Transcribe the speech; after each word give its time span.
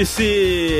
Vértice! 0.00 0.79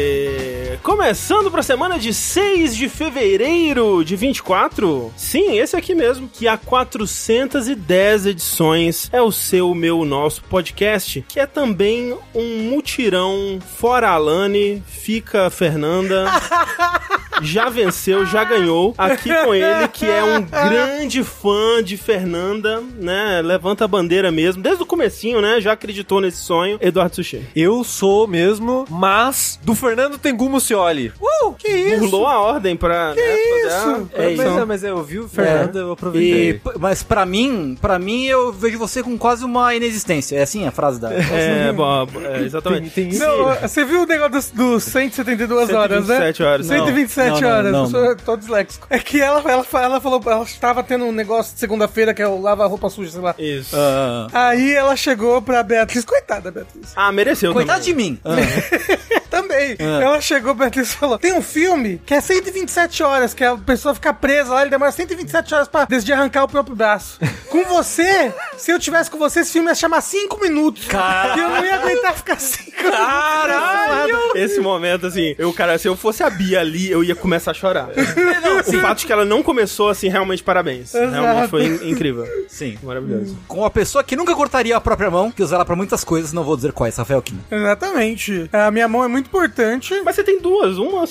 Começando 1.11 1.51
para 1.51 1.59
a 1.59 1.65
semana 1.65 1.99
de 1.99 2.15
6 2.15 2.77
de 2.77 2.89
fevereiro 2.89 4.05
de 4.05 4.15
24. 4.15 5.13
Sim, 5.17 5.59
esse 5.59 5.75
aqui 5.75 5.93
mesmo, 5.93 6.29
que 6.29 6.47
há 6.47 6.57
410 6.57 8.27
edições 8.27 9.11
é 9.13 9.21
o 9.21 9.33
seu, 9.33 9.75
meu, 9.75 10.05
nosso 10.05 10.45
podcast, 10.45 11.25
que 11.29 11.41
é 11.41 11.47
também 11.47 12.17
um 12.33 12.71
mutirão 12.71 13.59
fora 13.77 14.11
Alane, 14.11 14.81
fica 14.87 15.49
a 15.49 15.51
Fernanda. 15.51 16.27
já 17.43 17.69
venceu, 17.69 18.25
já 18.27 18.45
ganhou. 18.45 18.95
Aqui 18.97 19.31
com 19.45 19.55
ele, 19.55 19.89
que 19.89 20.07
é 20.07 20.23
um 20.23 20.43
grande 20.43 21.25
fã 21.25 21.83
de 21.83 21.97
Fernanda, 21.97 22.83
né? 22.97 23.41
Levanta 23.43 23.85
a 23.85 23.89
bandeira 23.89 24.31
mesmo, 24.31 24.63
desde 24.63 24.83
o 24.83 24.87
comecinho, 24.87 25.41
né? 25.41 25.61
Já 25.61 25.73
acreditou 25.73 26.21
nesse 26.21 26.39
sonho. 26.39 26.79
Eduardo 26.81 27.17
Sushi. 27.17 27.43
Eu 27.55 27.83
sou 27.85 28.27
mesmo, 28.27 28.85
mas 28.89 29.59
do 29.63 29.75
Fernando 29.75 30.19
Tengu 30.19 30.49
Mucioli. 30.49 31.00
Uh, 31.09 31.53
que 31.55 31.69
isso? 31.69 32.01
Pulou 32.01 32.27
a 32.27 32.39
ordem 32.39 32.77
pra... 32.77 33.13
Que 33.15 33.21
né, 33.21 33.37
isso? 33.67 34.11
É, 34.13 34.37
mas, 34.37 34.67
mas 34.67 34.85
eu 34.85 35.03
vi 35.03 35.19
o 35.19 35.29
Fernando, 35.29 35.79
é. 35.79 35.83
eu 35.83 35.93
aproveitei. 35.93 36.51
E, 36.51 36.79
mas 36.79 37.03
pra 37.03 37.27
mim, 37.27 37.77
pra 37.81 37.99
mim, 37.99 38.27
eu 38.27 38.53
vejo 38.53 38.79
você 38.79 39.03
com 39.03 39.17
quase 39.19 39.45
uma 39.45 39.75
inexistência. 39.75 40.37
É 40.37 40.43
assim 40.43 40.67
a 40.67 40.71
frase 40.71 41.01
da... 41.01 41.13
É, 41.13 41.73
bom, 41.75 42.07
é, 42.25 42.43
exatamente. 42.43 42.91
Tem, 42.91 43.09
tem 43.09 43.19
não, 43.19 43.55
você 43.55 43.85
viu 43.85 44.03
o 44.03 44.07
negócio 44.07 44.33
dos 44.33 44.51
do 44.51 44.81
172 44.81 45.71
horas, 45.71 46.07
né? 46.07 46.17
127 46.17 46.43
horas. 46.43 46.67
127 46.67 47.29
não, 47.29 47.41
não, 47.41 47.49
horas. 47.49 47.73
não, 47.73 47.85
eu 47.85 47.89
sou 47.89 48.17
tô 48.17 48.37
disléxico. 48.37 48.87
É 48.91 48.99
que 48.99 49.21
ela, 49.21 49.41
ela, 49.51 49.67
ela 49.73 50.01
falou, 50.01 50.23
ela 50.27 50.45
estava 50.45 50.83
tendo 50.83 51.05
um 51.05 51.13
negócio 51.13 51.55
de 51.55 51.61
segunda-feira 51.61 52.13
que 52.13 52.23
é 52.23 52.29
o 52.29 52.41
lava 52.41 52.67
roupa 52.67 52.89
suja, 52.91 53.11
sei 53.11 53.21
lá. 53.21 53.35
Isso. 53.39 53.75
Ah, 53.77 54.29
Aí 54.33 54.73
ela 54.73 54.97
chegou 54.97 55.41
pra 55.41 55.63
Beatriz, 55.63 56.05
coitada, 56.05 56.51
Beatriz. 56.51 56.93
Ah, 56.95 57.11
mereceu 57.13 57.53
coitado 57.53 57.81
também. 57.81 57.95
de 57.95 58.11
mim. 58.11 58.19
Ah. 58.25 59.20
Também. 59.31 59.77
Ela 59.79 60.21
chegou 60.21 60.55
pra 60.55 60.67
Beatriz 60.67 60.91
e 60.93 60.97
falou: 60.97 61.19
tem 61.19 61.33
um 61.33 61.43
filme 61.43 62.01
que 62.05 62.15
é 62.15 62.21
127 62.21 63.03
horas, 63.03 63.33
que 63.35 63.45
a 63.45 63.57
pessoa 63.57 63.95
fica 63.95 64.13
presa 64.13 64.53
lá, 64.55 64.63
ele 64.63 64.71
demora 64.71 64.91
127 64.93 65.55
horas 65.55 65.69
pra 65.69 65.85
desde 65.85 66.13
arrancar 66.13 66.45
o 66.45 66.49
próprio 66.49 66.75
braço. 66.77 67.19
com 67.51 67.65
você, 67.65 68.33
se 68.57 68.71
eu 68.71 68.79
tivesse 68.79 69.11
com 69.11 69.19
você, 69.19 69.41
esse 69.41 69.53
filme 69.53 69.69
ia 69.69 69.75
chamar 69.75 70.01
5 70.01 70.41
minutos. 70.41 70.87
Caralho. 70.87 71.41
E 71.41 71.45
eu 71.45 71.49
não 71.51 71.65
ia 71.65 71.75
aguentar 71.77 72.15
ficar 72.15 72.39
5 72.41 72.71
Caralho! 72.81 74.19
Esse 74.35 74.61
momento, 74.61 75.07
assim, 75.07 75.35
eu, 75.39 75.53
cara, 75.53 75.79
se 75.79 75.87
eu 75.89 75.97
fosse 75.97 76.23
a 76.23 76.31
Bia 76.31 76.61
ali, 76.61 76.91
eu 76.91 77.03
ia 77.05 77.15
começar 77.15 77.51
a 77.51 77.55
chorar. 77.55 77.89
o 78.67 78.73
fato 78.81 78.99
de 79.01 79.07
que 79.07 79.13
ela 79.13 79.25
não 79.25 79.43
começou, 79.43 79.89
assim, 79.89 80.09
realmente 80.09 80.43
parabéns. 80.43 80.93
Realmente 80.93 81.49
foi 81.49 81.65
in- 81.67 81.91
incrível. 81.91 82.27
Sim. 82.49 82.79
Maravilhoso. 82.83 83.37
Com 83.47 83.65
a 83.65 83.71
pessoa 83.71 84.03
que 84.05 84.17
nunca 84.17 84.35
cortaria 84.35 84.77
a 84.77 84.81
própria 84.81 85.11
mão, 85.11 85.31
que 85.31 85.43
usa 85.43 85.57
ela 85.57 85.65
pra 85.65 85.77
muitas 85.77 86.05
coisas, 86.05 86.33
não 86.33 86.43
vou 86.45 86.57
dizer 86.57 86.73
quais, 86.73 86.97
Rafael 86.97 87.21
Kina. 87.23 87.41
Exatamente. 87.51 88.49
A 88.53 88.71
minha 88.71 88.89
mão 88.89 89.05
é 89.05 89.09
muito 89.09 89.20
importante. 89.21 90.01
Mas 90.05 90.17
você 90.17 90.25
tem 90.25 90.41
duas, 90.41 90.79
uma, 90.79 91.01
uma 91.01 91.07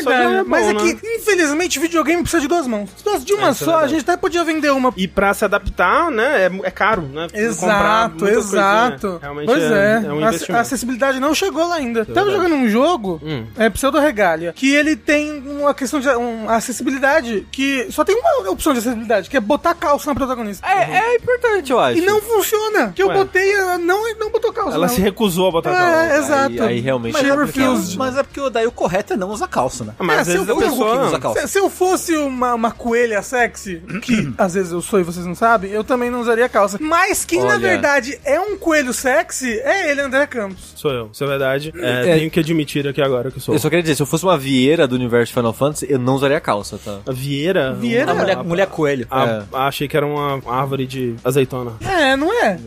só 0.00 0.12
é 0.12 0.42
mas 0.42 0.64
bom, 0.64 0.70
é 0.70 0.74
né? 0.74 0.94
que, 1.00 1.06
infelizmente, 1.16 1.78
videogame 1.78 2.22
precisa 2.22 2.40
de 2.42 2.48
duas 2.48 2.66
mãos. 2.66 2.90
Se 2.96 3.02
tivesse 3.04 3.24
de 3.24 3.32
uma 3.34 3.50
isso 3.50 3.64
é 3.64 3.66
só, 3.66 3.76
a 3.80 3.86
gente 3.86 4.00
até 4.02 4.16
podia 4.16 4.44
vender 4.44 4.70
uma. 4.70 4.92
E 4.96 5.06
pra 5.08 5.32
se 5.34 5.44
adaptar, 5.44 6.10
né, 6.10 6.46
é, 6.46 6.50
é 6.66 6.70
caro, 6.70 7.02
né? 7.02 7.26
Exato, 7.32 8.10
muita 8.10 8.24
coisinha. 8.34 8.38
exato. 8.60 9.18
Realmente 9.22 9.46
pois 9.46 9.62
é, 9.62 10.02
é, 10.06 10.12
um 10.12 10.24
a- 10.24 10.58
a 10.58 10.60
acessibilidade 10.60 11.20
não 11.20 11.34
chegou 11.34 11.66
lá 11.66 11.76
ainda. 11.76 12.04
Tava 12.04 12.30
verdade. 12.30 12.36
jogando 12.50 12.54
um 12.64 12.68
jogo, 12.68 13.20
Hum. 13.22 13.46
é 13.56 13.70
Pseudo 13.70 13.98
Regalia, 13.98 14.52
que 14.52 14.74
ele 14.74 14.96
tem 14.96 15.40
uma 15.46 15.74
questão 15.74 16.00
de 16.00 16.08
um, 16.10 16.48
acessibilidade 16.48 17.46
que 17.52 17.86
só 17.90 18.04
tem 18.04 18.16
uma 18.16 18.50
opção 18.50 18.72
de 18.72 18.78
acessibilidade, 18.80 19.28
que 19.30 19.36
é 19.36 19.40
botar 19.40 19.74
calça 19.74 20.08
na 20.08 20.14
protagonista. 20.14 20.66
É, 20.66 20.98
é 20.98 21.16
importante, 21.16 21.70
eu 21.72 21.78
acho. 21.78 21.98
E 21.98 22.00
não 22.00 22.20
funciona. 22.20 22.92
Que 22.94 23.02
eu 23.02 23.08
Ué. 23.08 23.14
botei, 23.14 23.52
ela 23.54 23.78
não, 23.78 24.14
não 24.18 24.30
botou 24.30 24.52
calça. 24.52 24.74
Ela 24.76 24.86
não. 24.86 24.94
se 24.94 25.00
recusou 25.00 25.48
a 25.48 25.50
botar 25.52 25.70
É, 25.70 25.74
calça. 26.08 26.16
exato. 26.18 26.62
aí 26.62 26.80
realmente 26.80 27.12
Mas 27.12 27.22
é 27.60 27.62
é 27.62 27.66
complicado. 27.66 27.74
refused. 27.76 27.98
Mas 27.98 28.16
é 28.16 28.22
porque 28.22 28.40
o- 28.40 28.50
daí 28.50 28.66
o 28.66 28.72
correto 28.72 29.12
é 29.12 29.16
não 29.16 29.30
usar 29.30 29.48
calça, 29.48 29.84
né? 29.84 29.94
Mas 29.98 30.16
É, 30.16 30.20
às 30.20 30.26
se 30.26 30.32
vezes 30.34 30.48
eu 30.48 30.56
a 30.56 30.60
não 30.60 30.68
pessoa... 30.70 31.20
calça. 31.20 31.40
Se, 31.42 31.48
se 31.48 31.58
eu 31.58 31.70
fosse 31.70 32.16
uma, 32.16 32.54
uma 32.54 32.70
coelha 32.70 33.22
sexy, 33.22 33.82
que 34.02 34.32
às 34.38 34.54
vezes 34.54 34.72
eu 34.72 34.82
sou 34.82 35.00
e 35.00 35.02
vocês 35.02 35.26
não 35.26 35.34
sabem, 35.34 35.70
eu 35.70 35.84
também 35.84 36.10
não 36.10 36.20
usaria 36.20 36.48
calça. 36.48 36.78
Mas 36.80 37.24
quem 37.24 37.40
na 37.40 37.48
Olha. 37.54 37.58
verdade 37.58 38.18
é 38.24 38.40
um 38.40 38.56
coelho 38.56 38.92
sexy 38.92 39.58
é 39.60 39.90
ele, 39.90 40.00
André 40.00 40.26
Campos. 40.26 40.72
Sou 40.76 40.90
eu, 40.92 41.10
isso 41.12 41.22
é 41.22 41.26
verdade. 41.26 41.72
É, 41.76 41.92
É. 42.10 42.16
Tenho 42.18 42.30
que 42.30 42.40
admitir 42.40 42.86
aqui 42.88 43.00
agora 43.02 43.30
que 43.30 43.36
eu 43.38 43.40
sou. 43.42 43.54
Eu 43.54 43.58
só 43.58 43.68
queria 43.68 43.82
dizer, 43.82 43.94
se 43.96 44.02
eu 44.02 44.06
fosse 44.06 44.24
uma 44.24 44.36
vieira 44.38 44.86
do 44.88 44.94
universo 44.94 45.26
de 45.28 45.34
Final 45.34 45.52
Fantasy, 45.52 45.86
eu 45.88 45.98
não 45.98 46.14
usaria 46.14 46.40
calça, 46.40 46.78
tá? 46.82 46.98
A 47.06 47.12
Vieira? 47.12 47.72
Vieira? 47.74 48.10
A 48.10 48.14
mulher, 48.14 48.36
mulher 48.44 48.66
coelho. 48.66 49.06
Ah, 49.10 49.42
achei 49.66 49.86
que 49.88 49.96
era 49.96 50.06
uma 50.06 50.40
árvore 50.46 50.86
de 50.86 51.14
azeitona. 51.24 51.72
É, 51.80 52.16
não 52.16 52.32
é? 52.32 52.58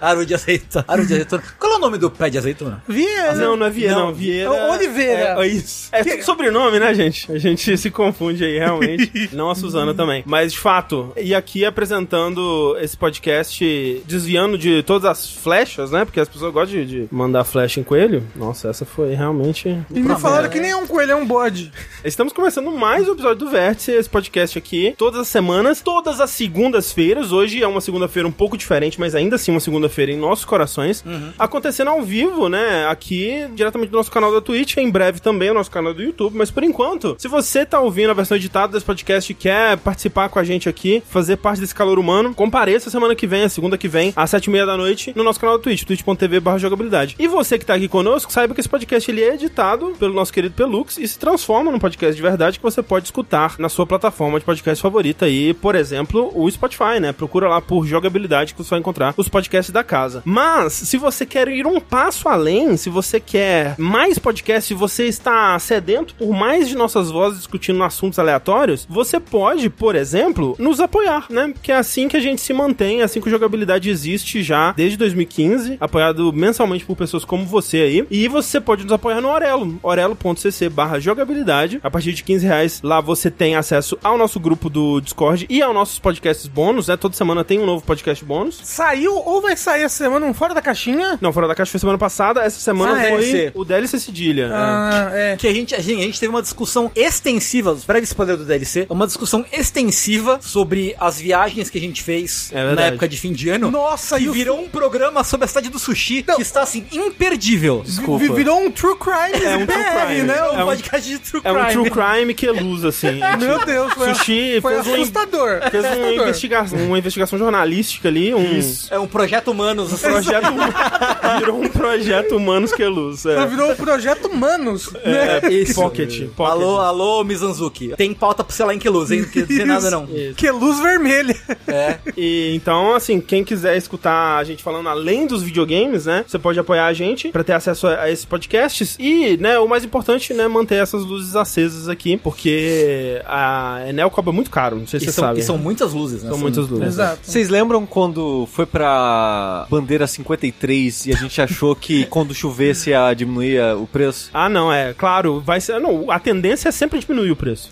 Árvore 0.00 0.26
de 0.26 0.34
azeitona. 0.34 0.84
Árvore 0.88 1.06
de 1.08 1.14
azeitona. 1.14 1.42
Qual 1.58 1.72
é 1.72 1.76
o 1.76 1.78
nome 1.78 1.98
do 1.98 2.10
pé 2.10 2.28
de 2.30 2.38
azeitona? 2.38 2.82
Vieira. 2.88 3.34
Não, 3.34 3.56
não 3.56 3.66
é 3.66 3.70
Vieira, 3.70 3.94
não. 3.94 4.06
Não, 4.06 4.14
Vieira. 4.14 4.31
É 4.38 4.70
Oliveira. 4.70 5.36
É, 5.38 5.42
é 5.42 5.46
isso. 5.46 5.88
É 5.92 6.04
tudo 6.04 6.22
sobrenome, 6.24 6.78
né, 6.78 6.94
gente? 6.94 7.30
A 7.30 7.38
gente 7.38 7.76
se 7.76 7.90
confunde 7.90 8.44
aí, 8.44 8.58
realmente. 8.58 9.30
não 9.32 9.50
a 9.50 9.54
Suzana 9.54 9.94
também. 9.94 10.22
Mas, 10.26 10.52
de 10.52 10.58
fato, 10.58 11.12
e 11.16 11.34
aqui 11.34 11.64
apresentando 11.64 12.76
esse 12.80 12.96
podcast, 12.96 14.02
desviando 14.06 14.56
de 14.56 14.82
todas 14.82 15.04
as 15.04 15.30
flechas, 15.30 15.90
né? 15.90 16.04
Porque 16.04 16.20
as 16.20 16.28
pessoas 16.28 16.52
gostam 16.52 16.80
de, 16.80 16.86
de 16.86 17.08
mandar 17.10 17.44
flecha 17.44 17.80
em 17.80 17.82
coelho. 17.82 18.22
Nossa, 18.34 18.68
essa 18.68 18.84
foi 18.84 19.14
realmente. 19.14 19.68
E 19.90 20.00
me 20.00 20.16
falaram 20.16 20.48
que 20.48 20.60
nem 20.60 20.70
é 20.70 20.76
um 20.76 20.86
coelho, 20.86 21.12
é 21.12 21.16
um 21.16 21.26
bode. 21.26 21.72
Estamos 22.04 22.32
começando 22.32 22.70
mais 22.70 23.08
um 23.08 23.12
episódio 23.12 23.36
do 23.36 23.50
Vértice, 23.50 23.92
esse 23.92 24.08
podcast 24.08 24.56
aqui, 24.58 24.94
todas 24.96 25.20
as 25.20 25.28
semanas, 25.28 25.80
todas 25.80 26.20
as 26.20 26.30
segundas-feiras. 26.30 27.32
Hoje 27.32 27.62
é 27.62 27.66
uma 27.66 27.80
segunda-feira 27.80 28.28
um 28.28 28.32
pouco 28.32 28.56
diferente, 28.56 28.98
mas 28.98 29.14
ainda 29.14 29.36
assim 29.36 29.50
uma 29.50 29.60
segunda-feira 29.60 30.12
em 30.12 30.16
nossos 30.16 30.44
corações. 30.44 31.04
Acontecendo 31.38 31.88
ao 31.88 32.02
vivo, 32.02 32.48
né? 32.48 32.86
Aqui, 32.86 33.46
diretamente 33.54 33.90
do 33.90 33.96
nosso 33.96 34.10
canal 34.10 34.21
da 34.30 34.40
Twitch, 34.40 34.76
em 34.76 34.90
breve 34.90 35.20
também 35.20 35.50
o 35.50 35.54
nosso 35.54 35.70
canal 35.70 35.94
do 35.94 36.02
YouTube. 36.02 36.36
Mas 36.36 36.50
por 36.50 36.62
enquanto, 36.62 37.16
se 37.18 37.28
você 37.28 37.64
tá 37.64 37.80
ouvindo 37.80 38.10
a 38.10 38.14
versão 38.14 38.36
editada 38.36 38.72
desse 38.72 38.84
podcast 38.84 39.32
e 39.32 39.34
quer 39.34 39.78
participar 39.78 40.28
com 40.28 40.38
a 40.38 40.44
gente 40.44 40.68
aqui, 40.68 41.02
fazer 41.08 41.38
parte 41.38 41.60
desse 41.60 41.74
calor 41.74 41.98
humano, 41.98 42.34
compareça 42.34 42.90
semana 42.90 43.14
que 43.14 43.26
vem, 43.26 43.44
a 43.44 43.48
segunda 43.48 43.78
que 43.78 43.88
vem, 43.88 44.12
às 44.14 44.30
sete 44.30 44.46
e 44.46 44.50
meia 44.50 44.66
da 44.66 44.76
noite, 44.76 45.12
no 45.16 45.24
nosso 45.24 45.40
canal 45.40 45.56
da 45.56 45.64
Twitch, 45.64 45.84
twitch.tv 45.84 46.40
jogabilidade. 46.58 47.16
E 47.18 47.26
você 47.26 47.58
que 47.58 47.64
tá 47.64 47.74
aqui 47.74 47.88
conosco, 47.88 48.32
saiba 48.32 48.54
que 48.54 48.60
esse 48.60 48.68
podcast 48.68 49.10
ele 49.10 49.22
é 49.22 49.34
editado 49.34 49.94
pelo 49.98 50.12
nosso 50.12 50.32
querido 50.32 50.54
Pelux 50.54 50.98
e 50.98 51.06
se 51.06 51.18
transforma 51.18 51.70
num 51.70 51.78
podcast 51.78 52.14
de 52.14 52.22
verdade 52.22 52.58
que 52.58 52.62
você 52.62 52.82
pode 52.82 53.06
escutar 53.06 53.56
na 53.58 53.68
sua 53.68 53.86
plataforma 53.86 54.38
de 54.38 54.44
podcast 54.44 54.82
favorita 54.82 55.26
aí, 55.26 55.54
por 55.54 55.74
exemplo, 55.74 56.30
o 56.34 56.50
Spotify, 56.50 57.00
né? 57.00 57.12
Procura 57.12 57.48
lá 57.48 57.60
por 57.60 57.86
jogabilidade 57.86 58.54
que 58.54 58.62
você 58.62 58.70
vai 58.70 58.78
encontrar 58.80 59.14
os 59.16 59.28
podcasts 59.28 59.72
da 59.72 59.84
casa. 59.84 60.22
Mas, 60.24 60.72
se 60.72 60.96
você 60.96 61.24
quer 61.24 61.48
ir 61.48 61.66
um 61.66 61.80
passo 61.80 62.28
além, 62.28 62.76
se 62.76 62.90
você 62.90 63.20
quer 63.20 63.74
mais 63.78 64.11
podcasts, 64.18 64.66
se 64.66 64.74
você 64.74 65.06
está 65.06 65.58
sedento 65.58 66.14
por 66.14 66.30
mais 66.32 66.68
de 66.68 66.76
nossas 66.76 67.10
vozes 67.10 67.38
discutindo 67.38 67.82
assuntos 67.82 68.18
aleatórios, 68.18 68.86
você 68.88 69.18
pode, 69.20 69.68
por 69.70 69.94
exemplo, 69.94 70.54
nos 70.58 70.80
apoiar, 70.80 71.26
né? 71.30 71.52
Que 71.62 71.72
é 71.72 71.76
assim 71.76 72.08
que 72.08 72.16
a 72.16 72.20
gente 72.20 72.40
se 72.40 72.52
mantém, 72.52 73.00
é 73.00 73.04
assim 73.04 73.20
que 73.20 73.28
o 73.28 73.30
jogabilidade 73.30 73.90
existe 73.90 74.42
já 74.42 74.72
desde 74.72 74.96
2015, 74.96 75.76
apoiado 75.80 76.32
mensalmente 76.32 76.84
por 76.84 76.96
pessoas 76.96 77.24
como 77.24 77.44
você 77.44 77.78
aí. 77.78 78.06
E 78.10 78.28
você 78.28 78.60
pode 78.60 78.84
nos 78.84 78.92
apoiar 78.92 79.20
no 79.20 79.28
Orelo, 79.28 79.78
orelo.cc 79.82 80.68
barra 80.68 80.98
jogabilidade. 81.00 81.80
A 81.82 81.90
partir 81.90 82.12
de 82.12 82.22
15 82.22 82.46
reais, 82.46 82.80
lá 82.82 83.00
você 83.00 83.30
tem 83.30 83.56
acesso 83.56 83.98
ao 84.02 84.16
nosso 84.18 84.38
grupo 84.40 84.68
do 84.68 85.00
Discord 85.00 85.46
e 85.48 85.62
aos 85.62 85.74
nossos 85.74 85.98
podcasts 85.98 86.46
bônus, 86.46 86.88
né? 86.88 86.96
Toda 86.96 87.14
semana 87.14 87.44
tem 87.44 87.58
um 87.58 87.66
novo 87.66 87.84
podcast 87.84 88.24
bônus. 88.24 88.60
Saiu 88.62 89.14
ou 89.16 89.40
vai 89.40 89.56
sair 89.56 89.82
essa 89.82 89.96
semana 90.04 90.26
um 90.26 90.34
Fora 90.34 90.54
da 90.54 90.62
Caixinha? 90.62 91.18
Não, 91.20 91.32
Fora 91.32 91.48
da 91.48 91.54
Caixa 91.54 91.70
foi 91.72 91.80
semana 91.80 91.98
passada, 91.98 92.40
essa 92.42 92.60
semana 92.60 92.94
Ah, 92.94 93.02
é, 93.04 93.10
foi 93.10 93.20
DLC. 93.22 93.52
o 93.54 93.64
DLC 93.64 93.98
Cedilha. 94.02 94.44
é. 94.44 94.50
Ah, 94.52 95.10
é. 95.12 95.36
Que 95.36 95.46
a 95.48 95.52
gente, 95.54 95.74
a 95.74 95.80
gente, 95.80 96.00
a 96.00 96.04
gente 96.04 96.20
teve 96.20 96.30
uma 96.30 96.42
discussão 96.42 96.90
extensiva, 96.94 97.76
breve 97.86 98.04
spoiler 98.04 98.36
do 98.36 98.44
DLC, 98.44 98.86
uma 98.88 99.06
discussão 99.06 99.44
extensiva 99.52 100.38
sobre 100.40 100.94
as 100.98 101.20
viagens 101.20 101.70
que 101.70 101.78
a 101.78 101.80
gente 101.80 102.02
fez 102.02 102.50
É 102.52 102.74
na 102.74 102.82
época 102.82 103.08
de 103.08 103.16
fim 103.16 103.32
de 103.32 103.48
ano. 103.48 103.70
Nossa, 103.70 104.18
e 104.18 104.28
o 104.28 104.32
virou 104.32 104.60
um 104.60 104.68
programa 104.68 105.22
sobre 105.24 105.44
a 105.44 105.48
cidade 105.48 105.68
do 105.68 105.78
sushi 105.78 106.24
Não. 106.26 106.36
que 106.36 106.42
está 106.42 106.62
assim, 106.62 106.84
imperdível. 106.92 107.82
Desculpa. 107.84 108.24
Vi- 108.24 108.32
Virou 108.32 108.60
um 108.60 108.70
True 108.70 108.96
Crime 108.98 109.44
É 109.44 109.56
um 109.56 109.66
True 109.66 109.84
Crime. 109.84 110.22
né? 110.22 110.36
É 110.38 110.42
um 110.50 110.58
É 110.60 110.64
um- 110.64 110.66
podcast 110.66 111.08
de 111.08 111.18
true 111.18 111.40
É 111.44 111.52
um 111.52 111.54
crime. 111.66 111.72
true 111.72 111.90
crime 111.90 112.34
que 112.34 112.46
é 112.46 112.50
luz, 112.52 112.84
assim. 112.84 113.20
Meu 113.38 113.64
Deus, 113.64 113.92
foi, 113.92 114.14
Sushi 114.14 114.60
foi 114.60 114.74
fez 114.74 114.86
um- 114.86 114.94
assustador. 114.94 115.60
Fez 115.70 115.84
uma 115.84 115.90
Assustador. 115.92 116.22
investigação, 116.22 116.78
uma 116.86 116.98
investigação 116.98 117.38
jornalística 117.38 118.08
ali, 118.08 118.34
um 118.34 118.60
É 118.90 118.98
um 118.98 119.06
projeto 119.06 119.48
humanos. 119.50 119.92
projeto. 120.00 120.46
virou 121.38 121.62
um 121.62 121.68
projeto 121.68 122.36
Humanos 122.36 122.72
que 122.72 122.82
é 122.82 122.88
Luz. 122.88 123.24
É. 123.26 123.46
Virou 123.46 123.72
o 123.72 123.76
projeto 123.84 124.32
Manos. 124.34 124.90
né? 124.92 125.40
É, 125.42 125.50
Isso. 125.52 125.74
Pocket, 125.74 126.28
Pocket. 126.34 126.52
Alô, 126.52 126.78
alô, 126.80 127.24
Mizanzuki. 127.24 127.92
Tem 127.96 128.12
pauta 128.14 128.42
pra 128.44 128.54
sei 128.54 128.64
lá 128.66 128.74
em 128.74 128.78
que 128.78 128.88
luz, 128.88 129.10
hein? 129.10 129.22
Não 129.22 129.28
quer 129.28 129.46
dizer 129.46 129.64
nada, 129.66 129.90
não. 129.90 130.04
Isso. 130.04 130.34
Que 130.34 130.46
é 130.46 130.52
luz 130.52 130.78
vermelha. 130.80 131.36
É. 131.66 131.98
E 132.16 132.54
então, 132.54 132.94
assim, 132.94 133.20
quem 133.20 133.44
quiser 133.44 133.76
escutar 133.76 134.38
a 134.38 134.44
gente 134.44 134.62
falando 134.62 134.88
além 134.88 135.26
dos 135.26 135.42
videogames, 135.42 136.06
né? 136.06 136.24
Você 136.26 136.38
pode 136.38 136.58
apoiar 136.58 136.86
a 136.86 136.92
gente 136.92 137.28
pra 137.28 137.44
ter 137.44 137.52
acesso 137.52 137.86
a, 137.86 138.02
a 138.02 138.10
esses 138.10 138.24
podcasts 138.24 138.96
e, 138.98 139.36
né, 139.38 139.58
o 139.58 139.68
mais 139.68 139.84
importante, 139.84 140.32
né, 140.34 140.46
manter 140.48 140.76
essas 140.76 141.04
luzes 141.04 141.34
acesas 141.36 141.88
aqui, 141.88 142.16
porque 142.16 143.20
a 143.26 143.84
Enel 143.88 144.10
cobra 144.10 144.32
muito 144.32 144.50
caro, 144.50 144.76
não 144.76 144.86
sei 144.86 145.00
se 145.00 145.06
E 145.06 145.08
você 145.08 145.12
são, 145.14 145.24
sabe. 145.24 145.40
e 145.40 145.42
são 145.42 145.58
muitas 145.58 145.92
luzes, 145.92 146.22
né? 146.22 146.30
São 146.30 146.38
muitas 146.38 146.68
luzes. 146.68 146.86
Exato. 146.86 147.20
Vocês 147.22 147.48
lembram 147.48 147.84
quando 147.86 148.46
foi 148.52 148.66
pra 148.66 149.66
bandeira 149.70 150.06
53 150.06 151.06
e 151.06 151.12
a 151.12 151.16
gente 151.16 151.40
achou 151.40 151.74
que 151.74 152.04
quando 152.06 152.34
chovesse 152.34 152.90
ia 152.90 153.12
diminuir 153.14 153.58
a- 153.60 153.71
o 153.76 153.86
preço. 153.86 154.30
Ah, 154.32 154.48
não, 154.48 154.72
é, 154.72 154.92
claro, 154.94 155.40
vai 155.40 155.60
ser. 155.60 155.78
Não, 155.80 156.10
a 156.10 156.18
tendência 156.18 156.68
é 156.68 156.72
sempre 156.72 156.98
diminuir 156.98 157.30
o 157.30 157.36
preço. 157.36 157.70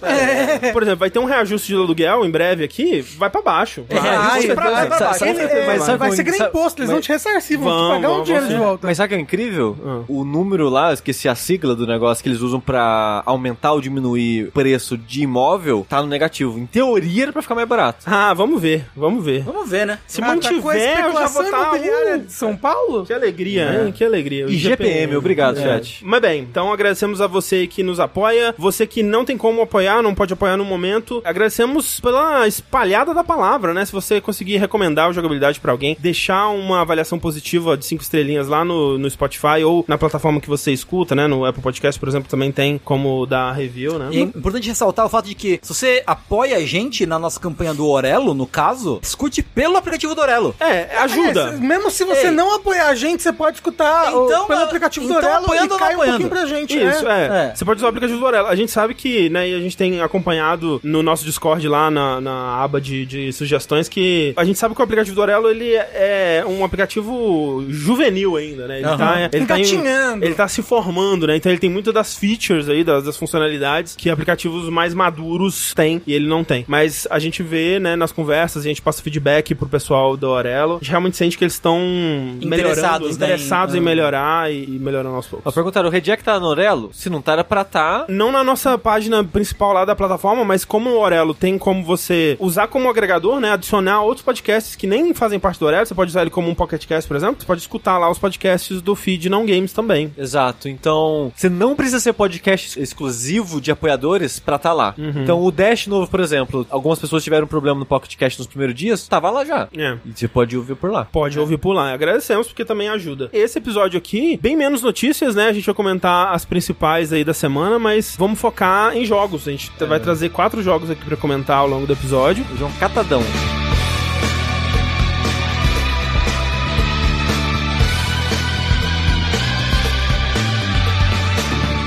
Por 0.73 0.82
exemplo, 0.82 0.99
vai 1.00 1.11
ter 1.11 1.19
um 1.19 1.25
reajuste 1.25 1.69
de 1.69 1.75
aluguel 1.75 2.25
em 2.25 2.31
breve 2.31 2.64
aqui, 2.64 3.00
vai 3.19 3.31
pra 3.31 3.43
baixo. 3.43 3.85
É, 3.88 3.94
Vai, 3.94 4.02
vai 4.47 4.55
pra- 4.55 4.70
vai 4.70 4.87
pra 4.87 4.99
baixo. 4.99 5.20
vai- 5.20 5.29
Ele- 5.31 5.47
vai- 5.47 5.58
é, 5.61 5.67
mas 5.67 5.82
sabe 5.82 5.99
vai 5.99 6.12
ser 6.12 6.25
que 6.25 6.31
nem 6.31 6.38
sabe- 6.38 6.50
imposto, 6.50 6.81
eles 6.81 6.88
mas- 6.91 6.94
vão 6.94 7.00
te 7.00 7.08
ressarcir, 7.12 7.58
vão, 7.58 7.69
Vão, 7.69 7.87
te 7.88 7.94
pagar 7.94 8.08
vão, 8.08 8.20
um 8.20 8.25
dinheiro 8.25 8.49
de 8.49 8.55
volta. 8.56 8.87
Mas 8.87 8.97
sabe 8.97 9.06
o 9.06 9.08
que 9.11 9.14
é 9.14 9.20
incrível? 9.20 9.76
Ah. 9.85 10.00
O 10.08 10.25
número 10.25 10.69
lá, 10.69 10.91
eu 10.91 10.94
esqueci 10.94 11.29
a 11.29 11.35
sigla 11.35 11.75
do 11.75 11.87
negócio 11.87 12.23
que 12.23 12.29
eles 12.29 12.41
usam 12.41 12.61
pra 12.61 13.23
aumentar 13.26 13.73
ou 13.73 13.81
diminuir 13.81 14.49
o 14.49 14.53
preço 14.53 14.96
de 14.99 15.23
imóvel, 15.23 15.87
tá 15.88 16.00
no 16.03 16.08
negativo. 16.08 16.58
Em 16.58 16.67
teoria 16.67 17.25
era 17.25 17.32
pra 17.32 17.43
ficar 17.43 17.55
mais 17.55 17.69
barato. 17.69 18.05
Ah, 18.06 18.32
vamos 18.35 18.61
ver, 18.61 18.85
vamos 18.96 19.25
ver. 19.25 19.43
Vamos 19.43 19.69
ver, 19.69 19.87
né? 19.87 19.99
Se 20.06 20.20
Ah, 20.20 20.26
tá 20.26 20.26
com 20.26 20.32
a 20.32 20.35
mantiver, 20.53 21.00
eu 21.06 21.12
já 21.12 21.26
vou 21.26 21.44
tá, 21.44 21.49
imobiliária 21.62 22.17
uh, 22.17 22.20
de 22.20 22.32
São 22.32 22.56
Paulo? 22.56 23.05
Que 23.06 23.12
alegria, 23.12 23.85
hein? 23.87 23.93
Que 23.93 24.05
alegria. 24.05 24.46
O 24.46 24.50
E 24.50 24.56
GPM, 24.56 25.17
obrigado, 25.17 25.58
É. 25.58 25.62
chat. 25.62 25.90
Mas 26.03 26.21
bem, 26.21 26.41
então 26.43 26.73
agradecemos 26.73 27.21
a 27.21 27.27
você 27.27 27.67
que 27.67 27.83
nos 27.83 28.01
apoia, 28.01 28.55
você 28.59 28.87
que 28.87 29.03
não 29.03 29.25
tem 29.25 29.37
como 29.37 29.63
apoiar, 29.63 30.03
não 30.03 30.15
pode 30.15 30.33
apoiar 30.33 30.57
no 30.57 30.65
momento. 30.65 31.21
Agradecemos 31.25 32.01
pela 32.01 32.47
espalhada 32.47 33.13
da 33.15 33.25
palavra, 33.25 33.73
né? 33.75 33.85
Se 33.85 33.93
você 33.93 34.21
conseguir 34.21 34.57
recomendar 34.59 35.09
o 35.09 35.13
jogabilidade 35.13 35.61
pra 35.61 35.73
alguém, 35.73 35.97
deixar 35.99 36.49
uma 36.49 36.81
avaliação 36.81 37.19
positiva 37.19 37.77
de 37.77 37.85
cinco 37.87 38.03
estrelinhas 38.03 38.49
lá 38.49 38.65
no, 38.65 38.99
no 38.99 39.11
Spotify 39.11 39.63
ou 39.65 39.85
na 39.89 39.99
plataforma 39.99 40.41
que 40.41 40.49
você 40.49 40.73
escuta, 40.73 41.15
né? 41.15 41.27
No 41.27 41.45
Apple 41.45 41.63
Podcast, 41.63 41.99
por 41.99 42.09
exemplo, 42.09 42.29
também 42.29 42.53
tem 42.53 42.79
como 42.79 43.27
dar 43.27 43.53
review, 43.53 43.99
né? 43.99 44.09
E 44.13 44.19
é 44.19 44.23
importante 44.23 44.69
ressaltar 44.69 45.07
o 45.07 45.09
fato 45.09 45.27
de 45.27 45.35
que 45.35 45.59
se 45.63 45.73
você 45.75 46.03
apoia 46.07 46.57
a 46.57 46.65
gente 46.67 47.07
na 47.07 47.19
nossa 47.19 47.39
campanha 47.41 47.75
do 47.75 47.87
Orelo, 47.87 48.35
no 48.35 48.47
caso, 48.47 48.99
escute 49.03 49.43
pelo 49.43 49.77
aplicativo 49.77 50.15
do 50.15 50.21
Orelo. 50.21 50.55
É, 50.61 50.97
ajuda. 50.99 51.55
É, 51.55 51.57
mesmo 51.57 51.91
se 51.91 52.05
você 52.05 52.27
Ei. 52.27 52.31
não 52.31 52.55
apoiar 52.55 52.89
a 52.89 52.95
gente, 52.95 53.23
você 53.23 53.33
pode 53.33 53.57
escutar 53.57 54.15
o- 54.15 54.27
Então, 54.27 54.47
pelo 54.47 54.61
ah, 54.61 54.65
aplicativo 54.65 55.07
então 55.07 55.21
do 55.21 55.27
Orelo 55.27 55.45
apoiando 55.45 55.79
cai 55.81 55.94
não 55.94 56.00
um 56.03 56.05
pouquinho 56.06 56.27
apoiando? 56.27 56.29
pra 56.29 56.47
gente. 56.47 56.75
Isso, 56.79 57.09
é. 57.09 57.23
é. 57.23 57.50
É. 57.50 57.55
Você 57.55 57.65
pode 57.65 57.79
usar 57.79 57.87
o 57.87 57.91
aplicativo 57.91 58.19
do 58.21 58.25
Orelo. 58.27 58.47
A 58.47 58.55
gente 58.55 58.71
sabe 58.71 58.94
que, 58.94 59.29
né, 59.31 59.49
e 59.49 59.55
a 59.55 59.61
gente 59.61 59.77
tem 59.77 60.00
acompanhado 60.00 60.81
no 60.85 61.03
nosso 61.03 61.25
Discord 61.25 61.67
lá 61.69 61.91
na, 61.91 62.21
na 62.21 62.62
aba 62.62 62.81
de, 62.81 63.05
de 63.06 63.32
sugestões 63.32 63.88
que 63.88 64.32
a 64.37 64.44
gente 64.44 64.59
sabe 64.59 64.75
que 64.75 64.81
o 64.81 64.85
aplicativo 64.85 65.15
do 65.17 65.23
Orelo 65.23 65.49
ele 65.49 65.73
é 65.75 66.44
um 66.47 66.65
aplicativo 66.65 67.65
juvenil 67.69 68.37
ainda, 68.37 68.67
né? 68.69 68.79
Ele 68.79 68.87
Aham. 68.87 68.97
tá, 68.99 69.21
ele 69.32 69.47
tá, 69.47 69.59
em- 69.59 69.62
Engatinhando. 69.62 70.25
ele 70.25 70.35
tá 70.35 70.49
se 70.49 70.62
formando, 70.62 71.27
né? 71.27 71.37
Então 71.37 71.50
ele 71.50 71.59
tem 71.61 71.71
muito 71.71 71.93
das 71.93 72.17
features 72.17 72.69
aí, 72.69 72.85
das, 72.85 73.05
das 73.05 73.17
funcionalidades 73.17 73.97
que 73.97 74.11
aplicativos 74.11 74.69
mais 74.69 74.94
maduros 74.94 75.73
têm 75.75 76.03
e 76.06 76.12
ele 76.12 76.29
não 76.29 76.44
tem. 76.44 76.65
Mas 76.69 77.06
a 77.11 77.19
gente 77.19 77.43
vê, 77.43 77.79
né, 77.79 77.97
nas 77.97 78.12
conversas, 78.12 78.65
a 78.65 78.69
gente 78.69 78.82
passa 78.82 79.03
feedback 79.03 79.55
pro 79.55 79.69
pessoal 79.69 80.17
do 80.17 80.29
Orelo. 80.29 80.75
A 80.77 80.79
gente 80.79 80.91
realmente 80.91 81.17
sente 81.17 81.37
que 81.38 81.44
eles 81.44 81.55
estão 81.55 81.79
melhorando, 81.79 82.55
Interessados, 82.71 83.19
né, 83.19 83.27
interessados 83.27 83.75
em- 83.75 83.79
em 83.79 83.81
melhorar 83.81 84.53
e, 84.53 84.65
e 84.65 84.79
melhorando 84.79 85.15
aos 85.17 85.27
poucos. 85.27 85.47
Ó, 85.47 85.50
perguntaram, 85.70 85.88
o 85.88 85.93
Reject 85.93 86.25
tá 86.25 86.38
no 86.38 86.46
Orelo? 86.46 86.90
Se 86.93 87.08
não 87.08 87.22
tá, 87.22 87.32
era 87.32 87.44
pra 87.44 87.64
tá. 87.64 88.05
Não 88.08 88.32
na 88.32 88.43
nossa 88.43 88.76
página 88.76 89.22
principal 89.22 89.72
lá 89.72 89.84
da 89.84 89.94
plataforma, 89.94 90.44
mas 90.44 90.64
como 90.64 90.90
o 90.90 90.99
Orelo 90.99 91.32
tem 91.32 91.56
como 91.58 91.84
você 91.84 92.37
usar 92.40 92.67
como 92.67 92.88
agregador, 92.88 93.40
né? 93.40 93.52
Adicionar 93.52 94.02
outros 94.02 94.25
podcasts 94.25 94.75
que 94.75 94.87
nem 94.87 95.14
fazem 95.14 95.38
parte 95.38 95.58
do 95.58 95.67
Orelo. 95.67 95.87
Você 95.87 95.94
pode 95.94 96.11
usar 96.11 96.22
ele 96.22 96.31
como 96.31 96.49
um 96.49 96.55
pocketcast, 96.55 97.06
por 97.06 97.17
exemplo. 97.17 97.40
Você 97.40 97.46
pode 97.46 97.61
escutar 97.61 97.99
lá 97.99 98.11
os 98.11 98.19
podcasts 98.19 98.82
do 98.82 98.94
feed 98.94 99.28
Não 99.28 99.46
Games 99.46 99.72
também. 99.72 100.12
Exato. 100.17 100.69
Então, 100.69 101.32
você 101.34 101.49
não 101.49 101.76
precisa 101.76 102.00
ser 102.00 102.12
podcast 102.12 102.81
exclusivo 102.81 103.61
de 103.61 103.70
apoiadores 103.70 104.40
pra 104.40 104.58
tá 104.58 104.72
lá. 104.72 104.94
Uhum. 104.99 105.22
Então, 105.22 105.43
o 105.43 105.50
Dash 105.50 105.87
novo, 105.87 106.11
por 106.11 106.20
exemplo, 106.20 106.67
algumas 106.70 106.99
pessoas 106.99 107.22
tiveram 107.22 107.46
problema 107.46 107.78
no 107.78 107.87
Pocket 107.87 108.17
Cast 108.17 108.38
nos 108.38 108.46
primeiros 108.49 108.75
dias, 108.75 109.06
tava 109.06 109.31
lá 109.31 109.44
já. 109.44 109.69
É. 109.76 109.96
E 110.05 110.12
você 110.14 110.28
pode 110.28 110.56
ouvir 110.56 110.75
por 110.75 110.90
lá. 110.90 111.05
Pode 111.05 111.38
ouvir 111.38 111.58
por 111.58 111.72
lá. 111.72 111.93
Agradecemos 111.93 112.49
porque 112.49 112.64
também 112.64 112.88
ajuda. 112.88 113.31
Esse 113.32 113.58
episódio 113.58 113.99
aqui, 113.99 114.38
bem 114.40 114.56
menos 114.56 114.82
notícias, 114.82 115.34
né? 115.34 115.49
A 115.49 115.52
gente 115.52 115.60
vai 115.67 115.75
comentar 115.75 116.33
as 116.35 116.45
principais 116.45 117.12
aí 117.12 117.25
da 117.25 117.35
semana, 117.35 117.79
mas 117.79 118.17
vamos 118.19 118.41
focar 118.41 118.97
em 118.97 119.05
jogos. 119.05 119.47
A 119.47 119.51
gente 119.51 119.71
vai 119.87 120.01
trazer 120.01 120.31
quatro 120.31 120.62
jogos 120.62 120.91
aqui 120.91 121.05
pra 121.05 121.17
comentar 121.17 121.59
ao 121.59 121.67
longo 121.67 121.87
do 121.87 121.93
episódio. 121.93 122.45
É 122.61 122.65
um 122.65 122.73
catadão. 122.73 123.23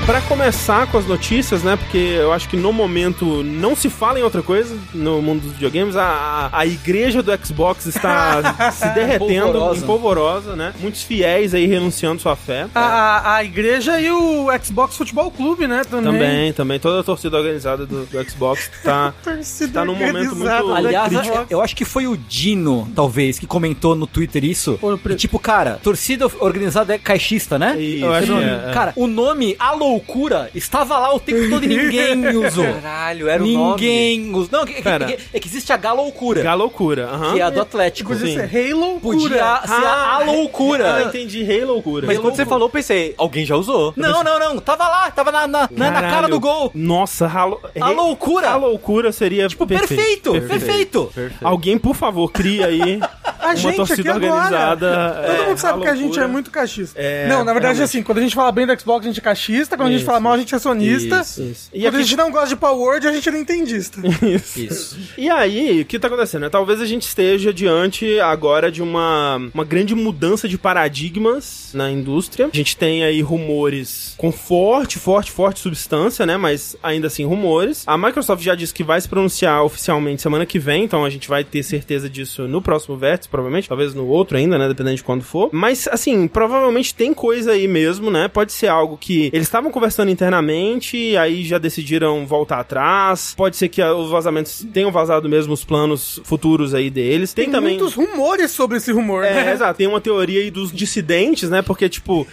Pra 0.06 0.20
começar 0.20 0.86
com 0.88 0.98
as 0.98 1.06
notícias, 1.06 1.62
né? 1.62 1.76
Porque 1.76 1.96
eu 1.96 2.30
acho 2.30 2.46
que 2.46 2.58
no 2.58 2.74
momento 2.74 3.42
não 3.42 3.74
se 3.74 3.88
fala 3.88 4.20
em 4.20 4.22
outra 4.22 4.42
coisa 4.42 4.76
no 4.92 5.22
mundo 5.22 5.40
dos 5.44 5.52
videogames. 5.52 5.96
A, 5.96 6.50
a, 6.52 6.58
a 6.58 6.66
igreja 6.66 7.22
do 7.22 7.32
Xbox 7.46 7.86
está 7.86 8.52
se 8.70 8.86
derretendo 8.90 9.44
Polvorosa. 9.52 9.80
em 9.82 9.86
polvorosa, 9.86 10.56
né? 10.56 10.74
Muitos 10.78 11.02
fiéis 11.02 11.54
aí 11.54 11.64
renunciando 11.66 12.20
sua 12.20 12.36
fé. 12.36 12.66
A, 12.74 12.80
a, 12.80 13.36
a 13.36 13.44
igreja 13.44 13.98
e 13.98 14.10
o 14.10 14.46
Xbox 14.62 14.94
Futebol 14.94 15.30
Clube, 15.30 15.66
né? 15.66 15.80
Também. 15.90 16.12
Também, 16.12 16.52
também. 16.52 16.78
Toda 16.78 17.00
a 17.00 17.02
torcida 17.02 17.38
organizada 17.38 17.86
do, 17.86 18.04
do 18.04 18.30
Xbox 18.30 18.70
tá. 18.84 19.14
Torcida 19.24 19.72
Tá 19.72 19.84
num 19.86 19.94
momento 19.94 20.16
organizada 20.32 20.62
muito- 20.64 20.72
da 20.74 20.76
Aliás, 20.80 21.12
Xbox. 21.14 21.46
eu, 21.48 21.62
acho 21.62 21.74
que 21.74 21.84
foi 21.86 22.06
o 22.06 22.14
Dino, 22.14 22.86
talvez, 22.94 23.38
que 23.38 23.46
comentou 23.46 23.94
no 23.96 24.06
Twitter 24.06 24.44
isso. 24.44 24.78
Pre- 25.02 25.14
E, 25.14 25.16
tipo, 25.16 25.38
cara, 25.38 25.80
torcida 25.82 26.26
organizada 26.40 26.94
é 26.94 26.98
caixista, 26.98 27.58
né? 27.58 27.80
Isso, 27.80 28.04
Eu 28.04 28.12
acho 28.12 28.32
é, 28.34 28.36
que- 28.36 28.68
é. 28.68 28.72
Cara, 28.74 28.92
o 28.96 29.06
nome 29.06 29.56
A 29.58 29.72
Loucura 29.94 30.50
estava 30.54 30.98
lá 30.98 31.14
o 31.14 31.20
tempo 31.20 31.48
todo 31.48 31.64
e 31.64 31.68
ninguém 31.68 32.26
usou. 32.36 32.64
Caralho, 32.64 33.28
era 33.28 33.42
o 33.42 33.46
ninguém 33.46 34.34
usou. 34.34 34.48
Não, 34.50 34.62
é 34.62 34.66
que, 34.66 34.72
é 34.88 34.98
que- 35.16 35.18
é 35.34 35.40
que 35.40 35.48
existe 35.48 35.72
a 35.72 35.76
Galoucura, 35.76 36.42
Galoucura. 36.42 37.06
aham. 37.06 37.32
que 37.34 37.40
é 37.40 37.42
a 37.42 37.50
do 37.50 37.60
Atlético. 37.60 38.12
Podia 38.12 38.26
Sim. 38.26 38.48
ser 38.48 38.72
Halo 38.72 39.00
Podia 39.00 39.28
ser 39.28 39.40
a, 39.40 40.14
a 40.16 40.18
Loucura. 40.24 40.96
Ah, 40.96 41.02
entendi. 41.04 41.42
Rei 41.42 41.64
Loucura. 41.64 42.06
Mas 42.06 42.18
quando 42.18 42.34
você 42.36 42.44
falou, 42.44 42.66
eu 42.66 42.70
pensei, 42.72 43.14
alguém 43.16 43.44
já 43.46 43.56
usou. 43.56 43.92
Não, 43.96 44.22
não, 44.24 44.38
não. 44.38 44.58
Tava 44.58 44.88
lá, 44.88 45.10
tava 45.10 45.30
na, 45.30 45.46
na, 45.46 45.68
na- 45.70 45.90
na 45.90 46.00
cara 46.02 46.28
do 46.28 46.40
gol. 46.40 46.70
Nossa, 46.74 47.26
Halo... 47.26 47.60
A 47.80 47.90
loucura. 47.90 48.48
A 48.50 48.56
loucura 48.56 49.12
seria. 49.12 49.46
Tipo, 49.48 49.66
perfeito, 49.66 50.32
perfeito. 50.32 51.12
Alguém, 51.42 51.78
por 51.78 51.94
favor, 51.94 52.30
cria 52.32 52.66
aí 52.66 53.00
A 53.38 53.48
uma 53.48 53.56
gente 53.56 53.76
torcida 53.76 54.12
aqui 54.14 54.24
agora. 54.26 54.42
organizada. 54.44 55.22
Todo 55.26 55.42
é, 55.42 55.46
mundo 55.46 55.58
sabe 55.58 55.80
que 55.82 55.88
a 55.88 55.94
gente 55.94 56.02
loucura. 56.04 56.24
é 56.24 56.28
muito 56.28 56.50
cachista. 56.50 56.98
É, 57.00 57.28
não, 57.28 57.44
na 57.44 57.52
verdade, 57.52 57.74
realmente. 57.74 57.82
assim, 57.82 58.02
quando 58.02 58.18
a 58.18 58.20
gente 58.22 58.34
fala 58.34 58.50
bem 58.50 58.66
do 58.66 58.80
Xbox, 58.80 59.04
a 59.04 59.08
gente 59.08 59.20
é 59.20 59.22
cachista. 59.22 59.76
Quando 59.84 59.88
a 59.88 59.92
gente 59.92 60.00
Isso. 60.00 60.06
fala 60.06 60.20
mal, 60.20 60.32
a 60.34 60.38
gente 60.38 60.54
é 60.54 60.58
sonista. 60.58 61.20
Isso, 61.20 61.42
isso. 61.42 61.70
E 61.72 61.82
Quando 61.82 61.96
a 61.96 62.02
gente 62.02 62.16
não 62.16 62.30
gosta 62.30 62.48
de 62.48 62.56
Power 62.56 62.78
Word, 62.78 63.06
a 63.08 63.12
gente 63.12 63.28
é 63.28 63.32
nintendista. 63.32 64.00
Isso. 64.22 64.60
Isso. 64.60 64.98
E 65.18 65.28
aí, 65.28 65.80
o 65.80 65.84
que 65.84 65.98
tá 65.98 66.08
acontecendo? 66.08 66.44
né? 66.44 66.48
Talvez 66.50 66.80
a 66.80 66.86
gente 66.86 67.02
esteja 67.02 67.52
diante 67.52 68.18
agora 68.20 68.70
de 68.70 68.82
uma, 68.82 69.36
uma 69.52 69.64
grande 69.64 69.94
mudança 69.94 70.48
de 70.48 70.56
paradigmas 70.56 71.70
na 71.74 71.90
indústria. 71.90 72.48
A 72.52 72.56
gente 72.56 72.76
tem 72.76 73.04
aí 73.04 73.20
rumores 73.22 74.14
com 74.16 74.30
forte, 74.30 74.98
forte, 74.98 75.30
forte 75.30 75.60
substância, 75.60 76.24
né? 76.24 76.36
Mas 76.36 76.76
ainda 76.82 77.06
assim, 77.08 77.24
rumores. 77.24 77.84
A 77.86 77.96
Microsoft 77.98 78.42
já 78.42 78.54
disse 78.54 78.72
que 78.72 78.84
vai 78.84 79.00
se 79.00 79.08
pronunciar 79.08 79.62
oficialmente 79.64 80.22
semana 80.22 80.46
que 80.46 80.58
vem, 80.58 80.84
então 80.84 81.04
a 81.04 81.10
gente 81.10 81.28
vai 81.28 81.44
ter 81.44 81.62
certeza 81.62 82.08
disso 82.08 82.46
no 82.46 82.62
próximo 82.62 82.96
vértice, 82.96 83.28
provavelmente. 83.28 83.68
Talvez 83.68 83.94
no 83.94 84.06
outro 84.06 84.36
ainda, 84.36 84.58
né? 84.58 84.68
Dependendo 84.68 84.96
de 84.96 85.04
quando 85.04 85.22
for. 85.22 85.50
Mas, 85.52 85.88
assim, 85.88 86.28
provavelmente 86.28 86.94
tem 86.94 87.12
coisa 87.12 87.52
aí 87.52 87.66
mesmo, 87.66 88.10
né? 88.10 88.28
Pode 88.28 88.52
ser 88.52 88.68
algo 88.68 88.96
que 88.96 89.30
eles 89.32 89.46
estavam 89.46 89.70
conversando 89.74 90.10
internamente, 90.10 91.16
aí 91.16 91.44
já 91.44 91.58
decidiram 91.58 92.26
voltar 92.26 92.60
atrás. 92.60 93.34
Pode 93.36 93.56
ser 93.56 93.68
que 93.68 93.82
os 93.82 94.10
vazamentos 94.10 94.64
tenham 94.72 94.90
vazado 94.92 95.28
mesmo 95.28 95.52
os 95.52 95.64
planos 95.64 96.20
futuros 96.24 96.72
aí 96.74 96.88
deles. 96.90 97.32
Tem, 97.34 97.46
Tem 97.46 97.52
também. 97.52 97.76
muitos 97.76 97.94
rumores 97.94 98.50
sobre 98.52 98.76
esse 98.78 98.92
rumor, 98.92 99.24
É, 99.24 99.32
né? 99.44 99.52
exato. 99.52 99.76
Tem 99.76 99.86
uma 99.86 100.00
teoria 100.00 100.40
aí 100.40 100.50
dos 100.50 100.72
dissidentes, 100.72 101.50
né? 101.50 101.60
Porque, 101.62 101.88
tipo, 101.88 102.26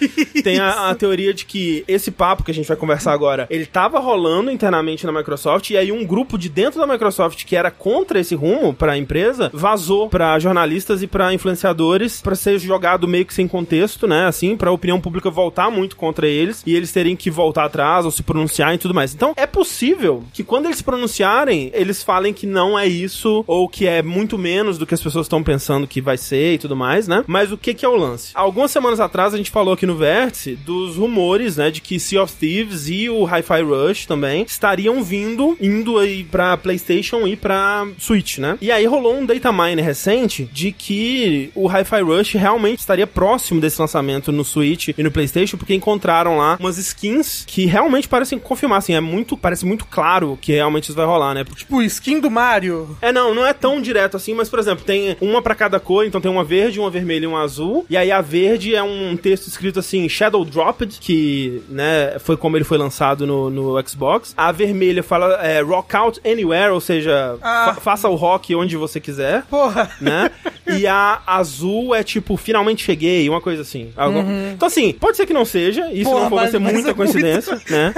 tem 0.43 0.60
a, 0.60 0.89
a 0.91 0.95
teoria 0.95 1.33
de 1.33 1.45
que 1.45 1.83
esse 1.88 2.12
papo 2.12 2.43
que 2.43 2.51
a 2.51 2.53
gente 2.53 2.67
vai 2.67 2.77
conversar 2.77 3.12
agora, 3.13 3.48
ele 3.50 3.65
tava 3.65 4.00
rolando 4.00 4.51
internamente 4.51 5.05
na 5.05 5.12
Microsoft, 5.12 5.69
e 5.71 5.77
aí 5.77 5.91
um 5.91 6.05
grupo 6.05 6.38
de 6.38 6.48
dentro 6.50 6.79
da 6.79 6.86
Microsoft 6.88 7.43
que 7.45 7.55
era 7.55 7.71
contra 7.71 8.19
esse 8.19 8.36
rumo 8.36 8.74
pra 8.74 8.98
empresa, 8.98 9.50
vazou 9.53 10.07
pra 10.07 10.38
jornalistas 10.38 11.01
e 11.01 11.07
pra 11.07 11.33
influenciadores 11.33 12.21
pra 12.21 12.36
ser 12.36 12.60
jogado 12.60 13.07
meio 13.07 13.25
que 13.25 13.33
sem 13.33 13.48
contexto, 13.48 14.07
né? 14.07 14.25
Assim, 14.27 14.55
pra 14.55 14.71
opinião 14.71 15.01
pública 15.01 15.29
voltar 15.29 15.71
muito 15.71 15.95
contra 15.95 16.27
eles, 16.27 16.62
e 16.65 16.75
eles 16.75 16.91
terem 16.91 17.15
que 17.15 17.31
voltar 17.32 17.66
atrás 17.66 18.06
ou 18.06 18.12
se 18.12 18.24
pronunciar 18.24 18.74
e 18.74 18.78
tudo 18.78 18.94
mais. 18.94 19.14
Então, 19.14 19.34
é 19.36 19.46
possível 19.46 20.24
que 20.34 20.44
quando 20.44 20.66
eles 20.66 20.78
se 20.78 20.84
pronunciarem, 20.84 21.72
eles 21.74 22.04
falem 22.04 22.34
que 22.34 22.46
não 22.46 22.78
é 22.78 22.88
isso, 22.88 23.44
ou 23.48 23.68
que 23.68 23.88
é 23.88 24.02
muito 24.02 24.38
menos 24.38 24.78
do 24.78 24.86
que 24.86 24.94
as 24.94 25.02
pessoas 25.02 25.26
estão 25.26 25.44
pensando 25.44 25.88
que 25.88 26.02
vai 26.02 26.18
ser 26.18 26.56
e 26.56 26.58
tudo 26.58 26.76
mais, 26.76 27.08
né? 27.08 27.24
Mas 27.28 27.52
o 27.52 27.58
que 27.58 27.74
que 27.74 27.86
é 27.86 27.90
o 27.90 27.96
lance? 27.96 28.32
Algumas 28.34 28.72
semanas 28.72 29.00
atrás 29.00 29.34
a 29.34 29.38
gente 29.38 29.52
falou 29.52 29.74
aqui 29.74 29.86
no 29.86 29.96
Vértice 29.96 30.56
dos 30.56 30.96
rumores, 30.96 31.58
né, 31.58 31.72
de 31.72 31.82
que 31.82 32.00
Sea 32.00 32.24
of 32.24 32.34
Thieves 32.36 32.90
e 32.90 33.10
o 33.10 33.26
Hi-Fi 33.26 33.62
Rush 33.62 34.06
também 34.06 34.44
estariam 34.44 35.04
vindo, 35.04 35.58
indo 35.60 35.98
aí 35.98 36.24
pra 36.24 36.58
PlayStation 36.58 37.28
e 37.28 37.36
pra 37.36 37.88
Switch, 37.98 38.38
né? 38.38 38.58
E 38.62 38.72
aí 38.72 38.86
rolou 38.86 39.16
um 39.16 39.26
data 39.26 39.52
mine 39.52 39.82
recente 39.82 40.50
de 40.52 40.72
que 40.72 41.52
o 41.56 41.68
Hi-Fi 41.68 42.02
Rush 42.02 42.34
realmente 42.34 42.80
estaria 42.80 43.08
próximo 43.08 43.62
desse 43.62 43.80
lançamento 43.80 44.32
no 44.32 44.44
Switch 44.44 44.90
e 44.98 45.04
no 45.04 45.12
PlayStation, 45.12 45.58
porque 45.58 45.74
encontraram 45.74 46.38
lá 46.38 46.58
umas 46.60 46.78
skins 46.78 47.21
skins 47.22 47.44
que 47.48 47.66
realmente 47.66 48.08
parecem 48.08 48.38
confirmar, 48.40 48.80
assim, 48.80 48.94
é 48.94 49.00
muito, 49.00 49.38
parece 49.38 49.66
muito 49.66 49.86
claro 49.86 50.38
que 50.42 50.51
realmente 50.54 50.86
isso 50.86 50.94
vai 50.96 51.06
rolar, 51.06 51.34
né? 51.34 51.44
Tipo, 51.56 51.82
skin 51.84 52.20
do 52.20 52.30
Mario. 52.30 52.98
É, 53.01 53.12
não, 53.12 53.34
não 53.34 53.46
é 53.46 53.54
tão 53.54 53.82
direto 53.82 54.18
assim, 54.18 54.34
mas, 54.34 54.50
por 54.50 54.60
exemplo, 54.60 54.84
tem 54.86 55.16
uma 55.22 55.42
pra 55.42 55.56
cada 55.56 55.80
cor, 55.80 56.06
então 56.06 56.20
tem 56.22 56.32
uma 56.32 56.44
verde, 56.44 56.80
uma 56.80 56.90
vermelha 56.90 57.25
e 57.25 57.28
uma 57.28 57.42
azul, 57.42 57.86
e 57.90 57.96
aí 57.98 58.12
a 58.12 58.22
verde 58.22 58.75
é 58.75 58.84
um 58.84 59.16
texto 59.18 59.48
escrito 59.48 59.80
assim, 59.80 60.08
Shadow 60.10 60.44
Dropped, 60.44 60.98
que, 61.00 61.62
né, 61.70 62.18
foi 62.20 62.36
como 62.38 62.58
ele 62.58 62.63
foi 62.66 62.78
lançado 62.78 63.25
no, 63.28 63.50
no 63.50 63.88
Xbox. 63.88 64.34
A 64.36 64.51
vermelha 64.51 65.04
fala 65.04 65.34
é, 65.46 65.62
Rock 65.62 65.96
Out 65.96 66.22
Anywhere, 66.25 66.72
ou 66.72 66.82
seja, 66.82 67.38
Ah. 67.42 67.74
fa- 67.75 67.82
faça 67.82 68.10
o 68.10 68.16
rock 68.16 68.54
onde 68.56 68.75
você 68.78 69.00
quiser 69.00 69.44
Porra. 69.50 69.90
né? 70.00 70.32
E 70.74 70.88
a 70.88 71.20
azul 71.28 71.94
é 71.94 72.01
tipo, 72.01 72.38
finalmente 72.38 72.84
cheguei, 72.86 73.28
uma 73.28 73.42
coisa 73.42 73.62
assim. 73.62 73.90
Algo- 73.98 74.20
Então, 74.54 74.68
assim, 74.68 74.94
pode 74.94 75.18
ser 75.18 75.25
que 75.25 75.34
não 75.34 75.44
seja, 75.44 75.92
isso 75.92 76.10
Porra, 76.10 76.22
não 76.22 76.30
for, 76.30 76.36
vai 76.38 76.48
ser 76.50 76.60
muita 76.60 76.92
é 76.92 76.94
coincidência, 77.12 77.62
né? 77.70 77.94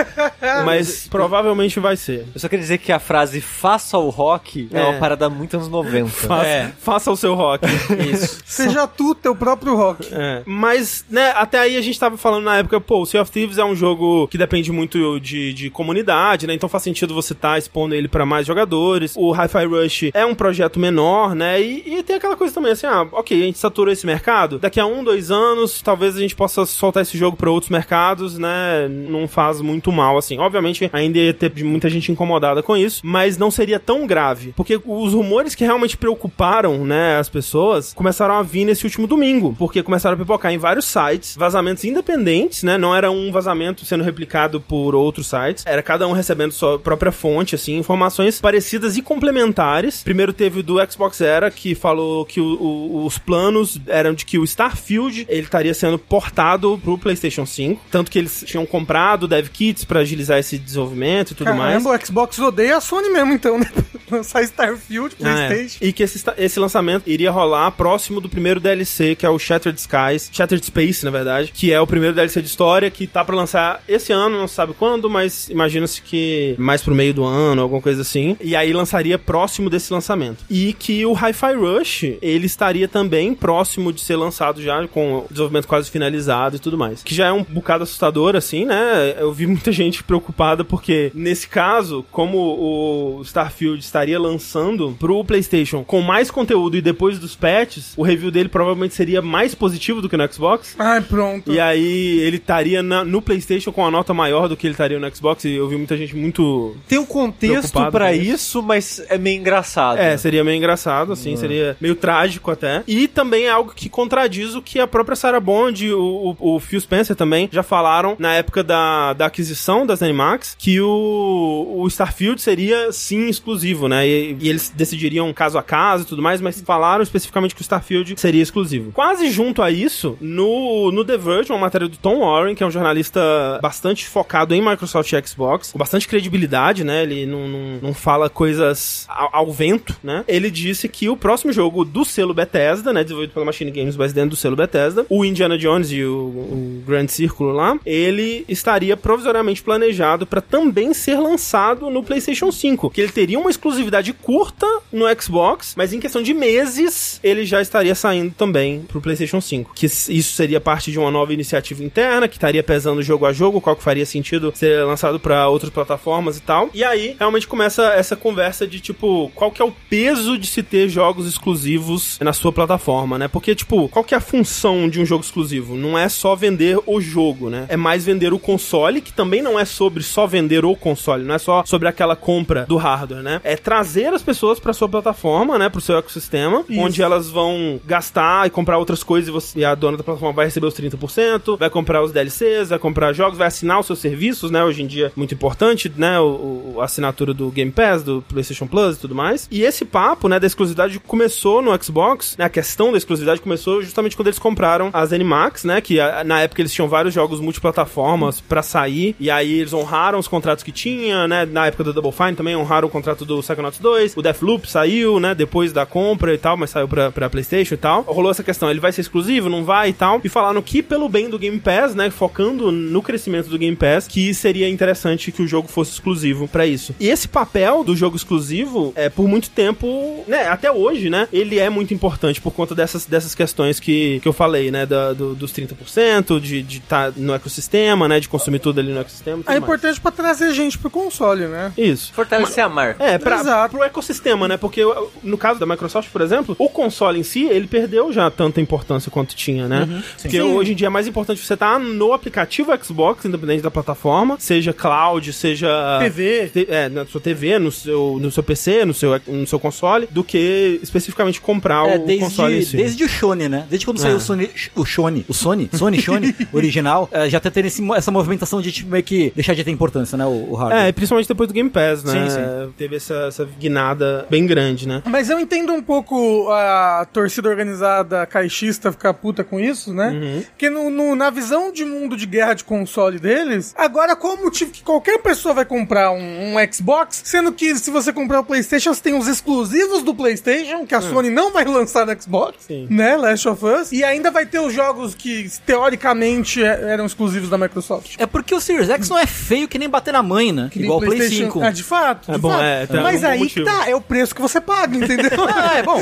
Mas 0.66 1.08
provavelmente 1.12 1.80
vai 1.80 1.96
ser. 1.96 2.26
Eu 2.34 2.40
só 2.40 2.48
queria 2.48 2.62
dizer 2.64 2.78
que 2.78 2.92
a 2.92 3.00
frase 3.00 3.42
faça 3.42 3.98
o 3.98 4.10
rock 4.10 4.68
é, 4.72 4.80
É. 4.80 4.84
uma 4.86 5.00
parada 5.00 5.30
muito 5.30 5.56
anos 5.56 5.68
90. 5.70 6.10
Faça, 6.10 6.48
É. 6.48 6.72
faça 6.80 7.12
o 7.12 7.16
seu 7.18 7.34
rock. 7.36 7.66
Isso. 8.12 8.40
Seja 8.46 8.88
tu 8.88 9.16
teu 9.16 9.36
próprio 9.36 9.76
rock. 9.76 10.08
É. 10.12 10.42
Mas, 10.46 11.06
né, 11.10 11.32
até 11.36 11.60
aí 11.60 11.78
a 11.78 11.82
gente 11.82 12.00
tava 12.00 12.18
falando 12.18 12.44
na 12.44 12.58
época, 12.58 12.80
pô, 12.80 13.02
o 13.02 13.06
Sea 13.06 13.22
of 13.22 13.32
Thieves 13.32 13.58
é 13.58 13.64
um 13.66 13.76
jogo 13.76 14.28
que 14.28 14.38
depende 14.38 14.72
muito 14.72 15.20
de, 15.20 15.54
de 15.54 15.70
comunidade, 15.70 16.48
né? 16.48 16.54
Então 16.54 16.70
faz 16.70 16.84
sentido 16.84 17.14
você 17.14 17.34
estar 17.34 17.58
expondo 17.58 17.96
ele 17.96 18.08
pra 18.08 18.26
mais 18.26 18.46
jogadores. 18.46 19.14
O 19.16 19.32
Hi-Fi 19.32 19.66
Rush 19.66 20.04
é 20.14 20.26
um 20.26 20.36
projeto 20.36 20.80
menor, 20.80 21.36
né? 21.36 21.62
E, 21.62 21.98
e 22.00 22.04
tem 22.04 22.16
aquela 22.16 22.36
coisa 22.36 22.54
também 22.54 22.72
assim, 22.72 22.86
ah, 22.88 23.08
ok, 23.12 23.42
a 23.42 23.46
gente 23.46 23.58
saturou 23.58 23.92
esse 23.92 24.06
mercado. 24.06 24.60
Daqui 24.60 24.80
a 24.80 24.86
um, 24.86 25.04
dois 25.04 25.32
anos, 25.32 25.82
talvez 25.82 26.16
a 26.16 26.20
gente 26.20 26.36
possa 26.36 26.66
soltar 26.66 27.04
esse 27.04 27.18
jogo 27.18 27.38
pra 27.38 27.50
outros 27.52 27.70
mercados, 27.70 28.38
né? 28.38 28.88
Não 29.10 29.28
faz 29.28 29.62
muito 29.62 29.92
mal, 29.92 30.18
assim. 30.18 30.38
Obviamente, 30.40 30.90
ainda 30.94 31.18
ia 31.18 31.34
ter 31.34 31.52
muita 31.64 31.90
gente 31.90 32.12
incomodada 32.12 32.62
com 32.64 32.76
isso, 32.76 33.02
mas 33.04 33.38
não 33.38 33.50
seria 33.52 33.80
tão 33.80 34.06
grave. 34.08 34.54
Porque 34.56 34.80
os 34.86 35.14
rumores 35.14 35.56
que 35.56 35.64
realmente 35.64 35.98
preocuparam, 35.98 36.86
né, 36.86 37.18
as 37.18 37.30
pessoas, 37.30 37.94
começaram 37.94 38.36
a 38.36 38.42
vir 38.44 38.66
nesse 38.66 38.86
último 38.86 39.08
domingo. 39.08 39.56
Porque 39.58 39.84
começaram 39.84 40.16
a 40.16 40.20
pipocar 40.20 40.52
em 40.52 40.58
vários 40.58 40.86
sites, 40.86 41.36
vazamentos 41.36 41.84
independentes, 41.84 42.64
né? 42.64 42.78
Não 42.78 42.96
era 42.96 43.10
um 43.12 43.32
vazamento 43.32 43.86
sendo 43.86 44.04
replicado 44.04 44.60
por 44.62 44.96
outros 44.96 45.28
sites. 45.28 45.66
Era 45.66 45.82
cada 45.82 46.08
um 46.08 46.12
recebendo 46.12 46.52
sua 46.52 46.80
própria 46.80 47.12
fonte, 47.12 47.56
assim, 47.56 47.78
informações 47.78 48.40
parecidas 48.42 48.98
e 48.98 49.02
complementares. 49.02 50.04
Primeiro 50.04 50.32
teve 50.34 50.60
o 50.60 50.64
do 50.64 50.76
Xbox 50.92 51.22
Era, 51.22 51.50
que 51.52 51.76
falou 51.76 52.26
que 52.26 52.40
o- 52.40 52.58
o- 52.62 53.06
os 53.06 53.18
planos 53.18 53.80
eram 53.88 54.14
de 54.14 54.26
que 54.26 54.38
o 54.38 54.44
Starfield 54.44 55.26
ele 55.30 55.42
estaria 55.44 55.74
sendo 55.74 55.98
portado 55.98 56.80
pro 56.84 56.98
PlayStation 56.98 57.46
5. 57.46 57.82
Tanto 57.92 58.10
que 58.12 58.20
eles 58.20 58.44
tinham 58.46 58.66
comprado 58.66 58.83
dev 59.28 59.48
kits 59.50 59.86
pra 59.86 60.02
agilizar 60.02 60.40
esse 60.40 60.58
desenvolvimento 60.58 61.32
e 61.32 61.36
tudo 61.36 61.54
mais. 61.54 61.84
Caramba, 61.84 61.90
o 61.92 62.06
Xbox 62.06 62.40
odeia 62.40 62.78
a 62.78 62.82
Sony 62.82 63.10
mesmo, 63.10 63.34
então, 63.34 63.58
né? 63.58 63.70
Lançar 64.18 64.44
Starfield, 64.44 65.16
Ah, 65.24 65.40
é. 65.40 65.48
Playstation. 65.48 65.86
E 65.86 65.94
que 65.94 66.04
esse, 66.04 66.24
esse 66.38 66.60
lançamento 66.60 67.04
iria 67.10 67.32
rolar 67.32 67.72
próximo 67.72 68.22
do 68.22 68.30
primeiro 68.30 68.60
DLC, 68.60 69.16
que 69.16 69.26
é 69.26 69.30
o 69.30 69.40
Shattered 69.40 69.80
Skies, 69.80 70.30
Shattered 70.32 70.66
Space, 70.66 71.04
na 71.04 71.12
verdade, 71.12 71.52
que 71.54 71.72
é 71.72 71.80
o 71.80 71.88
primeiro 71.88 72.16
DLC 72.16 72.42
de 72.42 72.48
história 72.48 72.90
que 72.92 73.08
tá 73.08 73.24
pra 73.26 73.36
lançar 73.36 73.82
esse 73.88 74.12
ano, 74.14 74.38
não 74.38 74.48
se 74.48 74.56
sabe 74.56 74.74
quando, 74.74 75.10
mas 75.10 75.50
imagina-se 75.50 76.02
que 76.02 76.56
mais 76.58 76.82
pro 76.82 76.94
meio 76.96 77.14
do 77.14 77.24
ano, 77.24 77.62
alguma 77.62 77.82
coisa 77.82 78.02
assim. 78.02 78.38
E 78.42 78.56
aí 78.56 78.72
lançaria 78.74 79.18
próximo 79.18 79.70
desse 79.70 79.92
lançamento. 79.92 80.44
E 80.50 80.74
que 80.74 81.06
o 81.06 81.14
Hi-Fi 81.14 81.54
Rush, 81.56 82.04
ele 82.22 82.46
estaria 82.46 82.88
também 82.88 83.34
próximo 83.34 83.92
de 83.92 84.02
ser 84.02 84.16
lançado 84.16 84.62
já, 84.62 84.88
com 84.88 85.20
o 85.20 85.26
desenvolvimento 85.30 85.68
quase 85.68 85.90
finalizado 85.90 86.56
e 86.56 86.60
tudo 86.60 86.78
mais. 86.78 87.02
Que 87.04 87.16
já 87.16 87.28
é 87.28 87.32
um 87.32 87.44
bocado 87.44 87.84
assustador, 87.84 88.36
assim, 88.36 88.66
né? 88.66 89.16
Eu 89.18 89.34
vi 89.34 89.48
muita 89.48 89.72
gente 89.74 90.04
preocupada 90.04 90.64
porque, 90.64 91.12
nesse 91.14 91.48
caso, 91.48 92.06
como 92.12 92.38
o 92.38 93.22
Starfield 93.24 93.80
estaria 94.04 94.20
lançando 94.20 94.96
pro 95.00 95.24
PlayStation 95.24 95.84
com 95.84 96.02
mais 96.02 96.30
conteúdo 96.30 96.76
e 96.76 96.82
depois 96.82 97.18
dos 97.18 97.36
patches, 97.36 97.94
o 97.96 98.04
review 98.04 98.30
dele 98.30 98.50
provavelmente 98.50 98.94
seria 98.94 99.22
mais 99.22 99.56
positivo 99.56 100.02
do 100.02 100.10
que 100.10 100.18
no 100.18 100.32
Xbox. 100.32 100.76
Ai, 100.78 101.02
pronto. 101.02 101.52
E 101.52 101.60
aí 101.60 102.20
ele 102.20 102.38
estaria 102.38 102.84
na- 102.84 103.06
no 103.06 103.22
PlayStation 103.22 103.72
com 103.72 103.86
a 103.86 103.90
nota 103.92 104.14
maior 104.14 104.48
do 104.50 104.58
que 104.58 104.68
ele 104.68 104.74
estaria 104.74 105.00
no 105.00 105.16
Xbox. 105.16 105.46
E 105.46 105.54
eu 105.54 105.68
vi 105.70 105.78
muita 105.78 105.96
gente 105.96 106.16
muito. 106.16 106.76
Tem 106.88 106.98
um 107.00 107.06
contexto 107.06 107.72
com 107.72 107.90
isso. 108.22 108.34
isso, 108.34 108.62
mas 108.64 109.02
é 109.10 109.18
meio 109.18 109.40
engraçado. 109.40 109.98
É, 110.00 110.18
seria 110.18 110.44
meio 110.44 110.58
engraçado, 110.58 111.14
assim, 111.14 111.36
seria 111.38 111.78
meio 111.80 111.96
trágico 111.96 112.52
até. 112.52 112.84
E 112.88 113.08
também 113.08 113.46
é 113.46 113.50
algo 113.50 113.72
que 113.74 113.88
contradiz 113.88 114.54
o 114.56 114.62
que 114.62 114.80
a 114.80 114.88
própria 114.88 115.16
Sarah 115.16 115.40
Bond 115.40 115.86
e 115.86 115.94
o, 115.94 116.36
o, 116.40 116.56
o 116.56 116.60
Phil 116.60 116.80
Spencer 116.82 117.16
também 117.16 117.48
já 117.52 117.64
falaram 117.64 118.16
na 118.20 118.34
época 118.34 118.64
da, 118.64 119.14
da 119.14 119.28
aquisição 119.28 119.86
das 119.86 120.02
Animax, 120.04 120.56
que 120.60 120.82
o, 120.82 121.76
o 121.78 121.88
Starfield 121.88 122.42
seria 122.42 122.92
sim 122.92 123.28
exclusivo, 123.28 123.88
né? 123.94 124.08
E, 124.08 124.38
e 124.40 124.50
eles 124.50 124.72
decidiriam 124.76 125.32
caso 125.34 125.58
a 125.58 125.64
caso 125.64 126.04
e 126.04 126.08
tudo 126.08 126.22
mais, 126.22 126.42
mas 126.42 126.60
falaram 126.62 127.04
especificamente 127.04 127.54
que 127.54 127.62
o 127.62 127.64
Starfield 127.64 128.20
seria 128.20 128.42
exclusivo. 128.42 128.92
Quase 128.92 129.30
junto 129.30 129.62
a 129.62 129.70
isso, 129.70 130.18
no, 130.20 130.92
no 130.92 131.06
The 131.06 131.18
Verge, 131.18 131.52
uma 131.52 131.60
matéria 131.60 131.88
do 131.88 131.98
Tom 131.98 132.20
Warren, 132.20 132.56
que 132.56 132.64
é 132.64 132.66
um 132.66 132.72
jornalista 132.72 133.22
bastante 133.62 134.08
focado 134.08 134.56
em 134.56 134.62
Microsoft 134.62 135.12
e 135.12 135.28
Xbox, 135.28 135.72
com 135.72 135.80
bastante 135.80 136.08
credibilidade, 136.08 136.84
né? 136.84 137.04
Ele 137.04 137.26
não, 137.26 137.48
não, 137.48 137.80
não 137.82 137.94
fala 137.94 138.30
coisas 138.30 139.06
ao, 139.08 139.30
ao 139.34 139.52
vento, 139.52 139.96
né? 140.04 140.24
Ele 140.28 140.50
disse 140.50 140.90
que 140.90 141.10
o 141.10 141.18
próximo 141.18 141.54
jogo 141.54 141.86
do 141.86 142.04
selo 142.04 142.34
Bethesda, 142.34 142.92
né? 142.92 143.04
Desenvolvido 143.04 143.34
pela 143.34 143.46
Machine 143.46 143.72
Games, 143.72 143.96
mas 143.96 144.14
dentro 144.14 144.32
do 144.32 144.36
selo 144.36 144.56
Bethesda, 144.56 145.06
o 145.10 145.24
Indiana 145.24 145.58
Jones 145.58 145.92
e 145.92 146.04
o, 146.04 146.16
o 146.16 146.84
Grand 146.86 147.08
Círculo 147.08 147.52
lá, 147.52 147.78
ele 147.86 148.46
estaria 148.48 148.98
provisoriamente 148.98 149.62
planejado 149.62 150.26
para 150.26 150.42
também 150.42 150.94
ser 150.94 151.20
lançado 151.20 151.90
no 151.90 152.04
PlayStation 152.04 152.52
5, 152.52 152.90
que 152.90 153.02
ele 153.02 153.12
teria 153.12 153.40
uma 153.40 153.50
exclusividade 153.50 153.83
curta 154.14 154.68
no 154.92 155.06
Xbox, 155.20 155.74
mas 155.76 155.94
em 155.94 156.00
questão 156.00 156.22
de 156.22 156.34
meses 156.34 157.20
ele 157.24 157.46
já 157.46 157.62
estaria 157.62 157.96
saindo 157.96 158.34
também 158.34 158.82
pro 158.82 159.02
PlayStation 159.02 159.42
5. 159.42 159.74
Que 159.74 159.86
isso 159.86 160.34
seria 160.34 160.60
parte 160.62 160.92
de 160.92 161.00
uma 161.00 161.12
nova 161.12 161.34
iniciativa 161.34 161.84
interna 161.84 162.28
que 162.28 162.36
estaria 162.36 162.64
pesando 162.64 163.02
jogo 163.02 163.26
a 163.26 163.34
jogo, 163.34 163.62
qual 163.62 163.76
que 163.76 163.84
faria 163.84 164.06
sentido 164.06 164.52
ser 164.56 164.86
lançado 164.86 165.20
para 165.20 165.48
outras 165.48 165.72
plataformas 165.72 166.38
e 166.38 166.42
tal. 166.42 166.70
E 166.74 166.84
aí 166.84 167.16
realmente 167.18 167.48
começa 167.48 167.84
essa 167.94 168.16
conversa 168.16 168.68
de 168.68 168.80
tipo, 168.80 169.32
qual 169.36 169.52
que 169.52 169.62
é 169.62 169.66
o 169.66 169.74
peso 169.90 170.38
de 170.38 170.48
se 170.48 170.64
ter 170.64 170.90
jogos 170.90 171.28
exclusivos 171.28 172.20
na 172.20 172.34
sua 172.34 172.52
plataforma, 172.52 173.18
né? 173.18 173.28
Porque 173.28 173.56
tipo, 173.56 173.90
qual 173.90 174.04
que 174.04 174.14
é 174.14 174.18
a 174.18 174.22
função 174.22 174.90
de 174.90 175.00
um 175.00 175.06
jogo 175.06 175.24
exclusivo? 175.24 175.76
Não 175.76 175.98
é 175.98 176.10
só 176.10 176.36
vender 176.36 176.80
o 176.86 177.00
jogo, 177.00 177.50
né? 177.50 177.66
É 177.70 177.78
mais 177.78 178.06
vender 178.06 178.34
o 178.34 178.40
console, 178.40 179.02
que 179.02 179.14
também 179.14 179.42
não 179.42 179.60
é 179.60 179.66
sobre 179.66 180.04
só 180.04 180.28
vender 180.28 180.66
o 180.66 180.76
console, 180.76 181.24
não 181.24 181.36
é 181.36 181.40
só 181.40 181.64
sobre 181.66 181.88
aquela 181.88 182.16
compra 182.16 182.66
do 182.66 182.78
hardware, 182.78 183.24
né? 183.24 183.42
É 183.44 183.56
trazer 183.64 184.14
as 184.14 184.22
pessoas 184.22 184.60
para 184.60 184.74
sua 184.74 184.90
plataforma, 184.90 185.58
né, 185.58 185.70
pro 185.70 185.80
seu 185.82 185.98
ecossistema, 185.98 186.66
onde 186.70 187.02
elas 187.02 187.30
vão 187.30 187.80
gastar 187.86 188.46
e 188.48 188.50
comprar 188.50 188.78
outras 188.78 189.04
coisas 189.04 189.30
e, 189.30 189.32
você- 189.32 189.60
e 189.60 189.66
a 189.66 189.74
dona 189.76 189.98
da 189.98 190.04
plataforma 190.04 190.34
vai 190.36 190.46
receber 190.46 190.68
os 190.68 190.74
30%, 190.74 191.58
vai 191.58 191.70
comprar 191.70 192.04
os 192.04 192.12
DLCs, 192.12 192.70
vai 192.70 192.80
comprar 192.80 193.14
jogos, 193.14 193.38
vai 193.38 193.48
assinar 193.48 193.80
os 193.80 193.86
seus 193.86 194.00
serviços, 194.00 194.52
né? 194.52 194.64
Hoje 194.64 194.82
em 194.84 194.88
dia 194.88 195.12
muito 195.16 195.34
importante, 195.34 195.92
né, 195.96 196.20
o, 196.20 196.74
o- 196.76 196.82
a 196.82 196.86
assinatura 196.86 197.34
do 197.34 197.50
Game 197.50 197.72
Pass, 197.72 198.04
do 198.04 198.22
PlayStation 198.28 198.68
Plus 198.68 198.98
e 198.98 199.00
tudo 199.00 199.16
mais. 199.16 199.48
E 199.52 199.64
esse 199.64 199.86
papo, 199.86 200.28
né, 200.28 200.40
da 200.40 200.48
exclusividade 200.48 201.00
começou 201.00 201.62
no 201.62 201.72
Xbox, 201.84 202.36
né? 202.38 202.46
A 202.46 202.50
questão 202.50 202.92
da 202.92 202.98
exclusividade 202.98 203.42
começou 203.42 203.82
justamente 203.82 204.16
quando 204.16 204.28
eles 204.28 204.40
compraram 204.40 204.90
as 204.94 205.14
Animax, 205.14 205.64
né, 205.64 205.80
que 205.82 206.00
a- 206.00 206.24
na 206.24 206.42
época 206.42 206.62
eles 206.62 206.74
tinham 206.74 206.88
vários 206.88 207.14
jogos 207.14 207.40
multiplataformas 207.40 208.42
pra 208.42 208.62
sair, 208.62 209.16
e 209.20 209.30
aí 209.32 209.60
eles 209.60 209.74
honraram 209.74 210.20
os 210.20 210.28
contratos 210.28 210.64
que 210.64 210.72
tinha, 210.72 211.28
né? 211.28 211.46
Na 211.46 211.68
época 211.68 211.84
do 211.84 211.94
Double 211.94 212.12
Fine 212.12 212.36
também 212.36 212.56
honraram 212.56 212.88
o 212.88 212.92
contrato 212.92 213.26
do 213.26 213.42
Psychonauts 213.54 213.80
2. 213.80 214.18
O 214.18 214.22
Deathloop 214.22 214.70
saiu, 214.70 215.20
né? 215.20 215.36
Depois 215.36 215.72
da 215.72 215.86
compra 215.86 216.34
e 216.34 216.38
tal, 216.38 216.58
mas 216.58 216.72
saiu 216.72 216.88
pra, 216.88 217.12
pra 217.12 217.30
PlayStation 217.30 217.76
e 217.76 217.78
tal. 217.78 218.02
Rolou 218.02 218.32
essa 218.32 218.44
questão, 218.44 218.70
ele 218.70 218.80
vai 218.80 218.92
ser 218.92 219.02
exclusivo, 219.02 219.50
não 219.50 219.64
vai 219.64 219.90
e 219.90 219.94
tal. 219.94 220.22
E 220.24 220.30
falaram 220.30 220.62
que, 220.62 220.82
pelo 220.82 221.08
bem 221.08 221.30
do 221.30 221.40
Game 221.40 221.60
Pass, 221.60 221.96
né? 221.96 222.10
Focando 222.10 222.72
no 222.72 223.02
crescimento 223.02 223.50
do 223.50 223.58
Game 223.58 223.76
Pass, 223.76 224.08
que 224.08 224.34
seria 224.34 224.70
interessante 224.70 225.32
que 225.32 225.42
o 225.42 225.48
jogo 225.48 225.68
fosse 225.68 225.92
exclusivo 225.92 226.48
pra 226.48 226.66
isso. 226.66 226.96
E 227.00 227.10
esse 227.10 227.28
papel 227.28 227.84
do 227.84 227.96
jogo 227.96 228.16
exclusivo, 228.16 228.94
é 228.96 229.10
por 229.10 229.28
muito 229.28 229.50
tempo, 229.50 230.24
né? 230.28 230.48
Até 230.48 230.72
hoje, 230.72 231.10
né? 231.10 231.28
Ele 231.32 231.60
é 231.60 231.70
muito 231.70 231.94
importante 231.94 232.42
por 232.42 232.52
conta 232.52 232.74
dessas, 232.74 233.06
dessas 233.06 233.36
questões 233.36 233.80
que, 233.80 234.20
que 234.20 234.28
eu 234.28 234.34
falei, 234.34 234.72
né? 234.72 234.86
Da, 234.86 235.14
do, 235.14 235.36
dos 235.36 235.54
30%, 235.54 236.40
de 236.40 236.60
estar 236.60 236.62
de 236.62 236.80
tá 236.82 237.14
no 237.16 237.34
ecossistema, 237.34 238.08
né? 238.08 238.20
De 238.20 238.28
consumir 238.28 238.60
tudo 238.60 238.80
ali 238.80 238.92
no 238.92 239.00
ecossistema. 239.00 239.42
É 239.46 239.52
mais. 239.52 239.64
importante 239.64 240.00
pra 240.00 240.12
trazer 240.12 240.54
gente 240.54 240.78
pro 240.78 240.90
console, 240.90 241.46
né? 241.48 241.72
Isso. 241.78 242.14
Fortalecer 242.14 242.64
a 242.64 242.70
marca. 242.70 243.04
É, 243.04 243.18
pra, 243.18 243.43
Exato. 243.48 243.76
pro 243.76 243.84
ecossistema, 243.86 244.48
né? 244.48 244.58
Porque 244.58 244.82
no 245.24 245.38
caso 245.38 245.60
da 245.60 245.66
Microsoft, 245.66 246.10
por 246.12 246.22
exemplo, 246.22 246.56
o 246.60 246.70
console 246.70 247.20
em 247.20 247.24
si, 247.24 247.46
ele 247.46 247.68
perdeu 247.68 248.12
já 248.12 248.30
tanta 248.32 248.60
importância 248.62 249.12
quanto 249.12 249.36
tinha, 249.36 249.68
né? 249.68 250.04
Porque 250.22 250.38
Sim. 250.38 250.42
hoje 250.42 250.72
em 250.72 250.76
dia 250.76 250.88
é 250.88 250.90
mais 250.90 251.08
importante 251.08 251.40
você 251.46 251.54
estar 251.54 251.80
no 251.80 252.14
aplicativo 252.14 252.72
Xbox, 252.84 253.26
independente 253.26 253.62
da 253.62 253.72
plataforma, 253.72 254.36
seja 254.40 254.74
cloud, 254.74 255.32
seja 255.34 255.70
TV. 256.00 256.50
te- 256.54 256.68
é, 256.70 256.90
na 256.90 257.06
sua 257.06 257.22
TV, 257.22 257.60
no 257.60 257.72
seu, 257.72 258.18
no 258.22 258.32
seu 258.32 258.44
PC, 258.44 258.86
no 258.86 258.94
seu, 258.94 259.20
no 259.28 259.48
seu 259.48 259.60
console, 259.60 260.08
do 260.12 260.24
que 260.24 260.80
especificamente 260.82 261.40
comprar 261.42 261.88
É, 261.88 261.96
o 261.98 262.20
console 262.20 262.54
em 262.54 262.56
desde, 262.58 262.72
si. 262.72 262.78
desde 262.78 263.04
o 263.04 263.08
Shone, 263.10 263.50
né? 263.50 263.66
Desde 263.70 263.86
quando 263.86 263.98
saiu 264.00 264.14
É. 264.14 264.18
o 264.18 264.20
Sony, 264.20 264.50
o 264.76 264.86
Shone, 264.86 265.26
o 265.28 265.34
Sony, 265.34 265.70
Sony 265.74 266.02
Shone 266.02 266.36
original, 266.54 267.10
é, 267.12 267.30
já 267.30 267.40
tá 267.40 267.50
tendo 267.52 267.68
essa 267.96 268.12
movimentação 268.12 268.62
de 268.62 268.72
tipo, 268.72 268.90
meio 268.90 269.04
que 269.04 269.32
deixar 269.36 269.54
de 269.54 269.64
ter 269.64 269.72
importância, 269.72 270.18
né? 270.18 270.26
O, 270.26 270.52
o 270.52 270.56
hardware. 270.56 270.88
É, 270.88 270.92
principalmente 270.92 271.28
depois 271.28 271.48
do 271.48 271.54
Game 271.54 271.70
Pass, 271.70 272.04
né? 272.04 272.14
Sim, 272.14 272.30
sim. 272.30 272.74
Teve 272.78 272.96
essa, 272.96 273.28
essa 273.34 273.46
guinada 273.60 274.26
bem 274.30 274.46
grande, 274.46 274.88
né? 274.88 275.02
Mas 275.06 275.30
eu 275.30 275.40
entendo 275.40 275.74
um 275.74 275.82
pouco 275.82 276.50
a 276.52 277.06
torcida 277.12 277.50
organizada 277.50 278.26
caixista 278.26 278.92
ficar 278.92 279.14
puta 279.14 279.44
com 279.44 279.60
isso, 279.60 279.94
né? 279.94 280.10
Uhum. 280.10 280.44
Porque 280.50 280.70
no, 280.70 280.90
no- 280.90 281.16
na 281.16 281.30
visão 281.30 281.72
de 281.72 281.84
mundo 281.84 282.16
de 282.16 282.26
guerra 282.26 282.54
de 282.54 282.64
console 282.64 283.20
deles, 283.20 283.74
agora 283.78 284.16
qual 284.16 284.36
o 284.36 284.44
motivo 284.44 284.72
que 284.72 284.84
qualquer 284.84 285.20
pessoa 285.20 285.54
vai 285.54 285.66
comprar 285.66 286.12
um, 286.12 286.56
um 286.56 286.74
Xbox, 286.74 287.22
sendo 287.26 287.52
que 287.52 287.76
se 287.76 287.90
você 287.92 288.14
comprar 288.14 288.40
o 288.40 288.44
PlayStation, 288.44 288.94
você 288.94 289.02
tem 289.02 289.16
os 289.18 289.28
exclusivos 289.28 290.04
do 290.04 290.14
PlayStation, 290.14 290.86
que 290.86 290.94
a 290.96 291.02
Sony 291.02 291.30
não 291.30 291.52
vai 291.52 291.66
lançar 291.66 292.06
no 292.06 292.22
Xbox. 292.22 292.58
Sim. 292.68 292.88
né? 292.90 293.16
Last 293.18 293.48
of 293.48 293.66
Us, 293.66 293.92
e 293.92 294.04
ainda 294.04 294.30
vai 294.32 294.46
ter 294.46 294.60
os 294.60 294.74
jogos 294.74 295.16
que 295.16 295.50
teoricamente 295.66 296.64
é- 296.64 296.92
eram 296.94 297.06
exclusivos 297.06 297.50
da 297.50 297.58
Microsoft. 297.58 298.16
É 298.18 298.26
porque 298.26 298.54
o 298.56 298.60
Series 298.62 298.90
X 298.90 299.10
não 299.10 299.18
é 299.18 299.26
feio 299.26 299.68
que 299.68 299.78
nem 299.78 299.90
bater 299.90 300.12
na 300.14 300.24
mãe, 300.24 300.52
né? 300.52 300.70
Que 300.72 300.80
Igual 300.82 300.98
o 300.98 301.02
Play 301.02 301.18
PlayStation- 301.18 301.46
5. 301.52 301.62
Ah, 301.64 301.70
de 301.72 301.84
fato. 301.84 302.32
É 302.32 302.36
de 302.36 302.40
bom, 302.40 302.50
fato. 302.52 302.62
é, 302.64 302.86
tem 302.88 303.02
Mas 303.02 303.23
bom 303.24 303.44
aí 303.44 303.50
que 303.50 303.62
tá, 303.64 303.90
é 303.90 303.96
o 303.96 304.02
preço 304.02 304.34
que 304.36 304.42
você 304.42 304.60
paga, 304.62 304.96
entendeu? 304.98 305.32
Ah, 305.54 305.78
é 305.78 305.84
bom. 305.84 306.02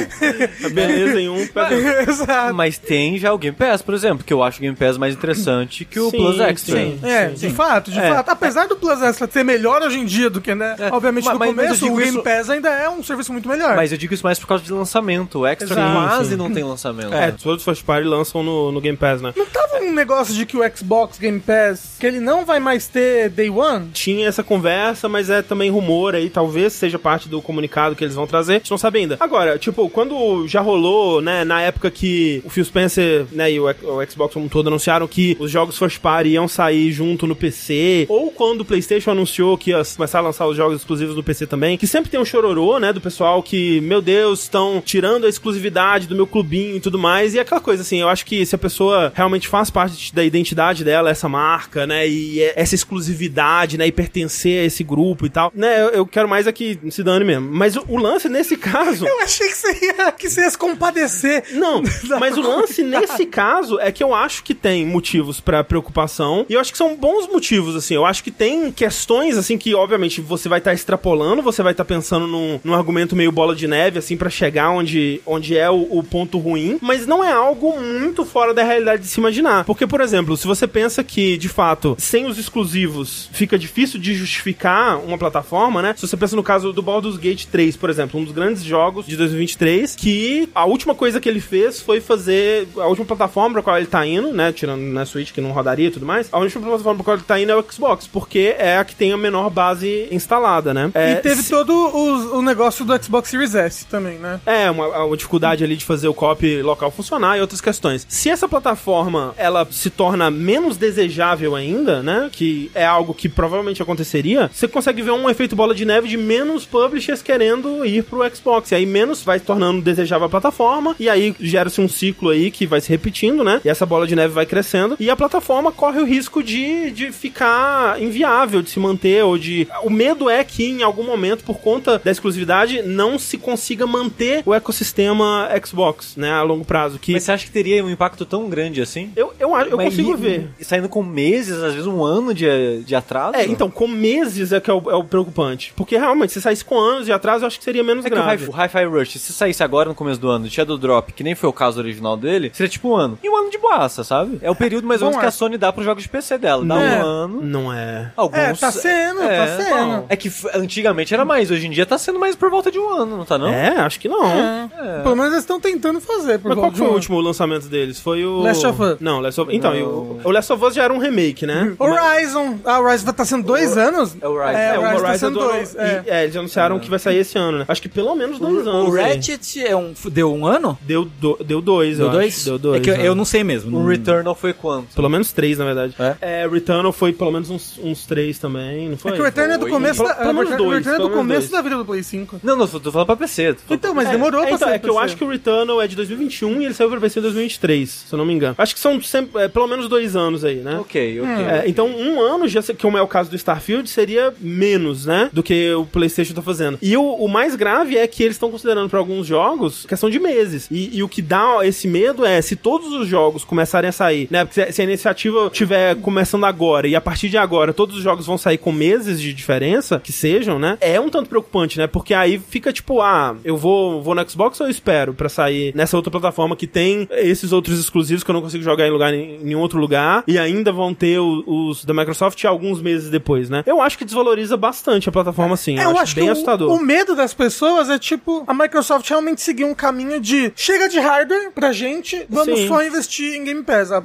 A 0.66 0.70
beleza 0.70 1.20
em 1.20 1.30
um. 1.30 1.46
pega- 1.48 2.04
Exato. 2.10 2.54
Mas 2.54 2.78
tem 2.78 3.18
já 3.18 3.34
o 3.34 3.38
Game 3.38 3.56
Pass, 3.56 3.82
por 3.82 3.94
exemplo, 3.94 4.24
que 4.24 4.34
eu 4.34 4.42
acho 4.44 4.58
o 4.60 4.62
Game 4.62 4.76
Pass 4.76 4.98
mais 4.98 5.14
interessante 5.14 5.86
que 5.86 6.00
o 6.00 6.10
Sim, 6.10 6.18
Plus 6.18 6.40
Extra. 6.40 6.76
sim. 6.78 7.00
É, 7.04 7.28
de 7.28 7.50
fato, 7.50 7.92
de 7.92 8.00
É. 8.00 8.10
fato. 8.10 8.30
Apesar 8.30 8.68
do 8.68 8.76
Plus 8.76 9.02
Extra 9.02 9.28
ser 9.32 9.44
melhor 9.44 9.82
hoje 9.82 10.00
em 10.00 10.06
dia 10.06 10.30
do 10.30 10.40
que, 10.42 10.54
né? 10.56 10.76
Obviamente, 10.92 11.26
mas- 11.26 11.34
no 11.34 11.40
mas- 11.40 11.56
mas 11.56 11.66
começo, 11.80 11.86
o 11.92 11.96
Game 11.96 12.10
isso- 12.12 12.24
Pass 12.24 12.50
ainda 12.50 12.70
é 12.70 12.90
um 12.90 13.04
serviço 13.04 13.32
muito 13.32 13.48
melhor. 13.48 13.76
Mas 13.76 13.92
eu 13.92 13.98
digo 13.98 14.14
isso 14.14 14.24
mais 14.24 14.40
por 14.40 14.48
causa 14.48 14.64
de 14.64 14.72
lançamento. 14.72 15.40
O 15.40 15.46
Extra 15.48 15.66
Exato. 15.74 15.94
quase 15.94 16.30
Sim. 16.32 16.36
não 16.38 16.52
tem 16.52 16.64
lançamento. 16.64 17.14
É, 17.14 17.32
todos 17.32 17.58
os 17.62 17.64
first 17.66 17.84
party 17.84 18.08
lançam 18.08 18.44
no, 18.44 18.72
no 18.72 18.82
Game 18.82 18.98
Pass, 18.98 19.22
né? 19.22 19.34
Não 19.36 19.46
tava 19.46 19.80
um 19.84 19.92
negócio 19.94 20.34
de 20.34 20.46
que 20.46 20.56
o 20.58 20.62
Xbox 20.76 21.18
Game 21.20 21.40
Pass, 21.40 21.96
que 22.00 22.06
ele 22.06 22.20
não 22.20 22.46
vai 22.46 22.60
mais 22.60 22.88
ter 22.88 23.30
Day 23.30 23.50
One? 23.50 23.90
Tinha 23.94 24.28
essa 24.28 24.44
conversa, 24.44 25.08
mas 25.10 25.30
é 25.30 25.42
também 25.42 25.70
rumor 25.70 26.16
aí, 26.16 26.30
talvez 26.30 26.74
seja 26.74 26.98
parte 27.00 27.11
do 27.20 27.42
comunicado 27.42 27.96
que 27.96 28.04
eles 28.04 28.16
vão 28.16 28.28
trazer. 28.28 28.54
A 28.54 28.58
gente 28.58 28.72
não 28.72 28.78
sabe 28.78 29.00
ainda. 29.00 29.18
Agora, 29.20 29.58
tipo, 29.58 29.90
quando 29.90 30.48
já 30.48 30.62
rolou, 30.62 31.22
né, 31.22 31.44
na 31.44 31.62
época 31.62 31.90
que 31.92 32.42
o 32.46 32.50
Phil 32.50 32.66
Spencer, 32.66 33.26
né, 33.32 33.52
e 33.52 33.60
o, 33.60 33.66
o 33.66 34.06
Xbox 34.10 34.34
como 34.34 34.46
um 34.46 34.50
todo 34.50 34.68
anunciaram 34.68 35.08
que 35.08 35.36
os 35.40 35.50
jogos 35.52 35.78
first 35.78 36.00
party 36.00 36.30
iam 36.30 36.48
sair 36.48 36.92
junto 36.92 37.28
no 37.28 37.36
PC, 37.36 38.06
ou 38.10 38.32
quando 38.32 38.62
o 38.62 38.66
PlayStation 38.66 39.12
anunciou 39.12 39.58
que 39.58 39.72
ia 39.72 39.82
começar 39.96 40.20
a 40.20 40.22
lançar 40.22 40.48
os 40.48 40.56
jogos 40.58 40.78
exclusivos 40.78 41.16
no 41.16 41.24
PC 41.24 41.48
também, 41.48 41.78
que 41.78 41.88
sempre 41.88 42.10
tem 42.10 42.20
um 42.20 42.26
chororô, 42.26 42.80
né, 42.80 42.92
do 42.94 43.02
pessoal 43.02 43.42
que, 43.44 43.82
meu 43.82 44.02
Deus, 44.02 44.44
estão 44.44 44.82
tirando 44.84 45.26
a 45.26 45.30
exclusividade 45.30 46.08
do 46.08 46.16
meu 46.16 46.28
clubinho 46.28 46.78
e 46.78 46.80
tudo 46.80 46.98
mais, 46.98 47.34
e 47.34 47.40
aquela 47.40 47.62
coisa 47.62 47.82
assim, 47.82 47.98
eu 48.02 48.10
acho 48.10 48.26
que 48.26 48.46
se 48.46 48.56
a 48.56 48.58
pessoa 48.58 49.12
realmente 49.16 49.48
faz 49.48 49.70
parte 49.70 50.14
da 50.14 50.24
identidade 50.24 50.84
dela, 50.84 51.10
essa 51.10 51.28
marca, 51.30 51.86
né, 51.86 52.08
e 52.08 52.42
é- 52.42 52.54
essa 52.56 52.76
exclusividade, 52.76 53.78
né, 53.78 53.88
e 53.88 53.92
pertencer 53.92 54.62
a 54.62 54.66
esse 54.66 54.84
grupo 54.84 55.26
e 55.26 55.30
tal, 55.30 55.52
né, 55.56 55.82
eu, 55.82 55.90
eu 55.90 56.06
quero 56.06 56.28
mais 56.30 56.48
aqui 56.48 56.80
se 57.02 57.04
dane 57.04 57.26
mesmo. 57.26 57.50
Mas 57.52 57.76
o, 57.76 57.84
o 57.88 57.98
lance 57.98 58.30
nesse 58.30 58.56
caso... 58.56 59.06
Eu 59.06 59.20
achei 59.22 59.48
que 59.48 59.58
você 59.58 59.86
ia, 59.86 60.12
que 60.12 60.30
você 60.30 60.42
ia 60.42 60.50
se 60.50 60.58
compadecer. 60.58 61.44
Não, 61.54 61.82
mas 62.20 62.38
o 62.38 62.42
lance 62.42 62.84
nesse 62.84 63.26
caso 63.26 63.80
é 63.80 63.92
que 63.92 64.04
eu 64.04 64.14
acho 64.14 64.44
que 64.44 64.54
tem 64.54 64.86
motivos 64.86 65.40
pra 65.40 65.64
preocupação 65.64 66.46
e 66.48 66.54
eu 66.54 66.60
acho 66.60 66.72
que 66.72 66.78
são 66.78 66.96
bons 66.96 67.28
motivos, 67.28 67.76
assim. 67.76 67.96
Eu 67.96 68.06
acho 68.06 68.24
que 68.24 68.32
tem 68.32 68.72
questões, 68.72 69.38
assim, 69.38 69.58
que 69.58 69.74
obviamente 69.74 70.22
você 70.22 70.48
vai 70.48 70.60
estar 70.60 70.74
extrapolando, 70.74 71.42
você 71.42 71.64
vai 71.64 71.74
estar 71.74 71.86
pensando 71.86 72.28
num, 72.28 72.60
num 72.64 72.74
argumento 72.74 73.16
meio 73.16 73.32
bola 73.32 73.56
de 73.56 73.68
neve, 73.68 74.00
assim, 74.00 74.16
pra 74.16 74.30
chegar 74.30 74.70
onde, 74.70 75.22
onde 75.26 75.58
é 75.58 75.70
o, 75.70 75.88
o 75.90 76.04
ponto 76.04 76.38
ruim, 76.38 76.78
mas 76.82 77.08
não 77.08 77.24
é 77.24 77.32
algo 77.32 77.80
muito 77.80 78.24
fora 78.24 78.54
da 78.54 78.64
realidade 78.64 79.04
de 79.04 79.08
se 79.08 79.20
imaginar. 79.20 79.66
Porque, 79.66 79.88
por 79.88 80.02
exemplo, 80.02 80.38
se 80.38 80.46
você 80.46 80.68
pensa 80.68 81.04
que, 81.04 81.38
de 81.38 81.50
fato, 81.50 81.96
sem 81.98 82.26
os 82.26 82.38
exclusivos 82.38 83.30
fica 83.34 83.58
difícil 83.58 84.00
de 84.00 84.14
justificar 84.14 84.98
uma 85.00 85.18
plataforma, 85.18 85.82
né? 85.82 85.94
Se 85.98 86.08
você 86.08 86.18
pensa 86.18 86.36
no 86.36 86.44
caso 86.44 86.72
do 86.72 86.82
Baldur's 86.92 87.18
Gate 87.18 87.46
3, 87.46 87.78
por 87.78 87.90
exemplo, 87.90 88.20
um 88.20 88.24
dos 88.26 88.34
grandes 88.34 88.64
jogos 88.64 89.06
de 89.06 89.16
2023, 89.16 89.96
que 89.96 90.50
a 90.54 90.66
última 90.66 90.94
coisa 90.94 91.22
que 91.22 91.30
ele 91.30 91.40
fez 91.40 91.80
foi 91.82 92.02
fazer 92.02 92.68
a 92.78 92.86
última 92.88 93.06
plataforma 93.06 93.54
pra 93.54 93.62
qual 93.62 93.78
ele 93.78 93.86
tá 93.88 94.06
indo, 94.06 94.34
né? 94.34 94.52
Tirando 94.52 94.82
na 94.82 95.06
Switch 95.06 95.32
que 95.32 95.40
não 95.40 95.52
rodaria 95.52 95.88
e 95.88 95.92
tudo 95.92 96.06
mais. 96.06 96.28
A 96.32 96.38
última 96.40 96.62
plataforma 96.68 96.96
pra 96.98 97.04
qual 97.06 97.18
ele 97.18 97.24
tá 97.26 97.40
indo 97.40 97.52
é 97.52 97.56
o 97.56 97.64
Xbox, 97.72 98.08
porque 98.08 98.56
é 98.58 98.78
a 98.78 98.84
que 98.84 98.94
tem 98.96 99.14
a 99.14 99.18
menor 99.18 99.50
base 99.50 100.08
instalada, 100.12 100.74
né? 100.74 100.92
É, 100.94 101.14
e 101.14 101.16
teve 101.18 101.42
se- 101.44 101.50
todo 101.50 101.72
o, 101.74 102.38
o 102.40 102.42
negócio 102.42 102.84
do 102.84 103.04
Xbox 103.04 103.30
Series 103.30 103.56
S 103.56 103.86
também, 103.86 104.18
né? 104.18 104.40
é, 104.46 104.70
uma, 104.70 105.06
uma 105.06 105.16
dificuldade 105.18 105.64
ali 105.64 105.76
de 105.78 105.86
fazer 105.86 106.08
o 106.10 106.14
copy 106.14 106.62
local 106.62 106.92
funcionar 106.92 107.38
e 107.38 107.42
outras 107.42 107.62
questões. 107.62 108.06
Se 108.10 108.30
essa 108.30 108.48
plataforma, 108.50 109.34
ela 109.38 109.68
se 109.72 109.90
torna 109.90 110.30
menos 110.30 110.78
desejável 110.78 111.56
ainda, 111.56 112.02
né, 112.04 112.30
que 112.32 112.70
é 112.76 112.86
algo 112.86 113.14
que 113.14 113.30
provavelmente 113.30 113.82
aconteceria, 113.82 114.50
você 114.54 114.68
consegue 114.68 115.02
ver 115.02 115.12
um 115.12 115.30
efeito 115.30 115.56
bola 115.56 115.74
de 115.74 115.86
neve 115.86 116.08
de 116.08 116.18
menos 116.18 116.66
publishers 116.72 117.22
querendo 117.22 117.86
ir 117.86 118.04
pro 118.04 118.24
Xbox. 118.34 118.72
E 118.72 118.76
aí 118.76 118.86
menos 118.86 119.24
vai 119.24 119.40
se 119.40 119.46
tornando 119.46 119.82
desejável 119.82 120.28
a 120.28 120.30
plataforma, 120.30 120.96
e 121.00 121.10
aí 121.10 121.36
gera-se 121.40 121.82
um 121.82 121.88
ciclo 121.88 122.30
aí 122.30 122.50
que 122.50 122.66
vai 122.66 122.80
se 122.82 122.90
repetindo, 122.90 123.44
né, 123.44 123.60
e 123.64 123.70
essa 123.70 123.86
bola 123.86 124.08
de 124.08 124.16
neve 124.16 124.34
vai 124.34 124.46
crescendo, 124.46 124.96
e 125.00 125.10
a 125.10 125.16
plataforma 125.16 125.72
corre 125.72 126.00
o 126.00 126.06
risco 126.06 126.42
de, 126.42 126.92
de 126.92 127.12
ficar 127.12 128.02
inviável, 128.02 128.62
de 128.62 128.70
se 128.70 128.80
manter, 128.80 129.24
ou 129.24 129.38
de... 129.38 129.68
O 129.84 129.90
medo 129.90 130.30
é 130.30 130.44
que 130.44 130.64
em 130.66 130.84
algum 130.84 131.04
momento, 131.04 131.44
por 131.44 131.60
conta 131.60 132.00
da 132.04 132.12
exclusividade, 132.12 132.82
não 132.82 133.20
se 133.20 133.38
consiga 133.38 133.86
manter 133.86 134.44
o 134.46 134.54
ecossistema 134.54 135.50
Xbox, 135.66 136.16
né, 136.16 136.32
a 136.32 136.42
longo 136.44 136.64
prazo. 136.66 136.98
Que 137.00 137.14
Mas 137.14 137.24
você 137.24 137.32
acha 137.34 137.46
que 137.46 137.52
teria 137.52 137.84
um 137.84 137.90
impacto 137.90 138.26
tão 138.26 138.50
grande 138.50 138.82
assim? 138.82 139.12
eu, 139.16 139.34
eu, 139.40 139.50
eu 139.56 139.78
Mas 139.78 139.90
consigo 139.90 140.14
e- 140.14 140.18
ver. 140.18 140.50
e 140.60 140.64
saindo 140.66 140.88
com 140.90 141.04
meses, 141.04 141.58
às 141.62 141.74
vezes 141.74 141.88
um 141.88 142.04
ano 142.04 142.34
de, 142.34 142.84
de 142.84 142.96
atraso? 142.96 143.36
É, 143.36 143.46
então, 143.46 143.70
com 143.70 143.88
meses 143.88 144.52
é 144.52 144.60
que 144.60 144.70
é 144.70 144.74
o, 144.74 144.90
é 144.90 144.96
o 144.96 145.04
preocupante. 145.04 145.74
Porque 145.76 145.98
realmente, 145.98 146.32
se 146.34 146.42
saísse 146.62 146.66
com 146.66 146.80
anos 146.80 147.06
de 147.06 147.12
atraso, 147.12 147.44
eu 147.44 147.48
acho 147.48 147.58
que 147.58 147.64
seria 147.64 147.84
menos 147.84 148.06
É 148.06 148.10
que 148.10 148.16
o 148.16 148.22
grave. 148.22 148.46
Hi- 148.46 148.50
o 148.50 148.52
Hi-Fi 148.56 148.86
Rush, 148.86 149.14
se 149.20 149.34
saísse 149.34 149.64
agora 149.64 149.90
no 149.90 149.96
começo 149.96 150.20
do 150.20 150.30
ano, 150.30 150.46
de 150.48 150.54
Shadow 150.54 150.78
Drop, 150.78 151.12
que 151.14 151.24
nem 151.24 151.36
foi 151.36 151.50
o 151.50 151.54
caso 151.54 151.80
original 151.80 152.16
dele, 152.16 152.52
seria 152.54 152.70
tipo 152.70 152.90
um 152.90 152.96
ano. 152.96 153.18
E 153.24 153.30
um 153.30 153.36
ano 153.38 153.50
de 153.50 153.58
boaça, 153.58 154.04
sabe? 154.04 154.40
É 154.42 154.50
o 154.50 154.56
período 154.56 154.88
mais 154.88 155.02
ou 155.02 155.08
menos 155.08 155.20
que 155.20 155.26
é. 155.26 155.30
a 155.30 155.32
Sony 155.32 155.58
dá 155.58 155.72
pros 155.72 155.86
jogos 155.86 156.04
de 156.04 156.10
PC 156.10 156.38
dela. 156.38 156.64
Dá 156.66 156.80
É. 156.82 157.04
um 157.04 157.06
ano. 157.06 157.42
Não 157.42 157.74
é. 157.74 158.12
Alguns... 158.16 158.38
É, 158.38 158.54
tá 158.54 158.72
sendo, 158.72 159.22
É, 159.24 159.46
tá 159.58 159.64
sendo. 159.64 159.86
bom. 160.02 160.06
É 160.10 160.16
que 160.16 160.32
antigamente 160.56 161.14
era 161.14 161.26
mais, 161.26 161.52
hoje 161.52 161.68
em 161.68 161.72
dia 161.72 161.86
tá 161.86 161.98
sendo 161.98 162.20
mais 162.20 162.36
por 162.36 162.50
volta 162.50 162.72
de 162.72 162.80
um 162.80 162.90
ano, 162.90 163.18
não 163.18 163.26
tá 163.26 163.38
não? 163.38 163.48
É, 163.50 163.78
acho 163.80 164.00
que 164.00 164.08
não. 164.08 164.26
É. 164.26 165.02
Pelo 165.04 165.16
menos 165.16 165.32
eles 165.32 165.44
estão 165.44 165.60
tentando 165.60 166.00
fazer. 166.00 166.40
Por 166.40 166.50
Mas 166.50 166.60
qual 166.60 166.72
foi 166.72 166.88
o 166.88 166.94
último 166.94 167.20
lançamento 167.20 167.68
deles? 167.68 168.00
Foi 168.00 168.24
o. 168.26 168.42
Last 168.42 168.66
of 168.66 168.82
Us. 168.82 168.98
Não, 169.00 169.20
Last 169.20 169.40
of 169.42 169.56
Então, 169.56 169.74
o, 169.82 170.22
o 170.24 170.32
Last 170.32 170.52
of 170.54 170.64
Us 170.66 170.74
já 170.76 170.84
era 170.84 170.94
um 170.94 170.98
remake, 170.98 171.46
né? 171.46 171.74
Horizon. 171.78 172.60
Ah, 172.66 172.80
o 172.80 172.84
Horizon 172.84 173.10
estar 173.10 173.26
sendo 173.26 173.44
dois 173.46 173.78
anos? 173.78 174.16
é 174.22 174.28
o 174.28 174.32
Horizon. 174.32 174.58
É, 174.58 174.76
É, 174.76 174.80
o 174.80 174.82
o 174.82 174.86
Horizon 174.86 175.02
tá 175.02 175.08
Horizon 175.10 175.26
sendo 175.28 175.40
do- 175.40 175.46
dois. 175.48 175.76
É. 175.76 176.04
É, 176.08 176.24
eles 176.24 176.34
anunciaram 176.52 176.80
que 176.80 176.90
vai 176.90 177.00
sair 177.00 177.18
esse 177.18 177.38
ano, 177.38 177.60
né? 177.60 177.66
Acho 177.68 177.82
que 177.82 177.90
pelo 177.90 178.14
menos 178.16 178.40
dois 178.40 178.68
anos. 178.68 178.94
O 178.94 178.98
aí. 178.98 179.14
Ratchet 179.16 179.60
é 179.66 179.76
um, 179.76 179.94
deu 180.12 180.34
um 180.34 180.46
ano? 180.46 180.78
Deu, 180.82 181.06
do- 181.06 181.38
deu 181.44 181.62
dois, 181.62 181.98
Deu 181.98 182.08
eu 182.08 182.12
dois? 182.12 182.36
acho. 182.36 182.46
Deu 182.46 182.60
dois. 182.60 182.82
É 182.82 182.84
que 182.84 182.90
eu, 182.90 182.96
eu 182.96 183.16
não 183.16 183.26
sei 183.26 183.44
mesmo. 183.44 183.78
O 183.78 183.88
Returnal 183.88 184.36
foi 184.36 184.54
quanto? 184.54 184.94
Pelo 184.94 185.10
menos 185.10 185.32
três, 185.32 185.58
na 185.58 185.66
verdade. 185.66 185.96
É? 186.22 186.48
Returnal 186.52 186.92
foi 186.92 187.14
pelo 187.14 187.32
menos 187.32 187.50
uns, 187.50 187.80
uns 187.82 188.06
três 188.06 188.38
também, 188.38 188.90
não 188.90 188.98
foi? 188.98 189.12
É 189.12 189.16
que 189.16 189.22
o 189.22 189.24
Return 189.24 189.54
é 189.54 189.58
do 189.58 189.68
começo 189.68 189.98
Pelo- 190.04 190.10
da, 190.10 190.16
pelo 190.16 190.34
menos 190.34 190.52
o 190.54 190.58
dois, 190.58 190.78
Return 190.86 191.00
é 191.04 191.08
do 191.08 191.14
começo 191.14 191.52
da 191.52 191.62
vida 191.62 191.78
do 191.78 191.86
Play 191.86 192.04
5. 192.04 192.40
Não, 192.44 192.56
não, 192.56 192.68
tô 192.68 192.92
falando 192.92 193.08
pra 193.08 193.16
PC. 193.16 193.56
Então, 193.70 193.94
mas 193.94 194.08
É, 194.08 194.12
demorou 194.12 194.42
é, 194.42 194.48
pra 194.48 194.56
então, 194.56 194.68
sair 194.68 194.76
é 194.76 194.80
que 194.80 194.90
eu 194.90 195.00
acho 195.00 195.16
que 195.16 195.24
o 195.24 195.28
Returnal 195.30 195.82
é 195.82 195.88
de 195.88 195.96
2021 195.96 196.62
e 196.62 196.66
ele 196.66 196.74
saiu 196.74 196.90
pra 196.90 197.00
PC 197.00 197.20
em 197.20 197.24
2023, 197.24 197.90
se 197.90 198.14
eu 198.14 198.18
não 198.18 198.26
me 198.26 198.34
engano. 198.34 198.56
Acho 198.58 198.74
que 198.74 198.80
são 198.80 199.02
sempre, 199.02 199.42
é, 199.42 199.48
pelo 199.48 199.68
menos 199.68 199.88
dois 199.88 200.16
anos 200.16 200.44
aí, 200.44 200.56
né? 200.56 200.78
Ok, 200.80 201.20
ok. 201.22 201.32
É, 201.46 201.64
então, 201.68 201.88
um 201.88 202.20
ano, 202.22 202.48
já, 202.48 202.62
como 202.80 202.98
é 202.98 203.02
o 203.02 203.08
caso 203.08 203.30
do 203.30 203.36
Starfield, 203.36 203.90
seria 203.90 204.34
menos, 204.40 205.06
né? 205.06 205.30
Do 205.32 205.42
que 205.44 205.74
o 205.74 205.86
PlayStation 205.86 206.34
tá 206.34 206.41
fazendo. 206.44 206.78
E 206.82 206.96
o, 206.98 207.04
o 207.04 207.28
mais 207.28 207.56
grave 207.56 207.98
é 207.98 208.06
que 208.08 208.24
eles 208.24 208.36
estão 208.36 208.50
considerando 208.52 208.90
para 208.90 209.00
alguns 209.00 209.28
jogos 209.28 209.86
questão 209.86 210.10
de 210.10 210.20
meses. 210.20 210.68
E, 210.72 210.98
e 210.98 211.04
o 211.04 211.10
que 211.10 211.22
dá 211.22 211.60
esse 211.64 211.88
medo 211.88 212.26
é 212.26 212.42
se 212.42 212.56
todos 212.56 212.92
os 212.94 213.08
jogos 213.08 213.44
começarem 213.44 213.90
a 213.90 213.92
sair, 213.94 214.28
né? 214.32 214.46
Porque 214.46 214.66
se, 214.66 214.72
se 214.72 214.82
a 214.82 214.84
iniciativa 214.86 215.48
estiver 215.48 215.96
começando 215.98 216.46
agora 216.46 216.88
e 216.88 216.96
a 216.96 217.02
partir 217.02 217.30
de 217.30 217.38
agora 217.38 217.74
todos 217.74 217.96
os 217.98 218.04
jogos 218.04 218.26
vão 218.26 218.38
sair 218.38 218.58
com 218.58 218.72
meses 218.72 219.20
de 219.22 219.34
diferença, 219.34 220.00
que 220.04 220.12
sejam, 220.12 220.58
né? 220.60 220.78
É 220.82 221.00
um 221.00 221.10
tanto 221.10 221.30
preocupante, 221.30 221.78
né? 221.78 221.88
Porque 221.88 222.14
aí 222.14 222.40
fica 222.40 222.72
tipo, 222.74 223.02
ah, 223.02 223.36
eu 223.44 223.58
vou, 223.58 224.02
vou 224.02 224.16
no 224.16 224.30
Xbox 224.30 224.60
ou 224.60 224.68
eu 224.68 224.72
espero 224.72 225.14
pra 225.14 225.30
sair 225.30 225.74
nessa 225.76 225.96
outra 225.98 226.12
plataforma 226.12 226.56
que 226.56 226.68
tem 226.68 227.08
esses 227.12 227.52
outros 227.52 227.80
exclusivos 227.80 228.24
que 228.24 228.30
eu 228.30 228.34
não 228.34 228.42
consigo 228.42 228.64
jogar 228.64 228.88
em 228.88 228.92
lugar 228.92 229.14
em 229.14 229.40
nenhum 229.44 229.60
outro 229.60 229.80
lugar 229.80 230.24
e 230.28 230.38
ainda 230.38 230.72
vão 230.72 230.94
ter 230.94 231.20
o- 231.20 231.44
os 231.70 231.84
da 231.86 231.94
Microsoft 231.94 232.44
alguns 232.46 232.82
meses 232.82 233.10
depois, 233.10 233.50
né? 233.50 233.64
Eu 233.66 233.82
acho 233.82 233.98
que 233.98 234.06
desvaloriza 234.06 234.56
bastante 234.58 235.10
a 235.10 235.12
plataforma, 235.12 235.56
sim. 235.58 235.78
É, 235.80 235.86
eu 235.86 235.98
acho 235.98 236.14
que 236.16 236.22
o 236.22 236.31
assustador. 236.32 236.72
O 236.74 236.80
medo 236.80 237.16
das 237.16 237.34
pessoas 237.34 237.90
é 237.90 237.98
tipo 238.00 238.44
a 238.48 238.54
Microsoft 238.54 239.08
realmente 239.10 239.42
seguir 239.42 239.66
um 239.66 239.74
caminho 239.74 240.20
de 240.20 240.52
chega 240.56 240.88
de 240.90 241.00
hardware 241.00 241.52
pra 241.54 241.72
gente, 241.72 242.26
vamos 242.30 242.60
Sim. 242.60 242.68
só 242.68 242.84
investir 242.84 243.34
em 243.36 243.44
Game 243.44 243.64
Pass. 243.64 243.92
A- 243.92 243.98
a- 243.98 244.02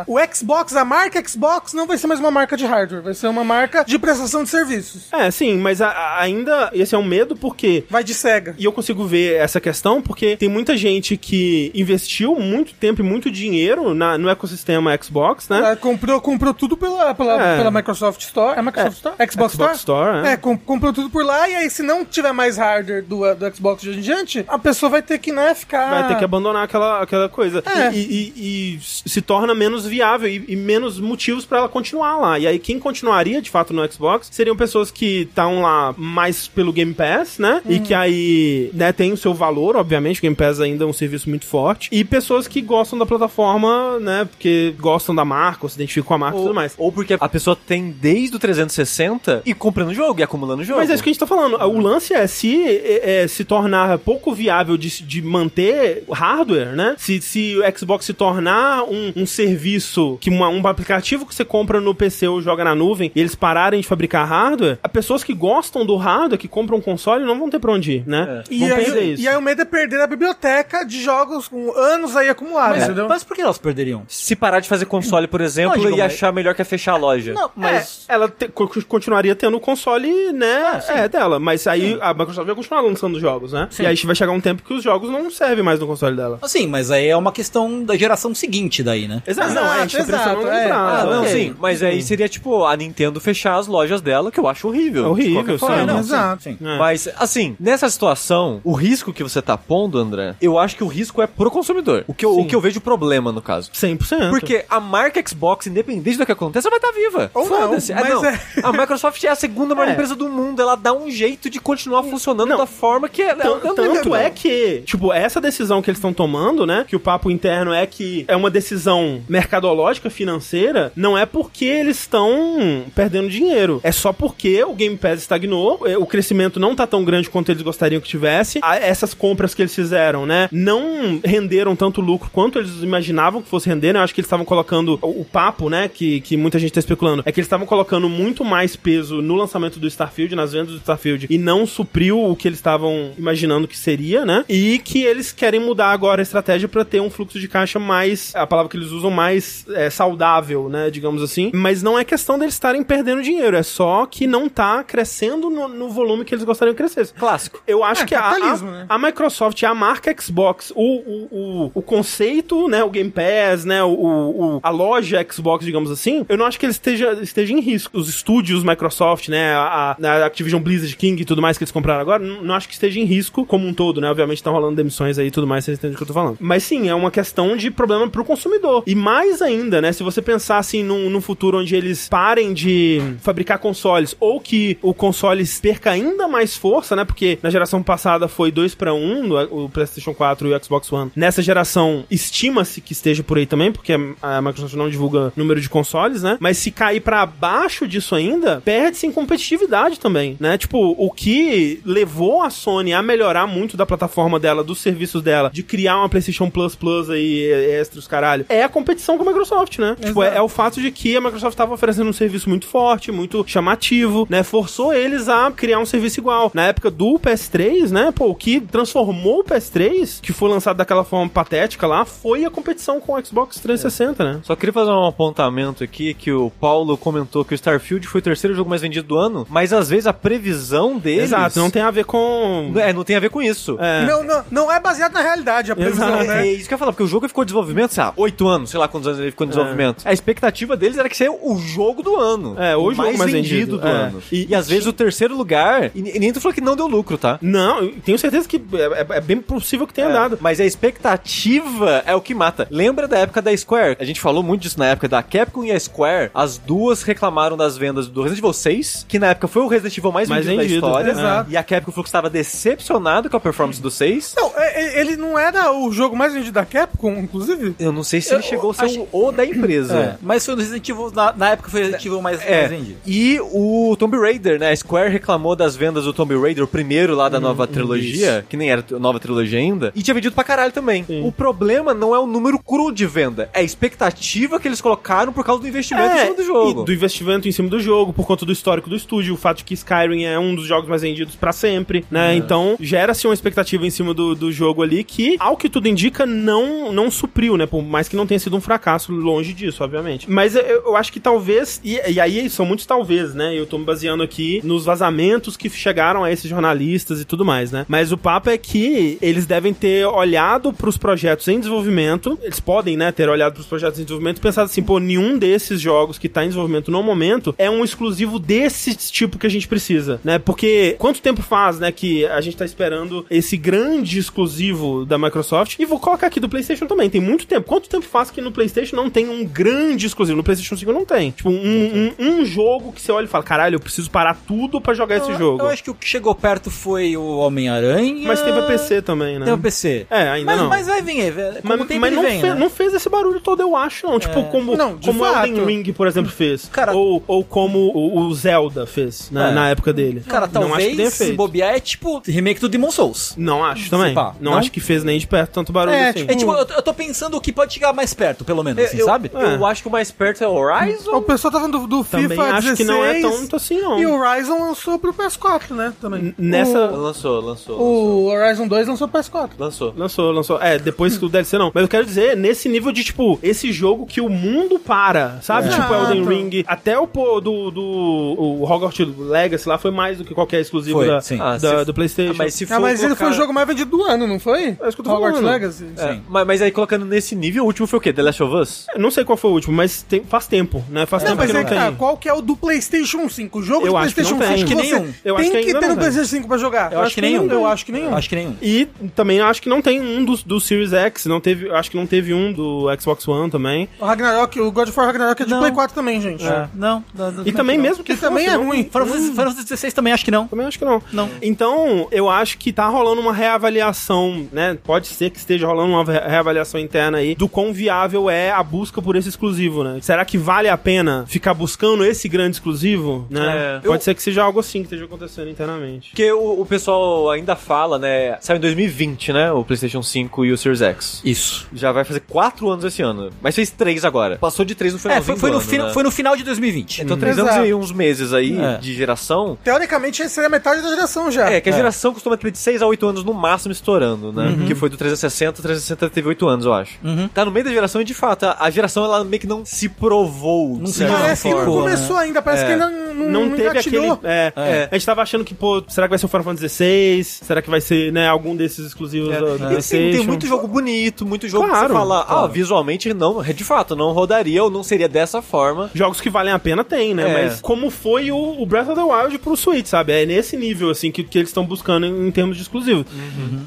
a- 0.00 0.04
o 0.06 0.16
Xbox, 0.34 0.74
a 0.76 0.84
marca 0.84 1.22
Xbox 1.26 1.72
não 1.72 1.86
vai 1.86 1.98
ser 1.98 2.06
mais 2.06 2.20
uma 2.20 2.30
marca 2.30 2.56
de 2.56 2.64
hardware, 2.66 3.02
vai 3.02 3.14
ser 3.14 3.28
uma 3.28 3.44
marca 3.44 3.84
de 3.84 3.98
prestação 3.98 4.42
de 4.44 4.50
serviços. 4.50 5.08
É, 5.12 5.30
sim, 5.30 5.56
mas 5.58 5.80
ainda 5.80 6.70
esse 6.72 6.94
é 6.94 6.98
um 6.98 7.04
medo 7.04 7.36
porque 7.36 7.84
Vai 7.88 8.04
de 8.04 8.14
cega. 8.14 8.54
E 8.58 8.64
eu 8.64 8.72
consigo 8.72 9.04
ver 9.06 9.34
essa 9.34 9.60
questão 9.60 10.00
porque 10.02 10.36
tem 10.36 10.48
muita 10.48 10.76
gente 10.76 11.16
que 11.16 11.70
investiu 11.74 12.36
muito 12.36 12.74
tempo 12.74 13.00
e 13.00 13.04
muito 13.04 13.30
dinheiro 13.30 13.94
na- 13.94 14.16
no 14.18 14.28
ecossistema 14.28 14.96
Xbox, 15.02 15.48
né? 15.48 15.58
Ela 15.58 15.76
comprou, 15.76 16.20
comprou 16.20 16.52
tudo 16.54 16.76
pela, 16.76 17.14
pela, 17.14 17.40
É. 17.42 17.56
pela 17.58 17.70
Microsoft 17.70 18.20
Store. 18.22 18.58
É 18.58 18.62
Microsoft 18.62 18.96
Store? 18.96 19.16
Xbox, 19.30 19.52
Xbox 19.54 19.76
Store, 19.78 20.26
é. 20.28 20.32
É, 20.32 20.36
com- 20.36 20.56
comprou 20.58 20.92
tudo 20.92 21.10
por 21.10 21.24
lá. 21.24 21.48
E 21.48 21.54
aí, 21.56 21.69
se 21.70 21.82
não 21.82 22.04
tiver 22.04 22.32
mais 22.32 22.56
hardware 22.56 23.04
do, 23.04 23.20
do 23.34 23.54
Xbox 23.56 23.82
de 23.82 23.90
hoje 23.90 23.98
em 23.98 24.02
diante, 24.02 24.44
a 24.48 24.58
pessoa 24.58 24.90
vai 24.90 25.02
ter 25.02 25.18
que, 25.18 25.32
né, 25.32 25.54
ficar. 25.54 25.90
Vai 25.90 26.08
ter 26.08 26.16
que 26.18 26.24
abandonar 26.24 26.64
aquela, 26.64 27.02
aquela 27.02 27.28
coisa. 27.28 27.62
É. 27.66 27.92
E, 27.92 27.98
e- 28.36 28.74
e 28.76 28.80
se 28.82 29.20
torna 29.20 29.54
menos 29.54 29.86
viável 29.86 30.28
e, 30.28 30.44
e 30.48 30.56
menos 30.56 30.98
motivos 31.00 31.44
pra 31.44 31.58
ela 31.58 31.68
continuar 31.68 32.16
lá. 32.16 32.38
E 32.38 32.46
aí, 32.46 32.58
quem 32.58 32.78
continuaria 32.78 33.40
de 33.40 33.50
fato 33.50 33.72
no 33.72 33.90
Xbox 33.90 34.28
seriam 34.30 34.56
pessoas 34.56 34.90
que 34.90 35.22
estão 35.22 35.62
lá 35.62 35.94
mais 35.96 36.48
pelo 36.48 36.72
Game 36.72 36.92
Pass, 36.94 37.38
né? 37.38 37.62
E 37.68 37.78
que 37.80 37.94
aí, 37.94 38.70
né, 38.74 38.92
tem 38.92 39.12
o 39.12 39.16
seu 39.16 39.32
valor, 39.34 39.76
obviamente. 39.76 40.18
O 40.18 40.22
Game 40.22 40.36
Pass 40.36 40.60
ainda 40.60 40.84
é 40.84 40.86
um 40.86 40.92
serviço 40.92 41.28
muito 41.28 41.46
forte. 41.46 41.88
E 41.92 42.04
pessoas 42.04 42.46
que 42.48 42.60
gostam 42.60 42.98
da 42.98 43.06
plataforma, 43.06 43.98
né? 44.00 44.24
Porque 44.24 44.74
gostam 44.78 45.14
da 45.14 45.24
marca, 45.24 45.60
ou 45.64 45.68
se 45.68 45.76
identificam 45.76 46.08
com 46.08 46.14
a 46.14 46.18
marca 46.18 46.38
e 46.38 46.42
tudo 46.42 46.54
mais. 46.54 46.74
Ou 46.78 46.90
porque 46.92 47.16
a 47.18 47.28
pessoa 47.28 47.56
tem 47.56 47.90
desde 47.90 48.36
o 48.36 48.38
360 48.38 49.42
e 49.44 49.54
comprando 49.54 49.92
jogo 49.94 50.20
e 50.20 50.22
acumulando 50.22 50.64
jogo. 50.64 50.80
Mas 50.80 50.90
é 50.90 50.94
isso 50.94 51.02
que 51.02 51.08
a 51.10 51.12
gente 51.12 51.20
tá 51.20 51.26
falando. 51.26 51.56
O 51.66 51.78
lance 51.80 52.12
é 52.14 52.26
se 52.26 52.62
é, 52.66 53.22
é, 53.22 53.28
se 53.28 53.44
tornar 53.44 53.98
pouco 53.98 54.32
viável 54.32 54.76
de, 54.76 55.02
de 55.02 55.22
manter 55.22 56.04
hardware, 56.10 56.74
né? 56.74 56.94
Se, 56.98 57.20
se 57.20 57.56
o 57.58 57.78
Xbox 57.78 58.04
se 58.04 58.12
tornar 58.12 58.84
um, 58.84 59.12
um 59.16 59.26
serviço, 59.26 60.18
que 60.20 60.30
uma- 60.30 60.48
um 60.48 60.66
aplicativo 60.66 61.26
que 61.26 61.34
você 61.34 61.44
compra 61.44 61.80
no 61.80 61.94
PC 61.94 62.26
ou 62.28 62.40
joga 62.40 62.64
na 62.64 62.74
nuvem, 62.74 63.10
e 63.14 63.20
eles 63.20 63.34
pararem 63.34 63.80
de 63.80 63.86
fabricar 63.86 64.26
hardware, 64.26 64.78
as 64.82 64.90
pessoas 64.92 65.22
que 65.24 65.34
gostam 65.34 65.84
do 65.84 65.96
hardware, 65.96 66.38
que 66.38 66.48
compram 66.48 66.78
um 66.78 66.80
console, 66.80 67.24
não 67.24 67.38
vão 67.38 67.50
ter 67.50 67.58
pra 67.58 67.72
onde 67.72 67.92
ir, 67.92 68.04
né? 68.06 68.42
E 68.50 68.58
Vão 68.60 68.68
perder 68.76 68.98
aí, 68.98 69.12
isso. 69.14 69.22
e 69.22 69.28
aí 69.28 69.36
o 69.36 69.40
medo 69.42 69.62
é 69.62 69.64
perder 69.64 70.00
a 70.00 70.06
biblioteca 70.06 70.84
de 70.84 71.02
jogos 71.02 71.48
com 71.48 71.72
anos 71.76 72.16
aí 72.16 72.28
acumulados, 72.28 72.76
Mas, 72.78 72.84
entendeu? 72.84 73.08
mas 73.08 73.24
por 73.24 73.34
que 73.36 73.42
elas 73.42 73.58
perderiam? 73.58 74.02
Se 74.08 74.36
parar 74.36 74.60
de 74.60 74.68
fazer 74.68 74.86
console, 74.86 75.26
por 75.26 75.40
exemplo, 75.40 75.82
Não, 75.82 75.96
e 75.96 76.00
achar 76.00 76.32
melhor 76.32 76.54
que 76.54 76.62
é 76.62 76.64
fechar 76.64 76.92
a 76.92 76.96
loja. 76.96 77.32
Não, 77.32 77.50
mas. 77.56 78.04
É, 78.08 78.14
ela 78.14 78.28
te- 78.28 78.48
co- 78.48 78.68
continuaria 78.86 79.34
tendo 79.34 79.56
o 79.56 79.60
console, 79.60 80.32
né, 80.32 80.82
é, 80.88 81.08
dela. 81.08 81.38
Mas 81.38 81.49
aí 81.66 81.98
a 82.00 82.12
Microsoft 82.14 82.46
vai 82.46 82.54
continuar 82.54 82.80
lançando 82.80 83.18
jogos, 83.20 83.52
né? 83.52 83.68
Sim. 83.70 83.82
E 83.82 83.86
aí 83.86 83.96
vai 83.96 84.14
chegar 84.14 84.32
um 84.32 84.40
tempo 84.40 84.62
que 84.62 84.72
os 84.74 84.82
jogos 84.82 85.10
não 85.10 85.30
servem 85.30 85.64
mais 85.64 85.78
no 85.80 85.86
console 85.86 86.16
dela. 86.16 86.38
Assim, 86.42 86.66
mas 86.66 86.90
aí 86.90 87.06
é 87.08 87.16
uma 87.16 87.32
questão 87.32 87.82
da 87.84 87.96
geração 87.96 88.34
seguinte 88.34 88.82
daí, 88.82 89.06
né? 89.08 89.22
Exato, 89.26 89.52
não, 89.54 89.64
a 89.64 89.80
gente 89.86 89.96
tá 89.96 90.02
Exato, 90.02 90.46
é. 90.48 90.68
prazo, 90.68 91.08
Ah, 91.08 91.10
não, 91.10 91.20
ok. 91.22 91.32
sim. 91.32 91.54
Mas 91.60 91.82
aí 91.82 92.02
seria 92.02 92.28
tipo 92.28 92.64
a 92.64 92.76
Nintendo 92.76 93.20
fechar 93.20 93.56
as 93.56 93.66
lojas 93.66 94.00
dela, 94.00 94.30
que 94.30 94.38
eu 94.40 94.46
acho 94.48 94.68
horrível. 94.68 95.04
É 95.04 95.08
horrível, 95.08 95.44
sim. 95.52 95.58
forma. 95.58 95.84
Não, 95.86 95.98
Exato. 95.98 96.42
Sim. 96.42 96.56
É. 96.62 96.78
Mas, 96.78 97.08
assim, 97.18 97.56
nessa 97.60 97.88
situação, 97.88 98.60
o 98.64 98.72
risco 98.72 99.12
que 99.12 99.22
você 99.22 99.40
tá 99.42 99.56
pondo, 99.56 99.98
André, 99.98 100.34
eu 100.40 100.58
acho 100.58 100.76
que 100.76 100.84
o 100.84 100.86
risco 100.88 101.20
é 101.22 101.26
pro 101.26 101.50
consumidor. 101.50 102.04
O 102.06 102.14
que 102.14 102.24
eu, 102.24 102.34
Sim. 102.34 102.40
o 102.42 102.46
que 102.46 102.54
eu 102.54 102.60
vejo 102.60 102.80
problema, 102.80 103.30
no 103.32 103.42
caso. 103.42 103.70
100%. 103.72 104.30
Porque 104.30 104.64
a 104.68 104.80
marca 104.80 105.22
Xbox, 105.26 105.66
independente 105.66 106.16
do 106.18 106.26
que 106.26 106.32
aconteça, 106.32 106.68
vai 106.70 106.78
estar 106.78 106.92
viva. 106.92 107.30
Ou 107.34 107.48
não, 107.48 107.68
Foda-se. 107.68 107.92
Ah, 107.92 107.96
mas 108.00 108.08
não. 108.14 108.24
é- 108.24 108.40
A 108.62 108.72
Microsoft 108.72 109.22
é 109.24 109.28
a 109.28 109.34
segunda 109.34 109.74
maior 109.74 109.88
É. 109.90 109.92
empresa 109.92 110.14
do 110.14 110.28
mundo. 110.28 110.60
Ela 110.60 110.74
dá 110.76 110.92
um 110.92 111.10
jeito 111.10 111.29
de 111.36 111.60
continuar 111.60 112.02
funcionando 112.02 112.48
Não. 112.48 112.56
da 112.58 112.66
forma 112.66 113.08
que 113.08 113.22
ela 113.22 113.42
Tan- 113.42 113.48
ela- 113.64 113.74
Tanto 113.74 114.08
ela- 114.08 114.22
é 114.22 114.30
que, 114.30 114.82
tipo, 114.84 115.12
essa 115.12 115.40
decisão 115.40 115.80
que 115.82 115.90
eles 115.90 115.98
estão 115.98 116.12
tomando, 116.12 116.66
né? 116.66 116.84
Que 116.88 116.96
o 116.96 117.00
papo 117.00 117.30
interno 117.30 117.72
é 117.72 117.86
que 117.86 118.24
é 118.28 118.36
uma 118.36 118.50
decisão 118.50 119.22
mercadológica, 119.28 120.08
financeira, 120.10 120.92
não 120.96 121.16
é 121.16 121.26
porque 121.26 121.64
eles 121.64 121.98
estão 121.98 122.84
perdendo 122.94 123.28
dinheiro. 123.28 123.80
É 123.82 123.92
só 123.92 124.12
porque 124.12 124.62
o 124.64 124.74
Game 124.74 124.96
Pass 124.96 125.20
estagnou, 125.20 125.80
eh, 125.86 125.96
o 125.98 126.06
crescimento 126.06 126.58
não 126.60 126.74
tá 126.74 126.86
tão 126.86 127.04
grande 127.04 127.28
quanto 127.30 127.50
eles 127.50 127.62
gostariam 127.62 128.00
que 128.00 128.08
tivesse. 128.08 128.60
Essas 128.62 129.14
compras 129.14 129.54
que 129.54 129.62
eles 129.62 129.74
fizeram, 129.74 130.26
né? 130.26 130.48
Não 130.52 131.20
renderam 131.24 131.74
tanto 131.76 132.00
lucro 132.00 132.30
quanto 132.32 132.58
eles 132.58 132.82
imaginavam 132.82 133.42
que 133.42 133.48
fosse 133.48 133.68
render, 133.68 133.92
né? 133.92 133.98
Eu 133.98 134.04
acho 134.04 134.14
que 134.14 134.20
eles 134.20 134.26
estavam 134.26 134.44
colocando 134.46 134.98
o, 135.02 135.20
o 135.20 135.24
papo, 135.24 135.68
né? 135.68 135.88
Que, 135.92 136.20
que 136.20 136.36
muita 136.36 136.58
gente 136.58 136.72
tá 136.72 136.80
especulando. 136.80 137.22
É 137.26 137.32
que 137.32 137.40
eles 137.40 137.46
estavam 137.46 137.66
colocando 137.66 138.08
muito 138.08 138.44
mais 138.44 138.76
peso 138.76 139.20
no 139.22 139.34
lançamento 139.34 139.78
do 139.78 139.86
Starfield, 139.86 140.34
nas 140.34 140.52
vendas 140.52 140.70
do 140.72 140.76
Starfield, 140.78 141.19
e 141.28 141.36
não 141.38 141.66
supriu 141.66 142.18
o 142.22 142.36
que 142.36 142.48
eles 142.48 142.58
estavam 142.58 143.12
imaginando 143.18 143.66
que 143.68 143.76
seria, 143.76 144.24
né? 144.24 144.44
E 144.48 144.78
que 144.78 145.02
eles 145.02 145.32
querem 145.32 145.60
mudar 145.60 145.90
agora 145.90 146.20
a 146.20 146.24
estratégia 146.24 146.68
pra 146.68 146.84
ter 146.84 147.00
um 147.00 147.10
fluxo 147.10 147.38
de 147.38 147.48
caixa 147.48 147.78
mais, 147.78 148.34
a 148.34 148.46
palavra 148.46 148.70
que 148.70 148.76
eles 148.76 148.90
usam, 148.90 149.10
mais 149.10 149.64
é, 149.70 149.90
saudável, 149.90 150.68
né? 150.68 150.90
Digamos 150.90 151.22
assim. 151.22 151.50
Mas 151.54 151.82
não 151.82 151.98
é 151.98 152.04
questão 152.04 152.38
deles 152.38 152.54
estarem 152.54 152.82
perdendo 152.82 153.22
dinheiro, 153.22 153.56
é 153.56 153.62
só 153.62 154.06
que 154.06 154.26
não 154.26 154.48
tá 154.48 154.82
crescendo 154.84 155.50
no, 155.50 155.68
no 155.68 155.88
volume 155.88 156.24
que 156.24 156.34
eles 156.34 156.44
gostariam 156.44 156.74
que 156.74 156.78
crescesse. 156.82 157.12
Clássico. 157.14 157.62
Eu 157.66 157.82
acho 157.84 158.02
É, 158.02 158.06
que 158.06 158.14
a, 158.14 158.28
a, 158.30 158.56
né? 158.58 158.86
a 158.88 158.98
Microsoft, 158.98 159.62
a 159.62 159.74
marca 159.74 160.14
Xbox, 160.20 160.72
o, 160.74 160.82
o, 160.82 161.28
o, 161.30 161.70
o 161.74 161.82
conceito, 161.82 162.68
né, 162.68 162.82
o 162.84 162.90
Game 162.90 163.10
Pass, 163.10 163.64
né, 163.64 163.82
o, 163.82 163.90
o- 163.92 164.60
a 164.62 164.70
loja 164.70 165.24
Xbox, 165.30 165.64
digamos 165.64 165.90
assim, 165.90 166.24
eu 166.28 166.36
não 166.36 166.44
acho 166.46 166.58
que 166.58 166.66
ele 166.66 166.72
esteja, 166.72 167.12
esteja 167.22 167.52
em 167.52 167.60
risco. 167.60 167.96
Os 167.96 168.08
estúdios 168.08 168.62
Microsoft, 168.62 169.28
né, 169.28 169.52
a, 169.54 169.96
a 170.00 170.26
Activision 170.26 170.60
Blizzard 170.62 170.94
E 171.18 171.24
tudo 171.24 171.42
mais 171.42 171.58
que 171.58 171.64
eles 171.64 171.72
compraram 171.72 172.00
agora, 172.00 172.22
não, 172.22 172.54
acho 172.54 172.68
que 172.68 172.74
esteja 172.74 173.00
em 173.00 173.04
risco 173.04 173.44
como 173.44 173.66
um 173.66 173.74
todo, 173.74 174.00
né, 174.00 174.10
obviamente 174.10 174.38
estão 174.38 174.52
rolando 174.52 174.76
demissões 174.76 175.18
aí 175.18 175.28
e 175.28 175.30
tudo 175.30 175.46
mais, 175.46 175.64
vocês 175.64 175.78
entendem 175.78 175.94
o 175.94 175.96
que 175.96 176.02
eu 176.02 176.06
tô 176.06 176.12
falando. 176.12 176.36
Mas 176.40 176.62
sim, 176.62 176.88
é 176.88 176.94
uma 176.94 177.10
questão 177.10 177.56
de 177.56 177.70
problema 177.70 178.08
pro 178.08 178.24
consumidor. 178.24 178.82
E 178.86 178.94
mais 178.94 179.42
ainda, 179.42 179.80
né, 179.80 179.92
se 179.92 180.02
você 180.02 180.20
pensar 180.22 180.58
assim 180.58 180.82
num, 180.82 181.10
num 181.10 181.20
futuro 181.20 181.58
onde 181.58 181.74
eles 181.74 182.08
parem 182.08 182.52
de 182.52 183.00
fabricar 183.20 183.58
consoles 183.58 184.16
ou 184.20 184.40
que 184.40 184.78
o 184.82 184.94
console 184.94 185.44
perca 185.60 185.90
ainda 185.90 186.28
mais 186.28 186.56
força, 186.56 186.94
né, 186.94 187.04
porque 187.04 187.38
na 187.42 187.50
geração 187.50 187.82
passada 187.82 188.28
foi 188.28 188.50
2 188.50 188.74
para 188.74 188.94
1, 188.94 189.32
o 189.50 189.68
PlayStation 189.68 190.14
4 190.14 190.48
e 190.48 190.54
o 190.54 190.64
Xbox 190.64 190.92
One. 190.92 191.10
Nessa 191.14 191.42
geração 191.42 192.04
estima-se 192.10 192.80
que 192.80 192.92
esteja 192.92 193.22
por 193.22 193.38
aí 193.38 193.46
também, 193.46 193.72
porque 193.72 193.92
a 194.22 194.42
Microsoft 194.42 194.74
não 194.74 194.88
divulga 194.88 195.32
número 195.36 195.60
de 195.60 195.68
consoles, 195.68 196.22
né? 196.22 196.36
Mas 196.40 196.58
se 196.58 196.70
cair 196.70 197.00
para 197.00 197.24
baixo 197.26 197.86
disso 197.86 198.14
ainda, 198.14 198.60
perde-se 198.64 199.06
em 199.06 199.12
competitividade 199.12 199.98
também, 199.98 200.36
né? 200.40 200.58
Tipo, 200.58 200.94
o 201.00 201.10
que 201.10 201.80
levou 201.82 202.42
a 202.42 202.50
Sony 202.50 202.92
a 202.92 203.00
melhorar 203.02 203.46
muito 203.46 203.74
da 203.74 203.86
plataforma 203.86 204.38
dela, 204.38 204.62
dos 204.62 204.80
serviços 204.80 205.22
dela, 205.22 205.50
de 205.50 205.62
criar 205.62 205.96
uma 205.96 206.10
PlayStation 206.10 206.50
Plus 206.50 206.74
Plus 206.74 207.08
aí, 207.08 207.50
extras, 207.50 208.06
caralho, 208.06 208.44
é 208.50 208.62
a 208.62 208.68
competição 208.68 209.16
com 209.16 209.22
a 209.22 209.26
Microsoft, 209.26 209.78
né? 209.78 209.96
Tipo, 209.98 210.22
é, 210.22 210.36
é 210.36 210.42
o 210.42 210.48
fato 210.48 210.78
de 210.78 210.90
que 210.90 211.16
a 211.16 211.20
Microsoft 211.22 211.56
tava 211.56 211.72
oferecendo 211.72 212.10
um 212.10 212.12
serviço 212.12 212.50
muito 212.50 212.66
forte, 212.66 213.10
muito 213.10 213.42
chamativo, 213.46 214.26
né? 214.28 214.42
Forçou 214.42 214.92
eles 214.92 215.26
a 215.26 215.50
criar 215.50 215.78
um 215.78 215.86
serviço 215.86 216.20
igual. 216.20 216.50
Na 216.52 216.66
época 216.66 216.90
do 216.90 217.18
PS3, 217.18 217.90
né? 217.90 218.12
Pô, 218.14 218.26
o 218.26 218.34
que 218.34 218.60
transformou 218.60 219.40
o 219.40 219.44
PS3, 219.44 220.20
que 220.20 220.34
foi 220.34 220.50
lançado 220.50 220.76
daquela 220.76 221.02
forma 221.02 221.30
patética 221.30 221.86
lá, 221.86 222.04
foi 222.04 222.44
a 222.44 222.50
competição 222.50 223.00
com 223.00 223.14
o 223.14 223.24
Xbox 223.24 223.58
360, 223.58 224.22
né? 224.22 224.40
Só 224.42 224.54
queria 224.54 224.74
fazer 224.74 224.90
um 224.90 225.06
apontamento 225.06 225.82
aqui 225.82 226.12
que 226.12 226.30
o 226.30 226.50
Paulo 226.60 226.98
comentou 226.98 227.42
que 227.42 227.54
o 227.54 227.56
Starfield 227.56 228.06
foi 228.06 228.18
o 228.18 228.24
terceiro 228.24 228.54
jogo 228.54 228.68
mais 228.68 228.82
vendido 228.82 229.08
do 229.08 229.16
ano, 229.16 229.46
mas 229.48 229.72
às 229.72 229.88
vezes 229.88 230.06
a 230.06 230.12
previsão 230.12 230.89
deles. 230.98 231.24
Exato, 231.24 231.58
não 231.58 231.70
tem 231.70 231.82
a 231.82 231.90
ver 231.90 232.04
com. 232.04 232.72
É, 232.76 232.92
não 232.92 233.04
tem 233.04 233.16
a 233.16 233.20
ver 233.20 233.30
com 233.30 233.40
isso. 233.42 233.76
É. 233.80 234.04
Não, 234.06 234.22
não, 234.24 234.44
não 234.50 234.72
é 234.72 234.78
baseado 234.80 235.12
na 235.12 235.20
realidade 235.20 235.72
a 235.72 235.76
previsão, 235.76 236.08
Exato. 236.08 236.22
É 236.24 236.26
né? 236.26 236.46
isso 236.48 236.66
que 236.68 236.74
eu 236.74 236.76
ia 236.76 236.78
falar, 236.78 236.92
porque 236.92 237.02
o 237.02 237.06
jogo 237.06 237.26
ficou 237.28 237.42
em 237.42 237.46
desenvolvimento, 237.46 237.94
sei 237.94 238.02
lá, 238.04 238.12
8 238.16 238.48
anos, 238.48 238.70
sei 238.70 238.80
lá 238.80 238.88
quantos 238.88 239.06
anos 239.08 239.20
ele 239.20 239.30
ficou 239.30 239.46
em 239.46 239.50
desenvolvimento. 239.50 240.02
A 240.04 240.12
expectativa 240.12 240.76
deles 240.76 240.98
era 240.98 241.08
que 241.08 241.16
seria 241.16 241.32
o 241.32 241.58
jogo 241.58 242.02
do 242.02 242.16
ano. 242.16 242.56
É, 242.58 242.76
o 242.76 242.92
jogo 242.92 243.16
mais 243.18 243.30
vendido, 243.32 243.78
do 243.78 243.86
é. 243.86 243.90
ano. 243.90 244.22
E- 244.32 244.46
E, 244.50 244.54
às 244.54 244.68
vezes 244.68 244.86
o 244.86 244.92
terceiro 244.92 245.36
lugar, 245.36 245.90
e, 245.94 246.16
e 246.16 246.18
nem 246.18 246.32
tu 246.32 246.40
falou 246.40 246.54
que 246.54 246.60
não 246.60 246.74
deu 246.74 246.86
lucro, 246.86 247.16
tá? 247.18 247.38
Não, 247.42 247.80
eu 247.82 247.94
tenho 248.04 248.18
certeza 248.18 248.48
que 248.48 248.56
é, 248.56 249.00
é- 249.14 249.18
é 249.18 249.20
bem 249.20 249.36
possível 249.40 249.86
que 249.86 249.94
tenha 249.94 250.08
dado. 250.08 250.38
Mas 250.40 250.58
a 250.60 250.64
expectativa 250.64 252.02
é 252.06 252.14
o 252.14 252.20
que 252.20 252.34
mata. 252.34 252.66
Lembra 252.70 253.06
da 253.06 253.18
época 253.18 253.42
da 253.42 253.56
Square? 253.56 253.96
A 254.00 254.04
gente 254.04 254.20
falou 254.20 254.42
muito 254.42 254.62
disso 254.62 254.78
na 254.78 254.86
época 254.86 255.08
da 255.08 255.22
Capcom 255.22 255.64
e 255.64 255.70
a 255.72 255.78
Square. 255.78 256.30
As 256.34 256.56
duas 256.58 257.02
reclamaram 257.02 257.56
das 257.56 257.76
vendas 257.76 258.08
do 258.08 258.22
Resident 258.22 258.38
Evil 258.40 258.52
6, 258.52 259.06
que 259.08 259.18
na 259.18 259.28
época 259.28 259.48
foi 259.48 259.62
o 259.62 259.68
Resident 259.68 259.96
Evil 259.98 260.12
mais, 260.12 260.28
Mais 260.28 260.44
vendido, 260.44 260.62
vendido, 260.62 260.79
da 260.79 260.79
história. 260.88 261.10
exato. 261.10 261.50
E 261.50 261.56
a 261.56 261.62
Capcom 261.62 261.92
falou 261.92 262.04
que 262.04 262.08
estava 262.08 262.30
decepcionado 262.30 263.28
com 263.30 263.36
a 263.36 263.40
performance 263.40 263.80
do 263.80 263.90
6. 263.90 264.34
Não, 264.36 264.52
é, 264.56 264.82
e- 264.96 265.00
ele 265.00 265.16
não 265.16 265.38
era 265.38 265.72
o 265.72 265.90
jogo 265.92 266.16
mais 266.16 266.32
vendido 266.32 266.52
da 266.52 266.64
Capcom, 266.64 267.12
inclusive? 267.18 267.74
Eu 267.78 267.92
não 267.92 268.02
sei 268.04 268.20
se 268.20 268.32
ele 268.32 268.38
Eu- 268.42 268.46
chegou 268.46 268.70
a 268.70 268.74
ser 268.74 268.84
acho- 268.86 269.06
o, 269.12 269.28
o 269.28 269.32
da 269.32 269.44
empresa. 269.44 269.98
É, 269.98 270.16
mas 270.22 270.44
foi 270.44 270.54
no 270.54 270.60
Resident 270.60 270.88
Evil, 270.88 271.10
na, 271.14 271.32
na 271.32 271.50
época 271.50 271.70
foi 271.70 271.80
o 271.80 271.82
Resident 271.84 272.04
Evil 272.06 272.22
mais, 272.22 272.40
É, 272.44 272.58
mais 272.60 272.70
vendido. 272.70 272.98
e 273.06 273.38
o 273.52 273.96
Tomb 273.98 274.16
Raider, 274.18 274.58
né? 274.58 274.70
A 274.70 274.76
Square 274.76 275.10
reclamou 275.10 275.54
das 275.56 275.76
vendas 275.76 276.04
do 276.04 276.12
Tomb 276.12 276.36
Raider, 276.38 276.64
o 276.64 276.68
primeiro 276.68 277.14
lá 277.14 277.28
da 277.28 277.40
nova 277.40 277.66
trilogia, 277.66 278.44
que 278.48 278.56
nem 278.56 278.70
era 278.70 278.84
a 278.94 278.98
nova 278.98 279.18
trilogia 279.20 279.58
ainda, 279.58 279.92
e 279.94 280.02
tinha 280.02 280.14
vendido 280.14 280.34
pra 280.34 280.44
caralho 280.44 280.72
também. 280.72 281.04
O 281.24 281.32
problema 281.32 281.92
não 281.94 282.14
é 282.14 282.18
o 282.18 282.26
número 282.26 282.58
cru 282.58 282.90
de 282.92 283.06
venda, 283.06 283.48
é 283.52 283.60
a 283.60 283.62
expectativa 283.62 284.58
que 284.60 284.68
eles 284.68 284.80
colocaram 284.80 285.32
por 285.32 285.44
causa 285.44 285.62
do 285.62 285.68
investimento 285.68 286.14
em 286.16 286.20
cima 286.20 286.34
do 286.34 286.44
jogo. 286.44 286.80
É, 286.80 286.82
e 286.82 286.86
do 286.86 286.92
investimento 286.92 287.48
em 287.48 287.52
cima 287.52 287.68
do 287.68 287.80
jogo, 287.80 288.12
por 288.12 288.26
conta 288.26 288.44
do 288.46 288.52
histórico 288.52 288.88
do 288.88 288.96
estúdio, 288.96 289.34
o 289.34 289.36
fato 289.36 289.58
de 289.58 289.64
que 289.64 289.74
Skyrim 289.74 290.24
é 290.24 290.38
um 290.38 290.54
dos 290.54 290.66
jogos 290.70 290.88
mais 290.88 291.02
vendidos 291.02 291.36
pra 291.36 291.52
sempre, 291.52 292.04
né? 292.10 292.34
Então, 292.34 292.76
gera-se 292.80 293.26
uma 293.26 293.34
expectativa 293.34 293.86
em 293.86 293.90
cima 293.90 294.14
do, 294.14 294.34
do 294.34 294.50
jogo 294.50 294.82
ali 294.82 295.04
que, 295.04 295.36
ao 295.38 295.56
que 295.56 295.68
tudo 295.68 295.88
indica, 295.88 296.24
não, 296.24 296.92
não 296.92 297.10
supriu, 297.10 297.56
né? 297.56 297.66
Por 297.66 297.82
mais 297.82 298.08
que 298.08 298.16
não 298.16 298.26
tenha 298.26 298.38
sido 298.40 298.56
um 298.56 298.60
fracasso, 298.60 299.12
longe 299.12 299.52
disso, 299.52 299.84
obviamente. 299.84 300.30
Mas 300.30 300.54
eu, 300.54 300.62
eu 300.62 300.96
acho 300.96 301.12
que 301.12 301.20
talvez, 301.20 301.80
e, 301.84 302.00
e 302.10 302.20
aí 302.20 302.48
são 302.48 302.64
muitos 302.64 302.86
talvez, 302.86 303.34
né? 303.34 303.58
Eu 303.58 303.66
tô 303.66 303.78
me 303.78 303.84
baseando 303.84 304.22
aqui 304.22 304.60
nos 304.64 304.84
vazamentos 304.84 305.56
que 305.56 305.68
chegaram 305.68 306.24
a 306.24 306.32
esses 306.32 306.48
jornalistas 306.48 307.20
e 307.20 307.24
tudo 307.24 307.44
mais, 307.44 307.70
né? 307.72 307.84
Mas 307.88 308.12
o 308.12 308.18
papo 308.18 308.50
é 308.50 308.56
que 308.56 309.18
eles 309.20 309.46
devem 309.46 309.74
ter 309.74 310.06
olhado 310.06 310.72
pros 310.72 310.96
projetos 310.96 311.46
em 311.48 311.58
desenvolvimento, 311.58 312.38
eles 312.42 312.60
podem, 312.60 312.96
né, 312.96 313.10
ter 313.12 313.28
olhado 313.28 313.54
pros 313.54 313.66
projetos 313.66 313.98
em 313.98 314.04
desenvolvimento 314.04 314.38
e 314.38 314.40
pensado 314.40 314.66
assim, 314.66 314.82
pô, 314.82 314.98
nenhum 314.98 315.38
desses 315.38 315.80
jogos 315.80 316.18
que 316.18 316.28
tá 316.28 316.44
em 316.44 316.48
desenvolvimento 316.48 316.90
no 316.90 317.02
momento 317.02 317.54
é 317.58 317.70
um 317.70 317.84
exclusivo 317.84 318.38
desse 318.38 318.94
tipo 318.94 319.38
que 319.38 319.46
a 319.46 319.50
gente 319.50 319.66
precisa, 319.66 320.20
né? 320.22 320.38
Porque 320.38 320.59
quanto 320.98 321.20
tempo 321.20 321.42
faz, 321.42 321.78
né, 321.78 321.90
que 321.92 322.24
a 322.26 322.40
gente 322.40 322.56
tá 322.56 322.64
esperando 322.64 323.24
esse 323.30 323.56
grande 323.56 324.18
exclusivo 324.18 325.04
da 325.04 325.18
Microsoft? 325.18 325.76
E 325.78 325.84
vou 325.84 325.98
colocar 325.98 326.26
aqui 326.26 326.40
do 326.40 326.48
PlayStation 326.48 326.86
também, 326.86 327.08
tem 327.10 327.20
muito 327.20 327.46
tempo. 327.46 327.66
Quanto 327.66 327.88
tempo 327.88 328.04
faz 328.04 328.30
que 328.30 328.40
no 328.40 328.52
PlayStation 328.52 328.96
não 328.96 329.08
tem 329.10 329.28
um 329.28 329.44
grande 329.44 330.06
exclusivo? 330.06 330.36
No 330.36 330.42
PlayStation 330.44 330.76
5 330.76 330.92
não 330.92 331.04
tem. 331.04 331.30
Tipo, 331.30 331.50
um, 331.50 332.12
um, 332.18 332.24
um 332.40 332.44
jogo 332.44 332.92
que 332.92 333.00
você 333.00 333.12
olha 333.12 333.24
e 333.24 333.28
fala, 333.28 333.44
caralho, 333.44 333.76
eu 333.76 333.80
preciso 333.80 334.10
parar 334.10 334.36
tudo 334.46 334.80
pra 334.80 334.94
jogar 334.94 335.16
esse 335.16 335.30
Eu- 335.30 335.38
jogo. 335.38 335.62
Eu 335.62 335.68
acho 335.68 335.82
que 335.84 335.90
o 335.90 335.94
que 335.94 336.06
chegou 336.06 336.34
perto 336.34 336.70
foi 336.70 337.16
o 337.16 337.38
Homem-Aranha. 337.38 338.26
Mas 338.26 338.42
teve 338.42 338.58
a 338.58 338.62
PC 338.62 339.02
também, 339.02 339.38
né? 339.38 339.44
Tem 339.44 339.54
o 339.54 339.58
PC. 339.58 340.06
É, 340.10 340.28
ainda 340.28 340.46
mas, 340.52 340.60
não. 340.60 340.68
Mas 340.68 340.86
vai 340.86 341.02
vir, 341.02 341.30
velho. 341.30 341.58
Mas, 341.62 341.80
o 341.80 341.84
tempo 341.84 342.00
mas 342.00 342.12
ele 342.12 342.16
não, 342.22 342.28
vem, 342.28 342.40
fe- 342.40 342.46
né? 342.48 342.54
não 342.54 342.70
fez 342.70 342.94
esse 342.94 343.08
barulho 343.08 343.40
todo, 343.40 343.60
eu 343.62 343.76
acho, 343.76 344.06
não. 344.06 344.18
Tipo, 344.18 344.44
como, 344.44 344.76
Não, 344.76 344.98
como 344.98 345.20
fato. 345.24 345.46
Elden 345.48 345.64
Ring, 345.64 345.92
por 345.92 346.06
exemplo, 346.06 346.30
fez. 346.30 346.66
Cara- 346.72 346.92
ou, 346.92 347.22
ou 347.26 347.44
como 347.44 347.78
o, 347.94 348.20
o 348.20 348.34
Zelda 348.34 348.86
fez 348.86 349.30
na, 349.30 349.50
É. 349.50 349.54
na 349.54 349.68
época 349.70 349.92
dele. 349.92 350.22
Cara, 350.26 350.48
não 350.52 350.74
acho 350.74 350.88
que 350.88 350.96
tenha 350.96 351.10
talvez 351.10 351.14
se 351.14 351.32
bobear 351.32 351.74
é 351.74 351.80
tipo 351.80 352.22
remake 352.26 352.60
do 352.60 352.68
Demon 352.68 352.90
Souls. 352.90 353.34
Não 353.36 353.64
acho 353.64 353.90
também. 353.90 354.14
não, 354.14 354.34
não? 354.40 354.54
acho 354.54 354.70
que 354.70 354.80
fez 354.80 355.04
nem 355.04 355.18
de 355.18 355.26
perto 355.26 355.52
tanto 355.52 355.72
barulho 355.72 355.94
É, 355.96 356.10
assim. 356.10 356.24
É 356.28 356.34
tipo, 356.34 356.52
eu, 356.52 356.66
eu 356.66 356.82
tô 356.82 356.92
pensando 356.94 357.36
o 357.36 357.40
que 357.40 357.52
pode 357.52 357.74
chegar 357.74 357.92
mais 357.92 358.14
perto, 358.14 358.44
pelo 358.44 358.62
menos, 358.62 358.82
assim, 358.84 358.98
eu, 358.98 359.06
sabe? 359.06 359.30
Eu 359.32 359.64
acho 359.66 359.82
que 359.82 359.88
o 359.88 359.90
mais 359.90 360.10
perto 360.10 360.42
é 360.44 360.48
o 360.48 360.52
Horizon. 360.52 361.16
O 361.16 361.22
pessoal 361.22 361.52
tá 361.52 361.58
falando 361.58 361.80
do, 361.80 361.86
do 361.86 362.04
Também 362.04 362.28
FIFA 362.28 362.42
acho 362.42 362.68
16. 362.74 362.76
que 362.78 362.84
não 362.84 363.04
é 363.04 363.20
tanto 363.20 363.56
assim, 363.56 363.80
não. 363.80 363.98
E 363.98 364.06
o 364.06 364.14
Horizon 364.18 364.58
lançou 364.58 364.98
pro 364.98 365.12
PS4, 365.12 365.74
né? 365.74 365.92
Também. 366.00 366.34
Nessa. 366.38 366.86
Lançou, 366.86 367.40
lançou. 367.40 367.80
O 367.80 368.26
Horizon 368.26 368.66
2 368.66 368.88
lançou 368.88 369.08
pro 369.08 369.20
PS4. 369.20 369.50
Lançou. 369.58 369.94
Lançou, 369.96 370.32
lançou. 370.32 370.60
É, 370.60 370.78
depois 370.78 371.16
que 371.18 371.24
o 371.24 371.28
DLC 371.28 371.58
não. 371.58 371.70
Mas 371.74 371.82
eu 371.82 371.88
quero 371.88 372.04
dizer, 372.04 372.36
nesse 372.36 372.68
nível 372.68 372.92
de, 372.92 373.04
tipo, 373.04 373.38
esse 373.42 373.72
jogo 373.72 374.06
que 374.06 374.20
o 374.20 374.28
mundo 374.28 374.78
para, 374.78 375.38
sabe? 375.42 375.68
É. 375.68 375.70
Tipo, 375.72 375.92
Elden. 375.94 376.24
Ring. 376.24 376.64
Até 376.66 376.98
o 376.98 377.06
pô, 377.06 377.40
do, 377.40 377.70
do 377.70 377.82
o 377.82 378.64
Hogwarts 378.64 379.06
Legacy 379.18 379.68
lá 379.68 379.78
foi 379.78 379.90
mais 379.90 380.18
do 380.18 380.24
que 380.24 380.29
qualquer 380.34 380.60
exclusivo 380.60 380.98
Foi, 380.98 381.06
da, 381.08 381.20
sim. 381.20 381.36
da- 381.36 381.54
Ah, 381.54 381.58
se- 381.58 381.84
do 381.84 381.94
PlayStation. 381.94 382.32
Ah, 382.32 382.36
mas 382.38 382.54
se 382.54 382.66
for 382.66 382.74
Ah, 382.74 382.80
mas 382.80 382.98
ele 383.00 383.08
colocar- 383.14 383.24
foi 383.24 383.34
o 383.34 383.36
jogo 383.36 383.52
mais 383.52 383.66
vendido 383.66 383.90
do 383.96 384.02
ano, 384.04 384.26
não 384.26 384.38
foi? 384.38 384.76
É 384.80 384.88
isso 384.88 384.94
que 384.94 385.00
eu 385.00 385.04
tô 385.04 385.10
Hogwarts 385.12 385.40
falando. 385.40 385.52
Legacy. 385.52 385.86
É, 385.96 386.12
Sim. 386.14 386.22
mas, 386.28 386.46
mas 386.46 386.62
aí 386.62 386.70
colocando 386.70 387.04
nesse 387.04 387.34
nível, 387.34 387.64
o 387.64 387.66
último 387.66 387.86
foi 387.86 387.98
o 387.98 388.02
quê? 388.02 388.12
The 388.12 388.22
Last 388.22 388.42
of 388.42 388.54
Us? 388.54 388.86
Eu 388.94 389.00
Não 389.00 389.10
sei 389.10 389.24
qual 389.24 389.36
foi 389.36 389.50
o 389.50 389.54
último, 389.54 389.74
mas 389.76 390.02
tem- 390.02 390.22
faz 390.24 390.46
tempo, 390.46 390.84
né? 390.88 391.06
Faz 391.06 391.22
Não, 391.22 391.30
tempo 391.30 391.38
mas 391.42 391.50
que 391.50 391.56
é 391.56 391.60
não 391.60 391.68
que 391.68 391.74
tá, 391.74 391.92
qual 391.96 392.16
que 392.16 392.28
é 392.28 392.32
o 392.34 392.40
do 392.40 392.56
PlayStation 392.56 393.28
5? 393.28 393.58
O 393.58 393.62
jogo 393.62 393.86
Eu 393.86 393.92
do 393.92 393.96
acho 393.98 394.08
que 394.08 394.14
PlayStation 394.22 394.40
não 394.40 394.46
tem. 394.48 394.58
5 394.66 394.70
Acho 394.72 394.76
que 394.82 394.88
você 394.88 394.98
nenhum. 395.00 395.14
Eu 395.24 395.36
acho 395.36 395.50
tem 395.50 395.60
que 395.60 395.66
que, 395.66 395.72
ter 395.72 395.74
no 395.74 395.80
tem. 395.80 395.96
PlayStation 395.96 396.28
5 396.36 396.48
pra 396.48 396.58
jogar. 396.58 396.92
Eu 396.92 397.00
acho 397.00 397.14
que 397.14 397.20
nenhum. 397.20 397.46
Eu 397.50 397.66
acho 397.66 397.84
que 397.86 397.92
nenhum. 397.92 398.14
Acho 398.14 398.28
que 398.28 398.36
nenhum. 398.36 398.56
E 398.62 398.88
também 399.14 399.40
acho 399.40 399.60
que 399.62 399.68
não 399.68 399.80
tem 399.82 400.00
um 400.00 400.24
dos 400.24 400.42
do 400.42 400.60
Series 400.60 400.92
X, 400.92 401.26
não 401.26 401.40
teve, 401.40 401.70
acho 401.70 401.90
que 401.90 401.96
não 401.96 402.06
teve 402.06 402.32
um 402.34 402.52
do 402.52 402.86
Xbox 403.00 403.26
One 403.26 403.50
também. 403.50 403.88
O 403.98 404.04
Ragnarok, 404.04 404.60
o 404.60 404.70
God 404.70 404.88
of 404.88 404.98
War 404.98 405.06
Ragnarok 405.06 405.42
é 405.42 405.46
de. 405.46 405.54
Play 405.54 405.72
4 405.72 405.94
também, 405.94 406.20
gente. 406.20 406.46
É. 406.46 406.68
Não, 406.74 407.04
E 407.44 407.52
também 407.52 407.76
mesmo 407.78 408.02
que 408.04 408.14
Que 408.14 408.20
também 408.20 408.46
é 408.46 408.54
ruim. 408.54 408.84
Final 408.84 409.06
Fantasy 409.06 409.30
Final 409.30 409.50
Fantasy 409.52 409.76
XVI 409.76 409.92
também 409.92 410.12
acho 410.12 410.19
que 410.24 410.30
não. 410.30 410.46
Também 410.46 410.66
acho 410.66 410.78
que 410.78 410.84
não. 410.84 411.02
Não. 411.12 411.28
Então, 411.42 412.08
eu 412.10 412.28
acho 412.28 412.58
que 412.58 412.72
tá 412.72 412.86
rolando 412.88 413.20
uma 413.20 413.32
reavaliação, 413.32 414.46
né? 414.52 414.76
Pode 414.84 415.06
ser 415.08 415.30
que 415.30 415.38
esteja 415.38 415.66
rolando 415.66 415.92
uma 415.92 416.04
re- 416.04 416.28
reavaliação 416.28 416.80
interna 416.80 417.18
aí 417.18 417.34
do 417.34 417.48
quão 417.48 417.72
viável 417.72 418.28
é 418.28 418.50
a 418.50 418.62
busca 418.62 419.00
por 419.00 419.16
esse 419.16 419.28
exclusivo, 419.28 419.82
né? 419.84 419.98
Será 420.02 420.24
que 420.24 420.36
vale 420.36 420.68
a 420.68 420.76
pena 420.76 421.24
ficar 421.26 421.54
buscando 421.54 422.04
esse 422.04 422.28
grande 422.28 422.56
exclusivo, 422.56 423.26
né? 423.30 423.76
É. 423.76 423.80
Pode 423.80 423.94
Eu- 423.96 424.00
ser 424.00 424.14
que 424.14 424.22
seja 424.22 424.42
algo 424.42 424.60
assim 424.60 424.80
que 424.80 424.86
esteja 424.86 425.04
acontecendo 425.04 425.48
internamente. 425.50 426.10
Porque 426.10 426.30
o, 426.32 426.60
o 426.60 426.66
pessoal 426.66 427.30
ainda 427.30 427.56
fala, 427.56 427.98
né? 427.98 428.36
Saiu 428.40 428.58
em 428.58 428.60
2020, 428.60 429.32
né? 429.32 429.52
O 429.52 429.64
PlayStation 429.64 430.02
5 430.02 430.44
e 430.44 430.52
o 430.52 430.58
Series 430.58 430.82
X. 430.82 431.20
Isso. 431.24 431.66
Já 431.72 431.92
vai 431.92 432.04
fazer 432.04 432.20
4 432.20 432.68
anos 432.68 432.84
esse 432.84 433.02
ano. 433.02 433.30
Mas 433.40 433.54
fez 433.54 433.70
3 433.70 434.04
agora. 434.04 434.36
Passou 434.36 434.64
de 434.64 434.74
3 434.74 434.92
no 434.94 434.98
final 434.98 435.16
É, 435.16 435.20
foi, 435.20 435.36
foi 435.36 435.50
no 435.50 435.60
fina- 435.60 435.90
foi 435.92 436.02
no 436.02 436.10
final 436.10 436.36
de 436.36 436.42
2020. 436.44 437.02
Então, 437.02 437.16
3 437.18 437.38
Exato. 437.38 437.54
anos 437.56 437.68
e 437.68 437.74
uns 437.74 437.92
meses 437.92 438.32
aí 438.32 438.58
É. 438.58 438.78
de 438.78 438.94
geração. 438.94 439.56
Teoricamente, 439.62 440.09
esse 440.18 440.34
seria 440.34 440.48
metade 440.48 440.82
da 440.82 440.88
geração 440.88 441.30
já. 441.30 441.50
É, 441.50 441.60
que 441.60 441.68
a 441.68 441.72
geração 441.72 442.12
costuma 442.12 442.36
ter 442.36 442.50
de 442.50 442.58
6 442.58 442.82
a 442.82 442.86
8 442.86 443.06
anos 443.06 443.24
no 443.24 443.32
máximo 443.34 443.72
estourando, 443.72 444.32
né? 444.32 444.56
Que 444.66 444.74
foi 444.74 444.88
do 444.88 444.96
360, 444.96 445.60
o 445.60 445.62
360 445.62 446.10
teve 446.10 446.28
8 446.28 446.48
anos, 446.48 446.64
eu 446.66 446.72
acho. 446.72 446.98
Tá 447.34 447.44
no 447.44 447.50
meio 447.50 447.64
da 447.64 447.70
geração 447.72 448.00
e 448.00 448.04
de 448.04 448.14
fato, 448.14 448.44
a, 448.46 448.56
a 448.60 448.70
geração 448.70 449.04
ela 449.04 449.22
meio 449.24 449.40
que 449.40 449.46
não 449.46 449.64
se 449.64 449.88
provou. 449.88 450.76
Não 450.78 450.86
se 450.86 451.04
Parece 451.04 451.42
que 451.48 451.54
não 451.54 451.64
forma, 451.64 451.82
começou 451.82 452.16
ainda, 452.16 452.42
parece 452.42 452.62
É. 452.64 452.66
que 452.66 452.72
ainda 452.72 452.90
não, 452.90 453.14
não, 453.14 453.46
Não 453.46 453.50
teve 453.56 453.68
engatilhou. 453.70 454.12
aquele. 454.14 454.32
É, 454.32 454.52
É. 454.56 454.88
A 454.90 454.94
gente 454.94 455.06
tava 455.06 455.22
achando 455.22 455.44
que, 455.44 455.54
pô, 455.54 455.82
será 455.88 456.06
que 456.06 456.10
vai 456.10 456.18
ser 456.18 456.26
o 456.26 456.28
Final 456.28 456.44
Fantasy 456.44 456.68
XVI? 456.68 457.24
Será 457.24 457.62
que 457.62 457.70
vai 457.70 457.80
ser, 457.80 458.12
né, 458.12 458.28
algum 458.28 458.56
desses 458.56 458.86
exclusivos 458.86 459.36
do, 459.36 459.58
do 459.58 459.72
E 459.78 459.82
sim, 459.82 460.10
tem 460.12 460.26
muito 460.26 460.46
jogo 460.46 460.66
bonito, 460.66 461.24
muito 461.26 461.46
jogo 461.48 461.64
que 461.64 461.70
Claro, 461.70 461.88
você 461.88 461.94
fala, 461.94 462.20
ah, 462.20 462.24
claro. 462.24 462.48
visualmente 462.52 463.12
não, 463.14 463.42
de 463.42 463.64
fato, 463.64 463.94
não 463.96 464.12
rodaria 464.12 464.62
ou 464.64 464.70
não 464.70 464.82
seria 464.82 465.08
dessa 465.08 465.42
forma. 465.42 465.90
Jogos 465.94 466.20
que 466.20 466.30
valem 466.30 466.52
a 466.52 466.58
pena 466.58 466.82
tem, 466.84 467.14
né? 467.14 467.28
É. 467.28 467.42
Mas 467.44 467.60
como 467.60 467.90
foi 467.90 468.30
o, 468.32 468.60
o 468.60 468.66
Breath 468.66 468.88
of 468.88 468.94
the 468.96 469.02
Wild 469.02 469.38
pro 469.38 469.56
Switch, 469.56 469.86
sabe? 469.86 469.99
É 470.08 470.26
nesse 470.26 470.56
nível, 470.56 470.90
assim, 470.90 471.10
que, 471.10 471.22
que 471.22 471.38
eles 471.38 471.50
estão 471.50 471.64
buscando 471.64 472.06
em, 472.06 472.28
em 472.28 472.30
termos 472.30 472.56
de 472.56 472.62
exclusivo. 472.62 473.04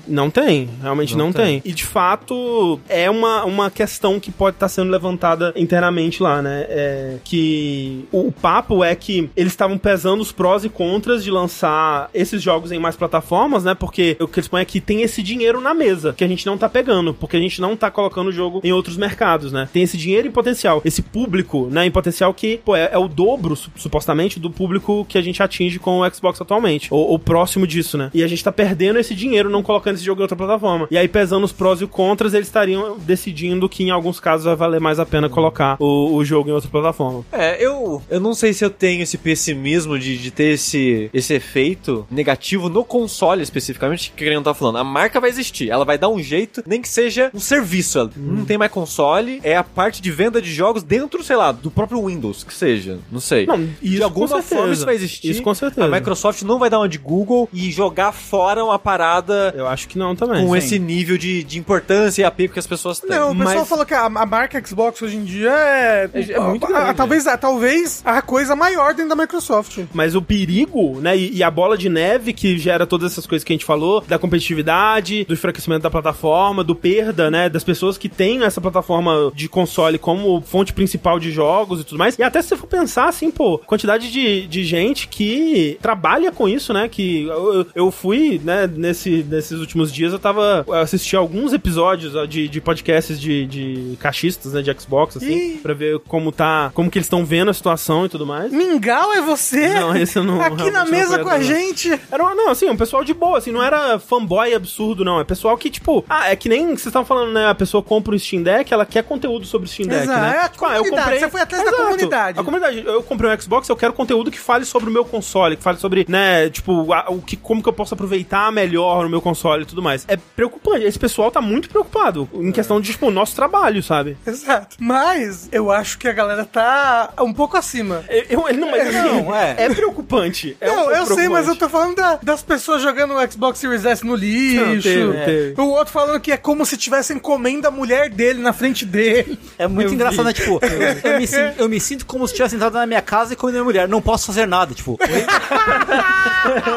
Não 0.08 0.30
tem, 0.30 0.69
realmente 0.82 1.15
não, 1.15 1.26
Não 1.28 1.34
tem. 1.34 1.62
E 1.63 1.72
de 1.72 1.84
fato, 1.84 2.80
é 2.89 3.10
uma, 3.10 3.43
uma 3.46 3.69
questão 3.72 4.19
que 4.19 4.32
pode 4.32 4.56
estar 4.56 4.67
sendo 4.67 4.89
levantada 4.91 5.54
internamente 5.56 6.22
lá, 6.22 6.41
né? 6.41 6.65
É 6.69 7.17
que 7.24 8.06
o, 8.12 8.28
o 8.28 8.32
papo 8.32 8.84
é 8.84 8.96
que 8.96 9.30
eles 9.36 9.54
estavam 9.54 9.78
pesando 9.78 10.22
os 10.22 10.32
prós 10.32 10.63
e 10.65 10.69
contras 10.69 11.24
de 11.24 11.32
lançar 11.32 12.10
esses 12.13 12.41
jogos 12.41 12.72
em 12.72 12.80
mais 12.80 12.96
plataformas, 12.96 13.63
né? 13.63 13.74
Porque 13.74 14.17
o 14.19 14.28
que 14.28 14.39
eles 14.39 14.48
põem 14.48 14.62
é 14.62 14.65
que 14.65 14.80
tem 14.82 15.02
esse 15.02 15.22
dinheiro 15.22 15.62
na 15.62 15.74
mesa, 15.74 16.13
que 16.13 16.24
a 16.24 16.28
gente 16.28 16.46
não 16.46 16.58
tá 16.58 16.67
pegando, 16.69 17.13
porque 17.13 17.38
a 17.38 17.39
gente 17.39 17.60
não 17.62 17.76
tá 17.76 17.89
colocando 17.91 18.28
o 18.28 18.32
jogo 18.32 18.62
em 18.63 18.72
outros 18.72 18.98
mercados, 18.98 19.52
né? 19.52 19.67
Tem 19.72 19.84
esse 19.84 19.98
dinheiro 19.98 20.28
em 20.28 20.32
potencial, 20.32 20.82
esse 20.86 21.02
público, 21.02 21.67
né, 21.72 21.86
em 21.86 21.91
potencial 21.91 22.34
que, 22.34 22.58
pô, 22.63 22.76
é, 22.76 22.89
é 22.91 22.98
o 22.98 23.08
dobro, 23.08 23.56
su- 23.56 23.72
supostamente, 23.76 24.39
do 24.39 24.50
público 24.50 25.06
que 25.08 25.17
a 25.17 25.22
gente 25.22 25.41
atinge 25.41 25.80
com 25.80 26.00
o 26.00 26.10
Xbox 26.10 26.22
atualmente, 26.27 26.88
ou, 26.91 27.09
ou 27.09 27.19
próximo 27.19 27.65
disso, 27.67 27.97
né? 27.97 28.09
E 28.13 28.23
a 28.23 28.27
gente 28.27 28.43
tá 28.43 28.51
perdendo 28.51 28.99
esse 28.99 29.15
dinheiro 29.15 29.49
não 29.49 29.63
colocando 29.63 29.95
esse 29.95 30.05
jogo 30.05 30.21
em 30.21 30.23
outra 30.23 30.38
plataforma. 30.38 30.88
E 30.89 30.97
aí, 30.97 31.07
pesando 31.07 31.43
os 31.43 31.51
prós 31.51 31.81
e 31.81 31.83
os 31.83 31.89
contras, 31.89 32.33
eles 32.33 32.47
estariam 32.47 32.97
decidindo 32.97 33.67
que 33.69 33.83
em 33.83 33.91
alguns 33.91 34.19
casos 34.19 34.45
vai 34.45 34.55
valer 34.55 34.79
mais 34.79 34.99
a 34.99 35.05
pena 35.05 35.29
colocar 35.29 35.77
o, 35.79 36.15
o 36.15 36.25
jogo 36.25 36.49
em 36.49 36.53
outra 36.53 36.69
plataforma. 36.69 37.25
É, 37.31 37.63
eu, 37.63 38.01
eu 38.09 38.19
não 38.19 38.33
sei 38.33 38.53
se 38.53 38.63
eu 38.63 38.69
tenho 38.69 39.01
esse 39.01 39.17
pessimismo 39.17 39.97
de, 39.97 40.17
de 40.17 40.31
ter 40.31 40.53
esse, 40.53 41.09
esse 41.13 41.33
efeito 41.33 42.05
negativo 42.09 42.69
no 42.69 42.83
console 42.83 43.41
especificamente, 43.41 44.13
que 44.15 44.27
a 44.27 44.31
gente 44.31 44.43
tá 44.43 44.53
falando. 44.53 44.77
A 44.77 44.83
marca 44.83 45.19
vai 45.19 45.29
existir, 45.29 45.69
ela 45.69 45.86
vai 45.86 45.97
dar 45.97 46.09
um 46.09 46.19
jeito, 46.19 46.63
nem 46.65 46.81
que 46.81 46.89
seja 46.89 47.29
um 47.33 47.39
serviço. 47.39 47.99
Ela 47.99 48.12
Não 48.15 48.45
tem 48.45 48.57
mais 48.57 48.71
console, 48.71 49.39
é 49.43 49.55
a 49.55 49.63
parte 49.63 50.01
de 50.01 50.12
venda 50.12 50.41
de 50.41 50.51
jogos 50.51 50.83
dentro, 50.83 51.23
sei 51.23 51.36
lá, 51.36 51.51
do 51.51 51.71
próprio 51.71 52.05
Windows, 52.05 52.43
que 52.43 52.53
seja. 52.53 52.99
Não 53.12 53.19
sei. 53.19 53.45
Não, 53.45 53.57
de 53.63 53.95
isso 53.95 54.03
alguma 54.03 54.27
com 54.27 54.36
certeza. 54.36 54.55
forma 54.55 54.73
isso 54.73 54.86
vai 54.86 54.95
existir. 54.95 55.29
Isso 55.29 55.41
com 55.41 55.53
certeza. 55.53 55.86
A 55.86 55.89
Microsoft 55.89 56.12
não 56.45 56.60
vai 56.60 56.69
dar 56.69 56.80
uma 56.80 56.89
de 56.89 56.97
Google 56.97 57.47
e 57.54 57.71
jogar 57.71 58.12
fora 58.12 58.63
uma 58.63 58.78
parada 58.80 59.54
Eu 59.56 59.67
acho 59.67 59.88
que 59.88 59.97
não 59.97 60.15
também. 60.15 60.45
com 60.45 60.52
Sim. 60.54 60.58
esse 60.58 60.80
nível 60.80 61.17
de, 61.17 61.43
de 61.43 61.58
importância 61.60 62.21
e 62.21 62.26
apego 62.26 62.54
que 62.54 62.60
as 62.60 62.67
pessoas 62.67 62.99
têm. 62.99 63.10
Não, 63.10 63.32
o 63.32 63.36
pessoal 63.38 63.58
Mas- 63.60 63.67
falou 63.69 63.86
que 63.86 63.93
a, 63.93 64.06
a 64.06 64.26
marca 64.26 64.62
Xbox 64.65 65.02
hoje 65.02 65.17
em 65.17 65.23
dia 65.23 65.49
é. 65.52 66.10
É- 66.13 66.32
é 66.34 66.39
muito 66.39 66.65
a- 66.65 66.69
a- 66.69 66.82
grande. 66.84 66.95
talvez, 66.97 67.28
a, 67.28 67.38
talvez 67.38 68.02
a 68.06 68.21
coisa 68.21 68.56
maior 68.56 68.93
dentro 68.93 69.15
da 69.15 69.21
Microsoft. 69.21 69.80
Mas 69.93 70.15
o 70.15 70.21
perigo, 70.21 70.99
né, 70.99 71.17
e, 71.17 71.38
e 71.38 71.43
a 71.43 71.49
bola 71.52 71.78
de 71.78 71.89
neve 71.89 72.34
que 72.34 72.58
gera 72.58 72.86
todas 72.86 73.12
essas 73.12 73.26
coisas 73.26 73.43
que 73.43 73.54
a 73.54 73.56
gente 73.56 73.65
falou, 73.65 74.02
da 74.02 74.17
competitividade, 74.19 75.26
do 75.26 75.34
enfraquecimento 75.34 75.82
da 75.84 75.89
plataforma, 75.89 76.63
do 76.63 76.76
perda, 76.76 77.30
né, 77.30 77.49
das 77.49 77.63
pessoas 77.63 77.97
que 77.97 78.08
têm 78.10 78.43
essa 78.43 78.62
plataforma 78.62 79.32
de 79.36 79.47
console 79.49 79.97
como 79.97 80.41
fonte 80.41 80.73
principal 80.73 81.19
de 81.19 81.32
jogos 81.32 81.82
e 81.82 81.84
tudo 81.84 81.97
mais. 81.97 82.17
E 82.17 82.23
até 82.23 82.41
se 82.41 82.49
você 82.49 82.58
for 82.58 82.67
pensar, 82.67 83.08
assim, 83.10 83.30
pô, 83.32 83.58
quantidade 83.60 84.12
de, 84.12 84.47
de 84.47 84.63
gente 84.63 85.08
que 85.08 85.78
trabalha 85.82 86.02
com 86.35 86.47
isso, 86.49 86.73
né, 86.73 86.87
que 86.89 87.23
eu, 87.25 87.65
eu 87.75 87.91
fui, 87.91 88.39
né, 88.43 88.67
nesse, 88.67 89.23
nesses 89.29 89.59
últimos 89.59 89.91
dias, 89.91 90.11
eu 90.13 90.19
tava 90.19 90.63
eu 90.67 90.73
assisti 90.73 91.15
alguns 91.15 91.53
episódios 91.53 92.13
de, 92.29 92.47
de 92.47 92.61
podcasts 92.61 93.19
de, 93.19 93.45
de 93.45 93.97
caixistas, 93.99 94.53
né, 94.53 94.61
de 94.61 94.73
Xbox, 94.79 95.17
assim, 95.17 95.53
Ih. 95.55 95.59
pra 95.61 95.73
ver 95.73 95.99
como 96.07 96.31
tá, 96.31 96.71
como 96.73 96.89
que 96.91 96.97
eles 96.97 97.05
estão 97.05 97.25
vendo 97.25 97.49
a 97.49 97.53
situação 97.53 98.05
e 98.05 98.09
tudo 98.09 98.25
mais. 98.25 98.51
Mingau 98.51 99.13
é 99.13 99.21
você? 99.21 99.73
Não, 99.75 99.95
esse 99.95 100.17
eu 100.17 100.23
não- 100.23 100.41
Aqui 100.41 100.69
na 100.71 100.85
mesa 100.85 101.19
com 101.19 101.29
a 101.29 101.37
não. 101.37 101.43
gente. 101.43 101.89
Era, 102.11 102.23
uma- 102.23 102.35
não, 102.35 102.49
assim, 102.49 102.69
um 102.69 102.77
pessoal 102.77 103.03
de 103.03 103.13
boa, 103.13 103.37
assim, 103.37 103.51
não 103.51 103.63
era 103.63 103.97
fanboy 103.99 104.53
absurdo, 104.53 105.05
não. 105.05 105.19
É 105.19 105.23
pessoal 105.23 105.57
que, 105.57 105.69
tipo, 105.69 106.03
ah, 106.09 106.29
é 106.29 106.35
que 106.35 106.49
nem 106.49 106.67
vocês 106.67 106.87
estavam 106.87 107.05
falando, 107.05 107.31
né? 107.33 107.47
A 107.47 107.55
pessoa 107.55 107.81
compra 107.81 108.13
o 108.15 108.19
Steam 108.19 108.43
Deck, 108.43 108.73
ela 108.73 108.85
quer 108.85 109.03
conteúdo 109.03 109.45
sobre 109.45 109.67
o 109.67 109.71
Steam 109.71 109.87
Deck, 109.87 110.03
Exato, 110.03 110.19
né? 110.21 110.35
é 110.37 110.39
a 110.45 110.49
comunidade, 110.49 111.19
você 111.19 111.29
foi 111.29 111.41
atrás 111.41 111.63
da 111.65 111.71
comunidade. 111.73 112.39
A 112.39 112.43
comunidade. 112.43 112.83
Eu 112.85 113.03
comprei 113.03 113.31
um 113.31 113.39
Xbox, 113.41 113.69
eu 113.69 113.75
quero 113.75 113.93
conteúdo 113.93 114.29
que 114.31 114.39
fale 114.39 114.65
sobre 114.65 114.89
o 114.89 114.93
meu 114.93 115.05
console, 115.05 115.55
que 115.55 115.63
fale 115.63 115.77
sobre, 115.77 115.92
né, 116.08 116.49
tipo, 116.49 116.91
a- 116.93 117.06
o 117.10 117.21
que, 117.21 117.36
como 117.38 117.62
que 117.62 117.69
eu 117.69 117.73
posso 117.73 117.93
aproveitar 117.93 118.51
melhor 118.51 119.06
o 119.06 119.10
meu 119.10 119.21
console 119.21 119.63
e 119.63 119.65
tudo 119.65 119.82
mais. 119.82 120.06
É 120.08 120.17
preocupante. 120.17 120.84
Esse 120.86 120.99
pessoal 120.99 121.32
tá 121.32 121.41
muito 121.41 121.69
preocupado 121.69 122.29
em 122.34 122.51
questão 122.51 122.79
de, 122.82 122.91
tipo, 122.91 123.08
o 123.08 123.12
nosso 123.12 123.36
trabalho, 123.36 123.82
sabe? 123.84 124.17
Exato. 124.25 124.77
Mas 124.79 125.47
eu 125.51 125.71
acho 125.71 125.97
que 125.97 126.08
a 126.08 126.13
galera 126.13 126.45
tá 126.45 127.12
um 127.21 127.34
pouco 127.34 127.58
acima. 127.58 128.03
Eu, 128.10 128.47
eu- 128.47 128.53
não, 128.58 128.71
mas 128.71 128.88
assim, 128.88 128.97
Não, 129.23 129.36
é. 129.36 129.56
é 129.58 129.69
preocupante. 129.69 130.56
É 130.60 130.69
um 130.71 130.75
não, 130.75 130.84
pouco 130.86 130.97
eu 130.97 131.06
sei, 131.08 131.29
mas 131.29 131.47
eu 131.47 131.56
preocupante. 131.56 131.60
tô 131.60 131.69
falando 131.69 131.95
da- 131.95 132.19
das 132.21 132.41
pessoas 132.43 132.82
jogando 132.82 133.13
o 133.15 133.32
Xbox 133.32 133.60
Series 133.60 133.86
S 133.86 134.06
no 134.06 134.15
lixo. 134.15 134.65
Não, 134.65 134.82
teve, 134.82 135.25
teve. 135.25 135.62
O 135.62 135.65
outro 135.69 135.93
falando 135.93 136.19
que 136.19 136.32
é 136.32 136.38
como 136.38 136.65
se 136.65 136.77
tivessem 136.77 137.17
comendo 137.19 137.67
a 137.67 137.71
mulher 137.71 138.10
dele 138.10 138.41
na 138.41 138.53
frente 138.53 138.86
dele. 138.86 139.38
É 139.58 139.67
muito 139.67 139.89
Eu 139.89 139.93
engraçado, 139.93 140.19
vi. 140.19 140.23
né? 140.25 140.34
Tipo, 140.34 140.60
eu 141.03 141.19
me, 141.19 141.53
eu 141.60 141.69
me 141.69 141.79
sinto 141.79 142.06
como 142.06 142.27
se 142.27 142.34
tivesse 142.34 142.56
entrado 142.56 142.73
na 142.73 142.86
minha 142.86 143.01
casa 143.01 143.34
e 143.34 143.36
comido 143.36 143.53
minha 143.56 143.63
mulher. 143.63 143.88
Não 143.88 144.01
posso 144.01 144.27
fazer 144.27 144.45
nada, 144.47 144.73
tipo, 144.73 144.97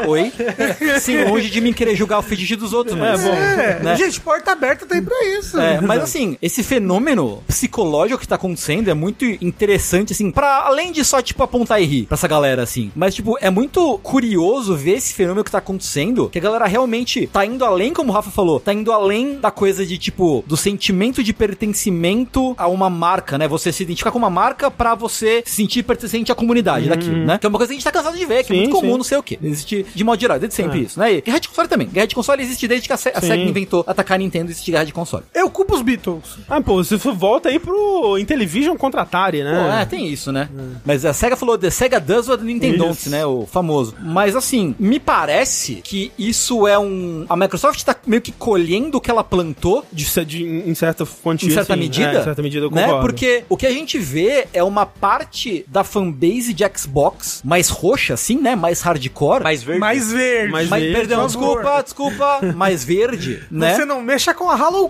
oi? 0.07 0.31
Sim, 0.99 1.23
longe 1.25 1.49
de 1.49 1.61
mim 1.61 1.73
querer 1.73 1.95
julgar 1.95 2.19
o 2.19 2.21
fetiche 2.21 2.55
dos 2.55 2.73
outros, 2.73 2.97
mas. 2.97 3.25
É, 3.25 3.79
Né? 3.81 3.95
gente, 3.95 4.19
porta 4.21 4.51
aberta 4.51 4.85
aí 4.93 5.01
pra 5.01 5.25
isso. 5.37 5.59
É, 5.59 5.81
mas 5.81 6.01
assim, 6.03 6.37
esse 6.41 6.63
fenômeno 6.63 7.43
psicológico 7.47 8.19
que 8.19 8.27
tá 8.27 8.35
acontecendo 8.35 8.89
é 8.89 8.93
muito 8.93 9.25
interessante, 9.25 10.13
assim, 10.13 10.31
pra 10.31 10.63
além 10.65 10.91
de 10.91 11.03
só, 11.03 11.21
tipo, 11.21 11.43
apontar 11.43 11.81
e 11.81 11.85
rir 11.85 12.05
pra 12.05 12.15
essa 12.15 12.27
galera, 12.27 12.63
assim. 12.63 12.91
Mas, 12.95 13.15
tipo, 13.15 13.37
é 13.41 13.49
muito 13.49 13.97
curioso 13.99 14.75
ver 14.75 14.97
esse 14.97 15.13
fenômeno 15.13 15.43
que 15.43 15.51
tá 15.51 15.57
acontecendo, 15.57 16.29
que 16.29 16.39
a 16.39 16.41
galera 16.41 16.65
realmente 16.65 17.27
tá 17.27 17.45
indo 17.45 17.63
além, 17.65 17.93
como 17.93 18.11
o 18.11 18.13
Rafa 18.13 18.31
falou, 18.31 18.59
tá 18.59 18.73
indo 18.73 18.91
além 18.91 19.39
da 19.39 19.51
coisa 19.51 19.85
de, 19.85 19.97
tipo, 19.97 20.43
do 20.47 20.55
sentimento 20.57 21.23
de 21.23 21.33
pertencimento 21.33 22.55
a 22.57 22.67
uma 22.67 22.89
marca, 22.89 23.37
né? 23.37 23.47
Você 23.47 23.71
se 23.71 23.83
identificar 23.83 24.11
com 24.11 24.17
uma 24.17 24.29
marca 24.29 24.69
pra 24.71 24.95
você 24.95 25.43
se 25.45 25.55
sentir 25.55 25.83
pertencente 25.83 26.31
à 26.31 26.35
comunidade 26.35 26.87
daquilo, 26.89 27.25
né? 27.25 27.37
Que 27.37 27.45
é 27.45 27.49
uma 27.49 27.57
coisa 27.57 27.71
que 27.71 27.75
a 27.75 27.79
gente 27.79 27.83
tá 27.83 27.91
cansado 27.91 28.17
de 28.17 28.25
ver, 28.25 28.43
que 28.43 28.53
é 28.53 28.55
Sim, 28.55 28.61
muito 28.63 28.75
comum, 28.75 28.86
sim. 28.91 28.97
não 28.97 29.03
sei 29.03 29.17
o 29.17 29.23
quê. 29.23 29.37
Existe 29.43 29.85
de 29.93 30.03
modo 30.03 30.19
geral, 30.19 30.39
desde 30.39 30.55
sempre 30.55 30.81
isso, 30.81 30.99
né? 30.99 31.13
E 31.13 31.21
guerra 31.21 31.39
de 31.39 31.47
console 31.49 31.67
também. 31.67 31.87
Guerra 31.87 32.07
de 32.07 32.15
console 32.15 32.41
existe 32.41 32.67
desde 32.67 32.87
que 32.87 32.93
a, 32.93 32.97
Se 32.97 33.09
a. 33.13 33.21
SEGA 33.21 33.35
inventou 33.43 33.83
atacar 33.87 34.15
a 34.15 34.17
Nintendo, 34.19 34.51
existe 34.51 34.71
guerra 34.71 34.83
de 34.85 34.93
console. 34.93 35.23
Eu 35.33 35.49
culpo 35.49 35.75
os 35.75 35.81
Beatles. 35.81 36.37
Ah, 36.49 36.61
pô, 36.61 36.83
você 36.83 36.97
volta 36.97 37.49
aí 37.49 37.59
pro 37.59 38.17
Intellivision 38.17 38.75
contra 38.77 39.01
Atari, 39.01 39.43
né? 39.43 39.51
Pô, 39.53 39.71
é, 39.73 39.85
tem 39.85 40.07
isso, 40.07 40.31
né? 40.31 40.49
Mas 40.85 41.05
a 41.05 41.13
SEGA 41.13 41.35
falou 41.35 41.57
The 41.57 41.69
SEGA 41.69 41.99
does 41.99 42.27
what 42.27 42.39
the 42.41 42.45
Nintendo 42.47 42.77
don't, 42.77 42.91
Isso. 42.99 43.09
né? 43.09 43.25
O 43.25 43.45
famoso. 43.45 43.95
Mas 43.99 44.35
assim, 44.35 44.75
me 44.79 44.99
parece 44.99 45.75
que 45.83 46.11
isso 46.17 46.67
é 46.67 46.77
um. 46.77 47.25
A 47.29 47.35
Microsoft 47.35 47.83
tá 47.83 47.95
meio 48.05 48.21
que 48.21 48.31
colhendo 48.31 48.97
o 48.97 49.01
que 49.01 49.09
ela 49.11 49.23
plantou. 49.23 49.85
De, 49.91 50.05
de- 50.25 50.43
em 50.43 50.75
certa 50.75 51.05
quantia, 51.23 51.49
Em 51.49 51.51
certa 51.51 51.73
sim. 51.73 51.79
medida, 51.79 52.11
É, 52.13 52.19
em 52.19 52.23
certa 52.23 52.41
medida 52.41 52.65
eu 52.65 52.71
né? 52.71 52.87
Porque 53.01 53.43
o 53.49 53.57
que 53.57 53.65
a 53.65 53.71
gente 53.71 53.97
vê 53.97 54.47
é 54.53 54.63
uma 54.63 54.85
parte 54.85 55.65
da 55.67 55.83
fanbase 55.83 56.53
de 56.53 56.63
Xbox 56.75 57.41
mais 57.43 57.69
roxa, 57.69 58.13
assim, 58.13 58.37
né? 58.39 58.55
Mais 58.55 58.76
hardcore. 58.81 59.43
Mais 59.43 59.63
verde. 59.63 59.79
Mais 59.79 60.11
verde. 60.11 60.51
Mais 60.51 60.69
mais, 60.69 60.83
verde, 60.83 60.97
perdão, 60.99 61.25
desculpa, 61.25 61.81
desculpa, 61.83 62.39
mais 62.55 62.83
verde, 62.83 63.43
né? 63.51 63.75
Você 63.75 63.85
não 63.85 64.01
mexa 64.01 64.33
com 64.33 64.49
a 64.49 64.55
Halloween. 64.55 64.87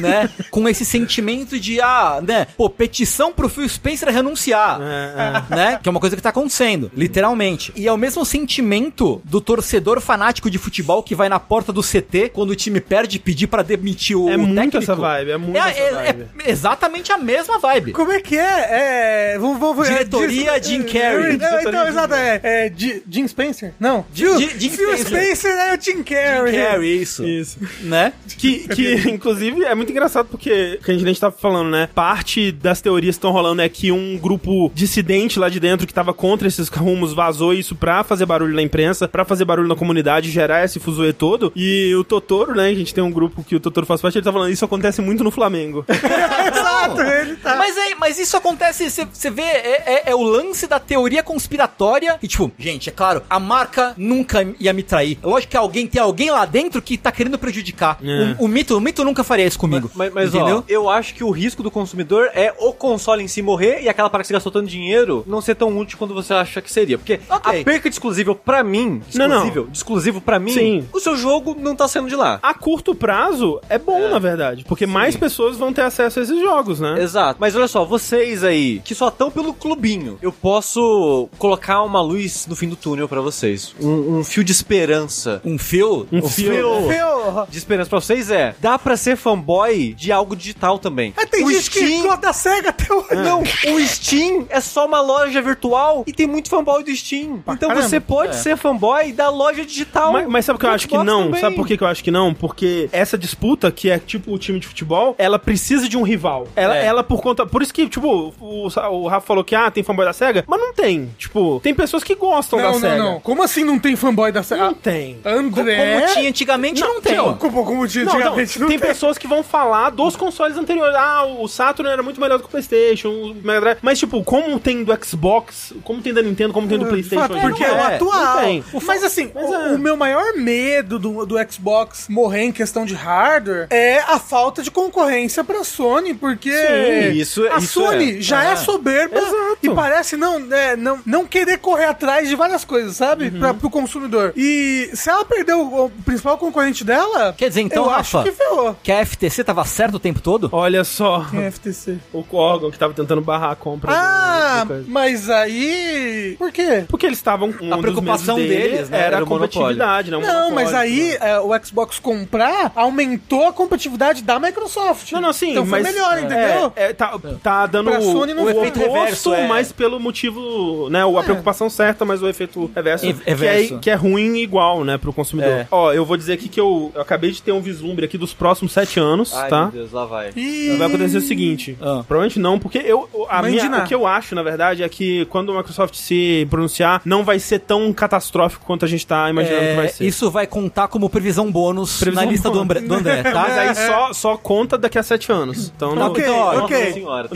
né? 0.00 0.30
Com 0.50 0.68
esse 0.68 0.84
sentimento 0.84 1.58
de, 1.58 1.80
ah, 1.80 2.20
né? 2.26 2.46
Pô, 2.56 2.70
petição 2.70 3.32
pro 3.32 3.48
Phil 3.48 3.68
Spencer 3.68 4.08
renunciar. 4.08 4.80
É, 4.80 5.54
Né? 5.54 5.78
Que 5.82 5.88
é 5.88 5.90
uma 5.90 6.00
coisa 6.00 6.14
que 6.16 6.22
tá 6.22 6.28
acontecendo, 6.30 6.90
literalmente. 6.96 7.72
E 7.76 7.86
é 7.88 7.92
o 7.92 7.96
mesmo 7.96 8.24
sentimento 8.24 9.20
do 9.24 9.40
torcedor 9.40 10.00
fanático 10.00 10.48
de 10.50 10.58
futebol 10.58 11.02
que 11.02 11.14
vai 11.14 11.28
na 11.28 11.40
porta 11.40 11.72
do 11.72 11.82
CT 11.82 12.30
quando 12.32 12.50
o 12.50 12.54
time 12.56 12.80
perde 12.80 13.16
e 13.16 13.20
pedir 13.20 13.46
pra 13.48 13.62
demitir 13.62 14.16
o 14.16 14.28
É 14.28 14.36
muito 14.36 14.54
técnico. 14.54 14.78
essa 14.78 14.94
vibe, 14.94 15.30
é 15.32 15.36
muito 15.36 15.56
é, 15.56 15.70
essa 15.70 15.80
é- 15.80 15.92
vibe. 16.12 16.26
é 16.44 16.50
exatamente 16.50 17.12
a 17.12 17.18
mesma 17.18 17.58
vibe. 17.58 17.92
Como 17.92 18.12
é 18.12 18.20
que 18.20 18.36
é? 18.38 19.32
É. 19.34 19.38
Vamos, 19.38 19.86
Diretoria 19.88 20.56
é, 20.56 20.62
Jim 20.62 20.82
Carrey. 20.82 21.34
Então, 21.34 21.48
Diretoria 21.50 21.88
exato. 21.88 22.14
É, 22.14 22.40
é 22.42 22.68
Di- 22.68 23.02
Jim 23.24 23.28
Spencer? 23.28 23.72
Não. 23.80 24.04
Phil, 24.12 24.38
Jim- 24.38 24.58
Jim 24.58 24.70
Phil 24.70 24.96
Spencer. 24.98 25.06
Spencer 25.36 25.50
é 25.52 25.74
o 25.76 25.80
Jim 25.80 26.02
Carrey. 26.02 26.52
Carry, 26.56 27.02
isso. 27.02 27.24
Isso. 27.26 27.58
Né? 27.84 28.12
Que, 28.38 28.66
que, 28.68 28.94
inclusive, 29.10 29.62
é 29.64 29.74
muito 29.74 29.90
engraçado 29.92 30.26
porque, 30.30 30.78
que 30.82 30.90
a 30.90 30.94
gente 30.94 31.04
nem 31.04 31.12
estava 31.12 31.34
falando, 31.36 31.70
né? 31.70 31.88
Parte 31.94 32.50
das 32.50 32.80
teorias 32.80 33.14
que 33.16 33.18
estão 33.18 33.30
rolando 33.30 33.60
é 33.62 33.68
que 33.68 33.92
um 33.92 34.16
grupo 34.18 34.70
dissidente 34.74 35.38
lá 35.38 35.48
de 35.48 35.60
dentro 35.60 35.86
que 35.86 35.92
tava 35.94 36.12
contra 36.14 36.48
esses 36.48 36.68
rumos 36.68 37.12
vazou 37.12 37.52
isso 37.52 37.74
pra 37.74 38.02
fazer 38.02 38.24
barulho 38.26 38.54
na 38.54 38.62
imprensa, 38.62 39.06
pra 39.06 39.24
fazer 39.24 39.44
barulho 39.44 39.68
na 39.68 39.76
comunidade, 39.76 40.30
gerar 40.30 40.64
esse 40.64 40.80
fuzuê 40.80 41.12
todo. 41.12 41.52
E 41.54 41.94
o 41.94 42.04
Totoro, 42.04 42.54
né? 42.54 42.68
A 42.68 42.74
gente 42.74 42.94
tem 42.94 43.04
um 43.04 43.10
grupo 43.10 43.42
que 43.44 43.54
o 43.56 43.60
Totoro 43.60 43.86
faz 43.86 44.00
parte, 44.00 44.16
ele 44.18 44.24
tá 44.24 44.32
falando, 44.32 44.50
isso 44.50 44.64
acontece 44.64 45.00
muito 45.02 45.22
no 45.22 45.30
Flamengo. 45.30 45.84
Exato, 45.88 47.00
ele 47.02 47.36
tá. 47.36 47.56
Mas, 47.56 47.76
é, 47.76 47.94
mas 47.96 48.18
isso 48.18 48.36
acontece, 48.36 48.88
você 48.90 49.30
vê, 49.30 49.42
é, 49.42 49.82
é- 49.86 50.02
é 50.10 50.14
o 50.14 50.22
lance 50.22 50.66
da 50.66 50.78
teoria 50.80 51.22
conspiratória. 51.22 52.18
E 52.22 52.28
tipo, 52.28 52.50
gente, 52.58 52.88
é 52.88 52.92
claro, 52.92 53.13
a 53.28 53.38
marca 53.38 53.94
nunca 53.96 54.46
ia 54.58 54.72
me 54.72 54.82
trair. 54.82 55.18
Lógico 55.22 55.50
que 55.52 55.56
alguém 55.56 55.86
tem 55.86 56.00
alguém 56.00 56.30
lá 56.30 56.44
dentro 56.44 56.80
que 56.82 56.96
tá 56.96 57.10
querendo 57.12 57.38
prejudicar. 57.38 57.98
É. 58.02 58.36
O, 58.38 58.44
o 58.44 58.48
mito, 58.48 58.76
o 58.76 58.80
mito 58.80 59.04
nunca 59.04 59.22
faria 59.24 59.46
isso 59.46 59.58
comigo. 59.58 59.90
Mas, 59.94 60.12
mas 60.12 60.34
entendeu? 60.34 60.58
ó, 60.58 60.62
eu 60.68 60.88
acho 60.88 61.14
que 61.14 61.24
o 61.24 61.30
risco 61.30 61.62
do 61.62 61.70
consumidor 61.70 62.30
é 62.34 62.54
o 62.58 62.72
console 62.72 63.22
em 63.22 63.28
si 63.28 63.42
morrer 63.42 63.82
e 63.82 63.88
aquela 63.88 64.08
parte 64.10 64.22
que 64.24 64.28
você 64.28 64.34
gastou 64.34 64.52
tanto 64.52 64.66
dinheiro 64.68 65.24
não 65.26 65.40
ser 65.40 65.54
tão 65.54 65.76
útil 65.78 65.98
quanto 65.98 66.14
você 66.14 66.32
acha 66.34 66.60
que 66.60 66.70
seria. 66.72 66.98
Porque 66.98 67.20
Ok. 67.28 67.60
a 67.60 67.64
perca 67.64 67.88
de 67.88 67.94
exclusivo 67.94 68.34
pra 68.34 68.62
mim, 68.62 69.02
Não, 69.14 69.28
não. 69.28 69.36
exclusivo, 69.36 69.66
de 69.70 69.76
exclusivo 69.76 70.20
pra 70.20 70.38
mim, 70.38 70.52
Sim. 70.52 70.88
o 70.92 71.00
seu 71.00 71.16
jogo 71.16 71.56
não 71.58 71.74
tá 71.76 71.86
saindo 71.88 72.08
de 72.08 72.16
lá. 72.16 72.38
A 72.42 72.54
curto 72.54 72.94
prazo 72.94 73.60
é 73.68 73.78
bom, 73.78 74.08
na 74.08 74.18
verdade, 74.18 74.64
porque 74.66 74.86
mais 74.86 75.16
pessoas 75.16 75.56
vão 75.56 75.72
ter 75.72 75.82
acesso 75.82 76.18
a 76.20 76.22
esses 76.22 76.40
jogos, 76.40 76.80
né? 76.80 77.00
Exato. 77.02 77.36
Mas 77.40 77.54
olha 77.54 77.68
só, 77.68 77.84
vocês 77.84 78.42
aí, 78.44 78.80
que 78.84 78.94
só 78.94 79.08
estão 79.08 79.30
pelo 79.30 79.52
clubinho, 79.54 80.18
eu 80.22 80.32
posso 80.32 81.28
colocar 81.38 81.82
uma 81.82 82.00
luz 82.00 82.46
no 82.46 82.56
fim 82.56 82.68
do 82.68 82.76
túnel 82.76 83.03
pra 83.08 83.20
vocês. 83.20 83.74
Um, 83.80 84.18
um 84.18 84.24
fio 84.24 84.42
de 84.44 84.52
esperança. 84.52 85.40
Um 85.44 85.58
fio. 85.58 86.06
Um 86.12 86.18
O 86.18 86.28
fio. 86.28 86.52
fio 86.52 86.88
Phil. 86.88 87.46
de 87.48 87.58
esperança 87.58 87.90
pra 87.90 88.00
vocês 88.00 88.30
é: 88.30 88.54
dá 88.60 88.78
pra 88.78 88.96
ser 88.96 89.16
fanboy 89.16 89.94
de 89.94 90.10
algo 90.12 90.34
digital 90.36 90.78
também. 90.78 91.12
Ah, 91.16 91.26
tem 91.26 91.44
o 91.44 91.50
gente 91.50 91.70
que 91.70 92.02
gosta 92.02 92.16
da 92.18 92.32
SEGA 92.32 92.70
até 92.70 92.92
hoje. 92.92 93.14
Não, 93.14 93.42
o 93.42 93.80
Steam 93.86 94.46
é 94.50 94.60
só 94.60 94.86
uma 94.86 95.00
loja 95.00 95.40
virtual 95.40 96.04
e 96.06 96.12
tem 96.12 96.26
muito 96.26 96.48
fanboy 96.48 96.82
do 96.84 96.94
Steam. 96.94 97.42
então 97.48 97.68
caramba. 97.68 97.88
você 97.88 98.00
pode 98.00 98.30
É. 98.30 98.38
ser 98.38 98.56
fanboy 98.56 99.12
da 99.12 99.28
loja 99.30 99.64
digital. 99.64 100.12
Mas, 100.12 100.28
mas 100.28 100.44
sabe 100.44 100.56
o 100.56 100.60
que 100.60 100.66
eu 100.66 100.70
acho 100.70 100.88
que 100.88 100.98
não? 100.98 101.24
também. 101.24 101.40
Sabe 101.40 101.56
por 101.56 101.66
que, 101.66 101.76
que 101.76 101.82
eu 101.84 101.88
acho 101.88 102.02
que 102.04 102.10
não? 102.10 102.34
Porque 102.34 102.88
essa 102.92 103.16
disputa, 103.18 103.70
que 103.70 103.90
é 103.90 103.98
tipo 103.98 104.32
o 104.32 104.38
time 104.38 104.58
de 104.58 104.66
futebol, 104.66 105.14
ela 105.18 105.38
precisa 105.38 105.88
de 105.88 105.96
um 105.96 106.02
rival. 106.02 106.46
Ela, 106.56 106.76
É. 106.78 106.84
ela 106.84 107.02
por 107.02 107.20
conta. 107.22 107.46
Por 107.46 107.62
isso 107.62 107.72
que, 107.72 107.88
tipo, 107.88 108.32
o, 108.40 108.66
o 108.68 109.08
Rafa 109.08 109.26
falou 109.26 109.44
que 109.44 109.54
ah, 109.54 109.70
tem 109.70 109.82
fanboy 109.82 110.04
da 110.04 110.12
SEGA, 110.12 110.44
mas 110.46 110.60
não 110.60 110.72
tem. 110.74 111.10
Tipo, 111.18 111.60
tem 111.62 111.74
pessoas 111.74 112.02
que 112.04 112.14
gostam 112.14 112.58
da 112.58 112.66
Não, 112.72 112.74
SEGA. 112.80 112.93
Não, 112.98 113.12
não. 113.14 113.20
Como 113.20 113.42
assim 113.42 113.64
não 113.64 113.78
tem 113.78 113.96
fanboy 113.96 114.30
da 114.32 114.42
SEGA? 114.42 114.64
Não 114.64 114.74
tem. 114.74 115.18
André. 115.24 116.00
Como 116.00 116.14
tinha 116.14 116.28
antigamente, 116.28 116.80
não, 116.80 117.00
tem. 117.00 117.16
não, 117.16 117.34
Como, 117.36 117.64
como 117.64 117.86
tinha 117.88 118.04
Não, 118.04 118.12
não, 118.12 118.18
antigamente, 118.20 118.58
não 118.60 118.68
tem 118.68 118.78
pessoas 118.78 119.18
que 119.18 119.26
vão 119.26 119.42
falar 119.42 119.90
dos 119.90 120.16
consoles 120.16 120.56
anteriores. 120.56 120.94
Ah, 120.96 121.24
o 121.26 121.46
Saturn 121.48 121.90
era 121.90 122.02
muito 122.02 122.20
melhor 122.20 122.36
do 122.38 122.42
que 122.42 122.48
o 122.48 122.50
PlayStation, 122.50 123.08
o 123.08 123.34
Mega 123.34 123.60
Drive. 123.60 123.78
Mas, 123.82 123.98
tipo, 123.98 124.22
como 124.24 124.58
tem 124.58 124.82
do 124.84 124.92
Xbox, 125.04 125.72
como 125.84 126.00
tem 126.02 126.12
da 126.12 126.22
Nintendo, 126.22 126.52
como 126.52 126.68
tem 126.68 126.78
do 126.78 126.86
PlayStation. 126.86 127.22
Fato, 127.28 127.36
em 127.36 127.40
porque 127.40 127.62
é, 127.64 127.68
dia, 127.68 127.74
o 127.76 127.80
é, 127.80 127.94
atual. 127.96 128.34
não 128.36 128.40
tem. 128.42 128.64
Mas 128.84 129.02
assim, 129.04 129.30
Mas 129.34 129.48
o, 129.48 129.54
é. 129.54 129.72
o 129.74 129.78
meu 129.78 129.96
maior 129.96 130.34
medo 130.36 130.98
do, 130.98 131.24
do 131.26 131.36
Xbox 131.50 132.06
morrer 132.08 132.42
em 132.44 132.52
questão 132.52 132.84
de 132.84 132.94
hardware 132.94 133.66
é 133.70 133.98
a 134.00 134.18
falta 134.18 134.62
de 134.62 134.70
concorrência 134.70 135.42
pra 135.44 135.64
Sony, 135.64 136.14
porque 136.14 136.50
Sim, 136.50 137.18
isso- 137.18 137.46
a 137.48 137.58
isso 137.58 137.80
Sony 137.80 138.18
é. 138.18 138.20
já 138.20 138.44
é, 138.44 138.52
Ah. 138.52 138.56
soberba 138.56 139.18
Exato. 139.18 139.58
e 139.62 139.70
parece 139.70 140.16
não, 140.16 140.36
é, 140.52 140.76
não, 140.76 141.00
não 141.04 141.24
querer 141.24 141.58
correr 141.58 141.86
atrás 141.86 142.28
de 142.28 142.36
várias 142.36 142.64
coisas, 142.64 142.83
sabe? 142.92 143.28
Uhum. 143.28 143.38
Pra, 143.38 143.54
pro 143.54 143.70
consumidor. 143.70 144.32
E 144.36 144.90
se 144.94 145.08
ela 145.08 145.24
perder 145.24 145.54
o, 145.54 145.90
principal 146.04 146.36
concorrente 146.38 146.84
dela, 146.84 147.32
Quer 147.36 147.48
dizer, 147.48 147.60
então, 147.62 147.84
eu 147.84 147.90
Rafa, 147.90 148.20
acho 148.20 148.30
que 148.30 148.36
ferrou. 148.36 148.76
que 148.82 148.92
a 148.92 149.04
FTC 149.04 149.44
tava 149.44 149.64
certo 149.64 149.94
o 149.94 149.98
tempo 149.98 150.20
todo? 150.20 150.48
Olha 150.52 150.84
só, 150.84 151.24
Quem 151.30 151.42
é 151.44 151.50
FTC? 151.50 151.98
o 152.12 152.24
órgão 152.36 152.70
que 152.70 152.78
tava 152.78 152.92
tentando 152.94 153.20
barrar 153.20 153.52
a 153.52 153.56
compra. 153.56 153.92
Ah, 153.94 154.60
do 154.62 154.66
coisa. 154.68 154.84
mas 154.88 155.30
aí. 155.30 156.34
Por 156.38 156.52
quê? 156.52 156.84
Porque 156.88 157.06
eles 157.06 157.18
estavam. 157.18 157.54
Um 157.60 157.72
A 157.74 157.78
preocupação 157.78 158.36
deles, 158.36 158.88
né, 158.90 158.98
era 158.98 159.16
era 159.16 159.24
a 159.24 159.26
competitividade, 159.26 160.10
né? 160.10 160.16
o 160.16 160.20
Não, 160.20 160.50
mas 160.50 160.74
aí 160.74 161.10
né? 161.18 161.30
é, 161.30 161.40
o 161.40 161.50
Xbox 161.64 161.98
comprar 161.98 162.72
aumentou 162.74 163.46
a 163.46 163.52
competitividade 163.52 164.22
da 164.22 164.38
Microsoft. 164.38 165.12
Não, 165.12 165.20
não, 165.20 165.32
sim, 165.32 165.50
Então 165.52 165.66
foi 165.66 165.82
mas. 165.82 165.92
melhor, 165.94 166.18
entendeu? 166.18 166.72
É, 166.76 166.86
é, 166.86 166.92
tá, 166.92 167.18
tá 167.42 167.66
dando 167.66 167.90
Pra 167.90 168.00
Sony 168.00 168.34
não 168.34 168.42
o, 168.42 168.46
foi. 168.46 168.54
o 168.54 168.58
efeito 168.60 168.80
oposto, 168.80 168.94
reverso, 168.98 169.34
é. 169.34 169.46
mas 169.46 169.72
pelo 169.72 170.00
motivo, 170.00 170.88
né? 170.90 171.00
A 171.02 171.22
preocupação 171.22 171.70
certa, 171.70 172.04
mas 172.04 172.22
o 172.22 172.28
efeito 172.28 172.63
reverso, 172.74 173.06
E- 173.06 173.14
que, 173.14 173.30
reverso. 173.30 173.74
é, 173.74 173.78
que 173.78 173.90
é 173.90 173.94
ruim 173.94 174.36
igual, 174.38 174.84
né, 174.84 174.98
pro 174.98 175.12
consumidor. 175.12 175.50
É. 175.52 175.68
Ó, 175.70 175.92
eu 175.92 176.04
vou 176.04 176.16
dizer 176.16 176.34
aqui 176.34 176.48
que 176.48 176.60
eu, 176.60 176.92
eu 176.94 177.00
acabei 177.00 177.30
de 177.30 177.42
ter 177.42 177.52
um 177.52 177.60
vislumbre 177.60 178.04
aqui 178.04 178.16
dos 178.18 178.32
próximos 178.34 178.72
sete 178.72 178.98
anos, 179.00 179.32
Ai, 179.34 179.48
tá? 179.48 179.62
meu 179.64 179.70
Deus, 179.72 179.92
lá 179.92 180.04
vai. 180.04 180.30
E... 180.36 180.76
Vai 180.76 180.86
acontecer 180.88 181.18
o 181.18 181.20
seguinte. 181.20 181.76
Ah. 181.80 182.02
Provavelmente 182.06 182.38
não, 182.38 182.58
porque 182.58 182.78
eu. 182.78 183.08
A 183.28 183.42
Mãe 183.42 183.52
minha, 183.52 183.78
o 183.82 183.86
que 183.86 183.94
eu 183.94 184.06
acho, 184.06 184.34
na 184.34 184.42
verdade, 184.42 184.82
é 184.82 184.88
que 184.88 185.24
quando 185.26 185.52
a 185.52 185.56
Microsoft 185.58 185.94
se 185.94 186.46
pronunciar, 186.50 187.00
não 187.04 187.24
vai 187.24 187.38
ser 187.38 187.60
tão 187.60 187.92
catastrófico 187.92 188.64
quanto 188.64 188.84
a 188.84 188.88
gente 188.88 189.06
tá 189.06 189.28
imaginando 189.30 189.66
que 189.68 189.74
vai 189.76 189.86
É, 189.86 189.88
ser. 189.88 190.04
isso 190.06 190.30
vai 190.30 190.46
contar 190.46 190.88
como 190.88 191.08
previsão 191.08 191.50
bônus 191.50 191.98
Previsão 191.98 192.24
na 192.24 192.30
lista 192.30 192.48
do, 192.50 192.54
bônus. 192.64 192.64
André, 192.64 192.80
do 192.80 192.94
André, 192.94 193.22
tá? 193.22 193.32
Mas 193.48 193.58
aí 193.58 193.74
só, 193.74 194.12
só 194.12 194.36
conta 194.36 194.76
daqui 194.78 194.98
a 194.98 195.02
sete 195.02 195.30
anos. 195.32 195.72
Então, 195.74 195.94
não. 195.94 196.08
Ok, 196.08 196.22
Então, 196.22 196.36
ó, 196.38 196.58
ok. 196.64 196.92
Senhora, 196.92 197.28
tá. 197.28 197.34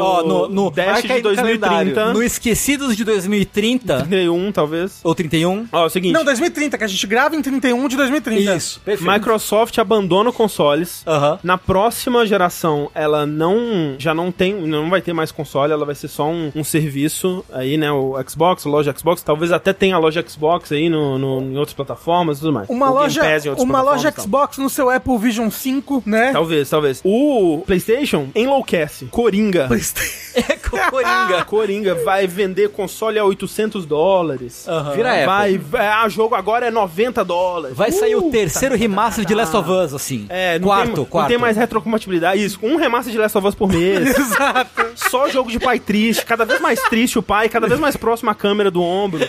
Ó, 0.00 0.22
no, 0.22 0.48
no, 0.48 0.70
Dash 0.70 1.02
de 1.02 1.12
aí 1.12 1.18
no 1.18 1.22
2030. 1.24 1.68
calendário. 1.68 2.12
no 2.14 2.22
Esquecidos 2.22 2.96
de 2.96 3.04
2030 3.04 3.96
31, 4.02 4.52
talvez. 4.52 4.69
Ou 5.02 5.14
31. 5.14 5.66
Ó, 5.72 5.82
é 5.82 5.86
o 5.86 5.90
seguinte. 5.90 6.12
Não, 6.12 6.24
2030, 6.24 6.78
que 6.78 6.84
a 6.84 6.86
gente 6.86 7.06
grava 7.06 7.36
em 7.36 7.42
31 7.42 7.88
de 7.88 7.96
2030. 7.96 8.54
Isso, 8.56 8.80
perfeito. 8.80 9.10
Microsoft 9.12 9.76
abandona 9.78 10.32
consoles. 10.32 11.02
Aham. 11.06 11.38
Na 11.42 11.58
próxima 11.58 12.26
geração, 12.26 12.90
ela 12.94 13.26
não 13.26 13.96
já 13.98 14.14
não 14.14 14.30
tem, 14.32 14.54
não 14.54 14.88
vai 14.90 15.00
ter 15.02 15.12
mais 15.12 15.30
console, 15.32 15.72
ela 15.72 15.84
vai 15.84 15.94
ser 15.94 16.08
só 16.08 16.28
um, 16.28 16.52
um 16.54 16.64
serviço 16.64 17.44
aí, 17.52 17.76
né? 17.76 17.90
O 17.90 18.16
Xbox, 18.28 18.66
a 18.66 18.70
loja 18.70 18.94
Xbox, 18.96 19.22
talvez 19.22 19.52
até 19.52 19.72
tenha 19.72 19.96
a 19.96 19.98
loja 19.98 20.24
Xbox 20.26 20.72
aí 20.72 20.88
no, 20.88 21.18
no- 21.18 21.40
em 21.42 21.56
outras 21.56 21.74
plataformas 21.74 22.38
e 22.38 22.40
tudo 22.40 22.52
mais. 22.52 22.68
Uma 22.68 22.90
O 22.90 22.94
loja, 22.94 23.22
uma 23.58 23.82
loja. 23.82 24.12
Xbox 24.16 24.58
no 24.58 24.68
seu 24.70 24.90
Apple 24.90 25.16
Vision 25.18 25.50
5, 25.50 26.02
né? 26.06 26.32
Talvez, 26.32 26.68
talvez. 26.68 27.00
O 27.04 27.62
PlayStation 27.66 28.28
enlouquece. 28.34 29.06
Coringa. 29.06 29.68
É 30.32 30.54
Coringa. 30.54 31.42
Coringa 31.46 31.94
vai 32.04 32.24
vender 32.24 32.68
console 32.70 33.18
a 33.18 33.24
800 33.24 33.84
dólares. 33.84 34.59
Aham. 34.68 34.92
Vira 34.92 35.10
Apple. 35.12 35.26
Vai, 35.26 35.58
vai, 35.58 35.86
ah, 35.88 36.08
jogo 36.08 36.34
agora 36.34 36.66
é 36.66 36.70
90 36.70 37.24
dólares. 37.24 37.76
Vai 37.76 37.90
sair 37.92 38.14
o 38.14 38.26
Uh, 38.26 38.30
terceiro 38.30 38.76
remaster 38.76 39.24
de 39.24 39.34
Last 39.34 39.56
of 39.56 39.70
Us, 39.70 39.94
assim. 39.94 40.26
É, 40.28 40.58
não 40.58 40.68
quarto, 40.68 40.94
tem, 40.94 41.04
quarto. 41.04 41.22
Não 41.24 41.28
tem 41.28 41.38
mais 41.38 41.56
retrocompatibilidade. 41.56 42.44
Isso, 42.44 42.58
um 42.62 42.76
remaster 42.76 43.12
de 43.12 43.18
Last 43.18 43.36
of 43.38 43.46
Us 43.46 43.54
por 43.54 43.68
mês. 43.68 44.08
Exato. 44.18 44.70
Só 44.94 45.28
jogo 45.28 45.50
de 45.50 45.58
pai 45.58 45.78
triste, 45.78 46.24
cada 46.24 46.44
vez 46.44 46.60
mais 46.60 46.80
triste 46.82 47.18
o 47.18 47.22
pai, 47.22 47.48
cada 47.48 47.66
vez 47.66 47.80
mais 47.80 47.96
próximo 47.96 48.30
à 48.30 48.34
câmera 48.34 48.70
do 48.70 48.82
ombro. 48.82 49.20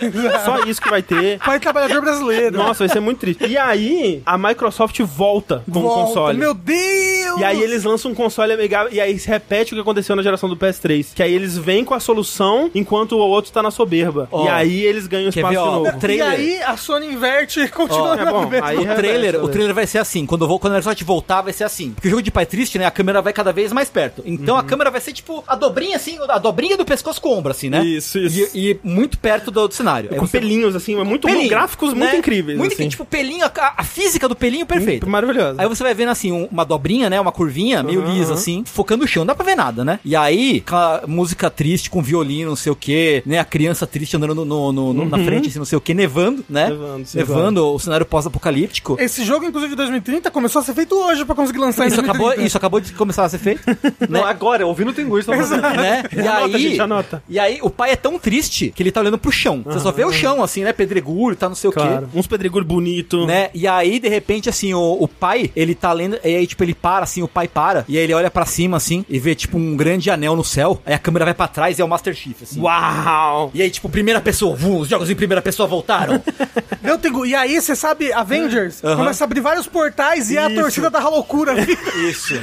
Só 0.44 0.64
isso 0.64 0.80
que 0.80 0.90
vai 0.90 1.02
ter. 1.02 1.38
Pai 1.38 1.58
trabalhador 1.58 2.00
brasileiro. 2.00 2.56
Nossa, 2.56 2.80
vai 2.84 2.88
ser 2.88 3.00
muito 3.00 3.18
triste. 3.18 3.44
E 3.46 3.56
aí, 3.56 4.22
a 4.26 4.36
Microsoft 4.36 5.00
volta 5.00 5.62
com 5.70 5.78
o 5.78 5.82
Volta. 5.82 6.06
console. 6.06 6.38
Meu 6.38 6.54
Deus! 6.54 7.40
E 7.40 7.44
aí 7.44 7.62
eles 7.62 7.84
lançam 7.84 8.10
um 8.10 8.14
console 8.14 8.52
amigável, 8.52 8.92
e 8.92 9.00
aí 9.00 9.18
se 9.18 9.28
repete 9.28 9.72
o 9.72 9.76
que 9.76 9.80
aconteceu 9.80 10.14
na 10.16 10.22
geração 10.22 10.48
do 10.48 10.56
PS3. 10.56 11.08
Que 11.14 11.22
aí 11.22 11.32
eles 11.32 11.56
vêm 11.56 11.84
com 11.84 11.94
a 11.94 12.00
solução, 12.00 12.70
enquanto 12.74 13.12
o 13.12 13.18
outro 13.18 13.50
tá 13.52 13.62
na 13.62 13.70
soberba. 13.70 14.28
Ó, 14.30 14.44
e 14.44 14.48
aí 14.48 14.82
eles 14.82 15.06
ganham 15.06 15.21
quer 15.30 15.40
espaço 15.40 15.48
ver, 15.48 15.50
de 15.50 15.56
ó, 15.58 15.72
novo. 15.72 15.88
o 15.96 16.00
trailer. 16.00 16.26
E 16.28 16.32
aí 16.54 16.62
a 16.62 16.76
Sony 16.76 17.06
inverte 17.12 17.60
e 17.60 17.68
continua 17.68 18.10
Ó, 18.10 18.14
é 18.14 18.24
na 18.24 18.30
bom, 18.32 18.50
aí 18.62 18.76
O 18.78 18.94
trailer, 18.96 19.44
o 19.44 19.48
trailer 19.48 19.74
vai 19.74 19.86
ser 19.86 19.98
assim. 19.98 20.26
Quando 20.26 20.42
eu 20.44 20.48
vou, 20.48 20.58
quando 20.58 20.72
a 20.72 20.76
Microsoft 20.76 21.02
voltar, 21.04 21.42
vai 21.42 21.52
ser 21.52 21.64
assim. 21.64 21.90
Porque 21.92 22.08
o 22.08 22.10
jogo 22.10 22.22
de 22.22 22.30
pai 22.30 22.46
triste, 22.46 22.78
né? 22.78 22.86
A 22.86 22.90
câmera 22.90 23.20
vai 23.22 23.32
cada 23.32 23.52
vez 23.52 23.72
mais 23.72 23.88
perto. 23.88 24.22
Então 24.24 24.54
Uhum. 24.54 24.60
a 24.60 24.64
câmera 24.64 24.90
vai 24.90 25.00
ser 25.00 25.12
tipo 25.12 25.44
a 25.46 25.54
dobrinha 25.54 25.96
assim, 25.96 26.18
a 26.28 26.38
dobrinha 26.38 26.76
do 26.76 26.84
pescoço 26.84 27.20
com 27.20 27.28
o 27.30 27.38
ombro, 27.38 27.50
assim, 27.52 27.68
né? 27.68 27.84
Isso, 27.84 28.18
isso. 28.18 28.50
E, 28.56 28.70
e 28.72 28.80
muito 28.82 29.18
perto 29.18 29.50
do, 29.50 29.68
do 29.68 29.74
cenário. 29.74 30.08
Com 30.10 30.26
você- 30.26 30.38
pelinhos, 30.40 30.74
assim, 30.74 30.94
mas 30.96 31.06
muito 31.06 31.26
Pelinho, 31.28 31.48
gráficos 31.48 31.92
muito 31.94 32.10
né? 32.12 32.16
incríveis. 32.18 32.58
Muito 32.58 32.72
assim. 32.74 32.88
Tipo, 32.88 33.04
pelinho, 33.04 33.44
a, 33.44 33.74
a 33.76 33.84
física 33.84 34.28
do 34.28 34.34
pelinho 34.36 34.66
perfeito. 34.66 35.08
Maravilhoso. 35.08 35.56
Aí 35.60 35.68
você 35.68 35.82
vai 35.82 35.94
vendo 35.94 36.10
assim, 36.10 36.32
um- 36.32 36.46
uma 36.50 36.64
dobrinha, 36.64 37.08
né? 37.10 37.20
Uma 37.20 37.32
curvinha 37.32 37.82
meio 37.82 38.02
lisa, 38.04 38.34
assim, 38.34 38.64
focando 38.66 39.02
no 39.02 39.08
chão. 39.08 39.22
Não 39.22 39.26
dá 39.28 39.34
pra 39.34 39.44
ver 39.44 39.54
nada, 39.56 39.84
né? 39.84 39.98
E 40.04 40.14
aí, 40.16 40.62
aquela 40.64 41.02
música 41.06 41.50
triste 41.50 41.90
com 41.90 42.02
violino, 42.02 42.50
não 42.50 42.56
sei 42.56 42.72
o 42.72 42.76
quê, 42.76 43.22
né? 43.26 43.38
A 43.38 43.44
criança 43.44 43.86
triste 43.86 44.16
andando 44.16 44.34
no, 44.34 44.44
no- 44.44 44.72
no- 44.72 44.92
no- 45.04 45.11
na 45.16 45.24
frente, 45.24 45.48
assim, 45.48 45.58
não 45.58 45.64
sei 45.64 45.76
o 45.78 45.80
quê, 45.80 45.94
nevando, 45.94 46.44
né? 46.48 46.68
Nevando, 46.68 47.06
sim, 47.06 47.18
nevando 47.18 47.66
o 47.74 47.78
cenário 47.78 48.06
pós-apocalíptico. 48.06 48.96
Esse 48.98 49.24
jogo, 49.24 49.44
inclusive, 49.44 49.70
de 49.70 49.76
2030, 49.76 50.30
começou 50.30 50.60
a 50.60 50.64
ser 50.64 50.74
feito 50.74 50.94
hoje 50.94 51.24
pra 51.24 51.34
conseguir 51.34 51.58
lançar 51.58 51.86
Isso 51.86 51.96
em 51.96 52.04
acabou, 52.04 52.26
2030. 52.26 52.46
isso 52.46 52.56
acabou 52.56 52.80
de 52.80 52.92
começar 52.92 53.24
a 53.24 53.28
ser 53.28 53.38
feito, 53.38 53.62
Não, 54.08 54.24
agora, 54.24 54.66
ouvindo 54.66 54.90
o 54.90 54.92
Tengu, 54.92 55.18
estão 55.18 55.34
fazendo. 55.36 55.62
né? 55.62 56.02
E 56.12 56.20
Anota, 56.20 56.56
aí, 56.56 56.62
gente, 56.62 56.80
anota. 56.80 57.22
e 57.28 57.38
aí 57.38 57.58
o 57.62 57.70
pai 57.70 57.90
é 57.92 57.96
tão 57.96 58.18
triste 58.18 58.72
que 58.74 58.82
ele 58.82 58.90
tá 58.90 59.00
olhando 59.00 59.18
pro 59.18 59.30
chão. 59.32 59.62
Você 59.64 59.80
só 59.80 59.92
vê 59.92 60.04
o 60.04 60.12
chão, 60.12 60.42
assim, 60.42 60.64
né? 60.64 60.72
Pedregulho, 60.72 61.36
tá 61.36 61.48
não 61.48 61.54
sei 61.56 61.70
o 61.70 61.72
quê. 61.72 61.80
Claro. 61.80 62.08
Uns 62.14 62.26
pedregulhos 62.26 62.66
bonitos. 62.66 63.26
né? 63.26 63.50
E 63.54 63.66
aí, 63.68 63.98
de 63.98 64.08
repente, 64.08 64.48
assim, 64.48 64.72
o, 64.74 64.96
o 65.00 65.06
pai, 65.08 65.50
ele 65.54 65.74
tá 65.74 65.92
lendo, 65.92 66.18
e 66.24 66.36
aí, 66.36 66.46
tipo, 66.46 66.62
ele 66.64 66.74
para, 66.74 67.04
assim, 67.04 67.22
o 67.22 67.28
pai 67.28 67.48
para, 67.48 67.84
e 67.88 67.96
aí 67.98 68.04
ele 68.04 68.14
olha 68.14 68.30
pra 68.30 68.46
cima, 68.46 68.76
assim, 68.76 69.04
e 69.08 69.18
vê, 69.18 69.34
tipo, 69.34 69.56
um 69.58 69.76
grande 69.76 70.10
anel 70.10 70.34
no 70.36 70.44
céu, 70.44 70.80
aí 70.86 70.94
a 70.94 70.98
câmera 70.98 71.24
vai 71.24 71.34
pra 71.34 71.48
trás 71.48 71.78
e 71.78 71.82
é 71.82 71.84
o 71.84 71.88
Master 71.88 72.14
Chief, 72.14 72.42
assim. 72.42 72.60
Uau! 72.60 73.50
E 73.54 73.62
aí, 73.62 73.70
tipo, 73.70 73.88
primeira 73.88 74.20
pessoa, 74.20 74.54
vum, 74.56 74.78
os 74.78 74.88
jogos 74.88 75.01
em 75.10 75.14
primeira 75.16 75.42
pessoa 75.42 75.66
voltaram. 75.68 76.22
Meu 76.82 76.98
Tengu, 76.98 77.24
e 77.24 77.34
aí, 77.34 77.60
você 77.60 77.76
sabe, 77.76 78.12
Avengers 78.12 78.82
Aham. 78.82 78.96
começa 78.96 79.22
a 79.22 79.26
abrir 79.26 79.40
vários 79.40 79.68
portais 79.68 80.30
e 80.30 80.36
é 80.36 80.40
a 80.44 80.50
Isso. 80.50 80.60
torcida 80.60 80.90
da 80.90 81.08
loucura. 81.08 81.54
Isso. 82.10 82.34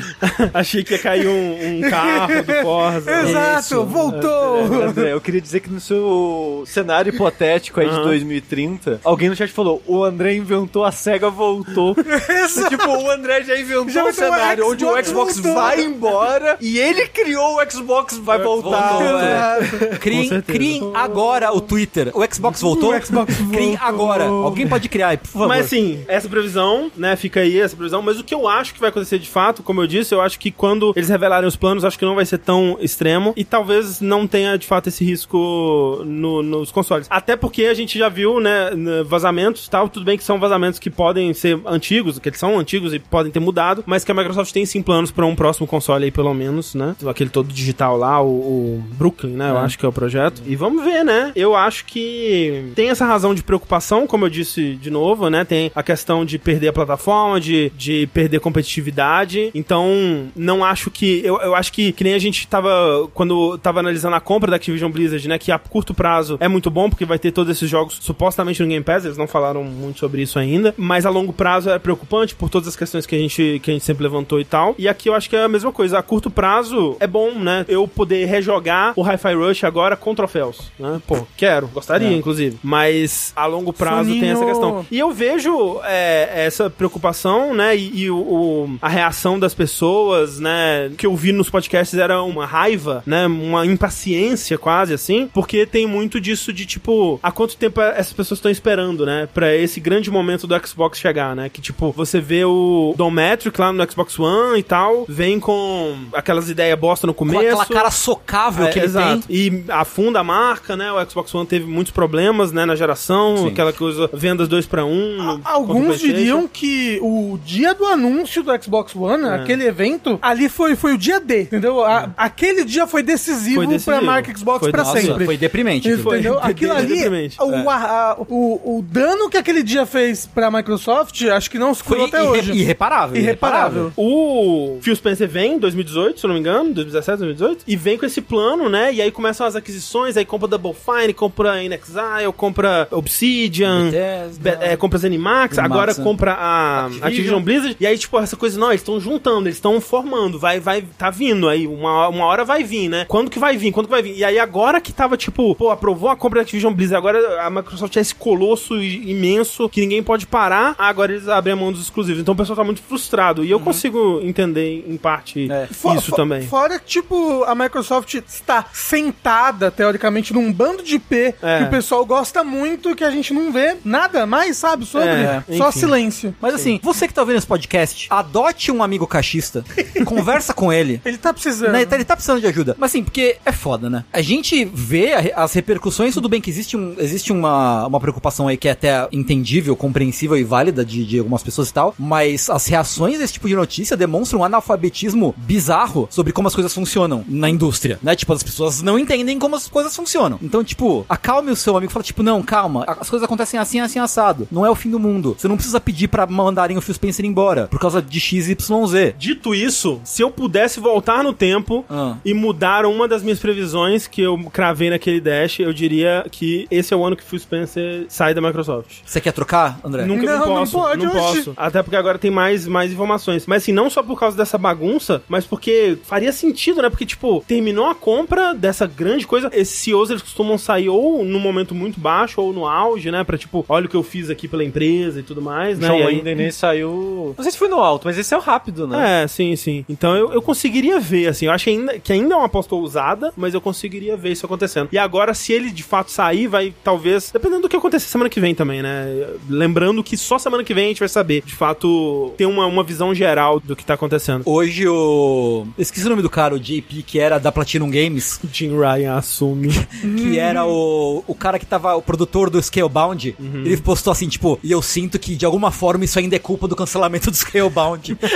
Achei 0.54 0.82
que 0.84 0.94
ia 0.94 1.00
cair 1.00 1.28
um, 1.28 1.78
um 1.86 1.90
carro 1.90 2.44
do 2.44 2.54
Forza. 2.62 3.12
Exato, 3.28 3.60
Isso. 3.60 3.86
voltou. 3.86 4.84
André, 4.84 5.12
eu 5.12 5.20
queria 5.20 5.42
dizer 5.42 5.60
que 5.60 5.70
no 5.70 5.82
seu 5.82 6.64
cenário 6.66 7.14
hipotético 7.14 7.82
aí 7.82 7.90
de 7.90 7.96
Aham. 7.96 8.04
2030, 8.04 9.02
alguém 9.04 9.30
no 9.30 9.36
chat 9.36 9.52
falou: 9.52 9.84
o 9.86 10.04
André 10.06 10.36
inventou, 10.36 10.86
a 10.86 10.92
SEGA 10.92 11.30
voltou. 11.30 11.94
Exato. 12.30 12.70
tipo, 12.70 12.88
o 12.88 13.12
André 13.12 13.44
já 13.44 13.56
inventou 13.60 13.90
Já 13.90 14.06
um 14.06 14.10
inventou 14.10 14.30
o 14.30 14.34
cenário 14.34 14.68
onde 14.72 14.86
o 14.86 15.04
Xbox 15.06 15.38
voltou. 15.38 15.54
vai 15.62 15.82
embora 15.82 16.58
e 16.62 16.80
ele 16.80 17.08
criou 17.08 17.58
o 17.62 17.70
Xbox 17.72 18.18
vai 18.18 18.40
voltar. 18.40 18.94
Voltou, 18.94 19.20
é. 19.20 19.98
Criem, 20.00 20.42
criem 20.42 20.92
agora 20.96 21.52
o 21.54 21.60
Twitter. 21.60 22.12
O 22.14 22.24
Xbox 22.34 22.49
voltou? 22.58 22.96
O 22.96 23.02
Xbox 23.06 23.36
voltou. 23.40 23.78
agora. 23.82 24.26
Alguém 24.26 24.68
pode 24.68 24.88
criar, 24.90 25.18
por 25.18 25.28
favor. 25.28 25.48
Mas 25.48 25.66
assim, 25.68 26.04
essa 26.08 26.28
previsão, 26.30 26.92
né, 26.96 27.16
fica 27.16 27.42
aí 27.42 27.60
essa 27.60 27.76
previsão, 27.76 28.02
mas 28.02 28.20
o 28.20 28.24
que 28.24 28.34
eu 28.34 28.48
acho 28.48 28.74
que 28.74 28.80
vai 28.80 28.90
acontecer 28.90 29.20
de 29.20 29.28
fato, 29.30 29.62
como 29.64 29.82
eu 29.82 29.88
disse, 29.88 30.14
eu 30.14 30.22
acho 30.22 30.40
que 30.40 30.52
quando 30.52 30.94
eles 30.96 31.10
revelarem 31.10 31.48
os 31.48 31.56
planos, 31.56 31.84
acho 31.86 31.98
que 32.00 32.06
não 32.06 32.16
vai 32.16 32.26
ser 32.26 32.38
tão 32.40 32.78
extremo 32.80 33.34
e 33.36 33.44
talvez 33.44 34.02
não 34.02 34.26
tenha 34.28 34.58
de 34.58 34.66
fato 34.66 34.88
esse 34.88 35.04
risco 35.04 36.02
no- 36.06 36.42
nos 36.44 36.72
consoles. 36.72 37.08
Até 37.10 37.36
porque 37.36 37.66
a 37.66 37.74
gente 37.74 37.98
já 37.98 38.10
viu, 38.10 38.40
né, 38.40 38.70
vazamentos 39.06 39.66
e 39.66 39.70
tal, 39.70 39.90
tudo 39.90 40.06
bem 40.06 40.18
que 40.18 40.24
são 40.24 40.40
vazamentos 40.40 40.80
que 40.80 40.90
podem 40.90 41.34
ser 41.34 41.60
antigos, 41.66 42.20
que 42.20 42.30
eles 42.30 42.40
são 42.40 42.58
antigos 42.58 42.94
e 42.94 43.00
podem 43.00 43.32
ter 43.32 43.40
mudado, 43.40 43.84
mas 43.86 44.04
que 44.04 44.12
a 44.12 44.16
Microsoft 44.16 44.52
tem 44.54 44.66
sim 44.66 44.82
planos 44.82 45.12
para 45.12 45.26
um 45.26 45.36
próximo 45.36 45.68
console 45.68 46.06
aí 46.06 46.12
pelo 46.12 46.34
menos, 46.34 46.76
né? 46.76 46.96
Aquele 47.08 47.30
todo 47.30 47.52
digital 47.52 47.98
lá, 47.98 48.22
o, 48.22 48.28
o 48.28 48.84
Brooklyn, 48.94 49.32
né, 49.34 49.50
eu 49.52 49.58
acho 49.58 49.78
que 49.78 49.86
é 49.86 49.90
o 49.90 49.94
projeto. 49.94 50.42
E 50.46 50.56
vamos 50.56 50.84
ver, 50.84 51.04
né? 51.04 51.32
Eu 51.36 51.56
acho 51.56 51.86
que 51.86 52.39
tem 52.76 52.90
essa 52.90 53.06
razão 53.06 53.34
de 53.34 53.44
preocupação, 53.44 54.08
como 54.08 54.26
eu 54.26 54.30
disse 54.30 54.76
de 54.76 54.90
novo, 54.90 55.30
né? 55.30 55.44
Tem 55.46 55.72
a 55.76 55.84
questão 55.84 56.26
de 56.26 56.38
perder 56.38 56.70
a 56.70 56.74
plataforma, 56.74 57.40
de, 57.40 57.72
de 57.78 58.08
perder 58.14 58.40
competitividade. 58.40 59.52
Então, 59.54 60.28
não 60.36 60.64
acho 60.64 60.90
que. 60.92 61.22
Eu, 61.24 61.40
eu 61.42 61.56
acho 61.56 61.72
que, 61.72 61.92
que 61.92 62.04
nem 62.04 62.14
a 62.14 62.20
gente 62.20 62.48
tava. 62.48 63.10
Quando 63.14 63.58
tava 63.58 63.80
analisando 63.80 64.16
a 64.16 64.20
compra 64.20 64.50
da 64.50 64.56
Activision 64.56 64.92
Blizzard, 64.92 65.28
né? 65.28 65.38
Que 65.38 65.52
a 65.52 65.60
curto 65.60 65.94
prazo 65.94 66.38
é 66.40 66.48
muito 66.48 66.70
bom, 66.70 66.90
porque 66.90 67.06
vai 67.06 67.20
ter 67.20 67.32
todos 67.32 67.56
esses 67.56 67.70
jogos 67.70 67.98
supostamente 68.02 68.62
no 68.62 68.68
Game 68.68 68.84
Pass. 68.84 69.06
Eles 69.06 69.18
não 69.18 69.28
falaram 69.28 69.64
muito 69.64 70.00
sobre 70.00 70.22
isso 70.22 70.40
ainda. 70.40 70.74
Mas 70.78 71.06
a 71.06 71.10
longo 71.10 71.34
prazo 71.34 71.70
é 71.70 71.80
preocupante 71.80 72.36
por 72.36 72.50
todas 72.50 72.68
as 72.68 72.76
questões 72.76 73.06
que 73.06 73.16
a 73.16 73.20
gente, 73.20 73.60
que 73.64 73.72
a 73.72 73.74
gente 73.74 73.86
sempre 73.86 74.04
levantou 74.04 74.40
e 74.40 74.46
tal. 74.46 74.76
E 74.78 74.88
aqui 74.88 75.10
eu 75.10 75.14
acho 75.14 75.30
que 75.30 75.36
é 75.36 75.44
a 75.44 75.48
mesma 75.48 75.72
coisa. 75.72 76.00
A 76.00 76.04
curto 76.04 76.30
prazo 76.30 76.98
é 77.00 77.08
bom, 77.08 77.32
né? 77.34 77.66
Eu 77.68 77.88
poder 77.88 78.26
rejogar 78.26 78.94
o 78.96 79.04
Hi-Fi 79.04 79.34
Rush 79.34 79.64
agora 79.64 79.96
com 79.96 80.16
troféus, 80.16 80.72
né? 80.80 81.02
Pô, 81.06 81.28
quero, 81.36 81.68
gostaria, 81.68 82.12
inclusive. 82.12 82.29
Mas 82.64 83.32
a 83.36 83.46
longo 83.46 83.72
prazo 83.74 84.10
tem 84.12 84.30
essa 84.30 84.40
Soninho. 84.40 84.48
questão. 84.56 84.86
E 84.92 85.00
eu 85.00 85.12
vejo 85.12 85.80
é, 85.84 86.46
essa 86.46 86.70
preocupação, 86.70 87.54
né? 87.54 87.76
E, 87.76 88.04
e 88.04 88.12
o, 88.12 88.18
o- 88.18 88.78
a 88.82 88.90
reação 88.90 89.40
das 89.40 89.54
pessoas, 89.54 90.40
né? 90.40 90.92
Que 90.98 91.06
eu 91.06 91.16
vi 91.16 91.32
nos 91.32 91.50
podcasts 91.50 91.98
era 91.98 92.22
uma 92.22 92.46
raiva, 92.46 93.02
né? 93.06 93.26
Uma 93.28 93.66
impaciência 93.66 94.58
quase 94.58 94.94
assim, 94.94 95.30
porque 95.34 95.66
tem 95.66 95.88
muito 95.88 96.20
disso 96.20 96.52
de 96.54 96.66
tipo, 96.66 97.20
há 97.24 97.32
quanto 97.32 97.56
tempo 97.58 97.82
essas 97.82 98.14
pessoas 98.14 98.38
estão 98.38 98.52
esperando, 98.52 99.06
né? 99.06 99.28
Pra 99.34 99.56
esse 99.56 99.80
grande 99.80 100.12
momento 100.12 100.46
do 100.48 100.68
Xbox 100.68 101.00
chegar, 101.00 101.36
né? 101.36 101.50
Que 101.50 101.62
tipo, 101.62 101.92
você 101.92 102.20
vê 102.20 102.44
o 102.46 102.94
Dometric 102.98 103.60
lá 103.60 103.72
no 103.72 103.90
Xbox 103.92 104.20
One 104.20 104.60
e 104.60 104.64
tal, 104.64 105.06
vem 105.08 105.40
com 105.40 105.96
aquelas 106.14 106.50
ideias 106.50 106.78
bosta 106.80 107.08
no 107.08 107.14
Com 107.14 107.26
começo. 107.26 107.40
aquela 107.62 107.66
cara 107.66 107.92
socável 107.92 108.68
É, 108.68 108.72
que 108.72 108.80
ele 108.80 108.86
exato. 108.86 109.28
tem. 109.28 109.36
E 109.36 109.64
afunda 109.70 110.20
a 110.20 110.24
marca, 110.24 110.76
né? 110.76 110.92
O 110.92 111.10
Xbox 111.10 111.34
One 111.34 111.46
teve 111.48 111.66
muitos 111.66 111.92
problemas, 111.92 112.09
né, 112.52 112.66
na 112.66 112.76
geração, 112.76 113.38
Sim. 113.38 113.48
aquela 113.48 113.72
coisa, 113.74 114.10
vendas 114.14 114.48
2 114.48 114.66
para 114.66 114.86
1. 114.86 114.90
Um, 114.90 115.42
Alguns 115.44 116.00
diriam 116.00 116.48
que 116.48 117.00
o 117.02 117.38
dia 117.46 117.74
do 117.74 117.86
anúncio 117.86 118.42
do 118.44 118.52
Xbox 118.64 118.96
One, 118.96 119.24
É. 119.26 119.36
aquele 119.36 119.66
evento, 119.66 120.18
ali 120.22 120.50
foi, 120.50 120.76
foi 120.76 120.94
o 120.94 120.98
dia 120.98 121.20
D, 121.20 121.42
entendeu? 121.44 121.84
A- 121.84 122.10
aquele 122.18 122.64
dia 122.66 122.88
foi 122.88 123.04
decisivo, 123.04 123.56
Foi 123.56 123.68
decisivo. 123.68 123.98
pra 123.98 124.02
marca 124.02 124.36
Xbox 124.38 124.60
Foi 124.60 124.72
pra 124.72 124.84
decisivo. 124.84 125.08
sempre. 125.14 125.26
Foi 125.26 125.38
deprimente. 125.38 125.98
Foi. 125.98 126.20
Entendeu? 126.20 126.40
Aquilo 126.42 126.74
ali, 126.74 126.96
deprimente. 126.96 127.38
o, 127.42 127.54
É. 127.54 127.64
a- 127.68 128.16
o, 128.20 128.78
o 128.78 128.82
dano 128.82 129.30
que 129.30 129.38
aquele 129.38 129.64
dia 129.64 129.86
fez 129.86 130.26
pra 130.26 130.50
Microsoft, 130.52 131.22
acho 131.24 131.50
que 131.52 131.60
não 131.60 131.74
se 131.74 131.84
Foi 131.84 131.98
curou 131.98 132.08
até 132.08 132.20
irre- 132.24 132.30
hoje. 132.30 132.52
irreparável. 132.54 133.16
Irreparável. 133.22 133.92
O 133.96 134.78
Phil 134.82 134.96
Spencer 134.96 135.28
vem 135.28 135.54
em 135.54 135.60
2018, 135.60 136.20
se 136.20 136.26
eu 136.26 136.30
não 136.30 136.36
me 136.36 136.40
engano, 136.40 136.74
2017, 136.74 137.18
2018, 137.20 137.64
e 137.68 137.76
vem 137.76 137.98
com 137.98 138.06
esse 138.06 138.22
plano, 138.22 138.70
né? 138.70 138.94
E 138.94 139.02
aí 139.02 139.12
começam 139.12 139.46
as 139.46 139.56
aquisições, 139.56 140.18
aí 140.18 140.26
compra 140.26 140.48
Double 140.48 140.74
Fine, 140.74 141.14
compra 141.14 141.64
InXile, 142.00 142.34
compra 142.34 142.88
Obsidian, 142.92 143.86
Bethesda. 143.92 144.58
É, 144.62 144.76
compra 144.76 144.98
Zenimax, 145.00 145.56
Zenimax, 145.56 145.60
agora 145.60 145.94
né? 145.94 146.04
compra 146.04 146.34
a 146.34 146.86
Activision. 146.86 147.08
Activision. 147.08 147.42
Blizzard, 147.42 147.78
e 147.80 147.88
aí, 147.88 147.98
tipo, 147.98 148.18
essa 148.20 148.36
coisa, 148.36 148.60
não, 148.60 148.70
eles 148.70 148.82
estão 148.82 149.00
juntando, 149.00 149.48
eles 149.48 149.56
estão 149.58 149.80
formando, 149.82 150.40
vai, 150.40 150.60
vai, 150.60 150.84
tá 150.98 151.10
vindo 151.10 151.48
aí, 151.48 151.68
uma, 151.68 152.08
uma 152.08 152.26
hora 152.26 152.44
vai 152.46 152.64
vir, 152.64 152.90
né? 152.90 153.06
Quando 153.08 153.30
que 153.30 153.40
vai 153.40 153.58
vir? 153.58 153.72
Quando 153.72 153.88
que 153.88 153.92
vai 153.92 154.02
vir? 154.02 154.16
E 154.18 154.24
aí, 154.24 154.40
agora 154.40 154.82
que 154.82 154.92
tava, 154.92 155.18
tipo, 155.18 155.56
pô, 155.56 155.70
aprovou 155.70 156.10
a 156.10 156.16
compra 156.16 156.40
da 156.40 156.44
Activision 156.44 156.74
Blizzard, 156.74 156.98
agora 156.98 157.42
a 157.42 157.50
Microsoft 157.50 157.96
é 157.98 158.00
esse 158.00 158.16
colosso 158.16 158.76
imenso 158.82 159.68
que 159.70 159.82
ninguém 159.82 160.04
pode 160.04 160.26
parar, 160.28 160.76
agora 160.78 161.12
eles 161.12 161.28
abrem 161.28 161.54
a 161.54 161.56
mão 161.56 161.72
dos 161.72 161.82
exclusivos. 161.82 162.22
Então 162.22 162.34
o 162.34 162.38
pessoal 162.38 162.56
tá 162.58 162.64
muito 162.64 162.82
frustrado. 162.82 163.44
E 163.44 163.52
eu 163.52 163.60
consigo 163.60 164.20
entender, 164.24 164.86
em 164.88 164.98
parte, 164.98 165.50
É. 165.52 165.68
Isso 165.96 166.12
também. 166.12 166.44
Fora 166.44 166.80
que, 166.80 166.86
tipo, 166.86 167.44
a 167.44 167.56
Microsoft 167.56 168.14
está 168.16 168.66
sentada, 168.72 169.72
teoricamente, 169.72 170.34
num 170.34 170.52
bando 170.52 170.84
de 170.84 170.96
IP 170.96 171.34
É. 171.42 171.58
que 171.60 171.64
o 171.64 171.70
pessoal 171.70 171.89
gosta 172.06 172.44
muito 172.44 172.96
que 172.96 173.04
a 173.04 173.12
gente 173.12 173.34
não 173.34 173.52
vê 173.52 173.78
nada 173.84 174.26
mais, 174.26 174.58
sabe, 174.58 174.86
sobre. 174.86 175.10
É, 175.10 175.44
Só 175.58 175.70
enfim. 175.70 175.80
silêncio. 175.80 176.36
Mas 176.42 176.56
assim, 176.56 176.80
você 176.82 177.08
que 177.08 177.14
tá 177.14 177.22
ouvindo 177.22 177.38
esse 177.38 177.48
podcast, 177.48 178.08
adote 178.10 178.72
um 178.72 178.82
amigo 178.84 179.06
cachista, 179.08 179.64
conversa 180.06 180.54
com 180.54 180.72
ele. 180.72 181.02
Ele 181.04 181.18
tá 181.18 181.34
precisando. 181.34 181.72
Né, 181.72 181.82
ele 181.92 182.06
tá 182.06 182.16
precisando 182.16 182.42
de 182.42 182.48
ajuda. 182.48 182.76
Mas 182.78 182.92
assim, 182.92 183.04
porque 183.04 183.38
é 183.46 183.52
foda, 183.52 183.90
né? 183.90 184.04
A 184.12 184.22
gente 184.22 184.66
vê 184.66 185.34
as 185.36 185.54
repercussões, 185.54 186.14
tudo 186.14 186.30
bem 186.30 186.42
que 186.42 186.50
existe, 186.50 186.78
um, 186.78 186.96
existe 186.98 187.32
uma, 187.32 187.88
uma 187.88 188.00
preocupação 188.00 188.48
aí 188.48 188.58
que 188.58 188.68
é 188.68 188.72
até 188.72 189.08
entendível, 189.12 189.76
compreensível 189.76 190.38
e 190.38 190.44
válida 190.44 190.86
de, 190.86 191.06
de 191.06 191.20
algumas 191.20 191.44
pessoas 191.44 191.70
e 191.70 191.74
tal, 191.74 191.96
mas 191.98 192.50
as 192.50 192.68
reações 192.68 193.20
desse 193.20 193.34
tipo 193.34 193.48
de 193.48 193.56
notícia 193.56 193.98
demonstram 193.98 194.42
um 194.42 194.44
analfabetismo 194.44 195.34
bizarro 195.38 196.08
sobre 196.12 196.34
como 196.34 196.48
as 196.48 196.56
coisas 196.56 196.74
funcionam 196.74 197.24
na 197.28 197.50
indústria, 197.50 198.00
né? 198.02 198.16
Tipo, 198.16 198.34
as 198.34 198.44
pessoas 198.44 198.82
não 198.82 198.98
entendem 198.98 199.40
como 199.40 199.56
as 199.56 199.68
coisas 199.68 199.96
funcionam. 199.96 200.40
Então, 200.42 200.64
tipo, 200.64 201.06
acalme 201.10 201.52
o 201.52 201.56
seu 201.56 201.76
amigo 201.80 201.92
fala, 201.92 202.04
tipo, 202.04 202.22
não, 202.24 202.42
calma, 202.42 202.84
as 202.88 203.10
coisas 203.10 203.26
acontecem 203.26 203.60
assim, 203.60 203.80
assim, 203.80 204.00
assado. 204.00 204.48
Não 204.52 204.66
é 204.66 204.70
o 204.70 204.76
fim 204.76 204.90
do 204.90 205.00
mundo. 205.00 205.36
Você 205.38 205.48
não 205.48 205.56
precisa 205.56 205.80
pedir 205.80 206.08
pra 206.08 206.26
mandarem 206.28 206.78
o 206.78 206.82
Phil 206.82 206.94
Spencer 206.96 207.26
embora 207.26 207.68
por 207.68 207.80
causa 207.80 208.02
de 208.02 208.20
XYZ. 208.20 209.14
Dito 209.18 209.54
isso, 209.54 210.00
se 210.04 210.22
eu 210.22 210.30
pudesse 210.32 210.80
voltar 210.80 211.24
no 211.24 211.34
tempo 211.34 211.86
Ah. 211.90 212.16
e 212.24 212.34
mudar 212.34 212.86
uma 212.86 213.08
das 213.08 213.24
minhas 213.24 213.40
previsões 213.40 214.08
que 214.08 214.22
eu 214.22 214.38
cravei 214.52 214.90
naquele 214.90 215.20
dash, 215.20 215.60
eu 215.60 215.74
diria 215.74 216.26
que 216.30 216.68
esse 216.70 216.94
é 216.94 216.98
o 216.98 217.04
ano 217.06 217.16
que 217.16 217.24
Phil 217.24 217.40
Spencer 217.40 218.06
sai 218.10 218.34
da 218.34 218.42
Microsoft. 218.42 218.98
Você 219.06 219.20
quer 219.22 219.32
trocar, 219.32 219.80
André? 219.84 220.06
Nunca 220.06 220.26
Não, 220.26 220.40
não, 220.40 220.40
não 220.48 220.56
posso, 220.56 220.78
não, 220.78 220.84
pode, 220.84 221.06
oxi. 221.08 221.18
posso. 221.38 221.54
Até 221.58 221.82
porque 221.84 221.96
agora 221.96 222.18
tem 222.18 222.32
mais, 222.32 222.68
mais 222.68 222.92
informações. 222.92 223.46
Mas 223.46 223.64
assim, 223.64 223.72
não 223.72 223.90
só 223.90 224.02
por 224.04 224.20
causa 224.20 224.36
dessa 224.38 224.58
bagunça, 224.58 225.22
mas 225.28 225.46
porque 225.46 225.98
faria 226.04 226.32
sentido, 226.32 226.82
né? 226.82 226.90
Porque, 226.90 227.06
tipo, 227.06 227.44
terminou 227.48 227.86
a 227.88 227.96
compra 227.96 228.54
dessa 228.54 228.86
grande 228.88 229.26
coisa. 229.28 229.50
Esses 229.54 229.80
CEOs, 229.80 230.10
eles 230.10 230.22
costumam 230.22 230.58
sair 230.58 230.90
ou 230.90 231.24
num 231.26 231.40
momento 231.40 231.69
muito 231.76 232.00
baixo 232.00 232.42
ou 232.42 232.52
no 232.54 232.66
auge, 232.68 233.12
né? 233.12 233.24
Pra, 233.24 233.38
tipo, 233.38 233.66
olha 233.68 233.86
o 233.86 233.90
que 233.90 233.96
eu 233.96 234.04
fiz 234.04 234.30
aqui 234.30 234.48
pela 234.48 234.64
empresa 234.64 235.20
e 235.20 235.24
tudo 235.24 235.42
mais, 235.42 235.78
né? 235.80 235.88
John 235.88 235.96
E 235.96 235.98
aí- 235.98 236.04
Wayne 236.22 236.36
nem 236.36 236.52
saiu. 236.52 237.34
Não 237.38 237.44
sei 237.44 237.52
se 237.52 237.58
foi 237.58 237.68
no 237.68 237.80
alto, 237.80 238.06
mas 238.06 238.18
esse 238.18 238.34
é 238.34 238.38
o 238.38 238.42
rápido, 238.42 238.88
né? 238.88 239.24
É, 239.24 239.28
sim, 239.28 239.56
sim. 239.56 239.86
Então 239.90 240.16
eu, 240.16 240.34
eu 240.34 240.42
conseguiria 240.42 241.00
ver, 241.00 241.28
assim, 241.28 241.46
eu 241.46 241.52
acho 241.52 241.64
que 241.66 241.70
ainda, 241.70 242.00
que 242.00 242.14
ainda 242.14 242.34
é 242.34 242.38
uma 242.38 242.46
aposta 242.46 242.76
ousada, 242.76 243.32
mas 243.38 243.54
eu 243.54 243.62
conseguiria 243.62 244.16
ver 244.18 244.32
isso 244.32 244.46
acontecendo. 244.46 244.90
E 244.92 244.98
agora, 244.98 245.34
se 245.34 245.54
ele 245.54 245.70
de 245.72 245.84
fato 245.84 246.12
sair, 246.12 246.48
vai 246.48 246.74
talvez. 246.84 247.30
Dependendo 247.32 247.62
do 247.64 247.70
que 247.70 247.76
acontecer 247.76 248.08
semana 248.08 248.30
que 248.30 248.40
vem 248.40 248.56
também, 248.56 248.82
né? 248.82 249.28
Lembrando 249.50 250.04
que 250.04 250.18
só 250.18 250.38
semana 250.40 250.64
que 250.64 250.74
vem 250.74 250.86
a 250.86 250.88
gente 250.90 251.00
vai 251.00 251.10
saber, 251.10 251.42
de 251.46 251.54
fato, 251.56 252.34
ter 252.38 252.46
uma, 252.46 252.66
uma 252.66 252.84
visão 252.84 253.14
geral 253.14 253.60
do 253.60 253.76
que 253.76 253.86
tá 253.86 253.94
acontecendo. 253.94 254.44
Hoje 254.46 254.88
o. 254.88 255.68
Esqueci 255.78 256.06
o 256.06 256.10
nome 256.10 256.22
do 256.22 256.30
cara, 256.30 256.56
o 256.56 256.60
JP, 256.60 257.04
que 257.04 257.20
era 257.20 257.38
da 257.38 257.52
Platinum 257.52 257.90
Games, 257.90 258.40
Jim 258.52 258.78
Ryan 258.78 259.16
assume. 259.16 259.70
que 260.18 260.40
era 260.40 260.66
o, 260.66 261.24
o 261.28 261.36
cara 261.36 261.59
que 261.60 261.66
tava, 261.66 261.96
o 261.96 262.02
produtor 262.02 262.50
do 262.50 262.62
Scalebound. 262.62 263.36
Uhum. 263.40 263.64
Ele 263.66 263.78
postou 263.78 264.12
assim, 264.12 264.28
tipo, 264.28 264.60
e 264.64 264.72
eu 264.72 264.82
sinto 264.82 265.20
que 265.20 265.36
de 265.36 265.46
alguma 265.46 265.72
forma 265.72 266.06
isso 266.06 266.18
ainda 266.18 266.36
é 266.36 266.40
culpa 266.40 266.68
do 266.68 266.76
cancelamento 266.76 267.30
do 267.30 267.38
Scalebound. 267.38 268.18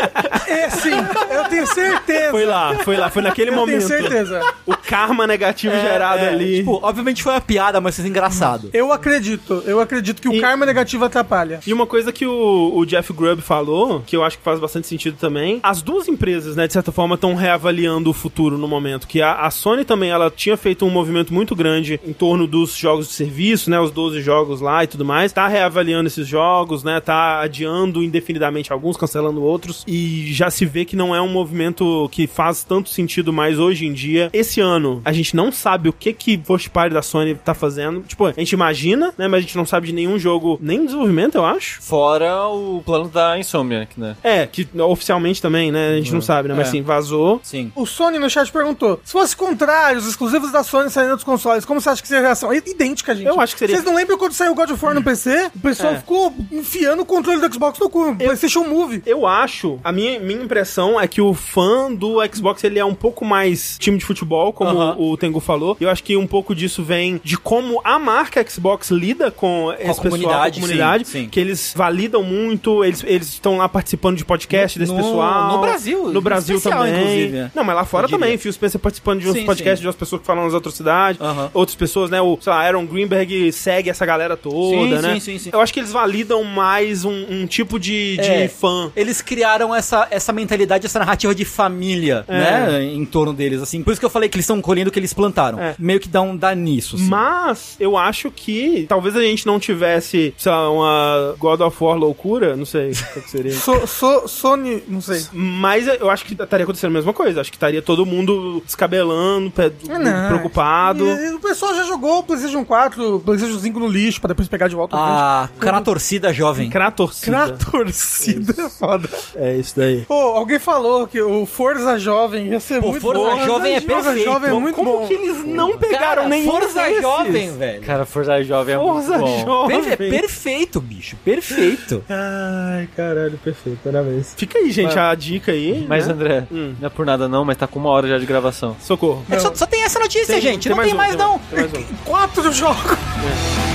É 0.45 0.69
sim, 0.69 0.91
eu 1.31 1.43
tenho 1.49 1.65
certeza. 1.65 2.29
Foi 2.31 2.45
lá, 2.45 2.75
foi 2.83 2.95
lá, 2.97 3.09
foi 3.09 3.21
naquele 3.23 3.49
eu 3.49 3.55
momento. 3.55 3.87
tenho 3.87 4.01
certeza. 4.01 4.41
O 4.65 4.75
karma 4.75 5.25
negativo 5.25 5.73
gerado 5.73 6.19
É, 6.23 6.29
ali. 6.29 6.57
Tipo, 6.57 6.79
obviamente 6.83 7.23
foi 7.23 7.33
uma 7.33 7.41
piada, 7.41 7.81
mas 7.81 7.95
foi 7.95 8.05
engraçado. 8.07 8.69
Eu 8.73 8.91
acredito, 8.91 9.63
eu 9.65 9.79
acredito 9.79 10.21
que 10.21 10.29
o 10.29 10.33
E- 10.33 10.41
karma 10.41 10.65
negativo 10.65 11.05
atrapalha. 11.05 11.59
E 11.65 11.73
uma 11.73 11.87
coisa 11.87 12.11
que 12.11 12.25
o, 12.27 12.71
o 12.75 12.85
Jeff 12.85 13.11
Grubb 13.13 13.41
falou, 13.41 14.01
que 14.05 14.15
eu 14.15 14.23
acho 14.23 14.37
que 14.37 14.43
faz 14.43 14.59
bastante 14.59 14.85
sentido 14.87 15.17
também, 15.19 15.59
as 15.63 15.81
duas 15.81 16.07
empresas, 16.07 16.55
né, 16.55 16.67
de 16.67 16.73
certa 16.73 16.91
forma, 16.91 17.15
estão 17.15 17.33
reavaliando 17.35 18.09
o 18.09 18.13
futuro 18.13 18.57
no 18.57 18.67
momento. 18.67 19.07
Que 19.07 19.21
a, 19.21 19.33
a 19.45 19.49
Sony 19.49 19.83
também, 19.85 20.11
ela 20.11 20.29
tinha 20.29 20.55
feito 20.57 20.85
um 20.85 20.89
movimento 20.89 21.33
muito 21.33 21.55
grande 21.55 21.99
em 22.05 22.13
torno 22.13 22.45
dos 22.45 22.75
jogos 22.75 23.07
de 23.07 23.12
serviço, 23.13 23.69
né, 23.69 23.79
os 23.79 23.91
12 23.91 24.21
jogos 24.21 24.61
lá 24.61 24.83
e 24.83 24.87
tudo 24.87 25.05
mais. 25.05 25.31
Tá 25.31 25.47
reavaliando 25.47 26.07
esses 26.07 26.27
jogos, 26.27 26.83
né, 26.83 26.99
tá 26.99 27.39
adiando 27.41 28.03
indefinidamente 28.03 28.71
alguns, 28.71 28.97
cancelando 28.97 29.41
outros. 29.41 29.83
E 29.87 30.31
já 30.33 30.49
se 30.49 30.65
vê 30.65 30.85
que 30.85 30.95
não 30.95 31.15
é 31.15 31.21
um 31.21 31.27
movimento 31.27 32.07
que 32.11 32.27
faz 32.27 32.63
tanto 32.63 32.89
sentido 32.89 33.31
mais 33.33 33.59
hoje 33.59 33.85
em 33.85 33.93
dia. 33.93 34.29
Esse 34.33 34.59
ano, 34.61 35.01
a 35.05 35.11
gente 35.13 35.35
não 35.35 35.51
sabe 35.51 35.89
o 35.89 35.93
que 35.93 36.13
que 36.13 36.37
First 36.45 36.69
Party 36.69 36.93
da 36.93 37.01
Sony 37.01 37.35
tá 37.35 37.53
fazendo. 37.53 38.01
Tipo, 38.01 38.25
a 38.27 38.31
gente 38.33 38.51
imagina, 38.53 39.13
né, 39.17 39.27
mas 39.27 39.39
a 39.39 39.41
gente 39.41 39.57
não 39.57 39.65
sabe 39.65 39.87
de 39.87 39.93
nenhum 39.93 40.17
jogo, 40.19 40.57
nem 40.61 40.79
em 40.79 40.85
desenvolvimento, 40.85 41.35
eu 41.35 41.45
acho. 41.45 41.81
Fora 41.81 42.47
o 42.47 42.81
plano 42.85 43.09
da 43.09 43.37
Insomniac, 43.37 43.99
né? 43.99 44.15
É, 44.23 44.45
que 44.47 44.67
oficialmente 44.81 45.41
também, 45.41 45.71
né? 45.71 45.89
A 45.93 45.95
gente 45.97 46.13
não 46.13 46.21
sabe, 46.21 46.47
né? 46.49 46.55
Mas 46.55 46.67
É. 46.67 46.71
sim, 46.71 46.81
vazou. 46.81 47.39
Sim. 47.43 47.71
O 47.75 47.85
Sony 47.85 48.17
no 48.19 48.29
chat 48.29 48.51
perguntou: 48.51 48.99
se 49.03 49.11
fosse 49.11 49.35
contrário, 49.35 49.99
os 49.99 50.07
exclusivos 50.07 50.51
da 50.51 50.63
Sony 50.63 50.89
saindo 50.89 51.15
dos 51.15 51.23
consoles, 51.23 51.65
como 51.65 51.79
você 51.81 51.89
acha 51.89 52.01
que 52.01 52.07
seria 52.07 52.21
a 52.23 52.25
reação? 52.27 52.51
É 52.51 52.57
idêntica, 53.03 53.15
gente. 53.15 53.27
Eu 53.27 53.39
acho 53.39 53.53
que 53.53 53.59
seria- 53.59 53.75
Vocês 53.75 53.85
não 53.85 53.95
lembram 53.95 54.17
quando 54.17 54.33
saiu 54.33 54.51
o 54.51 54.55
God 54.55 54.69
of 54.71 54.83
War 54.85 54.93
no 54.95 55.03
PC? 55.03 55.51
O 55.55 55.59
pessoal 55.59 55.93
É. 55.93 55.97
ficou 55.97 56.33
enfiando 56.51 57.01
o 57.01 57.05
controle 57.05 57.39
do 57.41 57.53
Xbox 57.53 57.79
no 57.79 57.89
cu. 57.89 58.15
PlayStation 58.15 58.63
Move. 58.63 59.01
Eu 59.05 59.25
acho, 59.27 59.79
a 59.83 59.91
minha, 59.91 60.19
minha 60.19 60.41
impressão 60.43 60.99
é 60.99 61.07
que 61.07 61.21
o 61.21 61.33
fã 61.33 61.91
do 61.93 62.17
Xbox 62.33 62.63
ele 62.63 62.79
é 62.79 62.85
um 62.85 62.95
pouco 62.95 63.25
mais 63.25 63.77
time 63.77 63.97
de 63.97 64.05
futebol, 64.05 64.53
como 64.53 64.71
Aham. 64.71 64.95
o 64.97 65.17
Tengu 65.17 65.39
falou. 65.39 65.77
Eu 65.79 65.89
acho 65.89 66.03
que 66.03 66.15
um 66.15 66.27
pouco 66.27 66.55
disso 66.55 66.83
vem 66.83 67.19
de 67.23 67.37
como 67.37 67.81
a 67.83 67.99
marca 67.99 68.43
Xbox 68.47 68.89
lida 68.91 69.31
com 69.31 69.71
esse 69.73 69.79
pessoal, 69.87 69.95
comunidade, 70.03 70.59
com 70.59 70.65
a 70.65 70.67
comunidade, 70.67 71.05
sim, 71.07 71.23
sim. 71.23 71.29
que 71.29 71.39
eles 71.39 71.73
validam 71.75 72.23
muito, 72.23 72.83
eles 72.83 73.03
eles 73.05 73.27
estão 73.29 73.57
lá 73.57 73.67
participando 73.67 74.17
de 74.17 74.25
podcast 74.25 74.79
desse 74.79 74.91
No- 74.91 74.97
pessoal. 74.97 75.51
no 75.53 75.61
Brasil, 75.61 76.07
no 76.11 76.21
Brasil 76.21 76.57
especial, 76.57 76.83
também. 76.83 76.99
inclusive. 77.01 77.51
Não, 77.53 77.63
mas 77.63 77.75
lá 77.75 77.85
fora 77.85 78.05
Eu 78.05 78.09
também, 78.09 78.37
Phil 78.37 78.51
Spencer 78.53 78.79
participando 78.79 79.19
de 79.19 79.29
uns 79.29 79.33
Sim, 79.33 79.45
podcasts 79.45 79.79
de 79.79 79.87
umas 79.87 79.95
pessoas 79.95 80.21
que 80.21 80.27
falam 80.27 80.45
nas 80.45 80.53
atrocidades, 80.53 81.19
Aham. 81.21 81.49
outras 81.53 81.75
pessoas, 81.75 82.09
né, 82.09 82.21
o, 82.21 82.37
sei 82.41 82.51
lá, 82.51 82.59
Aaron 82.61 82.82
Greenberg 82.85 83.51
segue 83.51 83.89
essa 83.89 84.05
galera 84.05 84.35
toda, 84.37 84.97
Sim, 84.97 85.01
né? 85.01 85.13
sim, 85.15 85.19
sim, 85.19 85.37
sim. 85.39 85.49
Eu 85.53 85.61
acho 85.61 85.73
que 85.73 85.79
eles 85.79 85.91
validam 85.91 86.43
mais 86.43 87.05
um, 87.05 87.25
um 87.29 87.45
tipo 87.47 87.79
de, 87.79 88.17
de 88.17 88.21
É. 88.29 88.47
fã. 88.47 88.91
Eles 88.95 89.21
criaram 89.21 89.73
essa, 89.73 90.07
essa 90.11 90.31
mentalidade, 90.33 90.85
essa 90.85 90.99
narrativa 90.99 91.33
de 91.35 91.45
família, 91.45 92.25
É. 92.27 92.33
né? 92.39 92.83
Em 92.83 93.05
torno 93.05 93.33
deles, 93.33 93.61
assim. 93.61 93.83
Por 93.83 93.91
isso 93.91 93.99
que 93.99 94.05
eu 94.05 94.09
falei 94.09 94.29
que 94.29 94.35
eles 94.35 94.45
estão 94.45 94.61
colhendo 94.61 94.89
o 94.89 94.91
que 94.91 94.99
eles 94.99 95.13
plantaram. 95.13 95.59
É. 95.59 95.75
Meio 95.79 95.99
que 95.99 96.07
dá, 96.07 96.21
um, 96.21 96.35
dá 96.35 96.53
nisso, 96.55 96.95
assim. 96.95 97.05
Mas 97.07 97.75
eu 97.79 97.97
acho 97.97 98.29
que 98.31 98.85
talvez 98.87 99.15
a 99.15 99.21
gente 99.21 99.45
não 99.45 99.59
tivesse, 99.59 100.33
sei 100.37 100.51
lá, 100.51 100.69
uma 100.69 101.35
God 101.39 101.61
of 101.61 101.77
War 101.83 101.97
loucura, 101.97 102.55
não 102.55 102.65
sei 102.65 102.91
o 102.91 103.21
que 103.21 103.29
seria. 103.29 103.53
So, 103.63 103.87
so- 103.87 104.27
Sony, 104.27 104.83
não 104.87 104.99
sei. 105.01 105.21
Mas 105.31 105.87
eu 105.87 106.09
acho 106.09 106.25
que 106.25 106.33
estaria 106.33 106.63
acontecendo 106.63 106.91
a 106.91 106.93
mesma 106.93 107.13
coisa. 107.13 107.41
Acho 107.41 107.49
que 107.51 107.55
estaria 107.57 107.81
todo 107.81 108.05
mundo 108.05 108.61
descabelando, 108.65 109.51
pe- 109.51 109.71
Não. 109.87 110.27
preocupado. 110.27 111.05
E- 111.05 111.27
e 111.29 111.33
o 111.33 111.39
pessoal 111.39 111.73
já 111.75 111.83
jogou 111.83 112.19
o 112.19 112.23
PlayStation 112.23 112.65
4, 112.65 112.72
o 112.97 113.19
PlayStation 113.19 113.59
5 113.59 113.79
no 113.79 113.87
lixo 113.87 114.19
pra 114.21 114.29
depois 114.29 114.47
pegar 114.47 114.67
de 114.67 114.75
volta 114.75 114.95
o 114.95 114.99
A 114.99 115.49
cara 115.59 115.81
torcida 115.81 116.33
jovem. 116.33 116.69
Cra 116.69 116.91
torcida. 116.91 117.31
Na 117.37 117.49
torcida 117.49 118.53
é 118.65 118.69
foda. 118.69 119.09
É 119.35 119.55
isso 119.57 119.73
daí. 119.77 120.01
Pô, 120.07 120.13
alguém 120.13 120.59
falou 120.59 121.07
que 121.07 121.21
o 121.21 121.45
Forza 121.45 121.97
Jovem 121.99 122.47
ia 122.47 122.59
ser 122.59 122.81
Pô, 122.81 122.89
muito 122.89 123.01
Forza 123.01 123.19
bom. 123.19 123.45
Jovem 123.45 123.75
é 123.75 123.81
Forza 123.81 124.03
perfeito. 124.09 124.25
Jovem 124.25 124.49
é 124.49 124.53
muito 124.53 124.75
Como 124.75 124.99
bom. 124.99 125.07
que 125.07 125.13
eles 125.13 125.45
não 125.45 125.77
pegaram 125.77 126.03
Cara, 126.23 126.29
nenhum 126.29 126.51
Forza 126.51 126.81
desses? 126.83 127.01
jovem, 127.01 127.57
velho. 127.57 127.81
Cara, 127.83 128.05
Forza 128.05 128.43
Jovem 128.43 128.75
é 128.75 128.77
Forza 128.77 129.17
muito 129.17 129.45
bom. 129.45 129.45
Jovem. 129.69 129.83
Per- 129.83 129.97
perfeito, 130.09 130.81
bicho. 130.81 131.15
Perfeito. 131.23 132.03
Ai, 132.09 132.87
caralho, 132.95 133.37
perfeito, 133.43 133.79
parabéns. 133.83 134.33
Fica 134.35 134.57
aí, 134.57 134.71
gente, 134.71 134.97
a 134.97 135.13
dica 135.15 135.51
aí. 135.51 135.85
Mas, 135.87 136.07
né? 136.07 136.13
André, 136.13 136.47
Hum. 136.51 136.75
não 136.79 136.87
é 136.87 136.89
por 136.89 137.05
nada 137.05 137.27
não, 137.27 137.43
mas 137.45 137.57
tá 137.57 137.67
com 137.67 137.79
uma 137.79 137.89
hora 137.89 138.07
já 138.07 138.17
de 138.17 138.25
gravação. 138.25 138.75
Socorro. 138.81 139.25
É 139.29 139.39
só, 139.39 139.53
só 139.53 139.65
tem 139.65 139.83
essa 139.83 139.99
notícia, 139.99 140.33
Tem- 140.33 140.41
gente. 140.41 140.63
tem 140.63 140.69
não 140.69 140.77
mais 140.77 140.87
tem 140.87 140.93
um, 140.93 140.97
mais, 140.97 141.15
tem 141.15 141.19
não. 141.19 141.39
Tem 141.39 141.59
mais 141.59 141.73
um. 141.73 141.83
Quatro 142.05 142.51
jogos. 142.63 142.97
Vamos 143.17 143.72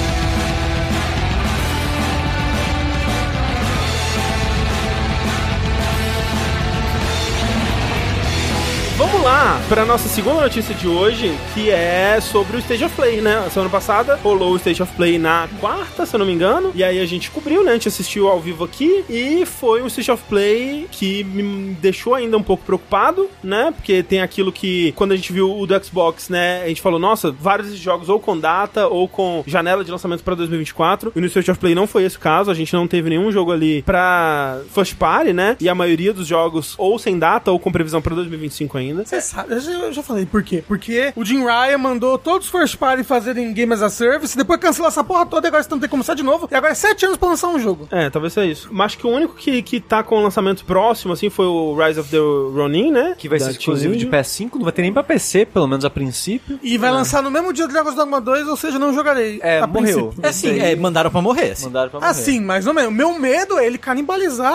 para 9.68 9.84
nossa 9.84 10.08
segunda 10.08 10.40
notícia 10.40 10.74
de 10.74 10.88
hoje, 10.88 11.38
que 11.54 11.70
é 11.70 12.20
sobre 12.20 12.56
o 12.56 12.60
Stage 12.60 12.84
of 12.84 12.96
Play, 12.96 13.20
né? 13.20 13.36
A 13.46 13.50
semana 13.50 13.70
passada 13.70 14.16
rolou 14.16 14.52
o 14.52 14.56
Stage 14.56 14.82
of 14.82 14.92
Play 14.96 15.16
na 15.16 15.48
quarta, 15.60 16.04
se 16.04 16.16
eu 16.16 16.18
não 16.18 16.26
me 16.26 16.32
engano, 16.32 16.72
e 16.74 16.82
aí 16.82 16.98
a 16.98 17.06
gente 17.06 17.30
cobriu, 17.30 17.62
né? 17.62 17.70
A 17.70 17.74
gente 17.74 17.86
assistiu 17.86 18.26
ao 18.26 18.40
vivo 18.40 18.64
aqui 18.64 19.04
e 19.08 19.46
foi 19.46 19.80
um 19.82 19.86
Stage 19.86 20.10
of 20.10 20.24
Play 20.28 20.88
que 20.90 21.22
me 21.22 21.74
deixou 21.74 22.14
ainda 22.14 22.36
um 22.36 22.42
pouco 22.42 22.64
preocupado, 22.64 23.28
né? 23.42 23.72
Porque 23.76 24.02
tem 24.02 24.22
aquilo 24.22 24.50
que 24.50 24.92
quando 24.92 25.12
a 25.12 25.16
gente 25.16 25.32
viu 25.32 25.56
o 25.56 25.66
do 25.66 25.84
Xbox, 25.84 26.28
né, 26.28 26.62
a 26.64 26.68
gente 26.68 26.80
falou, 26.80 26.98
nossa, 26.98 27.30
vários 27.30 27.76
jogos 27.76 28.08
ou 28.08 28.18
com 28.18 28.36
data 28.36 28.88
ou 28.88 29.06
com 29.06 29.44
janela 29.46 29.84
de 29.84 29.90
lançamento 29.90 30.24
para 30.24 30.34
2024. 30.34 31.12
E 31.14 31.20
no 31.20 31.26
Stage 31.26 31.50
of 31.50 31.60
Play 31.60 31.76
não 31.76 31.86
foi 31.86 32.02
esse 32.02 32.16
o 32.16 32.20
caso, 32.20 32.50
a 32.50 32.54
gente 32.54 32.72
não 32.72 32.88
teve 32.88 33.08
nenhum 33.08 33.30
jogo 33.30 33.52
ali 33.52 33.82
pra 33.82 34.62
first 34.74 34.96
party, 34.96 35.32
né? 35.32 35.56
E 35.60 35.68
a 35.68 35.74
maioria 35.74 36.12
dos 36.12 36.26
jogos 36.26 36.74
ou 36.76 36.98
sem 36.98 37.18
data 37.18 37.52
ou 37.52 37.60
com 37.60 37.70
previsão 37.70 38.02
para 38.02 38.16
2025 38.16 38.76
ainda. 38.76 39.04
Você 39.04 39.27
sabe, 39.28 39.54
eu 39.54 39.60
já, 39.60 39.70
eu 39.72 39.92
já 39.92 40.02
falei 40.02 40.26
por 40.26 40.42
quê. 40.42 40.62
Porque 40.66 41.12
o 41.16 41.24
Jim 41.24 41.44
Ryan 41.44 41.78
mandou 41.78 42.18
todos 42.18 42.46
os 42.46 42.50
first 42.52 42.76
party 42.76 43.04
fazerem 43.04 43.52
Game 43.52 43.72
as 43.72 43.82
a 43.82 43.90
Service, 43.90 44.36
depois 44.36 44.58
cancelou 44.60 44.88
essa 44.88 45.04
porra 45.04 45.26
toda 45.26 45.46
e 45.46 45.48
agora 45.48 45.60
estão 45.60 45.78
tendo 45.78 45.84
que 45.86 45.90
começar 45.90 46.14
de 46.14 46.22
novo. 46.22 46.48
E 46.50 46.54
agora 46.54 46.72
é 46.72 46.74
sete 46.74 47.04
anos 47.06 47.16
pra 47.18 47.28
lançar 47.28 47.48
um 47.48 47.58
jogo. 47.58 47.86
É, 47.90 48.10
talvez 48.10 48.32
seja 48.32 48.46
isso. 48.50 48.68
Mas 48.72 48.86
acho 48.86 48.98
que 48.98 49.06
o 49.06 49.10
único 49.10 49.34
que, 49.34 49.62
que 49.62 49.80
tá 49.80 50.02
com 50.02 50.16
o 50.18 50.22
lançamento 50.22 50.64
próximo, 50.64 51.12
assim, 51.12 51.28
foi 51.30 51.46
o 51.46 51.74
Rise 51.76 52.00
of 52.00 52.10
the 52.10 52.16
Ronin, 52.18 52.90
né? 52.90 53.14
Que 53.18 53.28
vai 53.28 53.38
Da 53.38 53.46
ser 53.46 53.50
exclusivo 53.52 53.94
de 53.96 54.06
Team 54.06 54.22
PS5, 54.22 54.50
não 54.54 54.62
vai 54.64 54.72
ter 54.72 54.82
nem 54.82 54.92
pra 54.92 55.02
PC, 55.02 55.46
pelo 55.46 55.66
menos 55.66 55.84
a 55.84 55.90
princípio. 55.90 56.58
E 56.62 56.78
vai 56.78 56.90
lançar 56.90 57.22
no 57.22 57.30
mesmo 57.30 57.52
dia 57.52 57.66
do 57.66 57.72
Dragon's 57.72 57.94
Dogma 57.94 58.20
2, 58.20 58.48
ou 58.48 58.56
seja, 58.56 58.78
não 58.78 58.92
jogarei. 58.94 59.40
É, 59.42 59.60
a 59.60 59.66
morreu. 59.66 60.08
princípio. 60.08 60.14
É 60.22 60.28
assim, 60.28 60.58
é, 60.60 60.76
mandaram 60.76 61.10
pra 61.10 61.20
morrer. 61.20 61.52
Assim. 61.52 61.64
Mandaram 61.66 61.90
pra 61.90 62.00
morrer. 62.00 62.10
Assim, 62.10 62.40
mais 62.40 62.66
ou 62.66 62.72
menos. 62.74 62.92
Meu 62.92 63.18
medo 63.18 63.58
é 63.58 63.66
ele 63.66 63.78
canibalizar. 63.78 64.54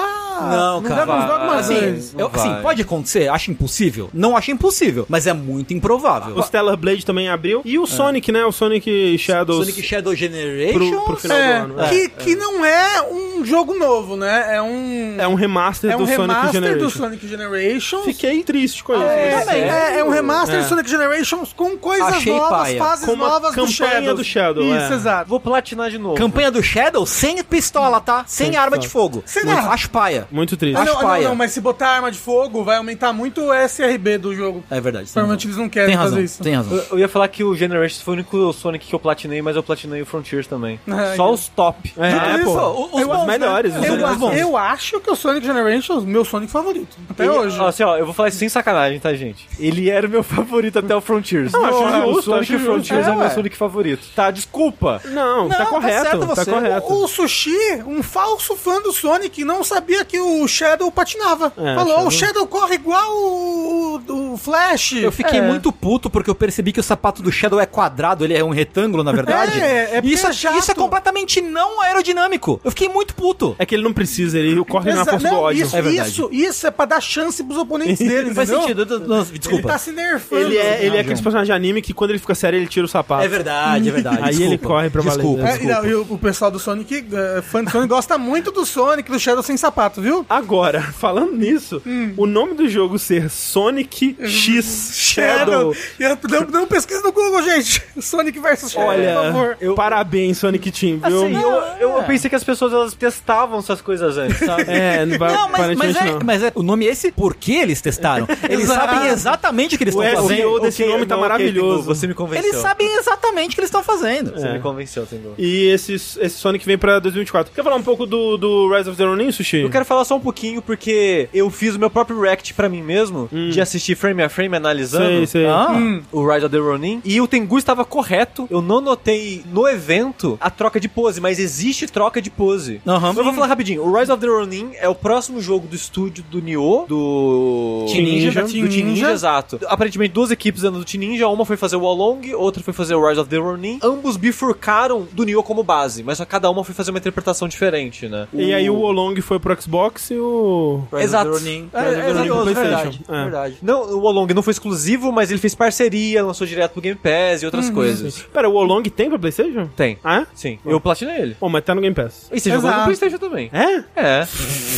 Não, 0.51 0.82
cara. 0.82 1.05
Dragon's 1.05 1.26
Dogma 1.28 1.55
Assim, 1.55 1.74
2. 1.80 2.15
eu- 2.17 2.32
assim, 2.34 2.49
vai. 2.49 2.61
pode 2.61 2.82
acontecer? 2.82 3.28
Acho 3.30 3.51
impossível? 3.51 4.09
Não 4.13 4.36
acho 4.36 4.51
impossível, 4.51 4.62
mas 5.09 5.28
é 5.28 5.34
muito 5.34 5.74
improvável. 5.74 6.36
O 6.38 6.43
Stellar 6.43 6.78
Blade 6.78 7.05
também 7.05 7.30
abriu. 7.30 7.61
E 7.66 7.78
o 7.80 7.86
Sonic, 7.86 8.32
né? 8.32 8.45
O 8.45 8.51
Sonic 8.51 9.18
Shadows 9.18 9.66
Sonic 9.68 9.84
Shadow 9.84 10.16
Generation. 10.16 10.74
pro, 10.91 11.05
pro 11.05 11.16
final 11.18 11.38
É, 11.38 11.66
do 11.66 11.80
ano. 11.80 11.89
que, 11.89 12.09
que 12.09 12.36
não 12.36 12.64
é 12.66 13.01
um 13.11 13.45
jogo 13.45 13.74
novo, 13.74 14.16
né? 14.16 14.55
É 14.55 14.61
um. 14.61 15.16
É 15.20 15.28
um 15.28 15.36
remaster 15.36 15.91
é 15.91 15.95
um 15.95 15.99
do 15.99 16.05
Sonic 16.05 16.22
remaster 16.22 16.51
Generation. 16.53 16.86
do 16.86 16.89
Sonic 16.91 17.28
Generations. 17.28 18.05
Fiquei 18.05 18.43
triste 18.43 18.84
com 18.84 18.93
isso. 18.93 19.03
É, 19.03 19.39
também. 19.41 19.61
é, 19.64 19.99
é 19.99 20.03
um 20.03 20.09
remaster 20.09 20.59
É. 20.59 20.61
do 20.61 20.68
Sonic 20.68 20.89
Generations 20.89 21.53
com 21.53 21.78
coisas 21.78 22.07
Achei 22.14 22.34
novas, 22.34 22.49
paia. 22.49 22.80
fases 22.80 23.05
Com 23.05 23.16
novas 23.16 23.51
do 23.53 23.61
campanha 23.66 23.72
Shadow. 24.01 24.16
do 24.16 24.24
Shadow, 24.24 24.64
Isso, 24.64 24.93
é. 24.93 24.95
exato. 24.95 25.30
Vou 25.30 25.39
platinar 25.39 25.89
de 25.89 25.97
novo. 25.97 26.16
Campanha 26.16 26.51
do 26.51 26.61
Shadow 26.64 27.05
sem 27.05 27.43
pistola, 27.43 27.99
tá? 27.99 28.24
Sem, 28.28 28.47
Sem 28.47 28.55
arma 28.57 28.78
pistola. 28.78 28.82
de 28.82 28.88
fogo. 28.89 29.24
Sem 29.26 29.43
nada. 29.45 29.70
Acho 29.70 29.89
paia. 29.89 30.28
Muito 30.32 30.55
triste. 30.57 30.78
Ah, 30.80 30.86
não, 30.86 30.93
Acho 30.99 31.07
não, 31.07 31.30
não, 31.30 31.36
mas 31.36 31.51
se 31.51 31.61
botar 31.61 31.89
arma 31.89 32.11
de 32.11 32.18
fogo, 32.18 32.64
vai 32.64 32.78
aumentar 32.78 33.14
muito 33.14 33.41
o 33.41 33.53
SRB 33.53 34.18
do 34.18 34.36
jogo. 34.36 34.53
É 34.70 34.80
verdade. 34.82 35.10
razão. 35.16 35.34
eles 35.34 35.58
não 35.58 35.70
querem 35.70 35.88
tem 35.89 35.95
razão, 35.95 36.12
fazer 36.14 36.24
isso. 36.26 36.43
Tem 36.43 36.54
razão. 36.56 36.78
Eu, 36.78 36.84
eu 36.91 36.99
ia 36.99 37.10
falar 37.10 37.28
que 37.28 37.43
o 37.43 37.56
Generations 37.56 38.01
foi 38.01 38.14
o 38.14 38.18
único 38.18 38.54
Sonic 38.54 38.86
que 38.88 38.93
eu 38.95 38.99
platinei, 38.99 39.41
mas 39.41 39.56
eu 39.56 39.64
platinei 39.64 40.01
o 40.01 40.06
Frontiers 40.06 40.47
também. 40.47 40.80
Ai, 40.88 41.16
Só 41.16 41.26
meu. 41.26 41.34
os 41.34 41.47
top. 41.49 41.93
É, 41.97 42.08
é, 42.12 42.36
isso, 42.38 42.45
pô. 42.45 42.51
o- 42.60 42.86
os 42.95 43.01
Os 43.01 43.08
bons, 43.08 43.26
melhores, 43.26 43.74
né? 43.74 43.80
os 43.80 43.86
Eu, 43.88 44.16
bons. 44.18 44.38
eu 44.38 44.58
acho 44.58 44.99
que 44.99 45.10
o 45.12 45.16
Sonic 45.16 45.45
Generations, 45.45 46.04
meu 46.06 46.24
Sonic 46.26 46.51
favorito. 46.51 46.97
Até 47.10 47.26
E, 47.26 47.30
hoje. 47.30 47.62
Assim, 47.64 47.84
ó, 47.84 47.97
eu 47.97 48.06
vou 48.06 48.14
falar 48.14 48.30
isso 48.30 48.38
sem 48.38 48.49
sacanagem, 48.49 48.99
tá, 48.99 49.14
gente? 49.14 49.47
Ele 49.60 49.89
era 49.89 50.06
o 50.08 50.10
meu 50.10 50.24
favorito 50.24 50.80
até 50.80 50.95
o 50.95 51.01
Frontiers. 51.01 51.51
Não, 51.51 51.64
acho 51.66 51.78
Porra, 51.78 52.01
justo, 52.01 52.20
o 52.20 52.22
Sonic 52.24 52.56
acho 52.56 52.64
Frontiers 52.66 53.06
justo. 53.06 53.10
é, 53.12 53.14
o 53.14 53.18
meu 53.18 53.28
É, 53.28 53.30
Sonic 53.30 53.56
favorito. 53.58 54.08
Tá, 54.16 54.32
desculpa. 54.32 55.01
Não, 55.06 55.43
Não, 55.43 55.49
tá 55.49 55.58
tá 55.58 55.66
correto. 55.66 56.04
certo 56.04 56.20
Tá 56.20 56.36
você. 56.36 56.51
correto. 56.51 56.93
O 56.93 57.08
Sushi, 57.08 57.58
um 57.86 58.01
falso 58.04 58.56
fã 58.56 58.82
do 58.82 58.91
Sonic, 58.91 59.43
não 59.43 59.64
sabia 59.64 60.04
que 60.06 60.20
o 60.20 60.47
Shadow 60.47 60.91
patinava. 60.91 61.51
É, 61.58 61.76
Falou, 61.76 61.93
Shadow- 61.95 62.08
o 62.08 62.12
Shadow 62.12 62.47
corre 62.47 62.76
igual 62.76 63.12
o, 63.14 64.01
o, 64.08 64.34
o 64.34 64.38
Flash. 64.44 64.94
Eu 64.94 65.12
fiquei 65.12 65.39
É. 65.39 65.41
muito 65.41 65.72
puto 65.72 66.10
porque 66.10 66.30
eu 66.30 66.36
percebi 66.36 66.72
que 66.72 66.80
o 66.80 66.84
sapato 66.84 67.22
do 67.24 67.32
Shadow 67.32 67.60
é 67.60 67.66
quadrado, 67.66 68.24
ele 68.26 68.34
é 68.34 68.44
um 68.44 68.50
retângulo, 68.50 69.04
na 69.04 69.12
verdade. 69.12 69.60
É, 69.60 69.96
é 69.98 70.02
isso, 70.04 70.24
porque 70.24 70.28
é 70.28 70.34
chato. 70.34 70.58
isso 70.60 70.72
é 70.72 70.76
completamente 70.76 71.41
não 71.41 71.82
aerodinâmico. 71.82 72.60
Eu 72.64 72.72
fiquei 72.72 72.89
muito 72.89 73.16
puto. 73.16 73.56
É 73.58 73.66
que 73.66 73.74
ele 73.76 73.84
não 73.84 73.94
precisa, 73.94 74.38
ele 74.38 74.64
corre 74.66 74.91
na 74.94 75.02
Exa- 75.02 75.12
força 75.12 75.28
do 75.28 75.34
não, 75.34 75.39
ódio. 75.41 75.66
Isso, 75.66 75.76
É 75.76 75.82
verdade. 75.82 76.10
isso, 76.10 76.30
isso 76.32 76.68
é 76.68 76.72
pra 76.72 76.86
dar 76.86 77.02
chance 77.02 77.44
pros 77.44 77.58
oponentes 77.58 78.00
dele, 78.06 78.34
Faz 78.34 78.50
entendeu? 78.50 78.68
sentido. 78.86 79.00
não, 79.08 79.22
Ele 79.22 79.39
desculpa. 79.39 79.68
tá 79.70 79.78
se 79.78 79.91
nerfando. 79.91 80.41
Ele 80.41 80.58
é, 80.58 80.78
ele 80.80 80.88
é 80.88 80.89
Não, 80.89 80.96
aquele 81.00 81.16
João. 81.16 81.24
personagem 81.24 81.46
de 81.46 81.52
anime 81.52 81.82
que 81.82 81.94
quando 81.94 82.10
ele 82.12 82.20
fica 82.20 82.36
sério, 82.36 82.58
ele 82.58 82.68
tira 82.68 82.86
o 82.86 82.89
sapato. 82.89 83.24
É 83.24 83.28
verdade, 83.28 83.89
é 83.89 83.91
verdade. 83.91 84.18
Aí 84.22 84.36
ele 84.36 84.58
desculpa. 84.58 84.68
corre 84.68 84.89
pra 84.89 85.02
valer. 85.02 85.18
Desculpa, 85.18 85.44
É, 85.48 85.52
É, 85.52 85.56
e, 85.56 85.60
não, 85.60 85.68
desculpa. 85.68 85.88
e 85.88 85.94
o, 85.94 86.02
o 86.16 86.18
pessoal 86.18 86.52
do 86.52 86.60
Sonic, 86.60 87.06
é, 87.12 87.41
fã 87.41 87.64
do 87.64 87.70
Sonic, 87.72 87.88
gosta 87.89 88.18
muito 88.18 88.52
do 88.52 88.66
Sonic, 88.66 89.10
do 89.12 89.20
Shadow 89.20 89.44
sem 89.44 89.56
sapato, 89.58 90.02
viu? 90.02 90.26
Agora, 90.30 90.82
falando 90.94 91.36
nisso, 91.36 91.82
Hum. 91.86 92.14
o 92.18 92.26
nome 92.26 92.54
do 92.56 92.68
jogo 92.68 92.98
ser 93.00 93.30
Sonic 93.30 94.16
X 94.34 94.92
Shadow. 94.96 95.76
Eu- 96.00 96.18
Não, 96.30 96.42
não 96.62 96.68
pesquisa 96.68 97.02
no 97.02 97.12
Google, 97.12 97.42
gente. 97.44 97.82
Sonic 98.02 98.40
versus 98.40 98.72
Shadow, 98.72 98.88
por 98.90 99.00
Olha, 99.00 99.14
favor. 99.60 99.76
parabéns, 99.76 100.38
Sonic 100.38 100.72
Team, 100.72 101.00
viu? 101.00 101.26
Assim, 101.26 101.36
eu, 101.80 101.98
eu 101.98 102.04
pensei 102.04 102.30
que 102.30 102.36
as 102.36 102.44
pessoas 102.44 102.74
elas 102.74 102.94
testavam 102.94 103.60
essas 103.60 103.82
coisas 103.82 104.18
antes, 104.18 104.38
sabe? 104.40 104.64
É, 104.68 105.06
não 105.06 105.18
vai, 105.18 105.32
Não, 105.34 105.50
mas, 105.50 105.78
mas, 105.78 105.96
é, 105.96 106.06
não. 106.06 106.20
mas 106.24 106.44
é 106.44 106.52
o 106.56 106.64
nome 106.64 106.88
é 106.88 106.92
esse 106.92 107.12
porque 107.12 107.54
eles 107.54 107.82
testaram. 107.82 108.28
Eles 108.50 108.68
sabem 108.68 109.08
exatamente 109.10 109.76
o 109.76 109.78
que 109.78 109.84
eles 109.84 109.96
O 109.96 110.04
estão 110.04 110.28
SEO 110.28 110.30
fazendo. 110.52 110.60
desse 110.62 110.86
nome 110.86 111.06
tá 111.06 111.18
maravilhoso. 111.18 111.84
Você 111.84 112.08
me 112.08 112.14
convenceu. 112.14 112.50
Eles 112.50 112.62
sabem 112.62 112.96
exatamente 112.98 113.52
o 113.52 113.56
que 113.56 113.62
eles 113.62 113.68
estão 113.70 113.84
fazendo. 113.84 114.32
Você 114.34 114.48
É. 114.48 114.54
me 114.54 114.60
convenceu, 114.60 115.06
Tengu. 115.06 115.34
E 115.38 115.68
esse, 115.70 115.94
esse 115.94 116.30
Sonic 116.32 116.66
vem 116.66 116.78
pra 116.78 117.00
2024. 117.00 117.54
Quer 117.54 117.64
falar 117.64 117.76
um 117.76 117.84
pouco 117.84 118.06
do, 118.06 118.38
do 118.38 118.74
Rise 118.76 118.90
of 118.90 118.98
the 118.98 119.04
Ronin, 119.06 119.32
Sushi? 119.32 119.58
Eu 119.58 119.70
quero 119.70 119.86
falar 119.86 120.06
só 120.06 120.16
um 120.16 120.20
pouquinho 120.20 120.62
porque 120.62 121.30
eu 121.34 121.50
fiz 121.50 121.76
o 121.76 121.80
meu 121.80 121.90
próprio 121.90 122.20
react 122.22 122.54
pra 122.54 122.68
mim 122.70 122.82
mesmo, 122.82 123.30
de 123.32 123.60
assistir 123.62 123.96
frame 123.96 124.22
a 124.24 124.30
frame 124.30 124.55
analisando 124.57 125.05
Sei, 125.05 125.26
sei. 125.28 125.45
Ah, 125.47 126.01
o 126.11 126.26
Rise 126.26 126.45
of 126.45 126.49
the 126.55 126.57
Ronin, 126.61 127.01
e 127.03 127.19
o 127.21 127.28
Tengu 127.28 127.57
estava 127.57 127.84
correto. 127.86 128.47
Eu 128.49 128.61
não 128.61 128.82
notei 128.82 129.43
no 129.51 129.67
evento 129.67 130.38
a 130.41 130.49
troca 130.49 130.80
de 130.80 130.88
pose, 130.88 131.19
mas 131.21 131.39
existe 131.39 131.88
troca 131.88 132.21
de 132.21 132.30
pose. 132.30 132.82
Aham. 132.88 133.13
Eu 133.15 133.24
vou 133.24 133.34
falar 133.34 133.47
rapidinho. 133.47 133.84
O 133.84 133.97
Rise 133.97 134.11
of 134.11 134.19
the 134.21 134.28
Ronin 134.28 134.71
é 134.80 134.88
o 134.89 134.95
próximo 134.95 135.41
jogo 135.41 135.67
do 135.67 135.76
estúdio 135.76 136.24
do 136.30 136.41
Nioh, 136.41 136.86
do 136.88 137.86
Team 137.91 138.03
Ninja, 138.03 138.32
do 138.43 138.47
Team 138.51 138.65
Ninja, 138.65 138.84
Ninja. 138.86 139.11
exato. 139.11 139.59
Aparentemente 139.67 140.13
duas 140.13 140.32
equipes 140.32 140.61
dentro 140.61 140.80
do 140.80 140.86
Team 140.86 141.01
Ninja, 141.01 141.28
uma 141.28 141.45
foi 141.45 141.57
fazer 141.57 141.76
o 141.76 141.80
Wolong, 141.82 142.34
outra 142.36 142.61
foi 142.63 142.74
fazer 142.74 142.95
o 142.95 143.07
Rise 143.07 143.19
of 143.19 143.30
the 143.30 143.38
Ronin. 143.38 143.80
Ambos 143.84 144.17
bifurcaram 144.17 145.07
do 145.11 145.24
Nioh 145.24 145.43
como 145.43 145.63
base, 145.63 146.03
mas 146.03 146.17
só 146.17 146.26
cada 146.26 146.49
uma 146.49 146.63
foi 146.63 146.74
fazer 146.74 146.91
uma 146.91 146.99
interpretação 146.99 147.47
diferente, 147.47 148.07
né? 148.07 148.28
E 148.34 148.53
aí 148.53 148.69
o 148.69 148.76
Wolong 148.76 149.19
foi 149.21 149.39
pro 149.39 149.59
Xbox 149.61 150.09
e 150.11 150.15
o... 150.17 150.84
Rise 150.91 150.95
of 150.95 151.03
Exato. 151.03 151.32
the 151.32 151.38
Ronin. 151.38 151.69
É, 151.74 151.80
Rise 151.80 151.89
of 151.89 151.95
the 151.95 151.99
é 151.99 152.13
Ronin 152.13 152.13
pro 152.13 152.36
curioso, 152.38 152.43
PlayStation. 152.53 152.84
verdade, 152.84 153.01
É. 153.09 153.24
verdade. 153.24 153.57
Não, 153.61 153.82
o 153.97 153.99
Wolong 154.14 154.34
não 154.34 154.43
foi 154.43 154.51
exclusivo, 154.51 155.11
mas 155.11 155.32
ele 155.32 155.39
fez 155.39 155.55
parceria, 155.55 156.24
lançou 156.24 156.45
direto 156.45 156.72
pro 156.74 156.82
Game 156.82 156.97
Pass 157.01 157.41
e 157.41 157.45
outras 157.45 157.70
coisas. 157.70 158.22
Pera, 158.34 158.47
o 158.49 158.53
Wolong 158.53 158.84
tem 158.89 159.09
pra 159.09 159.18
Playstation? 159.20 159.68
Tem. 159.76 159.97
Ah, 160.03 160.22
é? 160.22 160.28
Sim. 160.36 160.59
Eu 160.66 160.80
platinei 160.80 161.18
ele. 161.22 161.36
Pô, 161.39 161.49
mas 161.49 161.64
tá 161.64 161.74
no 161.74 161.82
Game 161.82 161.95
Pass. 161.95 162.30
E 162.32 162.39
você 162.39 162.49
jogou 162.49 162.70
Exato. 162.70 162.80
no 162.80 162.86
Playstation 162.86 163.18
também. 163.18 163.49
É? 163.51 163.84
É. 163.95 164.28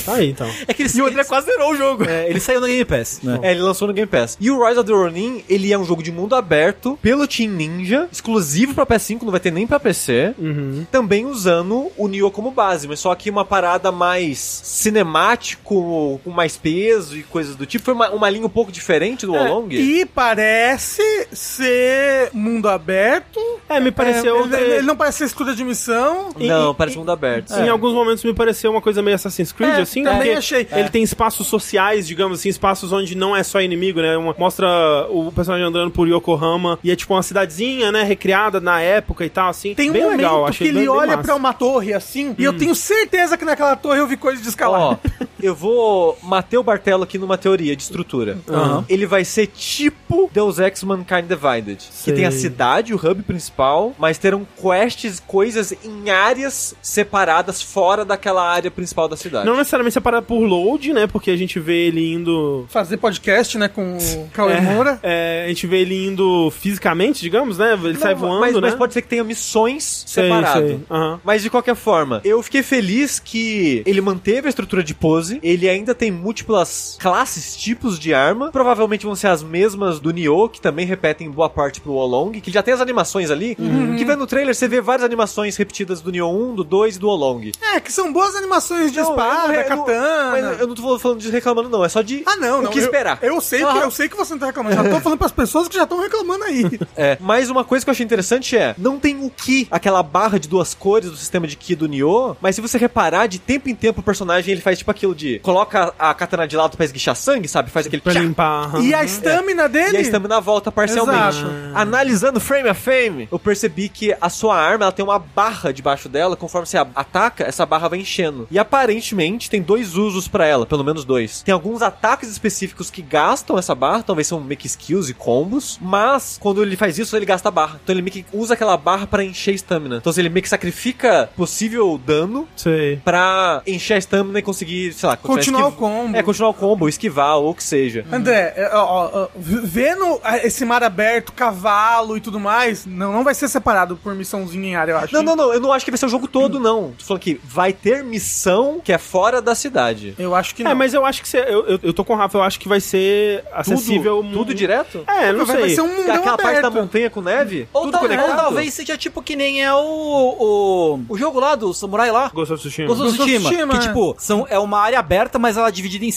Tá 0.05 0.13
aí, 0.15 0.29
então. 0.29 0.49
É 0.67 0.73
que 0.73 0.81
eles, 0.83 0.95
E 0.95 1.01
o 1.01 1.07
André 1.07 1.23
quase 1.23 1.47
zerou 1.47 1.71
o 1.73 1.75
jogo. 1.75 2.05
é, 2.05 2.29
ele 2.29 2.39
saiu 2.39 2.61
no 2.61 2.67
Game 2.67 2.85
Pass, 2.85 3.19
né? 3.23 3.39
É, 3.41 3.51
ele 3.51 3.61
lançou 3.61 3.87
no 3.87 3.93
Game 3.93 4.07
Pass. 4.07 4.37
E 4.39 4.49
o 4.51 4.65
Rise 4.65 4.79
of 4.79 4.87
the 4.87 4.93
Ronin, 4.95 5.43
ele 5.49 5.71
é 5.73 5.77
um 5.77 5.83
jogo 5.85 6.01
de 6.03 6.11
mundo 6.11 6.35
aberto 6.35 6.97
pelo 7.01 7.27
Team 7.27 7.51
Ninja, 7.51 8.07
exclusivo 8.11 8.73
pra 8.73 8.85
PS5, 8.85 9.23
não 9.23 9.31
vai 9.31 9.39
ter 9.39 9.51
nem 9.51 9.65
pra 9.67 9.79
PC. 9.79 10.33
Uhum. 10.37 10.85
Também 10.91 11.25
usando 11.25 11.91
o 11.97 12.07
Nioh 12.07 12.31
como 12.31 12.51
base, 12.51 12.87
mas 12.87 12.99
só 12.99 13.13
que 13.15 13.29
uma 13.29 13.43
parada 13.45 13.91
mais 13.91 14.37
cinemático, 14.63 16.19
com 16.23 16.29
mais 16.29 16.57
peso 16.57 17.17
e 17.17 17.23
coisas 17.23 17.55
do 17.55 17.65
tipo. 17.65 17.83
Foi 17.85 17.93
uma, 17.93 18.09
uma 18.11 18.29
linha 18.29 18.45
um 18.45 18.49
pouco 18.49 18.71
diferente 18.71 19.24
do 19.25 19.33
Wolong. 19.33 19.69
E 19.73 20.05
parece 20.05 21.01
ser 21.33 22.29
mundo 22.33 22.67
aberto. 22.69 23.39
É, 23.69 23.79
me 23.79 23.91
pareceu... 23.91 24.45
É, 24.53 24.61
ele, 24.61 24.73
ele 24.75 24.81
não 24.83 24.95
parece 24.95 25.19
ser 25.19 25.25
escuda 25.25 25.55
de 25.55 25.63
missão. 25.63 26.29
Não, 26.39 26.71
e- 26.71 26.75
parece 26.75 26.97
mundo 26.97 27.11
aberto. 27.11 27.53
Em 27.53 27.69
alguns 27.69 27.93
momentos 27.93 28.23
me 28.23 28.33
pareceu 28.33 28.71
uma 28.71 28.81
coisa 28.81 29.01
meio 29.01 29.15
Assassin's 29.15 29.51
Creed, 29.51 29.79
É, 29.79 29.81
assim, 29.81 30.03
também 30.03 30.35
achei. 30.35 30.67
ele 30.71 30.89
tem 30.89 31.03
espaços 31.03 31.47
sociais, 31.47 32.07
digamos 32.07 32.39
assim, 32.39 32.49
espaços 32.49 32.91
onde 32.91 33.15
não 33.15 33.35
é 33.35 33.43
só 33.43 33.61
inimigo, 33.61 34.01
né? 34.01 34.15
Uma- 34.17 34.35
mostra 34.37 34.67
o 35.09 35.31
personagem 35.31 35.65
andando 35.67 35.91
por 35.91 36.07
Yokohama 36.07 36.79
e 36.83 36.91
é 36.91 36.95
tipo 36.95 37.13
uma 37.13 37.23
cidadezinha, 37.23 37.91
né? 37.91 38.03
Recriada 38.03 38.59
na 38.59 38.81
época 38.81 39.25
e 39.25 39.29
tal, 39.29 39.49
assim. 39.49 39.73
Tem 39.73 39.89
um 39.89 39.93
bem 39.93 40.01
momento 40.03 40.17
legal, 40.17 40.43
que 40.45 40.49
achei 40.49 40.67
ele 40.67 40.79
bem, 40.79 40.89
olha. 40.89 41.17
Hum. 41.17 41.21
pra 41.21 41.35
uma 41.35 41.53
torre 41.53 41.93
assim, 41.93 42.35
e 42.37 42.43
eu 42.43 42.53
tenho 42.57 42.75
certeza 42.75 43.37
que 43.37 43.45
naquela 43.45 43.75
torre 43.75 43.99
eu 43.99 44.07
vi 44.07 44.17
coisa 44.17 44.41
de 44.41 44.47
escalar. 44.47 44.81
Ó, 44.81 44.97
Eu 45.41 45.53
vou 45.55 46.17
matar 46.23 46.57
o 46.59 46.63
Bartelo 46.63 47.03
aqui 47.03 47.17
numa 47.17 47.37
teoria 47.37 47.75
de 47.75 47.83
estrutura. 47.83 48.37
Aham. 48.49 48.85
Ele 48.89 49.04
vai 49.05 49.25
ser 49.25 49.47
tipo 49.47 50.29
Deus 50.33 50.59
Ex 50.59 50.83
Mankind 50.83 51.25
Divided. 51.27 51.81
Sei. 51.81 52.13
Que 52.13 52.19
tem 52.19 52.25
a 52.25 52.31
cidade, 52.31 52.93
o 52.93 52.97
hub 52.97 53.23
principal, 53.23 53.93
mas 53.97 54.17
terão 54.17 54.47
quests, 54.55 55.21
coisas 55.25 55.73
em 55.83 56.09
áreas 56.09 56.75
separadas 56.81 57.61
fora 57.61 58.05
daquela 58.05 58.47
área 58.47 58.71
principal 58.71 59.07
da 59.07 59.17
cidade. 59.17 59.45
Não 59.45 59.57
necessariamente 59.57 59.93
separado 59.93 60.25
por 60.25 60.39
load, 60.39 60.93
né? 60.93 61.07
Porque 61.07 61.31
a 61.31 61.37
gente 61.37 61.59
vê 61.59 61.87
ele 61.87 62.13
indo. 62.13 62.65
Fazer 62.69 62.97
podcast, 62.97 63.57
né, 63.57 63.67
com 63.67 63.97
o 63.97 64.29
Cauê 64.33 64.59
Moura. 64.61 64.99
É, 65.03 65.43
a 65.45 65.47
gente 65.49 65.67
vê 65.67 65.81
ele 65.81 66.07
indo 66.07 66.51
fisicamente, 66.51 67.21
digamos, 67.21 67.57
né? 67.57 67.73
Ele 67.73 67.97
sai 67.97 68.13
Não, 68.13 68.21
voando, 68.21 68.39
mas, 68.39 68.53
né? 68.53 68.61
mas 68.61 68.75
pode 68.75 68.93
ser 68.93 69.01
que 69.01 69.07
tenha 69.07 69.23
missões 69.23 70.03
separadas. 70.07 70.79
Aham. 70.89 71.19
Mas 71.23 71.41
de 71.41 71.49
qualquer 71.49 71.75
forma, 71.75 72.21
eu 72.23 72.41
fiquei 72.41 72.63
feliz 72.63 73.19
que 73.19 73.83
ele 73.85 74.01
manteve 74.01 74.47
a 74.47 74.49
estrutura 74.49 74.83
de 74.83 74.93
pose, 74.93 75.39
ele 75.43 75.67
ainda 75.67 75.93
tem 75.93 76.11
múltiplas 76.11 76.97
classes, 76.99 77.55
tipos 77.55 77.99
de 77.99 78.13
arma, 78.13 78.51
provavelmente 78.51 78.94
vão 79.03 79.15
ser 79.15 79.27
as 79.27 79.41
mesmas 79.41 79.99
do 79.99 80.11
Nioh, 80.11 80.47
que 80.49 80.61
também 80.61 80.85
repetem 80.85 81.29
boa 81.29 81.49
parte 81.49 81.81
pro 81.81 81.93
Olong, 81.93 82.39
que 82.39 82.51
já 82.51 82.61
tem 82.61 82.73
as 82.73 82.81
animações 82.81 83.31
ali, 83.31 83.55
Uhum. 83.59 83.95
que 83.97 84.05
vê 84.05 84.15
no 84.15 84.27
trailer, 84.27 84.53
você 84.53 84.67
vê 84.67 84.79
várias 84.79 85.03
animações 85.03 85.55
repetidas 85.57 86.01
do 86.01 86.11
Nioh 86.11 86.29
1, 86.31 86.55
do 86.55 86.63
2 86.63 86.95
e 86.95 86.99
do 86.99 87.09
Olong. 87.09 87.51
É, 87.73 87.79
que 87.79 87.91
são 87.91 88.13
boas 88.13 88.35
animações 88.35 88.91
de 88.91 88.99
Não, 88.99 89.09
espada, 89.09 89.53
eu 89.53 89.63
katana. 89.65 90.29
Mas 90.31 90.59
eu 90.59 90.67
não 90.67 90.75
tô 90.75 90.99
falando 90.99 91.19
de 91.19 91.29
reclamando 91.29 91.69
não, 91.69 91.83
é 91.83 91.89
só 91.89 92.01
de 92.01 92.23
Ah, 92.25 92.35
não, 92.35 92.59
o 92.59 92.61
não. 92.63 92.71
que 92.71 92.79
eu- 92.79 92.83
esperar. 92.83 93.19
Eu, 93.21 93.41
sei 93.41 93.59
que, 93.59 93.65
eu 93.77 93.91
sei 93.91 94.07
que 94.09 94.15
você 94.15 94.33
não 94.33 94.39
tá 94.39 94.45
reclamando. 94.47 94.75
Já 94.75 94.83
tô 94.89 94.99
falando 95.01 95.17
pras 95.19 95.31
pessoas 95.31 95.67
que 95.67 95.75
já 95.75 95.83
estão 95.83 95.99
reclamando 95.99 96.43
aí. 96.43 96.63
É, 96.95 97.17
mas 97.19 97.49
uma 97.49 97.63
coisa 97.63 97.83
que 97.85 97.89
eu 97.89 97.91
achei 97.91 98.05
interessante 98.05 98.55
é, 98.55 98.73
não 98.77 98.99
tem 98.99 99.17
o 99.23 99.29
Ki, 99.29 99.67
aquela 99.71 100.01
barra 100.03 100.39
de 100.39 100.47
duas 100.47 100.73
cores 100.73 101.09
do 101.09 101.17
sistema 101.17 101.45
de 101.47 101.55
Ki 101.57 101.75
do 101.75 101.87
Nioh, 101.87 102.35
mas 102.39 102.55
se 102.55 102.61
você 102.61 102.77
reparar, 102.77 103.27
de 103.27 103.37
tempo 103.39 103.67
em 103.69 103.75
tempo 103.75 103.99
o 103.99 104.03
personagem 104.03 104.51
ele 104.53 104.61
faz 104.61 104.77
tipo 104.77 104.91
aquilo 104.91 105.13
de, 105.13 105.39
coloca 105.39 105.93
a 105.99 106.13
katana 106.13 106.47
de 106.47 106.55
lado 106.55 106.77
pra 106.77 106.85
esguichar 106.85 107.15
sangue, 107.15 107.47
sabe? 107.47 107.69
Faz 107.69 107.85
aquele 107.87 108.01
Pra 108.01 108.13
tchá, 108.13 108.19
limpar. 108.21 108.65
aham. 108.65 108.81
E 108.85 108.93
a 108.93 109.03
estamina 109.03 109.67
dele? 109.69 109.93
e 109.95 109.97
a 109.97 110.01
estamina 110.01 110.39
volta 110.41 110.71
parcialmente. 110.71 111.37
Exato. 111.39 111.53
Analisando 111.73 112.39
frame 112.39 112.69
a 112.69 112.73
frame, 112.73 113.27
eu 113.31 113.39
percebi 113.39 113.89
que 113.89 114.15
a 114.19 114.29
sua 114.29 114.57
arma 114.57 114.85
ela 114.85 114.91
tem 114.91 115.03
uma 115.03 115.19
barra 115.19 115.71
debaixo 115.73 116.07
dela, 116.09 116.35
conforme 116.35 116.65
você 116.67 116.77
ataca, 116.77 117.43
essa 117.43 117.65
barra 117.65 117.87
vai 117.87 117.99
enchendo. 117.99 118.47
E 118.51 118.57
aparentemente 118.59 119.49
tem 119.49 119.61
dois 119.61 119.95
usos 119.95 120.27
pra 120.27 120.45
ela, 120.45 120.65
pelo 120.65 120.83
menos 120.83 121.03
dois. 121.05 121.41
Tem 121.41 121.53
alguns 121.53 121.81
ataques 121.81 122.29
específicos 122.29 122.89
que 122.89 123.01
gastam 123.01 123.57
essa 123.57 123.73
barra, 123.75 124.03
talvez 124.03 124.27
são 124.27 124.39
meio 124.39 124.57
que 124.57 124.67
skills 124.67 125.09
e 125.09 125.13
combos, 125.13 125.77
mas 125.81 126.37
quando 126.39 126.61
ele 126.61 126.75
faz 126.75 126.97
isso, 126.97 127.15
ele 127.15 127.25
gasta 127.25 127.49
a 127.49 127.51
barra. 127.51 127.79
Então 127.83 127.93
ele 127.93 128.01
meio 128.01 128.13
que 128.13 128.25
usa 128.33 128.53
aquela 128.53 128.77
barra 128.77 129.07
pra 129.07 129.23
encher 129.23 129.51
a 129.51 129.55
estamina. 129.55 129.97
Então 129.97 130.13
ele 130.17 130.29
meio 130.29 130.43
que 130.43 130.49
sacrifica 130.49 131.29
possível 131.35 131.99
dano 132.05 132.47
Sei. 132.55 132.97
pra 133.03 133.61
encher 133.67 133.95
a 133.95 133.97
estamina 133.97 134.39
e 134.39 134.41
conseguir, 134.41 134.93
sei 134.93 135.09
lá, 135.09 135.17
Continuar 135.17 135.61
esquiv- 135.69 135.73
o 135.73 135.77
combo. 135.77 136.17
É, 136.17 136.23
continuar 136.23 136.49
o 136.49 136.53
combo, 136.53 136.87
esquivar 136.89 137.37
ou 137.37 137.51
o 137.51 137.55
que 137.55 137.63
seja. 137.63 138.05
André, 138.11 138.53
é, 138.55 138.74
ó, 138.83 139.09
ó, 139.23 139.27
vendo 139.35 140.19
esse 140.43 140.65
mar 140.65 140.83
aberto, 140.83 141.31
cavalo 141.33 142.17
e 142.17 142.21
tudo 142.21 142.39
mais, 142.39 142.85
não, 142.85 143.11
não 143.11 143.23
vai 143.23 143.33
ser 143.33 143.47
separado 143.47 143.97
por 143.97 144.13
missãozinha 144.15 144.69
em 144.69 144.75
área, 144.75 144.91
eu 144.93 144.97
acho. 144.97 145.13
Não, 145.13 145.23
não, 145.23 145.35
não, 145.35 145.53
eu 145.53 145.59
não 145.59 145.71
acho 145.73 145.85
que 145.85 145.91
vai 145.91 145.97
ser 145.97 146.05
o 146.05 146.09
jogo 146.09 146.27
todo, 146.27 146.59
não. 146.59 146.91
Tô 146.97 147.05
falando 147.05 147.21
que 147.21 147.39
vai 147.43 147.73
ter 147.73 148.03
missão 148.03 148.79
que 148.83 148.91
é 148.91 148.97
fora 148.97 149.41
da 149.41 149.55
cidade. 149.55 150.13
Eu 150.17 150.35
acho 150.35 150.53
que 150.55 150.63
não. 150.63 150.71
É, 150.71 150.73
mas 150.73 150.93
eu 150.93 151.05
acho 151.05 151.21
que 151.21 151.27
você, 151.29 151.39
eu, 151.39 151.65
eu, 151.67 151.79
eu 151.83 151.93
tô 151.93 152.03
com 152.03 152.13
o 152.13 152.15
Rafa, 152.15 152.37
eu 152.37 152.43
acho 152.43 152.59
que 152.59 152.67
vai 152.67 152.79
ser 152.79 153.43
acessível. 153.53 154.17
tudo, 154.17 154.33
tudo 154.33 154.53
direto? 154.53 155.03
É, 155.07 155.31
não 155.31 155.45
vai, 155.45 155.55
sei. 155.55 155.65
vai 155.65 155.69
ser 155.75 155.81
um 155.81 155.95
mundão 155.97 156.15
Aquela 156.15 156.37
parte 156.37 156.61
da 156.61 156.67
aberto. 156.67 156.83
montanha 156.83 157.09
com 157.09 157.21
neve? 157.21 157.67
Ou, 157.73 157.89
tal- 157.91 158.03
ou 158.03 158.35
talvez 158.35 158.73
seja 158.73 158.97
tipo 158.97 159.21
que 159.21 159.35
nem 159.35 159.63
é 159.63 159.73
o, 159.73 159.77
o, 159.79 160.99
o 161.09 161.17
jogo 161.17 161.39
lá 161.39 161.55
do 161.55 161.73
samurai 161.73 162.11
lá. 162.11 162.29
Ghost 162.33 162.53
of 162.53 162.61
Tsushima. 162.61 162.87
Ghost 162.87 163.01
of 163.03 163.17
Ghost 163.17 163.31
of 163.35 163.39
Tsushima, 163.43 163.73
que 163.73 163.77
é. 163.77 163.87
tipo, 163.87 164.15
são, 164.19 164.45
é 164.49 164.59
uma 164.59 164.79
área 164.79 164.99
aberta, 164.99 165.37
mas 165.39 165.57
ela 165.57 165.67
é 165.67 165.71
dividida 165.71 166.05
em, 166.05 166.13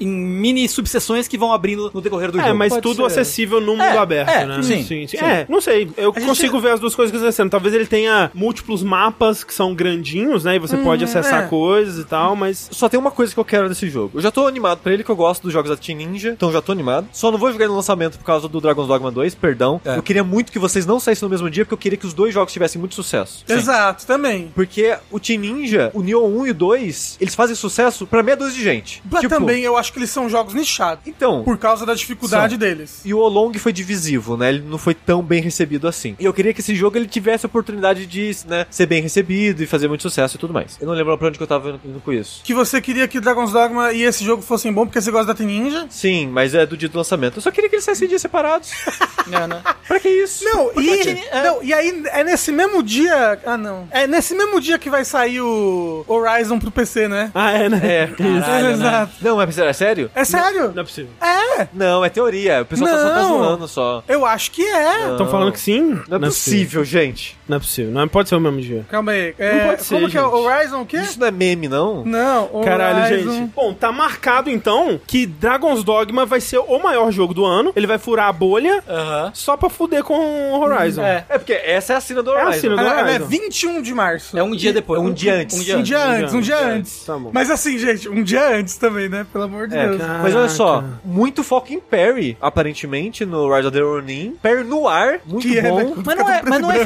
em 0.00 0.06
mini 0.08 0.68
subseções 0.68 1.28
que 1.28 1.38
vão 1.38 1.52
abrindo 1.52 1.90
no 1.96 2.02
decorrer 2.02 2.30
do 2.30 2.38
É, 2.40 2.44
jogo. 2.44 2.58
mas 2.58 2.70
pode 2.70 2.82
tudo 2.82 2.96
ser. 3.10 3.20
acessível 3.20 3.60
no 3.60 3.72
mundo 3.72 3.82
É, 3.82 3.96
aberto, 3.98 4.28
é, 4.28 4.46
né? 4.46 4.62
sim, 4.62 4.82
sim, 4.84 5.06
sim. 5.06 5.16
É, 5.16 5.46
não 5.48 5.60
sei. 5.60 5.90
Eu 5.96 6.12
gente- 6.14 6.26
consigo 6.26 6.60
ver 6.60 6.72
as 6.72 6.80
duas 6.80 6.94
coisas 6.94 7.14
acontecendo. 7.14 7.50
Talvez 7.50 7.74
ele 7.74 7.86
tenha 7.86 8.30
múltiplos 8.34 8.82
mapas 8.82 9.42
que 9.44 9.52
são 9.54 9.74
grandinhos, 9.74 10.44
né? 10.44 10.56
E 10.56 10.58
você 10.58 10.76
pode 10.76 11.04
acessar 11.04 11.44
é. 11.44 11.46
coisas 11.48 11.98
e 11.98 12.04
tal, 12.04 12.36
mas. 12.36 12.68
Só 12.70 12.88
tem 12.88 12.98
uma 12.98 13.10
coisa 13.10 13.32
que 13.32 13.40
eu 13.40 13.44
quero 13.44 13.68
desse 13.68 13.88
jogo. 13.88 14.12
Eu 14.18 14.20
já 14.20 14.30
tô 14.30 14.46
animado 14.46 14.78
pra 14.82 14.92
ele, 14.92 15.02
que 15.02 15.10
eu 15.10 15.16
gosto 15.16 15.42
dos 15.42 15.52
jogos 15.52 15.70
da 15.70 15.76
Team 15.76 15.98
Ninja, 15.98 16.30
então 16.30 16.52
já 16.52 16.60
tô 16.62 16.72
animado. 16.72 17.06
Só 17.12 17.30
não 17.30 17.38
vou 17.38 17.50
jogar 17.52 17.66
no 17.68 17.74
lançamento 17.76 18.18
por 18.18 18.24
causa 18.24 18.48
do 18.48 18.60
Dragon's 18.60 18.88
Dogma 18.88 19.10
2, 19.10 19.34
perdão. 19.34 19.80
É. 19.84 19.96
Eu 19.96 20.02
queria 20.02 20.22
muito 20.24 20.52
que 20.52 20.58
vocês 20.58 20.84
não 20.86 21.00
saíssem 21.00 21.26
no 21.26 21.30
mesmo 21.30 21.48
dia, 21.50 21.64
porque 21.64 21.74
eu 21.74 21.78
queria 21.78 21.98
que 21.98 22.06
os 22.06 22.12
dois 22.14 22.34
jogos 22.34 22.52
tivessem 22.52 22.78
muito 22.78 22.94
sucesso. 22.94 23.44
Exato, 23.48 24.06
também. 24.06 24.50
Porque 24.54 24.96
o 25.10 25.18
Team 25.18 25.40
Ninja, 25.40 25.90
o 25.94 26.02
Nioh 26.02 26.26
1 26.26 26.46
e 26.46 26.50
o 26.50 26.54
2, 26.54 27.16
eles 27.20 27.34
fazem 27.34 27.54
sucesso 27.56 28.06
pra 28.06 28.22
meia 28.22 28.36
dúzia 28.36 28.54
de 28.58 28.62
gente. 28.62 29.02
Mas 29.10 29.20
Tipo, 29.22 29.34
também 29.34 29.62
eu 29.62 29.76
acho 29.76 29.92
que 29.92 29.98
eles 29.98 30.10
são 30.10 30.28
jogos 30.28 30.52
nichados. 30.54 31.04
Então, 31.06 31.42
Por 31.44 31.56
causa 31.58 31.85
da 31.86 31.94
dificuldade 31.94 32.56
deles. 32.56 33.00
E 33.04 33.14
o 33.14 33.18
Olong 33.18 33.56
foi 33.58 33.72
divisivo, 33.72 34.36
né? 34.36 34.48
Ele 34.50 34.64
não 34.66 34.78
foi 34.78 34.94
tão 34.94 35.22
bem 35.22 35.40
recebido 35.40 35.86
assim. 35.88 36.14
E 36.18 36.24
eu 36.24 36.32
queria 36.32 36.52
que 36.52 36.60
esse 36.60 36.74
jogo 36.74 36.96
ele 36.98 37.06
tivesse 37.06 37.46
a 37.46 37.48
oportunidade 37.48 38.06
de, 38.06 38.36
né, 38.46 38.66
ser 38.70 38.86
bem 38.86 39.00
recebido 39.02 39.62
e 39.62 39.66
fazer 39.66 39.88
muito 39.88 40.02
sucesso 40.02 40.36
e 40.36 40.38
tudo 40.38 40.52
mais. 40.52 40.76
Eu 40.80 40.86
não 40.86 40.94
lembro 40.94 41.16
pra 41.16 41.28
onde 41.28 41.38
que 41.38 41.42
eu 41.42 41.46
tava 41.46 41.78
indo 41.84 42.00
com 42.00 42.12
isso. 42.12 42.40
Que 42.44 42.52
você 42.54 42.80
queria 42.80 43.06
que 43.08 43.20
Dragon's 43.20 43.52
Dogma 43.52 43.92
e 43.92 44.02
esse 44.02 44.24
jogo 44.24 44.42
fossem 44.42 44.72
bons 44.72 44.86
porque 44.86 45.00
você 45.00 45.10
gosta 45.10 45.28
da 45.28 45.34
Team 45.34 45.48
Ninja. 45.48 45.86
Sim, 45.90 46.28
mas 46.28 46.54
é 46.54 46.66
do 46.66 46.76
dia 46.76 46.88
do 46.88 46.98
lançamento. 46.98 47.36
Eu 47.38 47.42
só 47.42 47.50
queria 47.50 47.68
que 47.70 47.76
eles 47.76 47.84
saíssem 47.84 48.08
dias 48.08 48.20
separados. 48.22 48.70
É, 49.28 49.44
né? 49.44 49.60
pra 49.88 49.98
que 49.98 50.08
isso? 50.08 50.44
Não, 50.44 50.66
Porque 50.68 50.88
e, 50.88 51.02
tinha- 51.02 51.24
é. 51.32 51.42
não, 51.42 51.60
e 51.60 51.72
aí 51.74 52.02
é 52.12 52.22
nesse 52.22 52.52
mesmo 52.52 52.80
dia. 52.80 53.40
Ah, 53.44 53.56
não. 53.58 53.88
É 53.90 54.06
nesse 54.06 54.36
mesmo 54.36 54.60
dia 54.60 54.78
que 54.78 54.88
vai 54.88 55.04
sair 55.04 55.40
o 55.40 56.04
Horizon 56.06 56.60
pro 56.60 56.70
PC, 56.70 57.08
né? 57.08 57.32
Ah, 57.34 57.50
é, 57.50 57.68
né? 57.68 57.80
É. 57.82 58.06
Caralho, 58.06 58.66
né? 58.68 58.72
Exato. 58.86 59.12
Não, 59.20 59.36
mas 59.36 59.58
é 59.58 59.72
sério? 59.72 60.08
É 60.14 60.24
sério? 60.24 60.72
Não 60.72 60.80
é 60.80 60.84
possível. 60.84 61.10
É, 61.20 61.66
Não, 61.76 62.04
é 62.04 62.08
teoria. 62.08 62.62
O 62.62 62.64
pessoal 62.64 62.90
tá 62.90 62.96
só 62.98 63.10
tá 63.10 63.22
zoando 63.24 63.68
só. 63.68 64.02
eu 64.08 64.24
acho 64.24 64.50
que 64.50 64.62
é. 64.62 65.12
Estão 65.12 65.28
falando 65.28 65.52
que 65.52 65.60
sim? 65.60 66.00
Não 66.08 66.16
é 66.16 66.20
possível, 66.20 66.82
gente. 66.84 67.35
Não 67.48 67.56
é 67.56 67.60
possível. 67.60 67.92
Não 67.92 68.08
pode 68.08 68.28
ser 68.28 68.34
o 68.36 68.40
mesmo 68.40 68.60
dia. 68.60 68.84
Calma 68.90 69.12
aí. 69.12 69.34
É, 69.38 69.66
pode 69.68 69.82
ser, 69.84 69.94
como 69.94 70.08
que 70.10 70.18
é? 70.18 70.20
gente. 70.22 70.32
Horizon 70.34 70.80
o 70.82 70.86
quê? 70.86 70.96
Isso 70.98 71.20
não 71.20 71.26
é 71.26 71.30
meme, 71.30 71.68
não? 71.68 72.04
Não, 72.04 72.44
Horizon. 72.52 72.62
Caralho, 72.64 73.18
gente. 73.30 73.50
Bom, 73.54 73.72
tá 73.72 73.92
marcado 73.92 74.50
então 74.50 75.00
que 75.06 75.26
Dragon's 75.26 75.84
Dogma 75.84 76.26
vai 76.26 76.40
ser 76.40 76.58
o 76.58 76.78
maior 76.82 77.10
jogo 77.12 77.32
do 77.32 77.44
ano. 77.44 77.72
Ele 77.76 77.86
vai 77.86 77.98
furar 77.98 78.28
a 78.28 78.32
bolha 78.32 78.82
Aham. 78.88 79.30
só 79.34 79.56
pra 79.56 79.68
fuder 79.68 80.02
com 80.02 80.14
o 80.52 80.60
Horizon. 80.60 81.02
É. 81.02 81.24
É 81.28 81.38
porque 81.38 81.52
essa 81.52 81.92
é 81.92 81.96
a 81.96 82.00
cena 82.00 82.22
do 82.22 82.32
É 82.32 82.40
a 82.40 82.44
Horizon. 82.46 82.60
cena 82.60 82.74
do- 82.76 82.80
Ela, 82.80 82.90
ela 83.00 83.10
é 83.10 83.14
Horizon. 83.14 83.26
21 83.26 83.82
de 83.82 83.94
março. 83.94 84.36
É 84.38 84.42
um 84.42 84.54
dia 84.56 84.72
depois. 84.72 85.00
É 85.00 85.04
um 85.04 85.12
dia 85.12 85.34
antes. 85.34 85.56
Um 85.58 85.62
dia 85.62 85.74
Um 85.76 85.78
antes. 85.78 85.88
dia 85.88 85.98
antes, 86.04 86.34
um 86.34 86.40
dia 86.40 86.56
antes. 86.56 86.66
antes, 86.92 87.04
tá 87.04 87.16
bom. 87.18 87.30
Mas 87.32 87.50
assim, 87.50 87.78
gente, 87.78 88.08
um 88.08 88.22
dia 88.22 88.56
antes 88.56 88.76
também, 88.76 89.08
né? 89.08 89.24
Pelo 89.32 89.44
amor 89.44 89.68
de 89.68 89.76
É, 89.76 89.86
Deus. 89.88 90.02
mas 90.22 90.34
olha 90.34 90.48
só, 90.48 90.76
Caraca. 90.80 91.00
muito 91.04 91.42
foco 91.44 91.72
em 91.72 91.78
Perry, 91.80 92.36
aparentemente, 92.40 93.24
no 93.24 93.52
Rise 93.54 93.68
of 93.68 93.76
the 93.76 93.82
Ronin. 93.82 94.34
Perry 94.42 94.64
no 94.64 94.88
ar, 94.88 95.20
muito 95.24 95.46
Que 95.46 95.58
é, 95.58 95.62
bom. 95.62 95.76
né? 95.78 95.92
Mas 96.04 96.16
não 96.16 96.28
é, 96.30 96.42
mas 96.44 96.60
não 96.60 96.72
é 96.72 96.84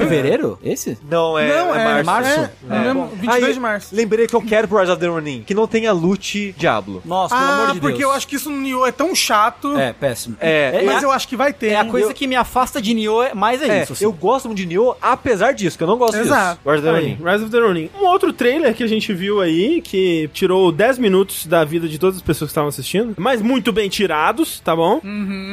fevereiro? 0.57 0.75
Esse? 0.75 0.99
Não, 1.09 1.39
é, 1.39 1.49
não, 1.49 1.75
é 1.75 2.01
é, 2.01 2.03
março. 2.03 2.31
É, 2.41 2.51
é, 2.71 2.79
mesmo, 2.81 3.07
22 3.09 3.45
Aí, 3.45 3.53
de 3.55 3.61
março. 3.61 3.95
Lembrei 3.95 4.27
que 4.27 4.35
eu 4.35 4.43
quero 4.43 4.69
pro 4.69 4.79
Rise 4.79 4.91
of 4.93 5.01
the 5.01 5.07
Ronin, 5.07 5.43
que 5.47 5.55
não 5.55 5.67
tenha 5.67 5.93
loot 5.93 6.55
Diablo. 6.57 7.03
Nossa, 7.05 7.35
pelo 7.37 7.49
Ah, 7.49 7.55
amor 7.55 7.67
de 7.75 7.81
Deus. 7.81 7.91
porque 7.93 8.05
eu 8.05 8.11
acho 8.13 8.27
que 8.29 8.37
isso 8.37 8.51
no 8.51 8.57
Nioh 8.59 8.87
é 8.87 8.93
tão 8.93 9.15
chato. 9.15 9.77
É, 9.79 9.93
péssimo. 9.93 10.37
É, 10.41 10.83
Mas 10.85 11.03
é, 11.03 11.07
eu 11.07 11.11
acho 11.13 11.27
que 11.29 11.37
vai 11.37 11.53
ter. 11.53 11.69
é 11.69 11.77
a 11.77 11.85
coisa 11.85 12.09
Eu- 12.11 12.15
que 12.15 12.27
me 12.27 12.37
afasta 12.37 12.81
de 12.81 12.95
Nioh 12.95 13.23
é- 13.23 13.35
mais 13.35 13.63
é, 13.63 13.69
É, 13.81 13.83
isso. 13.83 13.93
assim. 13.93 14.05
eu 14.05 14.13
gosto 14.13 14.47
muito 14.47 14.59
de 14.59 14.67
Nioh, 14.67 14.97
apesar 15.01 15.53
disso, 15.53 15.77
que 15.77 15.83
eu 15.85 15.89
não 15.89 15.97
gosto 15.99 16.17
Exato. 16.17 16.59
disso. 16.63 16.71
Rise 16.71 16.79
of 16.79 16.83
the 16.83 16.91
Ronin. 17.01 17.19
Rise 17.33 17.45
of 17.45 17.51
the 17.51 17.59
Ronin. 17.61 17.91
Um 18.01 18.07
outro 18.07 18.33
trailer 18.33 18.75
que 18.75 18.83
a 18.83 18.87
gente 18.89 19.13
viu 19.13 19.41
aí, 19.41 19.81
que 19.81 20.29
tirou 20.33 20.71
10 20.73 20.99
minutos 20.99 21.47
da 21.47 21.65
vida 21.65 21.89
de 21.89 21.99
todas 21.99 22.17
as 22.17 22.23
pessoas 22.23 22.49
que 22.49 22.53
estavam 22.53 22.69
assistindo, 22.69 23.15
mas 23.19 23.41
muito 23.43 23.73
bem 23.73 23.89
tirados, 23.89 24.61
tá 24.61 24.75
bom? 24.75 25.01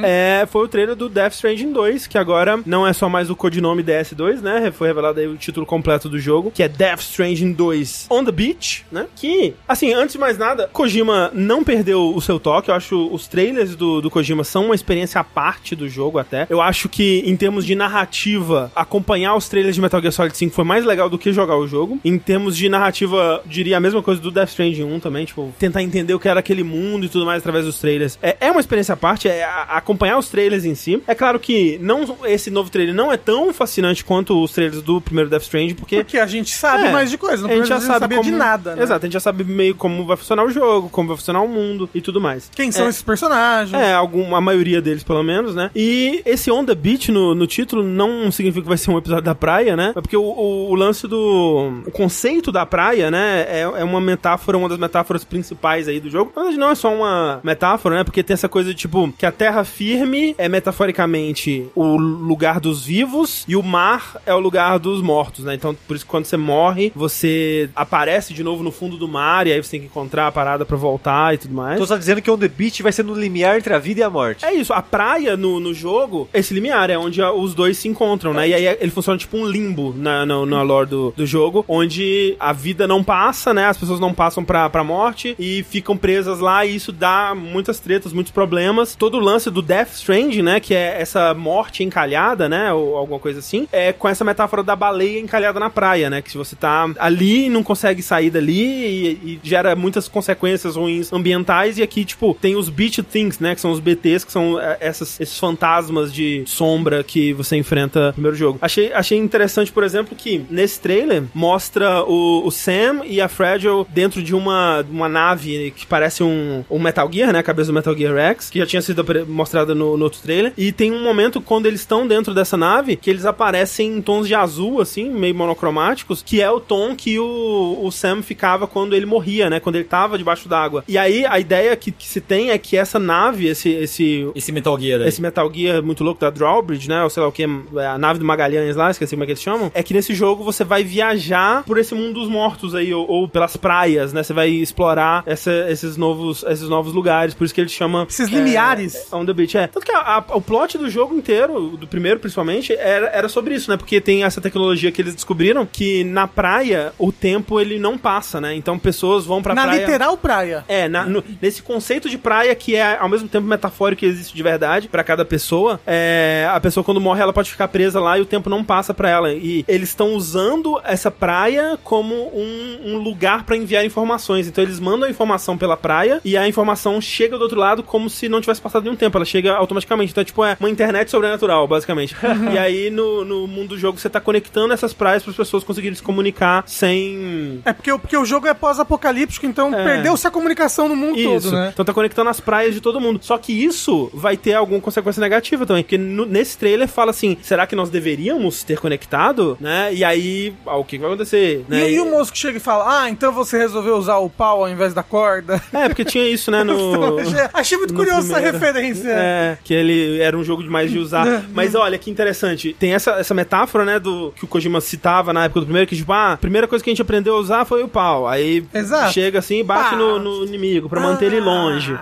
É, 0.03 0.45
foi 0.49 0.65
o 0.65 0.67
trailer 0.67 0.95
do 0.95 1.09
Death 1.09 1.33
Stranding 1.33 1.71
2, 1.71 2.07
que 2.07 2.17
agora 2.17 2.59
não 2.65 2.85
é 2.85 2.93
só 2.93 3.07
mais 3.09 3.29
o 3.29 3.35
codinome 3.35 3.83
DS2, 3.83 4.41
né? 4.41 4.71
Foi 4.71 4.86
revelado 4.87 5.19
aí 5.19 5.27
o 5.27 5.37
título 5.37 5.65
completo 5.65 6.09
do 6.09 6.19
jogo, 6.19 6.51
que 6.51 6.63
é 6.63 6.67
Death 6.67 7.01
Stranding 7.01 7.53
2 7.53 8.07
On 8.09 8.23
the 8.23 8.31
Beach, 8.31 8.85
né? 8.91 9.07
Que, 9.15 9.53
assim, 9.67 9.93
antes 9.93 10.13
de 10.13 10.19
mais 10.19 10.37
nada, 10.37 10.69
Kojima 10.71 11.31
não 11.33 11.63
perdeu 11.63 12.13
o 12.15 12.21
seu 12.21 12.39
toque. 12.39 12.69
Eu 12.69 12.75
acho 12.75 13.07
os 13.11 13.27
trailers 13.27 13.75
do, 13.75 14.01
do 14.01 14.09
Kojima 14.09 14.43
são 14.43 14.65
uma 14.65 14.75
experiência 14.75 15.19
à 15.19 15.23
parte 15.23 15.75
do 15.75 15.87
jogo 15.87 16.19
até. 16.19 16.47
Eu 16.49 16.61
acho 16.61 16.89
que, 16.89 17.23
em 17.25 17.35
termos 17.35 17.65
de 17.65 17.75
narrativa, 17.75 18.71
acompanhar 18.75 19.35
os 19.35 19.47
trailers 19.49 19.75
de 19.75 19.81
Metal 19.81 20.01
Gear 20.01 20.11
Solid 20.11 20.37
5 20.37 20.53
foi 20.53 20.63
mais 20.63 20.85
legal 20.85 21.09
do 21.09 21.17
que 21.17 21.31
jogar 21.31 21.57
o 21.57 21.67
jogo. 21.67 21.99
Em 22.03 22.17
termos 22.17 22.55
de 22.55 22.69
narrativa, 22.69 23.41
diria 23.45 23.77
a 23.77 23.79
mesma 23.79 24.01
coisa 24.01 24.21
do 24.21 24.31
Death 24.31 24.49
Stranding 24.49 24.83
1 24.83 24.99
também, 24.99 25.25
tipo, 25.25 25.53
tentar 25.59 25.83
entender 25.83 26.13
o 26.13 26.19
que 26.19 26.27
era 26.27 26.39
aquele 26.39 26.63
mundo 26.63 27.05
e 27.05 27.09
tudo 27.09 27.25
mais 27.25 27.39
através 27.39 27.65
dos 27.65 27.79
trailers. 27.79 28.17
É, 28.21 28.37
é 28.39 28.51
uma 28.51 28.59
experiência 28.59 28.93
à 28.93 28.97
parte, 28.97 29.27
é 29.27 29.43
acompanhar 29.69 30.17
os 30.17 30.29
trailers 30.29 30.65
em 30.65 30.75
si. 30.75 31.01
É 31.07 31.15
claro 31.15 31.39
que 31.39 31.77
não, 31.81 32.17
esse 32.25 32.49
novo 32.49 32.69
trailer 32.69 32.93
não 32.93 33.11
é 33.11 33.17
tão 33.17 33.53
fascinante 33.53 34.03
quanto 34.03 34.41
os 34.41 34.51
trailers 34.51 34.76
do 34.81 34.99
primeiro 35.01 35.29
Death 35.29 35.43
Stranding, 35.43 35.75
porque 35.75 35.97
Porque 35.97 36.17
a 36.17 36.25
gente 36.27 36.53
sabe 36.53 36.85
É, 36.85 36.91
mais 36.91 37.09
de 37.09 37.17
coisa. 37.17 37.43
No 37.47 37.53
a 37.53 37.55
gente 37.57 37.67
já 37.67 37.75
a 37.75 37.79
gente 37.79 37.87
sabe 37.87 37.99
sabia 37.99 38.17
como... 38.17 38.29
de 38.31 38.35
nada, 38.37 38.75
né? 38.75 38.83
Exato, 38.83 39.05
a 39.05 39.07
gente 39.07 39.13
já 39.13 39.19
sabe 39.19 39.43
meio 39.43 39.75
como 39.75 40.05
vai 40.05 40.17
funcionar 40.17 40.43
o 40.45 40.49
jogo, 40.51 40.89
como 40.89 41.07
vai 41.09 41.17
funcionar 41.17 41.41
o 41.41 41.47
mundo 41.47 41.89
e 41.93 42.01
tudo 42.01 42.19
mais. 42.21 42.49
Quem 42.55 42.71
são 42.71 42.85
É. 42.85 42.89
esses 42.89 43.01
personagens? 43.01 43.73
É, 43.81 43.93
algum, 43.93 44.35
a 44.35 44.41
maioria 44.41 44.81
deles, 44.81 45.03
pelo 45.03 45.23
menos, 45.23 45.55
né? 45.55 45.69
E 45.75 46.21
esse 46.25 46.49
On 46.51 46.63
The 46.65 46.75
Beach 46.75 47.11
no, 47.11 47.33
no 47.35 47.47
título 47.47 47.83
não 47.83 48.31
significa 48.31 48.63
que 48.63 48.67
vai 48.69 48.77
ser 48.77 48.91
um 48.91 48.97
episódio 48.97 49.23
da 49.23 49.35
praia, 49.35 49.75
né? 49.75 49.93
É 49.95 50.01
porque 50.01 50.17
o, 50.17 50.21
o- 50.23 50.69
o 50.71 50.75
lance 50.75 51.07
do... 51.07 51.81
O 51.85 51.91
conceito 51.91 52.51
da 52.51 52.65
praia, 52.65 53.09
né? 53.11 53.45
É, 53.49 53.61
é 53.61 53.83
uma 53.83 53.99
metáfora, 54.01 54.57
uma 54.57 54.69
das 54.69 54.77
metáforas 54.77 55.23
principais 55.23 55.87
aí 55.87 55.99
do 55.99 56.09
jogo. 56.09 56.31
Mas 56.35 56.57
não 56.57 56.69
é 56.71 56.75
só 56.75 56.93
uma 56.93 57.39
metáfora, 57.43 57.95
né? 57.97 58.03
Porque 58.03 58.23
tem 58.23 58.33
essa 58.33 58.49
coisa 58.49 58.69
de 58.69 58.75
tipo 58.75 59.11
que 59.17 59.25
a 59.25 59.31
terra 59.31 59.63
firme 59.63 60.33
é 60.37 60.47
metaforicamente 60.49 61.67
o 61.75 61.97
lugar 61.97 62.59
dos 62.59 62.83
vivos 62.85 63.45
e 63.47 63.55
o 63.55 63.61
mar 63.63 64.17
é 64.25 64.33
o 64.33 64.39
lugar 64.39 64.66
dos 64.77 65.01
mortos, 65.01 65.45
né? 65.45 65.53
Então, 65.53 65.75
por 65.87 65.95
isso 65.95 66.05
que 66.05 66.09
quando 66.09 66.25
você 66.25 66.37
morre, 66.37 66.91
você 66.95 67.69
aparece 67.75 68.33
de 68.33 68.43
novo 68.43 68.63
no 68.63 68.71
fundo 68.71 68.97
do 68.97 69.07
mar 69.07 69.45
e 69.45 69.51
aí 69.51 69.61
você 69.63 69.71
tem 69.71 69.81
que 69.81 69.85
encontrar 69.85 70.27
a 70.27 70.31
parada 70.31 70.65
pra 70.65 70.75
voltar 70.75 71.35
e 71.35 71.37
tudo 71.37 71.53
mais. 71.53 71.75
Então 71.75 71.85
você 71.85 71.93
tá 71.93 71.99
dizendo 71.99 72.21
que 72.21 72.31
On 72.31 72.37
The 72.37 72.47
Beach 72.47 72.81
vai 72.81 72.91
ser 72.91 73.03
no 73.03 73.13
limiar 73.13 73.57
entre 73.57 73.73
a 73.73 73.79
vida 73.79 74.01
e 74.01 74.03
a 74.03 74.09
morte. 74.09 74.43
É 74.43 74.53
isso, 74.53 74.73
a 74.73 74.81
praia 74.81 75.37
no, 75.37 75.59
no 75.59 75.73
jogo, 75.73 76.27
esse 76.33 76.53
limiar 76.53 76.89
é 76.89 76.97
onde 76.97 77.21
os 77.21 77.53
dois 77.53 77.77
se 77.77 77.87
encontram, 77.87 78.33
né? 78.33 78.47
E 78.47 78.53
aí 78.53 78.65
ele 78.79 78.91
funciona 78.91 79.17
tipo 79.17 79.37
um 79.37 79.45
limbo 79.45 79.93
na, 79.95 80.25
na, 80.25 80.45
na 80.45 80.61
lore 80.61 80.89
do, 80.89 81.13
do 81.15 81.25
jogo, 81.25 81.63
onde 81.67 82.35
a 82.39 82.53
vida 82.53 82.87
não 82.87 83.03
passa, 83.03 83.53
né? 83.53 83.65
As 83.65 83.77
pessoas 83.77 83.99
não 83.99 84.13
passam 84.13 84.43
pra, 84.43 84.69
pra 84.69 84.83
morte 84.83 85.35
e 85.37 85.63
ficam 85.69 85.95
presas 85.97 86.39
lá 86.39 86.65
e 86.65 86.75
isso 86.75 86.91
dá 86.91 87.35
muitas 87.35 87.79
tretas, 87.79 88.13
muitos 88.13 88.31
problemas. 88.31 88.95
Todo 88.95 89.17
o 89.17 89.19
lance 89.19 89.49
do 89.51 89.61
Death 89.61 89.93
Stranding, 89.93 90.41
né? 90.41 90.59
Que 90.59 90.73
é 90.73 91.01
essa 91.01 91.33
morte 91.33 91.83
encalhada, 91.83 92.49
né? 92.49 92.71
Ou 92.73 92.95
alguma 92.95 93.19
coisa 93.19 93.39
assim, 93.39 93.67
é 93.71 93.93
com 93.93 94.07
essa 94.07 94.23
metáfora 94.23 94.56
da 94.63 94.75
baleia 94.75 95.19
encalhada 95.19 95.59
na 95.59 95.69
praia, 95.69 96.09
né? 96.09 96.21
Que 96.21 96.31
se 96.31 96.37
você 96.37 96.55
tá 96.55 96.89
ali 96.99 97.45
e 97.45 97.49
não 97.49 97.63
consegue 97.63 98.01
sair 98.01 98.29
dali 98.29 98.63
e, 98.63 99.07
e 99.23 99.39
gera 99.43 99.75
muitas 99.75 100.07
consequências 100.07 100.75
ruins 100.75 101.11
ambientais 101.11 101.77
e 101.77 101.83
aqui, 101.83 102.05
tipo, 102.05 102.35
tem 102.39 102.55
os 102.55 102.69
Beach 102.69 103.01
Things, 103.03 103.39
né? 103.39 103.55
Que 103.55 103.61
são 103.61 103.71
os 103.71 103.79
BTs, 103.79 104.25
que 104.25 104.31
são 104.31 104.59
é, 104.59 104.77
essas, 104.79 105.19
esses 105.19 105.37
fantasmas 105.37 106.13
de 106.13 106.43
sombra 106.45 107.03
que 107.03 107.33
você 107.33 107.55
enfrenta 107.55 108.07
no 108.07 108.13
primeiro 108.13 108.37
jogo. 108.37 108.59
Achei, 108.61 108.91
achei 108.93 109.17
interessante, 109.17 109.71
por 109.71 109.83
exemplo, 109.83 110.15
que 110.15 110.43
nesse 110.49 110.79
trailer 110.79 111.23
mostra 111.33 112.03
o, 112.03 112.45
o 112.45 112.51
Sam 112.51 113.01
e 113.05 113.21
a 113.21 113.27
Fragile 113.27 113.85
dentro 113.89 114.21
de 114.21 114.35
uma, 114.35 114.85
uma 114.89 115.09
nave 115.09 115.71
que 115.75 115.85
parece 115.85 116.23
um, 116.23 116.63
um 116.69 116.79
Metal 116.79 117.09
Gear, 117.11 117.31
né? 117.31 117.39
A 117.39 117.43
cabeça 117.43 117.67
do 117.67 117.73
Metal 117.73 117.95
Gear 117.95 118.13
Rex, 118.13 118.49
que 118.49 118.59
já 118.59 118.65
tinha 118.65 118.81
sido 118.81 119.05
mostrada 119.27 119.73
no, 119.73 119.97
no 119.97 120.03
outro 120.03 120.19
trailer. 120.21 120.53
E 120.57 120.71
tem 120.71 120.91
um 120.91 121.03
momento 121.03 121.41
quando 121.41 121.65
eles 121.65 121.81
estão 121.81 122.07
dentro 122.07 122.33
dessa 122.33 122.57
nave 122.57 122.95
que 122.95 123.09
eles 123.09 123.25
aparecem 123.25 123.97
em 123.97 124.01
tons 124.01 124.27
de 124.27 124.35
azul, 124.35 124.46
assim, 124.81 125.09
meio 125.09 125.35
monocromáticos, 125.35 126.21
que 126.23 126.41
é 126.41 126.49
o 126.49 126.59
tom 126.59 126.95
que 126.95 127.19
o, 127.19 127.79
o 127.81 127.91
Sam 127.91 128.21
ficava 128.21 128.67
quando 128.67 128.95
ele 128.95 129.05
morria, 129.05 129.49
né? 129.49 129.59
Quando 129.59 129.75
ele 129.75 129.85
tava 129.85 130.17
debaixo 130.17 130.47
d'água. 130.47 130.83
E 130.87 130.97
aí 130.97 131.25
a 131.25 131.39
ideia 131.39 131.75
que, 131.75 131.91
que 131.91 132.07
se 132.07 132.21
tem 132.21 132.49
é 132.51 132.57
que 132.57 132.77
essa 132.77 132.99
nave, 132.99 133.47
esse, 133.47 133.69
esse, 133.69 134.27
Esse 134.35 134.51
Metal 134.51 134.79
Gear 134.79 135.01
aí. 135.01 135.07
esse 135.07 135.21
Metal 135.21 135.51
Gear 135.53 135.83
muito 135.83 136.03
louco 136.03 136.21
da 136.21 136.29
Drawbridge, 136.29 136.87
né? 136.89 137.03
Ou 137.03 137.09
sei 137.09 137.21
lá 137.23 137.29
o 137.29 137.31
que, 137.31 137.43
a 137.43 137.97
nave 137.97 138.19
do 138.19 138.25
Magalhães 138.25 138.75
lá, 138.75 138.89
esqueci 138.91 139.15
como 139.15 139.23
é 139.23 139.25
que 139.25 139.31
eles 139.33 139.41
chamam. 139.41 139.71
É 139.73 139.83
que 139.83 139.93
nesse 139.93 140.13
jogo 140.13 140.43
você 140.43 140.63
vai 140.63 140.83
viajar 140.83 141.63
por 141.63 141.77
esse 141.77 141.93
mundo 141.95 142.19
dos 142.19 142.29
mortos 142.29 142.75
aí, 142.75 142.93
ou, 142.93 143.07
ou 143.09 143.27
pelas 143.27 143.55
praias, 143.57 144.13
né? 144.13 144.23
Você 144.23 144.33
vai 144.33 144.49
explorar 144.49 145.23
essa- 145.25 145.69
esses, 145.69 145.97
novos, 145.97 146.43
esses 146.47 146.67
novos 146.69 146.93
lugares, 146.93 147.33
por 147.33 147.43
isso 147.45 147.53
que 147.53 147.61
ele 147.61 147.69
chama. 147.69 148.05
Esses 148.09 148.29
limiares. 148.29 148.95
É, 149.11 149.15
on 149.15 149.25
the 149.25 149.33
Beach, 149.33 149.57
é. 149.57 149.67
Tanto 149.67 149.85
que 149.85 149.91
a- 149.91 150.17
a- 150.29 150.35
o 150.35 150.41
plot 150.41 150.77
do 150.77 150.89
jogo 150.89 151.15
inteiro, 151.15 151.71
do 151.77 151.87
primeiro 151.87 152.19
principalmente, 152.19 152.73
era, 152.73 153.07
era 153.07 153.29
sobre 153.29 153.55
isso, 153.55 153.69
né? 153.69 153.77
Porque 153.77 153.99
tem 154.01 154.23
essa 154.27 154.41
tecnologia 154.41 154.91
que 154.91 155.01
eles 155.01 155.15
descobriram 155.15 155.65
que 155.65 156.03
na 156.03 156.27
praia 156.27 156.93
o 156.97 157.11
tempo 157.11 157.59
ele 157.59 157.79
não 157.79 157.97
passa, 157.97 158.39
né? 158.41 158.53
Então 158.55 158.77
pessoas 158.77 159.25
vão 159.25 159.41
pra 159.41 159.55
Na 159.55 159.63
praia. 159.63 159.79
literal 159.79 160.17
praia. 160.17 160.63
É, 160.67 160.87
na- 160.87 161.05
no- 161.05 161.23
nesse 161.41 161.61
conceito 161.61 162.09
de 162.09 162.17
praia 162.17 162.53
que 162.55 162.75
é 162.75 162.97
ao 162.97 163.09
mesmo 163.09 163.27
tempo 163.27 163.47
metafórico 163.47 164.05
e 164.05 164.07
existe 164.07 164.35
de 164.35 164.43
verdade 164.43 164.87
pra 164.87 165.03
cada 165.03 165.23
pessoa, 165.25 165.79
é, 165.85 166.47
a 166.51 166.59
pessoa 166.59 166.83
quando 166.83 166.99
morre 167.01 167.21
ela 167.21 167.33
pode 167.33 167.49
ficar 167.49 167.67
presa 167.67 167.99
lá 167.99 168.17
e 168.17 168.21
o 168.21 168.25
tempo 168.25 168.49
não 168.49 168.63
passa 168.63 168.93
pra 168.93 169.09
ela. 169.09 169.33
E 169.33 169.63
eles 169.67 169.89
estão 169.89 170.13
usando 170.13 170.79
essa 170.83 171.09
praia 171.09 171.77
como 171.83 172.13
um, 172.15 172.79
um 172.93 172.97
lugar 172.97 173.43
pra 173.43 173.55
enviar 173.57 173.85
informações. 173.85 174.47
Então 174.47 174.63
eles 174.63 174.79
mandam 174.79 175.07
a 175.07 175.11
informação 175.11 175.57
pela 175.57 175.77
praia 175.77 176.19
e 176.23 176.35
a 176.37 176.47
informação 176.47 176.99
chega 177.01 177.37
do 177.37 177.43
outro 177.43 177.59
lado 177.59 177.83
como 177.83 178.09
se 178.09 178.27
não 178.29 178.41
tivesse 178.41 178.61
passado 178.61 178.83
nenhum 178.83 178.95
tempo. 178.95 179.17
Ela 179.17 179.25
chega 179.25 179.53
automaticamente. 179.55 180.11
Então, 180.11 180.23
tipo, 180.23 180.43
é 180.43 180.57
uma 180.59 180.69
internet 180.69 181.09
sobrenatural, 181.11 181.67
basicamente. 181.67 182.15
e 182.53 182.57
aí 182.57 182.89
no, 182.89 183.23
no 183.23 183.47
mundo 183.47 183.69
do 183.69 183.77
jogo 183.77 183.97
você 183.99 184.09
tá 184.09 184.16
conectando 184.19 184.73
essas 184.73 184.93
praias 184.93 185.23
para 185.23 185.31
as 185.31 185.37
pessoas 185.37 185.63
conseguirem 185.63 185.95
se 185.95 186.03
comunicar 186.03 186.63
sem 186.67 187.61
É 187.65 187.73
porque, 187.73 187.91
o- 187.91 187.99
porque 187.99 188.17
o 188.17 188.25
jogo 188.25 188.47
é 188.47 188.53
pós-apocalíptico, 188.53 189.45
então 189.45 189.73
É. 189.73 189.83
perdeu-se 189.83 190.25
a 190.27 190.31
comunicação 190.31 190.87
no 190.87 190.95
mundo 190.95 191.17
Isso. 191.19 191.49
todo, 191.49 191.51
né? 191.51 191.69
Então 191.73 191.83
tá 191.85 191.93
conectando 191.93 192.29
as 192.29 192.39
praias 192.39 192.73
de 192.73 192.81
todo 192.81 192.99
mundo. 192.99 193.19
Só 193.21 193.37
que 193.37 193.51
isso 193.53 194.09
vai 194.13 194.37
ter 194.37 194.53
alguma 194.53 194.79
consequência 194.79 195.19
negativa 195.19 195.65
também. 195.65 195.83
Porque 195.83 195.97
no- 195.97 196.25
nesse 196.25 196.57
trailer 196.57 196.87
fala 196.87 197.11
assim: 197.11 197.37
será 197.41 197.65
que 197.67 197.75
nós 197.75 197.89
deveríamos 197.89 198.63
ter 198.63 198.79
conectado? 198.79 199.57
Né? 199.59 199.93
E 199.93 200.03
aí, 200.03 200.53
ah, 200.65 200.77
o 200.77 200.83
que 200.83 200.97
vai 200.97 201.07
acontecer? 201.09 201.65
Né? 201.67 201.89
E, 201.91 201.95
e 201.95 201.99
o 201.99 202.05
moço 202.09 202.31
que 202.31 202.37
chega 202.37 202.57
e 202.57 202.61
fala, 202.61 203.03
ah, 203.03 203.09
então 203.09 203.31
você 203.31 203.57
resolveu 203.57 203.95
usar 203.97 204.17
o 204.17 204.29
pau 204.29 204.61
ao 204.63 204.69
invés 204.69 204.93
da 204.93 205.03
corda? 205.03 205.61
É, 205.73 205.87
porque 205.87 206.05
tinha 206.05 206.27
isso, 206.27 206.51
né? 206.51 206.63
No. 206.67 207.17
achei, 207.53 207.77
muito 207.77 207.93
curioso 207.93 208.31
essa 208.31 208.39
referência. 208.39 209.09
É, 209.09 209.57
que 209.63 209.73
ele 209.73 210.19
era 210.19 210.37
um 210.37 210.43
jogo 210.43 210.61
demais 210.63 210.91
de 210.91 210.99
usar. 210.99 211.43
Mas 211.53 211.75
olha, 211.75 211.97
que 211.97 212.09
interessante. 212.09 212.75
Tem 212.79 212.93
essa, 212.93 213.11
essa 213.11 213.33
metáfora, 213.33 213.85
né, 213.85 213.99
do 214.07 214.31
que 214.35 214.45
o 214.45 214.47
Kojima 214.47 214.79
citava 214.81 215.33
na 215.33 215.45
época 215.45 215.59
do 215.61 215.65
primeiro, 215.65 215.87
que 215.87 215.95
tipo, 215.95 216.11
ah, 216.11 216.33
a 216.33 216.37
primeira 216.37 216.67
coisa 216.67 216.83
que 216.83 216.89
a 216.89 216.93
gente 216.93 217.01
aprendeu 217.01 217.35
a 217.35 217.39
usar 217.39 217.65
foi 217.65 217.83
o 217.83 217.87
pau. 217.87 218.27
Aí 218.27 218.65
Exato. 218.73 219.13
chega 219.13 219.39
assim 219.39 219.59
e 219.59 219.63
bate 219.63 219.95
no, 219.95 220.19
no 220.19 220.45
inimigo 220.45 220.89
pra 220.89 220.99
manter 220.99 221.25
ele 221.25 221.39
longe. 221.39 221.97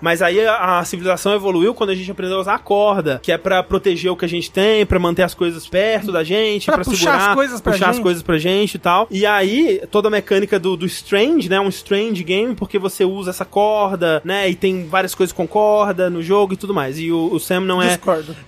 Mas 0.00 0.22
aí 0.22 0.44
a, 0.46 0.78
a 0.78 0.84
civilização 0.84 1.34
evoluiu 1.34 1.74
quando 1.74 1.90
a 1.90 1.94
gente 1.94 2.08
aprendeu 2.08 2.36
a 2.36 2.40
usar 2.40 2.54
a 2.54 2.58
corda, 2.58 3.18
que 3.20 3.32
é 3.32 3.36
pra 3.38 3.62
proteger 3.64 4.10
o 4.12 4.16
que 4.16 4.24
a 4.24 4.28
gente 4.28 4.48
tem, 4.48 4.86
pra 4.86 4.98
manter 4.98 5.22
as 5.24 5.34
coisas 5.34 5.66
perto 5.66 6.12
da 6.12 6.22
gente, 6.22 6.66
Pra 6.66 6.76
pra, 6.76 6.84
puxar 6.84 6.96
segurar, 6.98 7.28
as 7.30 7.34
coisas 7.34 7.60
pra 7.60 7.72
puxar 7.72 7.88
as 7.88 7.96
gente. 7.96 8.02
coisas 8.04 8.22
pra 8.22 8.38
gente 8.38 8.74
e 8.74 8.78
tal. 8.78 9.08
E 9.10 9.26
aí 9.26 9.82
toda 9.90 10.06
a 10.06 10.10
mecânica 10.10 10.56
do, 10.58 10.76
do 10.76 10.86
Strange, 10.86 11.48
né, 11.48 11.58
um 11.58 11.68
Strange 11.68 12.22
game, 12.22 12.54
porque 12.54 12.78
você 12.78 13.04
usa 13.04 13.30
essa 13.30 13.44
corda, 13.44 14.22
né, 14.24 14.48
e 14.48 14.54
tem 14.54 14.86
várias 14.86 15.16
coisas 15.16 15.32
com 15.32 15.48
corda 15.48 16.08
no 16.08 16.22
jogo 16.22 16.54
e 16.54 16.56
tudo 16.56 16.72
mais. 16.72 16.98
E 17.00 17.10
o, 17.10 17.32
o 17.32 17.40
Sam 17.40 17.60
não 17.62 17.82
é 17.82 17.98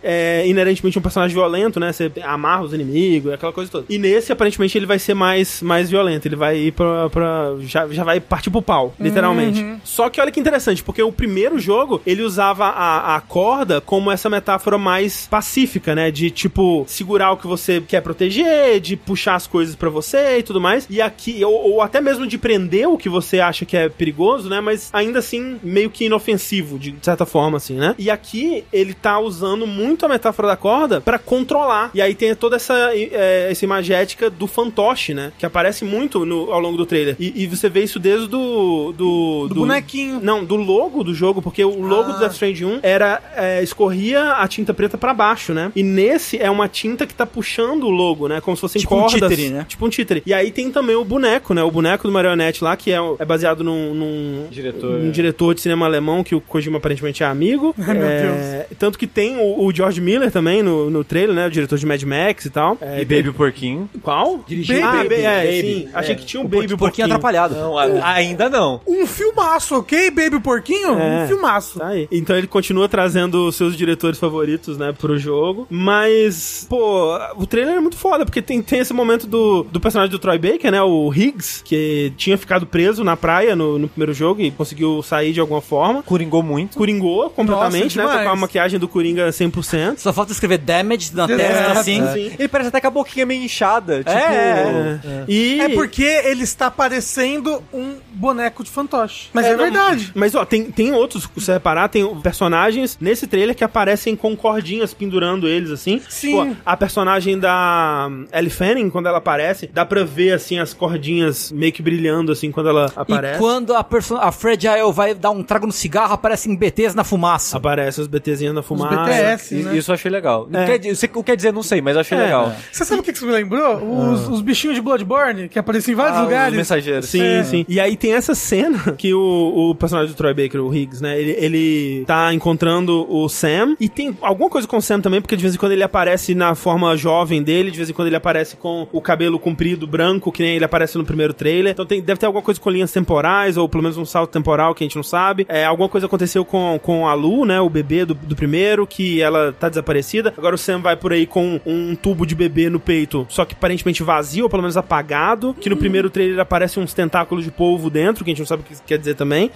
é 0.03 0.47
inerentemente 0.47 0.99
um 0.99 1.03
personagem 1.03 1.35
violento, 1.35 1.81
né? 1.81 1.93
Você 1.93 2.13
amarra 2.23 2.63
os 2.63 2.73
inimigos, 2.73 3.00
aquela 3.33 3.53
coisa 3.53 3.71
toda. 3.71 3.87
E 3.89 3.99
nesse, 3.99 4.33
aparentemente, 4.33 4.77
ele 4.77 4.87
vai 4.87 4.99
ser 4.99 5.15
mais, 5.15 5.63
mais 5.63 5.91
violento. 5.91 6.27
Ele 6.27 6.37
vai 6.37 6.57
ir 6.59 6.73
pra. 6.73 7.09
pra- 7.11 7.55
já, 7.61 7.87
já 7.89 8.05
vai 8.05 8.21
partir 8.21 8.51
pro 8.51 8.63
pau, 8.63 8.95
literalmente. 8.99 9.65
Só 9.85 10.09
que 10.09 10.21
olha 10.21 10.31
que 10.31 10.41
interessante, 10.41 10.83
porque 10.83 11.03
o 11.03 11.13
primeiro 11.13 11.59
jogo, 11.59 12.01
ele 12.07 12.23
usava 12.23 12.67
a, 12.67 13.17
a 13.17 13.21
corda 13.21 13.81
como 13.81 14.11
essa 14.11 14.29
metáfora 14.31 14.79
mais 14.79 15.27
pacífica, 15.27 15.95
né? 15.95 16.11
De 16.11 16.31
tipo, 16.31 16.85
segurar 16.87 17.33
o 17.33 17.37
que 17.37 17.47
você 17.47 17.81
quer 17.81 18.01
proteger, 18.03 18.81
de 18.81 18.97
puxar 18.97 19.35
as 19.35 19.47
coisas 19.47 19.75
pra 19.75 19.89
você 19.91 20.39
e 20.39 20.43
tudo 20.43 20.61
mais. 20.61 20.87
E 20.91 21.01
aqui, 21.01 21.45
ou, 21.45 21.53
ou 21.73 21.83
até 21.83 22.01
mesmo 22.01 22.27
de 22.27 22.39
prender 22.39 22.89
o 22.89 22.97
que 22.99 23.09
você 23.09 23.41
acha 23.41 23.65
que 23.65 23.77
é 23.77 23.89
perigoso, 23.89 24.49
né? 24.49 24.61
Mas 24.61 24.91
ainda 24.93 25.19
assim, 25.19 25.59
meio 25.63 25.91
que 25.91 26.05
inofensivo, 26.07 26.79
de 26.79 26.95
certa 27.03 27.27
forma, 27.27 27.57
assim, 27.57 27.75
né? 27.77 27.95
E 27.99 28.11
aqui 28.11 28.65
ele 28.73 28.95
tá 28.95 29.19
usando 29.19 29.67
muito 29.67 30.05
a 30.05 30.09
metáfora 30.09 30.49
da 30.49 30.57
corda 30.57 31.01
pra 31.01 31.19
controlar. 31.19 31.91
E 31.95 32.01
aí 32.03 32.15
tem 32.15 32.35
toda 32.35 32.57
essa, 32.57 32.90
é, 32.95 33.49
essa 33.51 33.65
imagética 33.65 34.29
do 34.31 34.47
fantoche, 34.47 35.15
né? 35.15 35.33
Que 35.39 35.47
aparece 35.47 35.85
muito 35.85 36.25
no- 36.25 36.53
ao 36.53 36.61
longo 36.61 36.77
do 36.77 36.87
trailer. 36.87 37.17
E, 37.19 37.43
e 37.43 37.47
você 37.47 37.69
vê 37.69 37.83
isso 37.83 37.99
desde 37.99 38.27
do. 38.29 38.93
Do, 38.93 39.49
Do 39.49 39.55
bonequinho. 39.55 40.21
Não, 40.23 40.45
do 40.45 40.57
logo 40.57 41.03
do 41.05 41.15
jogo, 41.15 41.41
porque 41.43 41.65
o 41.65 41.81
logo 41.83 42.11
Ah. 42.11 42.13
do 42.15 42.19
Death 42.21 42.33
Stranding 42.33 42.65
1 42.65 42.79
era. 42.83 43.21
é, 43.37 43.63
escorria 43.63 44.33
a 44.33 44.47
tinta 44.49 44.73
preta 44.75 44.97
pra 44.99 45.13
baixo, 45.15 45.53
né? 45.55 45.71
E 45.75 45.83
nesse 45.83 46.39
é 46.39 46.51
uma 46.51 46.69
tinta 46.69 47.07
que 47.07 47.15
tá 47.15 47.27
puxando 47.27 47.85
o 47.85 47.91
logo, 47.91 48.29
né? 48.29 48.41
Como 48.41 48.57
se 48.57 48.61
fossem 48.61 48.81
Tipo 48.81 48.97
um 48.97 49.01
cordas. 49.03 49.21
títere, 49.31 49.51
né? 49.51 49.67
Tipo 49.69 49.87
um 49.87 49.89
títere. 49.89 50.23
E 50.27 50.33
aí 50.35 50.51
tem 50.51 50.71
também 50.71 50.97
o 50.97 51.05
boneco, 51.05 51.55
né? 51.55 51.63
O 51.63 51.71
boneco 51.71 52.07
do 52.07 52.13
Marionette 52.13 52.63
lá, 52.65 52.77
que 52.77 52.93
é, 52.93 52.99
é 53.19 53.25
baseado 53.25 53.63
num, 53.65 53.95
num 53.95 54.47
Diretor, 54.51 54.91
um 55.01 55.09
é. 55.09 55.11
diretor 55.11 55.55
de 55.55 55.61
cinema 55.61 55.87
alemão 55.87 56.23
que 56.25 56.35
o 56.35 56.41
Kojima 56.41 56.79
aparentemente 56.79 57.23
é 57.23 57.27
amigo. 57.27 57.75
Ai, 57.81 57.95
meu 57.95 58.07
É, 58.07 58.67
Tanto 58.79 58.99
que 58.99 59.07
tem 59.07 59.37
o, 59.39 59.65
o 59.65 59.73
George 59.75 60.01
Miller 60.01 60.31
também 60.31 60.63
no, 60.63 60.91
no 60.91 61.05
trailer, 61.05 61.35
né? 61.35 61.47
O 61.47 61.51
diretor 61.51 61.79
de 61.79 61.87
Mad 61.87 62.03
Max 62.03 62.45
e 62.45 62.51
tal. 62.51 62.77
É, 62.81 63.01
E 63.03 63.05
Baby 63.05 63.29
o 63.31 63.35
Porquinho. 63.35 63.89
Qual? 64.03 64.45
Dirigido 64.47 64.81
ah, 64.85 64.93
Baby, 64.93 65.09
Baby, 65.11 65.23
é, 65.23 65.45
Baby. 65.45 65.61
sim. 65.61 65.89
Achei 65.95 66.15
que 66.15 66.25
tinha 66.25 66.41
um 66.43 66.47
O 66.47 66.49
Baby 66.49 66.63
Baby 66.69 66.77
Porquinho 66.79 67.07
atrapalhado. 67.07 67.55
Não, 67.55 67.79
a- 67.79 68.13
ainda 68.13 68.49
não. 68.49 68.81
Um 68.87 69.07
filmaço, 69.07 69.77
ok, 69.77 70.11
Baby 70.11 70.41
Porquinho? 70.41 70.99
É. 70.99 71.25
Um 71.25 71.29
filmaço. 71.29 71.79
Tá 71.79 71.89
aí. 71.89 72.09
Então 72.11 72.37
ele 72.37 72.47
continua 72.47 72.89
trazendo 72.89 73.47
os 73.49 73.57
seus 73.57 73.77
diretores 73.77 74.19
favoritos, 74.19 74.79
né, 74.79 74.93
pro 74.99 75.19
jogo. 75.19 75.67
Mas, 75.71 76.67
pô, 76.69 77.17
o 77.37 77.47
trailer 77.47 77.75
é 77.77 77.81
muito 77.81 77.97
foda, 77.97 78.25
porque 78.25 78.41
tem, 78.43 78.63
tem 78.63 78.79
esse 78.81 78.93
momento 78.93 79.27
do, 79.27 79.65
do 79.65 79.81
personagem 79.81 80.11
do 80.11 80.19
Troy 80.19 80.39
Baker, 80.39 80.71
né, 80.71 80.81
o 80.83 81.13
Higgs, 81.13 81.63
que 81.65 82.13
tinha 82.17 82.39
ficado 82.39 82.67
preso 82.67 83.03
na 83.05 83.17
praia 83.17 83.55
no, 83.57 83.79
no 83.79 83.89
primeiro 83.89 84.13
jogo 84.15 84.41
e 84.41 84.51
conseguiu 84.51 85.03
sair 85.03 85.33
de 85.33 85.41
alguma 85.41 85.61
forma. 85.61 86.03
Coringou 86.03 86.43
muito. 86.43 86.77
Coringou 86.77 87.29
completamente, 87.31 87.97
Nossa, 87.99 88.19
né? 88.19 88.25
Com 88.25 88.31
a 88.31 88.37
maquiagem 88.37 88.79
do 88.79 88.89
Coringa 88.89 89.29
100%. 89.31 89.99
Só 89.99 90.13
falta 90.13 90.33
escrever 90.33 90.59
damage 90.59 91.15
na 91.15 91.25
É, 91.25 91.37
testa, 91.37 91.73
assim. 91.81 92.01
sim. 92.13 92.33
Ele 92.39 92.49
parece 92.49 92.70
até 92.71 92.81
com 92.81 92.87
a 92.87 92.91
boquinha 92.91 93.27
meio 93.27 93.43
inchada. 93.43 93.99
Tipo, 93.99 94.11
É, 94.11 94.99
E... 95.29 95.61
É 95.61 95.69
porque 95.71 96.03
ele 96.03 96.45
está 96.45 96.71
parecendo 96.71 97.63
um 97.73 97.97
boneco 98.13 98.63
de 98.65 98.71
fantoche. 98.71 99.29
Mas 99.33 99.47
é, 99.47 99.51
não, 99.53 99.59
verdade. 99.59 100.13
Mas, 100.15 100.35
ó, 100.35 100.45
tem, 100.45 100.65
tem 100.71 100.93
outros, 100.93 101.25
se 101.25 101.29
você 101.35 101.53
reparar, 101.55 101.89
tem 101.89 102.05
personagens 102.21 102.97
nesse 103.01 103.27
trailer 103.27 103.55
que 103.55 103.65
aparecem 103.65 104.15
com 104.17 104.37
cordinhas 104.37 104.93
pendurando 104.95 105.47
eles, 105.49 105.71
assim. 105.71 106.01
Sim. 106.09 106.33
Pô, 106.33 106.57
a 106.65 106.77
personagem 106.77 107.39
da 107.39 108.09
Ellie 108.33 108.51
Fanning, 108.51 108.91
quando 108.91 109.07
ela 109.07 109.19
aparece, 109.19 109.69
dá 109.73 109.85
pra 109.85 110.05
ver, 110.05 110.33
assim, 110.33 110.59
as 110.59 110.73
cordinhas 110.75 111.51
meio 111.53 111.73
que 111.73 111.83
brilhando, 111.83 112.33
assim, 112.33 112.51
quando 112.51 112.69
ela 112.69 112.93
aparece. 112.97 113.37
E 113.37 113.39
quando 113.39 113.75
a, 113.75 113.87
a 114.21 114.33
Fragile 114.33 114.93
vai 114.93 115.15
dar 115.15 115.31
um 115.31 115.43
trago 115.43 115.67
no 115.67 115.73
cigarro, 115.73 116.13
aparecem 116.15 116.55
BTs 116.57 116.95
na 116.97 117.05
fumaça. 117.05 117.57
Aparece 117.57 118.01
os 118.01 118.07
BTzinhos 118.07 118.55
na 118.55 118.63
fumaça. 118.63 118.97
BTS, 119.05 119.55
I- 119.55 119.63
né? 119.63 119.77
Isso 119.77 119.91
eu 119.91 119.95
achei 119.95 120.11
legal. 120.11 120.49
É. 120.53 120.79
Quer 120.79 120.93
o 120.93 121.09
que 121.09 121.23
quer 121.23 121.37
dizer, 121.37 121.53
não 121.53 121.63
sei, 121.63 121.81
mas 121.81 121.95
eu 121.95 122.01
achei 122.01 122.17
É. 122.19 122.23
legal. 122.23 122.53
Você 122.73 122.85
sabe 122.85 123.01
o 123.01 123.03
que 123.05 123.13
que 123.13 123.19
isso 123.19 123.27
me 123.27 123.33
lembrou? 123.33 123.77
Os, 123.77 124.29
os 124.29 124.41
bichinhos 124.41 124.75
de 124.77 124.83
Bloodborne, 124.83 125.49
que 125.49 125.59
apareciam 125.59 125.93
em 125.93 125.97
vários 125.97 126.17
Ah, 126.17 126.21
os 126.21 126.25
lugares. 126.27 126.57
mensageiros. 126.57 127.09
Sim, 127.09 127.23
É. 127.23 127.45
sim. 127.45 127.65
E 127.69 127.79
aí 127.81 127.97
tem 128.01 128.15
essa 128.15 128.35
cena 128.35 128.79
que 128.97 129.13
o, 129.13 129.71
o 129.71 129.75
personagem 129.75 130.13
do 130.13 130.17
Troy 130.17 130.33
Baker, 130.33 130.61
o 130.61 130.75
Higgs, 130.75 131.03
né? 131.03 131.21
Ele, 131.21 131.33
ele 131.39 132.05
tá 132.07 132.33
encontrando 132.33 133.07
o 133.09 133.29
Sam. 133.29 133.77
E 133.79 133.89
tem 133.89 134.17
alguma 134.23 134.49
coisa 134.49 134.67
com 134.67 134.79
o 134.79 134.83
Sam 134.83 135.01
também, 135.01 135.21
porque 135.21 135.37
de 135.37 135.43
vez 135.43 135.55
em 135.55 135.59
quando 135.59 135.73
ele 135.73 135.83
aparece 135.83 136.35
na 136.35 136.55
forma 136.55 136.97
jovem 136.97 137.43
dele, 137.43 137.71
de 137.71 137.77
vez 137.77 137.91
em 137.91 137.93
quando 137.93 138.09
ele 138.09 138.17
aparece 138.17 138.57
com 138.57 138.89
o 138.91 139.01
cabelo 139.01 139.39
comprido, 139.39 139.87
branco, 139.87 140.33
que 140.33 140.43
nem 140.43 140.57
ele 140.57 140.65
aparece 140.65 140.97
no 140.97 141.05
primeiro 141.05 141.35
trailer. 141.35 141.73
Então 141.73 141.85
tem, 141.85 142.01
deve 142.01 142.19
ter 142.19 142.27
alguma 142.27 142.43
coisa 142.43 142.59
com 142.59 142.71
linhas 142.71 142.91
temporais, 142.91 143.57
ou 143.57 143.69
pelo 143.69 143.83
menos 143.83 143.99
um 143.99 144.05
salto 144.05 144.31
temporal 144.31 144.75
que 144.75 144.83
a 144.83 144.87
gente 144.87 144.97
não 144.97 145.03
sabe. 145.03 145.45
É, 145.49 145.65
alguma 145.65 145.89
coisa 145.89 146.07
aconteceu 146.07 146.45
com, 146.45 146.81
com 146.83 147.07
a 147.07 147.13
Lu, 147.13 147.45
né? 147.45 147.61
O 147.61 147.69
bebê 147.69 148.07
do, 148.07 148.15
do 148.15 148.35
primeiro, 148.35 148.87
que 148.87 149.21
ela 149.21 149.53
tá 149.53 149.69
desaparecida. 149.69 150.33
Agora 150.37 150.55
o 150.55 150.59
Sam 150.59 150.81
vai 150.81 150.97
por 150.97 151.13
aí 151.13 151.27
com 151.27 151.61
um 151.67 151.95
tubo 151.95 152.25
de 152.25 152.35
bebê 152.35 152.71
no 152.71 152.81
peito, 152.81 153.27
só 153.29 153.45
que 153.45 153.55
aparentemente 153.55 154.03
vazio, 154.03 154.45
ou 154.45 154.51
pelo 154.51 154.63
menos 154.63 154.77
apagado. 154.77 155.55
Que 155.61 155.69
no 155.69 155.77
primeiro 155.77 156.09
trailer 156.09 156.39
aparece 156.39 156.81
uns 156.81 156.95
tentáculos 156.95 157.45
de 157.45 157.51
polvo 157.51 157.90
dentro, 157.91 158.25
que 158.25 158.31
a 158.31 158.33
gente 158.33 158.41
não 158.41 158.47
sabe 158.47 158.63
o 158.63 158.65
que 158.65 158.75
quer 158.87 158.99
dizer 158.99 159.15
também. 159.15 159.51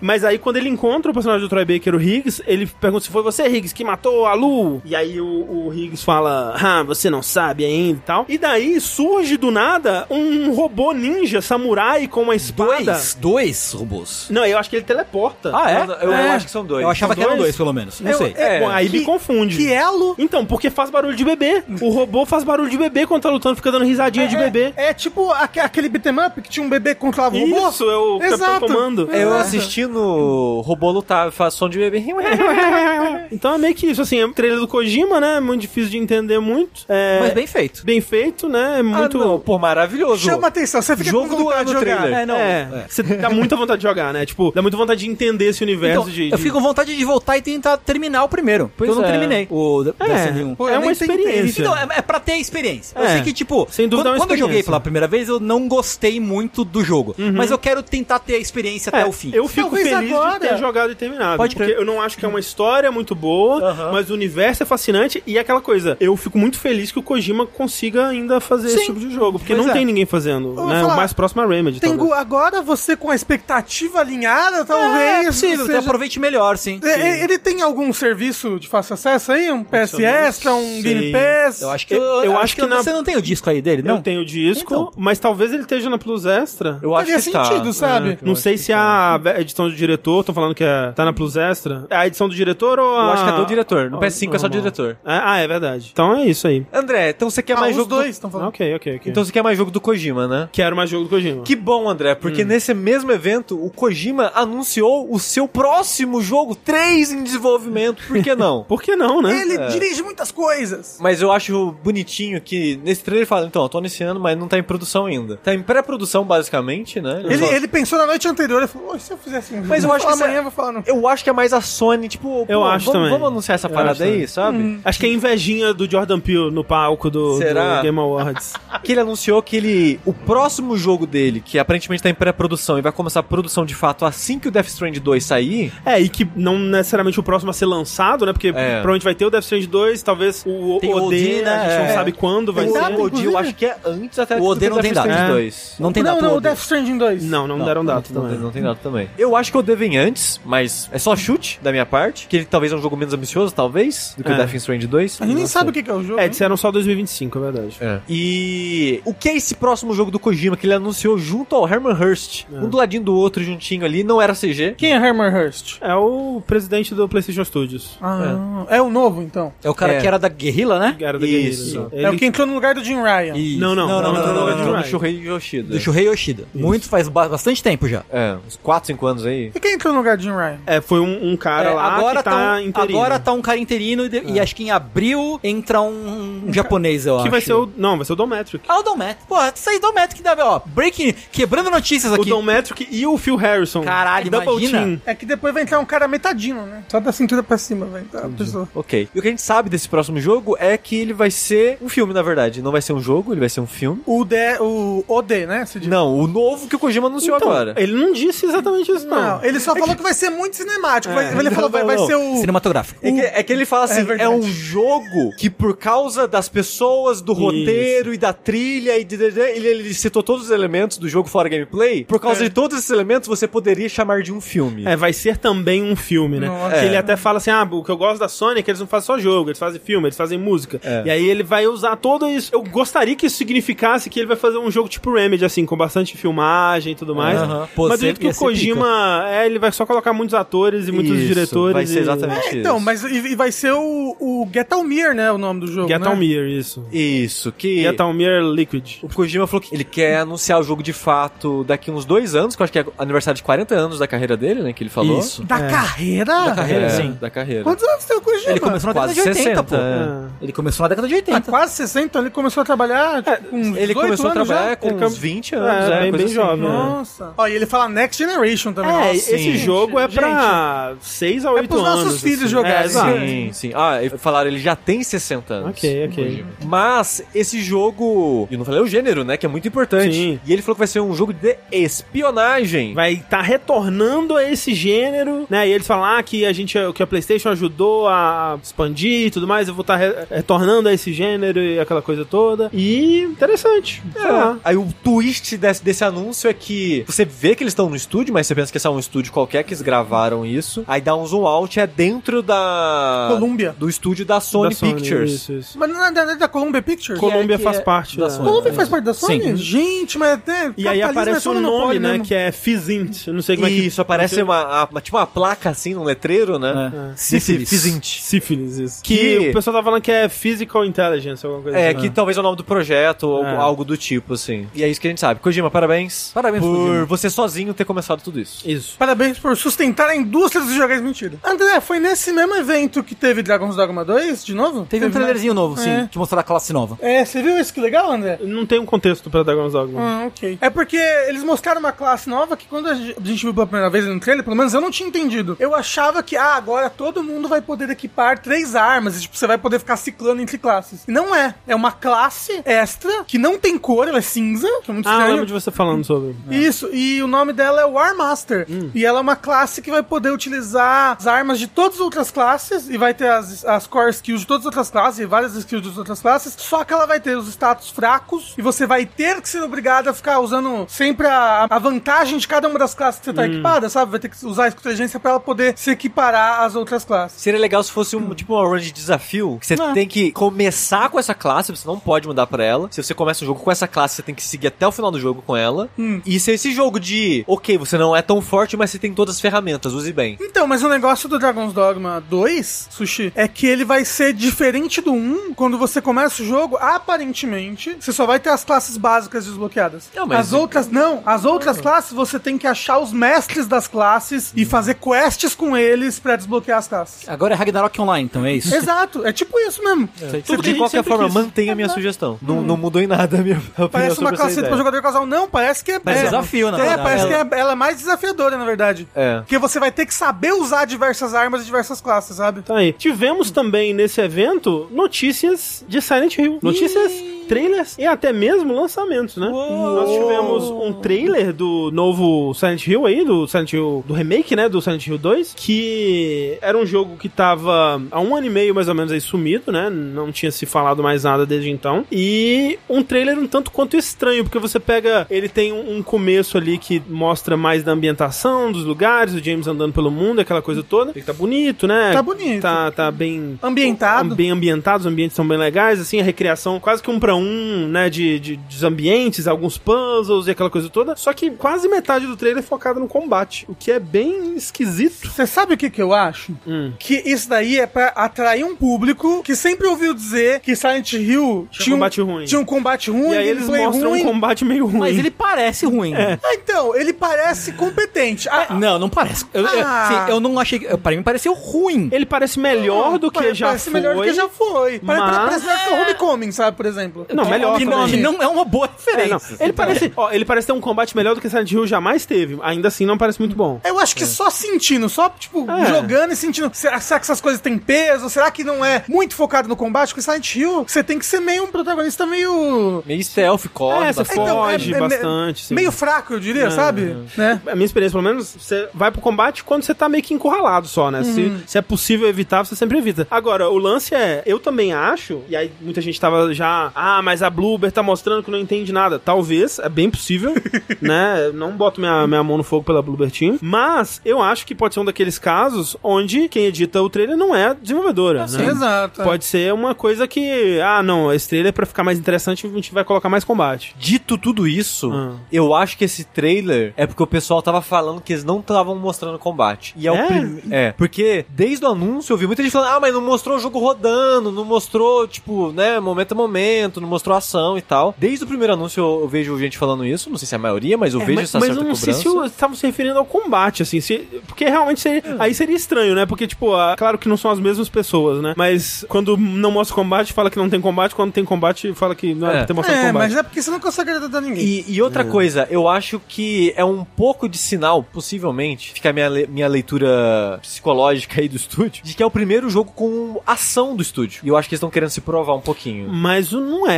Mas 0.00 0.24
aí 0.24 0.38
quando 0.38 0.56
ele 0.56 0.68
encontra 0.68 1.10
o 1.10 1.14
personagem 1.14 1.42
do 1.44 1.48
Troy 1.48 1.64
Baker, 1.64 1.94
o 1.94 2.00
Higgs, 2.00 2.42
ele 2.46 2.66
pergunta 2.66 3.04
se 3.04 3.10
foi 3.10 3.22
você, 3.22 3.46
Higgs, 3.48 3.74
que 3.74 3.84
matou 3.84 4.26
a 4.26 4.34
Lu. 4.34 4.82
E 4.84 4.94
aí 4.94 5.20
o, 5.20 5.26
o 5.26 5.72
Higgs 5.74 6.04
fala, 6.04 6.54
ah, 6.60 6.82
você 6.82 7.08
não 7.08 7.22
sabe 7.22 7.64
ainda 7.64 7.98
e 7.98 8.02
tal. 8.02 8.24
E 8.28 8.36
daí 8.38 8.80
surge 8.80 9.36
do 9.36 9.50
nada 9.50 10.06
um 10.10 10.52
robô 10.54 10.92
ninja 10.92 11.40
samurai 11.40 12.06
com 12.08 12.22
uma 12.22 12.34
espada. 12.34 12.92
Dois, 12.92 13.14
dois 13.20 13.72
robôs. 13.72 14.26
Não, 14.30 14.44
eu 14.44 14.58
acho 14.58 14.68
que 14.68 14.76
ele 14.76 14.84
teleporta. 14.84 15.52
Ah, 15.54 15.70
é? 15.70 15.80
Eu, 15.82 15.86
eu 16.10 16.12
É. 16.12 16.30
acho 16.30 16.46
que 16.46 16.50
são 16.50 16.64
dois. 16.64 16.82
Eu 16.82 16.90
achava 16.90 17.14
São 17.14 17.16
que 17.22 17.26
eram 17.26 17.36
dois? 17.36 17.46
dois, 17.46 17.56
pelo 17.56 17.72
menos. 17.72 18.00
Não 18.00 18.10
Eu- 18.10 18.18
sei. 18.18 18.34
é, 18.36 18.60
bom, 18.60 18.68
aí 18.68 18.88
Que- 18.88 18.98
me 18.98 19.04
confunde. 19.04 19.56
Que 19.56 19.72
é 19.72 19.86
Lu. 19.88 20.14
Então, 20.18 20.44
porque 20.44 20.70
faz 20.70 20.90
barulho 20.90 21.14
de 21.16 21.24
bebê. 21.24 21.62
O 21.80 21.90
robô 21.90 22.26
faz 22.26 22.42
barulho 22.44 22.68
de 22.70 22.76
bebê 22.76 23.06
quando 23.06 23.22
tá 23.22 23.30
lutando, 23.30 23.56
fica 23.56 23.70
dando 23.70 23.84
risadinha 23.84 24.26
de 24.26 24.34
É- 24.36 24.38
bebê. 24.38 24.72
É, 24.76 24.92
tipo 24.94 25.30
aque- 25.30 25.60
aquele 25.60 25.88
beat'em 25.88 26.12
up 26.26 26.40
que 26.42 26.48
tinha 26.48 26.64
um 26.64 26.68
bebê 26.68 26.94
que 26.94 27.00
controlava 27.00 27.36
o 27.36 27.40
robô. 27.40 27.56
Isso, 27.76 27.90
é 27.90 27.96
o 27.96 28.18
Capitão 28.18 28.34
Exato. 28.34 28.66
Comando. 28.66 29.08
Eu 29.12 29.28
Exato. 29.28 29.34
assisti 29.36 29.86
no 29.86 30.60
Robô 30.60 30.90
Lutar, 30.90 31.30
faz 31.30 31.54
som 31.54 31.68
de 31.68 31.78
bebê. 31.78 32.02
Então 33.30 33.54
é 33.54 33.58
meio 33.58 33.74
que 33.74 33.86
isso, 33.86 34.00
assim, 34.02 34.18
é 34.20 34.26
um 34.26 34.32
trailer 34.32 34.58
do 34.60 34.68
Kojima, 34.68 35.20
né? 35.20 35.40
Muito 35.40 35.62
difícil 35.62 35.90
de 35.90 35.98
entender 35.98 36.38
muito. 36.38 36.82
É, 36.88 37.18
Mas 37.20 37.32
bem 37.34 37.46
feito. 37.46 37.84
bem 37.84 38.00
feito, 38.00 38.48
né? 38.48 38.76
É 38.78 38.82
muito. 38.82 39.20
Ah, 39.20 39.24
não, 39.26 39.40
pô, 39.40 39.58
maravilhoso. 39.58 40.24
Chama 40.24 40.46
atenção, 40.46 40.80
você 40.80 40.96
fica 40.96 41.10
Jogo 41.10 41.28
com 41.36 41.44
vontade 41.44 41.64
de 41.66 41.72
jogar. 41.72 41.96
trailer. 41.98 42.18
É, 42.20 42.26
não. 42.26 42.36
É, 42.36 42.86
você 42.88 43.02
dá 43.02 43.28
muita 43.30 43.56
vontade 43.56 43.80
de 43.80 43.88
jogar, 43.88 44.12
né? 44.12 44.24
Tipo, 44.24 44.52
dá 44.54 44.62
muita 44.62 44.76
vontade 44.76 45.00
de 45.04 45.10
entender 45.10 45.46
esse 45.48 45.62
universo 45.62 46.02
Então, 46.02 46.12
de, 46.12 46.30
eu 46.30 46.36
de- 46.36 46.42
fico 46.42 46.56
com 46.56 46.62
vontade 46.62 46.96
de 46.96 47.04
voltar 47.04 47.36
e 47.36 47.42
tentar 47.42 47.76
terminar 47.78 48.22
o 48.24 48.28
primeiro. 48.28 48.70
Porque 48.76 48.86
Pois 48.92 48.96
eu 48.96 49.02
não 49.02 49.08
é. 49.08 49.10
terminei 49.10 49.48
o 49.50 49.84
The- 49.84 49.94
É, 49.98 50.08
Destiny 50.08 50.44
1. 50.44 50.54
Pô, 50.54 50.68
é 50.68 50.76
eu 50.76 50.80
uma 50.80 50.92
experiência. 50.92 51.62
Então, 51.62 51.76
é, 51.76 51.86
é 51.96 52.02
pra 52.02 52.20
ter 52.20 52.32
a 52.32 52.38
experiência. 52.38 52.96
Eu 52.98 53.04
É. 53.04 53.08
sei 53.14 53.22
que, 53.22 53.32
tipo, 53.32 53.66
Sem 53.70 53.88
dúvida 53.88 54.10
quando, 54.10 54.14
é 54.14 54.18
uma 54.18 54.24
quando 54.26 54.30
eu 54.32 54.38
joguei 54.38 54.62
pela 54.62 54.78
primeira 54.80 55.06
vez, 55.08 55.28
eu 55.28 55.40
não 55.40 55.66
gostei 55.68 56.20
muito 56.20 56.64
do 56.64 56.84
jogo. 56.84 57.14
Mas 57.34 57.50
eu 57.50 57.58
quero 57.66 57.82
tentar 57.82 58.18
ter 58.20 58.34
a 58.36 58.38
experiência 58.38 58.90
É, 58.92 59.00
até 59.00 59.06
o 59.08 59.12
fim. 59.12 59.30
Eu 59.34 59.48
fico 59.48 59.62
Talvez 59.68 59.88
feliz 59.88 60.12
agora- 60.12 60.38
de 60.38 60.48
ter 60.48 60.56
jogado 60.58 60.92
e 60.92 60.94
terminado. 60.94 61.36
Pode 61.36 61.56
porque 61.56 61.72
crer. 61.72 61.80
eu 61.80 61.84
não 61.84 62.00
acho 62.00 62.16
que 62.16 62.24
é 62.24 62.28
uma 62.28 62.38
história 62.40 62.90
muito 62.92 63.14
boa, 63.14 63.90
mas 63.92 64.08
o 64.10 64.14
universo 64.14 64.62
é 64.62 64.66
fascinante 64.66 65.22
e 65.26 65.36
é 65.36 65.40
aquela 65.40 65.60
coisa. 65.60 65.96
Eu 65.98 66.16
fico 66.16 66.38
muito 66.38 66.58
feliz 66.60 66.92
que 66.92 66.98
o 66.98 67.02
Kojima 67.02 67.46
consiga 67.46 68.06
ainda 68.06 68.40
fazer 68.40 68.68
esse 68.68 68.78
Sim. 68.78 68.86
tipo 68.86 69.00
de 69.00 69.10
jogo. 69.12 69.38
Porque 69.38 69.54
Pois 69.54 69.64
não 69.66 69.72
é. 69.72 69.76
tem 69.76 69.84
ninguém 69.84 70.06
fazendo. 70.06 70.50
Né? 70.66 70.80
falar, 70.80 70.94
o 70.94 70.96
mais 70.96 71.12
próximo 71.12 71.42
é 71.42 71.44
a 71.44 71.48
Remedy. 71.48 71.80
Agora 72.14 72.62
você 72.62 72.96
com 72.96 73.10
a 73.10 73.14
expectativa 73.14 74.00
alinhada, 74.00 74.58
é, 74.58 74.64
talvez. 74.64 75.24
é 75.24 75.24
possível, 75.26 75.56
seja- 75.58 75.64
então 75.72 75.80
aproveite 75.80 76.18
melhor, 76.20 76.56
sim. 76.56 76.80
É, 76.84 76.88
é, 76.88 77.24
Ele 77.24 77.38
tem 77.38 77.62
algum 77.62 77.92
serviço 77.92 78.58
de 78.60 78.68
fácil 78.68 78.94
acesso 78.94 79.32
aí? 79.32 79.50
Um 79.50 79.64
PS 79.64 79.98
Extra, 79.98 80.54
um. 80.54 80.80
Game 80.82 81.12
Pass? 81.12 81.62
Eu 81.62 81.70
acho 81.70 81.86
que, 81.86 81.94
Eu- 81.94 82.02
eu, 82.02 82.24
eu 82.24 82.32
acho 82.34 82.42
acho 82.44 82.54
que, 82.56 82.62
que 82.62 82.66
na- 82.68 82.76
você 82.82 82.92
não 82.92 83.02
tem 83.02 83.16
o 83.16 83.22
disco 83.22 83.50
aí 83.50 83.60
dele, 83.60 83.82
não? 83.82 83.96
Eu 83.96 84.02
tenho 84.02 84.20
o 84.20 84.24
disco, 84.24 84.62
Então. 84.72 84.92
mas 84.96 85.18
talvez 85.18 85.52
ele 85.52 85.62
esteja 85.62 85.90
na 85.90 85.98
Plus 85.98 86.24
Extra. 86.26 86.78
Eu 86.82 86.94
acho 86.94 87.06
Faria 87.10 87.22
que 87.22 87.30
tá. 87.30 87.44
Sentido, 87.56 87.72
sabe? 87.72 88.18
Não 88.22 88.34
sei 88.34 88.56
se 88.58 88.72
a 88.72 89.20
edição 89.38 89.68
do 89.68 89.74
diretor, 89.74 90.20
estão 90.20 90.34
falando 90.34 90.54
que 90.54 90.64
é, 90.64 90.92
tá 90.92 91.04
na 91.04 91.12
Plus 91.12 91.36
Extra. 91.36 91.86
É 91.90 91.96
a 91.96 92.06
edição 92.06 92.28
do 92.28 92.34
diretor 92.34 92.78
ou 92.78 92.96
a. 92.96 93.02
Eu 93.04 93.10
acho 93.10 93.24
que 93.24 93.30
é 93.30 93.36
do 93.36 93.46
diretor. 93.46 93.90
No 93.90 93.98
Ah, 93.98 94.00
PS5 94.00 94.34
é 94.34 94.38
só 94.38 94.48
do 94.48 94.52
diretor. 94.58 94.96
Ah, 95.04 95.32
ah, 95.32 95.38
é 95.38 95.46
verdade. 95.48 95.90
Então 95.92 96.16
é 96.16 96.24
isso 96.26 96.46
aí. 96.46 96.66
André, 96.72 97.10
então 97.10 97.28
você 97.30 97.42
quer 97.42 97.56
Ah, 97.56 97.60
mais 97.60 97.72
os 97.72 97.78
jogo 97.78 97.90
dois 97.90 98.06
do... 98.06 98.10
estão 98.10 98.28
Ah, 98.28 98.32
falando. 98.32 98.48
ok, 98.48 98.74
ok, 98.74 98.96
ok. 98.96 99.10
Então 99.10 99.24
você 99.24 99.32
quer 99.32 99.42
mais 99.42 99.56
jogo 99.58 99.70
do 99.70 99.80
Kojima, 99.80 100.26
né? 100.28 100.48
Quero 100.52 100.76
mais 100.76 100.90
jogo 100.90 101.04
do 101.04 101.10
Kojima. 101.10 101.42
Que 101.42 101.56
bom, 101.56 101.88
André, 101.88 102.14
porque 102.14 102.44
nesse 102.44 102.72
mesmo 102.74 103.10
evento 103.12 103.62
o 103.62 103.70
Kojima 103.70 104.30
anunciou 104.34 105.12
o 105.12 105.18
seu 105.18 105.46
próximo 105.48 106.20
jogo, 106.20 106.54
3 106.54 107.12
em 107.12 107.22
desenvolvimento. 107.22 108.02
Por 108.06 108.22
que 108.22 108.34
não? 108.34 108.64
Por 108.68 108.82
que 108.82 108.96
não, 108.96 109.22
né? 109.22 109.40
Ele 109.42 109.58
dirige 109.68 110.02
muitas 110.02 110.30
coisas. 110.30 110.98
Mas 111.00 111.20
eu 111.22 111.32
acho 111.32 111.74
bonitinho 111.82 112.40
que 112.40 112.78
nesse 112.82 113.02
trailer 113.02 113.20
ele 113.22 113.26
fala, 113.26 113.46
então, 113.46 113.62
eu 113.62 113.68
tô 113.68 113.78
iniciando, 113.78 114.18
mas 114.20 114.36
não 114.38 114.48
tá 114.48 114.58
em 114.58 114.62
produção 114.62 115.06
ainda. 115.06 115.36
Tá 115.36 115.54
em 115.54 115.62
pré-produção, 115.62 116.24
basicamente, 116.24 117.00
né? 117.00 117.22
Ele, 117.24 117.44
só- 117.46 117.52
ele 117.54 117.68
pensou 117.68 117.98
na 117.98 118.06
noite 118.06 118.26
anterior 118.28 118.62
e 118.62 118.66
falou: 118.66 118.92
"Ô, 118.92 118.96
e 118.96 119.00
se 119.00 119.12
eu 119.12 119.16
fizesse 119.18 119.54
um 119.54 119.64
Mas 119.64 119.82
eu 119.82 119.88
Vou 119.88 119.96
acho 119.96 120.04
falar 120.04 120.12
que 120.16 120.18
isso 120.18 120.24
é- 120.24 120.26
amanhã, 120.28 120.42
vou 120.42 120.50
falar 120.50 120.72
no. 120.72 120.82
Eu 120.86 121.08
acho 121.08 121.24
que 121.24 121.30
é 121.30 121.32
mais 121.32 121.52
a 121.52 121.60
Sony, 121.60 122.08
tipo, 122.08 122.46
Eu 122.48 122.60
pô, 122.60 122.64
acho 122.66 122.86
vamos, 122.86 122.92
também. 123.00 123.10
vamos 123.10 123.28
anunciar 123.28 123.54
essa 123.54 123.66
Eu 123.68 123.72
parada 123.72 123.92
acho 123.92 124.02
aí, 124.02 124.10
também. 124.12 124.26
sabe? 124.26 124.80
Acho 124.84 124.98
que 125.00 125.06
é 125.06 125.12
invejinha 125.12 125.72
do 125.74 125.90
Jordan 125.90 126.20
Peele 126.20 126.50
no 126.50 126.64
palco 126.64 127.10
do, 127.10 127.38
Será? 127.38 127.76
do 127.78 127.82
Game 127.82 127.98
Awards. 127.98 128.52
Que 128.82 128.92
ele 128.92 129.00
anunciou 129.00 129.42
que 129.42 129.56
ele. 129.56 129.98
O 130.04 130.12
próximo 130.12 130.76
jogo 130.76 131.06
dele, 131.06 131.40
que 131.44 131.58
aparentemente 131.58 132.02
tá 132.02 132.08
em 132.10 132.14
pré-produção 132.14 132.78
e 132.78 132.82
vai 132.82 132.92
começar 132.92 133.20
a 133.20 133.22
produção 133.22 133.64
de 133.64 133.74
fato 133.74 134.04
assim 134.04 134.38
que 134.38 134.46
o 134.48 134.50
Death 134.50 134.66
Stranding 134.68 135.00
2 135.00 135.24
sair. 135.24 135.72
é, 135.84 136.00
e 136.00 136.08
que 136.08 136.28
não 136.36 136.58
necessariamente 136.58 137.18
o 137.18 137.22
próximo 137.22 137.50
a 137.50 137.54
ser 137.54 137.66
lançado, 137.66 138.24
né? 138.26 138.32
Porque 138.32 138.52
provavelmente 138.52 139.02
vai 139.02 139.14
ter 139.14 139.24
o 139.24 139.30
Death 139.30 139.42
Stranding 139.44 139.68
2, 139.68 140.02
talvez 140.02 140.44
o 140.46 140.78
Tem 140.80 140.92
o 140.92 140.96
OD, 140.96 141.04
OD, 141.06 141.42
né? 141.42 141.50
a 141.54 141.58
gente 141.68 141.78
não 141.78 141.84
É. 141.86 141.94
sabe 141.94 142.12
quando 142.12 142.52
vai 142.52 142.66
o 142.66 142.72
ser. 142.72 142.78
OD 143.00 143.24
eu 143.24 143.38
acho 143.38 143.54
que 143.54 143.66
é 143.66 143.76
antes 143.84 144.18
até 144.18 144.36
O 144.36 144.44
OD 144.44 144.60
que 144.60 144.68
não 144.70 144.76
tem 144.80 144.92
Death 144.92 144.94
data. 144.94 145.08
Stranding 145.08 145.30
É. 145.32 145.34
2. 145.34 145.74
Não 145.80 145.92
tem 145.92 146.02
não, 146.02 146.10
data 146.14 146.22
não, 146.26 146.34
o 146.34 146.36
o 146.36 146.40
Death 146.40 146.58
Stranding 146.58 146.98
2. 146.98 147.24
Não, 147.24 147.35
não, 147.44 147.58
Não, 147.58 147.66
deram 147.66 147.84
data 147.84 148.08
Não, 148.12 148.20
tem- 148.20 148.28
também. 148.30 148.38
não 148.44 148.50
tem 148.52 148.62
data 148.62 148.78
também. 148.80 149.10
Eu 149.18 149.34
acho 149.34 149.50
que 149.50 149.56
o 149.56 149.60
OD 149.60 149.74
vem 149.74 149.98
antes, 149.98 150.40
mas 150.44 150.88
é 150.92 150.98
só 151.00 151.16
chute 151.16 151.58
da 151.60 151.72
minha 151.72 151.84
parte. 151.84 152.28
Que 152.28 152.36
ele 152.36 152.44
talvez 152.44 152.72
é 152.72 152.76
um 152.76 152.80
jogo 152.80 152.96
menos 152.96 153.12
ambicioso, 153.12 153.52
talvez, 153.52 154.14
do 154.16 154.22
que 154.22 154.30
É. 154.30 154.34
o 154.34 154.36
Death 154.36 154.54
Stranding 154.54 154.86
2. 154.86 155.18
A 155.20 155.24
gente 155.24 155.34
nem 155.34 155.42
Não 155.42 155.48
sabe 155.50 155.70
o 155.70 155.72
que 155.72 155.90
é 155.90 155.92
o 155.92 156.02
jogo. 156.04 156.20
É, 156.20 156.22
né? 156.22 156.28
disseram 156.28 156.56
só 156.56 156.70
2025, 156.70 157.38
é 157.38 157.40
verdade. 157.42 157.76
É. 157.80 157.98
E 158.08 159.00
o 159.04 159.12
que 159.12 159.28
é 159.28 159.36
esse 159.36 159.54
próximo 159.56 159.92
jogo 159.94 160.10
do 160.10 160.18
Kojima 160.18 160.56
que 160.56 160.66
ele 160.66 160.74
anunciou 160.74 161.18
junto 161.18 161.56
ao 161.56 161.68
Herman 161.68 161.92
Hurst? 161.94 162.44
Um 162.52 162.68
do 162.68 162.76
ladinho 162.76 163.02
do 163.02 163.14
outro, 163.16 163.42
juntinho 163.42 163.84
ali, 163.84 164.04
não 164.04 164.22
era 164.22 164.34
CG. 164.34 164.74
Quem 164.76 164.92
é 164.92 164.96
Herman 164.96 165.32
Hurst? 165.34 165.78
É 165.80 165.94
o 165.94 166.40
presidente 166.46 166.94
do 166.94 167.08
PlayStation 167.08 167.44
Studios. 167.44 167.98
Ah, 168.00 168.66
é. 168.68 168.80
o 168.80 168.90
novo, 168.90 169.22
então. 169.22 169.52
É 169.64 169.68
o 169.70 169.74
cara 169.74 169.94
É. 169.94 170.00
que 170.00 170.06
era 170.06 170.18
da 170.18 170.28
Guerrilla, 170.28 170.78
né? 170.78 170.96
Era 171.00 171.18
da 171.18 171.26
Isso. 171.26 171.88
Guerrilla. 171.90 172.08
É 172.08 172.10
o 172.10 172.16
que 172.16 172.24
entrou 172.26 172.46
no 172.46 172.54
lugar 172.54 172.74
do 172.74 172.84
Jim 172.84 172.96
Ryan. 173.02 173.34
Isso. 173.36 173.58
Não, 173.58 173.74
não, 173.74 173.88
não, 173.88 174.02
não, 174.02 174.12
não, 174.12 174.12
não, 174.12 174.26
não, 174.26 174.34
não, 174.34 174.56
não, 174.56 174.64
não, 174.66 174.72
não. 174.74 174.80
do 174.82 174.86
Shuhei 174.86 175.14
Yoshida. 175.28 175.68
Do 175.74 175.80
Shuhei 175.80 176.06
Yoshida. 176.08 176.44
Muito 176.54 176.88
faz 176.88 177.08
ba- 177.08 177.15
bastante 177.28 177.62
tempo 177.62 177.88
já. 177.88 178.02
É, 178.10 178.36
uns 178.46 178.56
4, 178.62 178.86
5 178.88 179.06
anos 179.06 179.26
aí. 179.26 179.50
E 179.54 179.60
quem 179.60 179.74
entrou 179.74 179.92
no 179.92 179.98
lugar 180.00 180.16
do 180.16 180.22
Jim 180.22 180.30
Ryan? 180.30 180.58
É, 180.66 180.80
foi 180.80 181.00
um, 181.00 181.32
um 181.32 181.36
cara 181.36 181.70
É, 181.70 181.74
lá 181.74 181.82
agora 181.96 182.18
que 182.18 182.24
tá, 182.24 182.30
tá, 182.30 182.54
um, 182.54 182.60
interino. 182.60 182.98
agora 182.98 183.18
tá 183.18 183.32
um 183.32 183.42
cara 183.42 183.58
interino 183.58 184.04
e, 184.04 184.08
de- 184.08 184.22
e 184.24 184.40
acho 184.40 184.54
que 184.54 184.64
em 184.64 184.70
abril 184.70 185.38
entra 185.42 185.80
um, 185.80 186.44
um 186.48 186.52
japonês, 186.52 187.06
eu 187.06 187.16
Que 187.16 187.22
acho. 187.22 187.30
vai 187.30 187.40
ser 187.40 187.52
o... 187.54 187.68
Não, 187.76 187.96
vai 187.96 188.04
ser 188.04 188.12
o 188.12 188.16
Dometric. 188.16 188.64
Ah, 188.68 188.78
o 188.78 188.82
Domet. 188.82 189.16
Pô, 189.28 189.36
isso 189.54 189.68
aí 189.70 189.78
Domet 189.80 190.14
que 190.14 190.22
dá, 190.22 190.36
ó, 190.38 190.60
breaking, 190.66 191.12
quebrando 191.32 191.70
notícias 191.70 192.12
O 192.12 192.16
aqui. 192.16 192.28
Dometric 192.30 192.86
e 192.90 193.06
o 193.06 193.16
Phil 193.16 193.36
Harrison. 193.36 193.82
Caralho, 193.82 194.30
Double 194.30 194.50
imagina. 194.52 194.78
team. 194.78 195.00
É 195.06 195.14
que 195.14 195.24
depois 195.26 195.52
vai 195.54 195.62
entrar 195.62 195.78
um 195.78 195.84
cara 195.84 196.06
metadinho, 196.08 196.62
né? 196.62 196.84
Só 196.88 197.00
da 197.00 197.12
cintura 197.12 197.42
pra 197.42 197.58
cima 197.58 197.86
vai 197.86 198.02
entrar 198.02 198.26
a 198.26 198.28
pessoa. 198.28 198.68
Ok. 198.74 199.08
E 199.14 199.18
o 199.18 199.22
que 199.22 199.28
a 199.28 199.30
gente 199.30 199.42
sabe 199.42 199.68
desse 199.70 199.88
próximo 199.88 200.20
jogo 200.20 200.56
é 200.58 200.76
que 200.76 200.96
ele 200.96 201.12
vai 201.12 201.30
ser 201.30 201.78
um 201.80 201.88
filme, 201.88 202.12
na 202.12 202.22
verdade. 202.22 202.62
Não 202.62 202.72
vai 202.72 202.82
ser 202.82 202.92
um 202.92 203.00
jogo, 203.00 203.32
ele 203.32 203.40
vai 203.40 203.48
ser 203.48 203.60
um 203.60 203.66
filme. 203.66 204.00
O, 204.06 204.24
D, 204.24 204.36
o 204.60 205.04
OD, 205.08 205.46
né? 205.46 205.64
Não, 205.84 206.14
o 206.18 206.26
novo 206.26 206.66
que 206.68 206.76
o 206.76 206.78
Kojima 206.78 207.05
anunciou 207.06 207.36
Então, 207.36 207.50
agora. 207.50 207.74
Ele 207.76 207.92
não 207.92 208.12
disse 208.12 208.46
exatamente 208.46 208.90
isso, 208.90 209.06
não. 209.06 209.16
Não, 209.38 209.44
ele 209.44 209.58
só 209.60 209.74
falou 209.74 209.94
que 209.96 210.02
vai 210.02 210.14
ser 210.14 210.30
muito 210.30 210.56
cinemático. 210.56 211.14
vai- 211.14 211.32
ele 211.32 211.42
não, 211.44 211.52
falou 211.52 211.70
vai, 211.70 211.84
vai 211.84 211.98
ser 211.98 212.14
o. 212.16 212.36
Cinematográfico. 212.36 213.00
É 213.02 213.12
que, 213.12 213.20
é 213.20 213.42
que 213.42 213.52
ele 213.52 213.64
fala 213.64 213.84
assim, 213.84 214.06
é, 214.18 214.28
um 214.28 214.42
jogo 214.42 215.30
que 215.38 215.48
por 215.50 215.76
causa 215.76 216.26
das 216.28 216.48
pessoas, 216.48 217.20
do 217.20 217.32
roteiro 217.32 218.12
e 218.14 218.18
da 218.18 218.32
trilha 218.32 218.98
e 218.98 219.04
de, 219.04 219.16
de- 219.16 219.30
de- 219.32 219.40
ele, 219.40 219.68
ele 219.68 219.94
citou 219.94 220.22
todos 220.22 220.44
os 220.46 220.50
elementos 220.50 220.98
do 220.98 221.08
jogo 221.08 221.28
fora 221.28 221.48
gameplay, 221.48 222.04
por 222.04 222.20
causa 222.20 222.40
É. 222.44 222.48
de 222.48 222.50
todos 222.54 222.78
esses 222.78 222.90
elementos 222.90 223.28
você 223.28 223.46
poderia 223.46 223.88
chamar 223.88 224.22
de 224.22 224.32
um 224.32 224.40
filme. 224.40 224.84
É, 224.86 224.96
vai 224.96 225.12
ser 225.12 225.36
também 225.36 225.82
um 225.82 225.96
filme, 225.96 226.40
né? 226.40 226.48
Nossa. 226.48 226.76
Que 226.78 226.84
ele 226.86 226.94
É. 226.94 226.98
até 226.98 227.16
fala 227.16 227.38
assim: 227.38 227.50
ah, 227.50 227.66
o 227.70 227.82
que 227.84 227.90
eu 227.90 227.96
gosto 227.96 228.18
da 228.18 228.28
Sony 228.28 228.60
é 228.60 228.62
que 228.62 228.70
eles 228.70 228.80
não 228.80 228.86
fazem 228.86 229.06
só 229.06 229.18
jogo, 229.18 229.50
eles 229.50 229.58
fazem 229.58 229.80
filme, 229.80 230.06
eles 230.06 230.16
fazem 230.16 230.38
música. 230.38 230.80
É. 230.82 231.02
E 231.06 231.10
aí 231.10 231.26
ele 231.28 231.42
vai 231.42 231.66
usar 231.66 231.96
todo 231.96 232.28
isso. 232.28 232.50
Eu 232.54 232.62
gostaria 232.62 233.14
que 233.14 233.26
isso 233.26 233.36
significasse 233.36 234.08
que 234.10 234.18
ele 234.18 234.26
vai 234.26 234.36
fazer 234.36 234.58
um 234.58 234.70
jogo 234.70 234.88
tipo 234.88 235.12
Remedy, 235.14 235.44
assim, 235.44 235.64
com 235.66 235.76
bastante 235.76 236.16
filmagem 236.16 236.92
tudo 236.96 237.06
tudo 237.06 237.14
mais. 237.14 237.40
Aham. 237.40 237.68
Pô, 237.74 237.88
Mas 237.88 238.00
do 238.00 238.02
jeito 238.02 238.18
que 238.20 238.26
o 238.26 238.34
Kojima, 238.34 239.24
é, 239.28 239.46
ele 239.46 239.58
vai 239.60 239.70
só 239.70 239.86
colocar 239.86 240.12
muitos 240.12 240.34
atores 240.34 240.88
e 240.88 240.92
muitos 240.92 241.16
Isso, 241.16 241.26
diretores. 241.28 241.72
Vai 241.74 241.86
ser 241.86 241.98
e- 241.98 242.02
exatamente 242.02 242.56
Então, 242.58 242.76
isso. 242.76 242.84
mas 242.84 243.04
e, 243.04 243.14
e 243.14 243.34
vai 243.36 243.52
ser 243.52 243.72
o, 243.72 244.16
o 244.18 244.48
Getalmir, 244.52 245.14
né? 245.14 245.30
O 245.30 245.38
nome 245.38 245.60
do 245.60 245.66
jogo. 245.68 245.86
Get 245.88 246.00
né? 246.00 246.48
Isso. 246.48 246.84
Isso, 246.90 247.52
que... 247.52 247.82
Get 247.82 248.00
On 248.00 248.12
Mir 248.12 248.42
Liquid. 248.42 248.96
O 249.02 249.08
Kojima 249.08 249.46
falou 249.46 249.60
que 249.60 249.74
ele 249.74 249.84
quer 249.84 250.18
anunciar 250.18 250.58
o 250.58 250.62
jogo 250.64 250.82
de 250.82 250.92
fato 250.92 251.62
daqui 251.64 251.90
uns 251.90 252.04
dois 252.04 252.34
anos, 252.34 252.56
que 252.56 252.62
eu 252.62 252.64
acho 252.64 252.72
que 252.72 252.78
é 252.80 252.86
aniversário 252.98 253.36
de 253.36 253.42
40 253.44 253.74
anos 253.74 253.98
da 253.98 254.06
carreira 254.08 254.36
dele, 254.36 254.62
né? 254.62 254.72
Que 254.72 254.82
ele 254.82 254.90
falou. 254.90 255.18
Isso. 255.20 255.44
Da 255.44 255.58
É. 255.60 255.68
carreira? 255.70 256.24
Da 256.46 256.54
carreira, 256.54 256.86
É, 256.86 256.88
sim. 256.90 257.16
Da 257.20 257.30
carreira. 257.30 257.62
Quantos 257.62 257.84
anos 257.84 258.04
tem 258.04 258.16
o 258.16 258.20
Kojima? 258.20 258.50
Ele 258.50 258.60
começou 258.60 258.88
na 258.88 258.94
Quase 258.94 259.14
década 259.14 259.32
de 259.34 259.38
80, 259.40 259.54
60, 259.54 259.62
pô. 259.64 259.76
é. 259.76 260.28
Ele 260.42 260.52
começou 260.52 260.84
na 260.84 260.88
década 260.88 261.06
de 261.08 261.14
Ah, 261.14 261.16
80. 261.18 261.50
quase 261.50 261.74
60, 261.74 262.18
ele 262.18 262.30
começou 262.30 262.60
a 262.62 262.64
trabalhar 262.64 263.22
tipo, 263.22 263.56
Ele 263.56 263.70
18 263.88 263.94
começou 263.94 264.30
a 264.30 264.32
trabalhar 264.32 264.68
já. 264.70 264.76
com 264.76 264.86
Ele 264.88 265.04
uns 265.04 265.14
com- 265.14 265.20
20 265.20 265.54
anos, 265.54 265.90
É, 265.90 265.92
é, 265.96 266.00
bem- 266.02 266.12
bem 266.12 266.24
assim. 266.24 266.34
jovem, 266.34 266.56
né? 266.68 266.68
Nossa. 266.86 267.34
Ó, 267.36 267.46
e 267.46 267.52
ele 267.52 267.66
fala 267.66 267.88
Next 267.88 268.22
Generation 268.22 268.72
também. 268.72 268.90
É, 268.92 268.94
Nossa. 269.08 269.14
esse 269.14 269.38
sim. 269.38 269.56
jogo 269.58 269.98
é 269.98 270.04
Gente, 270.08 270.14
pra 270.14 270.94
6 271.00 271.44
a 271.44 271.52
8 271.52 271.68
pros 271.68 271.84
anos. 271.84 272.04
nossos 272.04 272.20
filhos 272.22 272.40
assim. 272.42 272.48
jogarem. 272.50 272.78
É, 272.80 272.84
exato. 272.84 273.18
Sim, 273.18 273.50
sim. 273.52 273.72
Ah, 273.74 273.98
falaram, 274.18 274.50
ele 274.50 274.58
já 274.60 274.74
tem 274.76 275.02
60 275.02 275.54
anos. 275.54 275.70
Ok, 275.70 276.08
ok. 276.10 276.44
Mas 276.64 277.22
esse 277.34 277.60
jogo. 277.62 278.48
Eu 278.50 278.58
não 278.58 278.64
falei 278.64 278.80
o 278.80 278.86
gênero, 278.86 279.24
né? 279.24 279.36
Que 279.36 279.46
é 279.46 279.48
muito 279.48 279.66
importante. 279.68 280.14
Sim. 280.14 280.40
E 280.46 280.52
ele 280.52 280.62
falou 280.62 280.74
que 280.74 280.80
vai 280.80 280.88
ser 280.88 281.00
um 281.00 281.14
jogo 281.14 281.32
de 281.32 281.56
espionagem. 281.70 282.94
Vai 282.94 283.14
estar 283.14 283.42
retornando 283.42 284.36
a 284.36 284.44
esse 284.50 284.74
gênero, 284.74 285.46
né? 285.50 285.68
E 285.68 285.72
eles 285.72 285.86
falam 285.86 286.04
ah, 286.04 286.22
que 286.22 286.44
a 286.44 286.52
gente, 286.52 286.76
que 286.94 287.02
a 287.02 287.06
PlayStation 287.06 287.48
ajudou 287.50 288.08
a 288.08 288.58
expandir 288.62 289.26
e 289.26 289.30
tudo 289.30 289.46
mais. 289.46 289.68
Eu 289.68 289.74
vou 289.74 289.82
estar 289.82 289.96
re- 289.96 290.26
retornando 290.30 290.88
a 290.88 290.92
esse 290.92 291.12
gênero 291.12 291.60
e 291.60 291.78
aquela 291.80 292.02
coisa 292.02 292.24
toda. 292.24 292.70
E 292.72 293.22
interessante. 293.22 294.02
Lá. 294.16 294.58
Aí 294.64 294.76
o 294.76 294.86
twist 295.02 295.56
desse, 295.56 295.82
desse 295.84 296.04
anúncio 296.04 296.48
é 296.48 296.54
que 296.54 296.75
você 297.06 297.24
vê 297.24 297.54
que 297.54 297.62
eles 297.62 297.72
estão 297.72 297.88
no 297.88 297.96
estúdio, 297.96 298.32
mas 298.32 298.46
você 298.46 298.54
pensa 298.54 298.70
que 298.72 298.78
esse 298.78 298.86
é 298.86 298.90
um 298.90 298.98
estúdio 298.98 299.32
qualquer 299.32 299.62
que 299.64 299.70
eles 299.72 299.82
gravaram 299.82 300.44
isso. 300.44 300.84
Aí 300.86 301.00
dá 301.00 301.14
um 301.16 301.26
zoom 301.26 301.46
out, 301.46 301.78
é 301.80 301.86
dentro 301.86 302.42
da. 302.42 303.28
Columbia. 303.32 303.74
Do 303.78 303.88
estúdio 303.88 304.24
da 304.24 304.40
Sony, 304.40 304.70
Da 304.70 304.74
Sony, 304.76 304.94
Pictures. 304.94 305.32
Isso, 305.32 305.52
isso. 305.52 305.78
Mas 305.78 305.90
não 305.90 306.04
é 306.04 306.12
da, 306.12 306.34
da- 306.34 306.48
Columbia 306.48 306.82
Pictures? 306.82 307.18
Columbia 307.20 307.56
que 307.58 307.64
faz 307.64 307.78
é 307.78 307.80
parte 307.82 308.16
da 308.18 308.24
da 308.26 308.30
Sony. 308.30 308.48
Columbia 308.48 308.72
faz 308.72 308.88
parte 308.88 309.04
da 309.04 309.14
Sony? 309.14 309.42
Sim. 309.42 309.56
Gente, 309.56 310.18
mas 310.18 310.30
até. 310.32 310.72
E 310.76 310.86
aí 310.88 311.00
é 311.00 311.04
aparece 311.04 311.40
só 311.40 311.50
um 311.52 311.60
nome, 311.60 311.98
né? 311.98 312.12
mesmo. 312.12 312.24
Que 312.24 312.34
é 312.34 312.52
Fizint. 312.52 313.26
Eu 313.26 313.34
não 313.34 313.42
sei 313.42 313.56
como 313.56 313.66
é 313.66 313.70
que... 313.70 313.76
Isso, 313.86 314.00
aparece 314.00 314.40
uma, 314.42 314.82
a- 314.82 315.00
tipo 315.00 315.16
uma 315.16 315.26
placa 315.26 315.70
assim 315.70 315.94
num 315.94 316.04
letreiro, 316.04 316.58
né? 316.58 316.92
É. 316.94 317.10
Desse 317.12 317.40
Sífilis. 317.40 317.68
Fizint. 317.68 318.04
Sífilis, 318.20 318.78
isso. 318.78 319.02
Que- 319.02 319.16
Que 319.16 319.48
o 319.50 319.52
pessoal 319.54 319.76
tá 319.76 319.82
falando 319.82 320.00
que 320.02 320.10
é 320.12 320.28
Physical 320.28 320.84
Intelligence, 320.84 321.44
alguma 321.44 321.62
coisa 321.62 321.78
É, 321.78 321.88
assim. 321.90 322.00
que 322.00 322.10
talvez 322.10 322.36
é 322.36 322.40
o 322.40 322.42
nome 322.42 322.56
do 322.56 322.64
projeto 322.64 323.24
ou 323.24 323.44
É. 323.44 323.56
algo 323.56 323.84
do 323.84 323.96
tipo, 323.96 324.34
assim. 324.34 324.66
E 324.74 324.82
é 324.82 324.88
isso 324.88 325.00
que 325.00 325.06
a 325.06 325.10
gente 325.10 325.20
sabe. 325.20 325.40
Kojima, 325.40 325.70
parabéns. 325.70 326.30
Parabéns, 326.34 326.62
por 326.66 327.06
você 327.06 327.30
sozinho 327.30 327.72
ter 327.74 327.84
começado 327.84 328.22
tudo 328.22 328.40
isso. 328.40 328.68
Isso. 328.68 328.96
Parabéns 328.98 329.38
por 329.38 329.56
sustentar 329.56 330.08
a 330.08 330.16
indústria 330.16 330.60
dos 330.62 330.70
videogames 330.72 331.02
mentira. 331.02 331.34
André, 331.44 331.80
foi 331.80 331.98
nesse 331.98 332.32
mesmo 332.32 332.54
evento 332.54 333.02
que 333.02 333.14
teve 333.14 333.42
Dragon's 333.42 333.76
Dogma 333.76 334.04
2, 334.04 334.44
de 334.44 334.54
novo? 334.54 334.86
Teve 334.88 335.06
um 335.06 335.10
trailerzinho 335.10 335.54
novo, 335.54 335.76
sim, 335.80 335.90
É. 335.90 336.08
que 336.10 336.18
mostrou 336.18 336.40
a 336.40 336.42
classe 336.42 336.72
nova. 336.72 336.98
É, 337.00 337.24
você 337.24 337.42
viu 337.42 337.58
isso 337.58 337.72
que 337.72 337.80
legal, 337.80 338.10
André? 338.10 338.38
Não 338.42 338.66
tem 338.66 338.78
um 338.78 338.86
contexto 338.86 339.30
pra 339.30 339.42
Dragon's 339.42 339.72
Dogma. 339.72 340.00
Ah, 340.00 340.26
ok. 340.26 340.58
É 340.60 340.70
porque 340.70 340.96
eles 341.28 341.42
mostraram 341.44 341.80
uma 341.80 341.92
classe 341.92 342.28
nova 342.28 342.56
que 342.56 342.66
quando 342.66 342.88
a 342.88 342.94
gente 342.94 343.42
viu 343.42 343.52
pela 343.54 343.66
primeira 343.66 343.90
vez 343.90 344.04
no 344.06 344.18
trailer, 344.20 344.44
pelo 344.44 344.56
menos 344.56 344.72
eu 344.74 344.80
não 344.80 344.90
tinha 344.90 345.08
entendido. 345.08 345.56
Eu 345.60 345.74
achava 345.74 346.22
que, 346.22 346.36
ah, 346.36 346.54
agora 346.54 346.88
todo 346.90 347.22
mundo 347.22 347.48
vai 347.48 347.60
poder 347.60 347.88
equipar 347.90 348.38
três 348.38 348.74
armas 348.74 349.16
e, 349.18 349.22
tipo, 349.22 349.36
você 349.36 349.46
vai 349.46 349.58
poder 349.58 349.78
ficar 349.78 349.96
ciclando 349.96 350.40
entre 350.42 350.58
classes. 350.58 351.04
E 351.06 351.10
não 351.12 351.34
é. 351.34 351.54
É 351.66 351.74
uma 351.74 351.92
classe 351.92 352.60
extra 352.64 353.24
que 353.26 353.38
não 353.38 353.58
tem 353.58 353.76
cor, 353.78 354.08
ela 354.08 354.18
é 354.18 354.22
cinza, 354.22 354.68
que 354.82 354.90
é 354.90 354.94
muito 354.94 355.06
Ah, 355.08 355.12
eu 355.12 355.14
estranho. 355.14 355.32
lembro 355.32 355.46
de 355.46 355.52
você 355.52 355.70
falando 355.70 356.04
sobre. 356.04 356.34
Isso, 356.56 356.88
e 356.92 357.22
o 357.22 357.26
nome 357.26 357.52
dela 357.52 357.80
é 357.82 357.84
War 357.84 358.16
Master. 358.16 358.66
E 358.94 359.04
ela 359.04 359.18
é 359.18 359.22
uma 359.22 359.36
classe 359.36 359.80
que 359.82 359.90
vai 359.90 360.02
poder 360.02 360.30
utilizar 360.32 361.16
as 361.18 361.26
armas 361.26 361.58
de 361.58 361.66
todas 361.66 361.94
as 361.96 362.00
outras 362.00 362.30
classes 362.30 362.88
e 362.88 362.96
vai 362.96 363.14
ter 363.14 363.28
as, 363.30 363.64
as 363.64 363.86
core 363.86 364.10
skills 364.10 364.40
de 364.40 364.46
todas 364.46 364.62
as 364.62 364.66
outras 364.66 364.90
classes 364.90 365.20
e 365.20 365.26
várias 365.26 365.54
skills 365.54 365.86
das 365.86 365.98
outras 365.98 366.20
classes. 366.20 366.54
Só 366.56 366.84
que 366.84 366.92
ela 366.92 367.06
vai 367.06 367.20
ter 367.20 367.36
os 367.36 367.48
status 367.48 367.90
fracos 367.90 368.54
e 368.56 368.62
você 368.62 368.86
vai 368.86 369.04
ter 369.06 369.40
que 369.40 369.48
ser 369.48 369.62
obrigado 369.62 370.08
a 370.08 370.14
ficar 370.14 370.40
usando 370.40 370.86
sempre 370.88 371.26
a, 371.26 371.66
a 371.68 371.78
vantagem 371.78 372.38
de 372.38 372.46
cada 372.48 372.68
uma 372.68 372.78
das 372.78 372.94
classes 372.94 373.20
que 373.20 373.26
você 373.26 373.32
tá 373.32 373.46
equipada, 373.46 373.88
sabe? 373.88 374.10
Vai 374.10 374.20
ter 374.20 374.28
que 374.28 374.46
usar 374.46 374.64
a 374.64 374.68
inteligência 374.68 375.18
pra 375.20 375.32
ela 375.32 375.40
poder 375.40 375.76
se 375.76 375.90
equiparar 375.90 376.62
às 376.62 376.74
outras 376.74 377.04
classes. 377.04 377.40
Seria 377.40 377.60
legal 377.60 377.82
se 377.82 377.90
fosse 377.92 378.16
um 378.16 378.34
tipo 378.34 378.54
uma 378.54 378.66
run 378.66 378.78
de 378.78 378.92
desafio, 378.92 379.58
que 379.60 379.66
você 379.66 379.74
Ah. 379.80 379.92
tem 379.92 380.06
que 380.08 380.32
começar 380.32 381.08
com 381.10 381.18
essa 381.18 381.34
classe, 381.34 381.70
você 381.74 381.86
não 381.86 381.98
pode 381.98 382.26
mudar 382.26 382.46
pra 382.46 382.64
ela. 382.64 382.88
Se 382.90 383.02
você 383.02 383.14
começa 383.14 383.44
o 383.44 383.46
jogo 383.46 383.60
com 383.60 383.70
essa 383.70 383.86
classe, 383.86 384.16
você 384.16 384.22
tem 384.22 384.34
que 384.34 384.42
seguir 384.42 384.68
até 384.68 384.86
o 384.86 384.92
final 384.92 385.10
do 385.10 385.20
jogo 385.20 385.42
com 385.42 385.56
ela. 385.56 385.88
E 386.24 386.38
se 386.46 386.52
esse 386.52 386.70
jogo 386.72 387.00
de, 387.00 387.42
ok, 387.46 387.76
você 387.76 387.98
não 387.98 388.14
é 388.14 388.22
tão 388.22 388.40
forte, 388.40 388.76
mas 388.76 388.90
você 388.90 388.98
tem 389.00 389.12
todas 389.12 389.34
as 389.34 389.40
ferramentas, 389.40 389.92
use 389.92 390.12
bem. 390.12 390.38
Então, 390.40 390.64
mas 390.66 390.80
o 390.82 390.88
negócio 390.88 391.28
do 391.28 391.38
Dragon's 391.40 391.72
Dogma 391.72 392.22
2, 392.30 392.86
Sushi, 392.90 393.32
é 393.34 393.48
que 393.48 393.66
ele 393.66 393.84
vai 393.84 394.04
ser 394.04 394.32
diferente 394.32 395.00
do 395.00 395.12
1. 395.12 395.54
Quando 395.54 395.76
você 395.76 396.00
começa 396.00 396.42
o 396.42 396.46
jogo, 396.46 396.76
aparentemente, 396.80 397.96
você 397.98 398.12
só 398.12 398.26
vai 398.26 398.38
ter 398.38 398.50
as 398.50 398.62
classes 398.64 398.96
básicas 398.96 399.44
desbloqueadas. 399.46 400.08
Não, 400.14 400.26
mas- 400.26 400.38
As 400.38 400.52
outras, 400.52 400.88
não. 400.88 401.22
As 401.26 401.44
outras 401.44 401.80
classes, 401.80 402.12
você 402.12 402.38
tem 402.38 402.56
que 402.56 402.66
achar 402.66 402.98
os 402.98 403.12
mestres 403.12 403.66
das 403.66 403.88
classes 403.88 404.52
e 404.54 404.64
fazer 404.64 404.94
quests 404.94 405.54
com 405.54 405.76
eles 405.76 406.18
pra 406.20 406.36
desbloquear 406.36 406.78
as 406.78 406.86
classes. 406.86 407.28
Agora 407.28 407.54
é 407.54 407.56
Ragnarok 407.56 408.00
Online, 408.00 408.24
então 408.30 408.44
é 408.44 408.52
isso? 408.54 408.74
Exato, 408.74 409.26
é 409.26 409.32
tipo 409.32 409.58
isso 409.58 409.82
mesmo. 409.82 410.08
Tudo 410.44 410.62
que 410.62 410.70
a 410.70 410.72
de 410.72 410.78
qualquer 410.78 411.02
forma, 411.02 411.24
quis. 411.24 411.34
mantenha 411.34 411.72
a 411.72 411.74
minha 411.74 411.88
sugestão. 411.88 412.38
Não, 412.40 412.62
não 412.62 412.76
mudou 412.76 413.02
em 413.02 413.06
nada 413.06 413.38
a 413.38 413.42
minha 413.42 413.56
opinião 413.76 413.88
Parece 413.90 414.20
uma 414.20 414.32
classe 414.32 414.54
pra 414.54 414.62
ideia. 414.66 414.76
jogador 414.76 415.02
casal. 415.02 415.26
Não, 415.26 415.48
parece 415.48 415.82
que 415.84 415.92
é. 415.92 416.00
Mas 416.04 416.18
é, 416.18 416.35
desafio, 416.40 416.70
na 416.70 416.76
É, 416.78 416.80
verdade. 416.80 417.02
parece 417.02 417.32
Ela- 417.32 417.44
que 417.46 417.54
é- 417.54 417.58
ela 417.58 417.72
é 417.72 417.74
mais 417.74 417.96
desafiadora, 417.98 418.56
na 418.56 418.64
verdade. 418.64 419.06
É. 419.14 419.38
Porque 419.38 419.58
você 419.58 419.78
vai 419.80 419.90
ter 419.90 420.06
que 420.06 420.14
saber 420.14 420.52
usar 420.52 420.84
diversas 420.84 421.34
armas 421.34 421.62
e 421.62 421.64
diversas 421.64 422.00
classes, 422.00 422.36
sabe? 422.36 422.62
Tá 422.62 422.76
aí. 422.76 422.92
Tivemos 422.92 423.50
também 423.50 423.92
nesse 423.94 424.20
evento 424.20 424.88
notícias 424.90 425.84
de 425.88 426.00
Silent 426.00 426.38
Hill. 426.38 426.58
Notícias, 426.62 427.12
trailers 427.48 427.96
e 427.98 428.06
até 428.06 428.32
mesmo 428.32 428.72
lançamentos, 428.72 429.36
né? 429.36 429.48
Nós 429.48 430.10
tivemos 430.12 430.64
um 430.70 430.92
trailer 430.92 431.52
do 431.52 431.90
novo 431.92 432.54
Silent 432.54 432.86
Hill 432.86 433.06
aí, 433.06 433.24
do 433.24 433.46
Silent 433.46 433.72
Hill, 433.72 434.04
do 434.06 434.14
remake, 434.14 434.54
né? 434.54 434.68
Do 434.68 434.80
Silent 434.80 435.06
Hill 435.06 435.18
2, 435.18 435.54
que 435.56 436.58
era 436.60 436.76
um 436.76 436.86
jogo 436.86 437.16
que 437.16 437.28
tava 437.28 438.00
há 438.10 438.20
um 438.20 438.36
ano 438.36 438.46
e 438.46 438.50
meio 438.50 438.74
mais 438.74 438.88
ou 438.88 438.94
menos 438.94 439.10
aí 439.12 439.20
sumido, 439.20 439.72
né? 439.72 439.90
Não 439.90 440.30
tinha 440.30 440.50
se 440.50 440.66
falado 440.66 441.02
mais 441.02 441.24
nada 441.24 441.44
desde 441.44 441.70
então. 441.70 442.04
E 442.12 442.78
um 442.88 443.02
trailer 443.02 443.38
um 443.38 443.46
tanto 443.46 443.70
quanto 443.70 443.96
estranho, 443.96 444.44
porque 444.44 444.58
você 444.58 444.78
pega, 444.78 445.26
ele 445.30 445.48
tem 445.48 445.72
um 445.72 445.96
um 445.96 446.02
começo 446.02 446.58
ali 446.58 446.76
que 446.78 447.02
mostra 447.08 447.56
mais 447.56 447.82
da 447.82 447.92
ambientação, 447.92 448.70
dos 448.70 448.84
lugares, 448.84 449.34
o 449.34 449.42
James 449.42 449.66
andando 449.66 449.92
pelo 449.92 450.10
mundo, 450.10 450.40
aquela 450.40 450.60
coisa 450.60 450.82
toda. 450.82 451.12
Ele 451.14 451.24
tá 451.24 451.32
bonito, 451.32 451.86
né? 451.86 452.12
Tá 452.12 452.22
bonito. 452.22 452.62
Tá, 452.62 452.90
tá 452.90 453.10
bem 453.10 453.58
Ambientado. 453.62 454.34
bem 454.34 454.50
ambientado, 454.50 455.00
os 455.00 455.06
ambientes 455.06 455.34
são 455.34 455.46
bem 455.46 455.56
legais, 455.56 456.00
assim, 456.00 456.20
a 456.20 456.22
recriação 456.22 456.78
quase 456.78 457.02
que 457.02 457.10
um 457.10 457.18
pra 457.18 457.34
um, 457.36 457.88
né, 457.88 458.08
de, 458.10 458.38
de- 458.40 458.56
dos 458.56 458.82
ambientes, 458.82 459.46
alguns 459.46 459.78
puzzles 459.78 460.46
e 460.46 460.50
aquela 460.50 460.70
coisa 460.70 460.88
toda. 460.88 461.14
Só 461.16 461.32
que 461.32 461.50
quase 461.50 461.88
metade 461.88 462.26
do 462.26 462.36
trailer 462.36 462.60
é 462.62 462.66
focado 462.66 462.98
no 463.00 463.08
combate, 463.08 463.64
o 463.68 463.74
que 463.74 463.90
é 463.90 463.98
bem 464.00 464.54
esquisito. 464.56 465.28
Você 465.28 465.46
sabe 465.46 465.74
o 465.74 465.76
que, 465.76 465.90
que 465.90 466.00
eu 466.02 466.12
acho? 466.12 466.52
Hum. 466.66 466.92
Que 466.98 467.22
isso 467.24 467.48
daí 467.48 467.78
é 467.78 467.86
pra 467.86 468.08
atrair 468.08 468.64
um 468.64 468.74
público 468.76 469.42
que 469.42 469.54
sempre 469.56 469.86
ouviu 469.86 470.12
dizer 470.14 470.60
que 470.60 470.74
Silent 470.74 471.12
Hill 471.14 471.68
Tinha 471.70 471.94
um- 471.94 471.98
combate 471.98 472.20
ruim. 472.20 472.44
Tinha 472.44 472.60
um 472.60 472.64
combate 472.64 473.10
ruim, 473.10 473.30
e 473.30 473.36
aí 473.36 473.48
eles 473.48 473.68
mostram 473.68 474.10
ruim. 474.10 474.22
um 474.22 474.24
combate 474.24 474.64
meio 474.64 474.86
ruim. 474.86 474.98
Mas 475.00 475.18
ele 475.18 475.30
parece 475.30 475.86
ruim. 475.86 476.14
É. 476.14 476.38
Ah, 476.42 476.54
então, 476.54 476.94
ele 476.96 477.12
parece 477.12 477.72
competente. 477.72 478.48
Ah, 478.48 478.74
Não, 478.74 478.98
não 478.98 479.08
parece. 479.08 479.44
Eu, 479.52 479.62
eu- 479.66 479.86
Ah. 479.86 480.22
assim, 480.24 480.32
eu 480.32 480.40
não 480.40 480.58
achei. 480.58 480.78
que- 480.78 480.96
Pra 480.96 481.12
mim 481.14 481.22
pareceu 481.22 481.52
ruim. 481.54 482.08
Ele 482.12 482.24
parece 482.26 482.58
melhor 482.58 483.18
do 483.18 483.30
que 483.30 483.38
pare- 483.40 483.54
já 483.54 483.66
parece 483.68 483.90
foi. 483.90 484.00
melhor 484.00 484.16
do 484.16 484.22
que 484.22 484.32
já 484.32 484.48
foi. 484.48 485.00
Mas- 485.02 485.18
Parece 485.18 485.66
melhor 485.66 485.84
que 485.84 485.90
o 485.90 486.00
Homecoming, 486.02 486.52
sabe, 486.52 486.76
por 486.76 486.86
exemplo. 486.86 487.25
Não, 487.32 487.44
melhor 487.48 487.76
que 487.78 487.84
não, 487.84 488.06
que 488.06 488.16
não 488.16 488.42
é 488.42 488.46
uma 488.48 488.64
boa 488.64 488.86
É, 488.86 488.88
não. 489.28 489.38
referência. 489.38 489.56
Ele 489.60 489.72
parece, 489.72 490.12
ó, 490.16 490.30
ele 490.30 490.44
parece 490.44 490.66
ter 490.66 490.72
um 490.72 490.80
combate 490.80 491.16
melhor 491.16 491.34
do 491.34 491.40
que 491.40 491.48
Silent 491.48 491.70
Hill 491.70 491.86
jamais 491.86 492.24
teve. 492.26 492.58
Ainda 492.62 492.88
assim, 492.88 493.04
não 493.06 493.18
parece 493.18 493.38
muito 493.38 493.56
bom. 493.56 493.80
Eu 493.84 493.98
acho 493.98 494.14
que 494.14 494.24
só 494.26 494.50
sentindo, 494.50 495.08
só, 495.08 495.28
tipo, 495.28 495.68
É. 495.70 495.86
jogando 495.86 496.32
e 496.32 496.36
sentindo. 496.36 496.70
Será, 496.72 497.00
será 497.00 497.20
que 497.20 497.24
essas 497.26 497.40
coisas 497.40 497.60
têm 497.60 497.78
peso? 497.78 498.28
Será 498.30 498.50
que 498.50 498.62
não 498.64 498.84
é 498.84 499.04
muito 499.08 499.34
focado 499.34 499.68
no 499.68 499.76
combate? 499.76 500.08
Porque 500.10 500.22
Silent 500.22 500.54
Hill, 500.54 500.84
você 500.86 501.02
tem 501.02 501.18
que 501.18 501.26
ser 501.26 501.40
meio 501.40 501.64
um 501.64 501.68
protagonista 501.68 502.26
meio. 502.26 503.02
Meio 503.06 503.22
stealth, 503.22 503.66
corre 503.72 504.08
É, 504.08 504.12
você 504.12 504.20
bastante. 504.20 504.48
foge 504.50 504.92
é- 504.92 504.96
é- 504.96 505.00
bastante. 505.00 505.64
sim. 505.66 505.74
Meio 505.74 505.92
fraco, 505.92 506.32
eu 506.34 506.40
diria, 506.40 506.66
É. 506.66 506.70
sabe? 506.70 507.16
Né? 507.36 507.60
A 507.66 507.74
minha 507.74 507.86
experiência, 507.86 508.12
pelo 508.18 508.22
menos, 508.28 508.54
você 508.58 508.88
vai 508.94 509.10
pro 509.10 509.20
combate 509.20 509.64
quando 509.64 509.82
você 509.82 509.94
tá 509.94 510.08
meio 510.08 510.22
que 510.22 510.34
encurralado 510.34 510.86
só, 510.86 511.10
né? 511.10 511.22
Se, 511.24 511.52
se 511.66 511.78
é 511.78 511.82
possível 511.82 512.28
evitar, 512.28 512.64
você 512.64 512.74
sempre 512.76 512.98
evita. 512.98 513.26
Agora, 513.30 513.68
o 513.68 513.78
lance 513.78 514.14
é, 514.14 514.42
eu 514.46 514.58
também 514.58 514.92
acho, 514.92 515.42
e 515.48 515.56
aí 515.56 515.70
muita 515.80 516.00
gente 516.00 516.20
tava 516.20 516.52
já, 516.54 516.90
ah, 516.94 517.15
ah, 517.18 517.22
mas 517.22 517.42
a 517.42 517.50
Bloober 517.50 517.90
tá 517.92 518.02
mostrando 518.02 518.42
que 518.42 518.50
não 518.50 518.58
entende 518.58 518.92
nada. 518.92 519.18
Talvez, 519.18 519.78
é 519.78 519.88
bem 519.88 520.10
possível, 520.10 520.54
né? 521.00 521.50
Não 521.54 521.72
boto 521.72 522.00
minha, 522.00 522.26
minha 522.26 522.42
mão 522.42 522.56
no 522.56 522.62
fogo 522.62 522.84
pela 522.84 523.02
Bloober 523.02 523.30
Team, 523.30 523.58
mas 523.60 524.20
eu 524.24 524.40
acho 524.42 524.66
que 524.66 524.74
pode 524.74 524.94
ser 524.94 525.00
um 525.00 525.04
daqueles 525.04 525.38
casos 525.38 525.96
onde 526.02 526.48
quem 526.48 526.64
edita 526.66 527.02
o 527.02 527.08
trailer 527.10 527.36
não 527.36 527.54
é 527.54 527.68
a 527.68 527.72
desenvolvedora, 527.72 528.46
né? 528.46 528.66
Exato. 528.66 529.22
é. 529.22 529.24
Pode 529.24 529.44
ser 529.44 529.72
uma 529.72 529.94
coisa 529.94 530.26
que, 530.28 530.80
ah, 530.80 531.02
não, 531.02 531.32
esse 531.32 531.48
trailer 531.48 531.72
pra 531.72 531.86
ficar 531.86 532.04
mais 532.04 532.18
interessante 532.18 532.66
a 532.66 532.70
gente 532.70 532.92
vai 532.92 533.04
colocar 533.04 533.28
mais 533.28 533.44
combate. 533.44 533.94
Dito 533.98 534.36
tudo 534.38 534.66
isso, 534.66 535.10
Ah. 535.12 535.32
eu 535.52 535.74
acho 535.74 535.96
que 535.96 536.04
esse 536.04 536.24
trailer 536.24 536.92
é 536.96 537.06
porque 537.06 537.22
o 537.22 537.26
pessoal 537.26 537.62
tava 537.62 537.80
falando 537.82 538.20
que 538.20 538.32
eles 538.32 538.44
não 538.44 538.60
estavam 538.60 538.94
mostrando 538.96 539.38
combate. 539.38 539.94
E 539.96 540.06
é, 540.08 540.10
É? 540.10 540.12
o 540.12 540.26
primeiro. 540.26 540.62
É, 540.70 540.92
porque 540.92 541.44
desde 541.48 541.84
o 541.84 541.88
anúncio 541.88 542.32
eu 542.32 542.36
vi 542.36 542.46
muita 542.46 542.62
gente 542.62 542.72
falando, 542.72 542.90
ah, 542.96 543.00
mas 543.00 543.14
não 543.14 543.20
mostrou 543.20 543.56
o 543.56 543.60
jogo 543.60 543.78
rodando, 543.78 544.50
não 544.52 544.64
mostrou, 544.64 545.26
tipo, 545.26 545.72
né, 545.72 546.00
momento 546.00 546.32
a 546.32 546.34
momento, 546.34 547.00
não 547.06 547.10
mostrou 547.10 547.36
ação 547.36 547.78
e 547.78 547.82
tal. 547.82 548.14
Desde 548.18 548.44
o 548.44 548.46
primeiro 548.48 548.72
anúncio 548.72 549.00
eu, 549.00 549.20
eu 549.22 549.28
vejo 549.28 549.58
gente 549.58 549.78
falando 549.78 550.04
isso, 550.04 550.28
não 550.28 550.36
sei 550.36 550.46
se 550.46 550.54
é 550.54 550.56
a 550.56 550.58
maioria, 550.58 550.98
mas 550.98 551.14
eu 551.14 551.20
vejo 551.20 551.34
mas, 551.36 551.44
essa 551.48 551.58
mas 551.58 551.68
certa 551.68 551.80
eu 551.82 551.88
não 551.88 551.94
sei 551.94 552.12
cobrança. 552.14 552.30
se 552.30 552.36
eu- 552.36 552.44
estavam 552.44 552.76
se 552.76 552.86
referindo 552.86 553.18
ao 553.18 553.24
combate, 553.24 553.82
assim, 553.82 554.00
se- 554.00 554.26
porque 554.46 554.64
realmente 554.64 555.00
seria, 555.00 555.22
aí 555.38 555.54
seria 555.54 555.76
estranho, 555.76 556.14
né? 556.14 556.26
Porque, 556.26 556.46
tipo, 556.46 556.74
ah, 556.74 556.94
claro 556.98 557.16
que 557.18 557.28
não 557.28 557.36
são 557.36 557.50
as 557.50 557.58
mesmas 557.60 557.88
pessoas, 557.88 558.42
né? 558.42 558.54
Mas 558.56 559.04
quando 559.08 559.36
não 559.36 559.70
mostra 559.70 559.94
combate, 559.94 560.32
fala 560.32 560.50
que 560.50 560.56
não 560.58 560.68
tem 560.68 560.80
combate, 560.80 561.14
quando 561.14 561.32
tem 561.32 561.44
combate, 561.44 561.92
fala 561.94 562.14
que 562.14 562.34
não 562.34 562.48
é, 562.48 562.50
É. 562.50 562.56
pra 562.58 562.66
ter 562.66 562.72
mostrado 562.72 562.98
É, 563.00 563.06
combate. 563.08 563.28
mas 563.30 563.36
é 563.38 563.42
porque 563.42 563.62
você 563.62 563.70
não 563.70 563.80
consegue 563.80 564.10
agradar 564.10 564.42
ninguém. 564.42 564.64
E, 564.64 564.84
e 564.88 565.02
outra 565.02 565.24
coisa, 565.24 565.66
eu 565.70 565.88
acho 565.88 566.20
que 566.28 566.72
é 566.76 566.84
um 566.84 567.04
pouco 567.04 567.48
de 567.48 567.56
sinal, 567.58 568.02
possivelmente, 568.02 568.92
fica 568.92 569.10
a 569.10 569.12
minha, 569.12 569.28
le- 569.28 569.46
minha 569.46 569.68
leitura 569.68 570.58
psicológica 570.62 571.40
aí 571.40 571.48
do 571.48 571.56
estúdio, 571.56 572.02
de 572.04 572.14
que 572.14 572.22
é 572.22 572.26
o 572.26 572.30
primeiro 572.30 572.68
jogo 572.68 572.92
com 572.94 573.40
ação 573.46 573.94
do 573.96 574.02
estúdio. 574.02 574.40
E 574.44 574.48
eu 574.48 574.56
acho 574.56 574.68
que 574.68 574.74
eles 574.74 574.78
estão 574.78 574.90
querendo 574.90 575.10
se 575.10 575.20
provar 575.20 575.54
um 575.54 575.60
pouquinho. 575.60 576.08
Mas 576.12 576.52
o 576.52 576.60
não 576.60 576.88
é. 576.88 576.95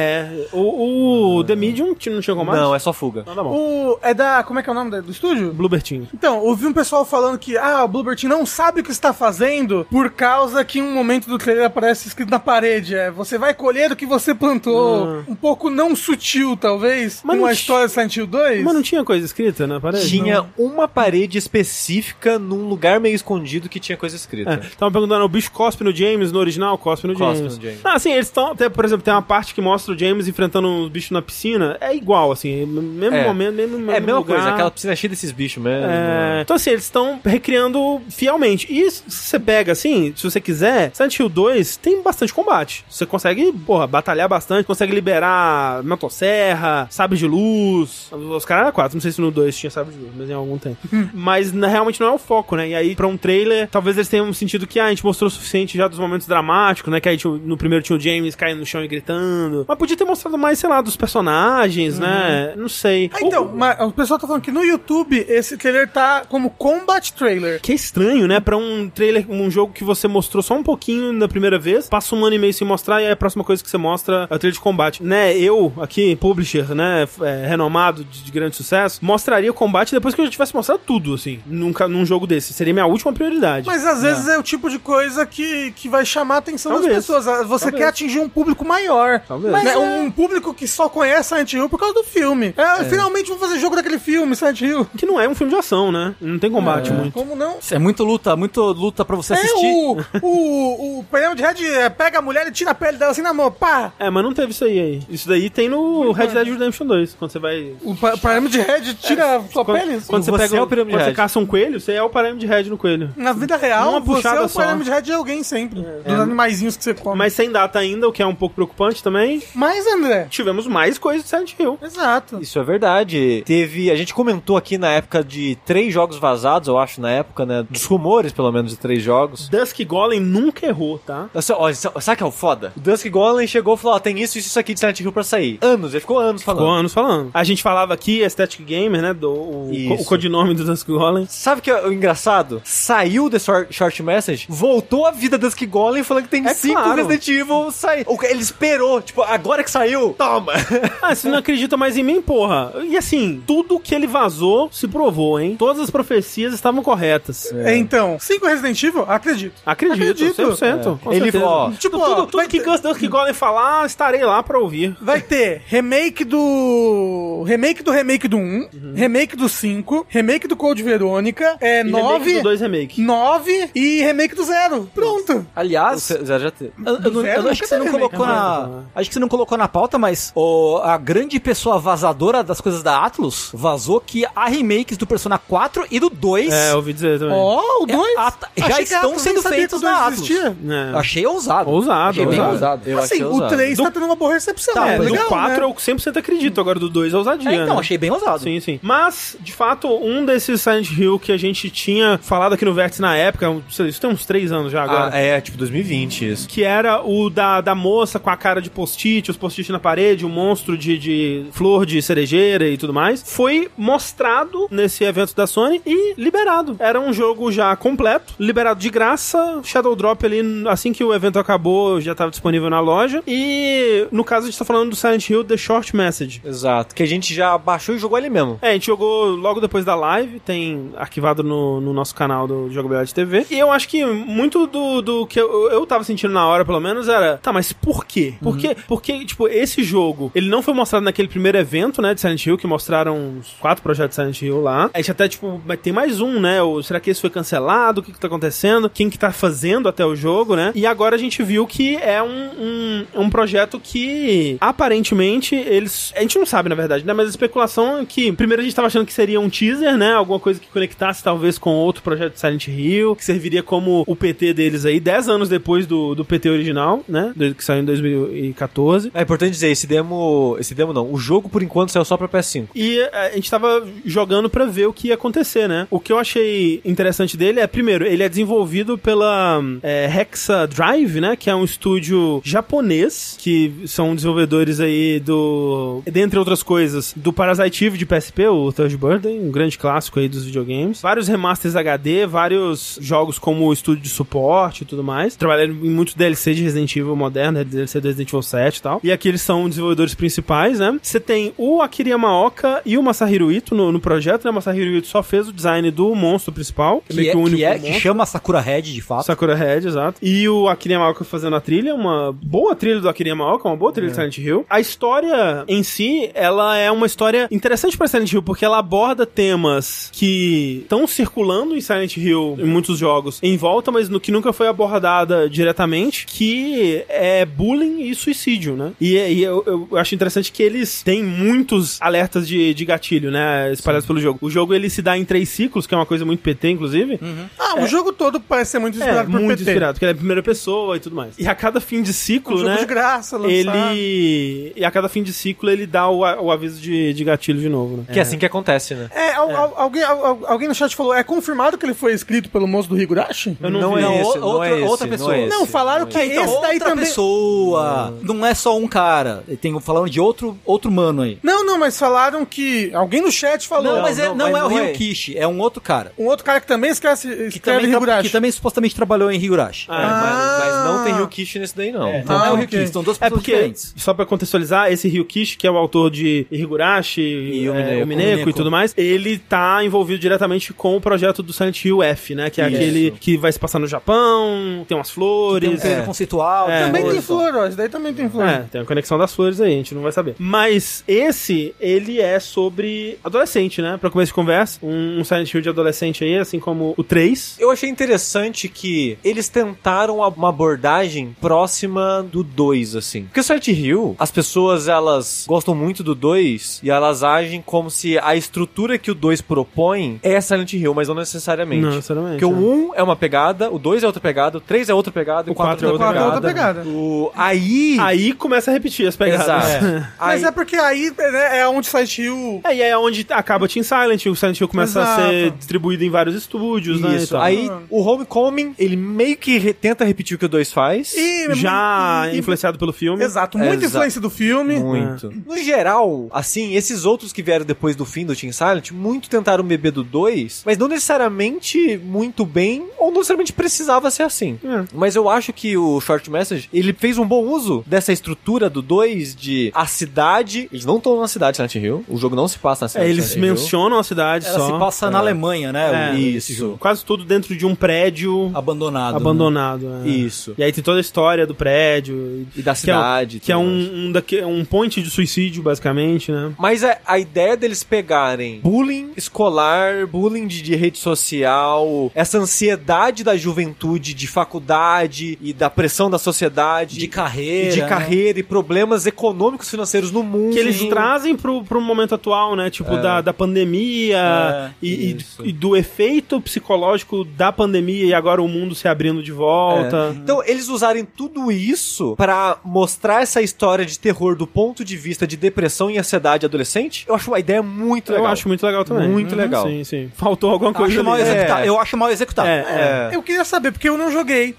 O, 0.53 1.37
o 1.39 1.45
The 1.45 1.57
Medium 1.57 1.89
não 1.89 1.95
tinha 2.21 2.37
combate? 2.37 2.57
Não, 2.57 2.75
é 2.75 2.79
só 2.79 2.93
fuga. 2.93 3.21
Então 3.21 3.35
tá 3.35 3.43
bom. 3.43 3.55
O, 3.55 3.99
é 4.03 4.13
da. 4.15 4.43
Como 4.43 4.59
é 4.59 4.63
que 4.63 4.69
é 4.69 4.73
o 4.73 4.75
nome 4.75 5.01
do 5.01 5.11
estúdio? 5.11 5.53
Bluebird 5.53 5.85
Team. 5.85 6.09
Então, 6.15 6.41
ouvi 6.41 6.67
um 6.67 6.73
pessoal 6.73 7.05
falando 7.05 7.39
que 7.39 7.57
ah, 7.57 7.85
o 7.85 7.89
Bluebird 7.89 8.27
não 8.27 8.45
sabe 8.47 8.81
o 8.81 8.85
que 8.85 8.91
está 8.91 9.13
fazendo 9.13 9.87
por 9.91 10.11
causa 10.11 10.65
que 10.65 10.79
em 10.79 10.83
um 10.83 10.93
momento 10.93 11.29
do 11.29 11.39
trailer 11.39 11.67
aparece 11.67 12.09
escrito 12.09 12.31
na 12.31 12.39
parede. 12.39 12.95
É, 12.95 13.11
você 13.11 13.39
vai 13.39 13.55
colher 13.55 13.93
o 13.93 13.97
que 13.97 14.07
você 14.07 14.35
plantou. 14.35 15.25
Um 15.29 15.35
pouco 15.35 15.71
não 15.71 15.95
sutil, 15.97 16.57
talvez. 16.57 17.21
Mas 17.25 17.37
com 17.37 17.43
não 17.43 17.49
a 17.49 17.55
ti- 17.55 17.61
história 17.61 17.87
de 17.87 17.93
Silent 17.93 18.17
Hill 18.17 18.27
2. 18.27 18.65
Mas 18.65 18.75
não 18.75 18.83
tinha 18.83 19.05
coisa 19.05 19.25
escrita 19.25 19.67
na 19.67 19.81
parede? 19.81 20.09
Tinha 20.09 20.47
uma 20.59 20.87
parede 20.89 21.39
específica 21.39 22.39
num 22.39 22.69
lugar 22.69 22.99
meio 23.01 23.15
escondido 23.15 23.69
que 23.69 23.79
tinha 23.81 23.97
coisa 23.97 24.17
escrita. 24.17 24.51
É, 24.53 24.57
tava 24.79 24.91
perguntando, 24.91 25.25
o 25.25 25.29
bicho 25.29 25.51
cospe 25.53 25.85
no 25.85 25.95
James, 25.95 26.33
no 26.33 26.39
original, 26.39 26.77
cospe 26.79 27.07
no 27.07 27.15
Cospe 27.15 27.39
James. 27.39 27.57
no 27.57 27.63
James. 27.63 27.81
Ah, 27.85 27.99
sim, 27.99 28.13
eles 28.13 28.27
estão, 28.27 28.55
por 28.57 28.85
exemplo, 28.85 29.03
tem 29.05 29.13
uma 29.15 29.23
parte 29.23 29.55
que 29.55 29.61
mostra 29.61 29.78
o 29.87 29.97
James 29.99 30.27
enfrentando 30.27 30.67
uns 30.67 30.89
bichos 30.89 31.11
na 31.13 31.23
piscina, 31.23 31.77
é 31.81 31.95
igual, 31.95 32.33
assim, 32.33 32.67
mesmo 32.67 33.17
É. 33.17 33.25
momento, 33.27 33.55
mesmo, 33.55 33.77
mesmo 33.79 33.91
É 33.93 33.97
a 33.99 34.01
mesma 34.01 34.19
lugar. 34.19 34.35
coisa, 34.37 34.51
aquela 34.51 34.71
piscina 34.71 34.97
cheia 34.97 35.09
desses 35.11 35.31
bichos 35.31 35.63
mesmo. 35.63 35.87
É, 35.89 36.41
então 36.43 36.57
assim, 36.57 36.71
eles 36.71 36.85
estão 36.85 37.21
recriando 37.25 38.01
fielmente. 38.11 38.67
E 38.71 38.91
se 38.91 39.03
você 39.09 39.39
pega 39.39 39.73
assim, 39.73 40.13
se 40.17 40.25
você 40.25 40.41
quiser, 40.41 40.91
Silent 40.95 41.19
Hill 41.19 41.29
2 41.29 41.77
tem 41.77 42.03
bastante 42.03 42.33
combate. 42.35 42.85
Você 42.89 43.07
consegue, 43.07 43.53
porra, 43.53 43.87
batalhar 43.87 44.29
bastante, 44.29 44.67
consegue 44.67 44.93
liberar 44.95 45.83
motosserra, 45.85 46.87
sabre 46.91 47.19
de 47.19 47.27
luz. 47.27 48.11
Os 48.13 48.45
caras 48.45 48.65
eram 48.65 48.73
quatro, 48.73 48.97
não 48.97 49.01
sei 49.03 49.13
se 49.13 49.21
no 49.21 49.31
2 49.31 49.57
tinha 49.57 49.71
sabre 49.71 49.95
de 49.95 50.01
luz, 50.01 50.13
mas 50.17 50.31
em 50.31 50.33
algum 50.33 50.59
tem. 50.59 50.77
mas 51.15 51.53
na- 51.53 51.69
realmente 51.69 52.01
não 52.01 52.09
é 52.09 52.13
o 52.13 52.19
foco, 52.19 52.57
né? 52.57 52.69
E 52.71 52.75
aí, 52.75 52.95
pra 52.97 53.07
um 53.07 53.17
trailer, 53.17 53.69
talvez 53.69 53.97
eles 53.97 54.09
tenham 54.09 54.33
sentido 54.33 54.67
que 54.67 54.81
ah, 54.81 54.87
a 54.87 54.89
gente 54.91 55.05
mostrou 55.05 55.29
o 55.29 55.31
suficiente 55.31 55.77
já 55.77 55.87
dos 55.89 55.99
momentos 55.99 56.27
dramáticos, 56.27 56.91
né? 56.93 57.01
Que 57.01 57.09
aí 57.09 57.19
no 57.45 57.57
primeiro 57.57 57.83
tinha 57.85 57.97
o 57.97 58.01
James 58.01 58.35
caindo 58.35 58.59
no 58.61 58.67
chão 58.67 58.83
e 58.83 58.89
gritando. 58.89 59.65
Mas 59.69 59.77
podia 59.79 59.97
ter 59.97 60.05
mostrado 60.05 60.39
mais, 60.39 60.59
sei 60.59 60.69
lá, 60.69 60.81
dos 60.81 60.97
personagens, 60.97 61.99
né? 61.99 62.55
Não 62.57 62.69
sei. 62.69 63.11
Ah, 63.13 63.19
então, 63.21 63.51
mas 63.55 63.79
o 63.81 63.93
pessoal 63.93 64.19
tá 64.19 64.27
falando 64.27 64.43
que 64.43 64.51
no 64.51 64.65
YouTube 64.65 65.25
esse 65.29 65.57
trailer 65.59 65.89
tá 65.91 66.23
como 66.29 66.51
Combat 66.51 67.13
Trailer. 67.13 67.61
Que 67.61 67.73
é 67.73 67.75
estranho, 67.75 68.27
né? 68.27 68.41
Pra 68.41 68.57
um 68.57 68.89
trailer, 68.89 69.27
um 69.29 69.51
jogo 69.51 69.73
que 69.73 69.85
você 69.85 70.09
mostrou 70.09 70.43
só 70.43 70.55
um 70.55 70.63
pouquinho 70.63 71.13
na 71.13 71.29
primeira 71.29 71.59
vez, 71.59 71.89
passa 71.89 72.15
um 72.17 72.25
ano 72.25 72.37
e 72.37 72.39
meio 72.39 72.55
sem 72.55 72.67
mostrar, 72.67 73.03
e 73.03 73.07
aí 73.07 73.13
a 73.13 73.17
próxima 73.17 73.45
coisa 73.45 73.63
que 73.63 73.69
você 73.69 73.77
mostra 73.79 74.27
é 74.31 74.35
o 74.35 74.39
trailer 74.39 74.55
de 74.55 74.61
combate. 74.61 75.03
Né, 75.03 75.37
eu, 75.37 75.73
aqui, 75.81 76.17
publisher, 76.17 76.75
né, 76.75 77.07
é, 77.21 77.47
renomado, 77.47 78.05
de, 78.05 78.25
de 78.25 78.33
grande 78.33 78.57
sucesso, 78.57 78.99
mostraria 79.03 79.51
o 79.51 79.55
combate 79.55 79.93
depois 79.93 80.15
que 80.15 80.21
eu 80.21 80.25
já 80.25 80.31
tivesse 80.31 80.55
mostrado 80.55 80.81
tudo, 80.87 81.15
assim, 81.15 81.41
num, 81.47 81.73
ca- 81.73 81.89
num 81.89 82.07
jogo 82.07 82.27
desse. 82.27 82.53
Seria 82.55 82.73
minha 82.73 82.87
última 82.87 83.13
prioridade. 83.13 83.67
Mas 83.67 83.85
às 83.85 84.03
vezes 84.03 84.27
é. 84.29 84.39
o 84.39 84.43
tipo 84.43 84.71
de 84.71 84.79
coisa 84.79 85.27
que, 85.27 85.73
que 85.73 85.89
vai 85.89 86.05
chamar 86.07 86.37
a 86.37 86.39
atenção 86.39 86.73
das 86.73 86.81
Talvez. 86.81 86.99
pessoas. 87.07 87.29
Ah, 87.29 87.43
Você 87.45 87.67
Talvez. 87.67 87.83
quer 87.85 87.89
atingir 87.91 88.19
um 88.21 88.29
público 88.29 88.65
maior. 88.65 89.21
Talvez. 89.29 89.58
Né? 89.63 89.75
Mas 89.75 89.75
é- 89.75 89.79
Um 89.99 90.11
público 90.11 90.55
que 90.55 90.67
só 90.67 90.89
conhece 90.89 91.29
Silent 91.31 91.53
Hill 91.53 91.69
por 91.69 91.79
causa 91.79 91.95
do 91.95 92.05
filme. 92.05 92.55
É, 92.57 92.85
Finalmente 92.85 93.29
vou 93.29 93.39
fazer 93.39 93.59
jogo 93.59 93.77
daquele 93.77 93.99
filme, 93.99 94.35
Silent 94.37 94.61
Hill. 94.61 94.87
Que 94.97 95.05
não 95.07 95.21
é 95.21 95.29
um 95.29 95.35
filme 95.35 95.53
de 95.53 95.59
ação, 95.59 95.91
né? 95.93 96.15
Não 96.21 96.39
tem 96.39 96.51
combate 96.51 96.93
muito. 96.93 97.13
Como 97.13 97.35
não? 97.37 97.57
É 97.71 97.79
muito 97.79 98.05
luta, 98.05 98.35
muito 98.37 98.61
luta 98.63 99.05
pra 99.05 99.17
você 99.17 99.35
É 99.35 99.37
assistir. 99.37 99.67
o, 99.67 99.99
o, 100.23 100.99
o 101.01 101.05
Painel 101.11 101.35
de 101.35 101.43
Red 101.43 101.67
é, 101.67 101.89
pega 101.91 102.19
a 102.19 102.23
mulher 102.23 102.47
e 102.47 102.53
tira 102.53 102.71
a 102.71 102.75
pele 102.75 102.97
dela 102.99 103.11
assim 103.13 103.23
na 103.23 103.33
mão. 103.35 103.51
Pá! 103.51 103.93
É, 103.99 104.09
mas 104.11 104.23
não 104.25 104.33
teve 104.33 104.53
isso 104.53 104.65
aí, 104.65 104.79
aí. 104.79 105.03
Isso 105.09 105.29
daí 105.29 105.51
tem 105.51 105.69
no 105.69 106.13
Red 106.13 106.29
Dead 106.29 106.47
Redemption 106.49 106.87
2, 106.87 107.15
quando 107.19 107.31
você 107.31 107.39
vai... 107.39 107.75
O 107.83 107.95
pa- 107.95 108.17
Painel 108.17 108.49
de 108.49 108.61
Red 108.61 108.95
tira 108.95 109.37
a 109.37 109.43
sua 109.45 109.65
Quando, 109.65 109.79
pele. 109.81 110.01
quando 110.07 110.23
você, 110.25 110.31
Você 110.31 110.43
pega, 110.43 110.57
é 110.57 110.63
o 110.63 110.67
Pirâmide 110.67 110.93
quando 110.97 111.03
você 111.03 111.09
Red. 111.11 111.15
caça 111.17 111.39
um 111.39 111.47
coelho, 111.47 111.81
você 111.81 111.93
é 111.93 112.03
o 112.03 112.09
parâmetro 112.11 112.41
de 112.41 112.47
Red 112.47 112.65
no 112.65 112.79
coelho. 112.79 113.13
Na 113.17 113.33
vida 113.33 113.57
real, 113.57 113.91
Uma 113.91 114.01
você 114.01 114.29
é 114.29 114.41
o 114.41 114.49
só. 114.49 114.61
Painel 114.61 114.83
de 114.85 114.91
Red 114.91 115.03
de 115.03 115.13
alguém 115.13 115.43
sempre. 115.43 115.81
Dos 116.05 116.21
animaizinhos 116.21 116.77
que 116.77 116.85
você 116.85 116.95
come. 116.95 117.17
Mas 117.19 117.33
sem 117.33 117.51
data 117.51 117.79
ainda, 117.79 118.09
o 118.09 118.13
que 118.13 118.23
é 118.23 118.27
um 118.27 118.35
pouco 118.35 118.55
preocupante 118.55 119.03
também. 119.03 119.43
Mas, 119.55 119.87
André. 119.87 120.27
Tivemos 120.31 120.67
mais 120.67 120.99
coisas 120.99 121.23
de 121.25 121.29
Silent 121.29 121.55
Hill. 121.59 121.79
Exato. 121.83 122.39
Isso 122.41 122.59
é 122.59 122.63
verdade. 122.63 123.43
Teve. 123.47 123.91
A 123.91 123.97
gente 123.97 124.15
comentou 124.15 124.57
aqui 124.57 124.79
na 124.79 124.89
época 124.91 125.23
de 125.23 125.57
três 125.65 125.93
jogos 125.93 126.17
vazados, 126.19 126.69
eu 126.69 126.79
acho, 126.79 127.01
na 127.01 127.11
época, 127.11 127.45
né? 127.47 127.65
Dos 127.69 127.85
rumores, 127.85 128.33
pelo 128.33 128.51
menos, 128.53 128.71
de 128.73 128.79
três 128.79 129.03
jogos. 129.03 129.49
Dusk 129.49 129.79
Golem 129.85 130.21
nunca 130.21 130.67
errou, 130.67 130.99
tá? 130.99 131.29
Nossa, 131.35 131.57
olha, 131.57 131.75
sa- 131.75 131.93
sabe 132.01 132.15
o 132.15 132.19
que 132.19 132.23
é 132.23 132.27
o 132.27 132.31
foda? 132.31 132.73
O 132.77 132.81
Dusk 132.81 133.07
Golem 133.09 133.47
chegou 133.47 133.75
e 133.75 133.79
falou: 133.79 133.97
ó, 133.97 134.01
tem 134.01 134.21
isso, 134.21 134.39
isso, 134.39 134.49
isso 134.49 134.59
aqui 134.59 134.75
de 134.75 134.81
Silent 134.81 135.01
Hill 135.01 135.13
pra 135.13 135.23
sair. 135.25 135.59
Anos, 135.61 135.93
ele 135.93 136.01
ficou 136.01 136.19
anos 136.19 136.43
falando. 136.43 136.61
Ficou 136.61 136.75
anos 136.75 136.93
falando. 136.93 137.31
A 137.35 137.45
gente 137.45 137.63
falava 137.63 137.95
aqui, 137.95 138.23
Aesthetic 138.23 138.65
Gamer, 138.65 139.03
né? 139.03 139.15
Do, 139.15 139.31
o, 139.33 139.93
o 139.95 140.05
codinome 140.05 140.55
do 140.55 140.65
Dusk 140.65 140.87
Golem. 140.89 141.27
Sabe 141.29 141.61
o 141.61 141.63
que 141.63 141.71
é 141.71 141.87
o 141.87 141.93
engraçado? 141.93 142.61
Saiu 142.65 143.29
The 143.31 143.39
Short, 143.71 144.03
Message, 144.03 144.47
voltou 144.49 145.07
a 145.07 145.11
vida 145.11 145.37
Dusk 145.39 145.63
Golem 145.67 146.03
falando 146.03 146.25
que 146.25 146.31
tem 146.31 146.47
É 146.47 146.55
cinco 146.55 146.75
claro. 146.81 146.97
Resident 146.97 147.29
Evil 147.29 147.71
sair. 147.71 148.07
Ele 148.23 148.41
esperou, 148.41 149.01
tipo, 149.01 149.23
agora 149.39 149.63
que 149.65 149.71
saiu, 149.71 150.15
toma! 150.17 150.53
Ah, 151.01 151.15
você 151.15 151.29
não 151.29 151.39
acredita 151.39 151.77
mais 151.77 151.97
em 151.97 152.03
mim, 152.03 152.21
porra? 152.21 152.73
E 152.85 152.97
assim, 152.97 153.43
tudo 153.47 153.79
que 153.81 153.95
ele 153.95 154.07
vazou 154.07 154.69
se 154.73 154.87
provou, 154.89 155.39
hein? 155.41 155.57
Todas 155.59 155.81
as 155.83 155.91
profecias 155.91 156.53
estavam 156.53 156.83
corretas. 156.83 157.51
É, 157.53 157.77
Então, 157.77 158.19
5 158.21 158.45
Resident 158.47 158.83
Evil? 158.83 159.05
Acredito. 159.09 159.55
Acredito, 159.65 160.03
Acredito. 160.03 160.43
100%. 160.53 160.99
com 160.99 161.13
Ele 161.13 161.31
ó, 161.39 161.71
Tipo, 161.71 161.99
tudo, 161.99 162.15
tudo 162.27 162.37
vai 162.37 162.47
que 162.49 162.59
ter- 162.61 162.65
Gus 162.65 162.81
Dusk 162.81 163.03
Golem 163.09 163.33
falar, 163.33 163.87
estarei 163.87 164.23
lá 164.25 164.43
pra 164.43 164.59
ouvir. 164.59 164.97
Vai 165.01 165.21
ter 165.21 165.63
remake 165.67 166.25
do. 166.25 167.45
Remake 167.47 167.83
do 167.83 167.91
remake 167.91 168.29
do 168.29 168.37
1, 168.37 168.69
remake 168.95 169.37
do 169.37 169.49
5, 169.49 170.07
remake 170.09 170.47
do 170.49 170.57
Code 170.57 170.83
Verônica, 170.83 171.57
é 171.61 171.81
E 171.81 171.85
remake 171.85 172.03
9. 172.03 172.35
do 172.35 172.43
2 172.43 172.61
remake. 172.61 173.01
9 173.03 173.71
e 173.75 174.03
remake 174.03 174.35
do 174.35 174.45
0. 174.45 174.91
Pronto. 174.95 175.47
Aliás, 175.55 176.03
Você 176.03 176.25
já, 176.25 176.39
já 176.39 176.51
teve. 176.51 176.73
Eu, 176.85 176.95
eu 176.95 177.01
não- 177.01 177.21
eu 177.21 177.23
Zero 177.23 177.49
acho 177.49 177.63
que 177.63 177.69
você 177.69 177.79
não 177.79 177.89
colocou 177.89 178.27
na. 178.27 178.83
Acho 178.95 179.09
que 179.09 179.15
você 179.15 179.21
não 179.21 179.28
colocou 179.29 179.57
na 179.59 179.69
pauta, 179.69 179.99
mas 179.99 180.33
o, 180.35 180.79
a 180.83 180.97
grande 180.97 181.39
pessoa 181.41 181.79
vazadora 181.79 182.43
das 182.43 182.61
coisas 182.61 182.83
da 182.83 183.05
Atlus 183.05 183.51
vazou 183.55 184.01
que 184.01 184.25
há 184.35 184.49
remakes 184.49 184.97
do 184.97 185.07
Persona 185.07 185.39
4 185.39 185.87
e 185.91 186.01
do 186.01 186.11
2 186.11 186.53
É, 186.53 186.73
eu 186.73 186.77
ouvi 186.77 186.93
dizer 186.93 187.19
também. 187.19 187.35
Ó, 187.37 187.61
o 187.83 187.87
2. 187.87 187.99
É, 188.17 188.21
a- 188.21 188.69
já 188.69 188.81
estão 188.81 189.19
sendo 189.19 189.43
feitos 189.43 189.81
na 189.83 190.07
Atlus. 190.07 190.29
É. 190.31 190.97
Achei 190.97 191.27
ousado. 191.27 191.71
Ousado, 191.71 192.11
Achei 192.11 192.27
bem 192.27 192.41
ousado. 192.41 192.53
ousado. 192.53 192.83
Eu 192.87 192.99
Assim, 192.99 193.15
achei 193.15 193.25
o 193.25 193.33
ousado. 193.33 193.55
3 193.57 193.77
Do- 193.77 193.83
tá 193.85 193.91
tendo 193.91 194.07
uma 194.07 194.17
boa 194.17 194.33
recepção. 194.35 194.75
Tá, 194.75 194.89
é 194.89 194.99
mas 194.99 195.07
do 195.07 195.13
legal, 195.13 195.29
4 195.29 195.57
né? 195.61 195.63
eu 195.65 195.75
100% 195.75 196.17
acredito, 196.19 196.61
agora 196.61 196.79
do 196.79 196.89
2 196.89 197.13
é 197.13 197.17
ousadia. 197.17 197.51
É, 197.51 197.55
então, 197.55 197.75
né? 197.75 197.81
achei 197.81 197.99
bem 197.99 198.11
ousado. 198.11 198.41
Sim, 198.43 198.61
sim. 198.61 198.79
Mas, 198.83 199.37
de 199.41 199.53
fato, 199.53 199.89
um 199.89 200.25
desses 200.25 200.61
Silent 200.61 200.91
Hill 200.91 201.19
que 201.19 201.33
a 201.33 201.37
gente 201.37 201.71
tinha 201.71 202.19
falado 202.23 202.55
aqui 202.55 202.65
no 202.65 202.75
Vértice 202.75 203.01
na 203.01 203.17
época, 203.17 203.47
sei 203.71 203.85
lá, 203.85 203.89
isso 203.91 204.01
tem 204.01 204.11
uns 204.11 204.25
3 204.27 204.53
anos 204.53 204.73
já 204.73 204.83
agora. 204.83 205.11
Ah, 205.13 205.19
é, 205.19 205.41
tipo 205.41 205.57
2020 205.59 206.29
isso. 206.31 206.49
Que 206.49 206.63
era 206.65 207.03
o 207.05 207.31
da, 207.31 207.61
da 207.61 207.75
moça 207.75 208.19
com 208.19 208.31
a 208.31 208.37
cara 208.37 208.61
de 208.61 208.71
post-it, 209.19 209.31
os 209.31 209.37
post-it 209.37 209.73
na 209.73 209.79
parede, 209.79 210.25
o 210.25 210.29
monstro 210.29 210.77
de, 210.77 210.99
de 210.99 211.47
flor 211.53 211.85
de 211.85 212.01
cerejeira 212.01 212.69
e 212.69 212.77
tudo 212.77 212.93
mais. 212.93 213.23
Foi 213.27 213.69
mostrado 213.77 214.69
nesse 214.71 215.05
evento 215.05 215.35
da 215.35 215.47
Sony 215.47 215.81
e 215.85 216.15
liberado. 216.17 216.77
Era 216.79 217.01
um 217.01 217.13
jogo 217.13 217.51
já 217.51 217.75
completo, 217.77 218.35
liberado 218.39 218.81
de 218.81 218.91
graça, 218.91 219.61
Shadow 219.65 219.95
Drop 219.97 220.25
ali, 220.25 220.41
assim 220.69 220.93
que 220.93 221.03
o 221.03 221.13
evento 221.13 221.39
acabou, 221.39 222.01
já 222.01 222.13
estava 222.13 222.31
disponível 222.31 222.71
na 222.71 222.81
loja. 222.81 223.23
E 223.27 224.07
no 224.11 224.25
caso, 224.25 224.47
a 224.47 224.51
gente 224.51 224.59
tá 224.59 224.65
falando 224.65 224.91
do 224.91 224.97
Silent 224.97 225.29
Hill 225.29 225.45
The 225.45 225.57
Short 225.57 225.95
Message. 225.95 226.41
Exato. 226.45 226.95
Que 226.95 227.03
a 227.03 227.07
gente 227.07 227.35
já 227.35 227.57
baixou 227.59 227.95
e 227.95 227.99
jogou 227.99 228.17
ali 228.17 228.31
mesmo. 228.31 228.59
É, 228.63 228.71
a 228.71 228.73
gente 228.73 228.87
jogou 228.87 229.27
logo 229.37 229.61
depois 229.61 229.85
da 229.85 229.95
live, 229.95 230.41
tem 230.41 230.91
arquivado 230.97 231.43
no, 231.43 231.81
no 231.81 231.93
nosso 231.93 232.15
canal 232.15 232.47
do 232.47 232.71
Jogabilidade 232.71 233.15
TV. 233.15 233.47
E 233.51 233.59
eu 233.59 233.71
acho 233.71 233.89
que 233.89 234.05
muito 234.05 234.67
do, 234.67 235.03
do 235.03 235.27
que 235.27 235.41
eu, 235.41 235.71
eu 235.71 235.87
tava 235.87 236.05
sentindo 236.05 236.33
na 236.33 236.47
hora, 236.47 236.65
pelo 236.65 236.81
menos, 236.81 237.09
era, 237.09 237.39
tá, 237.39 237.53
mas 237.53 237.73
por 237.73 238.05
quê? 238.05 238.35
Por, 238.43 238.57
quê? 238.57 238.77
por 238.87 239.03
porque, 239.09 239.25
tipo, 239.25 239.49
esse 239.49 239.83
jogo, 239.83 240.31
ele 240.35 240.51
não 240.51 240.63
foi 240.63 240.75
mostrado 240.75 241.03
naquele 241.03 241.29
primeiro 241.29 241.57
evento, 241.57 242.03
né, 242.03 242.13
de 242.13 242.21
Silent 242.21 242.45
Hill, 242.45 242.59
que 242.59 242.67
mostraram 242.67 243.39
os 243.39 243.55
quatro 243.59 243.83
projetos 243.83 244.11
de 244.11 244.23
Silent 244.23 244.43
Hill 244.43 244.61
lá. 244.61 244.91
A 244.93 244.99
gente 244.99 245.11
até, 245.11 245.27
tipo, 245.27 245.63
ter 245.83 245.93
mais 245.93 246.21
um, 246.21 246.39
né? 246.39 246.61
Ou 246.61 246.83
será 246.83 247.01
que 247.01 247.09
esse 247.09 247.21
foi 247.21 247.31
cancelado? 247.31 248.01
O 248.01 248.05
que 248.05 248.13
que 248.13 248.21
tá 248.21 248.27
acontecendo? 248.27 248.91
Quem 248.91 249.09
que 249.09 249.19
tá 249.19 249.33
fazendo 249.33 249.89
até 249.89 250.05
o 250.05 250.15
jogo, 250.15 250.55
né? 250.55 250.73
E 250.75 250.85
agora 250.85 251.17
a 251.17 251.19
gente 251.19 251.43
viu 251.43 251.67
que 251.67 251.97
é 251.97 252.23
um, 252.23 252.27
um, 252.29 253.07
um 253.23 253.31
projeto 253.31 253.81
que, 253.81 254.59
aparentemente, 254.61 255.55
eles... 255.55 256.13
A 256.15 256.21
gente 256.21 256.39
não 256.39 256.45
sabe, 256.45 256.69
na 256.69 256.75
verdade, 256.75 257.07
né? 257.07 257.15
Mas 257.15 257.29
a 257.29 257.31
especulação 257.31 258.01
é 258.01 258.05
que, 258.05 258.31
primeiro 258.33 258.61
a 258.61 258.65
gente 258.65 258.77
tava 258.77 258.89
achando 258.89 259.07
que 259.07 259.13
seria 259.13 259.41
um 259.41 259.49
teaser, 259.49 259.97
né? 259.97 260.13
Alguma 260.13 260.39
coisa 260.39 260.61
que 260.61 260.69
conectasse, 260.69 261.25
talvez, 261.25 261.57
com 261.57 261.71
outro 261.71 262.03
projeto 262.03 262.35
de 262.35 262.41
Silent 262.41 262.69
Hill, 262.69 263.17
que 263.17 263.25
serviria 263.25 263.63
como 263.63 264.05
o 264.07 264.15
PT 264.15 264.53
deles 264.53 264.85
aí, 264.85 265.01
10 265.01 265.29
anos 265.31 265.49
depois 265.49 265.87
do, 265.87 266.15
do 266.15 266.27
PT 266.27 266.51
original, 266.51 267.03
né? 267.09 267.33
Que 267.57 267.65
saiu 267.65 267.81
em 267.81 267.87
2014. 267.87 268.98
É 269.15 269.23
importante 269.23 269.53
dizer, 269.53 269.71
esse 269.71 269.87
demo. 269.87 270.57
Esse 270.59 270.75
demo 270.75 270.93
não. 270.93 271.13
O 271.13 271.19
jogo, 271.19 271.49
por 271.49 271.63
enquanto, 271.63 271.91
saiu 271.91 272.05
só 272.05 272.17
pra 272.17 272.29
PS5. 272.29 272.69
E 272.75 272.99
eh, 272.99 273.31
a 273.33 273.35
gente 273.35 273.51
tava 273.51 273.87
jogando 274.05 274.49
pra 274.51 274.67
ver 274.67 274.87
o 274.87 274.93
que 274.93 275.09
ia 275.09 275.15
acontecer, 275.15 275.69
né? 275.69 275.87
O 275.91 276.01
que 276.01 276.13
eu 276.13 276.19
achei 276.19 276.81
interessante 276.85 277.37
dele 277.37 277.61
é, 277.61 277.67
primeiro, 277.67 278.07
ele 278.07 278.23
é 278.23 278.29
desenvolvido 278.29 278.99
pela 278.99 279.63
eh, 279.83 280.11
Hexa 280.15 280.67
Drive, 280.67 281.21
né? 281.21 281.37
Que 281.37 281.51
é 281.51 281.55
um 281.55 281.65
estúdio 281.65 282.41
japonês, 282.45 283.37
que 283.39 283.73
são 283.87 284.15
desenvolvedores 284.15 284.81
aí 284.81 285.21
do... 285.21 286.03
Dentre 286.07 286.39
outras 286.39 286.63
coisas, 286.63 287.13
do 287.17 287.33
Parasite 287.33 287.85
Eve 287.85 287.99
de 287.99 288.07
PSP, 288.07 288.47
o 288.47 288.73
Third 288.73 288.97
Birthday, 288.97 289.39
um 289.39 289.51
grande 289.51 289.79
clássico 289.79 290.19
aí 290.19 290.29
dos 290.29 290.45
videogames. 290.45 291.01
Vários 291.01 291.29
remasters 291.29 291.77
HD, 291.77 292.27
vários 292.27 292.99
jogos 293.01 293.39
como 293.39 293.67
o 293.67 293.73
estúdio 293.73 294.03
de 294.03 294.09
suporte 294.09 294.83
e 294.83 294.85
tudo 294.87 295.05
mais. 295.05 295.37
Trabalharam 295.37 295.73
em 295.73 295.91
muitos 295.91 296.15
DLC 296.15 296.55
de 296.55 296.63
Resident 296.63 296.95
Evil 296.97 297.17
moderno, 297.17 297.59
né? 297.59 297.65
DLC 297.65 298.01
do 298.01 298.09
Resident 298.09 298.29
Evil 298.29 298.43
7 298.43 298.78
e 298.79 298.83
tal. 298.83 299.01
E 299.03 299.13
aqui 299.13 299.29
eles 299.29 299.43
são 299.43 299.69
desenvolvedores 299.69 300.15
principais, 300.15 300.79
né? 300.79 300.99
Você 301.03 301.21
tem 301.21 301.53
o 301.57 301.83
Akira 301.83 302.11
Yamaoka 302.11 302.83
e 302.85 302.97
o 302.97 303.03
Masahiro 303.03 303.51
Ito 303.53 303.75
no, 303.75 303.93
no 303.93 304.01
projeto, 304.01 304.45
né? 304.45 304.51
O 304.51 304.55
Masahiro 304.55 304.91
Ito 304.91 305.07
só 305.07 305.23
fez 305.23 305.49
o 305.49 305.53
design 305.53 305.91
do 305.91 306.15
monstro 306.15 306.53
principal. 306.53 307.03
Que, 307.09 307.29
é, 307.29 307.31
que 307.33 307.37
o 307.37 307.41
único 307.41 307.57
que, 307.57 307.65
é, 307.65 307.79
que 307.79 307.93
chama 307.95 308.27
Sakura 308.27 308.61
Head, 308.61 308.93
de 308.93 309.01
fato. 309.01 309.27
Sakura 309.27 309.55
Head, 309.55 309.87
exato. 309.87 310.19
E 310.23 310.49
o 310.49 310.69
Akira 310.69 310.95
Yamaoka 310.95 311.25
fazendo 311.25 311.57
a 311.57 311.61
trilha, 311.61 311.95
uma 311.95 312.33
boa 312.33 312.75
trilha 312.75 313.01
do 313.01 313.09
Akira 313.09 313.31
Yamaoka, 313.31 313.69
uma 313.69 313.77
boa 313.77 313.93
trilha 313.93 314.11
de 314.11 314.15
Silent 314.15 314.39
Hill. 314.39 314.67
A 314.69 314.81
história 314.81 315.65
em 315.67 315.83
si, 315.83 316.31
ela 316.35 316.77
é 316.77 316.91
uma 316.91 317.07
história 317.07 317.49
interessante 317.51 317.97
pra 317.97 318.09
Silent 318.09 318.33
Hill, 318.33 318.43
porque 318.43 318.65
ela 318.65 318.79
aborda 318.79 319.27
temas 319.27 320.11
que 320.13 320.81
estão 320.83 321.07
circulando 321.07 321.77
em 321.77 321.81
Silent 321.81 322.17
Hill, 322.17 322.57
em 322.59 322.65
muitos 322.65 322.99
jogos, 322.99 323.39
em 323.43 323.57
volta, 323.57 323.91
mas 323.91 324.09
no 324.09 324.21
que 324.21 324.33
nunca 324.33 324.53
foi 324.53 324.69
abordada 324.69 325.49
diretamente, 325.49 326.27
que 326.27 327.05
é 327.09 327.45
bullying 327.45 328.03
e 328.03 328.15
suicídio, 328.15 328.68
né? 328.77 328.93
E, 329.01 329.17
e 329.17 329.43
eu, 329.45 329.89
eu 329.91 329.97
acho 329.99 330.15
interessante 330.15 330.51
que 330.53 330.63
eles 330.63 331.03
têm 331.03 331.23
muitos 331.23 331.97
alertas 332.01 332.47
de, 332.47 332.73
de 332.75 332.85
gatilho, 332.85 333.31
né? 333.31 333.73
Espalhados 333.73 334.07
pelo 334.07 334.21
jogo. 334.21 334.39
O 334.43 334.51
jogo, 334.51 334.75
ele 334.75 334.89
se 334.91 335.03
dá 335.03 335.17
em 335.17 335.25
três 335.25 335.49
ciclos, 335.49 335.87
que 335.87 335.95
é 335.95 335.97
uma 335.99 336.07
coisa 336.07 336.25
muito 336.25 336.41
PT, 336.43 336.71
inclusive. 336.71 337.19
Ah, 337.59 337.81
o 337.81 337.87
jogo 337.87 338.13
todo 338.13 338.41
parece 338.41 338.73
ser 338.73 338.79
muito 338.79 338.95
É, 338.97 338.99
inspirado 338.99 339.31
por 339.31 339.41
muito 339.41 339.59
PT. 339.59 339.63
inspirado, 339.71 339.93
porque 339.95 340.05
ele 340.05 340.13
é 340.13 340.15
a 340.15 340.17
primeira 340.19 340.43
pessoa 340.43 340.97
e 340.97 341.01
tudo 341.01 341.17
mais. 341.17 341.35
E 341.39 341.47
a 341.47 341.55
cada 341.55 341.81
fim 341.81 342.03
de 342.03 342.11
Um 342.11 342.13
ciclo, 342.13 342.57
jogo 342.59 342.71
né? 342.71 342.77
de 342.79 342.87
graça, 342.87 343.37
lançado. 343.37 343.53
Ele. 343.53 344.73
E 344.77 344.85
a 344.85 344.91
cada 344.91 345.09
fim 345.09 345.23
de 345.23 345.33
ciclo 345.33 345.71
ele 345.71 345.87
dá 345.87 346.09
o, 346.09 346.19
o 346.21 346.51
aviso 346.51 346.81
de, 346.81 347.13
de 347.13 347.25
gatilho 347.25 347.61
de 347.61 347.69
novo, 347.69 347.99
né? 347.99 348.05
Que 348.13 348.19
é 348.19 348.23
assim 348.23 348.39
que 348.39 348.47
acontece, 348.47 348.95
né? 348.95 349.09
É, 349.15 349.33
al- 349.35 349.55
al- 349.55 349.75
alguém, 349.77 350.03
al- 350.03 350.41
alguém 350.47 350.69
no 350.69 350.75
chat 350.75 350.95
falou, 350.95 351.15
é 351.15 351.23
confirmado 351.23 351.77
que 351.79 351.85
ele 351.87 351.95
foi 351.95 352.13
escrito 352.13 352.49
pelo 352.51 352.67
moço 352.67 352.89
do 352.89 353.01
Higurashi? 353.01 353.57
Eu 353.61 353.71
não, 353.71 353.81
Não 353.81 353.95
vi. 353.95 354.01
é 354.01 354.03
Não, 354.03 354.21
esse, 354.21 354.39
o- 354.39 354.41
não 354.41 354.49
outra- 354.49 354.69
é 354.69 354.73
esse, 354.81 354.89
outra 354.89 355.07
não 355.07 355.11
pessoa. 355.13 355.37
é 355.37 355.41
esse. 355.47 355.51
Não, 355.51 355.67
falaram 355.67 356.07
que 356.07 356.19
Então, 356.23 356.45
esse 356.45 356.61
daí 356.61 356.75
outra 356.75 356.89
também... 356.91 357.05
pessoa. 357.05 358.19
Não 358.23 358.45
é 358.47 358.55
só 358.59 358.77
um 358.77 358.87
cara. 358.87 359.43
Tem 359.61 359.79
falando 359.81 360.11
de 360.11 360.21
outro, 360.21 360.59
outro 360.65 360.91
mano 360.91 361.23
aí. 361.23 361.39
Não, 361.43 361.65
não, 361.65 361.79
mas 361.79 361.99
falaram 361.99 362.45
que... 362.45 362.91
Alguém 362.95 363.21
no 363.23 363.31
chat 363.33 363.67
falou... 363.67 363.95
Não, 363.95 364.03
mas 364.03 364.19
é, 364.19 364.29
não, 364.29 364.35
não 364.35 364.53
mas 364.53 364.61
é 364.63 364.65
o 364.65 364.69
não 364.71 364.79
é. 364.79 364.83
Ryukishi, 364.87 365.39
é 365.39 365.47
um 365.47 365.59
outro 365.61 365.81
cara. 365.81 366.13
Um 366.19 366.27
outro 366.27 366.45
cara 366.45 366.61
que 366.61 366.67
também 366.67 366.91
esquece, 366.91 367.29
Que 367.53 367.59
também, 367.61 367.81
tra- 367.87 367.91
Higurashi. 367.91 368.23
que 368.25 368.29
também 368.33 368.51
supostamente 368.51 368.95
trabalhou 368.95 369.31
em 369.31 369.39
Higurashi. 369.43 369.87
É, 369.91 369.93
mas, 369.95 370.59
mas 370.59 370.85
não 370.85 371.05
tem 371.05 371.13
Ah. 371.13 371.17
Ryukishi 371.19 371.59
nesse 371.59 371.77
daí, 371.77 371.93
não. 371.93 372.01
Não 372.01 372.09
é 372.11 372.25
Ah, 372.29 372.51
o 372.51 372.55
ok. 372.55 372.57
Ryukishi, 372.61 372.89
são 372.93 373.03
duas 373.03 373.17
É 373.17 373.21
pessoas 373.21 373.39
porque, 373.41 373.53
diferentes. 373.53 373.95
só 373.97 374.13
pra 374.15 374.27
contextualizar, 374.27 374.91
esse 374.93 375.09
Ryukishi, 375.09 375.57
que 375.57 375.67
é 375.67 375.71
o 375.71 375.77
autor 375.77 376.11
de 376.11 376.47
Higurashi 376.51 377.21
e 377.21 377.69
o 377.69 377.73
o 378.03 378.07
Mineko. 378.07 378.51
e 378.51 378.53
tudo 378.53 378.71
mais, 378.71 378.93
ele 378.97 379.39
tá 379.39 379.83
envolvido 379.85 380.19
diretamente 380.19 380.73
com 380.73 380.97
o 380.97 381.01
projeto 381.01 381.43
do 381.43 381.53
Silent 381.53 381.85
Hill 381.85 382.03
F, 382.03 382.35
né? 382.35 382.51
Que 382.51 382.61
é 382.61 382.67
Isso. 382.69 382.77
aquele 382.77 383.11
que 383.13 383.37
vai 383.37 383.53
se 383.53 383.59
passar 383.59 383.79
no 383.79 383.87
Japão, 383.87 384.85
tem 384.89 384.97
umas 384.97 385.09
Tem 385.09 385.13
um 385.13 385.15
flores. 385.15 385.81
trailer 385.81 386.05
conceitual. 386.05 386.71
É. 386.71 386.85
Também 386.87 387.09
tem 387.09 387.21
flor, 387.23 387.55
ó. 387.57 387.67
Esse 387.67 387.77
daí 387.77 387.89
também 387.89 388.13
tem 388.15 388.29
flor. 388.29 388.45
É, 388.51 388.59
tem 388.71 388.81
a 388.81 388.85
conexão 388.85 389.19
das 389.19 389.35
flores 389.35 389.61
aí, 389.61 389.73
a 389.73 389.77
gente 389.77 389.95
não 389.95 390.03
vai 390.03 390.13
saber. 390.13 390.35
Mas 390.39 391.03
esse, 391.07 391.75
ele 391.81 392.21
é 392.21 392.39
sobre 392.41 393.19
adolescente, 393.23 393.81
né? 393.83 393.97
Pra 393.97 394.11
começo 394.11 394.31
de 394.31 394.35
conversa. 394.35 394.79
Um, 394.83 395.21
um 395.21 395.25
Silent 395.25 395.53
Hill 395.53 395.61
de 395.63 395.69
adolescente 395.69 396.25
aí, 396.25 396.37
assim 396.37 396.59
como 396.59 396.95
o 396.97 397.05
3. 397.05 397.57
Eu 397.59 397.71
achei 397.71 397.89
interessante 397.89 398.69
que 398.69 399.19
eles 399.25 399.49
tentaram 399.49 400.19
uma 400.19 400.49
abordagem 400.49 401.37
próxima 401.41 402.23
do 402.31 402.43
2, 402.43 402.97
assim. 402.97 403.25
Porque 403.25 403.41
o 403.41 403.43
Silent 403.43 403.69
Hill, 403.69 404.17
as 404.19 404.31
pessoas, 404.31 404.89
elas 404.89 405.45
gostam 405.49 405.75
muito 405.75 406.03
do 406.03 406.15
2 406.15 406.81
e 406.83 406.91
elas 406.91 407.23
agem 407.23 407.63
como 407.65 407.91
se 407.91 408.19
a 408.19 408.37
estrutura 408.37 408.99
que 408.99 409.11
o 409.11 409.15
2 409.15 409.41
propõe 409.41 410.19
é 410.23 410.41
Silent 410.41 410.73
Hill, 410.75 410.95
mas 410.95 411.09
não 411.09 411.15
necessariamente. 411.15 411.83
Não, 411.83 411.91
necessariamente, 411.91 412.39
Porque 412.39 412.45
o 412.45 412.57
é. 412.57 412.77
1 412.91 412.95
é 412.97 413.03
uma 413.03 413.17
pegada, 413.17 413.71
o 413.71 413.79
2 413.79 414.03
é 414.03 414.07
outra 414.07 414.21
pegada, 414.21 414.59
o 414.59 414.61
3 414.61 414.89
é 414.89 414.95
outra 414.95 415.13
pegada, 415.13 415.51
O 415.51 415.53
o 415.53 415.57
4 415.57 415.69
quatro 415.69 415.87
é 415.87 415.89
é 415.89 415.93
outra 415.93 416.25
outra 416.25 416.41
pegada. 416.41 416.81
pegada. 416.83 416.89
O... 416.89 417.31
Aí... 417.35 417.97
Aí 418.01 418.33
começa 418.39 418.71
a 418.71 418.75
repetir 418.75 419.07
as 419.07 419.17
pegadas. 419.17 419.45
Exato. 419.47 420.07
Mas 420.19 420.43
Aí- 420.43 420.49
é 420.49 420.51
porque 420.51 420.77
aí 420.77 421.13
né, 421.17 421.59
é 421.61 421.69
onde 421.69 421.87
Silent 421.87 422.19
Hill... 422.19 422.61
É, 422.65 422.75
e 422.77 422.83
é 422.83 422.97
onde 422.97 423.27
acaba 423.31 423.69
Team 423.69 423.83
Silent, 423.83 424.27
o 424.27 424.35
Silent 424.37 424.61
Hill 424.61 424.69
começa 424.69 425.01
Exato. 425.01 425.21
a 425.23 425.27
ser 425.29 425.51
distribuído 425.53 426.05
em 426.05 426.11
vários 426.11 426.35
estúdios, 426.35 427.01
né? 427.01 427.17
Isso. 427.17 427.29
tal. 427.33 427.43
Aí 427.43 427.71
o 427.91 428.01
Homecoming, 428.03 428.75
ele 428.79 428.97
meio 428.97 429.37
que 429.37 429.59
re- 429.59 429.73
tenta 429.75 430.05
repetir 430.05 430.37
o 430.37 430.39
que 430.39 430.47
o 430.47 430.49
2 430.49 430.73
faz. 430.73 431.15
E, 431.17 431.55
já 431.55 432.29
e- 432.33 432.39
influenciado 432.39 432.79
pelo 432.79 432.93
filme. 432.93 433.23
Exato, 433.23 433.59
muita 433.59 433.75
Exato. 433.75 433.87
influência 433.87 434.21
do 434.21 434.31
filme. 434.31 434.79
Muito. 434.79 435.33
No 435.47 435.57
geral, 435.59 436.29
assim, 436.33 436.75
esses 436.75 437.05
outros 437.05 437.33
que 437.33 437.43
vieram 437.43 437.65
depois 437.65 437.97
do 437.97 438.05
fim 438.05 438.25
do 438.25 438.35
Team 438.37 438.53
Silent, 438.53 438.91
muito 438.93 439.29
tentaram 439.29 439.65
beber 439.65 439.93
do 439.93 440.05
2, 440.05 440.63
mas 440.65 440.79
não 440.79 440.89
necessariamente 440.89 441.99
muito 442.05 442.45
bem, 442.45 442.85
ou 442.99 443.09
não 443.11 443.19
necessariamente 443.19 443.53
precisava 443.53 444.11
ser 444.11 444.23
assim. 444.23 444.59
É. 444.65 444.85
Mas 444.95 445.17
eu 445.17 445.29
acho 445.29 445.53
que 445.53 445.77
o 445.77 446.01
Short 446.01 446.31
Message, 446.31 446.69
ele 446.73 446.93
fez 446.93 447.19
um 447.19 447.27
bom 447.27 447.45
uso 447.45 447.83
dessa 447.87 448.13
estrutura 448.13 448.28
do 448.71 448.83
2 448.83 449.35
de 449.35 449.71
a 449.75 449.87
cidade. 449.87 450.69
Eles 450.73 450.85
não 450.85 450.97
estão 450.99 451.21
na 451.21 451.29
cidade 451.29 451.53
de 451.53 451.57
Silent 451.69 451.75
Hill. 451.85 452.05
O 452.09 452.17
jogo 452.17 452.35
não 452.37 452.49
se 452.49 452.59
passa 452.59 452.85
na 452.85 452.89
cidade 452.89 453.11
É, 453.11 453.13
de 453.13 453.19
eles 453.21 453.37
mencionam 453.37 453.99
a 453.99 454.05
cidade 454.05 454.47
Ela 454.47 454.59
só. 454.59 454.67
se 454.73 454.79
passa 454.79 455.11
na 455.11 455.19
Alemanha, 455.19 455.73
né? 455.73 456.13
É, 456.15 456.19
isso. 456.19 456.77
Quase 456.79 457.05
tudo 457.05 457.25
dentro 457.25 457.57
de 457.57 457.65
um 457.67 457.75
prédio 457.75 458.51
Abandonado. 458.55 459.13
né? 459.13 459.17
abandonado. 459.17 459.87
é. 460.05 460.09
Isso. 460.09 460.55
E 460.59 460.63
aí 460.63 460.73
tem 460.73 460.83
toda 460.83 460.99
a 460.99 461.01
história 461.01 461.47
do 461.47 461.55
prédio. 461.55 462.47
E 462.57 462.63
da 462.63 462.73
que 462.75 462.79
é 462.91 462.95
cidade. 462.95 463.41
Que 463.41 463.53
é, 463.53 463.55
tudo 463.57 463.67
mais. 463.67 463.89
um, 463.89 464.07
um, 464.09 464.13
daque- 464.13 464.43
um 464.45 464.65
point 464.65 465.03
de 465.03 465.11
suicídio, 465.11 465.63
basicamente, 465.63 466.31
né? 466.33 466.53
Mas 466.59 466.83
a, 466.85 466.99
a 467.07 467.19
ideia 467.19 467.57
deles 467.57 467.83
pegarem 467.83 468.61
bullying 468.63 469.11
escolar, 469.17 470.07
bullying 470.07 470.47
de, 470.47 470.63
de 470.63 470.75
rede 470.75 470.99
social, 470.99 472.11
essa 472.15 472.39
ansiedade 472.39 473.23
da 473.25 473.37
juventude, 473.37 474.15
de 474.15 474.27
faculdade 474.27 475.39
e 475.41 475.53
da 475.53 475.71
pressão 475.71 476.11
da 476.11 476.19
sociedade. 476.19 476.99
De 476.99 477.09
carreira. 477.09 477.73
de 477.73 477.81
né? 477.83 477.89
E 478.37 478.43
problemas 478.43 479.07
econômicos 479.07 479.69
financeiros 479.71 480.11
no 480.11 480.23
mundo. 480.23 480.53
Que 480.53 480.59
eles 480.59 480.83
trazem 480.89 481.37
pro, 481.37 481.63
pro 481.65 481.81
momento 481.81 482.15
atual, 482.15 482.57
né? 482.57 482.71
Tipo, 482.71 482.97
da, 482.97 483.21
da 483.21 483.33
pandemia 483.33 484.19
É, 484.19 484.71
e, 484.83 485.17
e- 485.45 485.53
do 485.53 485.77
efeito 485.77 486.41
psicológico 486.41 487.25
da 487.25 487.53
pandemia 487.53 488.05
e 488.07 488.15
agora 488.15 488.43
o 488.43 488.49
mundo 488.49 488.75
se 488.75 488.89
abrindo 488.89 489.23
de 489.23 489.33
volta. 489.33 490.15
Então, 490.17 490.43
eles 490.45 490.69
usarem 490.69 491.05
tudo 491.05 491.51
isso 491.53 492.15
pra 492.17 492.59
mostrar 492.65 493.23
essa 493.23 493.41
história 493.43 493.85
de 493.85 493.99
terror 493.99 494.37
do 494.37 494.47
ponto 494.47 494.85
de 494.85 494.97
vista 494.97 495.27
de 495.27 495.37
depressão 495.37 495.91
e 495.91 495.99
ansiedade 495.99 496.45
adolescente, 496.47 497.05
eu 497.09 497.15
acho 497.15 497.31
uma 497.31 497.39
ideia 497.39 497.63
muito 497.63 498.11
Eu 498.13 498.17
legal. 498.17 498.33
acho 498.33 498.49
muito 498.49 498.65
legal 498.67 498.85
também. 498.85 499.09
Muito 499.09 499.35
legal. 499.37 499.67
Sim, 499.67 499.85
sim. 499.85 500.11
Faltou 500.15 500.51
alguma 500.51 500.71
Eu 500.71 500.75
coisa 500.75 500.95
acho 500.95 501.05
mal 501.05 501.15
ali. 501.15 501.23
executado. 501.23 501.63
É. 501.63 501.69
Eu 501.69 501.79
acho 501.81 501.97
mal 501.97 502.11
executado. 502.11 502.49
É, 502.49 503.09
é. 503.13 503.17
Eu 503.17 503.23
queria 503.23 503.45
saber, 503.45 503.73
porque 503.73 503.89
eu 503.89 503.97
não 503.99 504.11
joguei. 504.11 504.55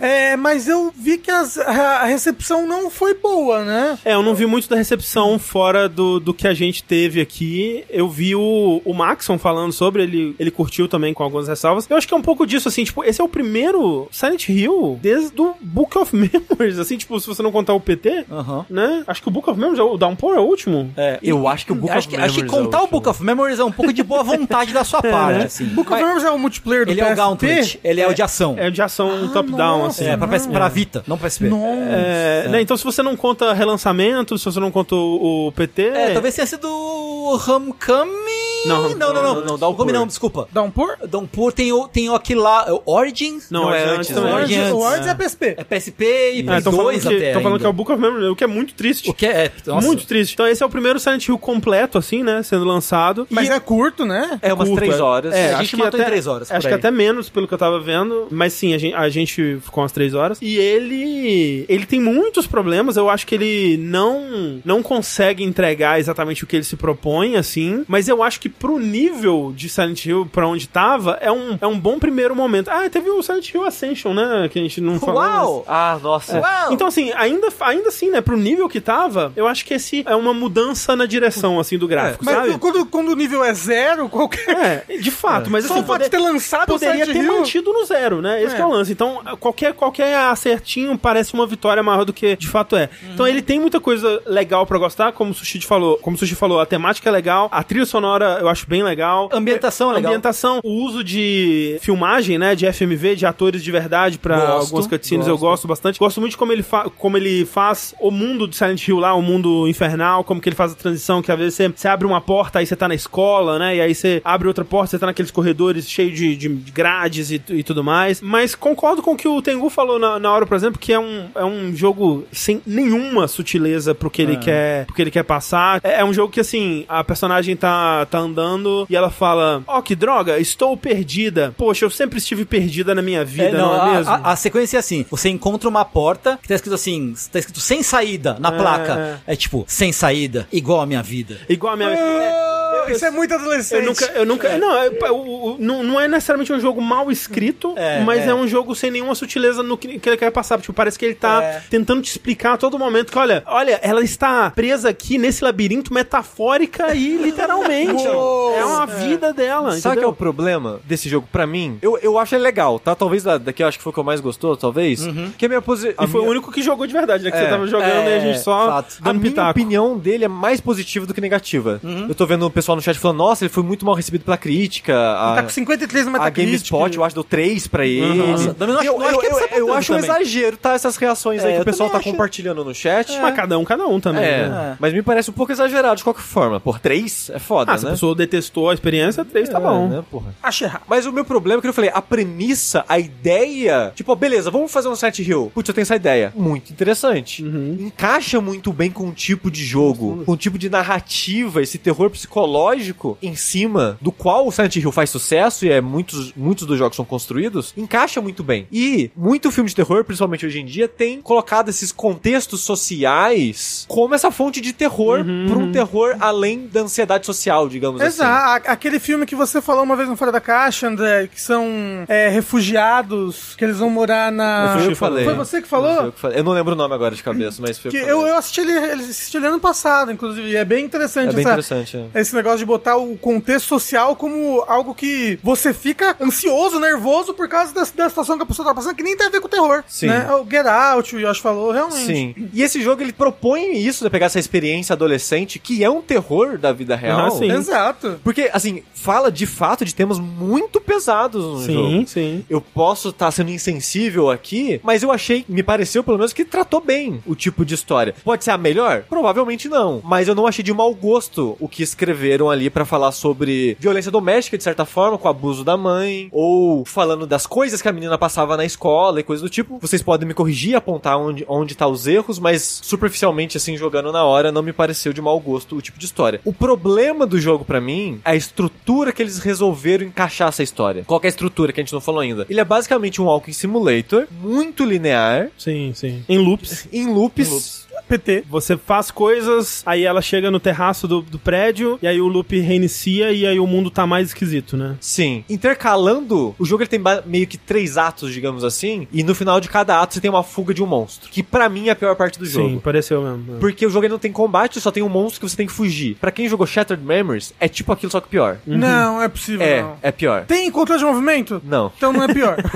É, 0.00 0.36
mas 0.36 0.68
eu 0.68 0.92
vi 0.96 1.18
que 1.18 1.30
as- 1.30 1.58
a, 1.58 2.02
a 2.02 2.04
recepção 2.06 2.66
não 2.66 2.87
foi 2.90 3.14
boa, 3.14 3.64
né? 3.64 3.98
É, 4.04 4.14
eu 4.14 4.22
não 4.22 4.34
vi 4.34 4.46
muito 4.46 4.68
da 4.68 4.76
recepção 4.76 5.38
fora 5.38 5.88
do, 5.88 6.20
do 6.20 6.34
que 6.34 6.46
a 6.46 6.54
gente 6.54 6.82
teve 6.82 7.20
aqui. 7.20 7.84
Eu 7.90 8.08
vi 8.08 8.34
o, 8.34 8.82
o 8.84 8.94
Maxon 8.94 9.38
falando 9.38 9.72
sobre, 9.72 10.02
ele, 10.02 10.34
ele 10.38 10.50
curtiu 10.50 10.88
também 10.88 11.12
com 11.14 11.22
algumas 11.22 11.48
ressalvas. 11.48 11.86
Eu 11.88 11.96
acho 11.96 12.06
que 12.06 12.14
é 12.14 12.16
um 12.16 12.22
pouco 12.22 12.46
disso, 12.46 12.68
assim, 12.68 12.84
tipo, 12.84 13.04
esse 13.04 13.20
é 13.20 13.24
o 13.24 13.28
primeiro 13.28 14.08
Silent 14.10 14.48
Hill 14.48 14.98
desde 15.00 15.40
o 15.40 15.54
Book 15.60 15.96
of 15.98 16.14
Memories, 16.16 16.78
assim, 16.78 16.96
tipo, 16.96 17.18
se 17.20 17.26
você 17.26 17.42
não 17.42 17.52
contar 17.52 17.74
o 17.74 17.80
PT, 17.80 18.26
né? 18.68 19.04
Acho 19.06 19.22
que 19.22 19.28
o 19.28 19.30
Book 19.30 19.48
of 19.48 19.58
Memories, 19.58 19.78
é 19.78 19.82
o 19.82 19.96
Downpour 19.96 20.34
é 20.34 20.40
o 20.40 20.44
último. 20.44 20.92
É, 20.96 21.18
eu 21.22 21.46
acho 21.48 21.66
que 21.66 21.72
o 21.72 21.74
Book 21.74 21.92
acho 21.92 22.08
of 22.08 22.16
que, 22.16 22.22
acho 22.22 22.34
que 22.34 22.42
Memories 22.42 22.60
é 22.60 22.64
contar 22.64 22.78
o 22.78 22.80
último. 22.82 23.00
Book 23.00 23.08
of 23.08 23.24
Memories 23.24 23.58
é 23.58 23.64
um 23.64 23.72
pouco 23.72 23.92
de 23.92 24.02
boa 24.02 24.22
vontade 24.22 24.72
da 24.72 24.84
sua 24.84 25.00
parte, 25.02 25.46
assim. 25.46 25.64
Book 25.66 25.92
of 25.92 26.02
Memories 26.02 26.24
é 26.24 26.30
o 26.30 26.38
multiplayer 26.38 26.86
do 26.86 26.92
ele 26.92 27.00
é 27.00 27.04
o 27.04 27.08
PSP? 27.08 27.16
Gauntlet, 27.16 27.80
ele 27.84 28.00
é 28.00 28.08
o 28.08 28.14
de 28.14 28.22
ação. 28.22 28.54
É 28.58 28.70
de 28.70 28.82
ação 28.82 29.28
top-down, 29.28 29.78
nossa. 29.78 30.02
assim. 30.02 30.10
É, 30.10 30.16
pra, 30.16 30.28
PS 30.28 30.46
pra 30.46 30.68
Vita, 30.68 31.04
não 31.06 31.18
pra 31.18 31.28
PSP. 31.28 31.48
Nossa. 31.48 31.90
É, 31.90 32.48
né, 32.48 32.62
então 32.68 32.76
se 32.76 32.84
você 32.84 33.02
não 33.02 33.16
conta 33.16 33.54
relançamento, 33.54 34.36
se 34.36 34.44
você 34.44 34.60
não 34.60 34.70
conta 34.70 34.94
o, 34.94 35.46
o 35.46 35.52
PT. 35.52 35.84
É, 35.84 36.12
talvez 36.12 36.34
tenha 36.34 36.46
sido 36.46 36.68
o 36.68 37.34
Homecoming. 37.34 38.38
Não, 38.66 38.82
não, 38.82 38.90
não, 38.90 38.98
não. 38.98 39.22
não, 39.22 39.34
não, 39.34 39.44
não, 39.44 39.58
Downpour. 39.58 39.92
Não, 39.92 40.06
desculpa. 40.06 40.48
Downpour? 40.52 40.96
Downpour 41.08 41.52
tem 41.52 41.72
o, 41.72 41.88
tem 41.88 42.10
o 42.10 42.14
aquele 42.14 42.40
lá, 42.40 42.66
o 42.70 42.82
Origins. 42.84 43.50
Não, 43.50 43.62
Não, 43.62 43.74
é 43.74 43.80
é 43.80 43.84
antes 43.84 44.10
antes, 44.10 44.14
também. 44.14 44.24
né? 44.24 44.32
O 44.32 44.36
Words, 44.36 44.56
antes, 44.58 44.72
o 44.72 44.76
Words 44.76 45.06
é. 45.06 45.10
é 45.10 45.14
PSP. 45.14 45.54
É 45.56 45.64
PSP 45.64 46.04
e 46.04 46.40
É, 46.40 46.42
Play 46.42 46.62
tô 46.62 46.70
falando, 46.72 46.92
2 46.92 47.02
que, 47.02 47.16
até 47.16 47.32
tô 47.32 47.40
falando 47.40 47.60
que 47.60 47.66
é 47.66 47.68
o 47.68 47.72
Book 47.72 47.92
of 47.92 48.00
Memories, 48.02 48.28
o 48.30 48.36
que 48.36 48.44
é 48.44 48.46
muito 48.46 48.74
triste. 48.74 49.08
O 49.08 49.14
que 49.14 49.26
é... 49.26 49.50
Nossa. 49.66 49.86
Muito 49.86 50.06
triste. 50.06 50.34
Então 50.34 50.46
esse 50.46 50.62
é 50.62 50.66
o 50.66 50.68
primeiro 50.68 50.98
Silent 51.00 51.26
Hill 51.26 51.38
completo, 51.38 51.96
assim, 51.96 52.22
né? 52.22 52.42
Sendo 52.42 52.64
lançado. 52.64 53.26
Mas 53.30 53.48
E 53.48 53.52
é 53.52 53.60
curto, 53.60 54.04
né? 54.04 54.38
É 54.42 54.52
umas 54.52 54.68
curto, 54.68 54.80
três 54.80 54.98
é. 54.98 55.02
horas. 55.02 55.34
É, 55.34 55.46
A 55.46 55.48
gente 55.48 55.60
acho 55.60 55.70
que 55.70 55.76
matou 55.76 56.00
em 56.00 56.04
três 56.04 56.26
horas, 56.26 56.50
Acho 56.50 56.68
que 56.68 56.74
até 56.74 56.90
menos, 56.90 57.30
pelo 57.30 57.48
que 57.48 57.54
eu 57.54 57.58
tava 57.58 57.80
vendo. 57.80 58.28
Mas 58.30 58.52
sim, 58.52 58.74
a 58.74 58.78
gente, 58.78 58.94
a 58.94 59.08
gente 59.08 59.58
ficou 59.62 59.82
umas 59.82 59.92
três 59.92 60.14
horas. 60.14 60.38
E 60.42 60.56
ele. 60.58 61.64
Ele 61.68 61.86
tem 61.86 62.00
muitos 62.00 62.46
problemas. 62.46 62.57
Eu 62.96 63.08
acho 63.10 63.26
que 63.26 63.34
ele 63.34 63.76
não, 63.78 64.60
não 64.64 64.82
consegue 64.82 65.42
entregar 65.44 65.98
exatamente 65.98 66.44
o 66.44 66.46
que 66.46 66.56
ele 66.56 66.64
se 66.64 66.76
propõe, 66.76 67.36
assim. 67.36 67.84
Mas 67.88 68.08
eu 68.08 68.22
acho 68.22 68.40
que 68.40 68.48
pro 68.48 68.78
nível 68.78 69.52
de 69.54 69.68
Silent 69.68 70.04
Hill, 70.06 70.26
pra 70.30 70.46
onde 70.46 70.68
tava, 70.68 71.18
é 71.20 71.30
um, 71.30 71.58
é 71.60 71.66
um 71.66 71.78
bom 71.78 71.98
primeiro 71.98 72.34
momento. 72.34 72.68
Ah, 72.68 72.88
teve 72.90 73.08
o 73.10 73.22
Silent 73.22 73.52
Hill 73.52 73.64
Ascension, 73.64 74.12
né? 74.14 74.48
Que 74.50 74.58
a 74.58 74.62
gente 74.62 74.80
não 74.80 74.98
falou. 74.98 75.20
Uau! 75.22 75.64
Ah, 75.66 75.98
nossa. 76.02 76.40
Uau! 76.40 76.72
Então, 76.72 76.86
assim, 76.86 77.12
ainda, 77.16 77.48
ainda 77.60 77.88
assim, 77.88 78.10
né, 78.10 78.20
pro 78.20 78.36
nível 78.36 78.68
que 78.68 78.80
tava, 78.80 79.32
eu 79.36 79.46
acho 79.46 79.64
que 79.64 79.74
esse 79.74 80.02
é 80.06 80.14
uma 80.14 80.32
mudança 80.34 80.94
na 80.96 81.06
direção, 81.06 81.58
assim, 81.60 81.78
do 81.78 81.86
gráfico, 81.88 82.24
Mas 82.24 82.34
sabe? 82.34 82.58
quando, 82.58 82.86
quando 82.86 83.08
o 83.12 83.16
nível 83.16 83.44
é 83.44 83.52
zero, 83.54 84.08
qualquer. 84.08 84.84
É, 84.88 84.96
de 84.98 85.10
fato, 85.10 85.50
mas 85.50 85.64
Só 85.66 85.74
assim, 85.74 85.82
o 85.82 85.86
fato 85.86 86.02
de 86.02 86.10
ter 86.10 86.18
lançado 86.18 86.68
poderia 86.68 87.06
ter 87.06 87.16
Hill- 87.16 87.38
mantido 87.38 87.72
no 87.72 87.84
zero, 87.84 88.20
né? 88.22 88.42
Esse 88.42 88.54
É. 88.54 88.56
que 88.56 88.62
é 88.62 88.66
o 88.66 88.70
lance. 88.70 88.92
Então, 88.92 89.20
qualquer, 89.40 89.72
qualquer 89.74 90.14
acertinho 90.16 90.96
parece 90.98 91.34
uma 91.34 91.46
vitória 91.46 91.82
maior 91.82 92.04
do 92.04 92.12
que 92.12 92.36
de 92.36 92.47
fato 92.48 92.76
é. 92.76 92.88
Então, 93.12 93.26
ele 93.26 93.42
tem 93.42 93.60
muita 93.60 93.80
coisa 93.80 94.20
legal 94.26 94.66
pra 94.66 94.78
gostar, 94.78 95.12
como 95.12 95.30
o 95.30 95.34
Sushi 95.34 95.60
falou. 95.60 95.98
Como 95.98 96.16
o 96.16 96.18
Sushi 96.18 96.34
falou, 96.34 96.60
a 96.60 96.66
temática 96.66 97.08
é 97.08 97.12
legal, 97.12 97.48
a 97.50 97.62
trilha 97.62 97.86
sonora 97.86 98.38
eu 98.40 98.48
acho 98.48 98.68
bem 98.68 98.82
legal. 98.82 99.28
Ambientação 99.32 99.90
é 99.90 99.94
legal. 99.94 100.10
Ambientação, 100.12 100.60
o 100.64 100.84
uso 100.84 101.02
de 101.04 101.78
filmagem, 101.80 102.38
né, 102.38 102.54
de 102.54 102.70
FMV, 102.70 103.16
de 103.16 103.26
atores 103.26 103.62
de 103.62 103.70
verdade 103.70 104.18
pra 104.18 104.36
Gosto, 104.36 104.60
algumas 104.60 104.86
cutscenes 104.86 105.26
eu 105.26 105.34
gosto. 105.34 105.50
gosto 105.50 105.68
bastante. 105.68 105.98
Gosto 105.98 106.20
muito 106.20 106.32
de 106.32 106.36
como 106.36 106.52
ele, 106.52 106.64
como 106.96 107.16
ele 107.16 107.44
faz 107.44 107.94
o 108.00 108.10
mundo 108.10 108.46
de 108.46 108.56
Silent 108.56 108.86
Hill 108.86 108.98
lá, 108.98 109.14
o 109.14 109.22
mundo 109.22 109.66
infernal, 109.68 110.24
como 110.24 110.40
que 110.40 110.48
ele 110.48 110.56
faz 110.56 110.72
a 110.72 110.74
transição, 110.74 111.22
que 111.22 111.32
às 111.32 111.38
vezes 111.38 111.54
você, 111.54 111.68
você 111.68 111.88
abre 111.88 112.06
uma 112.06 112.20
porta, 112.20 112.58
aí 112.58 112.66
você 112.66 112.76
tá 112.76 112.88
na 112.88 112.94
escola, 112.94 113.58
né, 113.58 113.76
e 113.76 113.80
aí 113.80 113.94
você 113.94 114.20
abre 114.24 114.48
outra 114.48 114.64
porta, 114.64 114.90
você 114.90 114.98
tá 114.98 115.06
naqueles 115.06 115.30
corredores 115.30 115.88
cheios 115.88 116.16
de, 116.16 116.36
de 116.36 116.48
grades 116.72 117.30
e, 117.30 117.42
e 117.50 117.62
tudo 117.62 117.82
mais. 117.82 118.20
Mas 118.20 118.54
concordo 118.54 119.02
com 119.02 119.12
o 119.12 119.16
que 119.16 119.28
o 119.28 119.42
Tengu 119.42 119.68
falou 119.70 119.98
na, 119.98 120.18
na 120.18 120.32
hora, 120.32 120.46
por 120.46 120.56
exemplo, 120.56 120.78
que 120.78 120.92
é 120.92 120.98
um, 120.98 121.28
é 121.34 121.44
um 121.44 121.74
jogo 121.74 122.26
sem 122.38 122.62
nenhuma 122.66 123.26
sutileza 123.28 123.94
pro 123.94 124.10
que 124.10 124.22
ele 124.22 124.36
quer, 124.36 124.86
pro 124.86 124.94
que 124.94 125.02
ele 125.02 125.10
quer 125.10 125.22
passar. 125.24 125.80
É, 125.82 126.00
é 126.00 126.04
um 126.04 126.12
jogo 126.12 126.32
que, 126.32 126.40
assim, 126.40 126.84
a 126.88 127.02
personagem 127.02 127.56
tá, 127.56 128.06
tá 128.06 128.18
andando 128.18 128.86
e 128.88 128.96
ela 128.96 129.10
fala, 129.10 129.62
ó, 129.66 129.80
que 129.82 129.94
droga, 129.96 130.38
estou 130.38 130.76
perdida. 130.76 131.54
Poxa, 131.56 131.84
eu 131.84 131.90
sempre 131.90 132.18
estive 132.18 132.44
perdida 132.44 132.94
na 132.94 133.02
minha 133.02 133.24
vida, 133.24 133.48
É, 133.48 133.52
não, 133.52 133.76
não, 133.76 133.76
é 133.76 133.80
a, 133.90 133.94
mesmo? 133.94 134.12
a- 134.12 134.20
a 134.32 134.36
sequência 134.36 134.76
é 134.76 134.80
assim: 134.80 135.04
você 135.10 135.28
encontra 135.28 135.68
uma 135.68 135.84
porta 135.84 136.38
que 136.40 136.48
tá 136.48 136.54
escrito 136.54 136.74
assim, 136.74 137.14
tá 137.32 137.38
escrito 137.38 137.60
sem 137.60 137.82
saída 137.82 138.36
na 138.38 138.52
placa. 138.52 139.20
É. 139.26 139.34
tipo, 139.36 139.64
sem 139.66 139.92
saída, 139.92 140.46
igual 140.52 140.80
a 140.80 140.86
minha 140.86 141.02
vida. 141.02 141.38
Igual 141.48 141.74
a 141.74 141.76
minha... 141.76 141.88
Ah, 141.90 142.84
Isso 142.90 143.04
é 143.04 143.10
muito 143.10 143.34
adolescente. 143.34 143.80
Eu 143.80 143.86
nunca, 143.86 144.04
eu 144.06 144.26
nunca, 144.26 144.58
não, 144.58 144.76
é, 144.78 144.88
o- 145.10 145.14
o- 145.52 145.56
não, 145.58 145.82
não 145.82 146.00
é 146.00 146.06
necessariamente 146.08 146.52
um 146.52 146.60
jogo 146.60 146.80
mal 146.80 147.10
escrito, 147.10 147.74
É, 147.76 148.00
mas 148.00 148.22
é. 148.22 148.28
é. 148.28 148.34
um 148.34 148.46
jogo 148.46 148.74
sem 148.74 148.90
nenhuma 148.90 149.14
sutileza 149.14 149.62
no 149.62 149.76
que, 149.76 149.98
que 149.98 150.08
ele 150.08 150.16
quer 150.16 150.30
passar. 150.30 150.58
Tipo, 150.60 150.72
parece 150.72 150.98
que 150.98 151.04
ele 151.04 151.14
tá 151.14 151.42
É. 151.42 151.62
tentando 151.70 152.00
te 152.02 152.10
explicar 152.10 152.27
a 152.54 152.56
todo 152.56 152.78
momento 152.78 153.10
que, 153.12 153.18
olha, 153.18 153.42
olha, 153.46 153.78
ela 153.82 154.02
está 154.02 154.50
presa 154.50 154.88
aqui 154.90 155.18
nesse 155.18 155.42
labirinto 155.44 155.92
metafórica 155.92 156.94
e 156.94 157.16
literalmente. 157.22 158.04
É 158.06 158.64
uma 158.64 158.86
vida 158.86 159.32
dela. 159.32 159.72
Sabe 159.72 159.80
que 159.80 159.86
é 159.88 159.90
entendeu? 159.92 160.08
o 160.10 160.12
problema 160.12 160.80
desse 160.84 161.08
jogo 161.08 161.28
pra 161.30 161.46
mim? 161.46 161.78
Eu, 161.82 161.98
eu 161.98 162.18
acho 162.18 162.34
ele 162.34 162.42
legal, 162.44 162.78
tá? 162.78 162.94
Talvez 162.94 163.22
da- 163.22 163.38
daqui 163.38 163.62
eu 163.62 163.68
acho 163.68 163.78
que 163.78 163.84
foi 163.84 163.90
o 163.90 163.94
que 163.94 164.00
eu 164.00 164.04
mais 164.04 164.20
gostou, 164.20 164.56
talvez. 164.56 165.06
Que 165.36 165.46
a 165.46 165.48
minha 165.48 165.62
posição. 165.62 165.92
E 166.00 166.06
foi 166.06 166.20
o 166.20 166.24
único 166.24 166.50
que 166.52 166.62
jogou 166.62 166.86
de 166.86 166.92
verdade, 166.92 167.24
né? 167.24 167.30
Que 167.30 167.36
É. 167.36 167.44
você 167.44 167.48
tava 167.50 167.66
jogando 167.66 168.08
e 168.08 168.14
a 168.14 168.20
gente 168.20 168.40
só 168.40 168.66
fato. 168.66 168.96
A 169.02 169.12
minha 169.12 169.24
pitaco. 169.30 169.50
opinião 169.50 169.98
dele 169.98 170.24
é 170.24 170.28
mais 170.28 170.60
positiva 170.60 171.06
do 171.06 171.14
que 171.14 171.20
negativa. 171.20 171.80
Eu 172.08 172.14
tô 172.14 172.26
vendo 172.26 172.46
o 172.46 172.50
pessoal 172.50 172.76
no 172.76 172.82
chat 172.82 172.98
falando, 172.98 173.18
nossa, 173.18 173.44
ele 173.44 173.52
foi 173.52 173.62
muito 173.62 173.84
mal 173.84 173.94
recebido 173.94 174.24
pela 174.24 174.36
crítica. 174.36 174.94
A, 174.94 175.34
Tá 175.36 175.42
com 175.44 175.48
53 175.50 176.04
no 176.06 176.10
a 176.10 176.12
Metacritic. 176.14 176.46
GameSpot, 176.70 176.96
eu 176.96 177.04
acho, 177.04 177.14
deu 177.14 177.24
3 177.24 177.66
pra 177.66 177.86
ele. 177.86 178.14
Nossa, 178.14 178.56
não 178.58 178.78
acho- 178.78 178.86
eu, 178.86 178.98
não 178.98 179.06
acho 179.06 179.18
que 179.20 179.26
eu, 179.26 179.38
eu, 179.38 179.48
eu 179.68 179.74
acho 179.74 179.92
um 179.94 179.98
exagero, 179.98 180.56
tá? 180.56 180.72
Essas 180.74 180.96
reações 180.96 181.44
aí 181.44 181.52
É, 181.52 181.56
que 181.56 181.62
o 181.62 181.64
pessoal 181.64 181.88
tá 181.90 181.98
acho. 181.98 182.08
Compartilhando 182.18 182.64
no 182.64 182.74
chat. 182.74 183.16
Mas 183.20 183.34
cada 183.36 183.56
um, 183.58 183.64
cada 183.64 183.86
um 183.86 184.00
também. 184.00 184.24
É, 184.24 184.48
né? 184.48 184.76
mas 184.80 184.92
me 184.92 185.02
parece 185.02 185.30
um 185.30 185.32
pouco 185.32 185.52
exagerado 185.52 185.96
de 185.96 186.04
qualquer 186.04 186.22
forma. 186.22 186.58
Por 186.58 186.78
3 186.80 187.30
é 187.34 187.38
foda, 187.38 187.72
Ah, 187.72 187.78
se 187.78 187.84
a 187.84 187.88
né? 187.88 187.94
pessoa 187.94 188.14
detestou 188.14 188.70
a 188.70 188.74
experiência, 188.74 189.24
três 189.24 189.48
tá 189.48 189.58
É, 189.58 189.60
bom. 189.60 189.88
né, 189.88 190.04
porra. 190.10 190.34
Acho 190.42 190.64
errado. 190.64 190.82
Mas 190.88 191.06
o 191.06 191.12
meu 191.12 191.24
problema 191.24 191.60
é 191.60 191.62
que 191.62 191.68
eu 191.68 191.72
falei, 191.72 191.90
a 191.94 192.02
premissa, 192.02 192.84
a 192.88 192.98
ideia. 192.98 193.92
Tipo, 193.94 194.12
ó, 194.12 194.14
beleza, 194.14 194.50
vamos 194.50 194.72
fazer 194.72 194.88
um 194.88 194.96
Silent 194.96 195.18
Hill. 195.20 195.52
Putz, 195.54 195.68
eu 195.68 195.74
tenho 195.74 195.82
essa 195.82 195.96
ideia. 195.96 196.32
Muito 196.34 196.72
interessante. 196.72 197.42
Encaixa 197.42 198.40
muito 198.40 198.72
bem 198.72 198.90
com 198.90 199.08
o 199.08 199.12
tipo 199.12 199.50
de 199.50 199.64
jogo, 199.64 200.24
com 200.24 200.32
o 200.32 200.36
tipo 200.36 200.58
de 200.58 200.68
narrativa, 200.68 201.62
esse 201.62 201.78
terror 201.78 202.10
psicológico 202.10 203.16
em 203.22 203.34
cima 203.36 203.96
do 204.00 204.10
qual 204.10 204.46
o 204.46 204.52
Silent 204.52 204.76
Hill 204.76 204.92
faz 204.92 205.10
sucesso 205.10 205.64
e 205.66 205.70
é 205.70 205.80
muitos, 205.80 206.32
muitos 206.34 206.66
dos 206.66 206.78
jogos 206.78 206.96
são 206.96 207.04
construídos. 207.04 207.72
Encaixa 207.76 208.20
muito 208.20 208.42
bem. 208.42 208.66
E 208.72 209.10
muito 209.16 209.50
filme 209.50 209.68
de 209.68 209.76
terror, 209.76 210.04
principalmente 210.04 210.44
hoje 210.46 210.60
em 210.60 210.64
dia, 210.64 210.88
tem 210.88 211.20
colocado 211.20 211.68
esses 211.68 211.92
contextos 212.12 212.60
sociais 212.62 213.84
como 213.88 214.14
essa 214.14 214.30
fonte 214.30 214.60
de 214.60 214.72
terror 214.72 215.24
pra 215.46 215.58
um 215.58 215.70
terror 215.72 216.16
além 216.20 216.66
da 216.66 216.80
ansiedade 216.80 217.26
social, 217.26 217.68
digamos 217.68 218.00
assim. 218.00 218.08
Exato. 218.22 218.70
Aquele 218.70 218.98
filme 218.98 219.26
que 219.26 219.34
você 219.34 219.60
falou 219.60 219.82
uma 219.84 219.96
vez 219.96 220.08
no 220.08 220.16
Fora 220.16 220.32
da 220.32 220.40
Caixa, 220.40 220.86
André, 220.88 221.26
que 221.26 221.40
são 221.40 221.66
é, 222.08 222.28
refugiados, 222.28 223.54
que 223.56 223.64
eles 223.64 223.78
vão 223.78 223.90
morar 223.90 224.30
na. 224.32 224.74
Foi 224.76 224.84
eu 224.86 224.88
que 224.90 224.94
falei. 224.94 225.24
Foi 225.24 225.34
você 225.34 225.60
que 225.62 225.68
falou? 225.68 226.06
eu 226.06 226.12
que 226.12 226.20
falei. 226.20 226.38
Eu 226.38 226.44
não 226.44 226.52
lembro 226.52 226.72
o 226.74 226.76
nome 226.76 226.94
agora 226.94 227.14
de 227.14 227.22
cabeça, 227.22 227.60
mas 227.60 227.78
foi 227.78 227.90
Que 227.90 227.96
eu 227.98 228.06
eu, 228.08 228.26
eu 228.26 228.36
assisti 228.36 228.60
ele, 228.60 228.72
assisti 228.78 229.36
ele 229.36 229.46
ano 229.46 229.60
passado, 229.60 230.10
inclusive, 230.12 230.48
e 230.48 230.56
é 230.56 230.64
bem 230.64 230.84
interessante, 230.84 231.30
É 231.30 231.32
bem 231.32 231.40
essa- 231.40 231.50
interessante. 231.50 231.96
é. 232.14 232.20
esse 232.20 232.34
negócio 232.34 232.58
de 232.58 232.64
botar 232.64 232.96
o 232.96 233.16
contexto 233.18 233.66
social 233.68 234.16
como 234.16 234.64
algo 234.66 234.94
que 234.94 235.38
você 235.42 235.72
fica 235.74 236.16
ansioso, 236.20 236.78
nervoso 236.80 237.34
por 237.34 237.48
causa 237.48 237.72
da, 237.74 237.80
da 237.82 238.08
situação 238.08 238.36
que 238.36 238.42
a 238.42 238.46
pessoa 238.46 238.66
tá 238.68 238.74
passando, 238.74 238.94
que 238.94 239.02
nem 239.02 239.16
tem 239.16 239.26
a 239.26 239.30
ver 239.30 239.40
com 239.40 239.46
o 239.46 239.50
terror. 239.50 239.82
Sim. 239.88 240.06
Né? 240.06 240.26
O 240.34 240.46
Get 240.48 240.66
Out, 240.66 241.14
o 241.16 241.20
Yoshi 241.20 241.40
falou, 241.40 241.70
realmente. 241.72 241.97
Sim. 242.06 242.34
E 242.52 242.62
esse 242.62 242.80
jogo 242.82 243.02
ele 243.02 243.12
propõe 243.12 243.76
isso 243.78 244.04
de 244.04 244.10
pegar 244.10 244.26
essa 244.26 244.38
experiência 244.38 244.92
adolescente, 244.92 245.58
que 245.58 245.82
é 245.84 245.90
um 245.90 246.00
terror 246.02 246.58
da 246.58 246.72
vida 246.72 246.96
real. 246.96 247.26
Ah, 247.26 247.30
sim. 247.30 247.50
Exato. 247.50 248.20
Porque, 248.24 248.50
assim, 248.52 248.82
fala 248.94 249.30
de 249.30 249.46
fato 249.46 249.84
de 249.84 249.94
temas 249.94 250.18
muito 250.18 250.80
pesados 250.80 251.44
no 251.44 251.58
Sim, 251.60 251.72
jogo. 251.72 252.06
sim. 252.06 252.44
Eu 252.48 252.60
posso 252.60 253.10
estar 253.10 253.30
sendo 253.30 253.50
insensível 253.50 254.30
aqui, 254.30 254.80
mas 254.82 255.02
eu 255.02 255.10
achei, 255.10 255.44
me 255.48 255.62
pareceu 255.62 256.02
pelo 256.02 256.16
menos 256.18 256.32
que 256.32 256.44
tratou 256.44 256.80
bem 256.80 257.20
o 257.26 257.34
tipo 257.34 257.64
de 257.64 257.74
história. 257.74 258.14
Pode 258.24 258.44
ser 258.44 258.50
a 258.50 258.58
melhor? 258.58 259.04
Provavelmente 259.08 259.68
não. 259.68 260.00
Mas 260.04 260.28
eu 260.28 260.34
não 260.34 260.46
achei 260.46 260.62
de 260.64 260.72
mau 260.72 260.94
gosto 260.94 261.56
o 261.60 261.68
que 261.68 261.82
escreveram 261.82 262.50
ali 262.50 262.70
pra 262.70 262.84
falar 262.84 263.12
sobre 263.12 263.76
violência 263.80 264.10
doméstica, 264.10 264.56
de 264.56 264.64
certa 264.64 264.84
forma, 264.84 265.18
com 265.18 265.26
o 265.26 265.30
abuso 265.30 265.64
da 265.64 265.76
mãe, 265.76 266.28
ou 266.32 266.84
falando 266.84 267.26
das 267.26 267.46
coisas 267.46 267.80
que 267.82 267.88
a 267.88 267.92
menina 267.92 268.16
passava 268.18 268.56
na 268.56 268.64
escola 268.64 269.20
e 269.20 269.22
coisas 269.22 269.42
do 269.42 269.50
tipo. 269.50 269.78
Vocês 269.80 270.02
podem 270.02 270.26
me 270.28 270.34
corrigir, 270.34 270.74
apontar 270.76 271.18
onde, 271.18 271.44
onde 271.48 271.76
os 271.86 272.06
erros, 272.06 272.38
mas 272.38 272.80
superficialmente, 272.82 273.56
assim, 273.56 273.76
jogando 273.76 274.10
na 274.10 274.24
hora, 274.24 274.50
não 274.50 274.62
me 274.62 274.72
pareceu 274.72 275.12
de 275.12 275.20
mau 275.20 275.38
gosto 275.38 275.76
o 275.76 275.82
tipo 275.82 275.98
de 275.98 276.06
história. 276.06 276.40
O 276.44 276.52
problema 276.52 277.26
do 277.26 277.38
jogo 277.40 277.64
pra 277.64 277.80
mim 277.80 278.20
é 278.24 278.30
a 278.30 278.36
estrutura 278.36 279.12
que 279.12 279.22
eles 279.22 279.38
resolveram 279.38 280.06
encaixar 280.06 280.48
essa 280.48 280.62
história. 280.62 281.04
Qual 281.06 281.20
que 281.20 281.26
é 281.26 281.28
a 281.28 281.30
estrutura 281.30 281.72
que 281.72 281.80
a 281.80 281.84
gente 281.84 281.92
não 281.92 282.00
falou 282.00 282.20
ainda? 282.20 282.46
Ele 282.48 282.60
é 282.60 282.64
basicamente 282.64 283.20
um 283.22 283.26
walking 283.26 283.52
simulator, 283.52 284.26
muito 284.42 284.84
linear, 284.84 285.50
Sim, 285.56 285.92
sim. 285.94 286.24
Em 286.28 286.38
loops. 286.38 286.88
em 286.92 287.06
loops. 287.06 287.86
PT. 288.08 288.44
Você 288.48 288.76
faz 288.76 289.10
coisas, 289.10 289.82
aí 289.86 290.04
ela 290.04 290.20
chega 290.22 290.50
no 290.50 290.58
terraço 290.60 291.06
do, 291.06 291.22
do 291.22 291.38
prédio, 291.38 291.98
e 292.02 292.06
aí 292.08 292.20
o 292.20 292.26
loop 292.26 292.58
reinicia, 292.58 293.30
e 293.32 293.46
aí 293.46 293.58
o 293.60 293.66
mundo 293.66 293.90
tá 293.90 294.06
mais 294.06 294.28
esquisito, 294.28 294.76
né? 294.76 294.96
Sim. 295.00 295.44
Intercalando, 295.48 296.54
o 296.58 296.64
jogo 296.64 296.82
ele 296.82 296.88
tem 296.90 297.00
meio 297.26 297.46
que 297.46 297.56
três 297.56 297.96
atos, 297.96 298.32
digamos 298.32 298.64
assim, 298.64 299.06
e 299.12 299.22
no 299.22 299.34
final 299.34 299.60
de 299.60 299.68
cada 299.68 300.00
ato 300.00 300.14
você 300.14 300.20
tem 300.20 300.30
uma 300.30 300.42
fuga 300.42 300.72
de 300.74 300.82
um 300.82 300.86
monstro. 300.86 301.30
Que 301.30 301.42
pra 301.42 301.68
mim 301.68 301.88
é 301.88 301.90
a 301.92 301.96
pior 301.96 302.14
parte 302.16 302.38
do 302.38 302.46
Sim, 302.46 302.52
jogo. 302.52 302.80
pareceu 302.80 303.22
mesmo. 303.22 303.58
Porque 303.60 303.86
o 303.86 303.90
jogo 303.90 304.04
ele 304.06 304.12
não 304.12 304.18
tem 304.18 304.32
combate, 304.32 304.80
só 304.80 304.90
tem 304.90 305.02
um 305.02 305.08
monstro 305.08 305.40
que 305.40 305.48
você 305.48 305.56
tem 305.56 305.66
que 305.66 305.72
fugir. 305.72 306.16
Pra 306.20 306.30
quem 306.30 306.48
jogou 306.48 306.66
Shattered 306.66 307.04
Memories, 307.04 307.52
é 307.60 307.68
tipo 307.68 307.92
aquilo, 307.92 308.10
só 308.10 308.20
que 308.20 308.28
pior. 308.28 308.58
Não, 308.66 309.22
é 309.22 309.28
possível, 309.28 309.64
É, 309.66 309.82
não. 309.82 309.96
é 310.02 310.10
pior. 310.12 310.44
Tem 310.46 310.70
controle 310.70 310.98
de 311.00 311.06
movimento? 311.06 311.60
Não. 311.64 311.92
Então 311.96 312.12
não 312.12 312.22
é 312.24 312.32
pior. 312.32 312.56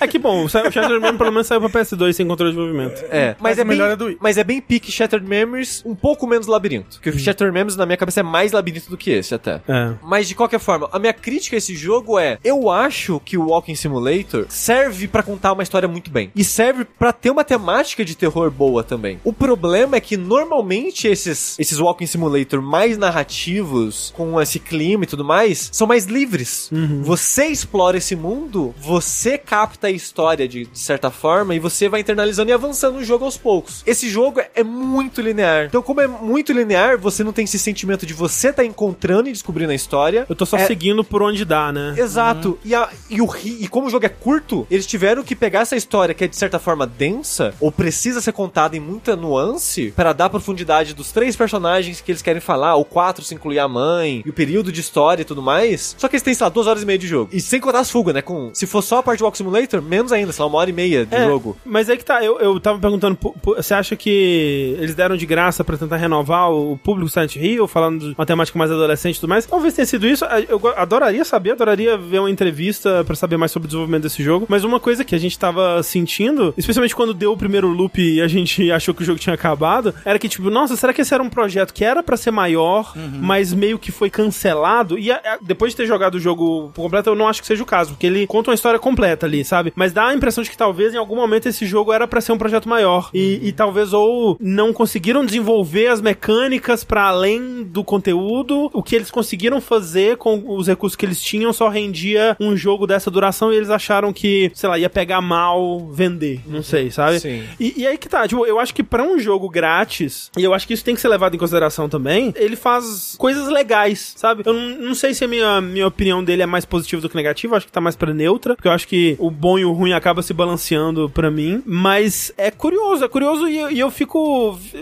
É 0.00 0.06
que 0.06 0.18
bom, 0.18 0.44
o 0.44 0.48
Shattered 0.48 0.98
Man 1.00 1.16
pelo 1.16 1.30
menos 1.30 1.46
saiu 1.46 1.60
pra 1.60 1.68
PS2 1.82 2.12
sem 2.12 2.26
controle 2.26 2.52
de 2.52 2.58
movimento. 2.58 3.02
É, 3.10 3.34
mas, 3.40 3.56
Mas 3.56 3.58
é 3.58 3.64
melhor 3.64 3.84
bem, 3.86 3.92
é 3.92 3.96
do 3.96 4.04
Wii. 4.06 4.18
mas 4.20 4.36
é 4.38 4.44
bem 4.44 4.53
bem 4.54 4.60
pique 4.60 4.92
Shattered 4.92 5.26
Memories, 5.26 5.82
um 5.84 5.94
pouco 5.94 6.26
menos 6.26 6.46
labirinto. 6.46 6.96
Porque 6.96 7.10
o 7.10 7.18
Shattered 7.18 7.52
Memories 7.52 7.76
na 7.76 7.86
minha 7.86 7.96
cabeça 7.96 8.20
é 8.20 8.22
mais 8.22 8.52
labirinto 8.52 8.90
do 8.90 8.96
que 8.96 9.10
esse 9.10 9.34
até. 9.34 9.60
É. 9.68 9.94
Mas 10.02 10.28
de 10.28 10.34
qualquer 10.34 10.60
forma, 10.60 10.88
a 10.92 10.98
minha 10.98 11.12
crítica 11.12 11.56
a 11.56 11.58
esse 11.58 11.74
jogo 11.74 12.18
é: 12.18 12.38
eu 12.44 12.70
acho 12.70 13.20
que 13.20 13.36
o 13.36 13.48
Walking 13.48 13.74
Simulator 13.74 14.46
serve 14.48 15.08
pra 15.08 15.22
contar 15.22 15.52
uma 15.52 15.62
história 15.62 15.88
muito 15.88 16.10
bem. 16.10 16.30
E 16.34 16.44
serve 16.44 16.84
pra 16.84 17.12
ter 17.12 17.30
uma 17.30 17.44
temática 17.44 18.04
de 18.04 18.14
terror 18.14 18.50
boa 18.50 18.82
também. 18.82 19.18
O 19.24 19.32
problema 19.32 19.96
é 19.96 20.00
que 20.00 20.16
normalmente 20.16 21.08
esses, 21.08 21.58
esses 21.58 21.78
Walking 21.78 22.06
Simulator 22.06 22.62
mais 22.62 22.96
narrativos, 22.96 24.12
com 24.16 24.40
esse 24.40 24.58
clima 24.58 25.04
e 25.04 25.06
tudo 25.06 25.24
mais, 25.24 25.70
são 25.72 25.86
mais 25.86 26.06
livres. 26.06 26.70
Você 27.02 27.46
explora 27.46 27.98
esse 27.98 28.14
mundo, 28.14 28.74
você 28.78 29.38
capta 29.38 29.88
a 29.88 29.90
história 29.90 30.46
de, 30.46 30.66
de 30.66 30.78
certa 30.78 31.10
forma 31.10 31.54
e 31.54 31.58
você 31.58 31.88
vai 31.88 32.00
internalizando 32.00 32.50
e 32.50 32.52
avançando 32.52 32.96
no 32.96 33.04
jogo 33.04 33.24
aos 33.24 33.36
poucos. 33.36 33.82
Esse 33.86 34.08
jogo 34.08 34.40
é, 34.54 34.60
é 34.60 34.64
muito 34.64 35.20
linear. 35.20 35.66
Então, 35.66 35.82
como 35.82 36.00
é 36.00 36.06
muito 36.06 36.52
linear, 36.52 36.98
você 36.98 37.22
não 37.24 37.32
tem 37.32 37.44
esse 37.44 37.58
sentimento 37.58 38.06
de 38.06 38.12
você 38.14 38.52
tá 38.52 38.64
encontrando 38.64 39.28
e 39.28 39.32
descobrindo 39.32 39.72
a 39.72 39.74
história. 39.74 40.26
Eu 40.28 40.34
tô 40.36 40.44
só 40.46 40.56
É- 40.56 40.66
seguindo 40.66 41.02
por 41.04 41.22
onde 41.22 41.44
dá, 41.44 41.72
né? 41.72 41.94
Exato. 41.96 42.58
E, 42.64 42.74
a- 42.74 42.88
e 43.10 43.20
o 43.20 43.28
e 43.44 43.68
como 43.68 43.86
o 43.86 43.90
jogo 43.90 44.06
é 44.06 44.08
curto, 44.08 44.66
eles 44.70 44.86
tiveram 44.86 45.22
que 45.22 45.34
pegar 45.34 45.60
essa 45.60 45.76
história 45.76 46.14
que 46.14 46.24
é 46.24 46.28
de 46.28 46.36
certa 46.36 46.58
forma 46.58 46.86
densa, 46.86 47.54
ou 47.60 47.70
precisa 47.72 48.20
ser 48.20 48.32
contada 48.32 48.76
em 48.76 48.80
muita 48.80 49.16
nuance, 49.16 49.92
para 49.96 50.12
dar 50.12 50.28
profundidade 50.30 50.94
dos 50.94 51.10
três 51.12 51.34
personagens 51.36 52.00
que 52.00 52.10
eles 52.12 52.22
querem 52.22 52.40
falar, 52.40 52.74
ou 52.76 52.84
quatro 52.84 53.24
se 53.24 53.34
incluir 53.34 53.58
a 53.58 53.68
mãe, 53.68 54.22
e 54.24 54.30
o 54.30 54.32
período 54.32 54.70
de 54.72 54.80
história 54.80 55.22
e 55.22 55.24
tudo 55.24 55.42
mais. 55.42 55.94
Só 55.98 56.08
que 56.08 56.14
eles 56.16 56.22
têm, 56.22 56.34
sei 56.34 56.44
lá, 56.44 56.48
duas 56.50 56.66
horas 56.66 56.82
e 56.82 56.86
meia 56.86 56.98
de 56.98 57.06
jogo. 57.06 57.30
E 57.32 57.40
sem 57.40 57.60
contar 57.60 57.80
as 57.80 57.90
fugas, 57.90 58.14
né? 58.14 58.22
Com, 58.22 58.50
se 58.54 58.66
for 58.66 58.82
só 58.82 58.98
a 58.98 59.02
parte 59.02 59.18
do 59.20 59.24
Walk 59.24 59.36
Simulator, 59.36 59.80
menos 59.82 60.12
ainda, 60.12 60.32
sei 60.32 60.42
lá, 60.42 60.48
uma 60.48 60.58
hora 60.58 60.70
e 60.70 60.72
meia 60.72 61.04
de 61.06 61.14
É, 61.14 61.24
jogo. 61.26 61.56
Mas 61.64 61.88
aí 61.90 61.96
que 61.96 62.04
tá, 62.04 62.22
eu, 62.24 62.38
eu 62.38 62.58
tava 62.60 62.78
perguntando, 62.78 63.18
você 63.42 63.74
acha 63.74 63.96
que 63.96 64.33
eles 64.34 64.94
deram 64.94 65.16
de 65.16 65.26
graça 65.26 65.62
pra 65.64 65.76
tentar 65.76 65.96
renovar 65.96 66.50
o 66.50 66.76
público 66.78 67.08
Silent 67.10 67.36
Hill, 67.36 67.66
falando 67.68 68.08
de 68.10 68.14
uma 68.18 68.26
temática 68.26 68.58
mais 68.58 68.70
adolescente 68.70 69.16
e 69.16 69.20
tudo 69.20 69.28
mais? 69.30 69.46
Talvez 69.46 69.74
tenha 69.74 69.86
sido 69.86 70.06
isso, 70.06 70.24
eu 70.48 70.60
adoraria 70.76 71.24
saber, 71.24 71.52
adoraria 71.52 71.96
ver 71.96 72.18
uma 72.20 72.30
entrevista 72.30 73.02
pra 73.04 73.14
saber 73.14 73.36
mais 73.36 73.52
sobre 73.52 73.66
o 73.66 73.68
desenvolvimento 73.68 74.02
desse 74.02 74.22
jogo, 74.22 74.46
mas 74.48 74.64
uma 74.64 74.80
coisa 74.80 75.04
que 75.04 75.14
a 75.14 75.18
gente 75.18 75.38
tava 75.38 75.82
sentindo, 75.82 76.52
especialmente 76.56 76.94
quando 76.94 77.14
deu 77.14 77.32
o 77.32 77.36
primeiro 77.36 77.68
loop 77.68 78.00
e 78.00 78.20
a 78.20 78.28
gente 78.28 78.70
achou 78.72 78.94
que 78.94 79.02
o 79.02 79.04
jogo 79.04 79.18
tinha 79.18 79.34
acabado, 79.34 79.94
era 80.04 80.18
que 80.18 80.28
tipo, 80.28 80.50
nossa, 80.50 80.76
será 80.76 80.92
que 80.92 81.00
esse 81.00 81.14
era 81.14 81.22
um 81.22 81.30
projeto 81.30 81.72
que 81.72 81.84
era 81.84 82.02
pra 82.02 82.16
ser 82.16 82.30
maior, 82.30 82.92
mas 83.20 83.52
meio 83.52 83.78
que 83.78 83.92
foi 83.92 84.10
cancelado? 84.10 84.98
E 84.98 85.10
a- 85.10 85.16
a- 85.16 85.38
depois 85.40 85.72
de 85.72 85.76
ter 85.76 85.86
jogado 85.86 86.14
o 86.16 86.20
jogo 86.20 86.70
por 86.74 86.82
completo, 86.82 87.10
eu 87.10 87.14
não 87.14 87.28
acho 87.28 87.40
que 87.40 87.46
seja 87.46 87.62
o 87.62 87.66
caso, 87.66 87.90
porque 87.92 88.06
ele 88.06 88.26
conta 88.26 88.50
uma 88.50 88.54
história 88.54 88.78
completa 88.78 89.26
ali, 89.26 89.44
sabe? 89.44 89.72
Mas 89.76 89.92
dá 89.92 90.06
a 90.08 90.14
impressão 90.14 90.42
de 90.42 90.50
que 90.50 90.56
talvez 90.56 90.94
em 90.94 90.98
algum 90.98 91.16
momento 91.16 91.46
esse 91.48 91.66
jogo 91.66 91.92
era 91.92 92.06
pra 92.06 92.20
ser 92.20 92.32
um 92.32 92.38
projeto 92.38 92.68
maior. 92.68 93.10
E, 93.14 93.40
e 93.42 93.52
talvez 93.52 93.92
ou 93.92 94.23
não 94.40 94.72
conseguiram 94.72 95.24
desenvolver 95.24 95.88
as 95.88 96.00
mecânicas 96.00 96.82
pra 96.84 97.04
além 97.04 97.62
do 97.64 97.82
conteúdo, 97.84 98.70
o 98.72 98.82
que 98.82 98.94
eles 98.96 99.10
conseguiram 99.10 99.60
fazer 99.60 100.16
com 100.16 100.42
os 100.56 100.66
recursos 100.66 100.96
que 100.96 101.04
eles 101.06 101.20
tinham 101.22 101.52
só 101.52 101.68
rendia 101.68 102.36
um 102.40 102.56
jogo 102.56 102.86
dessa 102.86 103.10
duração 103.10 103.52
e 103.52 103.56
eles 103.56 103.70
acharam 103.70 104.12
que, 104.12 104.50
sei 104.54 104.68
lá, 104.68 104.78
ia 104.78 104.90
pegar 104.90 105.20
mal 105.20 105.80
vender. 105.92 106.40
Não 106.46 106.62
sei, 106.62 106.90
sabe? 106.90 107.20
Sim. 107.20 107.42
E, 107.58 107.74
e 107.82 107.86
aí 107.86 107.96
que 107.98 108.08
tá, 108.08 108.26
tipo, 108.28 108.44
eu 108.46 108.58
acho 108.58 108.74
que 108.74 108.82
pra 108.82 109.02
um 109.02 109.18
jogo 109.18 109.48
grátis, 109.48 110.30
e 110.36 110.42
eu 110.44 110.52
acho 110.54 110.66
que 110.66 110.74
isso 110.74 110.84
tem 110.84 110.94
que 110.94 111.00
ser 111.00 111.08
levado 111.08 111.34
em 111.34 111.38
consideração 111.38 111.88
também, 111.88 112.32
ele 112.36 112.56
faz 112.56 113.14
coisas 113.18 113.48
legais, 113.48 114.12
sabe? 114.16 114.42
Eu 114.44 114.52
não, 114.52 114.68
não 114.88 114.94
sei 114.94 115.14
se 115.14 115.24
a 115.24 115.28
minha, 115.28 115.60
minha 115.60 115.86
opinião 115.86 116.22
dele 116.22 116.42
é 116.42 116.46
mais 116.46 116.64
positiva 116.64 117.00
do 117.02 117.08
que 117.08 117.16
negativa, 117.16 117.56
acho 117.56 117.66
que 117.66 117.72
tá 117.72 117.80
mais 117.80 117.96
pra 117.96 118.12
neutra, 118.12 118.54
porque 118.56 118.68
eu 118.68 118.72
acho 118.72 118.86
que 118.88 119.16
o 119.18 119.30
bom 119.30 119.58
e 119.58 119.64
o 119.64 119.72
ruim 119.72 119.92
acaba 119.92 120.22
se 120.22 120.32
balanceando 120.32 121.08
pra 121.10 121.30
mim, 121.30 121.62
mas 121.64 122.32
é 122.36 122.50
curioso, 122.50 123.04
é 123.04 123.08
curioso 123.08 123.48
e, 123.48 123.58
eu- 123.58 123.70
e 123.70 123.80
eu 123.80 123.90
fico 123.90 124.03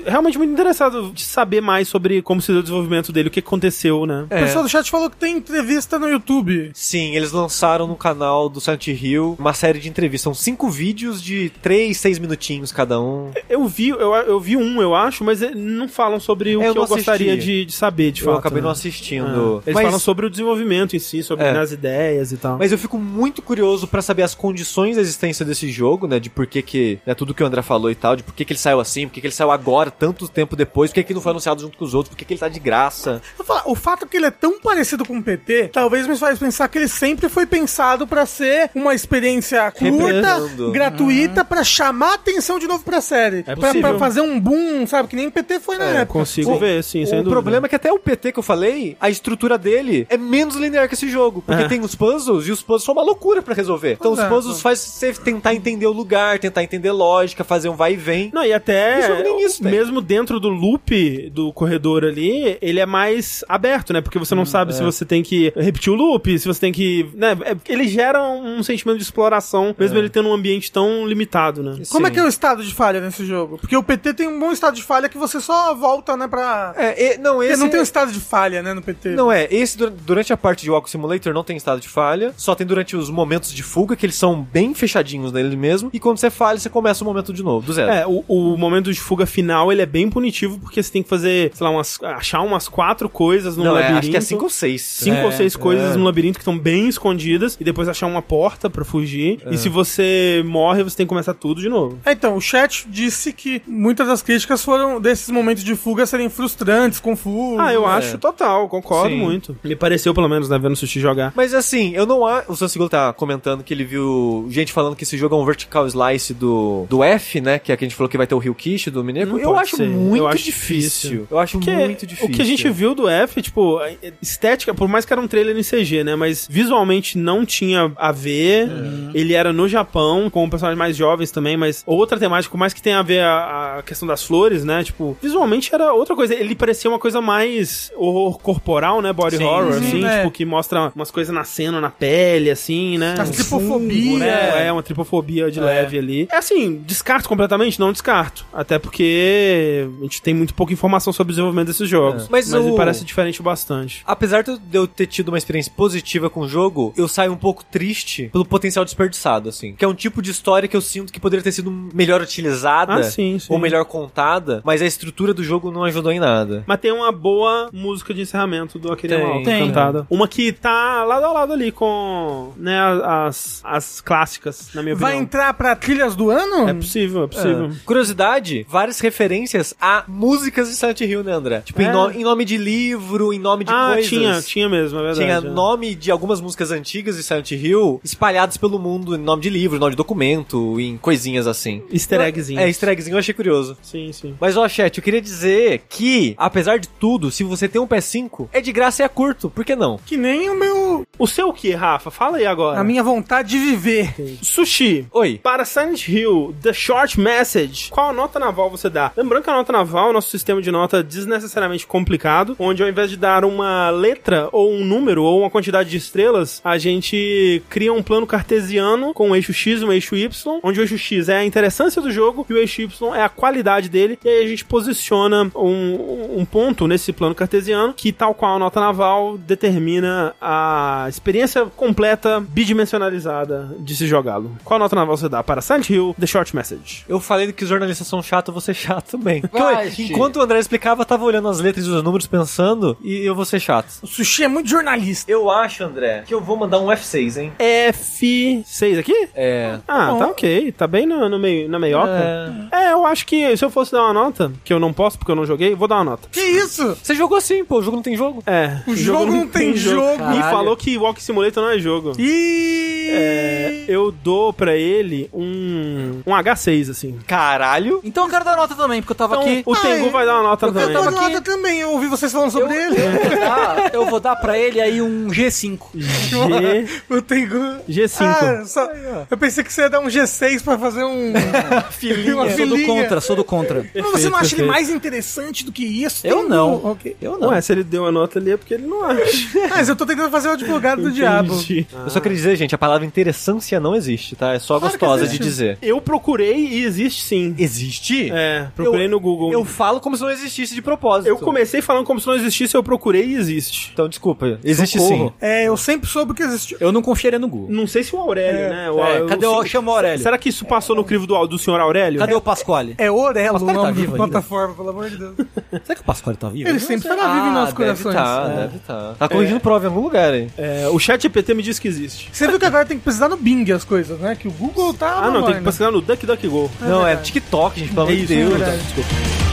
realmente 0.06 0.38
muito 0.38 0.52
interessado 0.52 1.10
de 1.12 1.22
saber 1.22 1.60
mais 1.60 1.88
sobre 1.88 2.22
como 2.22 2.40
se 2.40 2.48
deu 2.52 2.60
o 2.60 2.62
desenvolvimento 2.62 3.12
dele, 3.12 3.28
o 3.28 3.30
que 3.30 3.40
aconteceu, 3.40 4.06
né? 4.06 4.24
O 4.24 4.28
pessoal 4.28 4.64
do 4.64 4.70
chat 4.70 4.90
falou 4.90 5.08
que 5.10 5.16
tem 5.16 5.36
entrevista 5.36 5.98
no 5.98 6.08
YouTube. 6.08 6.70
Sim, 6.74 7.14
eles 7.16 7.32
lançaram 7.32 7.86
no 7.86 7.96
canal 7.96 8.48
do 8.48 8.60
Silent 8.60 8.88
Hill 8.88 9.36
uma 9.38 9.52
série 9.52 9.78
de 9.78 9.88
entrevistas. 9.88 10.22
São 10.22 10.34
cinco 10.34 10.68
vídeos 10.70 11.22
de 11.22 11.50
três, 11.62 11.98
seis 11.98 12.18
minutinhos 12.18 12.72
cada 12.72 13.00
um. 13.00 13.30
Eu 13.48 13.66
vi, 13.66 13.88
eu, 13.88 13.98
eu 14.14 14.40
vi 14.40 14.56
um, 14.56 14.80
eu 14.80 14.94
acho, 14.94 15.24
mas 15.24 15.40
não 15.54 15.88
falam 15.88 16.18
sobre 16.20 16.56
o 16.56 16.62
É, 16.62 16.68
eu 16.68 16.72
que 16.72 16.76
não 16.78 16.84
eu 16.84 16.88
gostaria 16.88 17.36
de, 17.36 17.64
de 17.64 17.72
saber, 17.72 18.10
de 18.12 18.22
eu 18.22 18.26
fato. 18.26 18.38
acabei 18.38 18.60
né? 18.60 18.64
não 18.64 18.70
assistindo. 18.70 19.62
É. 19.66 19.70
Eles 19.70 19.74
Mas- 19.74 19.84
falam 19.84 19.98
sobre 19.98 20.26
o 20.26 20.30
desenvolvimento 20.30 20.94
em 20.96 20.98
si, 20.98 21.22
sobre 21.22 21.44
É. 21.46 21.58
as 21.58 21.72
ideias 21.72 22.32
e 22.32 22.36
tal. 22.36 22.58
Mas 22.58 22.72
eu 22.72 22.78
fico 22.78 22.98
muito 22.98 23.42
curioso 23.42 23.86
pra 23.86 24.02
saber 24.02 24.22
as 24.22 24.34
condições 24.34 24.96
da 24.96 25.02
existência 25.02 25.44
desse 25.44 25.70
jogo, 25.70 26.06
né? 26.06 26.18
De 26.18 26.30
por 26.30 26.46
que 26.46 26.62
que, 26.62 26.98
né, 27.06 27.14
tudo 27.14 27.34
que 27.34 27.42
o 27.42 27.46
André 27.46 27.62
falou 27.62 27.90
e 27.90 27.94
tal, 27.94 28.16
de 28.16 28.22
por 28.22 28.34
que 28.34 28.44
que 28.44 28.52
ele 28.52 28.58
saiu 28.58 28.80
assim, 28.80 29.08
por 29.12 29.16
que 29.16 29.20
que 29.20 29.26
ele 29.26 29.34
saiu 29.34 29.50
agora, 29.50 29.90
tanto 29.90 30.26
tempo 30.26 30.56
depois, 30.56 30.90
por 30.90 30.94
que 30.94 31.04
que 31.04 31.12
não 31.14 31.20
foi 31.20 31.30
anunciado 31.30 31.60
junto 31.60 31.76
com 31.76 31.84
os 31.84 31.92
outros, 31.92 32.10
por 32.14 32.16
que 32.18 32.24
que 32.24 32.32
ele 32.32 32.40
tá 32.40 32.48
de 32.48 32.58
graça. 32.58 33.20
Falar, 33.44 33.62
o 33.66 33.74
fato 33.74 34.06
que 34.06 34.16
ele 34.16 34.24
é 34.26 34.30
tão 34.30 34.58
parecido 34.58 35.04
com 35.04 35.18
o 35.18 35.22
PT, 35.22 35.68
talvez 35.72 36.06
me 36.06 36.16
faz 36.16 36.38
pensar 36.38 36.66
que 36.68 36.78
ele 36.78 36.88
sempre 36.88 37.28
foi 37.28 37.44
pensado 37.44 38.06
pra 38.06 38.24
ser 38.24 38.70
uma 38.74 38.94
experiência 38.94 39.70
curta, 39.70 40.40
gratuita, 40.72 41.44
pra 41.44 41.62
chamar 41.62 42.12
a 42.12 42.14
atenção 42.14 42.58
de 42.58 42.66
novo 42.66 42.82
pra 42.84 43.00
série. 43.00 43.44
É 43.46 43.54
pra, 43.54 43.74
pra 43.74 43.98
fazer 43.98 44.20
um 44.22 44.40
boom, 44.40 44.86
sabe? 44.86 45.08
Que 45.08 45.16
nem 45.16 45.26
o 45.26 45.30
PT 45.32 45.60
foi 45.60 45.76
na 45.76 45.84
É, 45.84 45.96
época. 45.98 46.18
Consigo 46.20 46.52
O- 46.52 46.58
ver, 46.58 46.82
sim, 46.82 47.04
sem 47.04 47.14
o 47.20 47.22
dúvida. 47.22 47.30
problema 47.30 47.66
é 47.66 47.68
que 47.68 47.76
até 47.76 47.92
o 47.92 47.98
PT 47.98 48.32
que 48.32 48.38
eu 48.38 48.42
falei, 48.42 48.96
a 49.00 49.10
estrutura 49.10 49.58
dele 49.58 50.06
é 50.08 50.16
menos 50.16 50.56
linear 50.56 50.88
que 50.88 50.94
esse 50.94 51.08
jogo. 51.10 51.42
Porque 51.46 51.64
É. 51.64 51.68
tem 51.68 51.80
os 51.80 51.94
puzzles 51.94 52.46
e 52.46 52.50
os 52.52 52.62
puzzles 52.62 52.84
são 52.84 52.94
uma 52.94 53.02
loucura 53.02 53.42
pra 53.42 53.54
resolver. 53.54 53.92
Então 54.00 54.12
os 54.12 54.18
Pois 54.18 54.26
é. 54.26 54.34
puzzles 54.34 54.60
faz 54.62 54.78
você 54.78 55.12
tentar 55.12 55.54
entender 55.54 55.86
o 55.86 55.92
lugar, 55.92 56.38
tentar 56.38 56.62
entender 56.62 56.90
lógica, 56.92 57.44
fazer 57.44 57.68
um 57.68 57.76
vai 57.76 57.92
e 57.92 57.96
vem. 57.96 58.30
Não, 58.32 58.44
e 58.44 58.52
até, 58.52 59.01
Esse 59.04 59.08
jogo 59.16 59.22
nem 59.22 59.44
isso 59.46 59.62
tem. 59.62 59.72
mesmo 59.72 60.00
dentro 60.00 60.38
do 60.40 60.48
loop 60.48 61.30
do 61.30 61.52
corredor 61.52 62.04
ali, 62.04 62.56
ele 62.60 62.80
é 62.80 62.86
mais 62.86 63.44
aberto, 63.48 63.92
né? 63.92 64.00
Porque 64.00 64.18
você 64.18 64.34
não 64.34 64.44
sabe 64.44 64.74
se 64.74 64.82
você 64.82 65.04
tem 65.04 65.22
que 65.22 65.52
repetir 65.56 65.92
o 65.92 65.96
loop, 65.96 66.38
se 66.38 66.46
você 66.46 66.60
tem 66.60 66.72
que... 66.72 67.08
Né? 67.14 67.36
É- 67.44 67.56
Ele 67.72 67.86
gera 67.88 68.22
um 68.22 68.62
sentimento 68.62 68.98
de 68.98 69.02
exploração, 69.04 69.74
mesmo 69.78 69.98
ele 69.98 70.08
tendo 70.08 70.28
um 70.28 70.32
ambiente 70.32 70.70
tão 70.70 71.06
limitado, 71.06 71.62
né? 71.62 71.82
Como 71.90 72.06
é 72.06 72.10
que 72.10 72.18
é 72.18 72.24
o 72.24 72.28
estado 72.28 72.62
de 72.64 72.72
falha 72.74 73.00
nesse 73.00 73.24
jogo? 73.24 73.58
Porque 73.58 73.76
o 73.76 73.82
PT 73.82 74.14
tem 74.14 74.28
um 74.28 74.38
bom 74.38 74.52
estado 74.52 74.74
de 74.74 74.82
falha 74.82 75.08
que 75.08 75.18
você 75.18 75.40
só 75.40 75.74
volta, 75.74 76.16
né, 76.16 76.26
pra... 76.28 76.74
É, 76.76 77.14
e- 77.14 77.18
não, 77.18 77.42
esse 77.42 77.56
não 77.60 77.68
tem 77.68 77.80
um 77.80 77.82
estado 77.82 78.12
de 78.12 78.20
falha, 78.20 78.62
né, 78.62 78.72
no 78.74 78.82
PT. 78.82 79.10
Não 79.10 79.30
é, 79.30 79.46
esse 79.50 79.76
dur- 79.78 79.90
durante 79.90 80.32
a 80.32 80.36
parte 80.36 80.62
de 80.62 80.70
Walk 80.70 80.88
Simulator 80.90 81.32
não 81.32 81.44
tem 81.44 81.56
estado 81.56 81.80
de 81.80 81.88
falha, 81.88 82.32
só 82.36 82.54
tem 82.54 82.66
durante 82.66 82.96
os 82.96 83.10
momentos 83.10 83.52
de 83.52 83.62
fuga, 83.62 83.96
que 83.96 84.04
eles 84.06 84.16
são 84.16 84.40
bem 84.42 84.74
fechadinhos 84.74 85.32
nele 85.32 85.56
mesmo, 85.56 85.90
e 85.92 86.00
quando 86.00 86.18
você 86.18 86.30
falha, 86.30 86.58
você 86.58 86.68
começa 86.70 87.02
o 87.02 87.06
momento 87.06 87.32
de 87.32 87.42
novo, 87.42 87.66
do 87.66 87.72
zero. 87.72 87.90
É, 87.90 88.06
o, 88.06 88.24
o 88.28 88.56
momento 88.56 88.91
de 88.96 89.00
fuga 89.00 89.26
final, 89.26 89.70
ele 89.72 89.82
é 89.82 89.86
bem 89.86 90.08
punitivo, 90.08 90.58
porque 90.58 90.82
você 90.82 90.90
tem 90.92 91.02
que 91.02 91.08
fazer, 91.08 91.50
sei 91.54 91.64
lá, 91.64 91.70
umas, 91.70 91.98
achar 92.02 92.40
umas 92.40 92.68
quatro 92.68 93.08
coisas 93.08 93.56
no 93.56 93.64
não, 93.64 93.72
é, 93.76 93.80
labirinto. 93.80 93.98
acho 94.00 94.10
que 94.10 94.16
é 94.16 94.20
cinco 94.20 94.44
ou 94.44 94.50
seis. 94.50 94.82
cinco 94.82 95.16
É, 95.18 95.24
ou 95.24 95.32
seis 95.32 95.56
coisas 95.56 95.94
é. 95.94 95.98
no 95.98 96.04
labirinto 96.04 96.38
que 96.38 96.42
estão 96.42 96.58
bem 96.58 96.88
escondidas 96.88 97.56
e 97.60 97.64
depois 97.64 97.88
achar 97.88 98.06
uma 98.06 98.22
porta 98.22 98.68
pra 98.70 98.84
fugir. 98.84 99.40
É. 99.46 99.54
E 99.54 99.58
se 99.58 99.68
você 99.68 100.42
morre, 100.46 100.82
você 100.82 100.96
tem 100.96 101.06
que 101.06 101.08
começar 101.08 101.34
tudo 101.34 101.60
de 101.60 101.68
novo. 101.68 101.98
É, 102.04 102.12
Então, 102.12 102.36
o 102.36 102.40
chat 102.40 102.86
disse 102.88 103.32
que 103.32 103.60
muitas 103.66 104.06
das 104.06 104.22
críticas 104.22 104.64
foram 104.64 105.00
desses 105.00 105.28
momentos 105.30 105.64
de 105.64 105.74
fuga 105.74 106.06
serem 106.06 106.28
frustrantes, 106.28 107.00
confusos. 107.00 107.58
Ah, 107.60 107.72
eu 107.72 107.84
É. 107.84 107.92
acho 107.92 108.18
total, 108.18 108.68
concordo 108.68 109.10
Sim. 109.14 109.20
muito. 109.20 109.56
Me 109.64 109.74
pareceu, 109.76 110.14
pelo 110.14 110.28
menos, 110.28 110.48
né, 110.48 110.58
vendo 110.58 110.72
o 110.72 110.76
Sushi 110.76 111.00
jogar. 111.00 111.32
Mas 111.34 111.54
assim, 111.54 111.92
eu 111.94 112.06
não 112.06 112.24
acho. 112.26 112.52
O 112.52 112.56
Sansigolo 112.56 112.88
tá 112.88 113.12
comentando 113.12 113.62
que 113.64 113.72
ele 113.74 113.84
viu 113.84 114.46
gente 114.50 114.72
falando 114.72 114.94
que 114.96 115.04
esse 115.04 115.16
jogo 115.16 115.34
é 115.34 115.38
um 115.38 115.44
vertical 115.44 115.86
slice 115.86 116.32
do, 116.34 116.86
do 116.88 117.02
F, 117.02 117.40
né? 117.40 117.58
Que 117.58 117.72
é 117.72 117.76
que 117.76 117.84
a 117.84 117.88
gente 117.88 117.96
falou 117.96 118.08
que 118.08 118.16
vai 118.16 118.26
ter 118.26 118.34
o 118.34 118.38
Rio 118.38 118.54
Kish 118.54 118.81
do 118.90 119.02
Mineco. 119.04 119.38
Eu 119.38 119.56
acho 119.56 119.76
ser. 119.76 119.88
muito 119.88 120.16
Eu 120.22 120.28
acho 120.28 120.44
difícil. 120.44 121.10
difícil. 121.10 121.26
Eu 121.30 121.38
acho 121.38 121.58
Porque 121.58 121.70
muito 121.70 122.06
difícil. 122.06 122.28
o 122.28 122.32
que 122.32 122.42
a 122.42 122.44
gente 122.44 122.68
viu 122.70 122.94
do 122.94 123.08
F, 123.08 123.40
tipo, 123.42 123.78
a 123.78 123.90
estética, 124.20 124.74
por 124.74 124.88
mais 124.88 125.04
que 125.04 125.12
era 125.12 125.20
um 125.20 125.28
trailer 125.28 125.56
em 125.56 125.62
CG, 125.62 126.04
né? 126.04 126.14
Mas 126.16 126.46
visualmente 126.50 127.18
não 127.18 127.44
tinha 127.44 127.92
a 127.96 128.12
ver. 128.12 128.68
Ele 129.14 129.34
era 129.34 129.52
no 129.52 129.68
Japão, 129.68 130.28
com 130.30 130.48
personagens 130.48 130.78
mais 130.78 130.96
jovens 130.96 131.30
também, 131.30 131.56
mas 131.56 131.82
outra 131.86 132.18
temática, 132.18 132.50
por 132.50 132.58
mais 132.58 132.72
que 132.72 132.82
tenha 132.82 132.98
a 132.98 133.02
ver 133.02 133.20
a, 133.22 133.78
a 133.78 133.82
questão 133.82 134.06
das 134.06 134.22
flores, 134.22 134.64
né? 134.64 134.82
Tipo, 134.84 135.16
visualmente 135.22 135.74
era 135.74 135.92
outra 135.92 136.14
coisa. 136.14 136.34
Ele 136.34 136.54
parecia 136.54 136.90
uma 136.90 136.98
coisa 136.98 137.20
mais 137.20 137.90
horror 137.96 138.38
corporal, 138.38 139.00
né? 139.02 139.12
Body 139.12 139.36
Sim, 139.36 139.44
horror, 139.44 139.72
sim, 139.74 139.78
assim, 139.88 140.04
é. 140.04 140.18
tipo, 140.18 140.30
que 140.30 140.44
mostra 140.44 140.92
umas 140.94 141.10
coisas 141.10 141.34
nascendo 141.34 141.80
na 141.80 141.90
pele, 141.90 142.50
assim, 142.50 142.98
né? 142.98 143.14
Um 143.18 143.30
tripofobia. 143.30 144.02
fungo, 144.04 144.18
né? 144.18 144.66
É, 144.66 144.72
uma 144.72 144.82
tripofobia 144.82 145.50
de 145.50 145.60
leve 145.60 145.98
ali. 145.98 146.28
É 146.30 146.36
assim, 146.36 146.82
descarto 146.86 147.28
completamente? 147.28 147.78
Não 147.78 147.92
descarto. 147.92 148.44
Até 148.52 148.71
porque 148.78 149.86
a 149.98 150.02
gente 150.02 150.20
tem 150.22 150.34
muito 150.34 150.54
pouca 150.54 150.72
informação 150.72 151.12
sobre 151.12 151.30
o 151.30 151.34
desenvolvimento 151.34 151.68
desses 151.68 151.88
jogos. 151.88 152.24
É. 152.24 152.28
Mas 152.30 152.50
Mas, 152.50 152.64
o- 152.64 152.68
ele 152.68 152.76
parece 152.76 153.04
diferente 153.04 153.42
bastante. 153.42 154.02
Apesar 154.06 154.42
de 154.42 154.58
eu 154.72 154.86
ter 154.86 155.06
tido 155.06 155.28
uma 155.28 155.38
experiência 155.38 155.72
positiva 155.76 156.28
com 156.28 156.40
o 156.40 156.48
jogo, 156.48 156.92
eu 156.96 157.06
saio 157.08 157.32
um 157.32 157.36
pouco 157.36 157.64
triste 157.64 158.28
pelo 158.32 158.44
potencial 158.44 158.84
desperdiçado, 158.84 159.48
assim. 159.48 159.74
Que 159.74 159.84
é 159.84 159.88
um 159.88 159.94
tipo 159.94 160.20
de 160.22 160.30
história 160.30 160.68
que 160.68 160.76
eu 160.76 160.80
sinto 160.80 161.12
que 161.12 161.20
poderia 161.20 161.42
ter 161.42 161.52
sido 161.52 161.70
melhor 161.70 162.20
utilizada 162.20 162.94
Ah, 162.94 163.02
sim, 163.02 163.38
sim. 163.38 163.46
ou 163.52 163.58
melhor 163.58 163.84
contada, 163.84 164.60
mas 164.64 164.82
a 164.82 164.86
estrutura 164.86 165.32
do 165.34 165.42
jogo 165.44 165.70
não 165.70 165.84
ajudou 165.84 166.10
em 166.12 166.20
nada. 166.20 166.64
Mas 166.66 166.80
tem 166.80 166.92
uma 166.92 167.12
boa 167.12 167.68
música 167.72 168.12
de 168.14 168.22
encerramento 168.22 168.78
do 168.78 168.92
Aquele 168.92 169.16
Tem. 169.16 169.24
Mal, 169.26 169.42
Tem. 169.42 169.66
cantada. 169.66 170.06
Uma 170.10 170.26
que 170.28 170.52
tá 170.52 171.04
lado 171.04 171.24
a 171.26 171.32
lado 171.32 171.52
ali 171.52 171.70
com 171.72 172.52
né, 172.56 172.78
as, 173.02 173.60
as 173.64 174.00
clássicas, 174.00 174.70
na 174.74 174.82
minha 174.82 174.94
Vai 174.94 175.12
opinião. 175.12 175.22
entrar 175.24 175.54
pra 175.54 175.74
trilhas 175.76 176.14
do 176.16 176.30
ano? 176.30 176.68
É 176.68 176.74
possível, 176.74 177.24
é 177.24 177.26
possível. 177.26 177.70
Curiosidade, 177.84 178.61
várias 178.68 179.00
referências 179.00 179.74
a 179.80 180.04
músicas 180.06 180.68
de 180.68 180.74
Silent 180.74 181.00
Hill, 181.00 181.22
né, 181.24 181.32
André? 181.32 181.60
Tipo, 181.60 181.82
em, 181.82 181.86
É. 181.86 181.92
no- 181.92 182.10
em 182.10 182.22
nome 182.22 182.44
de 182.44 182.56
livro, 182.56 183.32
em 183.32 183.38
nome 183.38 183.64
de 183.64 183.72
ah, 183.72 183.92
coisas. 183.94 184.08
tinha, 184.10 184.42
tinha 184.42 184.68
mesmo, 184.68 184.98
é 184.98 185.02
verdade. 185.02 185.20
Tinha 185.20 185.36
é. 185.36 185.40
nome 185.40 185.94
de 185.94 186.10
algumas 186.10 186.40
músicas 186.40 186.70
antigas 186.70 187.16
de 187.16 187.22
Silent 187.22 187.50
Hill 187.52 188.00
espalhados 188.04 188.56
pelo 188.56 188.78
mundo 188.78 189.14
em 189.14 189.18
nome 189.18 189.42
de 189.42 189.50
livro, 189.50 189.76
em 189.76 189.80
nome 189.80 189.90
de 189.92 189.96
documento, 189.96 190.78
em 190.80 190.96
coisinhas 190.96 191.46
assim. 191.46 191.82
Easter 191.92 192.20
eggzinho. 192.20 192.60
É, 192.60 192.66
easter 192.68 192.88
eggzinho 192.88 193.14
eu 193.14 193.18
achei 193.18 193.34
curioso. 193.34 193.76
Sim, 193.82 194.12
sim. 194.12 194.34
Mas, 194.40 194.56
ó, 194.56 194.68
chat, 194.68 194.96
eu 194.96 195.02
queria 195.04 195.20
dizer 195.20 195.82
que, 195.88 196.34
apesar 196.38 196.78
de 196.78 196.88
tudo, 196.88 197.30
se 197.30 197.44
você 197.44 197.68
tem 197.68 197.80
um 197.80 197.86
PS5, 197.86 198.48
é 198.52 198.60
de 198.60 198.72
graça 198.72 199.02
e 199.02 199.04
é 199.04 199.08
curto. 199.08 199.50
Por 199.50 199.64
que 199.64 199.74
não? 199.76 199.98
Que 200.04 200.16
nem 200.16 200.48
o 200.50 200.58
meu. 200.58 201.06
O 201.18 201.26
seu 201.26 201.48
o 201.48 201.52
que, 201.52 201.70
Rafa? 201.72 202.10
Fala 202.10 202.38
aí 202.38 202.46
agora. 202.46 202.78
A 202.80 202.84
minha 202.84 203.02
vontade 203.02 203.50
de 203.50 203.58
viver. 203.58 204.14
Sushi. 204.42 205.06
Oi. 205.12 205.38
Para 205.42 205.64
Silent 205.64 206.08
Hill, 206.08 206.54
The 206.62 206.72
Short 206.72 207.18
Message, 207.18 207.90
qual 207.90 208.10
a 208.10 208.12
nota 208.12 208.38
naval 208.52 208.70
você 208.70 208.90
dá? 208.90 209.10
Lembrando 209.16 209.42
que 209.42 209.50
a 209.50 209.54
nota 209.54 209.72
naval 209.72 210.08
é 210.08 210.10
o 210.10 210.12
nosso 210.12 210.28
sistema 210.28 210.60
de 210.60 210.70
nota 210.70 211.02
desnecessariamente 211.02 211.86
complicado, 211.86 212.54
onde 212.58 212.82
ao 212.82 212.88
invés 212.88 213.08
de 213.08 213.16
dar 213.16 213.44
uma 213.44 213.88
letra, 213.88 214.48
ou 214.52 214.70
um 214.70 214.84
número, 214.84 215.22
ou 215.22 215.40
uma 215.40 215.50
quantidade 215.50 215.88
de 215.88 215.96
estrelas, 215.96 216.60
a 216.62 216.76
gente 216.76 217.62
cria 217.70 217.92
um 217.92 218.02
plano 218.02 218.26
cartesiano 218.26 219.14
com 219.14 219.30
um 219.30 219.34
eixo 219.34 219.52
X 219.54 219.80
e 219.80 219.84
um 219.84 219.92
eixo 219.92 220.14
Y, 220.14 220.60
onde 220.62 220.78
o 220.78 220.82
eixo 220.82 220.98
X 220.98 221.30
é 221.30 221.38
a 221.38 221.44
interessância 221.44 222.02
do 222.02 222.10
jogo 222.10 222.44
e 222.48 222.52
o 222.52 222.58
eixo 222.58 222.82
Y 222.82 223.14
é 223.14 223.22
a 223.22 223.28
qualidade 223.28 223.88
dele, 223.88 224.18
e 224.22 224.28
aí 224.28 224.44
a 224.44 224.48
gente 224.48 224.64
posiciona 224.66 225.50
um, 225.56 226.36
um 226.38 226.44
ponto 226.44 226.86
nesse 226.86 227.12
plano 227.12 227.34
cartesiano 227.34 227.94
que, 227.94 228.12
tal 228.12 228.34
qual 228.34 228.56
a 228.56 228.58
nota 228.58 228.78
naval, 228.80 229.38
determina 229.38 230.34
a 230.40 231.06
experiência 231.08 231.64
completa, 231.76 232.38
bidimensionalizada 232.40 233.74
de 233.78 233.96
se 233.96 234.06
jogá-lo. 234.06 234.56
Qual 234.62 234.78
nota 234.78 234.94
naval 234.94 235.16
você 235.16 235.28
dá 235.28 235.42
para 235.42 235.62
Silent 235.62 235.88
Hill, 235.88 236.14
The 236.20 236.26
Short 236.26 236.54
Message? 236.54 237.04
Eu 237.08 237.18
falei 237.18 237.50
que 237.52 237.62
os 237.62 237.68
jornalistas 237.68 238.06
são 238.06 238.22
chatos, 238.32 238.48
eu 238.48 238.54
vou 238.54 238.60
ser 238.62 238.74
chato 238.74 239.10
também. 239.18 239.42
Porque 239.42 239.58
Vai, 239.58 239.88
eu- 239.88 239.92
enquanto 240.06 240.36
o 240.36 240.40
André 240.40 240.58
explicava, 240.58 241.02
eu 241.02 241.06
tava 241.06 241.24
olhando 241.24 241.48
as 241.48 241.60
letras 241.60 241.84
e 241.86 241.90
os 241.90 242.02
números 242.02 242.26
pensando, 242.26 242.96
e 243.02 243.18
eu 243.26 243.34
vou 243.34 243.44
ser 243.44 243.60
chato. 243.60 243.88
O 244.02 244.06
sushi 244.06 244.44
é 244.44 244.48
muito 244.48 244.68
jornalista. 244.70 245.30
Eu 245.30 245.50
acho, 245.50 245.84
André, 245.84 246.24
que 246.26 246.32
eu 246.32 246.40
vou 246.40 246.56
mandar 246.56 246.78
um 246.80 246.86
F6, 246.90 247.36
hein? 247.36 247.52
F6 247.58 248.98
aqui? 248.98 249.28
É. 249.34 249.78
Ah, 249.86 250.14
tá 250.18 250.26
ok. 250.28 250.72
Tá 250.72 250.86
bem 250.86 251.06
no, 251.06 251.28
no 251.28 251.38
meio, 251.38 251.68
na 251.68 251.78
meioca. 251.78 252.68
É. 252.72 252.92
eu 252.92 253.04
acho 253.06 253.26
que 253.26 253.54
se 253.56 253.64
eu 253.64 253.70
fosse 253.70 253.92
dar 253.92 254.02
uma 254.04 254.12
nota, 254.14 254.50
que 254.64 254.72
eu 254.72 254.80
não 254.80 254.92
posso 254.92 255.18
porque 255.18 255.30
eu 255.30 255.36
não 255.36 255.44
joguei, 255.46 255.74
vou 255.74 255.86
dar 255.88 255.96
uma 255.96 256.04
nota. 256.04 256.28
Que 256.30 256.40
isso? 256.40 256.96
Você 257.02 257.14
jogou 257.14 257.36
assim, 257.36 257.64
pô, 257.64 257.78
o 257.78 257.82
jogo 257.82 257.96
não 257.96 258.02
tem 258.02 258.16
jogo. 258.16 258.42
É. 258.46 258.78
O 258.86 258.96
jogo 258.96 259.30
não 259.32 259.46
tem 259.46 259.76
jogo. 259.76 260.14
E 260.14 260.18
Caralho. 260.18 260.42
falou 260.42 260.76
que 260.76 260.96
Walk 260.96 261.22
Simulator 261.22 261.62
não 261.62 261.70
é 261.70 261.78
jogo. 261.78 262.12
E. 262.18 263.10
É, 263.14 263.84
eu 263.88 264.10
dou 264.10 264.52
pra 264.54 264.74
ele 264.74 265.28
um, 265.34 266.22
um 266.26 266.32
H6, 266.32 266.90
assim. 266.90 267.18
Caralho. 267.26 268.00
Então 268.02 268.21
eu 268.24 268.28
quero 268.30 268.44
dar 268.44 268.56
nota 268.56 268.74
também, 268.74 269.00
porque 269.00 269.12
eu 269.12 269.16
tava 269.16 269.36
Então, 269.36 269.44
aqui. 269.52 269.62
o 269.66 269.76
Tengu 269.76 270.04
Ai, 270.06 270.10
vai 270.10 270.26
dar 270.26 270.34
uma 270.34 270.42
nota 270.50 270.66
Eu 270.66 270.72
também. 270.72 270.92
tava 270.92 271.08
aqui. 271.10 271.20
nota 271.20 271.40
também, 271.40 271.78
eu 271.80 271.90
ouvi 271.90 272.06
vocês 272.08 272.32
falando 272.32 272.50
sobre 272.50 272.74
ele. 272.74 272.96
Eu 273.00 273.10
vou, 273.12 273.30
dar, 273.40 273.90
eu 273.94 274.06
vou 274.06 274.20
dar 274.20 274.36
pra 274.36 274.58
ele 274.58 274.80
aí 274.80 275.00
um 275.02 275.28
G5. 275.28 275.78
G, 275.94 276.86
Eu 277.08 277.22
tenho. 277.22 277.48
G5. 277.88 278.22
Ah, 278.26 278.64
só- 278.66 278.88
eu 279.30 279.36
pensei 279.36 279.62
que 279.64 279.72
você 279.72 279.82
ia 279.82 279.90
dar 279.90 280.00
um 280.00 280.06
G6 280.06 280.62
pra 280.62 280.78
fazer 280.78 281.04
um. 281.04 281.32
Filhinha. 281.90 282.34
uma 282.36 282.50
Sou 282.50 282.66
do 282.66 282.76
filhinha. 282.76 282.86
contra, 283.02 283.20
sou 283.20 283.36
do 283.36 283.44
contra. 283.44 283.86
Mas 283.94 284.10
você 284.12 284.28
não 284.28 284.38
acha 284.38 284.54
ele 284.56 284.64
mais 284.64 284.88
interessante 284.90 285.64
do 285.64 285.72
que 285.72 285.84
isso? 285.84 286.26
Eu 286.26 286.48
não. 286.48 286.74
um- 286.76 286.86
ok. 286.92 287.16
Eu 287.20 287.38
não. 287.38 287.48
Ué, 287.48 287.60
se 287.60 287.72
ele 287.72 287.84
deu 287.84 288.06
a 288.06 288.12
nota 288.12 288.38
ali 288.38 288.52
é 288.52 288.56
porque 288.56 288.74
ele 288.74 288.86
não 288.86 289.04
acha. 289.04 289.22
Mas 289.70 289.88
eu 289.88 289.96
tô 289.96 290.04
tentando 290.06 290.30
fazer 290.30 290.48
o 290.48 290.52
advogado 290.52 291.02
do 291.02 291.10
diabo. 291.10 291.54
Entendi. 291.54 291.86
Eu 292.04 292.10
só 292.10 292.20
queria 292.20 292.36
dizer, 292.36 292.56
gente, 292.56 292.74
a 292.74 292.78
palavra 292.78 293.06
interessância 293.06 293.78
não 293.80 293.94
existe, 293.94 294.36
tá? 294.36 294.52
É 294.54 294.58
só 294.58 294.78
Claro 294.78 294.92
gostosa 294.92 295.26
de 295.28 295.38
dizer. 295.38 295.78
Eu 295.82 296.00
procurei 296.00 296.56
e 296.66 296.84
existe 296.84 297.22
sim. 297.22 297.54
Existe? 297.58 298.11
É, 298.32 298.66
procurei 298.74 299.06
Eu- 299.06 299.10
no 299.10 299.20
Google. 299.20 299.52
Eu 299.52 299.64
falo 299.64 300.00
como 300.00 300.16
se 300.16 300.22
não 300.22 300.30
existisse 300.30 300.74
de 300.74 300.82
propósito. 300.82 301.28
Eu 301.28 301.38
comecei 301.38 301.80
falando 301.82 302.04
como 302.04 302.20
se 302.20 302.26
não 302.26 302.34
existisse, 302.34 302.74
eu 302.74 302.82
procurei 302.82 303.24
e 303.26 303.34
existe. 303.34 303.90
Então, 303.92 304.08
desculpa. 304.08 304.58
Existe 304.64 304.98
Socorro. 304.98 305.28
sim. 305.28 305.32
É, 305.40 305.64
eu 305.68 305.76
sempre 305.76 306.08
soube 306.08 306.34
que 306.34 306.42
existiu. 306.42 306.76
Eu 306.80 306.92
não 306.92 307.02
confiaria 307.02 307.38
no 307.38 307.48
Google. 307.48 307.68
Não 307.70 307.86
sei 307.86 308.02
se 308.02 308.14
o 308.14 308.18
Aurélio, 308.18 308.68
né? 308.70 308.90
O, 308.90 309.00
É, 309.04 309.26
cadê 309.26 309.46
o... 309.46 309.58
o, 309.58 309.64
Chama 309.66 309.90
o 309.92 309.94
Aurélio. 309.94 310.22
Será 310.22 310.36
que 310.38 310.48
isso 310.48 310.64
passou 310.64 310.94
no 310.96 311.04
crivo 311.04 311.26
do, 311.26 311.46
do 311.46 311.58
senhor 311.58 311.80
Aurélio? 311.80 312.18
Cadê 312.18 312.34
o 312.34 312.40
Pasquale? 312.40 312.94
É 312.98 313.10
Orelo 313.10 313.58
o 313.58 313.64
Mas 313.64 313.76
tá 313.76 313.82
nome 313.82 313.92
vivo 313.92 314.16
da 314.16 314.24
ainda? 314.24 314.32
plataforma, 314.32 314.74
pelo 314.74 314.90
amor 314.90 315.08
de 315.10 315.16
Deus. 315.18 315.34
Será 315.84 315.94
que 315.94 316.00
o 316.00 316.04
Pasquale 316.04 316.36
tá 316.36 316.48
vivo? 316.48 316.68
Ele 316.68 316.78
sempre 316.80 317.08
estará 317.08 317.32
vivo 317.34 317.46
em 317.46 317.52
nossos 317.52 317.74
deve 317.74 318.02
corações. 318.02 318.14
Tá, 318.14 318.50
É. 318.52 318.56
deve 318.62 318.78
tá. 318.80 319.14
Tá 319.18 319.28
corrigindo 319.28 319.60
prova 319.60 319.84
em 319.84 319.88
algum 319.88 320.00
lugar 320.00 320.32
aí. 320.32 320.48
É, 320.58 320.88
o 320.90 320.98
chat 320.98 321.22
GPT 321.22 321.54
me 321.54 321.62
diz 321.62 321.78
que 321.78 321.88
existe. 321.88 322.28
Você 322.32 322.46
viu 322.46 322.58
que 322.58 322.66
agora 322.66 322.84
tem 322.84 322.98
que 322.98 323.04
precisar 323.04 323.28
no 323.28 323.36
Bing 323.36 323.70
as 323.72 323.84
coisas, 323.84 324.18
né? 324.18 324.34
Que 324.34 324.48
o 324.48 324.50
Google 324.50 324.92
tá. 324.94 325.20
Ah, 325.24 325.30
não, 325.30 325.44
tem 325.44 325.54
que 325.54 325.60
pesquisar 325.62 325.90
no 325.90 326.00
DuckDuckGo. 326.00 326.70
não, 326.80 327.06
é. 327.06 327.16
TikTok, 327.16 327.80
gente, 327.80 327.92
pelo 328.06 328.08
amor 328.08 328.16
de 328.16 328.22
isso, 328.22 328.34
Deus. 328.34 329.51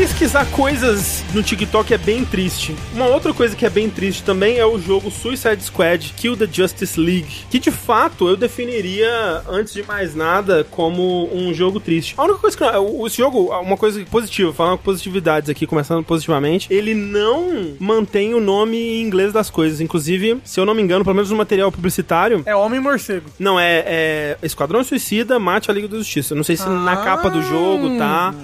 Pesquisar 0.00 0.46
coisas 0.52 1.22
no 1.34 1.42
TikTok 1.42 1.92
é 1.92 1.98
bem 1.98 2.24
triste. 2.24 2.74
Uma 2.94 3.04
outra 3.08 3.34
coisa 3.34 3.54
que 3.54 3.66
é 3.66 3.68
bem 3.68 3.90
triste 3.90 4.22
também 4.22 4.56
é 4.56 4.64
o 4.64 4.78
jogo 4.80 5.10
Suicide 5.10 5.62
Squad 5.62 6.14
Kill 6.16 6.38
the 6.38 6.48
Justice 6.50 6.98
League, 6.98 7.44
que 7.50 7.58
de 7.58 7.70
fato 7.70 8.26
eu 8.26 8.34
definiria, 8.34 9.42
antes 9.46 9.74
de 9.74 9.82
mais 9.82 10.14
nada, 10.14 10.64
como 10.70 11.28
um 11.36 11.52
jogo 11.52 11.78
triste. 11.78 12.14
A 12.16 12.22
única 12.24 12.38
coisa 12.38 12.56
que. 12.56 12.64
o- 12.64 13.06
Esse 13.06 13.18
jogo, 13.18 13.50
uma 13.60 13.76
coisa 13.76 14.02
positiva, 14.06 14.54
falando 14.54 14.78
com 14.78 14.84
positividades 14.84 15.50
aqui, 15.50 15.66
começando 15.66 16.02
positivamente, 16.02 16.66
ele 16.72 16.94
não 16.94 17.74
mantém 17.78 18.32
o 18.32 18.40
nome 18.40 18.78
em 18.78 19.02
inglês 19.02 19.34
das 19.34 19.50
coisas. 19.50 19.82
Inclusive, 19.82 20.38
se 20.46 20.58
eu 20.58 20.64
não 20.64 20.72
me 20.74 20.80
engano, 20.80 21.04
pelo 21.04 21.16
menos 21.16 21.30
no 21.30 21.36
material 21.36 21.70
publicitário, 21.70 22.42
É 22.46 22.56
Homem 22.56 22.80
Morcego. 22.80 23.28
não, 23.38 23.60
é, 23.60 23.84
é 23.86 24.38
Esquadrão 24.42 24.82
Suicida 24.82 25.38
mate 25.38 25.70
a 25.70 25.74
Liga 25.74 25.88
da 25.88 25.98
Justiça. 25.98 26.34
Não 26.34 26.42
sei 26.44 26.56
se 26.56 26.66
na 26.66 26.96
capa 26.96 27.28
do 27.28 27.42
jogo 27.42 27.98
tá, 27.98 28.34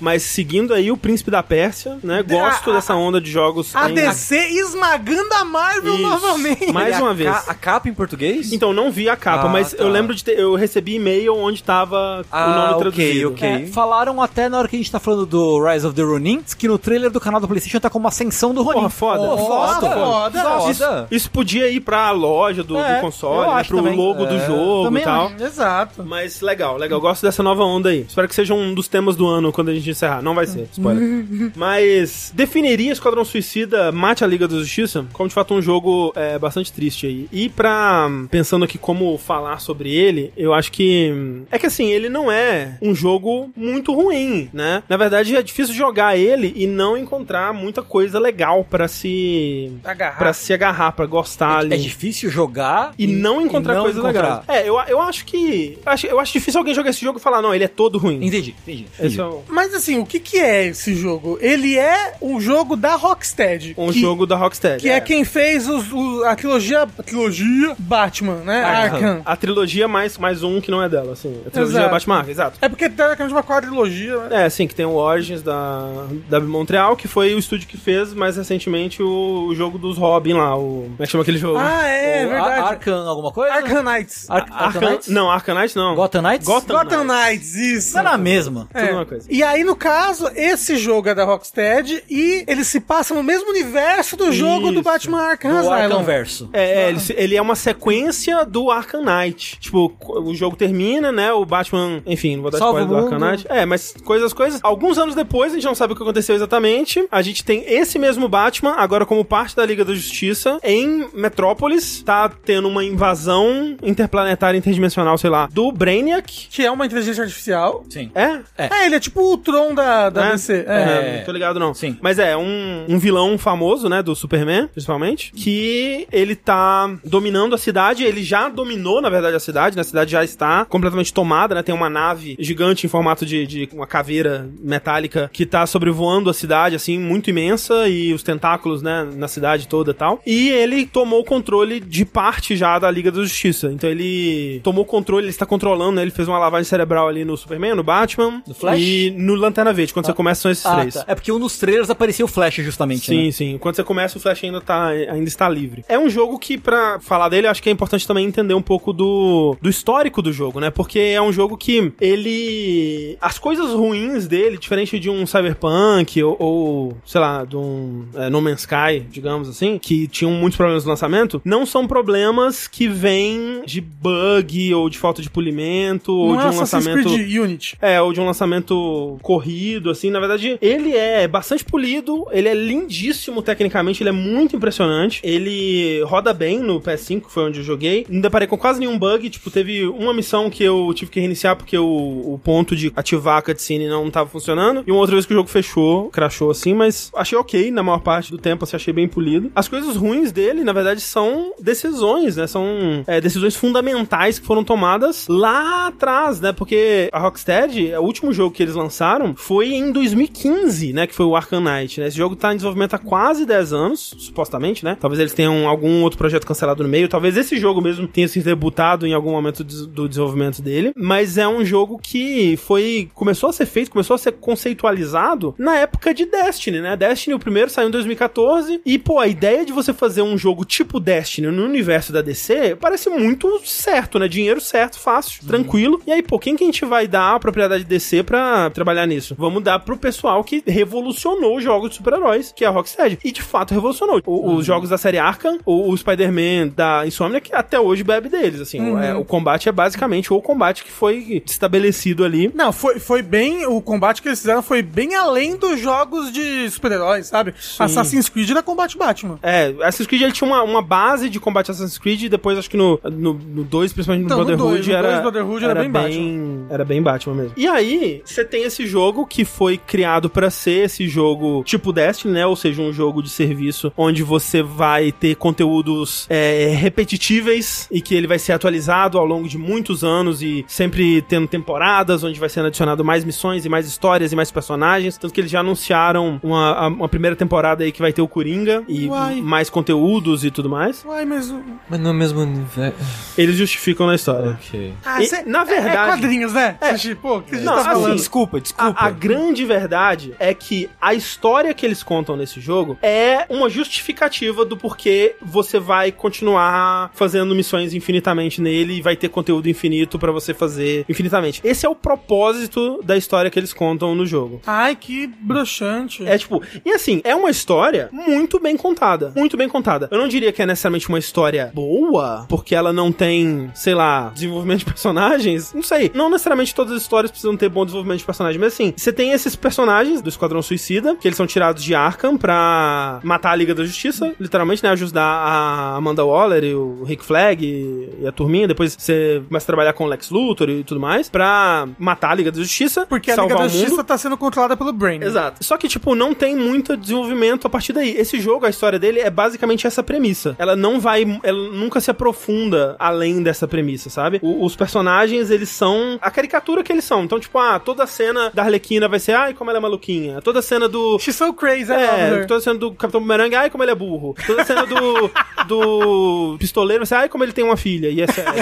mas 0.00 0.24
seguindo 0.24 0.74
aí 0.74 0.90
o 0.90 1.03
Príncipe 1.04 1.30
da 1.30 1.42
Pérsia, 1.42 1.98
né? 2.02 2.22
Gosto 2.22 2.70
a- 2.70 2.74
dessa 2.74 2.94
onda 2.94 3.20
de 3.20 3.30
jogos. 3.30 3.76
A 3.76 3.90
em- 3.90 3.94
DC 3.94 4.36
esmagando 4.36 5.34
a 5.34 5.44
Marvel 5.44 5.94
Isso. 5.94 6.02
novamente. 6.02 6.72
Mais 6.72 6.96
E 6.98 7.00
uma 7.02 7.10
a 7.10 7.14
vez. 7.14 7.30
ca- 7.30 7.44
a 7.48 7.54
capa 7.54 7.88
em 7.88 7.94
português? 7.94 8.52
Então, 8.52 8.72
não 8.72 8.90
vi 8.90 9.08
a 9.08 9.16
capa, 9.16 9.44
Ah, 9.46 9.48
mas 9.48 9.72
tá. 9.72 9.82
eu 9.82 9.88
lembro 9.88 10.14
de 10.14 10.24
ter, 10.24 10.38
eu 10.38 10.54
recebi 10.54 10.94
e-mail 10.94 11.34
onde 11.36 11.62
tava 11.62 12.24
Ah, 12.32 12.46
o 12.46 12.50
nome 12.50 12.68
ok, 12.72 12.78
traduzido. 12.80 13.28
ok. 13.32 13.48
É, 13.48 13.66
falaram 13.66 14.22
até 14.22 14.48
na 14.48 14.58
hora 14.58 14.66
que 14.68 14.76
a 14.76 14.78
gente 14.78 14.90
tá 14.90 14.98
falando 14.98 15.26
do 15.26 15.62
Rise 15.62 15.86
of 15.86 15.94
the 15.94 16.02
Ronin, 16.02 16.42
que 16.58 16.66
no 16.66 16.78
trailer 16.78 17.10
do 17.10 17.20
canal 17.20 17.38
do 17.40 17.46
PlayStation 17.46 17.78
tá 17.80 17.90
como 17.90 18.08
ascensão 18.08 18.54
do 18.54 18.62
Ronin. 18.62 18.78
Porra, 18.78 18.90
foda. 18.90 19.22
Oh, 19.22 19.36
Foda, 19.36 19.48
gosto. 19.48 19.80
foda. 19.80 20.42
Foda. 20.42 20.70
Isso, 20.70 20.84
isso 21.10 21.30
podia 21.30 21.68
ir 21.68 21.80
pra 21.80 22.10
loja 22.12 22.62
do, 22.64 22.76
É, 22.78 22.94
do 22.96 23.00
console, 23.02 23.48
eu 23.48 23.54
né, 23.54 23.64
pro 23.64 23.76
também. 23.78 23.96
logo 23.96 24.24
do 24.24 24.34
É, 24.34 24.46
jogo 24.46 24.84
também 24.84 25.02
e 25.02 25.04
tal. 25.04 25.26
acho. 25.26 25.44
Exato. 25.44 26.02
Mas 26.04 26.40
legal, 26.40 26.76
legal. 26.78 27.00
Gosto 27.00 27.22
dessa 27.22 27.42
nova 27.42 27.62
onda 27.62 27.90
aí. 27.90 28.06
Espero 28.08 28.26
que 28.28 28.34
seja 28.34 28.54
um 28.54 28.72
dos 28.74 28.88
temas 28.88 29.16
do 29.16 29.26
ano 29.28 29.52
quando 29.52 29.68
a 29.68 29.74
gente 29.74 29.90
encerrar. 29.90 30.22
Não 30.22 30.34
vai 30.34 30.46
ser, 30.46 30.68
spoiler. 30.94 31.52
Mas 31.56 32.32
definiria 32.34 32.92
Esquadrão 32.92 33.24
Suicida 33.24 33.90
Mate 33.92 34.24
a 34.24 34.26
Liga 34.26 34.46
da 34.48 34.56
Justiça 34.58 35.06
como 35.12 35.28
de 35.28 35.34
fato 35.34 35.54
um 35.54 35.62
jogo 35.62 36.12
é, 36.16 36.38
bastante 36.38 36.72
triste 36.72 37.06
aí. 37.06 37.28
E 37.32 37.48
pra. 37.48 38.08
Pensando 38.30 38.64
aqui 38.64 38.78
como 38.78 39.16
falar 39.18 39.58
sobre 39.60 39.94
ele, 39.94 40.32
eu 40.36 40.52
acho 40.52 40.70
que. 40.72 41.12
É 41.50 41.58
que 41.58 41.66
assim, 41.66 41.90
ele 41.90 42.08
não 42.08 42.30
é 42.30 42.78
um 42.82 42.94
jogo 42.94 43.50
muito 43.56 43.92
ruim, 43.94 44.48
né? 44.52 44.82
Na 44.88 44.96
verdade, 44.96 45.36
é 45.36 45.42
difícil 45.42 45.74
jogar 45.74 46.16
ele 46.16 46.52
e 46.56 46.66
não 46.66 46.96
encontrar 46.96 47.52
muita 47.52 47.82
coisa 47.82 48.18
legal 48.18 48.64
pra 48.64 48.88
se. 48.88 49.72
Agarrar. 49.84 50.18
Pra 50.18 50.32
se 50.32 50.52
agarrar, 50.52 50.92
pra 50.92 51.06
gostar 51.06 51.58
ali. 51.58 51.74
É 51.74 51.76
difícil 51.78 52.30
jogar 52.30 52.92
E 52.98 53.06
não 53.06 53.40
encontrar 53.40 53.74
não 53.74 53.82
coisas 53.82 54.02
encontrar. 54.02 54.44
legais. 54.46 54.64
É, 54.64 54.68
eu, 54.68 54.78
eu 54.88 55.00
acho 55.00 55.24
que. 55.24 55.78
Eu 55.84 55.92
acho, 55.92 56.06
eu 56.06 56.20
acho 56.20 56.32
difícil 56.32 56.58
alguém 56.58 56.74
jogar 56.74 56.90
esse 56.90 57.00
jogo 57.00 57.18
e 57.18 57.22
falar, 57.22 57.40
não, 57.42 57.54
ele 57.54 57.64
é 57.64 57.68
todo 57.68 57.98
ruim. 57.98 58.24
Entendi, 58.24 58.54
entendi. 58.62 58.86
Esse 59.00 59.20
é 59.20 59.24
um, 59.24 59.42
Mas 59.48 59.74
assim, 59.74 59.98
o 59.98 60.06
que 60.06 60.18
que 60.18 60.38
é 60.38 60.72
esse 60.74 60.94
jogo? 60.94 61.38
Ele 61.40 61.78
é 61.78 62.14
um 62.20 62.40
jogo 62.40 62.76
da 62.76 62.94
Rocksteady. 62.96 63.74
um 63.78 63.90
que, 63.92 64.00
jogo 64.00 64.26
da 64.26 64.36
Rocksteady. 64.36 64.82
Que 64.82 64.88
é, 64.90 65.00
quem 65.00 65.24
fez 65.24 65.68
os, 65.68 65.90
o- 65.92 66.24
a 66.24 66.34
trilogia, 66.36 66.82
a 66.82 67.02
trilogia 67.02 67.74
Batman, 67.78 68.36
né? 68.44 68.62
Arkham. 68.62 68.94
Arkham. 68.94 69.22
A 69.24 69.36
trilogia 69.36 69.88
mais, 69.88 70.18
mais 70.18 70.42
um 70.42 70.60
que 70.60 70.70
não 70.70 70.82
é 70.82 70.88
dela, 70.88 71.12
assim. 71.12 71.40
A 71.46 71.50
trilogia 71.50 71.78
Exato. 71.80 71.90
Batman 71.90 72.16
Arkham, 72.16 72.30
exato. 72.30 72.58
É 72.60 72.68
porque 72.68 72.88
teoricamente 72.88 73.34
uma 73.34 73.42
quadrilogia, 73.42 74.18
né? 74.28 74.44
É, 74.46 74.50
sim, 74.50 74.66
que 74.66 74.74
tem 74.74 74.84
o 74.86 74.94
Origins 74.94 75.42
da, 75.42 76.06
da 76.28 76.40
Montreal, 76.40 76.96
que 76.96 77.08
foi 77.08 77.34
o 77.34 77.38
estúdio 77.38 77.66
que 77.68 77.76
fez 77.76 78.12
mais 78.12 78.36
recentemente 78.36 79.02
o, 79.02 79.46
o 79.48 79.54
jogo 79.54 79.78
dos 79.78 79.96
Robin 79.96 80.34
lá, 80.34 80.56
o... 80.56 80.84
Como 80.84 80.96
é 81.00 81.04
que 81.06 81.12
chama 81.12 81.22
aquele 81.22 81.38
jogo? 81.38 81.58
Ah, 81.58 81.86
é, 81.86 82.26
O 82.26 82.28
verdade. 82.28 82.50
Ar- 82.60 82.64
Arkham 82.74 83.08
alguma 83.08 83.32
coisa? 83.32 83.52
Arkham 83.54 83.82
Knights. 83.82 84.30
Ar 84.30 84.42
Arkham 84.42 84.56
Arkham... 84.66 84.80
Knights? 84.90 85.08
Não, 85.08 85.30
Arkham 85.30 85.54
Knight 85.54 85.76
não. 85.76 85.94
Gotham 85.94 86.22
Knights? 86.22 86.46
Gotham, 86.46 86.76
Gotham 86.76 87.04
Knights. 87.04 87.52
Knights, 87.52 87.54
isso. 87.54 87.92
Não 87.94 88.00
é 88.00 88.04
na 88.04 88.18
mesma. 88.18 88.68
É. 88.74 88.92
uma 88.92 89.06
coisa. 89.06 89.26
E 89.30 89.42
aí, 89.42 89.64
no 89.64 89.76
caso, 89.76 90.28
esse 90.34 90.63
jogo 90.76 91.08
é 91.08 91.14
da 91.14 91.24
Rocksteady 91.24 92.02
e 92.10 92.44
ele 92.46 92.64
se 92.64 92.80
passa 92.80 93.14
no 93.14 93.22
mesmo 93.22 93.50
universo 93.50 94.16
do 94.16 94.32
jogo 94.32 94.68
do 94.68 94.74
Isso. 94.74 94.82
Batman 94.82 95.20
Arkham 95.22 95.52
O 95.54 95.58
Asylum. 95.58 95.72
Arkham 95.74 96.04
Verso. 96.04 96.50
É, 96.52 96.84
é, 96.84 96.88
ele, 96.88 97.00
se- 97.00 97.14
ele 97.16 97.36
é 97.36 97.42
uma 97.42 97.54
sequência 97.54 98.44
do 98.44 98.70
Arkham 98.70 99.02
Knight. 99.04 99.58
Tipo, 99.60 99.92
o 100.06 100.34
jogo 100.34 100.56
termina, 100.56 101.10
né? 101.12 101.32
O 101.32 101.44
Batman, 101.44 102.02
enfim, 102.06 102.36
não 102.36 102.42
vou 102.42 102.50
dar 102.50 102.58
Salva 102.58 102.80
spoiler 102.80 103.02
do 103.08 103.14
Arkham. 103.14 103.28
Knight. 103.30 103.46
É, 103.48 103.64
mas 103.66 103.94
coisas, 104.04 104.32
coisas. 104.32 104.60
Alguns 104.62 104.98
anos 104.98 105.14
depois, 105.14 105.52
a 105.52 105.54
gente 105.56 105.64
não 105.64 105.74
sabe 105.74 105.92
o 105.92 105.96
que 105.96 106.02
aconteceu 106.02 106.34
exatamente. 106.34 107.06
A 107.10 107.22
gente 107.22 107.44
tem 107.44 107.64
esse 107.66 107.98
mesmo 107.98 108.28
Batman, 108.28 108.74
agora 108.76 109.04
como 109.06 109.24
parte 109.24 109.54
da 109.56 109.64
Liga 109.64 109.84
da 109.84 109.94
Justiça, 109.94 110.58
em 110.62 111.06
Metrópolis. 111.14 112.02
Tá 112.02 112.28
tendo 112.28 112.68
uma 112.68 112.84
invasão 112.84 113.76
interplanetária, 113.82 114.58
interdimensional, 114.58 115.16
sei 115.18 115.30
lá, 115.30 115.48
do 115.52 115.70
Brainiac. 115.72 116.48
Que 116.50 116.64
é 116.64 116.70
uma 116.70 116.86
inteligência 116.86 117.22
artificial. 117.22 117.84
Sim. 117.88 118.10
É? 118.14 118.40
É, 118.58 118.86
ele 118.86 118.94
é 118.96 119.00
tipo 119.00 119.20
o 119.32 119.36
Tron 119.38 119.74
da, 119.74 120.10
da 120.10 120.26
É? 120.28 120.30
DC. 120.32 120.53
É, 120.58 121.14
É. 121.14 121.16
não 121.18 121.24
tô 121.24 121.32
ligado 121.32 121.58
não. 121.58 121.74
Sim. 121.74 121.96
Mas 122.00 122.18
é 122.18 122.36
um, 122.36 122.84
um 122.88 122.98
vilão 122.98 123.36
famoso, 123.38 123.88
né, 123.88 124.02
do 124.02 124.14
Superman, 124.14 124.68
principalmente, 124.68 125.32
que 125.32 126.06
ele 126.12 126.34
tá 126.36 126.90
dominando 127.04 127.54
a 127.54 127.58
cidade, 127.58 128.04
ele 128.04 128.22
já 128.22 128.48
dominou, 128.48 129.00
na 129.00 129.10
verdade, 129.10 129.36
a 129.36 129.40
cidade, 129.40 129.76
né, 129.76 129.80
a 129.80 129.84
cidade 129.84 130.12
já 130.12 130.22
está 130.24 130.64
completamente 130.64 131.12
tomada, 131.12 131.54
né, 131.54 131.62
tem 131.62 131.74
uma 131.74 131.90
nave 131.90 132.36
gigante 132.38 132.86
em 132.86 132.88
formato 132.88 133.24
de, 133.26 133.46
de 133.46 133.68
uma 133.72 133.86
caveira 133.86 134.48
metálica 134.60 135.30
que 135.32 135.46
tá 135.46 135.66
sobrevoando 135.66 136.30
a 136.30 136.34
cidade, 136.34 136.76
assim, 136.76 136.98
muito 136.98 137.30
imensa, 137.30 137.88
e 137.88 138.12
os 138.12 138.22
tentáculos, 138.22 138.82
né, 138.82 139.08
na 139.14 139.28
cidade 139.28 139.68
toda 139.68 139.90
e 139.90 139.94
tal. 139.94 140.20
E 140.26 140.48
ele 140.50 140.86
tomou 140.86 141.20
o 141.20 141.24
controle 141.24 141.80
de 141.80 142.04
parte 142.04 142.56
já 142.56 142.78
da 142.78 142.90
Liga 142.90 143.10
da 143.10 143.22
Justiça. 143.22 143.70
Então 143.72 143.88
ele 143.90 144.60
tomou 144.62 144.82
o 144.84 144.86
controle, 144.86 145.24
ele 145.24 145.30
está 145.30 145.46
controlando, 145.46 145.92
né, 145.92 146.02
ele 146.02 146.10
fez 146.10 146.28
uma 146.28 146.38
lavagem 146.38 146.64
cerebral 146.64 147.08
ali 147.08 147.24
no 147.24 147.36
Superman, 147.36 147.74
no 147.74 147.82
Batman. 147.82 148.42
No 148.46 148.54
Flash? 148.54 148.80
E 148.80 149.14
no 149.16 149.34
Lanterna 149.34 149.72
Verde, 149.72 149.92
quando 149.92 150.06
você 150.06 150.12
começa 150.12 150.43
são 150.44 150.50
esses 150.52 150.66
Ah, 150.66 150.76
três. 150.80 150.94
tá. 150.94 151.04
É 151.08 151.14
porque 151.14 151.32
um 151.32 151.38
nos 151.38 151.58
trailers 151.58 151.90
aparecia 151.90 152.24
o 152.24 152.28
Flash, 152.28 152.56
justamente, 152.56 153.06
Sim, 153.06 153.26
né? 153.26 153.30
sim. 153.32 153.58
Quando 153.58 153.74
você 153.76 153.82
começa, 153.84 154.16
o 154.18 154.20
Flash 154.20 154.44
ainda, 154.44 154.60
tá, 154.60 154.88
ainda 154.88 155.28
está 155.28 155.48
livre. 155.48 155.84
É 155.88 155.98
um 155.98 156.08
jogo 156.08 156.38
que, 156.38 156.58
pra 156.58 156.98
falar 157.00 157.28
dele, 157.28 157.46
eu 157.46 157.50
acho 157.50 157.62
que 157.62 157.68
é 157.68 157.72
importante 157.72 158.06
também 158.06 158.26
entender 158.26 158.54
um 158.54 158.62
pouco 158.62 158.92
do, 158.92 159.56
do 159.60 159.68
histórico 159.70 160.20
do 160.22 160.32
jogo, 160.32 160.60
né? 160.60 160.70
Porque 160.70 160.98
é 160.98 161.20
um 161.22 161.32
jogo 161.32 161.56
que 161.56 161.92
ele. 162.00 163.16
As 163.20 163.38
coisas 163.38 163.72
ruins 163.72 164.26
dele, 164.26 164.58
diferente 164.58 164.98
de 164.98 165.08
um 165.10 165.26
Cyberpunk 165.26 166.22
ou, 166.22 166.36
ou, 166.38 166.96
sei 167.04 167.20
lá, 167.20 167.44
de 167.44 167.56
um 167.56 168.04
é, 168.14 168.28
No 168.30 168.40
Man's 168.40 168.60
Sky, 168.60 169.00
digamos 169.10 169.48
assim, 169.48 169.78
que 169.78 170.06
tinham 170.08 170.32
muitos 170.32 170.56
problemas 170.56 170.84
no 170.84 170.90
lançamento, 170.90 171.40
não 171.44 171.64
são 171.66 171.86
problemas 171.86 172.66
que 172.68 172.88
vêm 172.88 173.62
de 173.64 173.80
bug 173.80 174.74
ou 174.74 174.88
de 174.88 174.98
falta 174.98 175.22
de 175.22 175.30
polimento 175.30 176.12
ou 176.14 176.30
Não 176.30 176.36
de 176.36 176.42
é 176.42 176.46
um 176.46 176.48
Assassin's 176.62 176.86
lançamento. 176.86 177.08
Creed 177.14 177.38
Unity. 177.38 177.76
É, 177.80 178.00
ou 178.00 178.12
de 178.12 178.20
um 178.20 178.26
lançamento 178.26 179.18
corrido, 179.22 179.90
assim. 179.90 180.10
Na 180.10 180.18
verdade, 180.20 180.33
ele 180.60 180.96
é 180.96 181.26
bastante 181.26 181.64
polido, 181.64 182.26
ele 182.30 182.48
é 182.48 182.54
lindíssimo 182.54 183.42
tecnicamente, 183.42 184.02
ele 184.02 184.10
é 184.10 184.12
muito 184.12 184.56
impressionante. 184.56 185.20
Ele 185.22 186.02
roda 186.04 186.32
bem 186.32 186.58
no 186.58 186.80
PS5, 186.80 187.22
que 187.22 187.32
foi 187.32 187.44
onde 187.44 187.60
eu 187.60 187.64
joguei. 187.64 188.06
Não 188.08 188.20
deparei 188.20 188.46
com 188.48 188.56
quase 188.56 188.80
nenhum 188.80 188.98
bug. 188.98 189.28
Tipo, 189.30 189.50
teve 189.50 189.86
uma 189.86 190.14
missão 190.14 190.50
que 190.50 190.62
eu 190.62 190.92
tive 190.94 191.10
que 191.10 191.20
reiniciar 191.20 191.56
porque 191.56 191.76
o, 191.76 192.34
o 192.34 192.40
ponto 192.42 192.74
de 192.74 192.92
ativar 192.96 193.38
a 193.38 193.42
cutscene 193.42 193.88
não 193.88 194.10
tava 194.10 194.28
funcionando. 194.28 194.84
E 194.86 194.90
uma 194.90 195.00
outra 195.00 195.14
vez 195.14 195.26
que 195.26 195.32
o 195.32 195.36
jogo 195.36 195.48
fechou, 195.48 196.10
crashou 196.10 196.50
assim, 196.50 196.74
mas 196.74 197.10
achei 197.14 197.36
ok 197.36 197.70
na 197.70 197.82
maior 197.82 198.00
parte 198.00 198.30
do 198.30 198.38
tempo, 198.38 198.64
assim, 198.64 198.76
achei 198.76 198.92
bem 198.92 199.08
polido. 199.08 199.50
As 199.54 199.68
coisas 199.68 199.96
ruins 199.96 200.32
dele, 200.32 200.64
na 200.64 200.72
verdade, 200.72 201.00
são 201.00 201.52
decisões, 201.60 202.36
né? 202.36 202.46
São 202.46 203.04
é, 203.06 203.20
decisões 203.20 203.56
fundamentais 203.56 204.38
que 204.38 204.46
foram 204.46 204.64
tomadas 204.64 205.26
lá 205.28 205.88
atrás, 205.88 206.40
né? 206.40 206.52
Porque 206.52 207.08
a 207.12 207.18
Rocksteady, 207.18 207.92
o 207.94 208.02
último 208.02 208.32
jogo 208.32 208.54
que 208.54 208.62
eles 208.62 208.74
lançaram 208.74 209.34
foi 209.36 209.72
em 209.72 209.92
2015, 210.24 210.92
né? 210.92 211.06
Que 211.06 211.14
foi 211.14 211.26
o 211.26 211.36
Arkham 211.36 211.60
Knight, 211.60 212.00
né? 212.00 212.08
Esse 212.08 212.16
jogo 212.16 212.36
tá 212.36 212.52
em 212.52 212.56
desenvolvimento 212.56 212.94
há 212.94 212.98
quase 212.98 213.46
10 213.46 213.72
anos, 213.72 214.14
supostamente, 214.18 214.84
né? 214.84 214.96
Talvez 215.00 215.20
eles 215.20 215.34
tenham 215.34 215.68
algum 215.68 216.02
outro 216.02 216.18
projeto 216.18 216.46
cancelado 216.46 216.82
no 216.82 216.88
meio, 216.88 217.08
talvez 217.08 217.36
esse 217.36 217.58
jogo 217.58 217.80
mesmo 217.80 218.06
tenha 218.06 218.28
sido 218.28 218.44
debutado 218.44 219.06
em 219.06 219.14
algum 219.14 219.30
momento 219.30 219.62
do 219.62 219.94
do 219.94 220.08
desenvolvimento 220.08 220.62
dele, 220.62 220.92
mas 220.96 221.38
é 221.38 221.46
um 221.46 221.64
jogo 221.64 221.98
que 222.02 222.56
foi 222.56 223.08
começou 223.14 223.50
a 223.50 223.52
ser 223.52 223.66
feito, 223.66 223.90
começou 223.90 224.14
a 224.14 224.18
ser 224.18 224.32
conceitualizado 224.32 225.54
na 225.58 225.76
época 225.76 226.12
de 226.12 226.26
Destiny, 226.26 226.80
né? 226.80 226.96
Destiny, 226.96 227.34
o 227.34 227.38
primeiro 227.38 227.70
saiu 227.70 227.88
em 227.88 227.90
2014 227.90 228.80
e, 228.84 228.98
pô, 228.98 229.18
a 229.18 229.26
ideia 229.26 229.64
de 229.64 229.72
você 229.72 229.92
fazer 229.92 230.22
um 230.22 230.36
jogo 230.36 230.64
tipo 230.64 230.98
Destiny 230.98 231.48
no 231.48 231.64
universo 231.64 232.12
da 232.12 232.22
DC 232.22 232.76
parece 232.80 233.08
muito 233.10 233.60
certo, 233.64 234.18
né? 234.18 234.28
Dinheiro 234.28 234.60
certo, 234.60 234.98
fácil, 234.98 235.46
tranquilo. 235.46 236.00
E 236.06 236.12
aí, 236.12 236.22
pô, 236.22 236.38
quem 236.38 236.56
que 236.56 236.64
a 236.64 236.66
gente 236.66 236.84
vai 236.84 237.06
dar 237.06 237.34
a 237.34 237.40
propriedade 237.40 237.84
DC 237.84 238.22
pra 238.22 238.70
trabalhar 238.70 239.06
nisso? 239.06 239.34
Vamos 239.38 239.62
dar 239.62 239.78
pro 239.78 239.96
pessoal 239.96 240.13
que 240.44 240.62
revolucionou 240.66 241.56
os 241.56 241.62
jogos 241.64 241.90
de 241.90 241.96
super-heróis, 241.96 242.52
que 242.54 242.64
é 242.64 242.68
a 242.68 242.70
Rocksteady. 242.70 243.18
E 243.24 243.32
de 243.32 243.42
fato 243.42 243.72
revolucionou. 243.74 244.20
O- 244.26 244.54
Os 244.54 244.64
jogos 244.66 244.88
da 244.88 244.98
série 244.98 245.18
Arkham, 245.18 245.58
o, 245.66 245.90
o 245.90 245.96
Spider-Man 245.96 246.68
da 246.74 247.06
Insomniac, 247.06 247.50
até 247.54 247.78
hoje 247.80 248.02
bebe 248.04 248.28
deles, 248.28 248.60
assim. 248.60 248.80
O- 248.92 248.98
é, 248.98 249.14
o 249.14 249.24
combate 249.24 249.68
é 249.68 249.72
basicamente 249.72 250.32
o 250.32 250.40
combate 250.40 250.84
que 250.84 250.90
foi 250.90 251.42
estabelecido 251.46 252.24
ali. 252.24 252.50
Não, 252.54 252.72
foi, 252.72 252.98
foi 252.98 253.22
bem. 253.22 253.66
O 253.66 253.80
combate 253.80 254.22
que 254.22 254.28
eles 254.28 254.40
fizeram 254.40 254.62
foi 254.62 254.82
bem 254.82 255.14
além 255.14 255.56
dos 255.56 255.80
jogos 255.80 256.32
de 256.32 256.68
super-heróis, 256.70 257.26
sabe? 257.26 257.54
Assassin's 257.78 258.28
Creed 258.28 258.50
era 258.50 258.62
combate 258.62 258.96
Batman. 258.96 259.38
É, 259.42 259.74
Assassin's 259.80 260.06
Creed 260.06 260.22
ele 260.22 260.32
tinha 260.32 260.48
uma, 260.48 260.62
uma 260.62 260.82
base 260.82 261.28
de 261.28 261.40
combate 261.40 261.70
Assassin's 261.70 261.98
Creed 261.98 262.22
e 262.22 262.28
depois 262.28 262.58
acho 262.58 262.68
que 262.70 262.76
no 262.76 262.98
2, 263.02 263.14
no, 263.14 263.34
no 263.34 263.64
dois, 263.64 263.92
principalmente 263.92 264.22
no 264.22 264.26
Então, 264.28 264.38
no 264.38 264.44
Brotherhood, 264.44 264.74
dois, 264.76 264.86
no 264.88 264.92
era, 264.94 265.08
dois, 265.08 265.20
Brotherhood 265.22 265.64
era 265.64 265.74
bem 265.74 265.90
Batman. 265.90 266.66
Era 266.70 266.84
bem 266.84 267.02
Batman 267.02 267.34
mesmo. 267.34 267.52
E 267.56 267.66
aí, 267.66 268.22
você 268.24 268.44
tem 268.44 268.62
esse 268.64 268.86
jogo 268.86 269.26
que 269.26 269.44
foi 269.44 269.76
criado 269.78 270.03
pra 270.30 270.50
ser 270.50 270.84
esse 270.84 271.08
jogo 271.08 271.62
tipo 271.64 271.92
Destiny, 271.92 272.32
né? 272.34 272.46
Ou 272.46 272.56
seja, 272.56 272.80
um 272.82 272.92
jogo 272.92 273.22
de 273.22 273.30
serviço 273.30 273.92
onde 273.96 274.22
você 274.22 274.62
vai 274.62 275.12
ter 275.12 275.34
conteúdos 275.36 276.26
é, 276.30 276.74
repetitíveis 276.76 277.88
e 277.90 278.00
que 278.00 278.14
ele 278.14 278.26
vai 278.26 278.38
ser 278.38 278.52
atualizado 278.52 279.18
ao 279.18 279.24
longo 279.24 279.48
de 279.48 279.56
muitos 279.58 280.02
anos 280.04 280.42
e 280.42 280.64
sempre 280.68 281.22
tendo 281.22 281.46
temporadas 281.46 282.24
onde 282.24 282.38
vai 282.40 282.48
sendo 282.48 282.66
adicionado 282.66 283.04
mais 283.04 283.24
missões 283.24 283.64
e 283.64 283.68
mais 283.68 283.86
histórias 283.86 284.32
e 284.32 284.36
mais 284.36 284.50
personagens. 284.50 285.16
Tanto 285.16 285.32
que 285.32 285.40
eles 285.40 285.50
já 285.50 285.60
anunciaram 285.60 286.40
uma, 286.42 286.86
uma 286.88 287.08
primeira 287.08 287.36
temporada 287.36 287.84
aí 287.84 287.92
que 287.92 288.00
vai 288.00 288.12
ter 288.12 288.22
o 288.22 288.28
Coringa 288.28 288.82
e 288.88 289.06
Uai. 289.08 289.40
mais 289.40 289.70
conteúdos 289.70 290.44
e 290.44 290.50
tudo 290.50 290.68
mais. 290.68 291.04
Uai, 291.04 291.24
mas. 291.24 291.50
o- 291.50 291.62
Mas 291.88 292.00
no 292.00 292.12
mesmo 292.14 292.40
universo. 292.40 292.96
Eles 293.38 293.56
justificam 293.56 294.06
na 294.06 294.14
história. 294.14 294.50
Ok. 294.50 294.92
Ah, 295.04 295.22
E, 295.22 295.26
cê- 295.26 295.42
na 295.44 295.62
é- 295.62 295.64
verdade- 295.64 295.94
É 295.94 296.06
quadrinhos, 296.06 296.52
né? 296.52 296.76
Sushi? 296.90 297.14
Pô, 297.14 297.38
o 297.38 297.42
que 297.42 297.56
Não, 297.56 297.82
tá 297.82 297.92
assim? 297.92 298.14
Desculpa, 298.16 298.60
desculpa. 298.60 298.94
A, 298.98 299.06
a 299.06 299.10
grande 299.10 299.64
verdade 299.64 299.93
é 300.38 300.52
que 300.52 300.88
a 301.00 301.14
história 301.14 301.72
que 301.72 301.84
eles 301.84 302.02
contam 302.02 302.36
nesse 302.36 302.60
jogo 302.60 302.98
é 303.02 303.46
uma 303.48 303.68
justificativa 303.68 304.64
do 304.64 304.76
porquê 304.76 305.36
você 305.40 305.78
vai 305.78 306.10
continuar 306.10 307.10
fazendo 307.14 307.54
missões 307.54 307.94
infinitamente 307.94 308.60
nele 308.60 308.94
e 308.94 309.02
vai 309.02 309.16
ter 309.16 309.28
conteúdo 309.28 309.68
infinito 309.68 310.18
pra 310.18 310.32
você 310.32 310.52
fazer 310.52 311.04
infinitamente. 311.08 311.60
Esse 311.64 311.86
é 311.86 311.88
o 311.88 311.94
propósito 311.94 313.00
da 313.02 313.16
história 313.16 313.50
que 313.50 313.58
eles 313.58 313.72
contam 313.72 314.14
no 314.14 314.26
jogo. 314.26 314.60
Ai, 314.66 314.96
que 314.96 315.26
broxante. 315.26 316.26
É 316.26 316.36
tipo, 316.36 316.62
e 316.84 316.90
assim, 316.90 317.20
é 317.24 317.34
uma 317.34 317.50
história 317.50 318.08
muito 318.12 318.58
bem 318.58 318.76
contada. 318.76 319.32
Muito 319.36 319.56
bem 319.56 319.68
contada. 319.68 320.08
Eu 320.10 320.18
não 320.18 320.28
diria 320.28 320.52
que 320.52 320.62
é 320.62 320.66
necessariamente 320.66 321.08
uma 321.08 321.18
história 321.18 321.70
boa, 321.74 322.46
porque 322.48 322.74
ela 322.74 322.92
não 322.92 323.12
tem, 323.12 323.70
sei 323.74 323.94
lá, 323.94 324.30
desenvolvimento 324.34 324.80
de 324.80 324.86
personagens. 324.86 325.72
Não 325.72 325.82
sei. 325.82 326.10
Não 326.14 326.30
necessariamente 326.30 326.74
todas 326.74 326.92
as 326.92 327.02
histórias 327.02 327.30
precisam 327.30 327.56
ter 327.56 327.68
bom 327.68 327.84
desenvolvimento 327.84 328.18
de 328.18 328.24
personagens, 328.24 328.60
mas 328.60 328.72
assim, 328.72 328.92
você 328.96 329.12
tem 329.12 329.32
esses 329.32 329.54
personagens 329.54 329.73
do 330.22 330.28
Esquadrão 330.28 330.62
Suicida, 330.62 331.16
que 331.16 331.26
eles 331.28 331.36
são 331.36 331.46
tirados 331.46 331.82
de 331.82 331.94
Arkham 331.94 332.36
pra 332.36 333.18
matar 333.22 333.50
a 333.50 333.56
Liga 333.56 333.74
da 333.74 333.84
Justiça, 333.84 334.32
literalmente, 334.38 334.82
né? 334.82 334.90
Ajudar 334.90 335.22
a 335.24 335.96
Amanda 335.96 336.24
Waller 336.24 336.64
e 336.64 336.74
o 336.74 337.02
Rick 337.04 337.24
Flag 337.24 337.64
e, 337.64 338.22
e 338.22 338.26
a 338.26 338.32
turminha. 338.32 338.68
Depois 338.68 338.96
você 338.98 339.42
começa 339.48 339.64
a 339.64 339.66
trabalhar 339.66 339.92
com 339.92 340.04
o 340.04 340.06
Lex 340.06 340.30
Luthor 340.30 340.68
e 340.70 340.84
tudo 340.84 341.00
mais, 341.00 341.28
pra 341.28 341.88
matar 341.98 342.30
a 342.30 342.34
Liga 342.34 342.52
da 342.52 342.58
Justiça, 342.58 343.06
Porque 343.06 343.30
a 343.30 343.36
Liga 343.36 343.54
da. 343.56 343.68
Justiça 343.68 344.04
tá 344.04 344.16
sendo 344.16 344.36
controlada 344.36 344.76
pelo 344.76 344.92
Brain. 344.92 345.20
Exato. 345.22 345.62
Só 345.64 345.76
que, 345.76 345.88
tipo, 345.88 346.14
não 346.14 346.32
tem 346.34 346.54
muito 346.56 346.96
desenvolvimento 346.96 347.66
a 347.66 347.70
partir 347.70 347.92
daí. 347.92 348.10
Esse 348.16 348.40
jogo, 348.40 348.66
a 348.66 348.70
história 348.70 348.98
dele 348.98 349.20
é 349.20 349.30
basicamente 349.30 349.86
essa 349.86 350.02
premissa. 350.02 350.54
Ela 350.58 350.76
não 350.76 351.00
vai. 351.00 351.24
Ela 351.42 351.70
nunca 351.70 352.00
se 352.00 352.10
aprofunda 352.10 352.96
além 352.98 353.42
dessa 353.42 353.66
premissa, 353.66 354.10
sabe? 354.10 354.38
O- 354.42 354.64
os 354.64 354.76
personagens, 354.76 355.50
eles 355.50 355.68
são 355.68 356.18
a 356.20 356.30
caricatura 356.30 356.82
que 356.82 356.92
eles 356.92 357.04
são. 357.04 357.24
Então, 357.24 357.40
tipo, 357.40 357.58
ah, 357.58 357.78
toda 357.78 358.04
a 358.04 358.06
cena 358.06 358.50
da 358.52 358.62
Arlequina 358.62 359.08
vai 359.08 359.18
ser, 359.18 359.32
ai, 359.32 359.54
como 359.64 359.70
ela 359.70 359.78
é 359.78 359.80
maluquinha. 359.80 360.42
Toda 360.42 360.58
a 360.58 360.62
cena 360.62 360.86
do. 360.86 361.18
She's 361.18 361.34
so 361.34 361.52
crazy, 361.54 361.90
É, 361.90 362.44
toda 362.44 362.58
a 362.58 362.60
cena 362.60 362.78
do 362.78 362.92
Capitão 362.92 363.20
Bumerangue, 363.20 363.54
ai, 363.56 363.70
como 363.70 363.82
ele 363.82 363.92
é 363.92 363.94
burro. 363.94 364.34
Toda 364.46 364.60
a 364.60 364.64
cena 364.64 364.84
do, 364.84 365.30
do 365.66 366.56
pistoleiro, 366.58 367.06
ser, 367.06 367.14
ai, 367.14 367.28
como 367.30 367.42
ele 367.42 367.52
tem 367.52 367.64
uma 367.64 367.76
filha. 367.76 368.08
E 368.08 368.20
é 368.20 368.26
sério. 368.26 368.52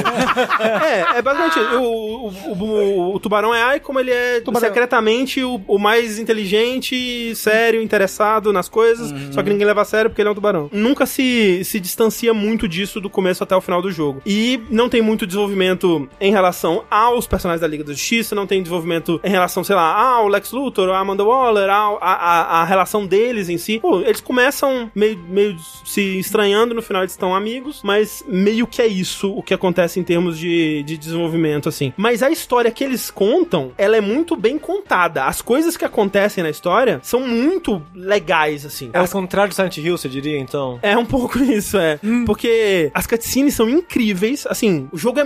é, 0.85 1.19
é 1.19 1.23
basicamente 1.23 1.59
o, 1.77 1.83
o, 1.83 2.55
o, 2.55 3.15
o 3.17 3.21
tubarão 3.21 3.53
é, 3.53 3.63
ai, 3.63 3.81
como 3.81 3.99
ele 3.99 4.13
é 4.13 4.41
Tubarão. 4.41 4.69
secretamente 4.69 5.43
o, 5.43 5.61
o 5.67 5.79
mais 5.79 6.19
inteligente, 6.19 7.35
sério, 7.35 7.83
interessado 7.83 8.53
nas 8.53 8.69
coisas, 8.69 9.13
só 9.33 9.43
que 9.43 9.51
ninguém 9.51 9.67
leva 9.67 9.83
a 9.83 9.85
sério 9.85 10.09
porque 10.09 10.23
ele 10.23 10.29
é 10.29 10.33
um 10.33 10.35
tubarão. 10.35 10.71
Nunca 10.73 11.05
se, 11.05 11.65
se 11.65 11.81
distancia 11.81 12.33
muito 12.33 12.69
disso 12.69 13.01
do 13.01 13.11
começo 13.11 13.43
até 13.43 13.57
o 13.57 13.61
final 13.61 13.83
do 13.83 13.91
jogo. 13.91 14.23
E 14.25 14.61
não 14.71 14.89
tem 14.89 15.03
muito 15.03 15.27
desenvolvimento 15.27 16.09
em 16.21 16.31
relação 16.31 16.85
aos 16.89 17.27
personagens 17.27 17.61
da 17.61 17.67
Liga 17.67 17.83
da 17.83 17.93
Justiça, 17.93 18.35
não 18.35 18.47
tem 18.47 18.63
desenvolvimento 18.63 19.21
em 19.25 19.31
relação, 19.31 19.65
sei 19.65 19.75
lá, 19.75 19.95
ah, 19.95 20.23
o 20.23 20.29
Lex 20.29 20.53
Luthor, 20.53 20.92
a 20.93 21.01
Amanda 21.01 21.25
Waller, 21.25 21.69
a, 21.71 21.99
a, 22.01 22.61
a 22.61 22.65
relação 22.65 23.07
deles 23.07 23.49
em 23.49 23.59
si. 23.59 23.79
Pô, 23.81 24.01
eles 24.01 24.21
começam 24.21 24.91
meio, 24.95 25.19
meio 25.29 25.57
se 25.85 26.19
estranhando, 26.19 26.75
no 26.75 26.83
final 26.83 27.03
eles 27.03 27.13
estão 27.13 27.35
amigos, 27.35 27.81
mas 27.83 28.25
meio 28.27 28.67
que 28.67 28.81
é 28.81 28.87
isso 28.87 29.33
o 29.33 29.43
que 29.43 29.55
acontece 29.55 29.99
em 29.99 30.03
termos 30.03 30.39
de, 30.39 30.83
de 30.83 30.97
desenvolvimento, 30.97 31.69
assim. 31.69 31.93
Mas 31.97 32.23
a 32.23 32.31
história 32.31 32.71
que 32.71 32.85
eles 32.85 33.11
contam, 33.11 33.73
ela 33.77 33.97
é 33.97 34.01
muito 34.01 34.37
bem 34.37 34.59
contada. 34.59 35.25
As 35.25 35.43
coisas 35.43 35.77
que 35.77 35.85
acontecem 35.85 36.43
na 36.43 36.51
história 36.51 37.01
são 37.03 37.21
muito 37.21 37.83
legais, 37.95 38.65
assim. 38.65 38.91
É 38.93 39.01
o 39.01 39.09
contrário 39.09 39.51
do 39.51 39.55
Silent 39.55 39.77
Hill, 39.77 39.97
você 39.97 40.09
diria, 40.09 40.39
então? 40.39 40.79
É 40.83 40.97
um 40.97 41.07
pouco 41.07 41.39
isso, 41.43 41.77
é. 41.77 41.99
Porque 42.27 42.91
as 42.95 43.07
cutscenes 43.07 43.55
são 43.55 43.69
incríveis. 43.69 44.47
Assim, 44.47 44.89
o 44.93 44.99
jogo 44.99 45.21
é 45.21 45.25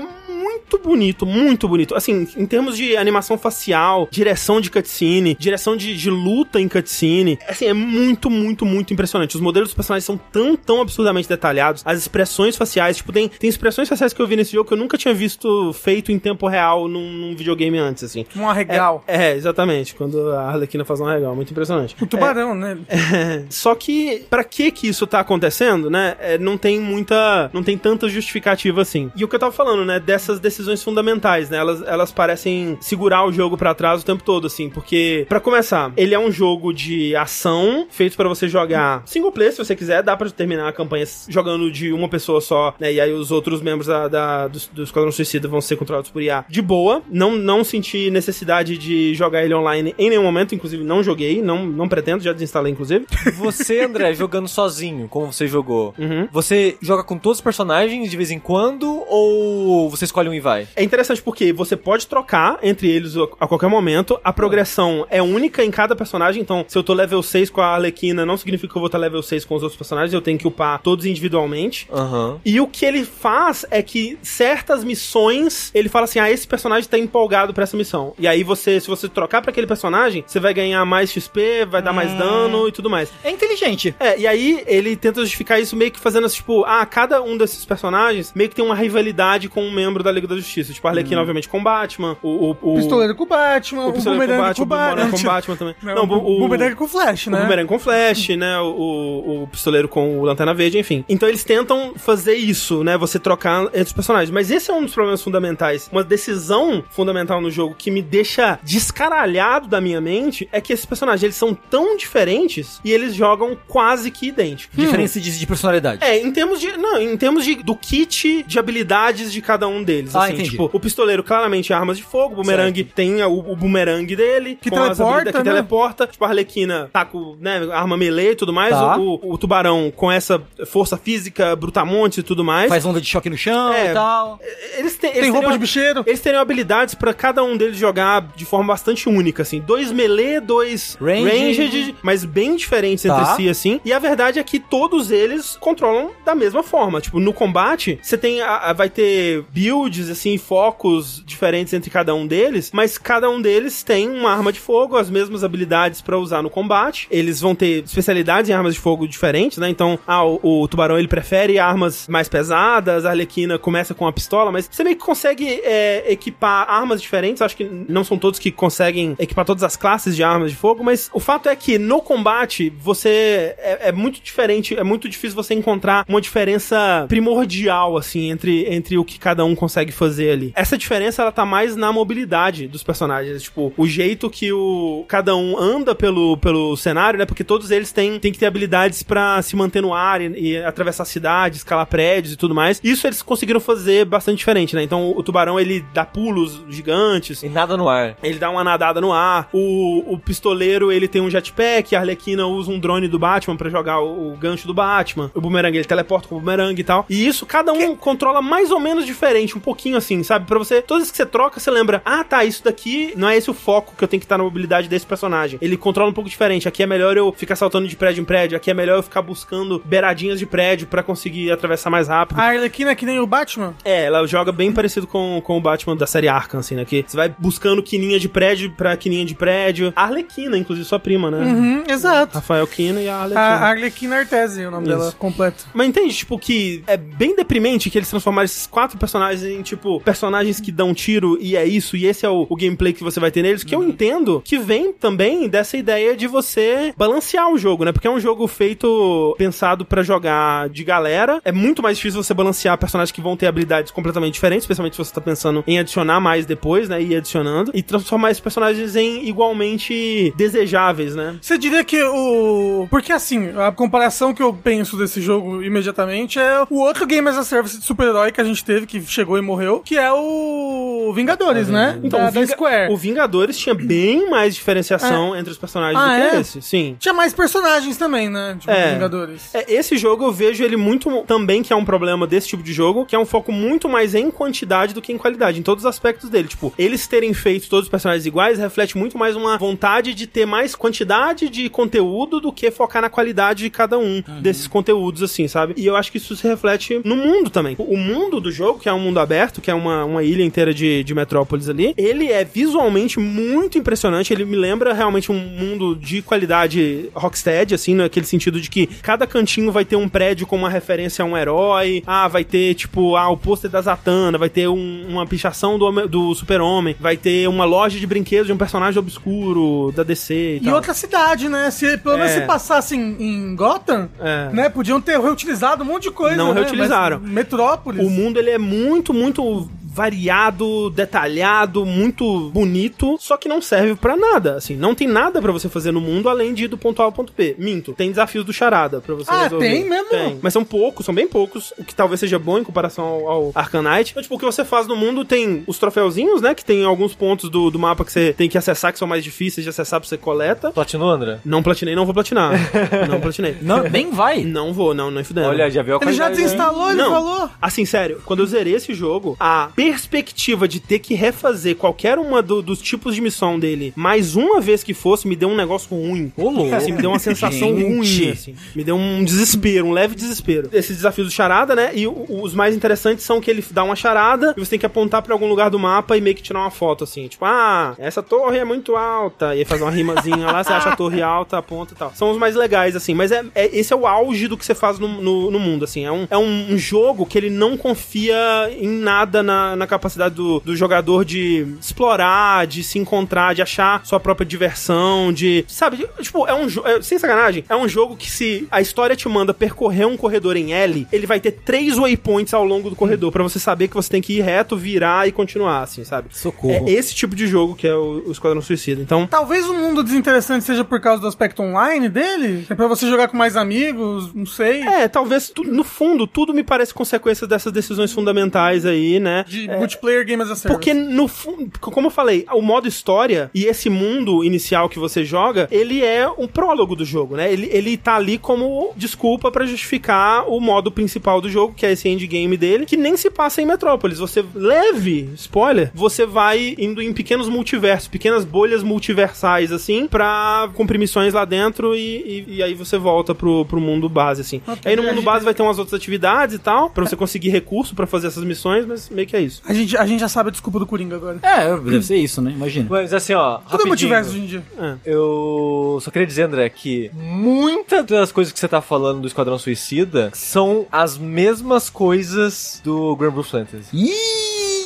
muito 0.70 0.78
bonito, 0.78 1.24
muito 1.24 1.68
bonito. 1.68 1.94
Assim, 1.94 2.26
em 2.36 2.44
termos 2.44 2.76
de 2.76 2.96
animação 2.96 3.38
facial, 3.38 4.08
direção 4.10 4.60
de 4.60 4.70
cutscene, 4.70 5.36
direção 5.38 5.76
de, 5.76 5.96
de 5.96 6.10
luta 6.10 6.60
em 6.60 6.68
cutscene, 6.68 7.38
assim, 7.48 7.66
é 7.66 7.72
muito, 7.72 8.28
muito, 8.28 8.66
muito 8.66 8.92
impressionante. 8.92 9.36
Os 9.36 9.40
modelos 9.40 9.68
dos 9.68 9.74
personagens 9.74 10.04
são 10.04 10.18
tão, 10.18 10.56
tão 10.56 10.80
absurdamente 10.80 11.28
detalhados. 11.28 11.82
As 11.84 11.98
expressões 11.98 12.56
faciais, 12.56 12.96
tipo, 12.96 13.12
tem, 13.12 13.28
tem 13.28 13.48
expressões 13.48 13.88
faciais 13.88 14.12
que 14.12 14.20
eu 14.20 14.26
vi 14.26 14.36
nesse 14.36 14.52
jogo 14.52 14.66
que 14.66 14.74
eu 14.74 14.78
nunca 14.78 14.98
tinha 14.98 15.14
visto 15.14 15.72
feito 15.72 16.10
em 16.10 16.18
tempo 16.18 16.48
real 16.48 16.88
num, 16.88 17.12
num 17.12 17.36
videogame 17.36 17.78
antes, 17.78 18.02
assim. 18.02 18.26
Um 18.34 18.48
arregal. 18.48 19.04
É, 19.06 19.30
é, 19.30 19.36
exatamente. 19.36 19.94
Quando 19.94 20.30
a 20.32 20.48
Arlequina 20.48 20.84
faz 20.84 21.00
um 21.00 21.06
arregal. 21.06 21.34
Muito 21.36 21.50
impressionante. 21.50 21.94
O 22.00 22.06
tubarão, 22.06 22.54
né? 22.54 22.78
É, 22.88 23.44
só 23.50 23.74
que, 23.74 24.24
pra 24.28 24.42
que 24.42 24.70
que 24.70 24.88
isso 24.88 25.06
tá 25.06 25.20
acontecendo, 25.20 25.88
né? 25.88 26.16
É, 26.18 26.38
não 26.38 26.58
tem 26.58 26.80
muita. 26.80 27.50
Não 27.52 27.62
tem 27.62 27.78
tanta 27.78 28.08
justificativa 28.08 28.82
assim. 28.82 29.12
E 29.14 29.24
o 29.24 29.28
que 29.28 29.34
eu 29.36 29.40
tava 29.40 29.52
falando, 29.52 29.84
né? 29.84 30.00
Dessas 30.00 30.40
decisões 30.40 30.55
fundamentais, 30.82 31.50
né? 31.50 31.58
Elas, 31.58 31.82
elas 31.82 32.12
parecem 32.12 32.76
segurar 32.80 33.26
o 33.26 33.32
jogo 33.32 33.56
pra 33.56 33.74
trás 33.74 34.02
o 34.02 34.04
tempo 34.04 34.22
todo, 34.22 34.46
assim. 34.46 34.68
Porque, 34.70 35.26
pra 35.28 35.40
começar, 35.40 35.92
ele 35.96 36.14
é 36.14 36.18
um 36.18 36.30
jogo 36.30 36.72
de 36.72 37.14
ação 37.16 37.86
feito 37.90 38.16
pra 38.16 38.28
você 38.28 38.48
jogar 38.48 39.02
single 39.06 39.32
player, 39.32 39.52
se 39.52 39.58
você 39.58 39.74
quiser. 39.76 40.02
Dá 40.02 40.16
pra 40.16 40.28
terminar 40.30 40.68
a 40.68 40.72
campanha 40.72 41.04
jogando 41.28 41.70
de 41.70 41.92
uma 41.92 42.08
pessoa 42.08 42.40
só, 42.40 42.74
né? 42.78 42.92
E 42.92 43.00
aí 43.00 43.12
os 43.12 43.30
outros 43.30 43.60
membros 43.60 43.86
da, 43.86 44.08
da, 44.08 44.48
do, 44.48 44.58
do 44.72 44.82
Esquadrão 44.82 45.10
Suicida 45.12 45.48
vão 45.48 45.60
ser 45.60 45.76
controlados 45.76 46.10
por 46.10 46.22
IA 46.22 46.44
de 46.48 46.62
boa. 46.62 47.02
Não, 47.10 47.32
não 47.36 47.62
senti 47.64 48.10
necessidade 48.10 48.76
de 48.78 49.14
jogar 49.14 49.44
ele 49.44 49.54
online 49.54 49.94
em 49.98 50.10
nenhum 50.10 50.22
momento, 50.22 50.54
inclusive 50.54 50.82
não 50.84 51.02
joguei, 51.02 51.42
não, 51.42 51.64
não 51.66 51.88
pretendo, 51.88 52.22
já 52.22 52.32
desinstalei, 52.32 52.72
inclusive. 52.72 53.06
Você, 53.36 53.80
André, 53.80 54.12
jogando 54.14 54.48
sozinho, 54.48 55.08
como 55.08 55.32
você 55.32 55.46
jogou, 55.46 55.94
Uhum. 55.98 56.28
você 56.32 56.76
joga 56.80 57.02
com 57.04 57.18
todos 57.18 57.38
os 57.38 57.42
personagens 57.44 58.10
de 58.10 58.16
vez 58.16 58.30
em 58.30 58.38
quando 58.38 59.04
ou 59.08 59.88
você 59.90 60.04
escolhe 60.04 60.28
um 60.28 60.34
e 60.34 60.40
vai? 60.46 60.68
É 60.76 60.82
interessante 60.84 61.20
porque 61.20 61.52
você 61.52 61.76
pode 61.76 62.06
trocar 62.06 62.58
entre 62.62 62.88
eles 62.88 63.16
a 63.16 63.48
qualquer 63.48 63.68
momento. 63.68 64.18
A 64.22 64.32
progressão 64.32 65.04
é 65.10 65.20
única 65.20 65.64
em 65.64 65.70
cada 65.70 65.96
personagem. 65.96 66.40
Então, 66.40 66.64
se 66.68 66.78
eu 66.78 66.84
tô 66.84 66.94
level 66.94 67.20
6 67.20 67.50
com 67.50 67.60
a 67.60 67.74
Arlequina, 67.74 68.24
não 68.24 68.36
significa 68.36 68.72
que 68.72 68.78
eu 68.78 68.80
vou 68.80 68.86
estar 68.86 68.98
level 68.98 69.22
6 69.22 69.44
com 69.44 69.56
os 69.56 69.62
outros 69.62 69.76
personagens. 69.76 70.14
Eu 70.14 70.22
tenho 70.22 70.38
que 70.38 70.46
upar 70.46 70.80
todos 70.80 71.04
individualmente. 71.04 71.88
Aham. 71.92 72.40
E 72.44 72.60
o 72.60 72.68
que 72.68 72.84
ele 72.84 73.04
faz 73.04 73.66
é 73.70 73.82
que 73.82 74.16
certas 74.22 74.84
missões, 74.84 75.70
ele 75.74 75.88
fala 75.88 76.04
assim: 76.04 76.20
ah, 76.20 76.30
esse 76.30 76.46
personagem 76.46 76.88
tá 76.88 76.96
empolgado 76.96 77.52
pra 77.52 77.64
essa 77.64 77.76
missão. 77.76 78.14
E 78.18 78.28
aí 78.28 78.44
você, 78.44 78.78
se 78.80 78.86
você 78.86 79.08
trocar 79.08 79.42
pra 79.42 79.50
aquele 79.50 79.66
personagem, 79.66 80.22
você 80.24 80.38
vai 80.38 80.54
ganhar 80.54 80.84
mais 80.84 81.10
XP, 81.10 81.66
vai 81.68 81.82
dar 81.82 81.92
mais 81.92 82.12
dano 82.12 82.68
e 82.68 82.72
tudo 82.72 82.88
mais. 82.88 83.12
É 83.24 83.30
inteligente. 83.30 83.94
É, 83.98 84.18
e 84.18 84.26
aí 84.26 84.62
ele 84.66 84.94
tenta 84.94 85.20
justificar 85.22 85.60
isso 85.60 85.74
meio 85.74 85.90
que 85.90 85.98
fazendo 85.98 86.26
assim, 86.26 86.36
tipo, 86.36 86.64
ah, 86.64 86.86
cada 86.86 87.20
um 87.20 87.36
desses 87.36 87.64
personagens 87.64 88.32
meio 88.34 88.48
que 88.48 88.54
tem 88.54 88.64
uma 88.64 88.74
rivalidade 88.74 89.48
com 89.48 89.62
um 89.62 89.72
membro 89.72 90.02
da 90.04 90.12
Liga 90.12 90.28
da 90.28 90.35
Justiça. 90.38 90.72
Tipo, 90.72 90.86
a 90.88 90.90
Arlequina, 90.90 91.20
obviamente, 91.20 91.48
com 91.48 91.58
o 91.58 91.62
Batman, 91.62 92.16
o... 92.22 92.56
o, 92.62 92.72
o 92.72 92.76
Pistoleiro 92.76 93.14
com 93.14 93.24
o 93.24 93.26
Batman, 93.26 93.84
o 93.86 93.88
o, 93.88 93.92
Pistoleiro 93.92 94.26
com 94.26 94.32
o 94.32 94.36
Batman, 94.38 94.54
com 94.54 94.60
o 94.60 94.64
o 94.64 94.66
Batman. 94.66 95.10
com 95.10 95.16
o 95.16 95.22
Batman 95.24 95.56
também. 95.56 95.74
Não, 95.82 95.94
Não, 95.94 96.04
o, 96.04 96.36
o- 96.36 96.38
Boomerang 96.40 96.74
com 96.74 96.84
o 96.84 96.88
Flash, 96.88 97.26
O 97.26 97.30
né? 97.30 97.40
Boomerang 97.40 97.66
com 97.68 97.78
Flash, 97.78 98.28
né? 98.30 98.58
O, 98.60 98.64
o, 98.66 99.42
o 99.42 99.46
pistoleiro 99.48 99.88
com 99.88 100.18
o 100.18 100.24
Lanterna 100.24 100.54
Verde, 100.54 100.78
enfim. 100.78 101.04
Então 101.08 101.28
eles 101.28 101.44
tentam 101.44 101.94
fazer 101.96 102.34
isso, 102.34 102.82
né? 102.84 102.96
Você 102.98 103.18
trocar 103.18 103.64
entre 103.66 103.82
os 103.82 103.92
personagens. 103.92 104.30
Mas 104.30 104.50
esse 104.50 104.70
é 104.70 104.74
um 104.74 104.82
dos 104.82 104.92
problemas 104.94 105.22
fundamentais. 105.22 105.88
Uma 105.92 106.04
decisão 106.04 106.84
fundamental 106.90 107.40
no 107.40 107.50
jogo 107.50 107.74
que 107.76 107.90
me 107.90 108.02
deixa 108.02 108.58
descaralhado 108.62 109.68
da 109.68 109.80
minha 109.80 110.00
mente 110.00 110.48
é 110.52 110.60
que 110.60 110.72
esses 110.72 110.84
personagens, 110.86 111.22
eles 111.22 111.36
são 111.36 111.54
tão 111.54 111.96
diferentes 111.96 112.80
e 112.84 112.92
eles 112.92 113.14
jogam 113.14 113.56
quase 113.68 114.10
que 114.10 114.28
idênticos. 114.28 114.76
Diferença 114.76 115.20
de, 115.20 115.38
de 115.38 115.46
personalidade. 115.46 116.02
É, 116.04 116.18
em 116.20 116.30
termos 116.32 116.60
de. 116.60 116.76
Não, 116.76 117.00
em 117.00 117.16
termos 117.16 117.44
de, 117.44 117.56
do 117.56 117.74
kit 117.76 118.42
de 118.46 118.58
habilidades 118.58 119.32
de 119.32 119.40
cada 119.40 119.66
um 119.68 119.82
deles. 119.82 120.14
Ah, 120.14 120.25
assim, 120.26 120.34
entendi. 120.34 120.50
tipo, 120.50 120.70
o 120.72 120.80
pistoleiro 120.80 121.22
claramente 121.22 121.72
é 121.72 121.76
armas 121.76 121.96
de 121.96 122.02
fogo, 122.04 122.34
o 122.34 122.36
bumerangue 122.36 122.84
tem 122.84 123.22
a- 123.22 123.28
o, 123.28 123.52
o 123.52 123.56
bumerangue 123.56 124.14
dele, 124.16 124.58
Que 124.60 124.70
teleporta, 124.70 125.32
que 125.32 125.38
né? 125.38 125.44
teleporta. 125.44 126.06
Tipo, 126.06 126.24
a 126.24 126.28
Arlequina 126.28 126.90
tá 126.92 127.04
com, 127.04 127.36
né, 127.40 127.68
arma 127.72 127.96
melee 127.96 128.30
e 128.30 128.36
tudo 128.36 128.52
mais. 128.52 128.70
Tá. 128.70 128.96
O, 128.98 129.32
o 129.32 129.38
tubarão 129.38 129.92
com 129.94 130.10
essa 130.10 130.42
força 130.66 130.96
física, 130.96 131.54
brutamontes 131.56 132.18
e 132.18 132.22
tudo 132.22 132.44
mais. 132.44 132.68
Faz 132.68 132.84
onda 132.84 133.00
de 133.00 133.06
choque 133.06 133.28
no 133.30 133.36
chão 133.36 133.72
É. 133.72 133.90
e 133.90 133.94
tal. 133.94 134.38
Eles 134.78 134.96
Tem 134.96 135.10
eles 135.10 135.24
roupa 135.26 135.40
teriam- 135.40 135.52
de 135.52 135.58
bicheiro. 135.58 136.04
Eles 136.06 136.20
teriam 136.20 136.40
habilidades 136.40 136.94
pra 136.94 137.12
cada 137.14 137.42
um 137.42 137.56
deles 137.56 137.76
jogar 137.76 138.28
de 138.36 138.44
forma 138.44 138.66
bastante 138.68 139.08
única, 139.08 139.42
assim. 139.42 139.60
Dois 139.60 139.90
melee, 139.92 140.40
dois 140.40 140.96
Ranged. 141.00 141.58
ranged, 141.58 141.94
mas 142.02 142.24
bem 142.24 142.56
diferentes 142.56 143.04
Tá. 143.04 143.20
entre 143.20 143.34
si, 143.36 143.48
assim. 143.48 143.80
E 143.84 143.92
a 143.92 143.98
verdade 143.98 144.38
é 144.38 144.42
que 144.44 144.58
todos 144.58 145.10
eles 145.10 145.56
controlam 145.60 146.10
da 146.24 146.34
mesma 146.34 146.62
forma. 146.62 147.00
Tipo, 147.00 147.20
no 147.20 147.32
combate, 147.32 147.98
você 148.02 148.16
tem. 148.16 148.40
a- 148.40 148.56
a- 148.56 148.72
vai 148.72 148.88
ter 148.90 149.44
builds, 149.50 150.10
assim, 150.16 150.38
focos 150.38 151.22
diferentes 151.24 151.72
entre 151.72 151.90
cada 151.90 152.14
um 152.14 152.26
deles, 152.26 152.70
mas 152.72 152.98
cada 152.98 153.28
um 153.30 153.40
deles 153.40 153.82
tem 153.82 154.08
uma 154.08 154.30
arma 154.30 154.52
de 154.52 154.60
fogo, 154.60 154.96
as 154.96 155.10
mesmas 155.10 155.44
habilidades 155.44 156.00
pra 156.00 156.18
usar 156.18 156.42
no 156.42 156.50
combate. 156.50 157.06
Eles 157.10 157.40
vão 157.40 157.54
ter 157.54 157.84
especialidades 157.84 158.50
em 158.50 158.52
armas 158.52 158.74
de 158.74 158.80
fogo 158.80 159.06
diferentes, 159.06 159.58
né? 159.58 159.68
Então, 159.68 159.98
ah, 160.06 160.24
o, 160.24 160.62
o 160.62 160.68
tubarão 160.68 160.98
ele 160.98 161.08
prefere 161.08 161.58
armas 161.58 162.08
mais 162.08 162.28
pesadas, 162.28 163.04
a 163.04 163.10
Arlequina 163.10 163.58
começa 163.58 163.94
com 163.94 164.06
a 164.06 164.12
pistola, 164.12 164.50
mas 164.50 164.68
você 164.70 164.82
meio 164.82 164.96
que 164.96 165.04
consegue 165.04 165.48
é, 165.62 166.04
equipar 166.10 166.68
armas 166.68 167.00
diferentes. 167.00 167.42
Acho 167.42 167.56
que 167.56 167.64
não 167.64 168.04
são 168.04 168.18
todos 168.18 168.38
que 168.38 168.50
conseguem 168.50 169.14
equipar 169.18 169.44
todas 169.44 169.62
as 169.62 169.76
classes 169.76 170.16
de 170.16 170.22
armas 170.22 170.50
de 170.50 170.56
fogo, 170.56 170.82
mas 170.82 171.10
o 171.12 171.20
fato 171.20 171.48
é 171.48 171.56
que 171.56 171.78
no 171.78 172.00
combate 172.00 172.72
você 172.78 173.54
é, 173.58 173.88
é 173.88 173.92
muito 173.92 174.20
diferente, 174.20 174.76
é 174.76 174.82
muito 174.82 175.08
difícil 175.08 175.36
você 175.36 175.54
encontrar 175.54 176.04
uma 176.08 176.20
diferença 176.20 177.04
primordial 177.08 177.96
assim 177.96 178.30
entre, 178.30 178.64
entre 178.72 178.98
o 178.98 179.04
que 179.04 179.18
cada 179.18 179.44
um 179.44 179.54
consegue 179.54 179.92
fazer 179.92 180.05
ali. 180.06 180.52
Essa 180.54 180.76
diferença 180.78 181.22
ela 181.22 181.32
tá 181.32 181.44
mais 181.44 181.76
na 181.76 181.92
mobilidade 181.92 182.66
dos 182.68 182.82
personagens, 182.82 183.42
tipo, 183.42 183.72
o 183.76 183.86
jeito 183.86 184.30
que 184.30 184.52
o 184.52 185.04
cada 185.08 185.34
um 185.36 185.58
anda 185.58 185.94
pelo, 185.94 186.36
pelo 186.38 186.76
cenário, 186.76 187.18
né? 187.18 187.26
Porque 187.26 187.44
todos 187.44 187.70
eles 187.70 187.92
têm, 187.92 188.18
têm 188.18 188.32
que 188.32 188.38
ter 188.38 188.46
habilidades 188.46 189.02
pra 189.02 189.40
se 189.42 189.54
manter 189.56 189.80
no 189.82 189.92
ar 189.94 190.20
e, 190.20 190.52
e 190.52 190.56
atravessar 190.62 191.02
a 191.02 191.06
cidade, 191.06 191.56
escalar 191.56 191.86
prédios 191.86 192.32
e 192.34 192.36
tudo 192.36 192.54
mais. 192.54 192.80
Isso 192.82 193.06
eles 193.06 193.22
conseguiram 193.22 193.60
fazer 193.60 194.04
bastante 194.04 194.38
diferente, 194.38 194.74
né? 194.74 194.82
Então 194.82 195.10
o 195.16 195.22
tubarão 195.22 195.58
ele 195.58 195.84
dá 195.92 196.04
pulos 196.04 196.62
gigantes, 196.68 197.42
E 197.42 197.48
nada 197.48 197.76
no 197.76 197.88
ar. 197.88 198.16
ele 198.22 198.38
dá 198.38 198.50
uma 198.50 198.62
nadada 198.64 199.00
no 199.00 199.12
ar. 199.12 199.48
O, 199.52 200.14
o 200.14 200.18
pistoleiro, 200.18 200.90
ele 200.92 201.08
tem 201.08 201.20
um 201.20 201.30
jetpack. 201.30 201.94
A 201.94 202.00
Arlequina 202.00 202.46
usa 202.46 202.70
um 202.70 202.78
drone 202.78 203.08
do 203.08 203.18
Batman 203.18 203.56
pra 203.56 203.68
jogar 203.70 204.00
o, 204.00 204.32
o 204.32 204.36
gancho 204.36 204.66
do 204.66 204.74
Batman. 204.74 205.30
O 205.34 205.40
bumerangue, 205.40 205.78
ele 205.78 205.84
teleporta 205.84 206.28
com 206.28 206.36
o 206.36 206.40
bumerangue 206.40 206.80
e 206.80 206.84
tal. 206.84 207.06
E 207.08 207.26
isso, 207.26 207.46
cada 207.46 207.72
um 207.72 207.96
controla 207.96 208.40
mais 208.42 208.70
ou 208.70 208.78
menos 208.80 209.06
diferente, 209.06 209.56
um 209.56 209.60
pouquinho 209.60 209.95
assim, 209.96 210.22
sabe? 210.22 210.46
Pra 210.46 210.58
você, 210.58 210.82
todas 210.82 211.04
as 211.04 211.10
que 211.10 211.16
você 211.16 211.26
troca, 211.26 211.60
você 211.60 211.70
lembra, 211.70 212.02
ah, 212.04 212.24
tá, 212.24 212.44
isso 212.44 212.62
daqui 212.64 213.12
não 213.16 213.28
é 213.28 213.36
esse 213.36 213.50
o 213.50 213.54
foco 213.54 213.94
que 213.96 214.04
eu 214.04 214.08
tenho 214.08 214.20
que 214.20 214.24
estar 214.24 214.38
na 214.38 214.44
mobilidade 214.44 214.88
desse 214.88 215.06
personagem. 215.06 215.58
Ele 215.62 215.76
controla 215.76 216.10
um 216.10 216.14
pouco 216.14 216.28
diferente. 216.28 216.68
Aqui 216.68 216.82
é 216.82 216.86
melhor 216.86 217.16
eu 217.16 217.32
ficar 217.32 217.56
saltando 217.56 217.88
de 217.88 217.96
prédio 217.96 218.22
em 218.22 218.24
prédio. 218.24 218.56
Aqui 218.56 218.70
é 218.70 218.74
melhor 218.74 218.98
eu 218.98 219.02
ficar 219.02 219.22
buscando 219.22 219.82
beiradinhas 219.84 220.38
de 220.38 220.46
prédio 220.46 220.86
pra 220.86 221.02
conseguir 221.02 221.50
atravessar 221.50 221.90
mais 221.90 222.08
rápido. 222.08 222.38
A 222.38 222.44
Arlequina 222.44 222.90
é 222.90 222.94
que 222.94 223.06
nem 223.06 223.20
o 223.20 223.26
Batman? 223.26 223.74
É, 223.84 224.04
ela 224.04 224.26
joga 224.26 224.52
bem 224.52 224.72
parecido 224.72 225.06
com, 225.06 225.40
com 225.44 225.56
o 225.56 225.60
Batman 225.60 225.96
da 225.96 226.06
série 226.06 226.28
Arkham, 226.28 226.60
assim, 226.60 226.74
né? 226.74 226.84
Que 226.84 227.04
você 227.06 227.16
vai 227.16 227.34
buscando 227.38 227.82
quininha 227.82 228.18
de 228.18 228.28
prédio 228.28 228.70
pra 228.72 228.96
quininha 228.96 229.24
de 229.24 229.34
prédio. 229.34 229.92
A 229.96 230.04
Arlequina, 230.04 230.56
inclusive, 230.56 230.86
sua 230.86 230.98
prima, 230.98 231.30
né? 231.30 231.38
Uhum, 231.38 231.84
exato. 231.88 232.34
Rafael 232.34 232.66
Kina 232.66 233.00
e 233.00 233.08
a 233.08 233.16
Arlequina. 233.16 233.40
A 233.40 233.68
Arlequina 233.68 234.16
Artese, 234.16 234.64
o 234.64 234.70
nome 234.70 234.88
Isso. 234.88 234.98
dela 234.98 235.12
completo. 235.18 235.66
Mas 235.74 235.88
entende, 235.88 236.14
tipo, 236.14 236.38
que 236.38 236.82
é 236.86 236.96
bem 236.96 237.34
deprimente 237.34 237.90
que 237.90 237.98
eles 237.98 238.08
transformaram 238.08 238.44
esses 238.44 238.66
quatro 238.66 238.98
personagens 238.98 239.44
em, 239.44 239.62
tipo, 239.62 239.75
personagens 240.04 240.60
que 240.60 240.72
dão 240.72 240.94
tiro 240.94 241.38
e 241.40 241.56
é 241.56 241.66
isso, 241.66 241.96
e 241.96 242.06
esse 242.06 242.24
é 242.24 242.28
o, 242.28 242.46
o 242.48 242.56
gameplay 242.56 242.92
que 242.92 243.04
você 243.04 243.20
vai 243.20 243.30
ter 243.30 243.42
neles, 243.42 243.64
que 243.64 243.74
eu 243.74 243.82
entendo 243.82 244.42
que 244.44 244.58
vem 244.58 244.92
também 244.92 245.48
dessa 245.48 245.76
ideia 245.76 246.16
de 246.16 246.26
você 246.26 246.92
balancear 246.96 247.50
o 247.50 247.58
jogo, 247.58 247.84
né? 247.84 247.92
Porque 247.92 248.06
é 248.06 248.10
um 248.10 248.20
jogo 248.20 248.46
feito, 248.46 249.34
pensado 249.38 249.84
pra 249.84 250.02
jogar 250.02 250.68
de 250.68 250.84
galera. 250.84 251.40
É 251.44 251.52
muito 251.52 251.82
mais 251.82 251.96
difícil 251.96 252.22
você 252.22 252.34
balancear 252.34 252.78
personagens 252.78 253.12
que 253.12 253.20
vão 253.20 253.36
ter 253.36 253.46
habilidades 253.46 253.90
completamente 253.90 254.34
diferentes, 254.34 254.64
especialmente 254.64 254.96
se 254.96 255.04
você 255.04 255.12
tá 255.12 255.20
pensando 255.20 255.64
em 255.66 255.78
adicionar 255.78 256.20
mais 256.20 256.46
depois, 256.46 256.88
né? 256.88 257.00
E 257.02 257.12
ir 257.12 257.16
adicionando. 257.16 257.70
E 257.74 257.82
transformar 257.82 258.30
esses 258.30 258.40
personagens 258.40 258.96
em 258.96 259.28
igualmente 259.28 260.32
desejáveis, 260.36 261.14
né? 261.14 261.36
Você 261.40 261.58
diria 261.58 261.84
que 261.84 262.02
o. 262.02 262.86
Porque 262.90 263.12
assim, 263.12 263.50
a 263.58 263.72
comparação 263.72 264.34
que 264.34 264.42
eu 264.42 264.52
penso 264.52 264.96
desse 264.96 265.20
jogo 265.20 265.62
imediatamente 265.62 266.38
é 266.38 266.64
o 266.68 266.78
outro 266.78 267.06
Game 267.06 267.28
as 267.28 267.36
a 267.36 267.44
Service 267.44 267.78
de 267.78 267.84
super-herói 267.84 268.32
que 268.32 268.40
a 268.40 268.44
gente 268.44 268.64
teve, 268.64 268.86
que 268.86 269.00
chegou 269.02 269.38
e 269.38 269.42
morreu 269.42 269.65
morreu, 269.66 269.80
que 269.84 269.96
é 269.96 270.12
o 270.12 271.12
Vingadores, 271.14 271.68
né? 271.68 271.98
Então, 272.02 272.18
da, 272.20 272.28
o, 272.28 272.32
Vinga- 272.32 272.46
Square. 272.46 272.92
o 272.92 272.96
Vingadores 272.96 273.58
tinha 273.58 273.74
bem 273.74 274.28
mais 274.30 274.54
diferenciação 274.54 275.36
entre 275.36 275.50
os 275.52 275.58
personagens 275.58 276.00
Ah, 276.00 276.06
do 276.24 276.30
que 276.30 276.36
é? 276.36 276.40
esse. 276.40 276.62
Sim. 276.62 276.96
Tinha 276.98 277.14
mais 277.14 277.32
personagens 277.32 277.96
também, 277.96 278.28
né? 278.28 278.56
Tipo, 278.58 278.70
É. 278.72 278.92
Vingadores. 278.94 279.54
É, 279.54 279.72
esse 279.72 279.96
jogo 279.96 280.24
eu 280.24 280.32
vejo 280.32 280.62
ele 280.64 280.76
muito 280.76 281.22
também 281.26 281.62
que 281.62 281.72
é 281.72 281.76
um 281.76 281.84
problema 281.84 282.26
desse 282.26 282.48
tipo 282.48 282.62
de 282.62 282.72
jogo, 282.72 283.04
que 283.04 283.14
é 283.14 283.18
um 283.18 283.26
foco 283.26 283.52
muito 283.52 283.88
mais 283.88 284.14
em 284.14 284.30
quantidade 284.30 284.94
do 284.94 285.02
que 285.02 285.12
em 285.12 285.18
qualidade, 285.18 285.58
em 285.58 285.62
todos 285.62 285.84
os 285.84 285.88
aspectos 285.88 286.28
dele. 286.30 286.48
Tipo, 286.48 286.72
eles 286.78 287.06
terem 287.06 287.32
feito 287.34 287.68
todos 287.68 287.86
os 287.86 287.90
personagens 287.90 288.26
iguais 288.26 288.58
reflete 288.58 288.96
muito 288.96 289.18
mais 289.18 289.36
uma 289.36 289.56
vontade 289.58 290.14
de 290.14 290.26
ter 290.26 290.46
mais 290.46 290.74
quantidade 290.74 291.48
de 291.48 291.68
conteúdo 291.68 292.40
do 292.40 292.52
que 292.52 292.70
focar 292.70 293.02
na 293.02 293.08
qualidade 293.10 293.64
de 293.64 293.70
cada 293.70 293.98
um 293.98 294.22
desses 294.40 294.66
conteúdos, 294.66 295.22
assim, 295.22 295.48
sabe? 295.48 295.74
E 295.76 295.86
eu 295.86 295.96
acho 295.96 296.10
que 296.10 296.18
isso 296.18 296.36
se 296.36 296.46
reflete 296.46 297.00
no 297.04 297.16
mundo 297.16 297.50
também. 297.50 297.74
O 297.78 297.96
mundo 297.96 298.40
do 298.40 298.50
jogo, 298.50 298.78
que 298.78 298.88
é 298.88 298.92
um 298.92 298.98
mundo 299.00 299.18
aberto, 299.20 299.55
que 299.60 299.70
é 299.70 299.74
uma, 299.74 300.04
uma 300.04 300.22
ilha 300.22 300.44
inteira 300.44 300.72
de, 300.72 301.02
de 301.04 301.14
metrópolis 301.14 301.68
ali, 301.68 301.94
ele 301.96 302.30
é 302.30 302.44
visualmente 302.44 303.18
muito 303.18 303.78
impressionante. 303.78 304.32
Ele 304.32 304.44
me 304.44 304.56
lembra 304.56 304.92
realmente 304.92 305.30
um 305.32 305.38
mundo 305.38 305.94
de 305.96 306.22
qualidade 306.22 307.08
Rocksteady, 307.14 307.74
assim, 307.74 307.94
naquele 307.94 308.26
sentido 308.26 308.60
de 308.60 308.68
que 308.70 308.86
cada 308.86 309.26
cantinho 309.26 309.70
vai 309.72 309.84
ter 309.84 309.96
um 309.96 310.08
prédio 310.08 310.46
com 310.46 310.56
uma 310.56 310.68
referência 310.70 311.22
a 311.22 311.26
um 311.26 311.36
herói. 311.36 312.02
Ah, 312.06 312.28
vai 312.28 312.44
ter, 312.44 312.74
tipo, 312.74 313.16
ah, 313.16 313.28
o 313.30 313.36
pôster 313.36 313.70
da 313.70 313.80
Zatanna, 313.80 314.38
vai 314.38 314.48
ter 314.48 314.68
um- 314.68 315.06
uma 315.08 315.26
pichação 315.26 315.78
do, 315.78 316.06
do 316.06 316.34
Super-Homem, 316.34 316.96
vai 316.98 317.16
ter 317.16 317.48
uma 317.48 317.64
loja 317.64 317.98
de 317.98 318.06
brinquedos 318.06 318.46
de 318.46 318.52
um 318.52 318.56
personagem 318.56 318.98
obscuro 318.98 319.92
da 319.94 320.02
DC 320.02 320.34
e, 320.34 320.56
E 320.56 320.60
tal. 320.60 320.74
outra 320.74 320.94
cidade, 320.94 321.48
né? 321.48 321.70
Se 321.70 321.96
pelo 321.98 322.16
menos 322.18 322.32
É. 322.32 322.40
se 322.40 322.46
passasse 322.46 322.96
em, 322.96 323.16
em 323.20 323.56
Gotham, 323.56 324.08
É. 324.20 324.48
né? 324.52 324.68
Podiam 324.68 325.00
ter 325.00 325.18
reutilizado 325.18 325.82
um 325.82 325.86
monte 325.86 326.04
de 326.04 326.10
coisa. 326.10 326.36
Não 326.36 326.52
né? 326.54 326.60
reutilizaram. 326.60 327.20
Mas 327.22 327.30
Metrópolis. 327.32 328.04
O 328.06 328.10
mundo 328.10 328.38
ele 328.38 328.50
é 328.50 328.58
muito, 328.58 329.12
muito 329.14 329.42
o 329.46 329.68
variado, 329.96 330.90
detalhado, 330.90 331.84
muito 331.84 332.50
bonito, 332.50 333.16
só 333.20 333.36
que 333.36 333.48
não 333.48 333.60
serve 333.62 333.94
pra 333.94 334.16
nada, 334.16 334.56
assim, 334.56 334.76
não 334.76 334.94
tem 334.94 335.08
nada 335.08 335.40
pra 335.40 335.52
você 335.52 335.68
fazer 335.68 335.92
no 335.92 336.00
mundo 336.00 336.28
além 336.28 336.52
de 336.54 336.64
ir 336.64 336.68
do 336.68 336.78
ponto 336.78 337.00
A 337.00 337.04
ao 337.06 337.12
ponto 337.12 337.32
B. 337.36 337.54
Minto, 337.58 337.92
tem 337.92 338.10
desafios 338.10 338.44
do 338.44 338.52
charada 338.52 339.00
pra 339.00 339.14
você 339.14 339.30
Ah, 339.30 339.44
resolver. 339.44 339.68
tem 339.68 339.88
mesmo? 339.88 340.08
Tem, 340.10 340.38
mas 340.42 340.52
são 340.52 340.64
poucos, 340.64 341.04
são 341.06 341.14
bem 341.14 341.26
poucos, 341.26 341.72
o 341.78 341.84
que 341.84 341.94
talvez 341.94 342.20
seja 342.20 342.38
bom 342.38 342.58
em 342.58 342.64
comparação 342.64 343.04
ao, 343.04 343.28
ao 343.28 343.52
Arcanite. 343.54 344.10
Então, 344.12 344.22
tipo, 344.22 344.34
o 344.34 344.38
que 344.38 344.44
você 344.44 344.64
faz 344.64 344.86
no 344.86 344.96
mundo 344.96 345.24
tem 345.24 345.64
os 345.66 345.78
troféuzinhos, 345.78 346.40
né, 346.40 346.54
que 346.54 346.64
tem 346.64 346.84
alguns 346.84 347.14
pontos 347.14 347.48
do, 347.50 347.70
do 347.70 347.78
mapa 347.78 348.04
que 348.04 348.12
você 348.12 348.32
tem 348.32 348.48
que 348.48 348.58
acessar, 348.58 348.92
que 348.92 348.98
são 348.98 349.08
mais 349.08 349.24
difíceis 349.24 349.64
de 349.64 349.70
acessar 349.70 350.00
pra 350.00 350.08
você 350.08 350.16
coleta. 350.16 350.70
Platinou, 350.72 351.08
André? 351.10 351.38
Não 351.44 351.62
platinei, 351.62 351.94
não 351.94 352.04
vou 352.04 352.14
platinar. 352.14 352.52
não 353.08 353.20
platinei. 353.20 353.56
Não, 353.62 353.82
nem 353.84 354.10
vai. 354.10 354.44
Não 354.44 354.72
vou, 354.72 354.94
não, 354.94 355.10
não 355.10 355.20
é 355.20 355.24
fudendo. 355.24 355.48
Olha, 355.48 355.70
já 355.70 355.82
viu 355.82 355.96
a 355.96 355.98
Ele 356.02 356.12
já 356.12 356.28
desinstalou, 356.28 356.90
ele 356.90 357.00
Não. 357.02 357.10
falou. 357.10 357.50
Assim, 357.60 357.84
sério, 357.84 358.20
quando 358.24 358.40
eu 358.40 358.46
zerei 358.46 358.74
esse 358.74 358.92
jogo, 358.94 359.36
a 359.38 359.68
perspectiva 359.90 360.66
de 360.66 360.80
ter 360.80 360.98
que 360.98 361.14
refazer 361.14 361.76
qualquer 361.76 362.18
uma 362.18 362.42
do- 362.42 362.60
dos 362.60 362.80
tipos 362.80 363.14
de 363.14 363.20
missão 363.20 363.58
dele, 363.58 363.92
mais 363.96 364.34
uma 364.34 364.60
vez 364.60 364.82
que 364.82 364.92
fosse, 364.92 365.28
me 365.28 365.36
deu 365.36 365.48
um 365.48 365.56
negócio 365.56 365.88
ruim. 365.90 366.32
Ô. 366.36 366.74
Assim, 366.74 366.92
me 366.92 367.00
deu 367.00 367.10
uma 367.10 367.18
sensação 367.18 367.70
ruim, 367.72 368.30
assim. 368.30 368.54
Me 368.74 368.82
deu 368.82 368.96
um 368.96 369.24
desespero, 369.24 369.86
um 369.86 369.92
leve 369.92 370.14
desespero. 370.14 370.68
Esses 370.72 370.96
desafios 370.96 371.28
do 371.28 371.32
charada, 371.32 371.74
né? 371.76 371.92
E 371.94 372.06
os 372.06 372.52
mais 372.52 372.74
interessantes 372.74 373.24
são 373.24 373.40
que 373.40 373.50
ele 373.50 373.64
dá 373.70 373.84
uma 373.84 373.94
charada 373.96 374.54
e 374.56 374.60
você 374.60 374.70
tem 374.70 374.78
que 374.78 374.86
apontar 374.86 375.22
pra 375.22 375.32
algum 375.34 375.46
lugar 375.48 375.70
do 375.70 375.78
mapa 375.78 376.16
e 376.16 376.20
meio 376.20 376.34
que 376.34 376.42
tirar 376.42 376.60
uma 376.60 376.70
foto, 376.70 377.04
assim. 377.04 377.28
Tipo, 377.28 377.44
ah, 377.44 377.94
essa 377.98 378.22
torre 378.22 378.58
é 378.58 378.64
muito 378.64 378.96
alta. 378.96 379.54
E 379.54 379.58
aí 379.60 379.64
faz 379.64 379.80
uma 379.80 379.90
rimazinha 379.90 380.46
lá, 380.50 380.64
você 380.64 380.72
acha 380.72 380.90
a 380.90 380.96
torre 380.96 381.22
alta, 381.22 381.58
aponta 381.58 381.94
e 381.94 381.96
tal. 381.96 382.12
São 382.14 382.30
os 382.30 382.38
mais 382.38 382.54
legais, 382.56 382.96
assim. 382.96 383.14
Mas 383.14 383.30
é, 383.30 383.44
é- 383.54 383.70
esse 383.78 383.92
é 383.92 383.96
o 383.96 384.06
auge 384.06 384.48
do 384.48 384.56
que 384.56 384.64
você 384.66 384.74
faz 384.74 384.98
no, 384.98 385.06
no, 385.08 385.50
no 385.50 385.58
mundo, 385.60 385.84
assim. 385.84 386.04
É 386.04 386.10
um, 386.12 386.26
é 386.30 386.36
um 386.38 386.76
jogo 386.76 387.24
que 387.26 387.38
ele 387.38 387.50
não 387.50 387.76
confia 387.76 388.36
em 388.78 388.88
nada 388.88 389.42
na, 389.42 389.75
na 389.76 389.86
capacidade 389.86 390.34
do, 390.34 390.60
do 390.60 390.74
jogador 390.76 391.24
de 391.24 391.66
explorar, 391.80 392.66
de 392.66 392.82
se 392.82 392.98
encontrar, 392.98 393.54
de 393.54 393.62
achar 393.62 394.04
sua 394.04 394.20
própria 394.20 394.46
diversão, 394.46 395.32
de. 395.32 395.64
Sabe? 395.68 396.06
Tipo, 396.20 396.46
é 396.46 396.54
um 396.54 396.68
jogo. 396.68 397.02
sem 397.02 397.18
sacanagem, 397.18 397.64
é 397.68 397.76
um 397.76 397.88
jogo 397.88 398.16
que 398.16 398.30
se 398.30 398.66
a 398.70 398.80
história 398.80 399.16
te 399.16 399.28
manda 399.28 399.52
percorrer 399.54 400.06
um 400.06 400.16
corredor 400.16 400.56
em 400.56 400.72
L, 400.72 401.06
ele 401.12 401.26
vai 401.26 401.40
ter 401.40 401.52
três 401.52 401.96
waypoints 401.96 402.54
ao 402.54 402.64
longo 402.64 402.90
do 402.90 402.96
corredor 402.96 403.32
pra 403.32 403.42
você 403.42 403.58
saber 403.58 403.88
que 403.88 403.94
você 403.94 404.08
tem 404.10 404.22
que 404.22 404.34
ir 404.38 404.40
reto, 404.42 404.76
virar 404.76 405.26
e 405.28 405.32
continuar, 405.32 405.82
assim, 405.82 406.04
sabe? 406.04 406.28
Socorro. 406.32 406.88
É 406.88 406.90
esse 406.92 407.14
tipo 407.14 407.34
de 407.34 407.46
jogo 407.46 407.74
que 407.74 407.86
é 407.86 407.94
o, 407.94 408.22
o 408.26 408.32
Esquadrão 408.32 408.60
Suicida. 408.62 409.00
Então. 409.00 409.26
Talvez 409.26 409.66
o 409.68 409.74
mundo 409.74 410.02
desinteressante 410.02 410.64
seja 410.64 410.84
por 410.84 411.00
causa 411.00 411.20
do 411.20 411.26
aspecto 411.28 411.62
online 411.62 412.08
dele. 412.08 412.66
É 412.68 412.74
pra 412.74 412.86
você 412.86 413.08
jogar 413.08 413.28
com 413.28 413.36
mais 413.36 413.56
amigos, 413.56 414.32
não 414.34 414.46
sei. 414.46 414.82
É, 414.82 415.08
talvez, 415.08 415.50
tu- 415.50 415.64
no 415.64 415.84
fundo, 415.84 416.26
tudo 416.26 416.54
me 416.54 416.62
parece 416.62 416.92
consequência 416.94 417.46
dessas 417.46 417.72
decisões 417.72 418.12
fundamentais 418.12 418.84
aí, 418.86 419.18
né? 419.20 419.44
De 419.46 419.65
multiplayer 419.68 420.24
game 420.24 420.42
as 420.42 420.50
a 420.50 420.56
service. 420.56 420.68
Porque, 420.68 420.94
no 420.94 421.28
fundo, 421.28 421.70
como 421.80 422.06
eu 422.06 422.10
falei, 422.10 422.46
o 422.52 422.62
modo 422.62 422.88
história 422.88 423.50
e 423.54 423.64
esse 423.64 423.88
mundo 423.88 424.44
inicial 424.44 424.88
que 424.88 424.98
você 424.98 425.24
joga, 425.24 425.68
ele 425.70 426.04
é 426.04 426.28
um 426.28 426.46
prólogo 426.46 426.94
do 426.94 427.04
jogo, 427.04 427.36
né? 427.36 427.52
Ele, 427.52 427.68
ele 427.72 427.96
tá 427.96 428.16
ali 428.16 428.38
como 428.38 428.92
desculpa 428.96 429.50
pra 429.50 429.66
justificar 429.66 430.48
o 430.48 430.60
modo 430.60 430.90
principal 430.90 431.40
do 431.40 431.48
jogo, 431.48 431.74
que 431.74 431.86
é 431.86 431.92
esse 431.92 432.08
endgame 432.08 432.56
dele, 432.56 432.86
que 432.86 432.96
nem 432.96 433.16
se 433.16 433.30
passa 433.30 433.62
em 433.62 433.66
Metrópolis. 433.66 434.18
Você, 434.18 434.44
leve, 434.54 435.30
spoiler, 435.34 435.90
você 435.94 436.26
vai 436.26 436.74
indo 436.78 437.02
em 437.02 437.12
pequenos 437.12 437.48
multiversos, 437.48 438.08
pequenas 438.08 438.44
bolhas 438.44 438.82
multiversais, 438.82 439.72
assim, 439.72 440.06
pra 440.06 440.68
cumprir 440.74 440.98
missões 440.98 441.34
lá 441.34 441.44
dentro 441.44 441.94
e, 441.94 442.44
e, 442.48 442.56
e 442.56 442.62
aí 442.62 442.74
você 442.74 442.98
volta 442.98 443.34
pro, 443.34 443.64
pro 443.64 443.80
mundo 443.80 444.08
base, 444.08 444.40
assim. 444.40 444.60
Ok, 444.66 444.80
aí 444.84 444.96
no 444.96 445.02
mundo 445.02 445.22
base 445.22 445.44
vai 445.44 445.54
ter 445.54 445.62
umas 445.62 445.78
outras 445.78 445.94
atividades 445.94 446.54
e 446.54 446.58
tal, 446.58 446.90
pra 446.90 447.04
você 447.04 447.16
conseguir 447.16 447.50
recurso 447.50 447.94
pra 447.94 448.06
fazer 448.06 448.28
essas 448.28 448.44
missões, 448.44 448.86
mas 448.86 449.08
meio 449.08 449.26
que 449.26 449.36
é 449.36 449.40
isso. 449.40 449.45
A 449.66 449.72
gente, 449.74 449.96
a 449.96 450.06
gente 450.06 450.20
já 450.20 450.28
sabe 450.28 450.48
a 450.48 450.52
desculpa 450.52 450.78
do 450.78 450.86
Coringa 450.86 451.16
agora. 451.16 451.38
É, 451.42 451.68
deve 451.76 452.02
ser 452.02 452.16
isso, 452.16 452.40
né? 452.40 452.50
Imagina. 452.52 452.86
Mas 452.90 453.12
assim, 453.12 453.34
ó, 453.34 453.56
Tudo 453.58 453.60
é 453.60 453.70
rapidinho. 453.70 453.88
multiverso 453.88 454.30
hoje 454.30 454.38
em 454.40 454.46
dia. 454.46 454.62
Eu 455.04 455.98
só 456.02 456.10
queria 456.10 456.26
dizer, 456.26 456.42
André, 456.44 456.68
que 456.68 457.10
muitas 457.14 458.04
das 458.06 458.32
coisas 458.32 458.52
que 458.52 458.58
você 458.58 458.68
tá 458.68 458.80
falando 458.80 459.20
do 459.20 459.26
Esquadrão 459.26 459.58
Suicida 459.58 460.30
são 460.34 460.86
as 460.90 461.16
mesmas 461.18 461.88
coisas 461.90 462.80
do 462.84 463.14
Grand 463.16 463.30
Blue 463.32 463.42
Fantasy. 463.44 463.88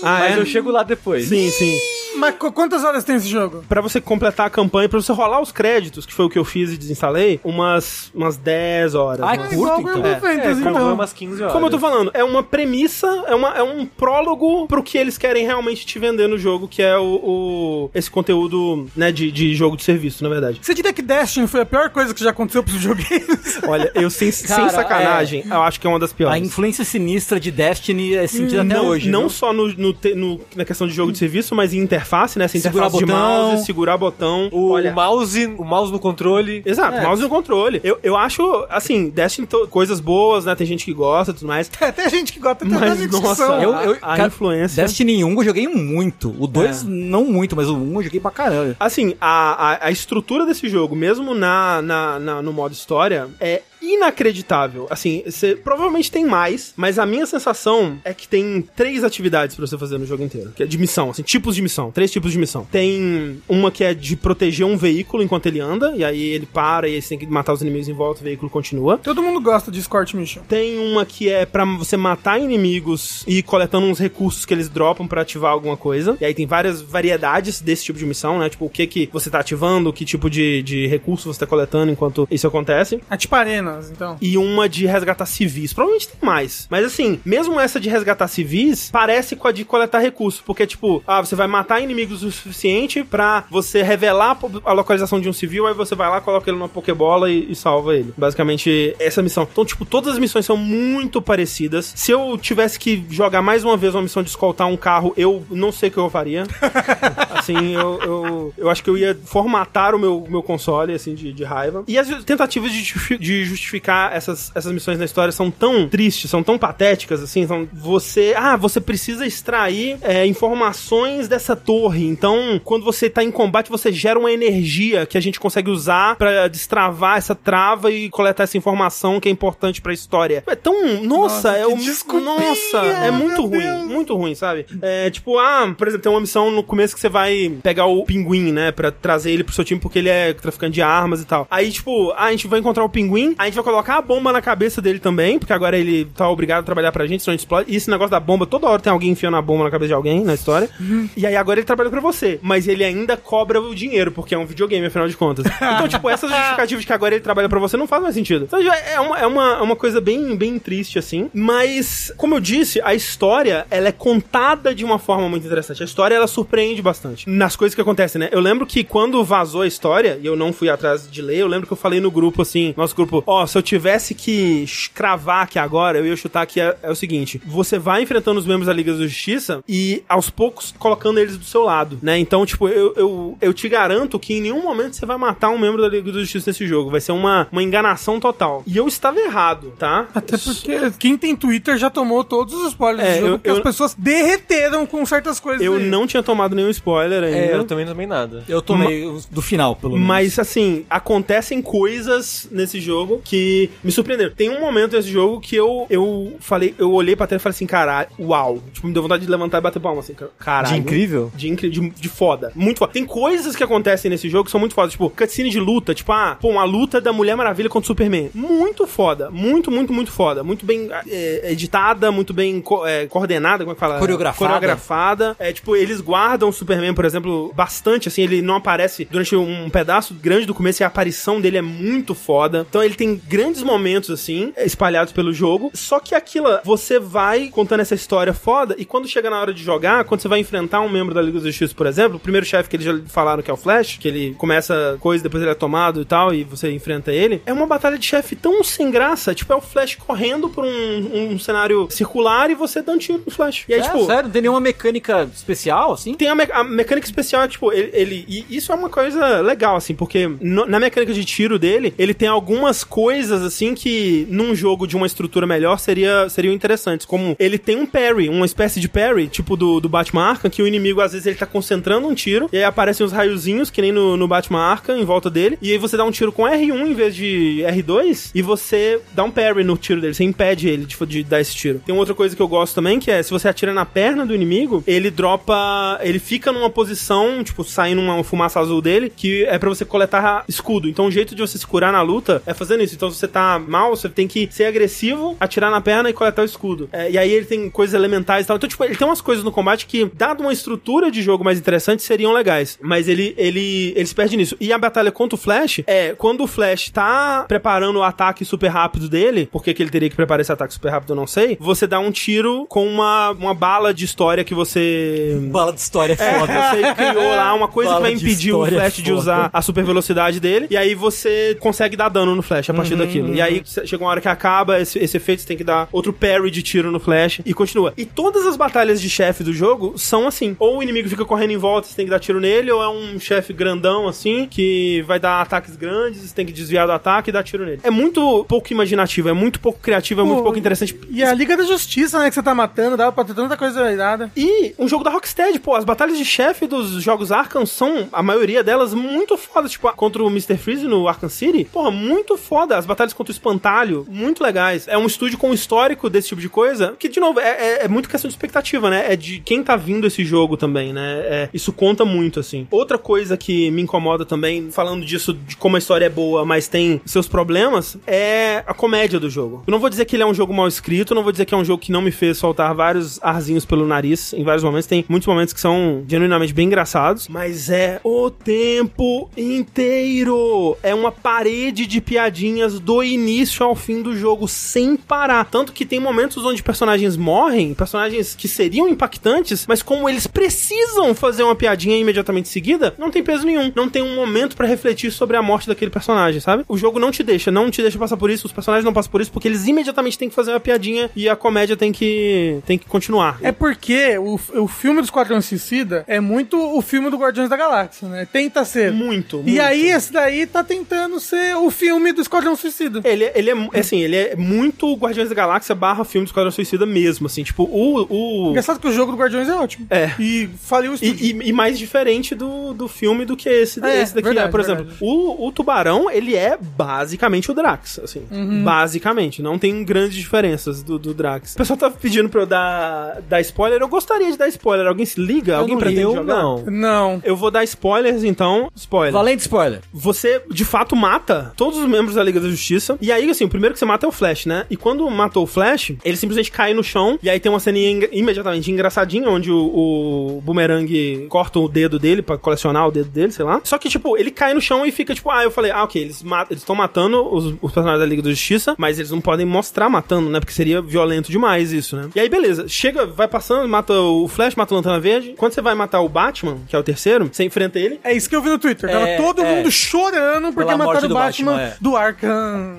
Ah, 0.03 0.19
Mas 0.21 0.37
é? 0.37 0.41
eu 0.41 0.47
chego 0.47 0.71
lá 0.71 0.83
depois. 0.83 1.27
Sim, 1.29 1.51
sim. 1.51 1.79
Mas 2.17 2.35
qu- 2.37 2.53
quantas 2.53 2.85
horas 2.85 3.05
tem 3.05 3.17
esse 3.17 3.29
jogo? 3.29 3.65
Pra 3.69 3.81
você 3.81 4.01
completar 4.01 4.47
a 4.47 4.51
campanha, 4.51 4.89
pra 4.89 5.01
você 5.01 5.13
rolar 5.13 5.41
os 5.41 5.53
créditos, 5.53 6.05
que 6.07 6.13
foi 6.13 6.27
o 6.27 6.29
que 6.31 6.39
eu 6.39 6.45
fiz 6.45 6.73
e 6.73 6.77
desinstalei, 6.77 7.41
umas, 7.45 8.11
umas 8.15 8.37
10 8.37 8.95
horas. 8.95 9.21
Ai, 9.25 9.37
né? 9.39 9.45
curto, 9.49 9.55
igual 9.55 9.81
então. 9.81 10.07
É, 10.07 10.13
É, 10.13 10.17
Fantasy, 10.21 10.63
como 10.63 10.77
então. 10.77 10.95
umas 10.95 11.13
15 11.13 11.43
horas. 11.43 11.53
Como 11.53 11.67
eu 11.67 11.71
tô 11.71 11.79
falando, 11.79 12.11
é 12.15 12.23
uma 12.25 12.43
premissa, 12.43 13.07
é, 13.27 13.35
uma, 13.35 13.51
é 13.51 13.63
um 13.63 13.87
prólogo 13.87 14.67
pro 14.67 14.83
que 14.83 14.99
eles 14.99 15.17
querem 15.17 15.45
realmente 15.47 15.87
te 15.87 15.99
vender 15.99 16.29
no 16.29 16.37
jogo, 16.39 16.67
que 16.69 16.83
é 16.83 16.97
o, 16.99 17.05
o- 17.05 17.91
esse 17.95 18.11
conteúdo, 18.11 18.87
né, 18.97 19.11
de, 19.13 19.31
de 19.31 19.55
jogo 19.55 19.77
de 19.77 19.83
serviço, 19.85 20.23
na 20.25 20.31
verdade. 20.31 20.59
Você 20.63 20.75
diria 20.75 20.93
que 20.93 21.03
Destiny 21.03 21.47
foi 21.47 21.61
a 21.61 21.67
pior 21.67 21.91
coisa 21.91 22.13
que 22.15 22.23
já 22.23 22.31
aconteceu 22.31 22.63
pros 22.63 22.77
videogames? 22.77 23.61
Olha, 23.67 23.91
eu 23.95 24.11
sem, 24.11 24.31
sem 24.31 24.47
Cara, 24.49 24.69
sacanagem, 24.71 25.45
eu 25.49 25.63
acho 25.63 25.81
que 25.81 25.87
é 25.87 25.91
uma 25.91 25.99
das 25.99 26.11
A 26.13 26.15
piores. 26.15 26.43
influência 26.47 26.85
sinistra 26.85 27.39
de 27.41 27.51
Destiny 27.51 28.15
é 28.15 28.27
sentida 28.27 28.63
até 28.63 28.75
não, 28.75 28.87
hoje. 28.87 29.09
não 29.09 29.21
viu? 29.23 29.31
só 29.31 29.53
no, 29.53 29.69
no 29.69 29.95
no- 30.17 30.41
na 30.57 30.65
questão 30.65 30.87
de 30.87 30.93
jogo 30.95 31.13
de 31.13 31.19
serviço, 31.19 31.55
mas 31.55 31.73
em 31.75 31.87
interface, 32.01 32.39
né? 32.39 32.45
Essa 32.47 32.59
Segurar 32.59 32.87
interface 32.87 33.05
de 33.05 33.13
botão. 33.13 33.49
mouse, 33.51 33.65
segurar 33.67 33.97
botão. 33.97 34.49
O 34.53 34.71
Olha, 34.71 34.93
mouse, 34.93 35.47
o 35.59 35.65
mouse 35.65 35.93
no 35.93 35.99
controle. 35.99 36.63
Exato, 36.65 36.97
É. 36.99 37.03
mouse 37.03 37.23
no 37.23 37.29
controle. 37.29 37.81
Eu, 37.85 37.99
eu 38.03 38.17
acho, 38.17 38.43
assim, 38.69 39.09
Destiny 39.11 39.47
coisas 39.71 40.01
boas, 40.01 40.45
né? 40.45 40.55
Tem 40.55 40.67
gente 40.67 40.85
que 40.85 40.93
gosta 40.93 41.31
e 41.33 41.35
tudo 41.35 41.47
mais. 41.47 41.69
Tem 41.95 42.09
gente 42.11 42.33
que 42.33 42.39
gosta 42.41 42.65
de 42.65 42.71
Mas, 42.73 43.11
nossa, 43.11 43.43
Eu, 43.45 43.73
eu, 43.73 43.93
A- 44.03 44.15
a 44.15 44.17
cara, 44.17 44.27
influência- 44.29 44.83
Destiny 44.83 45.23
1 45.25 45.31
eu 45.39 45.45
joguei 45.45 45.69
muito. 45.69 46.35
O 46.39 46.47
2 46.47 46.83
É. 46.83 46.85
não 46.89 47.25
muito, 47.25 47.55
mas 47.57 47.69
o 47.69 47.77
1 47.77 47.97
eu 47.97 48.03
joguei 48.05 48.21
pra 48.21 48.31
caramba. 48.31 48.77
Assim, 48.81 49.15
a, 49.21 49.73
a, 49.85 49.87
a 49.87 49.91
estrutura 49.91 50.47
desse 50.47 50.69
jogo, 50.69 50.95
mesmo 50.97 51.35
na, 51.35 51.83
na, 51.83 52.19
na- 52.19 52.43
no 52.43 52.53
modo 52.53 52.73
história, 52.73 53.29
é 53.41 53.63
inacreditável. 53.83 54.87
Assim, 54.91 55.23
você 55.25 55.55
provavelmente 55.57 56.11
tem 56.11 56.25
mais, 56.25 56.73
mas 56.77 56.99
a 56.99 57.07
minha 57.07 57.27
sensação 57.27 57.99
é 58.05 58.13
que 58.13 58.29
tem 58.29 58.63
três 58.77 59.05
atividades 59.05 59.57
pra 59.57 59.67
você 59.67 59.79
fazer 59.79 59.99
no 59.99 60.07
jogo 60.07 60.23
inteiro. 60.23 60.53
Que 60.55 60.63
é 60.63 60.67
de 60.67 60.79
missão, 60.79 61.11
assim, 61.11 61.23
tipos 61.23 61.55
de 61.55 61.63
missão. 61.63 61.91
Três 61.91 62.11
tipos 62.11 62.33
de 62.33 62.39
missão. 62.39 62.67
Tem 62.71 63.41
uma 63.49 63.71
que 63.71 63.85
é 63.85 63.95
de 63.95 64.17
proteger 64.17 64.67
um 64.67 64.77
veículo 64.77 65.23
enquanto 65.23 65.47
ele 65.47 65.61
anda, 65.61 65.95
e 65.97 66.05
aí 66.05 66.23
ele 66.23 66.47
para 66.47 66.89
e 66.89 66.95
aí 66.95 67.03
você 67.03 67.11
tem 67.11 67.19
que 67.19 67.27
matar 67.27 67.53
os 67.53 67.63
inimigos 67.63 67.89
em 67.89 67.93
volta, 67.93 68.21
o 68.21 68.25
veículo 68.25 68.51
continua. 68.51 68.99
Todo 68.99 69.23
mundo 69.23 69.41
gosta 69.41 69.71
de 69.71 69.81
Escort 69.81 70.13
Mission. 70.15 70.43
Tem 70.49 70.79
uma 70.79 71.05
que 71.05 71.29
é 71.29 71.47
pra 71.47 71.65
você 71.65 71.97
matar 71.97 72.41
inimigos 72.41 73.25
e 73.27 73.39
ir 73.39 73.43
coletando 73.43 73.87
uns 73.87 73.99
recursos 73.99 74.45
que 74.45 74.55
eles 74.55 74.69
dropam 74.69 75.07
pra 75.07 75.23
ativar 75.23 75.53
alguma 75.53 75.77
coisa. 75.77 76.17
E 76.21 76.25
aí 76.25 76.35
tem 76.35 76.47
várias 76.47 76.81
variedades 76.81 77.61
desse 77.61 77.85
tipo 77.85 77.99
de 77.99 78.07
missão, 78.07 78.39
né? 78.39 78.49
Tipo, 78.49 78.67
o 78.67 78.71
que 78.71 78.87
que 78.87 79.09
você 79.13 79.31
tá 79.31 79.41
ativando, 79.41 79.93
que 79.93 80.05
tipo 80.05 80.29
de, 80.29 80.63
de 80.63 80.87
recurso 80.87 81.33
você 81.33 81.41
tá 81.41 81.47
coletando 81.47 81.93
enquanto 81.93 82.27
isso 82.31 82.47
acontece. 82.47 83.01
É 83.11 83.17
tipo 83.17 83.35
arena. 83.35 83.70
Então. 83.91 84.17
e 84.21 84.37
uma 84.37 84.69
de 84.69 84.87
resgatar 84.87 85.27
civis. 85.27 85.73
Provavelmente 85.73 86.09
tem 86.09 86.19
mais. 86.23 86.67
Mas 86.71 86.85
assim, 86.85 87.21
mesmo 87.25 87.59
essa 87.59 87.81
de 87.81 87.89
resgatar 87.89 88.29
civis, 88.29 88.91
parece 88.91 89.37
com 89.37 89.49
a 89.49 89.53
de 89.53 89.65
coletar 89.65 89.99
recursos. 89.99 90.41
Porque, 90.41 90.67
tipo, 90.67 91.03
ah, 91.07 91.21
você 91.21 91.35
vai 91.35 91.47
matar 91.47 91.81
inimigos 91.81 92.23
o 92.23 92.31
suficiente 92.31 93.03
pra 93.03 93.45
você 93.51 93.83
revelar 93.83 94.39
a 94.65 94.73
localização 94.73 95.21
de 95.21 95.29
um 95.29 95.33
civil, 95.33 95.67
aí 95.67 95.75
você 95.75 95.95
vai 95.95 96.09
lá, 96.09 96.21
coloca 96.21 96.49
ele 96.49 96.59
numa 96.59 96.69
Pokébola 96.69 97.31
e, 97.31 97.53
e 97.53 97.55
salva 97.55 97.95
ele. 97.95 98.13
Basicamente, 98.17 98.95
essa 98.99 99.23
missão. 99.23 99.47
Então, 99.51 99.65
tipo, 99.65 99.85
todas 99.85 100.15
as 100.15 100.19
missões 100.19 100.47
são 100.47 100.57
muito 100.57 101.21
parecidas. 101.21 101.93
Se 101.97 102.11
eu 102.11 102.39
tivesse 102.39 102.79
que 102.79 103.05
jogar 103.11 103.43
mais 103.43 103.65
uma 103.65 103.77
vez 103.77 103.95
uma 103.95 104.03
missão 104.03 104.23
de 104.23 104.31
escoltar 104.31 104.67
um 104.67 104.77
carro, 104.77 105.13
eu 105.17 105.45
não 105.51 105.73
sei 105.73 105.89
o 105.89 105.93
que 105.93 105.99
eu 105.99 106.11
faria. 106.11 106.45
assim, 107.31 107.75
eu, 107.75 108.01
eu, 108.03 108.55
eu 108.57 108.71
acho 108.71 108.83
que 108.83 108.91
eu 108.91 108.97
ia 108.97 109.19
formatar 109.25 109.95
o 109.95 109.99
meu, 109.99 110.27
meu 110.29 110.43
console, 110.43 110.93
assim, 110.93 111.15
de, 111.15 111.33
de 111.33 111.45
raiva. 111.45 111.85
E 111.87 111.99
as 111.99 112.09
tentativas 112.25 112.73
de, 112.73 113.19
de 113.19 113.57
justificar 113.61 114.15
essas, 114.15 114.51
essas 114.55 114.73
missões 114.73 114.99
na 114.99 115.05
história 115.05 115.33
são 115.33 115.51
tão 115.51 115.89
tristes, 115.89 116.31
são 116.31 116.43
tão 116.43 116.59
patéticas, 116.59 117.23
assim. 117.23 117.47
São 117.47 117.69
você. 117.73 118.35
Ah, 118.37 118.57
você 118.57 118.81
precisa 118.81 119.27
extrair 119.27 119.99
é, 120.03 120.27
informações 120.27 121.29
dessa 121.29 121.55
torre. 121.55 122.07
Então, 122.07 122.61
quando 122.65 122.85
você 122.85 123.11
tá 123.11 123.23
em 123.23 123.31
combate, 123.31 123.71
você 123.71 123.93
gera 123.93 124.19
uma 124.19 124.33
energia 124.33 125.07
que 125.07 125.19
a 125.19 125.21
gente 125.21 125.39
consegue 125.39 125.71
usar 125.71 126.17
pra 126.17 126.49
destravar 126.49 127.19
essa 127.19 127.35
trava 127.35 127.91
e 127.91 128.09
coletar 128.09 128.45
essa 128.45 128.57
informação 128.57 129.21
que 129.21 129.29
é 129.29 129.33
importante 129.33 129.81
pra 129.81 129.93
história. 129.93 130.43
É 130.47 130.55
tão. 130.55 131.03
Nossa, 131.03 131.51
Nossa, 131.51 131.57
é 131.57 131.67
o. 131.67 131.77
Nossa, 132.21 132.79
é 132.79 133.11
muito 133.11 133.43
ruim. 133.47 133.61
Deus. 133.61 133.87
Muito 133.87 134.17
ruim, 134.17 134.35
sabe? 134.35 134.67
É 134.81 135.11
tipo, 135.11 135.39
ah, 135.39 135.73
por 135.77 135.87
exemplo, 135.87 136.03
tem 136.03 136.13
uma 136.13 136.21
missão 136.21 136.51
no 136.51 136.63
começo 136.63 136.95
que 136.95 137.01
você 137.01 137.09
vai 137.09 137.59
pegar 137.63 137.87
o 137.87 138.05
pinguim, 138.05 138.53
né? 138.53 138.73
Pra 138.73 138.91
trazer 138.91 139.33
ele 139.33 139.45
pro 139.45 139.55
seu 139.55 139.65
time 139.65 139.81
porque 139.81 139.99
ele 139.99 140.09
é 140.09 140.33
traficante 140.33 140.75
de 140.75 140.83
armas 140.83 141.21
e 141.21 141.27
tal. 141.27 141.47
Aí, 141.51 141.71
tipo, 141.71 142.11
ah, 142.13 142.25
a 142.27 142.31
gente 142.31 142.47
vai 142.47 142.61
encontrar 142.61 142.85
o 142.85 142.89
pinguim, 142.89 143.35
a 143.39 143.47
gente 143.51 143.57
vai 143.57 143.65
colocar 143.65 143.97
a 143.99 144.03
bomba 144.03 144.33
na 144.33 144.41
cabeça 144.41 144.81
dele 144.81 144.99
também, 144.99 145.39
porque 145.39 145.53
agora 145.53 145.77
ele 145.79 146.05
tá 146.07 146.29
obrigado 146.29 146.61
a 146.61 146.63
trabalhar 146.65 146.93
pra 146.93 147.07
gente, 147.07 147.23
senão 147.23 147.33
a 147.33 147.37
gente 147.37 147.41
explode. 147.41 147.71
E 147.71 147.77
esse 147.77 147.91
negócio 147.91 148.11
da 148.11 148.21
bomba, 148.21 148.47
toda 148.47 148.67
hora 148.67 148.81
tem 148.81 148.93
alguém 148.93 149.11
enfiando 149.11 149.37
a 149.37 149.43
bomba 149.43 149.65
na 149.65 149.71
cabeça 149.71 149.89
de 149.89 149.95
alguém 149.95 150.25
na 150.25 150.35
história. 150.35 150.69
E 151.17 151.27
aí 151.27 151.37
agora 151.37 151.61
ele 151.61 151.67
trabalha 151.67 151.91
pra 151.91 152.01
você. 152.01 152.39
Mas 152.43 152.67
ele 152.69 152.85
ainda 152.85 153.17
cobra 153.17 153.61
o 153.61 153.75
dinheiro, 153.75 154.13
porque 154.13 154.35
é 154.35 154.39
um 154.39 154.47
videogame, 154.47 154.87
afinal 154.87 155.09
de 155.09 155.17
contas. 155.17 155.47
Então, 155.47 155.89
tipo, 155.89 156.09
essas 156.09 156.31
justificativas 156.31 156.85
que 156.85 156.93
agora 156.93 157.15
ele 157.15 157.23
trabalha 157.23 157.49
pra 157.49 157.59
você 157.59 157.77
não 157.77 157.87
faz 157.87 158.03
mais 158.03 158.15
sentido. 158.15 158.45
Então, 158.45 158.61
é 158.61 159.01
uma, 159.01 159.19
é 159.19 159.27
uma, 159.27 159.53
é 159.55 159.63
uma 159.63 159.77
coisa 159.77 160.01
bem, 160.01 160.37
bem 160.37 160.59
triste, 160.59 160.99
assim. 160.99 161.31
Mas, 161.33 162.13
como 162.17 162.35
eu 162.35 162.41
disse, 162.41 162.81
a 162.83 162.95
história, 162.95 163.67
ela 163.71 163.89
é 163.89 163.93
contada 163.93 164.75
de 164.75 164.85
uma 164.85 164.99
forma 164.99 165.29
muito 165.29 165.47
interessante. 165.47 165.83
A 165.83 165.87
história, 165.87 166.15
ela 166.15 166.27
surpreende 166.27 166.83
bastante 166.83 167.29
nas 167.29 167.57
coisas 167.57 167.75
que 167.75 167.81
acontecem, 167.81 168.19
né? 168.19 168.29
Eu 168.33 168.41
lembro 168.41 168.67
que 168.67 168.85
quando 168.85 169.23
vazou 169.25 169.63
a 169.63 169.67
história, 169.67 170.19
e 170.21 170.27
eu 170.27 170.37
não 170.37 170.53
fui 170.53 170.69
atrás 170.69 171.11
de 171.11 171.23
ler, 171.23 171.39
eu 171.39 171.47
lembro 171.47 171.67
que 171.67 171.73
eu 171.73 171.77
falei 171.77 172.01
no 172.01 172.11
grupo, 172.11 172.43
assim, 172.43 172.75
nosso 172.77 172.95
grupo, 172.95 173.23
ó, 173.27 173.40
se 173.47 173.57
eu 173.59 173.63
tivesse 173.63 174.15
que 174.15 174.65
cravar 174.95 175.45
aqui 175.45 175.59
agora, 175.59 175.99
eu 175.99 176.07
ia 176.07 176.17
chutar 176.17 176.43
aqui 176.43 176.61
é, 176.61 176.77
é 176.83 176.91
o 176.91 176.95
seguinte, 176.95 177.41
você 177.47 177.79
vai 177.79 178.03
enfrentando 178.03 178.39
os 178.39 178.47
membros 178.47 178.67
da 178.67 178.73
Liga 178.73 178.93
da 178.93 179.03
Justiça 179.07 179.63
e, 179.69 180.03
aos 180.09 180.31
poucos, 180.31 180.75
colocando 180.79 181.19
eles 181.19 181.37
do 181.37 181.45
seu 181.45 181.63
lado, 181.63 181.99
né? 182.03 182.19
Então, 182.19 182.45
tipo, 182.47 182.69
eu, 182.69 182.95
eu, 182.97 183.39
eu 183.41 183.53
te 183.55 183.69
garanto 183.69 184.19
que 184.19 184.35
em 184.35 184.41
nenhum 184.41 184.63
momento 184.63 184.95
você 184.97 185.07
vai 185.07 185.17
matar 185.17 185.51
um 185.51 185.59
membro 185.59 185.81
da 185.83 185.89
Liga 185.89 186.11
da 186.13 186.21
Justiça 186.21 186.51
nesse 186.51 186.67
jogo. 186.67 186.91
Vai 186.91 187.01
ser 187.01 187.13
uma, 187.13 187.47
uma 187.53 187.63
enganação 187.63 188.19
total. 188.21 188.63
E 188.67 188.77
eu 188.77 188.87
estava 188.89 189.19
errado, 189.21 189.73
tá? 189.79 190.09
Até 190.15 190.37
porque 190.39 190.91
quem 190.99 191.17
tem 191.17 191.35
Twitter 191.37 191.77
já 191.79 191.91
tomou 191.91 192.23
todos 192.25 192.55
os 192.55 192.69
spoilers 192.69 193.09
É, 193.09 193.15
do 193.15 193.21
jogo, 193.21 193.29
eu- 193.29 193.39
porque 193.39 193.51
eu- 193.51 193.55
as 193.57 193.63
pessoas 193.63 193.95
derreteram 193.99 194.87
com 194.87 195.05
certas 195.07 195.39
coisas. 195.41 195.65
Eu 195.65 195.75
aí. 195.75 195.89
não 195.89 196.07
tinha 196.07 196.23
tomado 196.23 196.55
nenhum 196.55 196.71
spoiler 196.71 197.23
ainda. 197.25 197.37
É, 197.39 197.55
eu 197.55 197.65
também 197.65 197.85
não 197.85 197.93
tomei 197.93 198.07
nada. 198.07 198.45
Eu 198.49 198.61
tomei 198.63 199.05
os 199.05 199.27
do 199.27 199.41
final, 199.43 199.75
pelo 199.77 199.95
menos. 199.95 200.07
Mas 200.07 200.39
assim, 200.39 200.85
acontecem 200.89 201.61
coisas 201.63 202.49
nesse 202.51 202.81
jogo 202.81 203.21
que 203.31 203.71
me 203.85 203.93
surpreenderam. 203.93 204.33
Tem 204.35 204.51
um 204.51 204.61
momento 204.61 204.97
nesse 204.97 205.09
jogo 205.09 205.41
que 205.41 205.55
eu, 205.55 205.87
eu 205.89 206.37
falei, 206.41 206.75
eu 206.79 206.93
olhei 206.93 207.15
pra 207.15 207.27
tela 207.27 207.39
e 207.39 207.43
falei 207.43 207.55
assim, 207.55 207.67
caralho, 207.67 208.09
uau. 208.19 208.59
Tipo, 208.73 208.89
me 208.89 208.93
deu 208.93 209.03
vontade 209.03 209.25
de 209.25 209.31
levantar 209.31 209.59
e 209.59 209.61
bater 209.61 209.79
palma, 209.81 210.01
assim, 210.01 210.15
caralho. 210.39 210.75
De 210.75 210.81
incrível? 210.81 211.31
De 211.35 211.49
incrível, 211.49 211.83
de, 211.91 211.91
de 211.91 212.09
foda. 212.09 212.51
Muito 212.55 212.79
foda. 212.79 212.93
Tem 212.93 213.05
coisas 213.05 213.55
que 213.55 213.63
acontecem 213.63 214.11
nesse 214.11 214.29
jogo 214.29 214.45
que 214.47 214.51
são 214.51 214.59
muito 214.61 214.75
fodas. 214.75 214.93
Tipo, 214.93 215.09
cutscene 215.11 215.49
de 215.51 215.61
luta. 215.61 215.95
Tipo, 215.95 216.13
ah, 216.13 216.37
pô, 216.41 216.49
uma 216.49 216.65
luta 216.65 217.01
da 217.01 217.13
Mulher 217.13 217.37
Maravilha 217.37 217.69
contra 217.69 217.85
o 217.85 217.87
Superman. 217.87 218.31
Muito 218.35 218.87
foda. 218.87 219.31
Muito, 219.31 219.71
muito, 219.71 219.93
muito 219.93 220.11
foda. 220.11 220.43
Muito 220.43 220.67
bem 220.67 220.89
é, 221.09 221.53
editada, 221.53 222.11
muito 222.11 222.33
bem 222.35 222.61
co- 222.61 222.87
é, 222.87 223.07
coordenada, 223.07 223.59
como 223.65 223.73
é 223.73 223.75
que 223.75 223.81
fala? 223.81 223.99
Coreografada. 223.99 224.39
Coreografada. 224.55 225.37
É, 225.39 225.53
tipo, 225.53 225.77
eles 225.77 226.01
guardam 226.01 226.49
o 226.49 226.53
Superman, 226.53 226.95
por 226.95 227.05
exemplo, 227.05 227.53
bastante, 227.55 228.09
assim, 228.09 228.23
ele 228.23 228.43
não 228.43 228.57
aparece 228.57 229.07
durante 229.11 229.37
um 229.37 229.71
pedaço 229.71 230.15
grande 230.15 230.47
do 230.47 230.55
começo 230.55 230.83
e 230.83 230.85
a 230.85 230.87
aparição 230.87 231.41
dele 231.41 231.59
é 231.59 231.63
muito 231.63 232.15
foda. 232.15 232.67
Então 232.69 232.83
ele 232.83 232.95
tem 232.95 233.20
grandes 233.29 233.63
momentos, 233.63 234.11
assim, 234.11 234.53
espalhados 234.59 235.13
pelo 235.13 235.33
jogo. 235.33 235.71
Só 235.75 235.99
que 236.01 236.15
aquilo, 236.15 236.49
você 236.65 236.99
vai 236.99 237.49
contando 237.49 237.81
essa 237.81 237.95
história 237.95 238.33
foda 238.33 238.75
e 238.79 238.85
quando 238.85 239.09
chega 239.09 239.31
na 239.31 239.41
hora 239.41 239.53
de 239.55 239.63
jogar, 239.63 240.05
quando 240.05 240.21
você 240.21 240.29
vai 240.29 240.39
enfrentar 240.41 240.81
um 240.81 240.89
membro 240.89 241.15
da 241.15 241.23
Liga 241.23 241.39
da 241.39 241.47
Justiça, 241.47 241.75
por 241.75 241.87
exemplo, 241.87 242.17
o 242.17 242.21
primeiro 242.21 242.47
chefe 242.47 242.69
que 242.69 242.77
eles 242.77 242.87
já 242.87 242.99
falaram 243.07 243.43
que 243.43 243.51
é 243.51 243.55
o 243.55 243.57
Flash, 243.57 243.99
que 243.99 244.09
ele 244.09 244.35
começa 244.39 244.97
coisa, 245.01 245.23
depois 245.23 245.43
ele 245.43 245.53
é 245.53 245.55
tomado 245.55 246.01
e 246.01 246.05
tal, 246.05 246.35
e 246.35 246.45
você 246.45 246.71
enfrenta 246.71 247.13
ele, 247.13 247.43
é 247.47 247.53
uma 247.53 247.67
batalha 247.67 247.99
de 247.99 248.07
chefe 248.07 248.35
tão 248.37 248.63
sem 248.65 248.91
graça. 248.91 249.35
Tipo, 249.35 249.53
é 249.53 249.57
o 249.57 249.61
Flash 249.61 249.95
correndo 249.97 250.49
por 250.49 250.65
um, 250.65 251.33
um 251.33 251.39
cenário 251.39 251.89
circular 251.91 252.51
e 252.51 252.55
você 252.55 252.83
dando 252.83 253.01
tiro 253.01 253.23
no 253.25 253.33
Flash. 253.33 253.65
E 253.69 253.75
aí, 253.75 253.81
É, 253.81 253.83
tipo, 253.83 254.05
sério, 254.07 254.25
não 254.25 254.31
tem 254.31 254.43
nenhuma 254.43 254.61
mecânica 254.61 255.29
especial, 255.35 255.93
assim? 255.93 256.15
tem 256.15 256.29
a, 256.29 256.35
me- 256.35 256.49
a 256.53 256.65
mecânica 256.65 257.07
especial, 257.07 257.47
tipo, 257.49 257.73
ele, 257.73 257.91
ele- 257.93 258.25
E 258.29 258.57
isso 258.57 258.73
é 258.73 258.75
uma 258.75 258.89
coisa 258.89 259.41
legal, 259.41 259.77
assim, 259.77 259.95
porque 259.95 260.29
no- 260.41 260.67
na 260.67 260.79
mecânica 260.79 261.13
de 261.13 261.25
tiro 261.25 261.59
dele, 261.59 261.95
ele 261.99 262.15
tem 262.15 262.29
algumas 262.29 262.85
coisas, 262.85 263.00
assim, 263.09 263.75
que 263.75 264.27
num 264.29 264.55
jogo 264.55 264.87
de 264.87 264.97
uma 264.97 265.07
estrutura 265.07 265.47
melhor 265.47 265.79
seria, 265.79 266.29
seriam 266.29 266.53
interessantes. 266.53 267.07
Como 267.07 267.37
ele 267.39 267.59
tem 267.59 267.77
um 267.77 267.87
parry, 267.87 268.29
uma 268.29 268.47
espécie 268.47 268.81
de 268.81 268.89
parry, 268.89 269.29
tipo 269.29 269.57
do, 269.57 269.81
do 269.81 269.89
Batman 269.89 270.25
Arkham, 270.25 270.51
que 270.51 270.63
o 270.63 270.67
inimigo, 270.67 271.01
às 271.01 271.13
vezes, 271.13 271.27
ele 271.27 271.37
tá 271.37 271.47
concentrando 271.47 272.07
um 272.09 272.15
tiro, 272.15 272.49
e 272.53 272.57
aí 272.57 272.65
aparecem 272.65 273.05
os 273.05 273.13
raiozinhos, 273.13 273.71
que 273.71 273.81
nem 273.81 273.93
no, 273.93 274.17
no 274.17 274.29
Batman 274.29 274.61
Arkham, 274.61 274.99
em 274.99 275.05
volta 275.05 275.31
dele, 275.31 275.59
e 275.63 275.73
aí 275.73 275.79
você 275.79 275.97
dá 275.97 276.05
um 276.05 276.11
tiro 276.11 276.33
com 276.33 276.43
R1 276.43 276.87
em 276.87 276.95
vez 276.95 277.15
de 277.15 277.65
R2, 277.67 278.31
e 278.35 278.43
você 278.43 279.01
dá 279.15 279.25
um 279.25 279.31
parry 279.31 279.65
no 279.65 279.77
tiro 279.77 280.01
dele, 280.01 280.15
você 280.15 280.25
impede 280.25 280.69
ele 280.69 280.85
de, 280.85 280.97
de 281.07 281.23
dar 281.23 281.41
esse 281.41 281.55
tiro. 281.55 281.81
Tem 281.85 281.95
outra 281.95 282.15
coisa 282.15 282.35
que 282.35 282.43
eu 282.43 282.49
gosto 282.49 282.75
também, 282.75 282.99
que 282.99 283.11
é, 283.11 283.23
se 283.23 283.31
você 283.31 283.49
atira 283.49 283.73
na 283.73 283.85
perna 283.85 284.27
do 284.27 284.35
inimigo, 284.35 284.83
ele 284.87 285.11
dropa, 285.11 285.99
ele 286.03 286.19
fica 286.19 286.53
numa 286.53 286.71
posição, 286.71 287.43
tipo, 287.45 287.65
saindo 287.65 288.01
uma 288.01 288.23
fumaça 288.25 288.61
azul 288.61 288.81
dele, 288.81 289.13
que 289.15 289.45
é 289.45 289.59
pra 289.59 289.69
você 289.69 289.85
coletar 289.85 290.45
escudo. 290.49 290.89
Então 290.89 291.07
o 291.07 291.11
jeito 291.11 291.35
de 291.35 291.41
você 291.41 291.59
se 291.59 291.67
curar 291.67 291.93
na 291.93 292.03
luta 292.03 292.43
é 292.47 292.55
fazendo 292.55 292.83
isso. 292.83 292.90
Então 292.95 293.11
se 293.11 293.19
você 293.19 293.29
tá 293.29 293.59
mal, 293.59 293.95
você 293.95 294.09
tem 294.09 294.27
que 294.27 294.49
ser 294.51 294.65
agressivo, 294.65 295.37
atirar 295.41 295.71
na 295.71 295.81
perna 295.81 296.11
e 296.11 296.13
coletar 296.13 296.43
o 296.43 296.45
escudo. 296.45 296.89
É, 296.93 297.11
e 297.11 297.19
aí 297.19 297.31
ele 297.31 297.47
tem 297.47 297.69
coisas 297.71 297.95
elementais 297.95 298.45
e 298.45 298.49
tal. 298.49 298.57
Então, 298.57 298.69
tipo, 298.69 298.85
ele 298.85 298.97
tem 298.97 299.07
umas 299.07 299.21
coisas 299.21 299.45
no 299.45 299.53
combate 299.53 299.87
que, 299.87 300.11
dado 300.15 300.43
uma 300.43 300.53
estrutura 300.53 301.11
de 301.11 301.23
jogo 301.23 301.45
mais 301.45 301.59
interessante, 301.59 302.03
seriam 302.03 302.33
legais. 302.33 302.79
Mas 302.81 303.09
ele, 303.09 303.35
ele, 303.37 303.93
ele 303.97 304.07
se 304.07 304.15
perde 304.15 304.37
nisso. 304.37 304.57
E 304.61 304.73
a 304.73 304.79
batalha 304.79 305.11
contra 305.13 305.35
o 305.35 305.39
Flash 305.39 305.83
é 305.87 306.15
quando 306.17 306.45
o 306.45 306.47
Flash 306.47 306.91
tá 306.91 307.45
preparando 307.49 307.99
o 307.99 308.03
ataque 308.03 308.45
super 308.45 308.69
rápido 308.69 309.09
dele, 309.09 309.49
porque 309.51 309.73
que 309.75 309.83
ele 309.83 309.91
teria 309.91 310.09
que 310.09 310.17
preparar 310.17 310.41
esse 310.41 310.53
ataque 310.53 310.73
super 310.75 310.91
rápido, 310.91 311.11
eu 311.11 311.17
não 311.17 311.27
sei. 311.27 311.57
Você 311.61 311.87
dá 311.87 311.99
um 311.99 312.11
tiro 312.11 312.67
com 312.69 312.87
uma, 312.87 313.31
uma 313.31 313.55
bala 313.55 313.93
de 313.93 314.05
história 314.05 314.45
que 314.45 314.55
você 314.55 315.39
Bala 315.51 315.73
de 315.73 315.81
história 315.81 316.17
é 316.19 316.23
é, 316.23 316.39
foda. 316.39 316.53
você 316.53 316.95
criou 316.95 317.35
lá 317.35 317.55
uma 317.55 317.69
coisa 317.69 317.91
Bala 317.93 318.05
que 318.07 318.11
vai 318.11 318.19
de 318.19 318.25
impedir 318.27 318.53
o 318.53 318.65
história 318.65 318.79
Flash 318.79 318.97
de 318.97 319.03
foda. 319.05 319.17
usar 319.17 319.51
a 319.53 319.63
super 319.63 319.85
velocidade 319.85 320.41
dele. 320.41 320.67
E 320.71 320.77
aí 320.77 320.95
você 320.95 321.57
consegue 321.61 321.97
dar 321.97 322.09
dano 322.09 322.35
no 322.35 322.43
Flash 322.43 322.69
a 322.81 322.83
Uhum, 322.83 322.89
partir 322.89 322.97
daquilo. 322.97 323.35
E 323.35 323.41
aí 323.41 323.63
chega 323.65 324.03
uma 324.03 324.11
hora 324.11 324.21
que 324.21 324.29
acaba 324.29 324.81
esse, 324.81 324.99
esse 324.99 325.17
efeito, 325.17 325.43
você 325.43 325.49
tem 325.49 325.57
que 325.57 325.65
dar 325.65 325.89
outro 325.93 326.13
parry 326.13 326.51
de 326.51 326.63
tiro 326.63 326.91
no 326.91 326.99
Flash 327.01 327.41
e 327.45 327.53
continua. 327.55 327.93
E 327.97 328.05
todas 328.05 328.47
as 328.47 328.57
batalhas 328.57 329.01
de 329.01 329.09
chefe 329.11 329.43
do 329.45 329.53
jogo 329.53 329.95
são 329.99 330.27
assim. 330.27 330.57
Ou 330.59 330.79
o 330.79 330.83
inimigo 330.83 331.09
fica 331.09 331.25
correndo 331.25 331.51
em 331.53 331.57
volta, 331.57 331.89
você 331.89 331.95
tem 331.97 332.05
que 332.05 332.11
dar 332.11 332.19
tiro 332.19 332.41
nele, 332.41 332.71
ou 332.71 332.83
é 332.83 332.89
um 332.89 333.19
chefe 333.21 333.53
grandão 333.53 334.09
assim, 334.09 334.47
que 334.51 335.03
vai 335.03 335.19
dar 335.19 335.41
ataques 335.41 335.77
grandes, 335.77 336.21
você 336.23 336.35
tem 336.35 336.47
que 336.47 336.53
desviar 336.53 336.87
do 336.87 336.93
ataque 336.93 337.31
e 337.31 337.33
dar 337.33 337.43
tiro 337.43 337.65
nele. 337.65 337.81
É 337.83 337.91
muito 337.91 338.45
pouco 338.49 338.73
imaginativo, 338.73 339.29
é 339.29 339.33
muito 339.33 339.61
pouco 339.61 339.79
criativo, 339.81 340.21
é 340.21 340.25
muito 340.25 340.39
Pô, 340.39 340.45
pouco 340.45 340.59
interessante. 340.59 340.99
E 341.11 341.23
a 341.23 341.33
Liga 341.35 341.57
da 341.57 341.65
Justiça, 341.65 342.19
né, 342.19 342.29
que 342.29 342.35
você 342.35 342.43
tá 342.43 342.55
matando, 342.55 342.97
dá 342.97 343.11
pra 343.13 343.25
ter 343.25 343.35
tanta 343.35 343.57
coisa 343.57 343.91
irada. 343.93 344.31
E 344.37 344.75
um 344.79 344.89
jogo 344.89 345.05
da 345.05 345.11
Rocksteady, 345.11 345.59
pô, 345.61 345.75
as 345.75 345.85
batalhas 345.85 346.17
de 346.17 346.25
chefe 346.25 346.67
dos 346.67 346.91
jogos 347.03 347.31
Arkham 347.33 347.67
são, 347.67 348.09
a 348.13 348.23
maioria 348.23 348.63
delas, 348.63 348.95
muito 348.95 349.37
fodas. 349.37 349.71
Tipo, 349.73 349.93
contra 349.95 350.23
o 350.23 350.29
Mr. 350.29 350.57
Freeze 350.57 350.87
no 350.87 351.09
Arkham 351.09 351.29
City, 351.29 351.65
porra, 351.65 351.91
muito 351.91 352.37
foda. 352.37 352.70
As 352.77 352.87
batalhas 352.87 353.13
contra 353.13 353.31
o 353.31 353.35
Espantalho, 353.35 354.07
muito 354.09 354.43
legais. 354.43 354.87
É 354.89 354.97
um 354.97 355.07
estúdio 355.07 355.39
com 355.39 355.51
um 355.51 355.55
histórico 355.55 356.09
desse 356.11 356.29
tipo 356.29 356.41
de 356.41 356.49
coisa, 356.49 356.95
que, 356.99 357.09
de 357.09 357.21
novo, 357.21 357.41
é, 357.41 357.49
é- 357.49 357.85
é 357.85 357.89
muito 357.89 358.09
questão 358.09 358.29
de 358.29 358.35
expectativa, 358.35 358.89
né? 358.91 359.13
É 359.13 359.17
de 359.17 359.41
quem 359.41 359.63
tá 359.63 359.77
vindo 359.77 360.07
esse 360.07 360.25
jogo 360.25 360.57
também, 360.57 360.93
né? 360.93 361.21
É, 361.25 361.49
isso 361.53 361.73
conta 361.73 362.05
muito, 362.05 362.41
assim. 362.41 362.67
Outra 362.71 362.99
coisa 362.99 363.37
que 363.37 363.71
me 363.71 363.83
incomoda 363.83 364.25
também, 364.25 364.71
falando 364.71 365.05
disso, 365.05 365.33
de 365.35 365.57
como 365.57 365.77
a 365.77 365.79
história 365.79 366.07
é 366.07 366.09
boa, 366.11 366.45
mas 366.45 366.69
tem 366.69 367.01
seus 367.05 367.27
problemas, 367.29 367.97
é 368.07 368.63
a 368.67 368.75
comédia 368.75 369.19
do 369.21 369.29
jogo. 369.31 369.63
Eu 369.67 369.71
não 369.73 369.79
vou 369.79 369.91
dizer 369.91 370.05
que 370.05 370.17
ele 370.17 370.23
é 370.23 370.27
um 370.27 370.35
jogo 370.35 370.53
mal 370.53 370.69
escrito, 370.69 371.15
não 371.15 371.23
vou 371.23 371.33
dizer 371.33 371.45
que 371.45 371.55
é 371.55 371.57
um 371.57 371.65
jogo 371.65 371.83
que 371.83 371.93
não 371.93 372.03
me 372.03 372.11
fez 372.11 372.39
soltar 372.39 372.75
vários 372.75 373.19
arzinhos 373.23 373.65
pelo 373.65 373.87
nariz 373.87 374.33
em 374.33 374.45
vários 374.45 374.65
momentos. 374.65 374.87
Tem 374.87 375.05
muitos 375.09 375.27
momentos 375.27 375.53
que 375.55 375.61
são 375.61 376.05
genuinamente 376.07 376.53
bem 376.53 376.67
engraçados, 376.67 377.29
mas 377.29 377.71
é 377.71 378.01
o 378.05 378.31
tempo 378.31 379.29
inteiro. 379.37 380.77
É 380.83 380.95
uma 380.95 381.11
parede 381.13 381.87
de 381.87 382.01
piadinha 382.01 382.60
do 382.69 383.03
início 383.03 383.65
ao 383.65 383.75
fim 383.75 384.03
do 384.03 384.17
jogo, 384.17 384.47
sem 384.49 384.97
parar. 384.97 385.45
Tanto 385.45 385.73
que 385.73 385.85
tem 385.85 386.01
momentos 386.01 386.45
onde 386.45 386.63
personagens 386.63 387.17
morrem, 387.17 387.75
personagens 387.75 388.35
que 388.35 388.49
seriam 388.49 388.89
impactantes, 388.89 389.67
mas 389.67 389.83
como 389.83 390.09
eles 390.09 390.27
precisam 390.27 391.15
fazer 391.15 391.43
uma 391.43 391.55
piadinha 391.55 391.97
imediatamente 391.97 392.49
seguida, 392.49 392.95
não 392.99 393.11
tem 393.11 393.23
peso 393.23 393.47
nenhum. 393.47 393.73
Não 393.75 393.89
tem 393.89 394.03
um 394.03 394.15
momento 394.15 394.57
pra 394.57 394.67
refletir 394.67 395.11
sobre 395.11 395.37
a 395.37 395.43
morte 395.43 395.69
daquele 395.69 395.91
personagem, 395.91 396.41
sabe? 396.41 396.65
O 396.69 396.77
jogo 396.77 396.99
não 396.99 397.11
te 397.11 397.23
deixa, 397.23 397.51
não 397.51 397.71
te 397.71 397.83
deixa 397.83 397.99
passar 397.99 398.17
por 398.17 398.31
isso, 398.31 398.47
os 398.47 398.53
personagens 398.53 398.85
não 398.85 398.93
passam 398.93 399.11
por 399.11 399.21
isso, 399.21 399.33
porque 399.33 399.49
eles 399.49 399.67
imediatamente 399.67 400.19
têm 400.19 400.29
que 400.29 400.35
fazer 400.35 400.51
uma 400.53 400.61
piadinha 400.61 401.11
e 401.15 401.29
a 401.29 401.37
comédia 401.37 401.77
tem 401.77 401.93
que, 401.93 402.61
tem 402.67 402.79
que 402.79 402.87
continuar. 402.87 403.39
É 403.43 403.53
porque 403.53 404.19
o, 404.19 404.39
o 404.55 404.69
filme 404.69 405.01
do 405.01 405.05
Esquadrão 405.05 405.41
Suicida 405.41 406.05
é 406.07 406.21
muito 406.21 406.59
o 406.59 406.81
filme 406.83 407.11
do 407.11 407.17
Guardiões 407.17 407.49
da 407.49 407.57
Galáxia, 407.57 408.09
né? 408.09 408.27
Tenta 408.31 408.65
ser. 408.65 408.93
muito, 408.93 409.37
muito. 409.37 409.49
E 409.49 409.61
aí, 409.61 409.91
esse 409.91 410.13
daí 410.13 410.47
tá 410.47 410.63
tentando 410.63 411.19
ser 411.21 411.57
o 411.57 411.71
filme 411.71 412.13
do 412.13 412.21
Esquadrão 412.21 412.50
Suicida. 412.57 413.01
Ele, 413.05 413.31
ele 413.35 413.51
é, 413.51 413.79
assim, 413.81 414.01
ele 414.01 414.17
é 414.17 414.37
muito 414.37 414.93
Guardiões 414.95 415.29
da 415.29 415.35
Galáxia 415.35 415.75
barra 415.75 416.05
filme 416.05 416.25
do 416.27 416.29
Esquadrão 416.29 416.51
Suicida 416.51 416.85
mesmo, 416.87 417.27
assim, 417.27 417.43
tipo, 417.43 417.65
o... 417.65 418.07
o... 418.09 418.51
Engraçado 418.51 418.79
que 418.81 418.89
o 418.89 418.93
jogo 418.93 419.13
do 419.13 419.19
Guardiões 419.19 419.49
é 419.49 419.55
ótimo. 419.55 419.87
É. 419.91 420.11
E 420.19 420.49
faliu 420.63 420.93
o 420.93 420.95
E, 420.95 420.97
estúdio. 420.97 421.43
e- 421.43 421.49
e 421.49 421.53
mais 421.53 421.79
diferente 421.79 422.35
do, 422.35 422.73
do 422.75 422.89
filme 422.89 423.25
do 423.25 423.37
que 423.37 423.49
esse, 423.49 423.85
É, 423.85 424.03
esse 424.03 424.15
daqui. 424.15 424.25
verdade, 424.27 424.47
né? 424.47 424.51
Por 424.51 424.61
exemplo, 424.61 424.87
o, 425.01 425.47
o 425.49 425.53
Tubarão, 425.53 426.11
ele 426.11 426.35
é 426.35 426.57
basicamente 426.59 427.51
o 427.51 427.55
Drax, 427.55 428.01
assim. 428.03 428.23
Uhum. 428.31 428.65
Basicamente. 428.65 429.43
Não 429.43 429.59
tem 429.59 429.85
grandes 429.85 430.15
diferenças 430.17 430.83
do, 430.83 430.99
do 430.99 431.15
Drax. 431.15 431.55
O 431.55 431.57
pessoal 431.59 431.77
tá 431.77 431.91
pedindo 431.91 432.29
pra 432.29 432.43
eu 432.43 432.47
dar, 432.47 433.21
dar 433.29 433.41
spoiler. 433.41 433.81
Eu 433.81 433.89
gostaria 433.89 434.31
de 434.31 434.37
dar 434.39 434.49
spoiler. 434.49 434.87
Alguém 434.87 435.07
se 435.07 435.21
liga? 435.21 435.57
Alguém 435.57 435.75
não- 435.75 435.81
pretende 435.81 436.03
eu 436.03 436.15
jogar? 436.15 436.35
não. 436.35 436.65
Não. 436.67 437.23
Eu 437.25 437.37
vou 437.37 437.51
dar 437.51 437.63
spoilers, 437.65 438.25
então. 438.25 438.71
Spoiler. 438.75 439.13
Valente 439.13 439.43
spoiler. 439.43 439.81
Você, 439.93 440.43
de 440.51 440.65
fato, 440.65 440.97
mata 440.97 441.53
todos 441.57 441.79
os 441.79 441.87
membros 441.87 442.15
da 442.15 442.23
Liga 442.23 442.40
da 442.43 442.51
Justiça. 442.51 442.97
E 443.01 443.11
aí, 443.13 443.29
assim, 443.31 443.45
o 443.45 443.49
primeiro 443.49 443.73
que 443.73 443.79
você 443.79 443.85
mata 443.85 444.07
é 444.07 444.09
o 444.09 444.13
Flash, 444.13 444.47
né? 444.47 444.67
E 444.71 444.77
quando 444.77 445.09
matou 445.11 445.45
o 445.45 445.47
Flash, 445.47 445.93
ele 446.05 446.17
simplesmente 446.17 446.51
cai 446.51 446.75
no 446.75 446.83
chão. 446.83 447.19
E 447.23 447.29
aí 447.31 447.39
tem 447.41 447.51
uma 447.51 447.61
ceninha 447.61 448.09
imediatamente 448.13 448.71
engraçadinha, 448.71 449.29
onde 449.29 449.51
o, 449.51 450.37
o 450.37 450.41
Boomerang 450.43 451.27
corta 451.29 451.59
o 451.59 451.69
dedo 451.69 451.99
dele 451.99 452.23
pra 452.23 452.37
colecionar 452.39 452.87
o 452.89 452.91
dedo 452.91 453.09
dele, 453.09 453.33
sei 453.33 453.45
lá. 453.45 453.61
Só 453.65 453.79
que, 453.79 453.89
tipo, 453.89 454.17
ele 454.17 454.31
cai 454.31 454.55
no 454.55 454.61
chão 454.61 454.85
e 454.85 454.93
fica, 454.93 455.15
tipo, 455.15 455.31
ah, 455.31 455.43
eu 455.43 455.51
falei, 455.51 455.71
ah, 455.71 455.85
ok, 455.85 456.03
eles 456.03 456.25
estão 456.53 456.75
matando 456.75 457.23
os, 457.33 457.55
os 457.61 457.73
personagens 457.73 458.01
da 458.01 458.07
Liga 458.07 458.23
da 458.23 458.31
Justiça, 458.31 458.75
mas 458.79 458.99
eles 458.99 459.11
não 459.11 459.21
podem 459.21 459.47
mostrar 459.47 459.89
matando, 459.89 460.29
né? 460.31 460.41
Porque 460.41 460.53
seria 460.53 460.81
violento 460.81 461.31
demais 461.31 461.73
isso, 461.73 461.97
né? 461.97 462.09
E 462.15 462.21
aí, 462.21 462.29
beleza. 462.29 462.67
Chega, 462.69 463.07
vai 463.07 463.29
passando, 463.29 463.69
mata 463.69 463.93
o 463.93 464.29
Flash, 464.29 464.55
mata 464.55 464.75
o 464.75 464.77
Lanterna 464.77 465.01
Verde. 465.01 465.35
Quando 465.37 465.53
você 465.53 465.61
vai 465.61 465.75
matar 465.75 466.01
o 466.01 466.09
Batman, 466.09 466.59
que 466.69 466.75
é 466.75 466.79
o 466.79 466.83
terceiro, 466.83 467.29
você 467.33 467.45
enfrenta 467.45 467.79
ele. 467.79 468.01
É 468.03 468.13
isso 468.13 468.29
que 468.29 468.37
eu 468.37 468.43
vi 468.43 468.49
no 468.49 468.59
Twitter. 468.59 468.91
Tava 468.91 469.09
É, 469.09 469.17
todo 469.17 469.43
é. 469.43 469.57
mundo 469.57 469.71
chorando 469.71 470.53
porque 470.53 470.71
Pela 470.71 470.77
mataram 470.79 471.09
o 471.09 471.15
Batman, 471.15 471.53
Batman, 471.53 471.63
é. 471.63 471.77
do 471.81 471.97
Arkham 471.97 472.30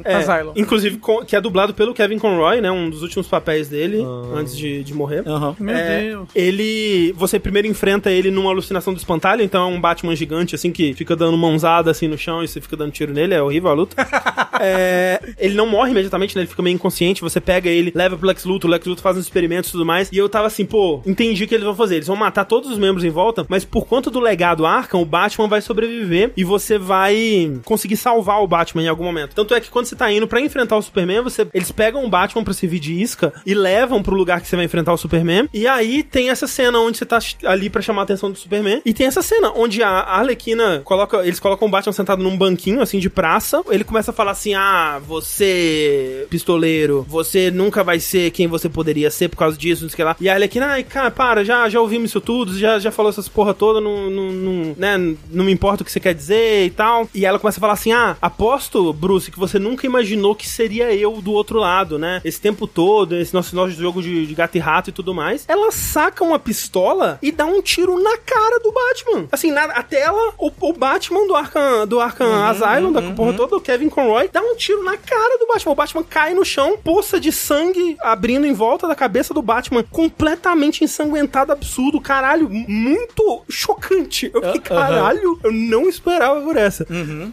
É, 0.05 0.15
Asylum. 0.15 0.53
Inclusive, 0.55 0.97
com- 0.97 1.23
que 1.25 1.35
é 1.35 1.41
dublado 1.41 1.73
pelo 1.73 1.93
Kevin 1.93 2.17
Conroy, 2.19 2.61
né? 2.61 2.71
Um 2.71 2.89
dos 2.89 3.01
últimos 3.01 3.27
papéis 3.27 3.67
dele, 3.69 4.01
Ah. 4.03 4.37
antes 4.39 4.55
de, 4.57 4.83
de 4.83 4.93
morrer. 4.93 5.23
Aham. 5.27 5.55
Meu 5.59 5.75
É, 5.75 6.01
Deus. 6.01 6.29
Ele. 6.35 7.13
Você 7.17 7.39
primeiro 7.39 7.67
enfrenta 7.67 8.09
ele 8.11 8.31
numa 8.31 8.49
alucinação 8.51 8.93
do 8.93 8.97
espantalho, 8.97 9.41
então 9.43 9.63
é 9.69 9.73
um 9.75 9.79
Batman 9.79 10.15
gigante, 10.15 10.55
assim, 10.55 10.71
que 10.71 10.93
fica 10.93 11.15
dando 11.15 11.37
mãozada 11.37 11.91
assim 11.91 12.07
no 12.07 12.17
chão 12.17 12.43
e 12.43 12.47
você 12.47 12.59
fica 12.61 12.75
dando 12.77 12.91
tiro 12.91 13.13
nele, 13.13 13.33
é 13.33 13.41
horrível 13.41 13.69
a 13.69 13.73
luta. 13.73 13.95
É, 14.63 15.19
ele 15.39 15.55
não 15.55 15.65
morre 15.65 15.89
imediatamente, 15.89 16.35
né? 16.35 16.41
Ele 16.43 16.47
fica 16.49 16.61
meio 16.61 16.75
inconsciente, 16.75 17.19
você 17.21 17.41
pega 17.41 17.67
ele, 17.67 17.91
leva 17.95 18.15
pro 18.15 18.27
Lex 18.27 18.45
Luthor, 18.45 18.69
o 18.69 18.71
Lex 18.71 18.85
Luthor 18.85 19.01
faz 19.01 19.17
uns 19.17 19.23
experimentos 19.23 19.69
e 19.69 19.71
tudo 19.71 19.83
mais. 19.85 20.07
E 20.11 20.17
eu 20.19 20.29
tava 20.29 20.45
assim, 20.45 20.65
pô, 20.65 21.01
entendi 21.03 21.43
o 21.43 21.47
que 21.47 21.55
eles 21.55 21.65
vão 21.65 21.73
fazer. 21.73 21.95
Eles 21.95 22.05
vão 22.05 22.15
matar 22.15 22.45
todos 22.45 22.69
os 22.69 22.77
membros 22.77 23.03
em 23.03 23.09
volta, 23.09 23.43
mas 23.49 23.65
por 23.65 23.87
conta 23.87 24.11
do 24.11 24.19
legado 24.19 24.63
Arkham, 24.63 25.01
o 25.01 25.05
Batman 25.05 25.47
vai 25.47 25.61
sobreviver 25.61 26.31
e 26.37 26.43
você 26.43 26.77
vai 26.77 27.59
conseguir 27.65 27.97
salvar 27.97 28.43
o 28.43 28.47
Batman 28.47 28.83
em 28.83 28.87
algum 28.87 29.03
momento. 29.03 29.30
Tanto 29.33 29.53
é 29.53 29.59
que 29.59 29.69
quando 29.69 29.85
você 29.85 29.95
tá 29.95 30.11
indo 30.11 30.27
pra 30.27 30.41
enfrentar 30.41 30.77
o 30.77 30.81
Superman, 30.81 31.21
você, 31.21 31.47
eles 31.53 31.71
pegam 31.71 32.03
o 32.03 32.09
Batman 32.09 32.43
pra 32.43 32.53
servir 32.53 32.79
de 32.79 32.93
isca 33.01 33.33
e 33.45 33.53
levam 33.53 34.01
pro 34.01 34.15
lugar 34.15 34.41
que 34.41 34.47
você 34.47 34.55
vai 34.55 34.65
enfrentar 34.65 34.93
o 34.93 34.97
Superman. 34.97 35.47
E 35.53 35.67
aí 35.67 36.03
tem 36.03 36.29
essa 36.29 36.47
cena 36.47 36.79
onde 36.79 36.97
você 36.97 37.05
tá 37.05 37.19
ali 37.45 37.69
pra 37.69 37.81
chamar 37.81 38.01
a 38.01 38.03
atenção 38.03 38.31
do 38.31 38.37
Superman. 38.37 38.81
E 38.85 38.93
tem 38.93 39.07
essa 39.07 39.21
cena 39.21 39.51
onde 39.55 39.81
a 39.83 39.89
Arlequina 39.89 40.81
coloca, 40.83 41.25
eles 41.25 41.39
colocam 41.39 41.67
o 41.67 41.71
Batman 41.71 41.93
sentado 41.93 42.23
num 42.23 42.37
banquinho 42.37 42.81
assim 42.81 42.99
de 42.99 43.09
praça. 43.09 43.61
Ele 43.69 43.83
começa 43.83 44.11
a 44.11 44.13
falar 44.13 44.31
assim: 44.31 44.53
"Ah, 44.53 44.99
você 45.05 46.27
pistoleiro, 46.29 47.05
você 47.07 47.51
nunca 47.51 47.83
vai 47.83 47.99
ser 47.99 48.31
quem 48.31 48.47
você 48.47 48.69
poderia 48.69 49.11
ser 49.11 49.29
por 49.29 49.37
causa 49.37 49.57
disso, 49.57 49.83
não 49.83 49.89
sei 49.89 49.95
o 49.95 49.97
que 49.97 50.03
lá". 50.03 50.15
E 50.19 50.29
a 50.29 50.33
Arlequina, 50.33 50.67
ai, 50.67 50.83
cara, 50.83 51.11
para, 51.11 51.43
já 51.43 51.67
já 51.69 51.79
ouvimos 51.79 52.09
isso 52.11 52.21
tudo, 52.21 52.57
já 52.57 52.79
já 52.79 52.91
falou 52.91 53.09
essas 53.09 53.27
porra 53.27 53.53
toda, 53.53 53.79
não, 53.79 54.09
não, 54.09 54.31
não, 54.31 54.75
né, 54.77 55.15
não 55.29 55.45
me 55.45 55.51
importa 55.51 55.83
o 55.83 55.85
que 55.85 55.91
você 55.91 55.99
quer 55.99 56.13
dizer 56.13 56.65
e 56.65 56.69
tal. 56.69 57.09
E 57.13 57.25
ela 57.25 57.39
começa 57.39 57.59
a 57.59 57.61
falar 57.61 57.73
assim: 57.73 57.91
"Ah, 57.91 58.17
aposto, 58.21 58.91
Bruce, 58.93 59.20
que 59.29 59.37
você 59.37 59.59
nunca 59.59 59.85
imaginou 59.85 60.33
que 60.33 60.47
seria 60.47 60.93
eu 60.93 61.21
do 61.21 61.33
outro 61.33 61.59
lado, 61.59 61.99
né? 61.99 62.21
Esse 62.23 62.39
tempo 62.39 62.65
todo, 62.65 63.15
esse 63.15 63.33
nosso, 63.33 63.55
nosso 63.55 63.73
jogo 63.73 64.01
de, 64.01 64.25
de 64.25 64.33
gato 64.33 64.55
e 64.55 64.59
rato 64.59 64.89
e 64.89 64.93
tudo 64.93 65.13
mais". 65.13 65.45
Ela 65.47 65.71
saca 65.71 66.23
uma 66.23 66.39
pistola 66.39 67.19
e 67.21 67.31
dá 67.31 67.45
um 67.45 67.61
tiro 67.61 68.01
na 68.01 68.17
cara 68.17 68.59
do 68.59 68.71
Batman. 68.71 69.27
Assim, 69.31 69.51
na, 69.51 69.65
a 69.65 69.83
tela, 69.83 70.33
o, 70.37 70.51
o 70.61 70.73
Batman 70.73 71.27
do 71.27 71.35
Arkham, 71.35 71.85
do 71.85 71.99
Arkham 71.99 72.33
Asylum, 72.45 72.91
da 72.91 73.01
porra 73.01 73.33
toda, 73.33 73.57
o 73.57 73.61
Kevin 73.61 73.89
Conroy, 73.89 74.29
dá 74.31 74.41
um 74.41 74.55
tiro 74.55 74.83
na 74.83 74.97
cara 74.97 75.37
do 75.37 75.47
Batman. 75.47 75.71
O 75.73 75.75
Batman 75.75 76.03
cai 76.03 76.33
no 76.33 76.45
chão, 76.45 76.77
poça 76.81 77.19
de 77.19 77.31
sangue 77.31 77.97
abrindo 78.01 78.45
em 78.47 78.53
volta 78.53 78.87
da 78.87 78.95
cabeça 78.95 79.33
do 79.33 79.41
Batman, 79.41 79.83
completamente 79.83 80.83
ensanguentado, 80.83 81.51
absurdo, 81.51 81.99
caralho, 81.99 82.49
muito 82.49 83.43
chocante. 83.49 84.31
Eu 84.33 84.41
fiquei, 84.41 84.61
caralho, 84.61 85.39
eu 85.43 85.51
não 85.51 85.89
esperava 85.89 86.39
por 86.41 86.55
essa. 86.55 86.85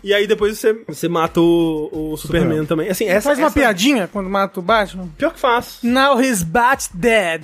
E 0.03 0.13
aí 0.13 0.27
depois 0.27 0.59
você, 0.59 0.73
você 0.87 1.09
mata 1.09 1.41
o, 1.41 1.78
o 1.93 2.17
Superman 2.17 2.65
também. 2.65 2.89
Assim, 2.89 3.07
essa 3.07 3.29
Faz 3.29 3.39
uma 3.39 3.47
essa- 3.47 3.55
piadinha 3.59 4.09
quando 4.13 4.29
mata 4.29 4.59
o 4.61 4.63
Batman. 4.63 5.09
Pior 5.17 5.33
que 5.33 5.41
faz. 5.41 5.79
Now 5.83 6.21
he's 6.21 6.43
bat 6.43 6.89
dead. 6.95 7.43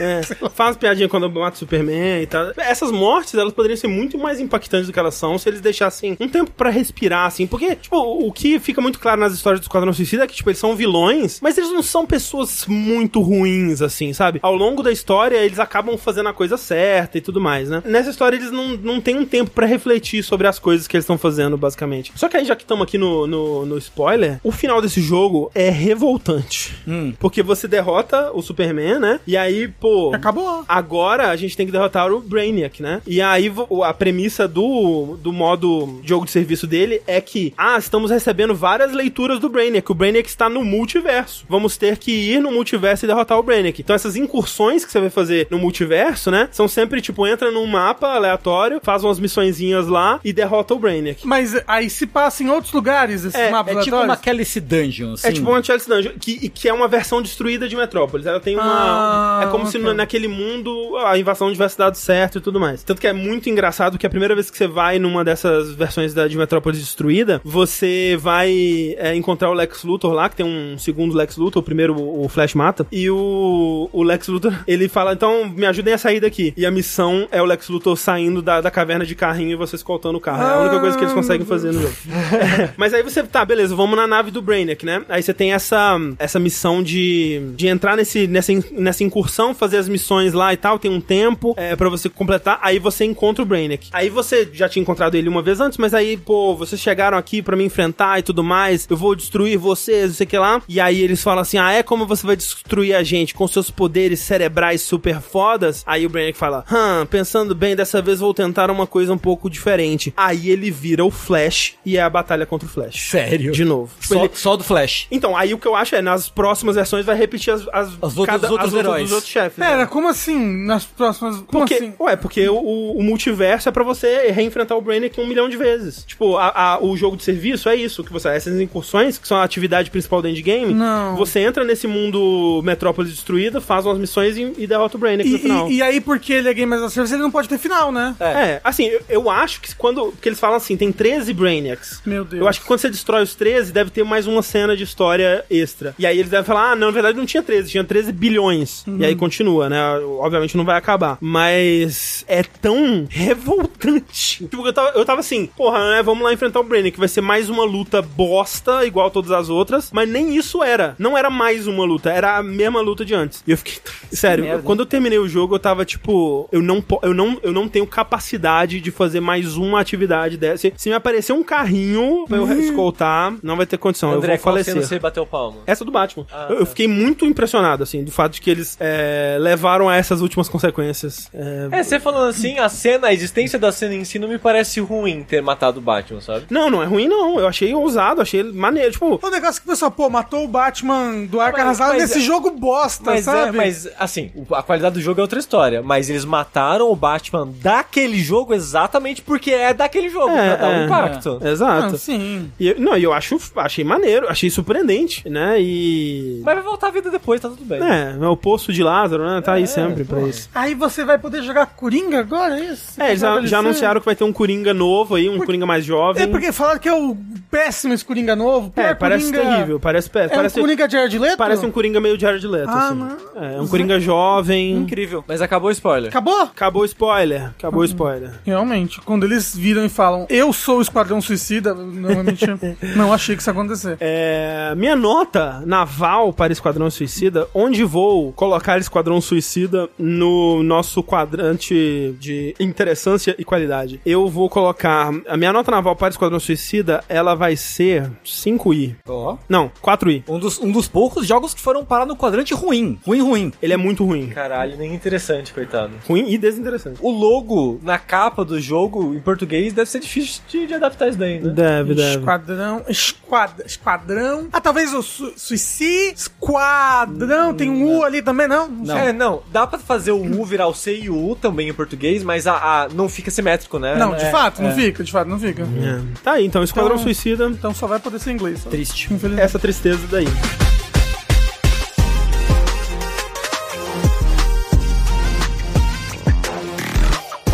É, 0.00 0.22
faz 0.54 0.76
piadinha 0.76 1.08
quando 1.08 1.30
mata 1.30 1.54
o 1.56 1.58
Superman 1.58 2.22
e 2.22 2.26
tal. 2.26 2.52
Essas 2.56 2.90
mortes, 2.90 3.34
elas 3.34 3.52
poderiam 3.52 3.76
ser 3.76 3.86
muito 3.88 4.18
mais 4.18 4.40
impactantes 4.40 4.86
do 4.86 4.92
que 4.92 4.98
elas 4.98 5.14
são 5.14 5.38
se 5.38 5.48
eles 5.48 5.60
deixassem 5.60 6.16
um 6.18 6.28
tempo 6.28 6.50
pra 6.50 6.70
respirar, 6.70 7.26
assim. 7.26 7.46
Porque, 7.46 7.76
tipo, 7.76 7.96
o 7.96 8.32
que 8.32 8.58
fica 8.58 8.80
muito 8.80 8.98
claro 8.98 9.20
nas 9.20 9.32
histórias 9.32 9.60
do 9.60 9.64
Esquadrão 9.64 9.92
Suicida 9.92 10.24
é 10.24 10.26
que, 10.26 10.34
tipo, 10.34 10.48
eles 10.50 10.58
são 10.58 10.74
vilões, 10.74 11.38
mas 11.40 11.56
eles 11.58 11.70
não 11.70 11.82
são 11.82 12.06
pessoas 12.06 12.64
muito 12.66 13.20
ruins, 13.20 13.80
assim, 13.82 14.12
sabe? 14.12 14.40
Ao 14.42 14.54
longo 14.54 14.82
da 14.82 14.90
história, 14.90 15.36
eles 15.36 15.58
acabam 15.58 15.96
fazendo 15.96 16.28
a 16.28 16.32
coisa 16.32 16.56
certa 16.56 17.18
e 17.18 17.20
tudo 17.20 17.40
mais, 17.40 17.68
né? 17.68 17.82
Nessa 17.84 18.10
história, 18.10 18.36
eles 18.36 18.50
não, 18.50 18.70
não 18.76 19.00
têm 19.00 19.16
um 19.18 19.24
tempo 19.26 19.50
pra 19.50 19.66
refletir 19.66 20.22
sobre 20.24 20.46
as 20.46 20.58
coisas 20.58 20.88
que 20.88 20.96
eles 20.96 21.04
estão 21.04 21.18
fazendo, 21.18 21.56
basicamente. 21.56 22.12
Só 22.16 22.28
que 22.28 22.36
aí, 22.36 22.44
já 22.44 22.56
que 22.56 22.62
estamos 22.62 22.82
aqui 22.84 22.98
no, 22.98 23.26
no, 23.26 23.66
no 23.72 23.78
spoiler, 23.78 24.38
o 24.42 24.52
final 24.52 24.80
desse 24.80 25.00
jogo 25.00 25.50
é 25.54 25.70
revoltante. 25.70 26.74
Porque 27.18 27.42
você 27.42 27.66
derrota 27.66 28.30
o 28.32 28.42
Superman, 28.42 28.98
né? 28.98 29.20
E 29.26 29.36
aí, 29.36 29.68
pô. 29.68 30.12
Acabou. 30.14 30.64
Agora 30.68 31.30
a 31.30 31.36
gente 31.36 31.56
tem 31.56 31.66
que 31.66 31.72
derrotar 31.72 32.10
o 32.12 32.20
Brainiac, 32.20 32.82
né? 32.82 33.00
E 33.06 33.20
aí 33.20 33.52
a 33.84 33.94
premissa 33.94 34.46
do, 34.46 35.16
do 35.22 35.32
modo 35.32 36.00
jogo 36.04 36.24
de 36.24 36.30
serviço 36.30 36.66
dele 36.66 37.02
é 37.06 37.20
que, 37.20 37.52
ah, 37.56 37.76
estamos 37.78 38.10
recebendo 38.10 38.54
várias 38.54 38.92
leituras 38.92 39.38
do 39.38 39.48
Brainiac. 39.48 39.90
O 39.90 39.94
Brainiac 39.94 40.28
está 40.28 40.48
no 40.48 40.64
multiverso. 40.64 41.44
Vamos 41.48 41.76
ter 41.76 41.96
que 41.96 42.12
ir 42.12 42.40
no 42.40 42.50
multiverso 42.52 43.04
e 43.04 43.08
derrotar 43.08 43.38
o 43.38 43.42
Brainiac. 43.42 43.80
Então 43.80 43.94
essas 43.94 44.16
incursões 44.16 44.84
que 44.84 44.92
você 44.92 45.00
vai 45.00 45.10
fazer 45.10 45.46
no 45.50 45.58
multiverso, 45.58 46.30
né? 46.30 46.48
São 46.52 46.68
sempre 46.68 47.00
tipo, 47.00 47.26
entra 47.26 47.50
num 47.50 47.66
mapa 47.66 48.08
aleatório, 48.08 48.80
faz 48.82 49.04
umas 49.04 49.18
missõezinhas 49.18 49.86
lá 49.86 50.20
e 50.24 50.32
derrota 50.32 50.74
o 50.74 50.78
Brainiac. 50.78 51.26
Mas 51.26 51.54
aí 51.66 51.88
se 51.88 52.06
passa 52.06 52.42
em 52.42 52.50
outros 52.50 52.72
lugares 52.72 53.24
esses 53.24 53.34
É, 53.34 53.50
mapas 53.62 53.76
É 53.76 53.80
tipo 53.80 53.96
uma 53.96 54.16
Kelly's 54.16 54.56
Dungeon, 54.56 55.12
assim. 55.14 55.28
É 55.28 55.32
tipo 55.32 55.50
uma 55.50 55.62
Chelsea 55.62 55.88
Dungeon, 55.94 56.12
que, 56.20 56.48
que 56.48 56.68
é 56.68 56.72
uma 56.72 56.88
versão 56.88 57.22
destruída 57.22 57.68
de 57.68 57.76
Metrópolis. 57.76 58.26
Ela 58.26 58.40
tem 58.40 58.54
uma. 58.56 58.64
Ah, 58.64 59.44
é 59.44 59.46
como 59.50 59.66
se 59.66 59.76
ok. 59.76 59.88
no- 59.88 59.94
naquele 59.94 60.28
mundo 60.28 60.96
a 60.98 61.18
invasão 61.18 61.50
tivesse 61.52 61.76
dado 61.78 61.94
certo 61.96 62.38
e 62.38 62.40
tudo 62.40 62.58
mais. 62.60 62.82
Tanto 62.82 63.00
que 63.00 63.06
é 63.06 63.12
muito 63.12 63.48
engraçado 63.48 63.98
que 63.98 64.06
a 64.06 64.10
primeira 64.10 64.34
vez 64.34 64.50
que 64.50 64.56
você 64.56 64.66
vai 64.66 64.98
numa 64.98 65.24
dessas 65.24 65.72
versões 65.72 66.12
da, 66.14 66.26
de 66.28 66.36
Metrópolis 66.36 66.78
destruída, 66.80 67.40
você 67.44 68.16
vai 68.20 68.94
é, 68.98 69.14
encontrar 69.14 69.50
o 69.50 69.54
Lex 69.54 69.84
Luthor 69.84 70.12
lá, 70.12 70.28
que 70.28 70.36
tem 70.36 70.46
um 70.46 70.76
segundo 70.78 71.14
Lex 71.16 71.36
Luthor, 71.36 71.60
o 71.60 71.64
primeiro 71.64 71.94
o 71.94 72.28
Flash 72.28 72.54
mata. 72.54 72.86
E 72.90 73.08
o, 73.10 73.88
o 73.92 74.02
Lex 74.02 74.28
Luthor, 74.28 74.52
ele 74.66 74.88
fala: 74.88 75.12
então 75.12 75.48
me 75.48 75.66
ajudem 75.66 75.94
a 75.94 75.98
sair 75.98 76.20
daqui. 76.20 76.52
E 76.56 76.66
a 76.66 76.70
missão 76.70 77.26
é 77.30 77.40
o 77.40 77.44
Lex 77.44 77.68
Luthor 77.68 77.96
saindo 77.96 78.42
da, 78.42 78.60
da 78.60 78.70
caverna 78.70 79.04
de 79.04 79.14
carrinho 79.14 79.52
e 79.52 79.56
você 79.56 79.76
escoltando 79.76 80.18
o 80.18 80.20
carro. 80.20 80.42
É 80.42 80.54
a 80.54 80.60
única 80.60 80.80
coisa 80.80 80.96
que 80.96 81.04
eles 81.04 81.14
conseguem 81.14 81.46
fazer 81.46 81.72
no 81.72 81.82
jogo. 81.82 81.94
Mas 82.76 82.94
aí 82.94 83.02
você, 83.02 83.22
tá, 83.22 83.44
beleza, 83.52 83.76
vamos 83.76 83.98
na 83.98 84.06
nave 84.06 84.30
do 84.30 84.40
Brainiac, 84.40 84.82
né? 84.82 85.02
Aí 85.10 85.22
você 85.22 85.34
tem 85.34 85.52
essa, 85.52 85.98
essa 86.18 86.38
missão 86.38 86.82
de, 86.82 87.52
de 87.54 87.68
entrar 87.68 87.98
nesse, 87.98 88.26
nessa, 88.26 88.50
nessa 88.72 89.04
incursão, 89.04 89.54
fazer 89.54 89.76
as 89.76 89.86
missões 89.86 90.32
lá 90.32 90.54
e 90.54 90.56
tal, 90.56 90.78
tem 90.78 90.90
um 90.90 91.02
tempo 91.02 91.52
é, 91.58 91.76
para 91.76 91.90
você 91.90 92.08
completar, 92.08 92.58
aí 92.62 92.78
você 92.78 93.04
encontra 93.04 93.42
o 93.42 93.46
Brainiac. 93.46 93.90
Aí 93.92 94.08
você 94.08 94.48
já 94.54 94.70
tinha 94.70 94.80
encontrado 94.80 95.16
ele 95.16 95.28
uma 95.28 95.42
vez 95.42 95.60
antes, 95.60 95.76
mas 95.76 95.92
aí, 95.92 96.16
pô, 96.16 96.56
vocês 96.56 96.80
chegaram 96.80 97.18
aqui 97.18 97.42
pra 97.42 97.54
me 97.54 97.62
enfrentar 97.62 98.18
e 98.18 98.22
tudo 98.22 98.42
mais, 98.42 98.86
eu 98.88 98.96
vou 98.96 99.14
destruir 99.14 99.58
vocês, 99.58 100.06
não 100.06 100.14
sei 100.14 100.24
o 100.24 100.30
que 100.30 100.38
lá. 100.38 100.62
E 100.66 100.80
aí 100.80 101.02
eles 101.02 101.22
falam 101.22 101.42
assim, 101.42 101.58
ah, 101.58 101.72
é 101.72 101.82
como 101.82 102.06
você 102.06 102.26
vai 102.26 102.36
destruir 102.36 102.94
a 102.94 103.02
gente 103.02 103.34
com 103.34 103.46
seus 103.46 103.70
poderes 103.70 104.20
cerebrais 104.20 104.80
super 104.80 105.20
fodas? 105.20 105.82
Aí 105.86 106.06
o 106.06 106.08
Brainiac 106.08 106.38
fala, 106.38 106.64
hum, 106.72 107.04
pensando 107.04 107.54
bem, 107.54 107.76
dessa 107.76 108.00
vez 108.00 108.20
vou 108.20 108.32
tentar 108.32 108.70
uma 108.70 108.86
coisa 108.86 109.12
um 109.12 109.18
pouco 109.18 109.50
diferente. 109.50 110.10
Aí 110.16 110.48
ele 110.48 110.70
vira 110.70 111.04
o 111.04 111.10
Flash 111.10 111.74
e 111.84 111.98
é 111.98 112.00
a 112.00 112.08
batalha 112.08 112.46
contra 112.46 112.66
o 112.66 112.70
Flash. 112.70 113.10
Sério? 113.10 113.41
De 113.50 113.64
novo. 113.64 113.90
Tipo, 114.00 114.14
Só, 114.14 114.20
ele- 114.24 114.30
só 114.34 114.56
do 114.56 114.64
Flash. 114.64 115.06
Então, 115.10 115.36
aí 115.36 115.52
o 115.54 115.58
que 115.58 115.66
eu 115.66 115.74
acho 115.74 115.94
é, 115.94 116.02
nas 116.02 116.28
próximas 116.28 116.76
versões 116.76 117.04
vai 117.04 117.16
repetir 117.16 117.52
as, 117.52 117.66
as, 117.72 117.88
Os 118.00 118.16
outros- 118.16 118.42
os 118.42 118.50
outros 118.50 118.72
lutas 118.72 118.74
heróis. 118.74 119.02
dos 119.04 119.12
outros 119.12 119.30
chefes. 119.32 119.58
né? 119.58 119.68
Pera, 119.68 119.86
como 119.86 120.08
assim? 120.08 120.38
Nas 120.66 120.84
próximas. 120.84 121.36
Como 121.36 121.46
Porque, 121.50 121.74
assim? 121.74 121.94
ué, 121.98 122.16
porque 122.16 122.48
o, 122.48 122.92
o 122.96 123.02
multiverso 123.02 123.68
é 123.68 123.72
pra 123.72 123.82
você 123.84 124.30
reenfrentar 124.30 124.76
o 124.76 124.80
Brainiac 124.80 125.18
um 125.20 125.26
milhão 125.26 125.48
de 125.48 125.56
vezes. 125.56 126.04
Tipo, 126.04 126.36
a- 126.36 126.52
a- 126.74 126.78
o 126.82 126.96
jogo 126.96 127.16
de 127.16 127.24
serviço 127.24 127.68
é 127.68 127.74
isso, 127.76 128.04
que 128.04 128.12
você, 128.12 128.28
essas 128.28 128.60
incursões, 128.60 129.18
que 129.18 129.26
são 129.26 129.36
a 129.38 129.42
atividade 129.44 129.90
principal 129.90 130.20
do 130.22 130.28
endgame, 130.28 130.72
Não. 130.74 131.16
você 131.16 131.40
entra 131.40 131.64
nesse 131.64 131.86
mundo 131.86 132.60
metrópole 132.64 133.08
destruída, 133.08 133.60
faz 133.60 133.86
umas 133.86 133.98
missões 133.98 134.36
e, 134.36 134.52
e 134.58 134.66
derrota 134.66 134.96
o 134.96 135.00
Brainiac 135.00 135.28
no 135.28 135.38
final. 135.38 135.68
E, 135.68 135.74
e, 135.74 135.76
e 135.78 135.82
aí, 135.82 136.00
porque 136.00 136.32
ele 136.32 136.48
é 136.48 136.54
Game 136.54 136.72
as 136.74 136.82
a 136.82 136.90
Service, 136.90 137.14
ele 137.14 137.22
não 137.22 137.30
pode 137.30 137.48
ter 137.48 137.58
final, 137.58 137.90
né? 137.92 138.14
É, 138.20 138.60
assim, 138.62 138.84
eu, 138.86 139.00
eu 139.08 139.30
acho 139.30 139.60
que 139.60 139.74
quando. 139.74 140.12
Porque 140.12 140.28
eles 140.28 140.38
falam 140.40 140.56
assim, 140.56 140.76
tem 140.76 140.92
13 140.92 141.32
Brainiacs. 141.32 142.00
Meu 142.04 142.24
Deus. 142.24 142.40
Eu 142.42 142.48
acho 142.48 142.60
que 142.60 142.66
quando 142.66 142.80
você 142.80 142.90
destrói 142.90 143.22
os 143.22 143.31
13, 143.34 143.72
deve 143.72 143.90
ter 143.90 144.04
mais 144.04 144.26
uma 144.26 144.42
cena 144.42 144.76
de 144.76 144.84
história 144.84 145.44
extra. 145.50 145.94
E 145.98 146.06
aí 146.06 146.18
eles 146.18 146.30
devem 146.30 146.44
falar, 146.44 146.72
ah, 146.72 146.76
não, 146.76 146.88
na 146.88 146.92
verdade 146.92 147.18
não 147.18 147.26
tinha 147.26 147.42
13, 147.42 147.70
tinha 147.70 147.84
13 147.84 148.12
bilhões. 148.12 148.84
E 148.86 149.04
aí 149.04 149.14
continua, 149.14 149.68
né? 149.68 149.80
Obviamente 150.20 150.56
não 150.56 150.64
vai 150.64 150.76
acabar. 150.76 151.18
Mas 151.20 152.24
é 152.28 152.42
tão 152.42 153.06
revoltante. 153.10 154.44
Tipo, 154.44 154.66
eu 154.66 154.72
tava, 154.72 154.88
eu 154.90 155.04
tava 155.04 155.20
assim, 155.20 155.46
porra, 155.46 155.78
né? 155.96 156.02
Vamos 156.02 156.24
lá 156.24 156.32
enfrentar 156.32 156.60
o 156.60 156.64
Brainiac, 156.64 156.98
vai 156.98 157.08
ser 157.08 157.20
mais 157.20 157.48
uma 157.48 157.64
luta 157.64 158.02
bosta, 158.02 158.84
igual 158.84 159.10
todas 159.10 159.30
as 159.30 159.48
outras. 159.48 159.90
Mas 159.92 160.08
nem 160.08 160.36
isso 160.36 160.62
era. 160.62 160.94
Não 160.98 161.16
era 161.16 161.30
mais 161.30 161.66
uma 161.66 161.84
luta, 161.84 162.10
era 162.10 162.36
a 162.36 162.42
mesma 162.42 162.80
luta 162.80 163.04
de 163.04 163.14
antes. 163.14 163.42
E 163.46 163.50
eu 163.50 163.58
fiquei. 163.58 163.74
Sério, 164.10 164.44
merda. 164.44 164.62
quando 164.62 164.80
eu 164.80 164.86
terminei 164.86 165.18
o 165.18 165.28
jogo, 165.28 165.54
eu 165.54 165.58
tava 165.58 165.84
tipo, 165.84 166.48
eu 166.52 166.62
não, 166.62 166.84
eu 167.02 167.14
não, 167.14 167.38
eu 167.42 167.52
não 167.52 167.68
tenho 167.68 167.86
capacidade 167.86 168.80
de 168.80 168.90
fazer 168.90 169.20
mais 169.20 169.56
uma 169.56 169.80
atividade 169.80 170.36
dessa. 170.36 170.58
Se, 170.58 170.72
se 170.76 170.88
me 170.88 170.94
aparecer 170.94 171.32
um 171.32 171.42
carrinho 171.42 172.24
pra 172.28 172.36
eu 172.36 172.60
escoltar, 172.60 173.11
não 173.42 173.56
vai 173.56 173.66
ter 173.66 173.76
condição. 173.78 174.12
André, 174.12 174.34
eu 174.34 174.36
vou 174.36 174.42
qual 174.44 174.54
falecer. 174.54 174.74
você 174.76 174.98
bateu 174.98 175.26
palma? 175.26 175.58
Essa 175.66 175.84
do 175.84 175.90
Batman. 175.90 176.26
Ah, 176.32 176.46
eu, 176.50 176.60
eu 176.60 176.66
fiquei 176.66 176.86
muito 176.88 177.24
impressionado, 177.24 177.82
assim, 177.82 178.04
do 178.04 178.10
fato 178.10 178.32
de 178.34 178.40
que 178.40 178.50
eles 178.50 178.76
é, 178.80 179.36
levaram 179.40 179.88
a 179.88 179.96
essas 179.96 180.20
últimas 180.20 180.48
consequências. 180.48 181.28
É, 181.34 181.68
É, 181.72 181.82
você 181.82 181.98
falando 182.00 182.28
assim, 182.30 182.58
a 182.58 182.68
cena, 182.68 183.08
a 183.08 183.12
existência 183.14 183.58
da 183.58 183.70
cena 183.72 183.94
em 183.94 184.04
si 184.04 184.18
não 184.18 184.28
me 184.28 184.38
parece 184.38 184.80
ruim 184.80 185.22
ter 185.22 185.42
matado 185.42 185.78
o 185.78 185.82
Batman, 185.82 186.20
sabe? 186.20 186.46
Não, 186.50 186.70
não 186.70 186.82
é 186.82 186.86
ruim, 186.86 187.08
não. 187.08 187.38
Eu 187.38 187.46
achei 187.46 187.74
ousado, 187.74 188.20
achei 188.20 188.42
maneiro. 188.42 188.92
Tipo, 188.92 189.18
O 189.22 189.30
negócio 189.30 189.60
que 189.60 189.66
o 189.66 189.70
pessoal, 189.70 189.90
pô, 189.90 190.08
matou 190.10 190.44
o 190.44 190.48
Batman 190.48 191.24
do 191.26 191.40
Arkham 191.40 191.64
Mas- 191.66 191.80
Asylum 191.80 191.98
nesse 191.98 192.18
é- 192.18 192.22
jogo 192.22 192.50
bosta, 192.50 193.02
Mas, 193.06 193.20
é, 193.20 193.22
sabe? 193.32 193.56
mas 193.56 193.88
assim, 193.98 194.30
a 194.52 194.62
qualidade 194.62 194.94
do 194.94 195.00
jogo 195.00 195.20
é 195.20 195.22
outra 195.22 195.38
história. 195.38 195.82
Mas 195.82 196.08
eles 196.10 196.24
mataram 196.24 196.90
o 196.90 196.96
Batman 196.96 197.48
daquele 197.60 198.18
jogo 198.22 198.54
exatamente 198.54 199.22
porque 199.22 199.50
é 199.50 199.72
daquele 199.74 200.08
jogo, 200.08 200.30
É, 200.30 200.48
pra 200.54 200.56
dar 200.56 200.68
um 200.68 200.80
é. 200.82 200.84
impacto. 200.86 201.40
exato. 201.44 201.94
Ah, 201.94 201.98
sim. 201.98 202.50
E 202.58 202.74
não, 202.74 202.96
e 203.02 203.04
eu 203.04 203.12
acho, 203.12 203.38
achei 203.56 203.84
maneiro, 203.84 204.28
achei 204.28 204.48
surpreendente, 204.50 205.28
né? 205.28 205.60
E. 205.60 206.40
Mas 206.44 206.54
vai 206.54 206.62
voltar 206.64 206.88
a 206.88 206.90
vida 206.90 207.10
depois, 207.10 207.40
tá 207.40 207.48
tudo 207.48 207.64
bem. 207.64 207.80
É, 207.82 208.16
é 208.20 208.28
o 208.28 208.36
poço 208.36 208.72
de 208.72 208.82
Lázaro, 208.82 209.24
né? 209.24 209.40
Tá 209.40 209.54
aí 209.54 209.66
sempre 209.66 210.04
pra 210.04 210.22
isso. 210.22 210.48
Aí 210.54 210.74
você 210.74 211.04
vai 211.04 211.18
poder 211.18 211.42
jogar 211.42 211.66
Coringa 211.66 212.20
agora, 212.20 212.58
é 212.58 212.64
isso? 212.72 213.00
É, 213.02 213.08
eles 213.08 213.20
já, 213.20 213.40
já 213.42 213.58
anunciaram 213.58 214.00
que 214.00 214.06
vai 214.06 214.14
ter 214.16 214.24
um 214.24 214.32
Coringa 214.32 214.72
novo 214.72 215.14
aí, 215.16 215.28
um 215.28 215.38
Coringa 215.44 215.66
mais 215.66 215.84
jovem. 215.84 216.22
É 216.22 216.26
porque 216.26 216.52
falaram 216.52 216.78
que 216.78 216.88
é 216.88 216.94
o 216.94 217.16
péssimo 217.50 217.92
esse 217.92 218.04
Coringa 218.04 218.34
novo. 218.36 218.72
É, 218.76 218.94
parece 218.94 219.30
Coringa- 219.32 219.50
terrível, 219.50 219.80
parece 219.80 220.08
pé- 220.08 220.24
É 220.24 220.28
parece, 220.28 220.58
um 220.58 220.62
Coringa 220.62 220.88
Jared 220.88 221.18
Leto? 221.18 221.36
parece 221.38 221.66
um 221.66 221.70
Coringa 221.70 222.00
meio 222.00 222.18
Jared 222.18 222.46
Leto, 222.46 222.70
Ah, 222.70 222.88
assim. 222.88 222.94
não. 222.98 223.42
É, 223.42 223.56
é 223.56 223.60
um 223.60 223.66
Coringa 223.68 223.98
jovem. 224.00 224.72
Incrível. 224.76 225.24
Mas 225.26 225.42
acabou 225.42 225.68
o 225.68 225.72
spoiler. 225.72 226.08
Acabou? 226.10 226.40
Acabou 226.42 226.82
o 226.82 226.84
spoiler, 226.84 227.46
acabou 227.58 227.80
o 227.82 227.84
spoiler. 227.84 228.30
Realmente, 228.44 229.00
quando 229.02 229.24
eles 229.24 229.54
viram 229.54 229.84
e 229.84 229.88
falam, 229.88 230.26
eu 230.28 230.52
sou 230.52 230.78
o 230.78 230.82
Esquadrão 230.82 231.20
Suicida, 231.20 231.74
normalmente 231.74 232.44
não 232.96 233.12
achei 233.12 233.34
que 233.36 233.42
isso 233.42 233.50
ia 233.50 233.52
acontecer. 233.52 233.96
É, 234.00 234.74
minha 234.76 234.96
nota 234.96 235.62
naval 235.66 236.32
para 236.32 236.52
Esquadrão 236.52 236.90
Suicida, 236.90 237.48
onde 237.54 237.84
vou 237.84 238.32
colocar 238.32 238.78
Esquadrão 238.78 239.20
Suicida 239.20 239.88
no 239.98 240.62
nosso 240.62 241.02
quadrante 241.02 242.14
de 242.18 242.54
interessância 242.58 243.34
e 243.38 243.44
qualidade? 243.44 244.00
Eu 244.04 244.28
vou 244.28 244.48
colocar. 244.48 245.10
A 245.28 245.36
minha 245.36 245.52
nota 245.52 245.70
naval 245.70 245.96
para 245.96 246.08
Esquadrão 246.08 246.40
Suicida, 246.40 247.02
ela 247.08 247.34
vai 247.34 247.56
ser 247.56 248.10
5i. 248.24 248.96
Ó. 249.06 249.36
Não, 249.48 249.70
4i. 249.82 250.24
Um 250.28 250.38
dos, 250.38 250.60
um 250.60 250.70
dos 250.70 250.88
poucos 250.88 251.26
jogos 251.26 251.54
que 251.54 251.60
foram 251.60 251.84
parar 251.84 252.06
no 252.06 252.16
quadrante 252.16 252.54
ruim. 252.54 252.98
Ruim, 253.06 253.20
ruim. 253.20 253.52
Ele 253.62 253.72
é 253.72 253.76
muito 253.76 254.04
ruim. 254.04 254.28
Caralho, 254.28 254.76
nem 254.76 254.94
interessante, 254.94 255.52
coitado. 255.52 255.92
Ruim 256.08 256.26
e 256.28 256.38
desinteressante. 256.38 256.98
O 257.00 257.10
logo 257.10 257.80
na 257.82 257.98
capa 257.98 258.44
do 258.44 258.60
jogo, 258.60 259.14
em 259.14 259.20
português, 259.20 259.72
deve 259.72 259.88
ser 259.88 260.00
difícil 260.00 260.42
de, 260.48 260.66
de 260.66 260.74
adaptar 260.74 261.08
isso 261.08 261.18
daí, 261.18 261.40
né? 261.40 261.50
Deve, 261.50 261.94
deve. 261.94 262.18
Esquadrão. 262.18 262.81
Esquadra, 262.88 263.64
esquadrão. 263.66 264.48
Ah, 264.52 264.60
talvez 264.60 264.92
o 264.94 265.02
su 265.02 265.32
Suicide 265.36 266.14
Esquadrão. 266.16 267.54
Tem 267.54 267.68
um 267.70 267.84
U 267.98 268.04
ali 268.04 268.22
também, 268.22 268.46
não? 268.48 268.68
Não. 268.68 268.96
É, 268.96 269.12
não, 269.12 269.42
dá 269.50 269.66
pra 269.66 269.78
fazer 269.78 270.12
o 270.12 270.20
U 270.40 270.44
virar 270.44 270.66
o 270.68 270.74
C 270.74 270.96
e 270.98 271.10
o 271.10 271.16
U 271.30 271.36
também 271.36 271.68
em 271.68 271.72
português, 271.74 272.22
mas 272.22 272.46
a, 272.46 272.54
a- 272.84 272.88
não 272.88 273.08
fica 273.08 273.30
simétrico, 273.30 273.78
né? 273.78 273.96
Não, 273.96 274.14
de 274.14 274.24
É, 274.24 274.30
fato, 274.30 274.62
não 274.62 274.70
é. 274.70 274.74
fica, 274.74 275.02
de 275.04 275.12
fato, 275.12 275.28
não 275.28 275.38
fica. 275.38 275.62
É. 275.62 276.00
Tá 276.22 276.32
aí, 276.32 276.46
então, 276.46 276.62
Esquadrão 276.62 276.92
Então- 276.94 277.04
Suicida, 277.04 277.46
Então 277.46 277.74
só 277.74 277.86
vai 277.86 277.98
poder 277.98 278.18
ser 278.18 278.30
em 278.30 278.34
inglês. 278.34 278.60
Só. 278.62 278.70
Triste. 278.70 279.08
Essa 279.38 279.58
tristeza 279.58 280.00
daí. 280.10 280.26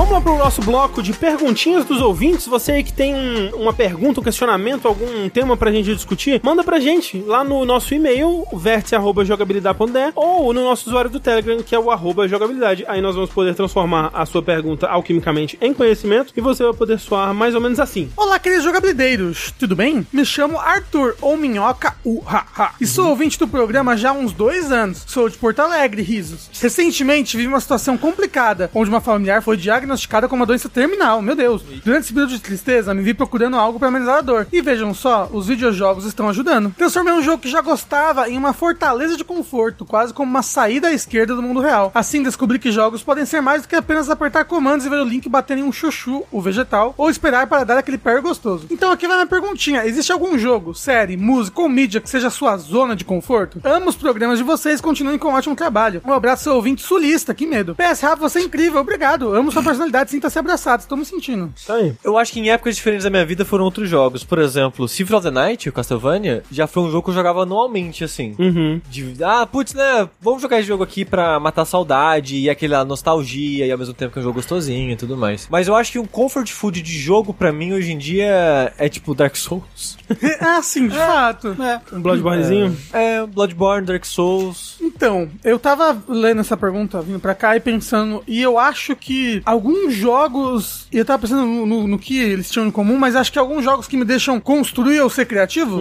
Vamos 0.09 0.25
pro 0.25 0.39
nosso 0.39 0.63
bloco 0.63 1.03
de 1.03 1.13
perguntinhas 1.13 1.85
dos 1.85 2.01
ouvintes. 2.01 2.47
Você 2.47 2.73
aí 2.73 2.83
que 2.83 2.93
tem 2.93 3.15
um- 3.15 3.51
uma 3.57 3.73
pergunta, 3.75 4.21
um 4.21 4.23
questionamento, 4.25 4.89
algum 4.89 5.29
tema 5.29 5.55
pra 5.57 5.71
gente 5.71 5.95
discutir, 5.95 6.41
manda 6.43 6.65
pra 6.65 6.81
gente 6.81 7.23
lá 7.27 7.45
no 7.45 7.63
nosso 7.67 7.95
e-mail, 7.95 8.45
vértice.jogabilidade.de 8.53 10.13
ou 10.17 10.53
no 10.55 10.65
nosso 10.65 10.89
usuário 10.89 11.11
do 11.11 11.21
Telegram, 11.21 11.63
que 11.63 11.75
é 11.75 11.79
o 11.79 11.91
arroba 11.91 12.27
jogabilidade. 12.27 12.85
Aí 12.89 13.03
nós 13.03 13.15
vamos 13.15 13.31
poder 13.31 13.55
transformar 13.55 14.11
a 14.15 14.25
sua 14.25 14.43
pergunta 14.43 14.87
alquimicamente 14.89 15.59
em 15.61 15.75
conhecimento 15.75 16.33
e 16.35 16.41
você 16.41 16.65
vai 16.65 16.73
poder 16.73 16.99
soar 16.99 17.35
mais 17.35 17.55
ou 17.55 17.61
menos 17.61 17.79
assim. 17.79 18.11
Olá, 18.17 18.39
queridos 18.39 18.65
jogabilideiros, 18.65 19.53
tudo 19.59 19.77
bem? 19.77 20.07
Me 20.11 20.25
chamo 20.25 20.59
Arthur, 20.59 21.17
ou 21.21 21.37
Minhoca 21.37 21.95
Uhaha, 22.05 22.71
e 22.81 22.87
sou 22.87 23.09
ouvinte 23.11 23.39
do 23.39 23.47
programa 23.47 23.95
já 23.97 24.11
há 24.11 24.15
uns 24.15 24.33
dois 24.33 24.73
anos. 24.73 25.05
Sou 25.07 25.29
de 25.29 25.37
Porto 25.37 25.61
Alegre, 25.61 26.01
risos. 26.03 26.49
Recentemente 26.61 27.37
vivi 27.37 27.47
uma 27.49 27.61
situação 27.61 27.97
complicada, 27.99 28.71
onde 28.75 28.89
uma 28.89 29.01
familiar 29.03 29.43
foi 29.43 29.57
diagnosticada 29.57 29.98
com 30.29 30.37
uma 30.37 30.47
doença 30.47 30.69
terminal, 30.69 31.21
meu 31.23 31.35
Deus. 31.35 31.63
Durante 31.85 32.05
esse 32.05 32.13
período 32.13 32.31
de 32.31 32.41
tristeza, 32.41 32.95
me 32.95 33.03
vi 33.03 33.15
procurando 33.15 33.57
algo 33.57 33.79
para 33.79 33.89
amenizar 33.89 34.19
a 34.19 34.21
dor. 34.21 34.47
E 34.53 34.61
vejam 34.61 34.93
só, 34.95 35.29
os 35.33 35.47
videojogos 35.47 36.05
estão 36.05 36.29
ajudando. 36.29 36.75
Transformei 36.77 37.13
um 37.13 37.23
jogo 37.23 37.43
que 37.43 37.51
já 37.51 37.61
gostava 37.61 38.29
em 38.29 38.37
uma 38.37 38.53
fortaleza 38.53 39.17
de 39.17 39.25
conforto, 39.25 39.85
quase 39.85 40.13
como 40.15 40.31
uma 40.31 40.43
saída 40.43 40.89
à 40.89 40.93
esquerda 40.93 41.35
do 41.35 41.43
mundo 41.43 41.61
real. 41.61 41.91
Assim, 41.95 42.23
descobri 42.23 42.59
que 42.59 42.71
jogos 42.71 43.03
podem 43.03 43.25
ser 43.25 43.41
mais 43.41 43.63
do 43.63 43.69
que 43.69 43.77
apenas 43.77 44.11
apertar 44.11 44.45
comandos 44.45 44.87
e 44.87 44.89
ver 44.89 45.01
o 45.01 45.05
Link 45.05 45.29
bater 45.29 45.59
em 45.59 45.63
um 45.63 45.73
chuchu, 45.73 46.25
o 46.31 46.41
vegetal, 46.41 46.95
ou 46.97 47.11
esperar 47.11 47.47
para 47.47 47.65
dar 47.65 47.79
aquele 47.79 47.99
parry 47.99 48.21
gostoso. 48.21 48.67
Então 48.71 48.91
aqui 48.93 49.07
vai 49.07 49.17
minha 49.17 49.27
perguntinha: 49.27 49.87
existe 49.87 50.13
algum 50.13 50.39
jogo, 50.39 50.75
série, 50.75 51.17
música 51.17 51.61
ou 51.61 51.69
mídia 51.69 52.01
que 52.01 52.11
seja 52.11 52.29
a 52.29 52.31
sua 52.31 52.57
zona 52.57 52.95
de 52.95 53.05
conforto? 53.05 53.61
Amo 53.65 53.89
os 53.89 53.97
programas 53.97 54.39
de 54.39 54.45
vocês, 54.45 54.81
continuem 54.81 55.19
com 55.19 55.29
um 55.29 55.35
ótimo 55.35 55.55
trabalho. 55.55 56.03
Um 56.05 56.13
abraço, 56.13 56.45
seu 56.45 56.55
ouvinte 56.55 56.83
sulista, 56.83 57.35
que 57.35 57.47
medo. 57.47 57.75
PS 57.75 58.01
Rafa, 58.01 58.17
você 58.17 58.41
é 58.41 58.43
incrível, 58.43 58.81
obrigado. 58.81 59.35
Amo 59.35 59.53
sua 59.53 59.63
personalidade, 59.63 59.88
sinta-se 60.07 60.39
abraçado, 60.39 60.81
estou 60.81 60.97
me 60.97 61.05
sentindo. 61.05 61.53
Tá 61.67 61.75
aí. 61.75 61.95
Eu 62.03 62.19
acho 62.19 62.33
que 62.33 62.41
em 62.41 62.51
épocas 62.51 62.77
diferentes 62.77 63.05
da 63.05 63.11
minha 63.11 63.25
vida 63.25 63.45
foram 63.45 63.65
outros 63.65 63.89
jogos. 63.89 64.25
Por 64.25 64.39
exemplo, 64.39 64.89
Symphony 64.89 65.17
of 65.19 65.27
the 65.27 65.31
Night, 65.31 65.69
o 65.69 65.73
Castlevania, 65.73 66.43
já 66.51 66.67
foi 66.67 66.83
um 66.83 66.91
jogo 66.91 67.05
que 67.05 67.11
eu 67.11 67.15
jogava 67.15 67.43
anualmente, 67.43 68.05
assim. 68.05 68.35
Uhum. 68.39 68.81
De, 68.89 69.17
ah, 69.23 69.47
putz, 69.47 69.75
né? 69.75 70.09
Vamos 70.21 70.43
jogar 70.43 70.59
esse 70.59 70.69
jogo 70.69 70.83
aqui 70.83 71.05
pra 71.05 71.39
matar 71.41 71.63
a 71.63 71.67
saudade 71.67 72.37
e 72.37 72.51
aquela 72.51 72.85
nostalgia 72.85 73.67
e 73.67 73.73
ao 73.73 73.79
mesmo 73.79 73.95
tempo 73.95 74.13
que 74.13 74.19
é 74.19 74.21
um 74.21 74.25
jogo 74.25 74.37
gostosinho 74.37 74.91
e 74.91 74.97
tudo 74.97 75.17
mais. 75.17 75.49
Mas 75.51 75.69
eu 75.69 75.75
acho 75.75 75.93
que 75.93 75.99
um 75.99 76.07
comfort 76.07 76.51
food 76.51 76.83
de 76.83 76.99
jogo 76.99 77.33
pra 77.33 77.53
mim 77.53 77.73
hoje 77.73 77.93
em 77.93 77.99
dia 77.99 78.73
é 78.79 78.89
tipo 78.89 79.15
Dark 79.15 79.37
Souls. 79.37 79.97
ah, 80.41 80.63
sim, 80.63 80.89
de 80.89 80.97
fato. 80.97 81.57
Um 81.93 82.01
Bloodbornezinho. 82.01 82.77
É, 82.93 83.27
Bloodborne, 83.27 83.87
Dark 83.87 84.05
Souls. 84.05 84.77
Então, 84.81 85.29
eu 85.45 85.59
tava 85.59 86.03
lendo 86.09 86.41
essa 86.41 86.57
pergunta, 86.57 87.01
vindo 87.01 87.21
pra 87.21 87.35
cá 87.35 87.57
e 87.57 87.61
pensando, 87.61 88.23
e 88.27 88.41
eu 88.41 88.59
acho 88.59 88.97
que 88.97 89.43
alguns 89.79 89.95
jogos, 89.95 90.87
e 90.93 90.99
eu 90.99 91.05
tava 91.05 91.21
pensando 91.21 91.45
no, 91.47 91.67
no- 91.67 91.87
no 91.89 91.99
que 91.99 92.19
eles 92.19 92.51
tinham 92.51 92.67
em 92.67 92.71
comum, 92.71 92.97
mas 92.99 93.15
acho 93.17 93.33
que 93.33 93.39
alguns 93.39 93.65
jogos 93.65 93.87
que 93.87 93.97
me 93.97 94.05
deixam 94.05 94.41
construir 94.41 95.01
ou 95.01 95.09
ser 95.11 95.27
criativo, 95.27 95.81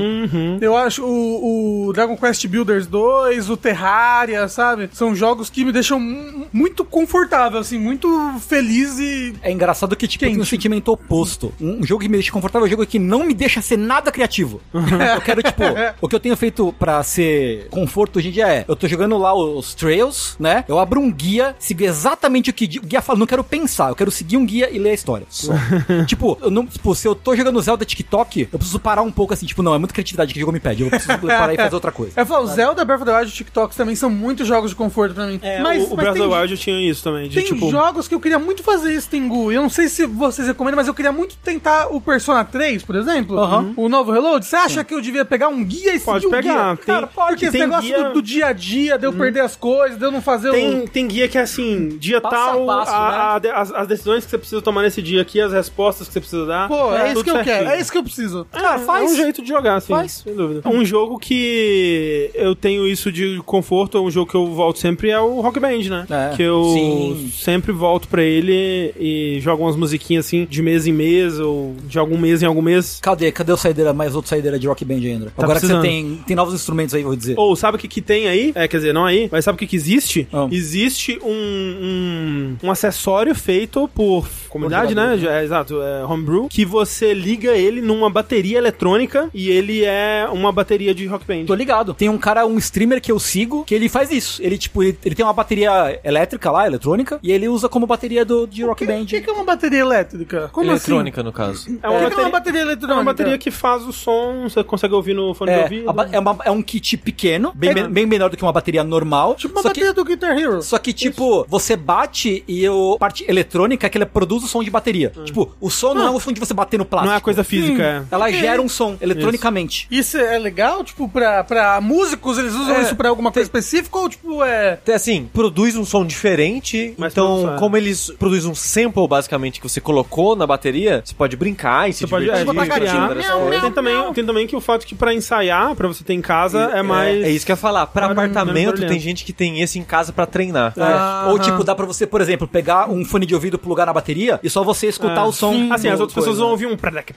eu 0.62 0.76
acho 0.78 1.04
o, 1.06 1.88
o 1.88 1.94
Dragon 1.94 2.16
Quest 2.18 2.46
Builders 2.48 2.88
2, 2.88 3.50
o 3.50 3.58
Terraria, 3.58 4.48
sabe? 4.48 4.90
São 4.94 5.16
jogos 5.16 5.50
que 5.50 5.64
me 5.66 5.72
deixam 5.72 6.00
mu- 6.00 6.48
muito 6.54 6.84
confortável, 6.86 7.60
assim, 7.60 7.78
muito 7.80 8.08
feliz 8.48 9.00
e... 9.00 9.34
É 9.42 9.52
engraçado 9.52 9.96
que, 9.96 10.08
tipo, 10.08 10.26
tenho 10.26 10.42
um 10.42 10.46
sentimento 10.46 10.92
oposto. 10.92 11.54
Um 11.60 11.84
jogo 11.86 12.02
que 12.02 12.10
me 12.10 12.18
deixa 12.18 12.32
confortável 12.32 12.66
é 12.66 12.68
um 12.68 12.72
jogo 12.72 12.86
que 12.86 13.00
não 13.00 13.24
me 13.24 13.34
deixa 13.34 13.62
ser 13.62 13.78
nada 13.78 14.12
criativo. 14.12 14.62
eu 14.74 15.22
quero, 15.22 15.42
tipo, 15.44 15.64
o 16.02 16.08
que 16.08 16.16
eu 16.16 16.20
tenho 16.20 16.36
feito 16.38 16.74
pra 16.78 17.02
ser 17.04 17.68
conforto 17.70 18.18
hoje 18.20 18.30
em 18.30 18.32
dia 18.32 18.48
é, 18.48 18.66
eu 18.68 18.76
tô 18.76 18.88
jogando 18.88 19.18
lá 19.18 19.34
os 19.34 19.74
trails, 19.74 20.36
né? 20.40 20.64
Eu 20.68 20.80
abro 20.80 21.00
um 21.00 21.12
guia, 21.12 21.56
sigo 21.60 21.84
exatamente 21.84 22.50
o 22.50 22.54
que 22.54 22.66
o 22.80 22.82
guia 22.82 23.02
fala. 23.02 23.20
Não 23.20 23.26
quero 23.28 23.44
pensar, 23.44 23.87
eu 23.90 23.96
quero 23.96 24.12
seguir 24.12 24.38
um 24.38 24.46
guia 24.46 24.70
e 24.72 24.78
ler 24.80 24.92
a 24.92 24.94
história. 24.94 25.26
Só. 25.30 25.54
tipo, 26.08 26.38
eu 26.42 26.50
não, 26.52 26.66
tipo, 26.66 26.94
se 26.96 27.08
eu 27.08 27.16
tô 27.16 27.36
jogando 27.36 27.62
Zelda 27.62 27.86
TikTok, 27.86 28.50
eu 28.52 28.58
preciso 28.60 28.80
parar 28.80 29.02
um 29.02 29.12
pouco 29.12 29.34
assim, 29.34 29.46
tipo, 29.46 29.62
não, 29.64 29.74
é 29.74 29.78
muita 29.78 29.94
criatividade 29.94 30.34
que 30.34 30.40
o 30.40 30.42
jogo 30.42 30.52
me 30.52 30.60
pede. 30.60 30.84
Eu 30.84 30.90
preciso 30.90 31.18
parar 31.20 31.54
e 31.54 31.58
fazer 31.58 31.76
outra 31.76 31.92
coisa. 31.92 32.14
Eu 32.20 32.26
falo, 32.26 32.48
Zelda, 32.48 32.84
Breath 32.86 33.02
of 33.02 33.10
the 33.12 33.18
Wild 33.18 33.32
e 33.32 33.36
TikToks 33.36 33.78
também 33.78 33.96
são 33.96 34.10
muitos 34.10 34.48
jogos 34.48 34.72
de 34.72 34.76
conforto 34.76 35.14
pra 35.16 35.26
mim. 35.28 35.40
É, 35.42 35.62
o, 35.62 35.94
o 35.94 35.96
Breath 35.96 36.12
of 36.12 36.20
tem, 36.20 36.30
the 36.30 36.36
Wild 36.38 36.58
tinha 36.58 36.90
isso 36.92 37.04
também. 37.04 37.30
De, 37.30 37.36
tem 37.36 37.46
tipo, 37.46 37.70
jogos 37.70 38.08
que 38.08 38.16
eu 38.16 38.20
queria 38.20 38.40
muito 38.40 38.64
fazer 38.64 38.94
isso, 38.94 39.10
Tengu. 39.10 39.52
Eu 39.52 39.62
não 39.62 39.70
sei 39.70 39.88
se 39.88 40.06
vocês 40.06 40.48
recomendam, 40.48 40.78
mas 40.78 40.88
eu 40.88 40.94
queria 40.94 41.12
muito 41.12 41.36
tentar 41.38 41.88
o 41.88 42.00
Persona 42.02 42.44
3, 42.46 42.84
por 42.84 42.96
exemplo. 42.96 43.38
O 43.76 43.90
novo 43.90 44.12
Reload. 44.12 44.46
Você 44.46 44.56
acha 44.56 44.84
que 44.84 44.94
eu 44.94 45.02
devia 45.02 45.26
pegar 45.26 45.48
um 45.48 45.64
guia 45.64 45.96
e 45.96 46.00
Pode 46.00 46.24
seguir 46.24 46.28
o 46.28 46.30
pegar, 46.42 46.66
guia? 46.76 46.76
tem- 46.78 46.86
Cara, 46.96 47.08
pode. 47.08 47.28
Porque 47.30 47.46
esse 47.46 47.52
tem 47.52 47.62
negócio 47.62 47.84
guia- 47.88 48.04
do, 48.06 48.14
do 48.14 48.22
dia 48.22 48.48
a 48.48 48.54
dia, 48.54 48.98
de 48.98 49.06
eu 49.06 49.14
perder 49.14 49.42
as 49.42 49.56
coisas, 49.56 49.98
de 49.98 50.04
eu 50.06 50.12
não 50.12 50.22
fazer 50.22 50.50
o... 50.50 50.54
Tem, 50.54 50.88
tem 50.88 51.08
guia 51.08 51.28
que 51.28 51.38
é 51.38 51.42
assim, 51.42 51.90
dia 51.98 52.22
Passo 52.22 52.36
a 52.36 52.40
tal, 52.54 52.66
passo, 52.66 52.92
a- 52.92 53.12
né? 53.12 53.18
a- 53.18 53.40
de- 53.40 53.76
as, 53.82 53.88
decisões 53.88 54.26
que 54.26 54.32
você 54.32 54.38
precisa 54.38 54.62
tomar 54.62 54.84
nesse 54.84 55.02
dia 55.02 55.22
aqui, 55.22 55.40
as 55.40 55.52
respostas 55.52 56.08
que 56.08 56.14
você 56.14 56.20
precisa 56.20 56.46
dar. 56.46 56.68
Pô, 56.68 56.94
é, 56.94 57.06
isso 57.06 57.14
tudo 57.16 57.24
que 57.24 57.30
eu 57.30 57.36
certinho. 57.36 57.56
quero. 57.56 57.70
É 57.70 57.80
isso 57.80 57.92
que 57.92 57.98
eu 57.98 58.04
preciso. 58.04 58.48
Cara, 58.52 58.80
faz. 58.80 59.10
É 59.10 59.14
um 59.14 59.16
jeito 59.16 59.42
de 59.42 59.48
jogar, 59.48 59.82
sim. 59.82 59.94
Faz. 59.94 60.24
Sem 60.24 60.36
dúvida. 60.36 60.68
Um 60.68 60.84
jogo 60.84 61.18
que 61.20 62.32
eu 62.34 62.56
tenho 62.56 62.88
isso 62.88 63.12
de 63.12 63.42
conforto, 63.46 64.00
um 64.02 64.12
jogo 64.12 64.30
que 64.30 64.36
eu 64.36 64.48
volto 64.48 64.80
sempre 64.80 65.10
é 65.10 65.20
o 65.20 65.42
Rock 65.42 65.60
Band, 65.60 65.84
né? 65.90 66.06
É. 66.10 66.36
Que 66.36 66.44
eu 66.44 66.64
Sim. 66.74 67.32
sempre 67.34 67.72
volto 67.72 68.08
pra 68.08 68.24
ele 68.24 68.94
e 69.00 69.40
jogo 69.42 69.64
umas 69.64 69.76
musiquinhas 69.76 70.26
assim, 70.26 70.46
de 70.50 70.62
mês 70.62 70.88
em 70.88 70.94
mês, 70.94 71.40
ou 71.40 71.76
de 71.86 72.00
algum 72.00 72.18
mês 72.18 72.42
em 72.42 72.46
algum 72.46 72.62
mês. 72.62 73.00
Cadê? 73.02 73.32
Cadê 73.32 73.52
o 73.52 73.58
saideira, 73.58 73.94
mais 73.94 74.16
outro 74.16 74.30
saideira 74.30 74.60
de 74.60 74.68
Rock 74.68 74.84
Band 74.84 74.96
ainda? 74.96 75.34
Agora 75.38 75.60
que 75.60 75.66
precisando. 75.66 75.82
você 75.82 75.88
tem, 75.88 76.24
tem 76.26 76.36
novos 76.36 76.54
instrumentos 76.54 76.94
aí, 76.94 77.04
vou 77.04 77.16
dizer. 77.16 77.36
Ou 77.38 77.56
sabe 77.56 77.78
o 77.78 77.80
que, 77.80 77.88
que 77.88 78.02
tem 78.02 78.28
aí? 78.28 78.52
É, 78.56 78.68
quer 78.68 78.78
dizer, 78.78 78.94
não 78.94 79.06
aí, 79.06 79.30
mas 79.32 79.46
sabe 79.46 79.56
o 79.56 79.60
que, 79.60 79.68
que 79.68 79.76
existe? 79.76 80.28
Ah. 80.32 80.48
Existe 80.52 81.20
um, 81.24 81.32
um, 81.32 82.58
um 82.64 82.72
acessório 82.72 83.34
feito 83.36 83.57
por 83.66 84.28
comunidade, 84.50 84.94
né? 84.94 85.18
É, 85.28 85.44
exato, 85.44 85.82
é 85.82 86.06
homebrew, 86.06 86.48
que 86.50 86.66
você 86.66 87.14
liga 87.14 87.52
ele 87.56 87.82
numa 87.82 88.10
bateria 88.10 88.58
eletrônica 88.58 89.30
e 89.34 89.50
ele 89.50 89.84
é 89.86 90.28
uma 90.32 90.52
bateria 90.52 90.94
de 90.94 91.06
rock 91.06 91.26
band. 91.26 91.46
Tô 91.46 91.56
ligado. 91.56 91.94
Tem 91.94 92.10
um 92.10 92.18
cara, 92.18 92.46
um 92.46 92.58
streamer 92.58 93.02
que 93.02 93.12
eu 93.12 93.20
sigo, 93.20 93.64
que 93.66 93.74
ele 93.74 93.88
faz 93.90 94.12
isso. 94.12 94.42
Ele, 94.44 94.58
tipo, 94.58 94.84
ele, 94.84 94.98
ele 95.06 95.16
tem 95.16 95.26
uma 95.26 95.34
bateria 95.34 96.00
elétrica 96.04 96.52
lá, 96.52 96.68
eletrônica, 96.68 97.20
e 97.24 97.32
ele 97.32 97.48
usa 97.48 97.70
como 97.70 97.88
bateria 97.88 98.24
do, 98.26 98.46
de 98.46 98.64
Rock 98.64 98.84
O 98.84 98.88
Band. 98.88 99.06
que, 99.06 99.22
que 99.22 99.30
é 99.30 99.34
uma 99.34 99.44
bateria 99.44 99.80
elétrica? 99.80 100.50
Como 100.52 100.70
Eletrônica, 100.72 101.24
no 101.24 101.32
caso. 101.32 101.52
assim? 101.62 101.80
É 101.82 101.88
O 101.90 102.10
que, 102.10 102.20
é 102.20 102.24
uma 102.24 102.30
bateria 102.30 102.60
É 102.60 102.64
eletrônica? 102.64 102.94
uma 103.00 103.04
bateria 103.04 103.38
que 103.38 103.50
faz 103.52 103.84
o 103.88 103.94
som, 103.94 104.44
você 104.50 104.64
consegue 104.64 104.94
ouvir 104.94 105.14
no 105.14 105.34
fone 105.34 105.52
de 105.52 105.58
É, 105.60 105.64
ouvido. 105.64 105.90
a 105.90 105.94
ba- 105.94 106.10
é, 106.12 106.20
uma- 106.20 106.38
é 106.46 106.52
um 106.52 106.62
kit 106.62 106.98
pequeno, 106.98 107.52
bem, 107.56 107.70
É. 107.72 107.88
bem 107.88 108.06
menor 108.06 108.30
do 108.30 108.36
que 108.38 108.44
uma 108.44 108.52
bateria 108.52 108.84
normal. 108.84 109.36
Tipo 109.36 109.54
uma 109.56 109.62
só 109.62 109.70
que, 109.70 109.80
bateria 109.80 109.94
do 109.94 110.04
Guitar 110.04 110.38
Hero. 110.38 110.62
só 110.62 110.78
que, 110.78 110.92
tipo, 110.94 111.46
você 111.48 111.76
bate 111.76 112.44
e 112.48 112.68
o 112.68 112.98
parte 113.00 113.24
eletrônica 113.28 113.47
é 113.82 113.90
que 113.90 113.98
ela 113.98 114.06
produz 114.06 114.44
o 114.44 114.48
som 114.48 114.64
de 114.64 114.70
bateria. 114.70 115.12
Tipo, 115.26 115.52
o 115.60 115.70
som 115.70 115.94
não 115.94 116.08
é 116.08 116.10
o 116.10 116.20
som 116.20 116.32
de 116.32 116.40
você 116.40 116.54
bater 116.54 116.78
no 116.78 116.86
plástico. 116.86 117.08
Não 117.08 117.14
é 117.14 117.18
a 117.18 117.22
coisa 117.22 117.44
física, 117.44 117.84
é. 117.84 118.04
Ela 118.12 118.32
gera 118.32 118.62
um 118.62 118.70
som 118.70 118.98
eletronicamente. 119.02 119.88
Isso 119.90 120.18
é 120.18 120.38
legal? 120.38 120.84
Tipo, 120.84 121.08
pra, 121.10 121.44
pra 121.44 121.80
músicos, 121.82 122.38
eles 122.38 122.54
usam 122.54 122.76
É, 122.76 122.82
isso 122.82 122.96
pra 122.96 123.10
alguma 123.10 123.32
coisa 123.32 123.48
específica? 123.48 123.98
Ou, 123.98 124.10
tipo, 124.10 124.44
é... 124.44 124.74
Até 124.74 124.94
assim, 124.96 125.30
produz 125.34 125.76
um 125.76 125.86
som 125.86 126.06
diferente. 126.06 126.94
Mas 126.98 127.14
então, 127.14 127.38
produz, 127.42 127.54
é. 127.56 127.60
como 127.60 127.78
eles 127.78 128.12
produzem 128.18 128.50
um 128.52 128.56
sample, 128.56 129.08
basicamente, 129.08 129.60
que 129.60 129.68
você 129.68 129.80
colocou 129.82 130.36
na 130.36 130.46
bateria, 130.48 131.02
você 131.04 131.14
pode 131.14 131.36
brincar 131.36 131.90
e 131.90 131.94
se 131.94 132.00
Você 132.02 132.08
pode 132.08 132.26
divertir. 132.26 132.50
é, 132.50 132.54
botar 132.54 132.66
criar. 132.66 132.80
gatinho. 132.80 133.08
várias 133.08 133.26
Miau, 133.26 133.40
coisas. 133.42 133.62
Tem 133.62 133.72
também, 133.72 134.14
tem 134.14 134.26
também 134.26 134.48
que 134.48 134.56
o 134.56 134.62
fato 134.62 134.86
que 134.86 134.96
pra 134.96 135.14
ensaiar, 135.14 135.76
pra 135.76 135.88
você 135.88 136.04
ter 136.04 136.14
em 136.14 136.22
casa, 136.22 136.72
é, 136.74 136.82
mais. 136.82 137.24
É, 137.24 137.28
é 137.28 137.32
isso 137.32 137.46
que 137.46 137.52
eu 137.52 137.54
ia 137.56 137.58
falar. 137.58 137.88
Pra 137.88 138.08
apartamento, 138.08 138.86
tem 138.88 139.00
gente 139.00 139.24
que 139.26 139.34
tem 139.34 139.62
esse 139.62 139.80
em 139.80 139.84
casa 139.84 140.12
pra 140.12 140.26
treinar. 140.26 140.74
É. 140.78 140.82
Aham. 140.82 141.32
Ou 141.32 141.40
tipo, 141.40 141.64
dá 141.64 141.76
pra 141.76 141.86
você, 141.86 142.06
por 142.06 142.22
exemplo, 142.22 142.48
pegar 142.48 142.90
um 142.90 143.04
fone 143.06 143.26
de 143.26 143.36
ouvido, 143.38 143.58
plugar 143.58 143.86
na 143.86 143.94
bateria 143.94 144.40
e 144.44 144.50
só 144.50 144.64
você 144.64 144.88
escutar 144.88 145.22
É. 145.22 145.24
o 145.24 145.32
som. 145.32 145.70
Assim, 145.72 145.88
do 145.88 145.94
as 145.94 146.00
outras 146.00 146.16
pessoas 146.16 146.38
vão 146.38 146.50
ouvir 146.50 146.66
um 146.68 146.76
prec, 146.78 147.14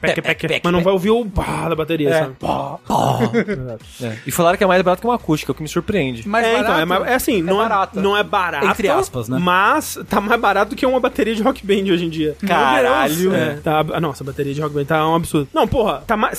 mas 0.62 0.72
não 0.72 0.82
vai 0.82 0.92
ouvir 0.92 1.10
o 1.10 1.24
pá 1.26 1.68
da 1.68 1.74
bateria, 1.74 2.09
É. 2.10 2.18
sabe? 2.20 2.36
É. 4.02 4.16
E 4.26 4.30
falaram 4.30 4.56
que 4.56 4.64
é 4.64 4.66
mais 4.66 4.82
barato 4.82 5.01
que 5.02 5.06
uma 5.06 5.14
acústica, 5.16 5.52
o 5.52 5.55
que 5.55 5.62
me 5.62 5.68
surpreende. 5.68 6.26
Mais 6.28 6.47
é, 6.47 6.52
então, 6.52 6.62
barato? 6.64 6.80
é, 6.80 6.84
mais- 6.84 7.06
é 7.06 7.14
assim, 7.14 7.42
não, 7.42 7.56
barato. 7.59 7.98
É, 7.98 8.02
não 8.02 8.16
é 8.16 8.22
barato. 8.22 8.66
Entre 8.66 8.88
aspas, 8.88 9.28
né? 9.28 9.38
Mas 9.40 9.98
tá 10.09 10.20
mais 10.20 10.40
barato 10.40 10.70
do 10.70 10.76
que 10.76 10.84
uma 10.86 11.01
bateria 11.01 11.34
de 11.34 11.42
rock 11.42 11.64
band 11.66 11.90
hoje 11.92 12.05
em 12.05 12.09
dia. 12.09 12.36
Caralho. 12.47 13.34
É, 13.34 13.55
tá, 13.56 13.84
ah, 13.92 14.01
nossa, 14.01 14.22
a 14.22 14.26
bateria 14.26 14.55
de 14.55 14.60
rock 14.60 14.74
band 14.74 14.84
tá 14.84 15.06
um 15.09 15.14
absurdo. 15.14 15.48
Não, 15.52 15.66
porra, 15.66 16.02
tá 16.06 16.16
mais, 16.16 16.38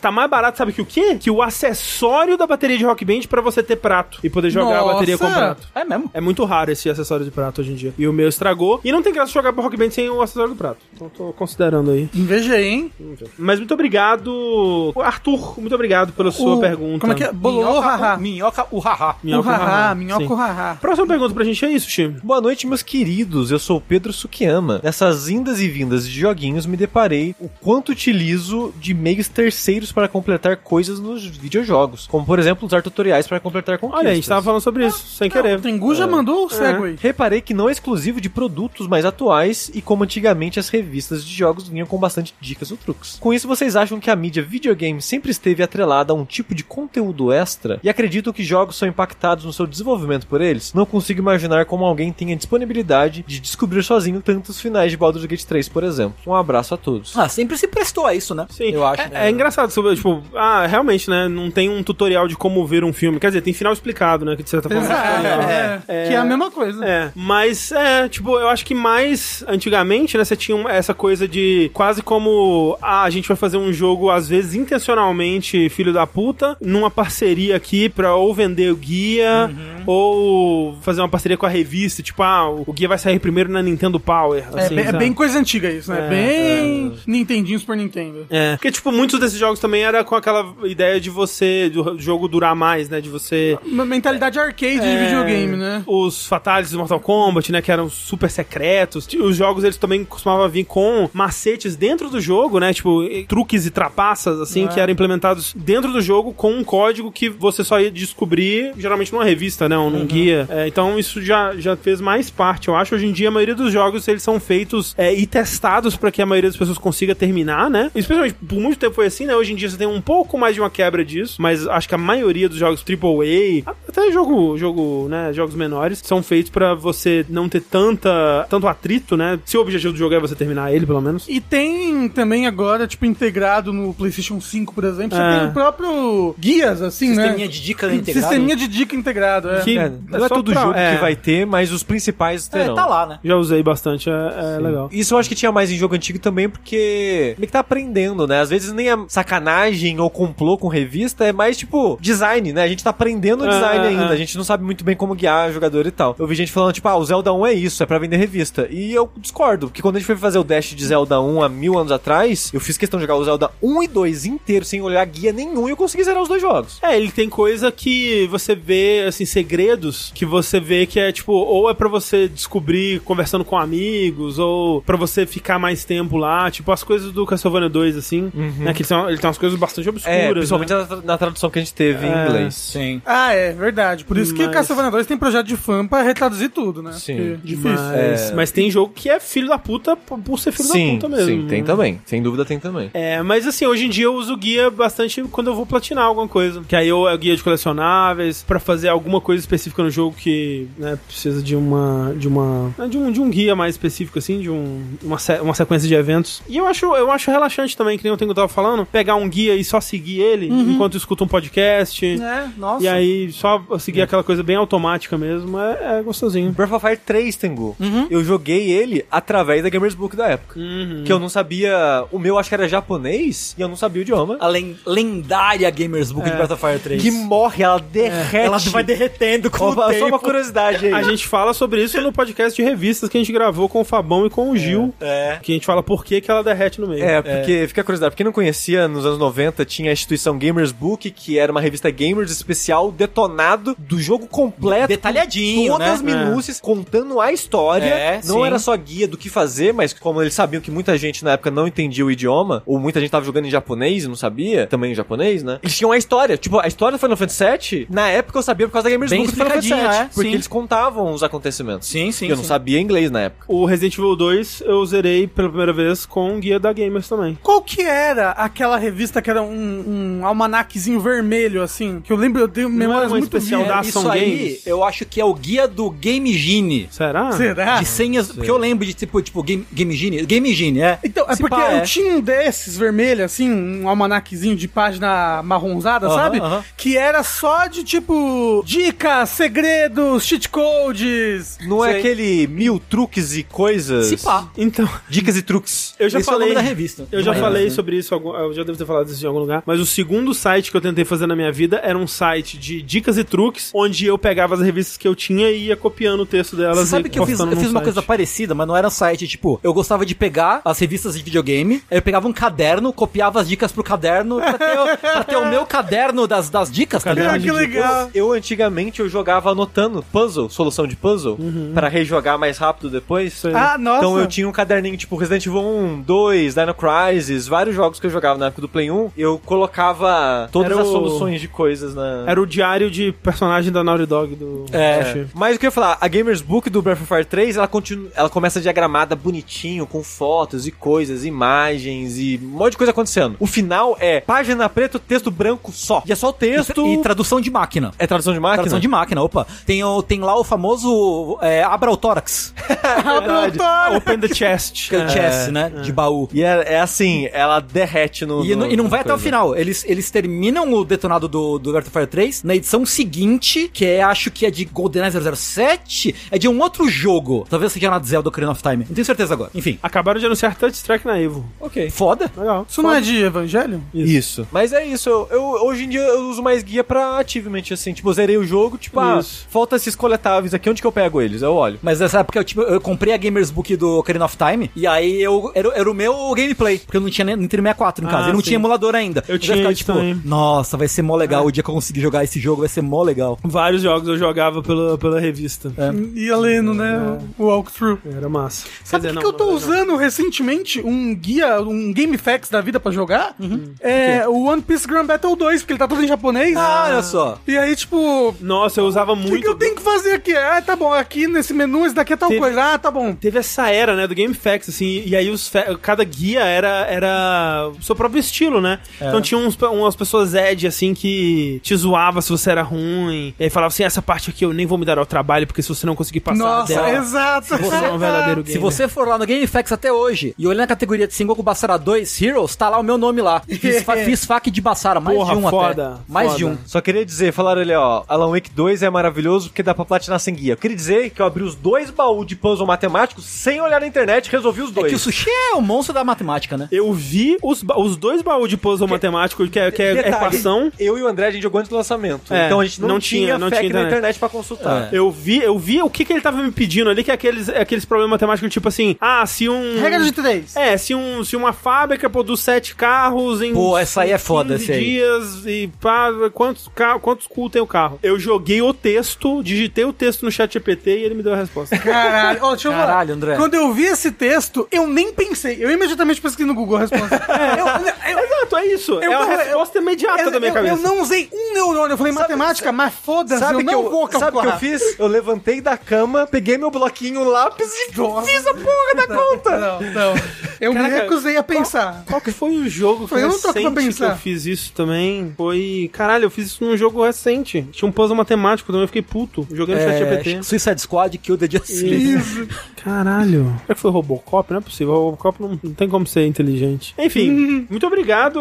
tá 0.00 0.10
mais 0.10 0.30
barato, 0.30 0.58
sabe 0.58 0.72
que 0.72 0.80
o 0.82 0.86
quê? 0.86 1.16
Que 1.20 1.30
o 1.30 1.42
acessório 1.42 2.36
da 2.36 2.46
bateria 2.46 2.76
de 2.78 2.84
rock 2.84 3.04
band 3.04 3.20
pra 3.28 3.40
você 3.40 3.62
ter 3.62 3.76
prato 3.76 4.18
e 4.22 4.30
poder 4.30 4.50
jogar 4.50 4.80
a 4.80 4.84
bateria 4.84 5.18
com 5.18 5.30
prato. 5.30 5.66
É 5.74 5.84
mesmo. 5.84 6.10
É 6.12 6.20
muito 6.20 6.44
raro 6.44 6.70
esse 6.70 6.88
acessório 6.88 7.24
de 7.24 7.30
prato 7.30 7.60
hoje 7.60 7.72
em 7.72 7.74
dia. 7.74 7.94
E 7.98 8.06
o 8.06 8.12
meu 8.12 8.28
estragou. 8.28 8.80
E 8.84 8.92
não 8.92 9.02
tem 9.04 9.12
graça 9.12 9.30
jogar 9.32 9.52
pro 9.52 9.62
Rock 9.62 9.76
Band 9.76 9.90
sem 9.90 10.08
o 10.10 10.20
acessório 10.20 10.50
do 10.54 10.56
prato. 10.56 10.78
Então 10.94 11.08
tô 11.08 11.32
considerando 11.32 11.90
aí. 11.92 12.08
Invejei, 12.14 12.64
hein? 12.68 12.90
Mas 13.38 13.58
muito 13.58 13.72
obrigado, 13.74 14.92
Arthur. 14.96 15.60
Muito 15.60 15.74
obrigado 15.74 16.12
pela 16.12 16.30
sua 16.32 16.56
O- 16.56 16.60
pergunta. 16.60 16.98
Como 17.00 17.12
é 17.12 17.16
que 17.16 17.24
é? 17.24 17.30
Haha. 17.30 18.16
Minhoca, 18.16 18.66
o 18.70 18.78
haha. 18.80 19.12
O 19.22 19.26
Minhoca, 19.26 19.50
haha, 19.50 19.64
haha. 19.64 19.94
minhoca, 19.94 20.26
Sim. 20.26 20.34
haha. 20.34 20.74
Próxima 20.80 21.06
pergunta 21.06 21.34
pra 21.34 21.44
gente 21.44 21.64
é 21.64 21.70
isso, 21.70 21.88
Chim. 21.88 22.16
Boa 22.22 22.40
noite, 22.40 22.66
meus 22.66 22.82
queridos. 22.82 23.50
Eu 23.50 23.58
sou 23.58 23.76
o 23.76 23.80
Pedro 23.80 24.12
Sukiyama. 24.12 24.80
Nessas 24.82 25.28
indas 25.28 25.60
e 25.60 25.68
vindas 25.68 26.08
de 26.08 26.18
joguinhos, 26.20 26.66
me 26.66 26.76
deparei 26.76 27.34
o 27.40 27.48
quanto 27.60 27.92
utilizo 27.92 28.72
de 28.80 28.94
meios 28.94 29.28
terceiros 29.28 29.92
para 29.92 30.08
completar 30.08 30.56
coisas 30.56 30.98
nos 30.98 31.24
videojogos. 31.26 32.06
Como, 32.06 32.24
por 32.24 32.38
exemplo, 32.38 32.66
usar 32.66 32.82
tutoriais 32.82 33.26
para 33.26 33.38
completar 33.40 33.78
conquistas. 33.78 34.00
Olha, 34.00 34.12
a 34.12 34.14
gente 34.14 34.28
tava 34.28 34.42
falando 34.42 34.60
sobre 34.60 34.86
isso, 34.86 35.06
sem 35.06 35.28
O 35.28 35.30
querer. 35.30 35.60
Tengu 35.60 35.94
já 35.94 36.06
mandou 36.06 36.46
o 36.46 36.50
segue. 36.50 36.96
Reparei 37.00 37.40
que 37.40 37.52
não 37.54 37.68
é 37.68 37.72
exclusivo 37.72 38.20
de 38.20 38.28
produtos 38.28 38.86
mais 38.94 39.04
atuais 39.04 39.72
e 39.74 39.82
como 39.82 40.04
antigamente 40.04 40.60
as 40.60 40.68
revistas 40.68 41.24
de 41.24 41.34
jogos 41.34 41.68
vinham 41.68 41.84
com 41.86 41.98
bastante 41.98 42.32
dicas 42.40 42.70
ou 42.70 42.76
truques. 42.76 43.16
Com 43.18 43.34
isso, 43.34 43.48
vocês 43.48 43.74
acham 43.74 43.98
que 43.98 44.08
a 44.08 44.14
mídia 44.14 44.40
videogame 44.40 45.02
sempre 45.02 45.32
esteve 45.32 45.64
atrelada 45.64 46.12
a 46.12 46.16
um 46.16 46.24
tipo 46.24 46.54
de 46.54 46.62
conteúdo 46.62 47.32
extra 47.32 47.80
e 47.82 47.88
acreditam 47.88 48.32
que 48.32 48.44
jogos 48.44 48.76
são 48.76 48.86
impactados 48.86 49.44
no 49.44 49.52
seu 49.52 49.66
desenvolvimento 49.66 50.28
por 50.28 50.40
eles? 50.40 50.72
Não 50.72 50.86
consigo 50.86 51.18
imaginar 51.18 51.64
como 51.64 51.84
alguém 51.84 52.12
tenha 52.12 52.36
disponibilidade 52.36 53.24
de 53.26 53.40
descobrir 53.40 53.82
sozinho 53.82 54.20
tantos 54.20 54.60
finais 54.60 54.92
de 54.92 54.96
Baldur's 54.96 55.24
Gate 55.24 55.42
3, 55.42 55.68
por 55.68 55.82
exemplo. 55.82 56.14
Um 56.24 56.34
abraço 56.34 56.74
a 56.74 56.76
todos. 56.76 57.18
Ah, 57.18 57.28
sempre 57.28 57.58
se 57.58 57.66
prestou 57.66 58.06
a 58.06 58.14
isso, 58.14 58.32
né? 58.32 58.46
Sim. 58.50 58.70
Eu 58.70 58.86
acho. 58.86 59.02
É, 59.02 59.26
é 59.26 59.30
engraçado 59.30 59.70
sobre, 59.70 59.96
tipo, 59.96 60.22
ah, 60.36 60.66
realmente, 60.66 61.10
né? 61.10 61.26
Não 61.26 61.50
tem 61.50 61.68
um 61.68 61.82
tutorial 61.82 62.28
de 62.28 62.36
como 62.36 62.64
ver 62.64 62.84
um 62.84 62.92
filme. 62.92 63.18
Quer 63.18 63.28
dizer, 63.28 63.40
tem 63.40 63.52
final 63.52 63.72
explicado, 63.72 64.24
né? 64.24 64.36
Que 64.36 64.44
de 64.44 64.50
certa 64.50 64.68
forma. 64.68 64.84
Exato, 64.84 65.26
é, 65.26 65.82
é, 65.88 66.06
Que 66.06 66.14
é 66.14 66.16
a 66.16 66.24
mesma 66.24 66.48
coisa. 66.50 66.84
É, 66.84 67.10
mas 67.14 67.72
é, 67.72 68.08
tipo, 68.08 68.38
eu 68.38 68.48
acho 68.48 68.64
que 68.64 68.74
mais 68.84 69.42
antigamente, 69.48 70.18
né, 70.18 70.24
você 70.24 70.36
tinha 70.36 70.62
essa 70.68 70.92
coisa 70.92 71.26
de 71.26 71.70
quase 71.72 72.02
como, 72.02 72.76
ah, 72.82 73.04
a 73.04 73.08
gente 73.08 73.26
vai 73.26 73.36
fazer 73.36 73.56
um 73.56 73.72
jogo, 73.72 74.10
às 74.10 74.28
vezes, 74.28 74.54
intencionalmente, 74.54 75.70
filho 75.70 75.90
da 75.90 76.06
puta, 76.06 76.54
numa 76.60 76.90
parceria 76.90 77.56
aqui 77.56 77.88
pra 77.88 78.14
ou 78.14 78.34
vender 78.34 78.70
o 78.70 78.76
guia, 78.76 79.50
ou 79.86 80.76
fazer 80.82 81.00
uma 81.00 81.08
parceria 81.08 81.38
com 81.38 81.46
a 81.46 81.48
revista, 81.48 82.02
tipo, 82.02 82.22
ah, 82.22 82.50
o 82.50 82.70
guia 82.74 82.88
vai 82.88 82.98
sair 82.98 83.18
primeiro 83.18 83.50
na 83.50 83.62
Nintendo 83.62 83.98
Power. 83.98 84.44
É, 84.54 84.60
assim, 84.60 84.74
bem, 84.74 84.84
é 84.86 84.92
bem 84.92 85.12
coisa 85.14 85.38
antiga 85.38 85.70
isso, 85.70 85.90
né? 85.90 86.04
É, 86.04 86.08
bem 86.10 86.92
Nintendinho 87.06 87.58
Super 87.58 87.76
Nintendo. 87.76 88.26
É. 88.28 88.52
Porque, 88.56 88.70
tipo, 88.70 88.92
muitos 88.92 89.18
desses 89.18 89.38
jogos 89.38 89.58
também 89.58 89.82
era 89.82 90.04
com 90.04 90.14
aquela 90.14 90.54
ideia 90.64 91.00
de 91.00 91.08
você, 91.08 91.70
do 91.70 91.98
jogo 91.98 92.28
durar 92.28 92.54
mais, 92.54 92.90
né? 92.90 93.00
De 93.00 93.08
você. 93.08 93.58
Uma 93.64 93.86
mentalidade 93.86 94.38
arcade 94.38 94.80
de 94.80 94.86
É, 94.86 95.04
videogame, 95.06 95.56
né? 95.56 95.82
Os 95.86 96.26
fatalities 96.26 96.72
do 96.72 96.78
Mortal 96.78 97.00
Kombat, 97.00 97.50
né? 97.50 97.62
Que 97.62 97.72
eram 97.72 97.88
super 97.88 98.30
secretos. 98.30 98.73
Os 99.20 99.36
jogos, 99.36 99.64
eles 99.64 99.76
também 99.76 100.04
costumavam 100.04 100.48
vir 100.48 100.64
com 100.64 101.08
macetes 101.12 101.76
dentro 101.76 102.08
do 102.08 102.20
jogo, 102.20 102.58
né? 102.58 102.72
Tipo, 102.72 103.02
truques 103.28 103.66
e 103.66 103.70
trapaças, 103.70 104.40
assim, 104.40 104.66
que 104.66 104.80
eram 104.80 104.92
implementados 104.92 105.54
dentro 105.56 105.92
do 105.92 106.00
jogo 106.00 106.32
com 106.32 106.52
um 106.52 106.64
código 106.64 107.10
que 107.10 107.28
você 107.28 107.62
só 107.64 107.80
ia 107.80 107.90
descobrir, 107.90 108.72
geralmente 108.76 109.12
numa 109.12 109.24
revista, 109.24 109.68
né? 109.68 109.76
Ou 109.76 109.90
num 109.90 110.06
guia. 110.06 110.46
É, 110.50 110.66
então, 110.66 110.98
isso 110.98 111.22
já, 111.22 111.54
já 111.56 111.76
fez 111.76 112.00
mais 112.00 112.30
parte, 112.30 112.68
eu 112.68 112.76
acho. 112.76 112.94
Hoje 112.94 113.06
em 113.06 113.12
dia, 113.12 113.28
a 113.28 113.30
maioria 113.30 113.54
dos 113.54 113.72
jogos, 113.72 114.06
eles 114.08 114.22
são 114.22 114.38
feitos 114.40 114.94
é, 114.96 115.12
e 115.12 115.26
testados 115.26 115.96
para 115.96 116.10
que 116.10 116.22
a 116.22 116.26
maioria 116.26 116.50
das 116.50 116.56
pessoas 116.56 116.78
consiga 116.78 117.14
terminar, 117.14 117.70
né? 117.70 117.90
Especialmente, 117.94 118.34
por 118.34 118.60
muito 118.60 118.78
tempo 118.78 118.94
foi 118.94 119.06
assim, 119.06 119.26
né? 119.26 119.36
Hoje 119.36 119.52
em 119.52 119.56
dia, 119.56 119.68
você 119.68 119.76
tem 119.76 119.86
um 119.86 120.00
pouco 120.00 120.38
mais 120.38 120.54
de 120.54 120.60
uma 120.60 120.70
quebra 120.70 121.04
disso, 121.04 121.40
mas 121.40 121.66
acho 121.66 121.88
que 121.88 121.94
a 121.94 121.98
maioria 121.98 122.48
dos 122.48 122.58
jogos 122.58 122.84
AAA, 122.88 123.74
até 123.88 124.10
jogo, 124.10 124.56
jogo, 124.56 125.08
né? 125.08 125.32
Jogos 125.32 125.54
menores, 125.54 126.00
são 126.04 126.22
feitos 126.22 126.50
pra 126.50 126.74
você 126.74 127.24
não 127.28 127.48
ter 127.48 127.60
tanta, 127.60 128.46
tanto 128.48 128.63
atrito, 128.68 129.16
né? 129.16 129.38
Se 129.44 129.56
o 129.56 129.60
objetivo 129.60 129.92
do 129.92 129.98
jogo 129.98 130.14
é 130.14 130.20
você 130.20 130.34
terminar 130.34 130.72
ele, 130.72 130.86
pelo 130.86 131.00
menos. 131.00 131.26
E 131.28 131.40
tem 131.40 132.08
também 132.08 132.46
agora, 132.46 132.86
tipo, 132.86 133.04
integrado 133.06 133.72
no 133.72 133.92
PlayStation 133.94 134.40
5, 134.40 134.74
por 134.74 134.84
exemplo, 134.84 135.16
você 135.16 135.22
É. 135.22 135.38
tem 135.40 135.48
o 135.48 135.52
próprio 135.52 136.34
guias, 136.38 136.82
assim, 136.82 137.10
né? 137.14 137.22
Sisteminha 137.22 137.48
de 137.48 137.60
dica 137.62 137.94
integrado. 137.94 138.26
Sisteminha 138.28 138.56
de 138.56 138.68
dica 138.68 138.96
integrado, 138.96 139.50
é. 139.50 139.60
Que 139.60 139.78
É, 139.78 139.92
não 140.08 140.24
é 140.24 140.28
todo 140.28 140.52
pra- 140.52 140.62
jogo 140.62 140.74
é. 140.74 140.94
que 140.94 141.00
vai 141.00 141.16
ter, 141.16 141.46
mas 141.46 141.72
os 141.72 141.82
principais 141.82 142.48
É, 142.52 142.58
terão. 142.58 142.74
tá 142.74 142.86
lá, 142.86 143.06
né? 143.06 143.18
Já 143.24 143.36
usei 143.36 143.62
bastante, 143.62 144.08
é, 144.10 144.12
é 144.56 144.60
legal. 144.60 144.88
Isso 144.92 145.14
eu 145.14 145.18
acho 145.18 145.28
que 145.28 145.34
tinha 145.34 145.52
mais 145.52 145.70
em 145.70 145.76
jogo 145.76 145.94
antigo 145.94 146.18
também, 146.18 146.48
porque 146.48 147.34
meio 147.38 147.46
que 147.46 147.52
tá 147.52 147.60
aprendendo, 147.60 148.26
né? 148.26 148.40
Às 148.40 148.50
vezes 148.50 148.72
nem 148.72 148.90
é 148.90 148.96
sacanagem 149.08 149.98
ou 150.00 150.08
complô 150.10 150.56
com 150.56 150.68
revista, 150.68 151.24
é 151.24 151.32
mais 151.32 151.56
tipo 151.56 151.98
design, 152.00 152.52
né? 152.52 152.62
A 152.62 152.68
gente 152.68 152.82
tá 152.84 152.90
aprendendo 152.90 153.42
o 153.42 153.46
É, 153.46 153.50
design 153.50 153.84
é, 153.84 153.88
ainda, 153.88 154.04
é. 154.04 154.12
a 154.12 154.16
gente 154.16 154.36
não 154.36 154.44
sabe 154.44 154.64
muito 154.64 154.84
bem 154.84 154.96
como 154.96 155.14
guiar 155.14 155.52
jogador 155.52 155.86
e 155.86 155.90
tal. 155.90 156.14
Eu 156.18 156.26
vi 156.26 156.34
gente 156.34 156.52
falando, 156.52 156.72
tipo, 156.72 156.88
ah, 156.88 156.96
o 156.96 157.04
Zelda 157.04 157.32
1 157.32 157.46
é 157.46 157.52
isso, 157.52 157.82
é 157.82 157.86
pra 157.86 157.98
vender 157.98 158.16
revista. 158.16 158.43
E 158.70 158.92
eu 158.92 159.10
discordo, 159.16 159.68
porque 159.68 159.82
quando 159.82 159.96
a 159.96 159.98
gente 159.98 160.06
foi 160.06 160.16
fazer 160.16 160.38
o 160.38 160.44
Dash 160.44 160.66
de 160.74 160.84
Zelda 160.84 161.20
1 161.20 161.42
há 161.42 161.48
mil 161.48 161.78
anos 161.78 161.92
atrás, 161.92 162.50
eu 162.52 162.60
fiz 162.60 162.76
questão 162.76 162.98
de 162.98 163.04
jogar 163.04 163.16
o 163.16 163.24
Zelda 163.24 163.50
1 163.62 163.82
e 163.82 163.88
2 163.88 164.24
inteiro, 164.26 164.64
sem 164.64 164.80
olhar 164.82 165.04
guia 165.06 165.32
nenhum, 165.32 165.66
e 165.68 165.70
eu 165.70 165.76
consegui 165.76 166.04
zerar 166.04 166.22
os 166.22 166.28
dois 166.28 166.40
jogos. 166.42 166.78
É, 166.82 166.96
ele 166.96 167.10
tem 167.10 167.28
coisa 167.28 167.70
que 167.72 168.26
você 168.28 168.54
vê, 168.54 169.04
assim, 169.06 169.24
segredos 169.24 170.12
que 170.14 170.24
você 170.26 170.58
vê 170.60 170.86
que 170.86 170.98
é 171.00 171.12
tipo, 171.12 171.32
ou 171.32 171.68
é 171.70 171.74
pra 171.74 171.88
você 171.88 172.28
descobrir 172.28 173.00
conversando 173.00 173.44
com 173.44 173.56
amigos, 173.56 174.38
ou 174.38 174.82
pra 174.82 174.96
você 174.96 175.26
ficar 175.26 175.58
mais 175.58 175.84
tempo 175.84 176.16
lá, 176.16 176.50
tipo 176.50 176.70
as 176.72 176.82
coisas 176.82 177.12
do 177.12 177.26
Castlevania 177.26 177.68
2, 177.68 177.96
assim, 177.96 178.30
né? 178.58 178.72
Que 178.72 178.82
ele 178.82 178.88
tem, 178.88 178.98
ele 179.08 179.18
tem 179.18 179.28
umas 179.28 179.38
coisas 179.38 179.58
bastante 179.58 179.88
obscuras. 179.88 180.18
É, 180.18 180.26
né? 180.28 180.32
principalmente 180.34 180.72
na, 180.72 180.96
na 181.02 181.18
tradução 181.18 181.50
que 181.50 181.58
a 181.58 181.62
gente 181.62 181.74
teve 181.74 182.06
É, 182.06 182.08
em 182.08 182.26
inglês. 182.26 182.54
Sim. 182.54 183.02
Ah, 183.04 183.32
é 183.32 183.52
verdade. 183.52 184.04
Por 184.04 184.16
isso 184.18 184.34
que 184.34 184.42
o 184.42 184.46
Mas- 184.46 184.54
Castlevania 184.54 184.90
2 184.90 185.06
tem 185.06 185.16
projeto 185.16 185.46
de 185.46 185.56
fã 185.56 185.86
pra 185.86 186.02
retraduzir 186.02 186.50
tudo, 186.50 186.82
né? 186.82 186.92
Sim. 186.92 187.16
Porque 187.16 187.38
difícil. 187.46 187.70
Mas, 187.72 188.30
mas 188.34 188.50
tem 188.50 188.70
jogo 188.70 188.92
que 188.94 189.08
é 189.08 189.18
filho 189.20 189.48
da 189.48 189.58
puta 189.58 189.96
por 189.96 190.38
ser 190.38 190.52
filho 190.52 190.68
Sim, 190.68 190.98
da 190.98 191.06
puta 191.06 191.16
mesmo. 191.16 191.42
sim, 191.42 191.48
tem 191.48 191.60
né? 191.60 191.66
também. 191.66 192.00
Sem 192.04 192.22
dúvida 192.22 192.44
tem 192.44 192.58
também. 192.58 192.90
É, 192.94 193.22
mas 193.22 193.46
assim, 193.46 193.66
hoje 193.66 193.86
em 193.86 193.88
dia 193.88 194.04
eu 194.04 194.14
uso 194.14 194.36
guia 194.36 194.70
bastante 194.70 195.22
quando 195.24 195.48
eu 195.48 195.54
vou 195.54 195.66
platinar 195.66 196.04
alguma 196.04 196.28
coisa. 196.28 196.62
Que 196.66 196.76
aí 196.76 196.88
eu 196.88 197.08
é 197.08 197.16
guia 197.16 197.36
de 197.36 197.42
colecionáveis, 197.42 198.42
pra 198.42 198.58
fazer 198.58 198.88
alguma 198.88 199.20
coisa 199.20 199.40
específica 199.40 199.82
no 199.82 199.90
jogo 199.90 200.14
que, 200.16 200.66
né, 200.78 200.98
precisa 201.06 201.42
de 201.42 201.54
uma. 201.56 202.14
de 202.16 202.28
uma. 202.28 202.74
né, 202.78 202.88
de 202.88 202.98
um, 202.98 203.10
de 203.10 203.20
um 203.20 203.30
guia 203.30 203.54
mais 203.54 203.74
específico, 203.74 204.18
assim, 204.18 204.40
de 204.40 204.50
um, 204.50 204.82
uma, 205.02 205.18
uma 205.42 205.54
sequência 205.54 205.88
de 205.88 205.94
eventos. 205.94 206.42
E 206.48 206.56
eu 206.56 206.66
acho, 206.66 206.86
eu 206.86 207.10
acho 207.10 207.30
relaxante 207.30 207.76
também, 207.76 207.96
que 207.98 208.04
nem 208.04 208.12
o 208.12 208.16
Tengo 208.16 208.34
tava 208.34 208.48
falando, 208.48 208.86
pegar 208.86 209.16
um 209.16 209.28
guia 209.28 209.54
e 209.54 209.62
só 209.64 209.80
seguir 209.80 210.20
ele 210.20 210.48
enquanto 210.48 210.96
escuta 210.96 211.24
um 211.24 211.28
podcast. 211.28 212.04
É, 212.04 212.48
nossa. 212.56 212.84
E 212.84 212.88
aí, 212.88 213.32
só 213.32 213.62
seguir 213.78 214.02
aquela 214.02 214.22
coisa 214.24 214.42
bem 214.42 214.56
automática 214.56 215.16
mesmo, 215.18 215.58
é, 215.58 215.98
é 215.98 216.02
gostosinho. 216.02 216.50
Breath 216.52 216.72
of 216.72 216.86
Fire 216.86 217.00
3, 217.04 217.36
Tengu. 217.36 217.76
Eu 218.10 218.23
joguei 218.24 218.70
ele 218.70 219.04
através 219.10 219.62
da 219.62 219.68
Gamers 219.68 219.94
Book 219.94 220.16
da 220.16 220.28
época. 220.28 220.58
Que 221.04 221.12
eu 221.12 221.18
não 221.18 221.28
sabia. 221.28 222.04
O 222.10 222.18
meu 222.18 222.38
acho 222.38 222.48
que 222.48 222.54
era 222.54 222.68
japonês 222.68 223.54
e 223.58 223.62
eu 223.62 223.68
não 223.68 223.76
sabia 223.76 224.00
o 224.00 224.02
idioma. 224.02 224.36
A 224.40 224.46
len- 224.48 224.76
lendária 224.86 225.68
Gamers 225.70 226.10
Book 226.10 226.28
de 226.28 226.34
Breath 226.36 226.50
of 226.50 226.60
Fire 226.60 226.78
3. 226.78 227.02
Que 227.02 227.10
morre, 227.10 227.62
ela 227.62 227.78
derrete. 227.78 228.36
Ela 228.46 228.58
vai 228.58 228.82
derretendo 228.84 229.50
com 229.50 229.70
Opa, 229.70 229.86
o 229.88 229.92
Só 229.92 229.98
uma 230.00 230.10
tempo. 230.12 230.18
curiosidade 230.20 230.86
aí. 230.86 230.92
A 230.92 231.02
gente 231.02 231.26
fala 231.26 231.52
sobre 231.54 231.82
isso 231.82 232.00
no 232.00 232.12
podcast 232.12 232.54
de 232.60 232.66
revistas 232.68 233.08
que 233.08 233.16
a 233.16 233.20
gente 233.20 233.32
gravou 233.32 233.68
com 233.68 233.80
o 233.80 233.84
Fabão 233.84 234.26
e 234.26 234.30
com 234.30 234.50
o 234.50 234.56
Gil. 234.56 234.94
É. 235.00 235.38
Que 235.42 235.52
a 235.52 235.54
gente 235.54 235.66
fala 235.66 235.82
por 235.82 236.04
que, 236.04 236.20
que 236.20 236.30
ela 236.30 236.42
derrete 236.42 236.80
no 236.80 236.86
meio. 236.88 237.04
É, 237.04 237.20
porque 237.22 237.66
fica 237.68 237.80
a 237.80 237.84
curiosidade, 237.84 238.10
pra 238.12 238.16
quem 238.16 238.24
não 238.24 238.32
conhecia, 238.32 238.88
nos 238.88 239.04
anos 239.06 239.18
90 239.18 239.64
tinha 239.64 239.90
a 239.90 239.92
instituição 239.92 240.38
Gamers 240.38 240.72
Book, 240.72 241.10
que 241.10 241.38
era 241.38 241.50
uma 241.52 241.60
revista 241.60 241.90
gamers 241.90 242.30
especial 242.30 242.90
detonado 242.92 243.74
do 243.78 244.00
jogo 244.00 244.26
completo. 244.26 244.88
Detalhadinho, 244.88 245.72
Todas 245.72 245.88
as 245.88 246.02
né? 246.02 246.14
minúcias, 246.24 246.60
contando 246.60 247.20
a 247.20 247.32
história. 247.32 247.84
É, 247.86 248.13
não 248.24 248.36
sim. 248.40 248.46
era 248.46 248.58
só 248.58 248.76
guia 248.76 249.06
do 249.08 249.16
que 249.16 249.28
fazer, 249.28 249.72
mas 249.72 249.92
como 249.92 250.20
eles 250.22 250.34
sabiam 250.34 250.60
que 250.60 250.70
muita 250.70 250.96
gente 250.98 251.24
na 251.24 251.32
época 251.32 251.50
não 251.50 251.66
entendia 251.66 252.04
o 252.04 252.10
idioma, 252.10 252.62
ou 252.66 252.78
muita 252.78 253.00
gente 253.00 253.10
tava 253.10 253.24
jogando 253.24 253.46
em 253.46 253.50
japonês 253.50 254.04
e 254.04 254.08
não 254.08 254.16
sabia, 254.16 254.66
também 254.66 254.92
em 254.92 254.94
japonês, 254.94 255.42
né? 255.42 255.58
Eles 255.62 255.76
tinham 255.76 255.92
a 255.92 255.98
história. 255.98 256.36
Tipo, 256.36 256.58
a 256.58 256.66
história 256.66 256.96
do 256.96 257.00
Final 257.00 257.16
Fantasy 257.16 257.44
VII, 257.76 257.86
na 257.90 258.08
época 258.08 258.38
eu 258.38 258.42
sabia 258.42 258.66
por 258.66 258.72
causa 258.72 258.84
da 258.88 258.90
Gamers 258.90 259.10
Bem 259.10 259.20
Book 259.22 259.30
do 259.32 259.36
Final 259.36 259.50
Fantasy 259.50 259.68
VII. 259.74 259.80
é, 259.86 260.04
porque 260.12 260.28
sim. 260.28 260.34
eles 260.34 260.46
contavam 260.46 261.12
os 261.12 261.22
acontecimentos. 261.22 261.88
Sim, 261.88 262.12
sim, 262.12 262.26
E 262.26 262.30
eu 262.30 262.36
não 262.36 262.42
sim. 262.42 262.48
sabia 262.48 262.80
inglês 262.80 263.10
na 263.10 263.22
época. 263.22 263.44
O 263.48 263.64
Resident 263.64 263.94
Evil 263.98 264.16
2 264.16 264.62
eu 264.66 264.84
zerei 264.86 265.26
pela 265.26 265.48
primeira 265.48 265.72
vez 265.72 266.06
com 266.06 266.36
o 266.36 266.38
guia 266.40 266.58
da 266.58 266.72
Gamers 266.72 267.08
também. 267.08 267.38
Qual 267.42 267.60
que 267.62 267.82
era 267.82 268.30
aquela 268.30 268.76
revista 268.76 269.20
que 269.22 269.30
era 269.30 269.42
um, 269.42 270.18
um 270.20 270.26
almanaquezinho 270.26 271.00
vermelho, 271.00 271.62
assim? 271.62 272.00
Que 272.00 272.12
eu 272.12 272.16
lembro, 272.16 272.40
eu 272.42 272.48
tenho 272.48 272.68
memórias 272.68 273.10
uma 273.10 273.18
muito 273.18 273.24
especial 273.24 273.64
da 273.64 273.78
É, 273.78 273.80
isso 273.82 273.98
Ação 273.98 274.10
aí, 274.10 274.20
Games. 274.38 274.66
eu 274.66 274.84
acho 274.84 275.04
que 275.04 275.20
é 275.20 275.24
o 275.24 275.34
guia 275.34 275.66
do 275.68 275.90
Game 275.90 276.32
Genie. 276.36 276.88
Será? 276.90 277.32
Será? 277.32 277.78
De 277.78 277.86
senhas, 278.04 278.30
porque 278.32 278.50
eu 278.50 278.58
lembro 278.58 278.84
de 278.86 278.92
tipo, 278.94 279.20
tipo 279.22 279.42
Game, 279.42 279.66
Game 279.72 279.94
Genie. 279.96 280.26
Game 280.26 280.52
Genie, 280.54 280.82
é. 280.82 280.98
Então, 281.02 281.24
é 281.28 281.34
Se 281.34 281.40
porque 281.40 281.56
pá, 281.56 281.72
eu 281.72 281.76
é. 281.78 281.80
tinha 281.82 282.12
um 282.14 282.20
desses 282.20 282.76
vermelho, 282.76 283.24
assim, 283.24 283.50
um 283.50 283.88
almanaquezinho 283.88 284.56
de 284.56 284.68
página 284.68 285.42
marronzada, 285.42 286.06
Aham, 286.06 286.14
sabe? 286.16 286.38
aham. 286.40 286.64
Que 286.76 286.96
era 286.96 287.22
só 287.22 287.66
de 287.66 287.82
tipo 287.84 288.62
dicas, 288.66 289.30
segredos, 289.30 290.24
cheat 290.24 290.48
codes. 290.48 291.58
Não 291.66 291.84
é 291.84 291.90
Sei. 291.92 291.98
aquele 292.00 292.46
mil 292.46 292.78
truques 292.78 293.36
e 293.36 293.42
coisas? 293.42 294.06
Se 294.06 294.16
pá. 294.18 294.48
Então, 294.56 294.88
Dicas 295.08 295.36
e 295.36 295.42
truques. 295.42 295.94
eu 295.98 296.08
já 296.08 296.18
Esse 296.18 296.28
é 296.28 296.32
o 296.32 296.34
falei. 296.34 296.48
nome 296.48 296.60
da 296.62 296.68
revista. 296.68 297.06
Eu 297.10 297.22
já 297.22 297.32
Uma 297.32 297.40
falei 297.40 297.62
revista. 297.62 297.76
sobre 297.76 297.96
isso, 297.96 298.14
eu 298.14 298.52
já 298.52 298.62
devo 298.64 298.76
ter 298.78 298.86
falado 298.86 299.08
isso 299.10 299.22
em 299.24 299.26
algum 299.26 299.38
lugar. 299.40 299.62
Mas 299.66 299.80
o 299.80 299.86
segundo 299.86 300.34
site 300.34 300.70
que 300.70 300.76
eu 300.76 300.80
tentei 300.80 301.04
fazer 301.04 301.26
na 301.26 301.34
minha 301.36 301.50
vida 301.52 301.80
era 301.82 301.96
um 301.96 302.06
site 302.06 302.58
de 302.58 302.82
dicas 302.82 303.16
e 303.18 303.24
truques, 303.24 303.70
onde 303.74 304.06
eu 304.06 304.18
pegava 304.18 304.54
as 304.54 304.60
revistas 304.60 304.96
que 304.96 305.06
eu 305.08 305.14
tinha 305.14 305.50
e 305.50 305.66
ia 305.66 305.76
copiando 305.76 306.20
o 306.20 306.26
texto 306.26 306.56
delas. 306.56 306.78
Você 306.78 306.86
sabe 306.86 307.08
e 307.08 307.10
que 307.10 307.18
eu 307.18 307.26
fiz, 307.26 307.38
eu 307.38 307.46
fiz 307.48 307.58
uma 307.70 307.72
site. 307.80 307.84
coisa 307.84 307.93
parecida, 308.02 308.54
mas 308.54 308.66
não 308.66 308.76
era 308.76 308.86
um 308.86 308.90
site, 308.90 309.26
tipo, 309.28 309.58
eu 309.62 309.72
gostava 309.72 310.04
de 310.06 310.14
pegar 310.14 310.60
as 310.64 310.78
revistas 310.78 311.16
de 311.16 311.22
videogame, 311.22 311.82
aí 311.90 311.98
eu 311.98 312.02
pegava 312.02 312.26
um 312.28 312.32
caderno, 312.32 312.92
copiava 312.92 313.40
as 313.40 313.48
dicas 313.48 313.72
pro 313.72 313.82
caderno, 313.84 314.36
pra 314.40 314.52
ter, 314.58 314.78
o- 314.78 314.96
pra 314.98 315.24
ter 315.24 315.36
o 315.36 315.46
meu 315.46 315.64
caderno 315.66 316.26
das, 316.26 316.48
das 316.50 316.70
dicas, 316.70 317.02
tá 317.04 317.12
ligado? 317.12 317.40
que 317.40 317.50
legal. 317.50 318.10
Eu 318.14 318.32
antigamente 318.32 319.00
eu 319.00 319.08
jogava 319.08 319.50
anotando 319.50 320.02
puzzle, 320.12 320.48
solução 320.50 320.86
de 320.86 320.96
puzzle, 320.96 321.38
pra 321.74 321.88
rejogar 321.88 322.38
mais 322.38 322.58
rápido 322.58 322.90
depois. 322.90 323.32
Sei. 323.34 323.52
Ah, 323.54 323.76
nossa. 323.78 323.98
Então 323.98 324.18
eu 324.18 324.26
tinha 324.26 324.48
um 324.48 324.52
caderninho 324.52 324.96
tipo 324.96 325.16
Resident 325.16 325.46
Evil 325.46 325.60
1, 325.62 326.00
2, 326.02 326.54
Dino 326.54 326.74
Crisis, 326.74 327.46
vários 327.48 327.74
jogos 327.74 327.98
que 328.00 328.06
eu 328.06 328.10
jogava 328.10 328.38
na 328.38 328.46
época 328.46 328.62
do 328.62 328.68
Play 328.68 328.90
1, 328.90 329.10
eu 329.16 329.38
colocava 329.44 330.48
todas 330.52 330.70
Era 330.72 330.82
as 330.82 330.88
o- 330.88 330.92
soluções 330.92 331.40
de 331.40 331.48
coisas 331.48 331.94
na. 331.94 332.24
Era 332.26 332.40
o 332.40 332.46
diário 332.46 332.90
de 332.90 333.12
personagem 333.12 333.72
da 333.72 333.82
Naughty 333.84 334.06
Dog 334.06 334.34
do. 334.34 334.64
É. 334.72 335.24
Mas 335.34 335.56
o 335.56 335.58
que 335.58 335.66
eu 335.66 335.68
ia 335.68 335.72
falar, 335.72 335.98
a 336.00 336.08
Gamers 336.08 336.40
Book 336.40 336.70
do 336.70 336.80
Breath 336.82 336.98
of 337.00 337.06
Fire 337.06 337.24
3, 337.24 337.56
ela, 337.56 337.66
continua, 337.84 338.10
ela 338.16 338.30
começa 338.30 338.60
diagramada 338.60 339.14
bonitinho, 339.14 339.86
com 339.86 340.02
fotos 340.02 340.66
e 340.66 340.70
coisas, 340.70 341.24
imagens 341.24 342.16
e 342.18 342.40
um 342.42 342.46
monte 342.48 342.72
de 342.72 342.78
coisa 342.78 342.90
acontecendo. 342.92 343.36
O 343.38 343.46
final 343.46 343.96
é 344.00 344.20
página 344.20 344.68
preta, 344.68 344.98
texto 344.98 345.30
branco 345.30 345.70
só. 345.70 346.02
E 346.06 346.12
é 346.12 346.14
só 346.16 346.28
o 346.28 346.32
texto. 346.32 346.86
E 346.86 347.02
tradução 347.02 347.40
de 347.40 347.50
máquina. 347.50 347.92
É 347.98 348.06
tradução 348.06 348.32
de 348.32 348.40
máquina? 348.40 348.56
Tradução 348.62 348.80
de 348.80 348.88
máquina, 348.88 349.22
opa. 349.22 349.46
Tem, 349.66 349.84
o, 349.84 350.02
tem 350.02 350.20
lá 350.20 350.38
o 350.38 350.42
famoso 350.42 351.38
é, 351.42 351.62
abra 351.62 351.90
o 351.90 351.96
tórax, 351.96 352.54
Doutor! 353.26 353.96
Open 353.96 354.18
the 354.18 354.34
chest. 354.34 354.88
que 354.88 354.96
é 354.96 355.04
o 355.04 355.08
chest, 355.08 355.50
né? 355.50 355.70
De 355.82 355.92
baú. 355.92 356.28
E 356.32 356.42
é, 356.42 356.74
é 356.74 356.80
assim, 356.80 357.28
ela 357.32 357.60
derrete 357.60 358.24
no. 358.24 358.44
E, 358.44 358.54
no- 358.54 358.64
não- 358.64 358.70
e 358.72 358.76
não 358.76 358.88
vai 358.88 359.00
até 359.00 359.10
o 359.10 359.12
coisa. 359.12 359.24
final. 359.24 359.54
Eles, 359.56 359.84
eles 359.86 360.10
terminam 360.10 360.72
o 360.72 360.84
detonado 360.84 361.28
do, 361.28 361.58
do 361.58 361.76
of 361.76 361.90
Fire 361.90 362.06
3 362.06 362.42
na 362.44 362.54
edição 362.54 362.86
seguinte, 362.86 363.68
que 363.72 363.84
é, 363.84 364.02
acho 364.02 364.30
que 364.30 364.46
é 364.46 364.50
de 364.50 364.64
GoldenEye 364.64 365.12
007, 365.36 366.14
é 366.30 366.38
de 366.38 366.48
um 366.48 366.58
outro 366.60 366.88
jogo. 366.88 367.46
Talvez 367.48 367.73
seja 367.74 367.90
na 367.90 367.98
Zelda 368.00 368.28
Ocarina 368.28 368.52
of 368.52 368.62
Time. 368.62 368.84
Não 368.88 368.94
tenho 368.94 369.04
certeza 369.04 369.34
agora. 369.34 369.50
Enfim. 369.54 369.78
Acabaram 369.82 370.18
de 370.20 370.26
anunciar 370.26 370.56
Touch 370.56 370.74
Strike 370.76 371.06
na 371.06 371.20
Evo. 371.20 371.44
Ok. 371.60 371.90
Foda. 371.90 372.30
Legal. 372.36 372.66
Isso 372.68 372.82
não 372.82 372.92
é 372.92 373.00
de 373.00 373.22
evangelho? 373.22 373.82
Isso. 373.94 374.46
Mas 374.52 374.72
é 374.72 374.84
isso, 374.86 375.08
eu, 375.08 375.28
eu- 375.30 375.42
hoje 375.66 375.84
em 375.84 375.88
dia 375.88 376.00
eu 376.00 376.28
uso 376.30 376.42
mais 376.42 376.62
guia 376.62 376.82
pra 376.84 377.16
achievement, 377.18 377.62
assim, 377.72 377.92
tipo, 377.92 378.08
eu 378.08 378.12
zerei 378.12 378.36
o 378.36 378.44
jogo, 378.44 378.78
tipo, 378.78 378.98
ah, 379.00 379.18
Isso. 379.20 379.46
falta 379.50 379.76
esses 379.76 379.94
coletáveis 379.94 380.54
aqui, 380.54 380.68
onde 380.70 380.80
que 380.80 380.86
eu 380.86 380.92
pego 380.92 381.20
eles? 381.20 381.42
Eu 381.42 381.54
olho. 381.54 381.78
Mas 381.82 382.00
nessa 382.00 382.20
época 382.20 382.38
eu, 382.38 382.44
tipo, 382.44 382.62
eu 382.62 382.80
comprei 382.80 383.12
a 383.12 383.16
Gamers 383.16 383.50
Book 383.50 383.76
do 383.76 383.98
Ocarina 383.98 384.24
of 384.24 384.36
Time 384.36 384.70
e 384.74 384.86
aí 384.86 385.22
eu 385.22 385.50
era, 385.54 385.68
era 385.74 385.90
o 385.90 385.94
meu 385.94 386.32
gameplay, 386.34 386.78
porque 386.78 386.96
eu 386.96 387.00
não 387.00 387.10
tinha 387.10 387.24
nem 387.24 387.36
Nintendo 387.36 387.62
64 387.62 388.04
em 388.04 388.08
casa, 388.08 388.24
Ah, 388.26 388.28
eu 388.28 388.32
não 388.32 388.40
sim. 388.40 388.46
tinha 388.46 388.56
emulador 388.56 388.94
ainda. 388.94 389.22
Eu 389.28 389.36
já 389.36 389.40
tinha 389.40 389.56
ficava, 389.56 389.72
isso 389.72 389.84
também. 389.86 390.20
nossa, 390.24 390.76
vai 390.76 390.88
ser 390.88 391.02
mó 391.02 391.16
legal 391.16 391.44
o 391.46 391.50
dia 391.52 391.62
que 391.62 391.70
eu 391.70 391.74
conseguir 391.74 392.00
jogar 392.00 392.24
esse 392.24 392.38
jogo, 392.40 392.60
vai 392.60 392.68
ser 392.68 392.82
mó 392.82 393.02
legal. 393.02 393.38
Vários 393.42 393.82
jogos 393.82 394.08
eu 394.08 394.16
jogava 394.18 394.62
pela, 394.62 394.96
pela 394.98 395.20
revista. 395.20 395.72
Ia 396.14 396.36
lendo, 396.36 396.74
né? 396.74 397.18
O 397.38 397.50
walkthrough. 397.54 397.98
Era 398.16 398.28
massa. 398.28 398.66
Sabe 398.84 399.02
Quer 399.04 399.08
o 399.10 399.12
dizer, 399.12 399.14
que, 399.14 399.20
que 399.20 399.26
eu 399.26 399.32
tô 399.32 399.44
não, 399.44 399.50
não, 399.52 399.56
usando 399.58 399.96
recentemente? 399.96 400.80
Um 400.84 401.14
guia, 401.14 401.60
um 401.60 401.92
Game 401.92 402.16
Facts 402.18 402.50
da 402.50 402.60
vida 402.60 402.78
pra 402.80 402.92
jogar? 402.92 403.34
É 403.80 404.26
o 404.28 404.44
One 404.46 404.62
Piece 404.62 404.86
Grand 404.86 405.06
Battle 405.06 405.36
2, 405.36 405.62
porque 405.62 405.72
ele 405.72 405.78
tá 405.78 405.88
todo 405.88 406.02
em 406.02 406.06
japonês. 406.08 406.56
Ah, 406.56 406.84
olha 406.88 407.02
só. 407.02 407.38
E 407.46 407.56
aí, 407.56 407.74
tipo, 407.76 408.34
Nossa, 408.40 408.80
eu 408.80 408.86
usava 408.86 409.12
o 409.12 409.16
que, 409.16 409.28
muito. 409.28 409.42
que 409.42 409.48
eu 409.48 409.54
tenho 409.54 409.74
que 409.76 409.82
fazer 409.82 410.12
aqui? 410.12 410.34
Ah, 410.36 410.60
tá 410.62 410.76
bom, 410.76 410.92
aqui 410.92 411.26
nesse 411.26 411.52
menu, 411.52 411.84
esse 411.86 411.94
daqui 411.94 412.12
é 412.12 412.16
tal 412.16 412.28
Teve- 412.28 412.40
coisa. 412.40 412.74
Ah, 412.74 412.78
tá 412.78 412.90
bom. 412.90 413.14
Teve 413.14 413.38
essa 413.38 413.68
era, 413.70 413.94
né, 413.96 414.06
do 414.06 414.14
Game 414.14 414.34
Facts, 414.34 414.68
assim, 414.68 415.02
e 415.04 415.14
aí 415.16 415.30
os 415.30 415.52
cada 415.82 416.04
guia 416.04 416.40
era, 416.44 416.86
era 416.88 417.70
o 417.78 417.82
seu 417.82 417.94
próprio 417.94 418.20
estilo, 418.20 418.60
né? 418.60 418.78
Então 418.96 419.20
tinha 419.20 419.38
uns, 419.38 419.56
umas 419.60 419.96
pessoas 419.96 420.34
Ed, 420.34 420.66
assim, 420.66 420.94
que 420.94 421.60
te 421.62 421.74
zoava 421.76 422.20
se 422.22 422.30
você 422.30 422.50
era 422.50 422.62
ruim, 422.62 423.34
e 423.38 423.44
aí 423.44 423.50
falava 423.50 423.68
assim, 423.68 423.84
essa 423.84 424.00
parte 424.02 424.30
aqui 424.30 424.44
eu 424.44 424.52
nem 424.52 424.66
vou 424.66 424.78
me 424.78 424.84
dar 424.84 424.98
ao 424.98 425.06
trabalho, 425.06 425.46
porque 425.46 425.62
se 425.62 425.68
você 425.68 425.86
não 425.86 425.94
conseguir 425.94 426.20
passar 426.20 426.38
Nossa, 426.38 426.74
dela, 426.74 426.90
exato. 426.98 427.43
Você 427.48 427.74
é 427.84 427.92
um 427.92 427.98
verdadeiro 427.98 428.44
Se 428.46 428.58
você 428.58 428.88
for 428.88 429.06
lá 429.08 429.18
no 429.18 429.26
GameFAQs 429.26 429.72
até 429.72 429.92
hoje 429.92 430.34
e 430.38 430.46
olhar 430.46 430.62
na 430.62 430.66
categoria 430.66 431.06
de 431.06 431.14
Sengoku 431.14 431.42
Basara 431.42 431.76
2 431.78 432.20
Heroes, 432.22 432.56
tá 432.56 432.68
lá 432.68 432.78
o 432.78 432.82
meu 432.82 432.96
nome 432.98 433.20
lá. 433.22 433.42
Fiz, 433.48 433.82
fa 433.82 433.96
fiz 433.96 434.24
FAQ 434.24 434.50
de 434.50 434.60
Basara, 434.60 435.00
mais 435.00 435.16
Porra, 435.16 435.32
de 435.34 435.38
um 435.44 435.48
foda, 435.50 435.86
até. 435.94 436.02
Mais 436.08 436.26
foda. 436.28 436.38
de 436.38 436.44
um. 436.44 436.58
Só 436.66 436.80
queria 436.80 437.04
dizer, 437.04 437.32
falaram 437.32 437.60
ali, 437.62 437.72
ó, 437.74 438.02
Alan 438.08 438.30
Wake 438.30 438.50
2 438.50 438.82
é 438.82 438.90
maravilhoso 438.90 439.48
porque 439.48 439.62
dá 439.62 439.74
pra 439.74 439.84
platinar 439.84 440.18
sem 440.20 440.34
guia. 440.34 440.52
Eu 440.52 440.56
queria 440.56 440.76
dizer 440.76 441.10
que 441.10 441.20
eu 441.22 441.26
abri 441.26 441.42
os 441.42 441.54
dois 441.54 441.90
baús 441.90 442.26
de 442.26 442.36
puzzle 442.36 442.66
matemáticos 442.66 443.24
sem 443.24 443.60
olhar 443.60 443.80
na 443.80 443.86
internet 443.86 444.26
e 444.26 444.30
resolvi 444.30 444.62
os 444.62 444.70
É 444.70 444.74
dois. 444.74 444.88
que 444.88 444.94
o 444.96 444.98
sushi 444.98 445.28
é 445.30 445.54
o 445.54 445.60
monstro 445.60 445.94
da 445.94 446.04
matemática, 446.04 446.56
né? 446.56 446.68
Eu 446.70 446.92
vi 446.92 447.36
os, 447.42 447.62
ba- 447.62 447.78
os 447.78 447.96
dois 447.96 448.22
baús 448.22 448.48
de 448.48 448.56
puzzle 448.56 448.88
matemático, 448.88 449.46
que 449.48 449.58
é, 449.58 449.70
que 449.70 449.82
é 449.82 449.94
Detalhe, 449.94 450.14
equação. 450.16 450.72
Eu 450.78 450.98
e 450.98 451.02
o 451.02 451.06
André, 451.08 451.26
a 451.26 451.30
gente 451.30 451.42
jogou 451.42 451.58
antes 451.60 451.68
do 451.70 451.76
lançamento. 451.76 452.32
É, 452.32 452.46
então 452.46 452.60
a 452.60 452.64
gente 452.64 452.80
não, 452.80 452.88
não 452.88 452.98
tinha, 452.98 453.22
tinha- 453.26 453.38
não 453.38 453.48
tinha 453.48 453.60
na 453.62 453.66
internet. 453.68 453.86
internet 453.88 454.18
pra 454.18 454.28
consultar. 454.28 454.88
É. 454.92 454.98
Eu 454.98 455.10
vi, 455.10 455.38
eu 455.42 455.58
vi 455.58 455.80
o 455.82 455.90
que, 455.90 456.04
que 456.04 456.12
ele 456.12 456.20
tava 456.20 456.42
me 456.42 456.50
pedindo 456.50 456.90
ali, 456.90 457.02
que 457.04 457.10
é 457.10 457.16
aqueles, 457.34 457.48
é 457.48 457.60
aqueles 457.60 457.84
problemas 457.84 458.10
matemáticos, 458.12 458.52
tipo 458.52 458.68
assim, 458.68 458.96
ah, 459.00 459.24
se 459.26 459.48
um. 459.48 459.80
Regra 459.80 460.00
de 460.00 460.12
três. 460.12 460.56
É, 460.56 460.76
se, 460.76 460.94
um, 460.94 461.24
se 461.24 461.36
uma 461.36 461.52
fábrica 461.52 462.08
produz 462.08 462.40
sete 462.40 462.74
carros 462.74 463.42
em. 463.42 463.52
Pô, 463.52 463.76
essa 463.76 464.02
aí 464.02 464.12
é 464.12 464.18
foda, 464.18 464.54
15 464.54 464.62
esse 464.64 464.72
aí. 464.72 464.84
dias 464.84 465.46
e 465.46 465.70
pá, 465.80 466.08
quantos, 466.32 466.70
quantos 467.00 467.26
cu 467.26 467.50
tem 467.50 467.60
o 467.60 467.66
carro? 467.66 467.98
Eu 468.02 468.18
joguei 468.18 468.62
o 468.62 468.72
texto, 468.72 469.42
digitei 469.42 469.84
o 469.84 469.92
texto 469.92 470.22
no 470.24 470.30
chat 470.30 470.52
GPT 470.52 470.90
e 470.98 471.02
ele 471.04 471.14
me 471.14 471.22
deu 471.22 471.32
a 471.32 471.36
resposta. 471.36 471.76
Caralho, 471.78 472.38
Ó, 472.42 472.50
deixa 472.52 472.68
eu 472.68 472.72
falar. 472.72 472.86
Caralho, 472.86 473.14
André. 473.14 473.36
Quando 473.36 473.54
eu 473.54 473.72
vi 473.72 473.84
esse 473.84 474.10
texto, 474.12 474.68
eu 474.70 474.86
nem 474.86 475.12
pensei. 475.12 475.56
Eu 475.60 475.70
imediatamente 475.70 476.20
pesquisei 476.20 476.46
no 476.46 476.54
Google 476.54 476.76
a 476.76 476.80
resposta. 476.80 477.14
eu, 477.58 478.12
eu, 478.18 478.24
Exato, 478.24 478.56
é 478.56 478.66
isso. 478.66 478.92
Eu 478.94 479.12
é 479.12 479.14
a 479.14 479.18
não- 479.20 479.36
resposta 479.36 479.78
imediata 479.78 480.22
eu, 480.22 480.30
da 480.30 480.38
minha 480.40 480.50
eu- 480.50 480.54
cabeça. 480.54 480.74
eu 480.74 480.82
não 480.82 481.00
usei 481.02 481.28
um 481.32 481.54
neurônio. 481.54 481.94
Eu 481.94 481.98
falei 481.98 482.12
matemática, 482.12 482.70
mas 482.72 482.92
foda-se, 482.94 483.34
eu 483.42 483.46
Sabe 483.48 483.62
não 483.62 483.66
que 483.66 483.74
eu, 483.74 483.82
vou 483.90 484.06
calcular. 484.08 484.20
sabe 484.20 484.36
o 484.36 484.40
que 484.40 484.46
eu 484.46 484.58
fiz? 484.58 484.98
Eu 484.98 485.06
levantei 485.06 485.60
da 485.60 485.76
cama, 485.76 486.26
peguei 486.26 486.58
meu 486.58 486.70
bloquinho, 486.70 487.23
um 487.24 487.28
lápis 487.30 487.66
e 487.72 487.92
fiz 487.92 488.46
a 488.46 488.54
porra 488.54 488.94
da 488.96 489.06
conta. 489.06 489.58
Não, 489.58 489.80
não. 489.92 490.14
Eu 490.60 490.72
me 490.72 490.80
Caraca, 490.80 491.02
recusei 491.02 491.36
a 491.36 491.42
pensar. 491.42 492.04
Qual 492.06 492.20
que 492.20 492.30
foi 492.30 492.50
o 492.56 492.68
jogo 492.68 493.06
Foi, 493.06 493.22
eu 493.22 493.28
não 493.28 493.38
tô 493.38 493.52
pra 493.52 493.62
que 493.62 493.70
pensar. 493.70 494.10
eu 494.12 494.16
fiz 494.16 494.46
isso 494.46 494.72
também? 494.72 495.32
Foi... 495.36 495.90
Caralho, 495.92 496.24
eu 496.24 496.30
fiz 496.30 496.46
isso 496.46 496.64
num 496.64 496.76
jogo 496.76 497.04
recente. 497.04 497.66
Tinha 497.72 497.88
um 497.88 497.92
puzzle 497.92 498.16
matemático 498.16 498.68
também, 498.70 498.82
eu 498.82 498.88
fiquei 498.88 499.02
puto. 499.02 499.46
Joguei 499.52 499.74
no 499.74 499.80
chat 499.80 499.94
É, 499.94 499.98
GPT. 499.98 500.42
Suicide 500.42 500.80
Squad 500.80 501.18
Kill 501.18 501.36
the 501.36 501.48
Justice. 501.50 501.86
Isso. 501.86 502.48
Caralho. 502.82 503.44
Será 503.62 503.74
que 503.74 503.80
foi 503.80 503.90
Robocop? 503.90 504.50
Não 504.52 504.58
é 504.58 504.62
possível. 504.62 504.94
Robocop 504.94 505.40
não, 505.42 505.58
não 505.62 505.74
tem 505.74 505.88
como 505.88 506.06
ser 506.06 506.26
inteligente. 506.26 506.94
Enfim, 506.98 507.66
muito 507.70 507.86
obrigado, 507.86 508.40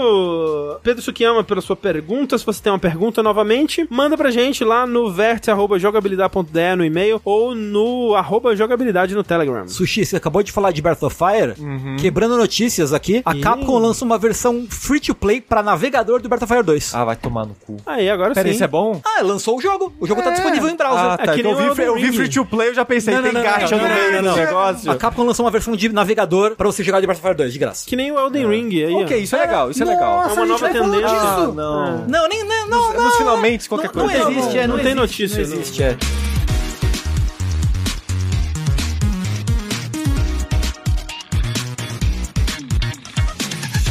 Pedro 0.83 1.01
Sukiyama, 1.01 1.43
pela 1.43 1.61
sua 1.61 1.75
pergunta. 1.75 2.37
Se 2.37 2.45
você 2.45 2.61
tem 2.61 2.71
uma 2.71 2.79
pergunta 2.79 3.23
novamente, 3.23 3.87
manda 3.89 4.17
pra 4.17 4.29
gente 4.31 4.63
lá 4.63 4.85
no 4.85 5.11
verte.jogabilidade.de 5.11 6.75
no 6.75 6.85
e-mail 6.85 7.21
ou 7.23 7.55
no 7.55 8.15
arroba 8.15 8.55
jogabilidade 8.55 8.72
no 9.15 9.23
Telegram. 9.23 9.67
Sushi, 9.67 10.05
você 10.05 10.15
acabou 10.17 10.41
de 10.43 10.51
falar 10.51 10.71
de 10.71 10.81
Breath 10.81 11.03
of 11.03 11.15
Fire? 11.15 11.55
Quebrando 11.99 12.37
notícias 12.37 12.93
aqui, 12.93 13.21
a 13.25 13.35
Ih. 13.35 13.41
Capcom 13.41 13.77
lança 13.77 14.03
uma 14.05 14.17
versão 14.17 14.65
free 14.69 14.99
to 14.99 15.13
play 15.15 15.39
pra 15.41 15.61
navegador 15.63 16.21
do 16.21 16.27
Breath 16.29 16.43
of 16.43 16.51
Fire 16.53 16.63
2. 16.63 16.93
Ah, 16.95 17.05
vai 17.05 17.15
tomar 17.15 17.45
no 17.45 17.55
cu. 17.55 17.77
Aí, 17.85 18.09
agora 18.09 18.33
Pera, 18.33 18.47
sim. 18.47 18.55
isso 18.55 18.63
é 18.63 18.67
bom? 18.67 19.01
Ah, 19.05 19.21
lançou 19.21 19.57
o 19.57 19.61
jogo. 19.61 19.93
O 19.99 20.07
jogo 20.07 20.21
tá 20.21 20.29
É. 20.29 20.33
disponível 20.33 20.69
em 20.69 20.75
browser. 20.75 20.99
Ah, 21.05 21.17
É 21.19 21.25
tá. 21.25 21.35
nem 21.35 21.45
eu 21.45 21.73
vi, 21.73 21.81
eu 21.83 21.95
vi 21.95 22.11
free 22.11 22.29
to 22.29 22.45
play, 22.45 22.69
eu 22.69 22.73
já 22.73 22.85
pensei, 22.85 23.13
Não, 23.13 23.23
tem 23.23 23.31
não, 23.33 23.41
não, 23.43 23.49
no 23.49 23.93
meio 23.95 24.21
não, 24.21 24.33
do 24.33 24.39
negócio. 24.39 24.91
A 24.91 24.95
Capcom 24.95 25.23
lançou 25.23 25.45
uma 25.45 25.51
versão 25.51 25.75
de 25.75 25.89
navegador 25.89 26.55
pra 26.55 26.67
você 26.67 26.83
jogar 26.83 26.99
de 27.01 27.07
Breath 27.07 27.19
of 27.19 27.27
Fire 27.27 27.37
2, 27.37 27.53
de 27.53 27.59
graça. 27.59 27.85
Que 27.87 27.95
nem 27.95 28.11
o 28.11 28.19
Elden 28.19 28.47
Ring 28.47 28.83
aí. 28.83 28.93
Ok, 28.95 29.17
isso 29.19 29.35
é 29.35 29.39
legal, 29.39 29.69
isso 29.71 29.81
é 29.83 29.85
legal. 29.85 30.17
Nossa, 30.23 30.29
É 30.31 30.33
uma 30.33 30.45
nova 30.45 30.69
tendência. 30.69 31.07
Ah, 31.07 31.51
não. 31.53 32.05
Não, 32.07 32.27
nem, 32.27 32.43
não, 32.43 32.67
Nos- 32.69 32.93
não, 32.95 33.03
nos 33.05 33.15
finalmente, 33.17 33.67
qualquer 33.69 33.91
não, 33.93 34.03
coisa. 34.05 34.19
Não 34.23 34.31
existe, 34.31 34.57
é, 34.57 34.67
Não 34.67 34.75
tem 34.77 34.85
existe, 34.93 34.95
notícia, 34.99 35.41
Não 35.43 35.49
não. 35.49 35.55
existe, 35.57 35.83
é. 35.83 35.97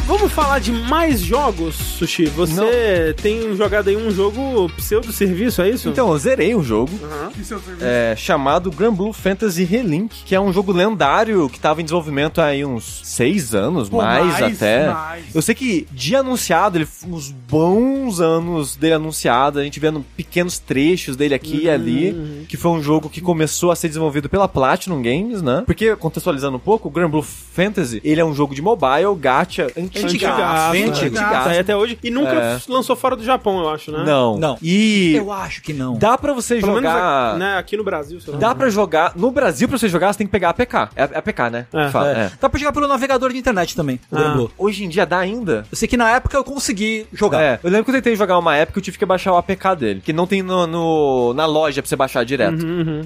Vamos 0.04 0.32
falar 0.32 0.58
de 0.58 0.72
mais 0.72 1.20
jogos, 1.20 1.76
Sushi. 1.76 2.26
Você 2.26 3.14
tem 3.22 3.56
jogado 3.56 3.88
aí 3.88 3.96
um 3.96 4.10
jogo 4.10 4.68
pseudo-serviço, 4.76 5.62
é 5.62 5.70
isso? 5.70 5.88
Então, 5.88 6.10
eu 6.10 6.18
zerei 6.18 6.54
um 6.54 6.62
jogo 6.62 6.90
é 7.02 7.26
o 7.28 7.44
serviço. 7.44 7.76
é, 7.80 8.14
chamado 8.16 8.70
Grand 8.70 8.92
Blue 8.92 9.12
Fantasy 9.12 9.62
Relink, 9.62 10.24
que 10.24 10.34
é 10.34 10.40
um 10.40 10.52
jogo 10.52 10.72
lendário 10.72 11.48
que 11.48 11.58
tava 11.58 11.80
em 11.80 11.84
desenvolvimento 11.84 12.40
há 12.40 12.46
aí 12.46 12.64
uns 12.64 13.00
seis 13.04 13.54
anos, 13.54 13.88
Pô, 13.88 13.98
mais, 13.98 14.40
mais, 14.40 14.56
até. 14.56 14.92
mais. 14.92 15.24
Eu 15.34 15.40
sei 15.40 15.54
que 15.54 15.86
de 15.92 16.16
anunciado, 16.16 16.76
ele 16.78 16.88
uns 17.06 17.30
bons 17.30 18.20
anos 18.20 18.76
dele 18.76 18.94
anunciado, 18.94 19.60
a 19.60 19.64
gente 19.64 19.78
vendo 19.78 20.04
pequenos 20.16 20.58
trechos 20.58 21.16
dele 21.16 21.34
aqui 21.34 21.62
e 21.62 21.70
ali, 21.70 22.44
que 22.48 22.56
foi 22.56 22.72
um 22.72 22.82
jogo 22.82 23.08
que 23.08 23.20
começou 23.20 23.70
a 23.70 23.76
ser 23.76 23.88
desenvolvido 23.88 24.28
pela 24.28 24.48
Platinum 24.48 25.00
Games, 25.00 25.40
né? 25.42 25.62
Porque, 25.64 25.94
contextualizando 25.96 26.56
um 26.56 26.60
pouco, 26.60 26.88
o 26.88 26.90
Grand 26.90 27.08
Blue 27.08 27.22
Fantasy, 27.22 28.00
ele 28.04 28.20
é 28.20 28.24
um 28.24 28.34
jogo 28.34 28.54
de 28.54 28.60
mobile, 28.60 29.14
gacha, 29.18 29.68
antigaço. 29.76 30.01
Antigaço, 30.06 30.40
Antigaço. 30.76 31.04
antigaço. 31.04 31.44
Tá 31.44 31.50
aí 31.50 31.58
até 31.58 31.76
hoje. 31.76 31.98
E 32.02 32.10
nunca 32.10 32.30
É. 32.32 32.58
lançou 32.68 32.94
fora 32.96 33.16
do 33.16 33.24
Japão, 33.24 33.58
eu 33.60 33.68
acho, 33.68 33.90
né? 33.92 34.02
Não. 34.04 34.38
Não. 34.38 34.58
E 34.62 35.14
Eu 35.16 35.32
acho 35.32 35.62
que 35.62 35.72
não. 35.72 35.96
dá 35.98 36.16
pra 36.18 36.32
você 36.32 36.56
Pelo 36.56 36.74
menos 36.74 36.90
jogar... 36.90 37.30
aqui, 37.30 37.38
né, 37.38 37.56
aqui 37.58 37.76
no 37.76 37.84
Brasil, 37.84 38.20
sei 38.20 38.32
lá. 38.34 38.38
Dá 38.38 38.54
pra 38.54 38.68
jogar. 38.70 39.12
No 39.16 39.30
Brasil, 39.30 39.68
pra 39.68 39.78
você 39.78 39.88
jogar, 39.88 40.12
você 40.12 40.18
tem 40.18 40.26
que 40.26 40.30
pegar 40.32 40.48
a 40.48 40.50
APK. 40.50 40.74
É 40.96 41.02
a 41.02 41.18
APK, 41.18 41.50
né? 41.50 41.66
É, 41.72 41.88
fala, 41.90 42.08
É. 42.08 42.20
é. 42.26 42.32
Dá 42.40 42.48
pra 42.48 42.58
jogar 42.58 42.72
pelo 42.72 42.88
navegador 42.88 43.32
de 43.32 43.38
internet 43.38 43.74
também, 43.76 43.96
o 44.10 44.16
Ah. 44.16 44.18
Grand 44.18 44.32
Blue. 44.34 44.50
Hoje 44.58 44.84
em 44.84 44.88
dia 44.88 45.04
dá 45.06 45.18
ainda? 45.18 45.64
Eu 45.70 45.76
sei 45.76 45.86
que 45.88 45.96
na 45.96 46.10
época 46.10 46.36
eu 46.36 46.44
consegui 46.44 47.06
jogar. 47.12 47.40
É, 47.42 47.60
eu 47.62 47.70
lembro 47.70 47.84
que 47.84 47.90
eu 47.90 47.94
tentei 47.94 48.16
jogar 48.16 48.38
uma 48.38 48.56
época 48.56 48.78
eu 48.78 48.82
tive 48.82 48.98
que 48.98 49.06
baixar 49.06 49.32
o 49.32 49.36
APK 49.36 49.74
dele. 49.76 50.00
Que 50.04 50.12
não 50.12 50.26
tem 50.26 50.42
no, 50.42 50.66
no- 50.66 51.34
na 51.34 51.46
loja 51.46 51.82
pra 51.82 51.88
você 51.88 51.96
baixar 51.96 52.24
direto. 52.24 52.58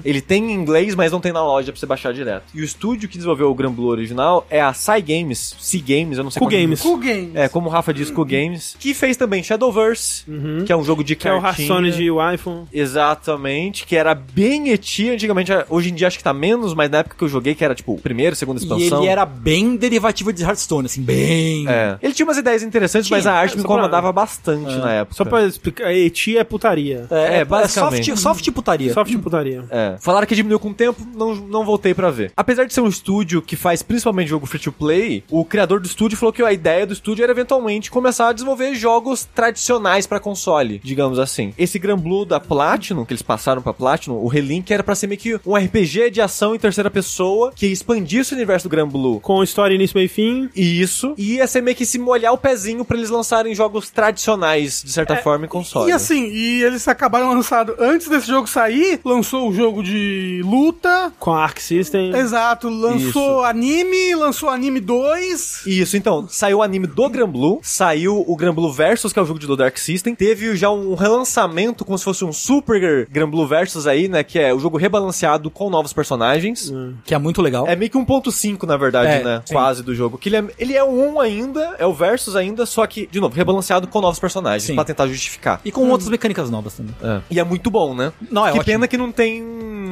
Ele 0.03 0.21
tem 0.21 0.51
em 0.51 0.53
inglês, 0.53 0.95
mas 0.95 1.11
não 1.11 1.19
tem 1.19 1.31
na 1.31 1.43
loja 1.43 1.71
pra 1.71 1.79
você 1.79 1.85
baixar 1.85 2.13
direto. 2.13 2.43
E 2.53 2.61
o 2.61 2.63
estúdio 2.63 3.07
que 3.09 3.17
desenvolveu 3.17 3.49
o 3.49 3.55
Grand 3.55 3.71
Blue 3.71 3.87
original 3.87 4.45
é 4.49 4.61
a 4.61 4.71
Psy 4.71 5.01
Games, 5.01 5.55
C 5.59 5.79
Games, 5.79 6.17
eu 6.17 6.23
não 6.23 6.31
sei 6.31 6.39
qual- 6.39 6.49
Games. 6.49 6.76
Cool 6.81 6.97
Games. 6.97 7.35
É, 7.35 7.47
como 7.49 7.67
o 7.67 7.71
Rafa 7.71 7.93
diz, 7.93 8.09
Cool 8.11 8.25
Games. 8.25 8.75
Que 8.79 8.93
fez 8.93 9.15
também 9.17 9.41
Shadowverse, 9.43 10.23
que 10.65 10.71
é 10.71 10.75
um 10.77 10.83
jogo 10.83 11.03
de 11.03 11.15
Que 11.15 11.27
é 11.27 11.33
o 11.33 11.41
cartinha. 11.41 11.67
Hearthstone 11.69 11.91
de 11.91 12.33
iPhone. 12.35 12.65
Exatamente, 12.73 13.85
que 13.85 13.95
era 13.95 14.13
bem 14.13 14.69
eti 14.69 15.09
antigamente. 15.09 15.51
Hoje 15.69 15.89
em 15.89 15.93
dia 15.95 16.07
acho 16.07 16.17
que 16.17 16.23
tá 16.23 16.33
menos, 16.33 16.73
mas 16.73 16.89
na 16.89 16.99
época 16.99 17.15
que 17.17 17.23
eu 17.23 17.29
joguei, 17.29 17.55
que 17.55 17.63
era 17.63 17.73
tipo 17.73 17.97
primeira, 17.99 18.35
segunda 18.35 18.59
E 18.59 18.63
expansão. 18.63 18.99
ele 19.01 19.07
era 19.07 19.25
bem 19.25 19.75
derivativo 19.75 20.33
de 20.33 20.43
Hearthstone, 20.43 20.85
assim, 20.85 21.01
bem. 21.01 21.65
É. 21.67 21.97
Ele 22.01 22.13
tinha 22.13 22.25
umas 22.25 22.37
ideias 22.37 22.63
interessantes, 22.63 23.09
mas 23.09 23.25
a 23.25 23.33
arte 23.33 23.55
me 23.55 23.61
só 23.61 23.67
pra- 23.67 23.75
incomodava 23.77 24.11
bastante 24.11 24.75
na 24.77 24.91
época. 24.93 25.15
Só 25.15 25.25
pra 25.25 25.45
explicar, 25.45 25.93
Eti 25.93 26.37
é 26.37 26.43
putaria. 26.43 27.05
É, 27.09 27.37
É, 27.39 27.45
basicamente. 27.45 28.05
soft, 28.11 28.21
soft 28.21 28.51
putaria. 28.51 28.93
Soft 28.93 29.15
putaria. 29.17 29.63
É. 29.69 29.95
Falaram 29.99 30.27
que 30.27 30.35
diminuiu 30.35 30.59
com 30.59 30.69
o 30.69 30.73
tempo, 30.73 31.05
não, 31.15 31.35
não 31.35 31.65
voltei 31.65 31.93
pra 31.93 32.09
ver. 32.11 32.31
Apesar 32.35 32.65
de 32.65 32.73
ser 32.73 32.81
um 32.81 32.87
estúdio 32.87 33.41
que 33.41 33.55
faz 33.55 33.81
principalmente 33.81 34.27
jogo 34.29 34.45
free 34.45 34.59
to 34.59 34.71
play, 34.71 35.23
o 35.29 35.45
criador 35.45 35.79
do 35.79 35.85
estúdio 35.87 36.17
falou 36.17 36.33
que 36.33 36.41
a 36.43 36.51
ideia 36.53 36.66
do 36.85 36.93
estúdio 36.93 37.23
era 37.23 37.31
eventualmente 37.31 37.89
começar 37.89 38.29
a 38.29 38.33
desenvolver 38.33 38.75
jogos 38.75 39.23
tradicionais 39.23 40.05
pra 40.05 40.19
console, 40.19 40.81
digamos 40.83 41.17
assim. 41.17 41.53
Esse 41.57 41.79
Grand 41.79 41.97
Blue 41.97 42.25
da 42.25 42.39
Platinum, 42.39 43.05
que 43.05 43.13
eles 43.13 43.21
passaram 43.21 43.61
pra 43.61 43.73
Platinum, 43.73 44.15
o 44.15 44.27
Relink 44.27 44.73
era 44.73 44.83
pra 44.83 44.95
ser 44.95 45.07
meio 45.07 45.19
que 45.19 45.39
um 45.45 45.55
RPG 45.55 46.11
de 46.11 46.21
ação 46.21 46.53
em 46.53 46.59
terceira 46.59 46.89
pessoa 46.91 47.53
que 47.55 47.67
expandisse 47.67 48.33
o 48.33 48.35
universo 48.35 48.67
do 48.67 48.71
Grand 48.71 48.87
Blue. 48.87 49.19
Com 49.21 49.41
história 49.43 49.73
início, 49.73 49.95
meio 49.95 50.05
e 50.05 50.09
fim. 50.09 50.49
Isso. 50.55 51.13
E 51.17 51.35
ia 51.35 51.47
ser 51.47 51.61
meio 51.61 51.77
que 51.77 51.85
se 51.85 51.97
molhar 51.97 52.33
o 52.33 52.37
pezinho 52.37 52.83
pra 52.83 52.97
eles 52.97 53.09
lançarem 53.09 53.55
jogos 53.55 53.89
tradicionais, 53.89 54.83
de 54.83 54.91
certa 54.91 55.15
forma, 55.17 55.45
em 55.45 55.49
console. 55.49 55.89
E 55.89 55.93
assim, 55.93 56.27
e 56.27 56.63
eles 56.63 56.87
acabaram 56.87 57.33
lançando, 57.33 57.75
antes 57.79 58.07
desse 58.09 58.27
jogo 58.27 58.47
sair, 58.47 58.99
lançou 59.05 59.49
o 59.49 59.53
jogo 59.53 59.81
de 59.81 60.41
luta. 60.43 61.13
Com 61.19 61.31
a 61.31 61.43
Arc 61.43 61.59
System. 61.59 62.15
Exato, 62.15 62.67
lançou 62.69 63.39
Isso. 63.39 63.43
anime, 63.43 64.15
lançou 64.15 64.49
anime 64.49 64.79
2. 64.79 65.63
Isso, 65.65 65.95
então, 65.95 66.27
saiu 66.29 66.56
o 66.57 66.63
anime 66.63 66.87
do 66.87 67.09
Gran 67.09 67.29
Blue, 67.29 67.59
saiu 67.61 68.23
o 68.27 68.35
Gran 68.35 68.53
Blue 68.53 68.71
Versus, 68.71 69.13
que 69.13 69.19
é 69.19 69.21
o 69.21 69.25
jogo 69.25 69.39
de 69.39 69.47
do 69.47 69.55
Dark 69.55 69.77
System, 69.77 70.13
teve 70.13 70.55
já 70.55 70.69
um 70.69 70.93
relançamento, 70.95 71.85
como 71.85 71.97
se 71.97 72.03
fosse 72.03 72.25
um 72.25 72.33
Super 72.33 73.07
Gran 73.09 73.29
Blue 73.29 73.47
Versus 73.47 73.87
aí, 73.87 74.07
né, 74.07 74.23
que 74.23 74.37
é 74.39 74.53
o 74.53 74.59
jogo 74.59 74.77
rebalanceado 74.77 75.49
com 75.49 75.69
novos 75.69 75.93
personagens. 75.93 76.71
Que 77.05 77.13
é 77.13 77.17
muito 77.17 77.41
legal. 77.41 77.65
É 77.67 77.75
meio 77.75 77.89
que 77.89 77.97
1.5, 77.97 78.63
na 78.67 78.77
verdade, 78.77 79.07
É, 79.09 79.23
né, 79.23 79.41
sim. 79.45 79.53
quase 79.53 79.83
do 79.83 79.95
jogo. 79.95 80.17
Que 80.17 80.29
ele 80.29 80.37
é, 80.37 80.45
ele 80.59 80.73
é 80.75 80.83
um 80.83 81.19
ainda, 81.19 81.75
é 81.79 81.85
o 81.85 81.93
Versus 81.93 82.35
ainda, 82.35 82.65
só 82.65 82.85
que, 82.85 83.07
de 83.07 83.19
novo, 83.19 83.35
rebalanceado 83.35 83.87
com 83.87 84.01
novos 84.01 84.19
personagens, 84.19 84.63
Sim. 84.63 84.75
pra 84.75 84.83
tentar 84.83 85.07
justificar. 85.07 85.61
E 85.63 85.71
com 85.71 85.87
outras 85.89 86.09
mecânicas 86.09 86.49
novas 86.49 86.73
também. 86.73 86.93
É. 87.01 87.21
E 87.31 87.39
é 87.39 87.43
muito 87.43 87.69
bom, 87.69 87.95
né? 87.95 88.11
Não, 88.29 88.43
é 88.45 88.51
que 88.51 88.59
ótimo. 88.59 88.65
pena 88.65 88.87
que 88.87 88.97
não 88.97 89.11
tem... 89.11 89.43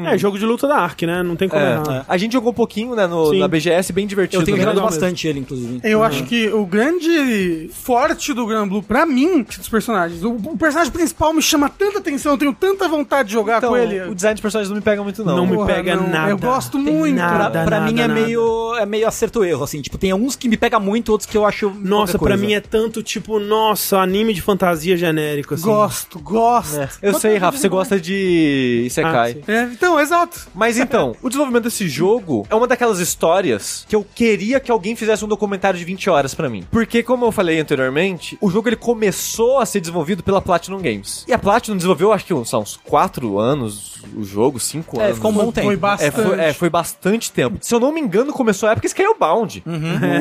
É, 0.05 0.17
jogo 0.17 0.37
de 0.37 0.45
luta 0.45 0.67
da 0.67 0.75
Ark, 0.75 1.05
né? 1.05 1.23
Não 1.23 1.35
tem 1.35 1.47
como 1.47 1.61
É. 1.63 2.03
A 2.07 2.17
gente 2.17 2.33
jogou 2.33 2.51
um 2.51 2.55
pouquinho, 2.55 2.95
né, 2.95 3.07
no, 3.07 3.33
na 3.33 3.47
BGS, 3.47 3.91
bem 3.93 4.05
divertido. 4.05 4.41
Eu 4.41 4.45
tenho 4.45 4.57
né? 4.57 4.63
jogado 4.63 4.81
bastante 4.81 5.27
ele, 5.27 5.39
inclusive. 5.39 5.79
Eu 5.83 6.03
acho 6.03 6.23
que 6.23 6.49
o 6.61 6.65
grande 6.65 7.69
forte 7.73 8.33
do 8.33 8.45
Gran 8.45 8.67
Blue, 8.67 8.81
pra 8.83 9.05
mim, 9.05 9.43
dos 9.43 9.69
personagens, 9.69 10.23
o, 10.23 10.31
o 10.31 10.57
personagem 10.57 10.91
principal 10.91 11.33
me 11.33 11.41
chama 11.41 11.69
tanta 11.69 11.99
atenção, 11.99 12.33
eu 12.33 12.37
tenho 12.37 12.53
tanta 12.53 12.87
vontade 12.87 13.29
de 13.29 13.33
jogar 13.33 13.57
Então, 13.57 13.69
com 13.71 13.77
ele. 13.77 14.01
o 14.09 14.15
design 14.15 14.35
dos 14.35 14.41
personagens 14.41 14.69
não 14.69 14.75
me 14.77 14.81
pega 14.81 15.03
muito, 15.03 15.23
não. 15.23 15.35
Não 15.37 15.45
me 15.47 15.55
Porra, 15.55 15.67
pega 15.73 15.95
não, 15.95 16.07
nada. 16.09 16.29
Eu 16.31 16.37
gosto 16.37 16.81
Tem 16.83 16.93
muito. 16.93 17.15
nada. 17.15 17.49
Pra, 17.49 17.63
pra 17.65 17.79
nada, 17.79 17.91
mim 17.91 17.99
é 17.99 18.07
nada. 18.07 18.19
meio, 18.21 18.75
é 18.75 18.85
meio 18.85 19.07
acerto-erro, 19.07 19.63
assim. 19.63 19.81
Tipo, 19.81 19.97
tem 19.97 20.13
uns 20.13 20.35
que 20.35 20.47
me 20.49 20.57
pega 20.57 20.79
muito, 20.79 21.09
outros 21.11 21.29
que 21.29 21.37
eu 21.37 21.45
acho. 21.45 21.69
Nossa, 21.79 22.17
pra 22.17 22.37
mim 22.37 22.53
é 22.53 22.59
tanto 22.61 23.01
tipo, 23.03 23.39
nossa, 23.39 23.97
anime 23.99 24.33
de 24.33 24.41
fantasia 24.41 24.95
genérico, 24.97 25.53
assim. 25.53 25.63
Gosto, 25.63 26.19
gosto. 26.19 26.87
Eu 27.01 27.13
sei, 27.19 27.37
Rafa, 27.37 27.57
você 27.57 27.69
gosta 27.69 27.99
de 27.99 28.83
Isekai. 28.85 29.37
Ah. 29.47 29.51
É, 29.51 29.63
então, 29.71 29.99
exato. 29.99 30.47
Mas 30.53 30.77
então, 30.77 31.15
o 31.21 31.29
desenvolvimento 31.29 31.63
desse 31.63 31.87
jogo 31.87 32.45
é 32.49 32.55
uma 32.55 32.67
daquelas 32.67 32.99
histórias 32.99 33.85
que 33.87 33.95
eu 33.95 34.05
queria 34.15 34.59
que 34.59 34.71
alguém 34.71 34.95
fizesse 34.95 35.23
um 35.23 35.27
documentário 35.27 35.77
de 35.77 35.85
20 35.85 36.09
horas 36.09 36.33
pra 36.33 36.44
mim. 36.49 36.63
Porque, 36.71 37.01
como 37.03 37.25
eu 37.25 37.31
falei 37.31 37.59
anteriormente, 37.59 38.37
o 38.41 38.49
jogo 38.49 38.69
ele 38.69 38.75
começou 38.75 39.59
a 39.59 39.65
ser 39.65 39.79
desenvolvido 39.79 40.23
pela 40.23 40.41
Platinum 40.41 40.77
Games. 40.79 41.23
E 41.27 41.33
a 41.33 41.37
Platinum 41.39 41.75
desenvolveu, 41.77 42.11
acho 42.13 42.25
que 42.25 42.45
são 42.45 42.61
uns 42.61 42.77
4 42.83 43.37
anos 43.39 43.95
o 44.15 44.23
jogo, 44.23 44.59
5 44.59 44.99
É, 45.01 45.05
anos. 45.05 45.15
ficou 45.17 45.31
um 45.31 45.33
bom 45.33 45.51
tempo. 45.51 45.65
Foi 45.67 45.73
É 45.73 45.77
bastante. 45.77 46.11
foi, 46.13 46.39
é, 46.39 46.53
foi 46.53 46.69
bastante 46.69 47.31
tempo. 47.31 47.57
Se 47.61 47.73
eu 47.73 47.79
não 47.79 47.91
me 47.91 47.99
engano, 47.99 48.31
começou 48.31 48.69
a 48.69 48.73
época 48.73 48.87
Scalebound. 48.87 49.63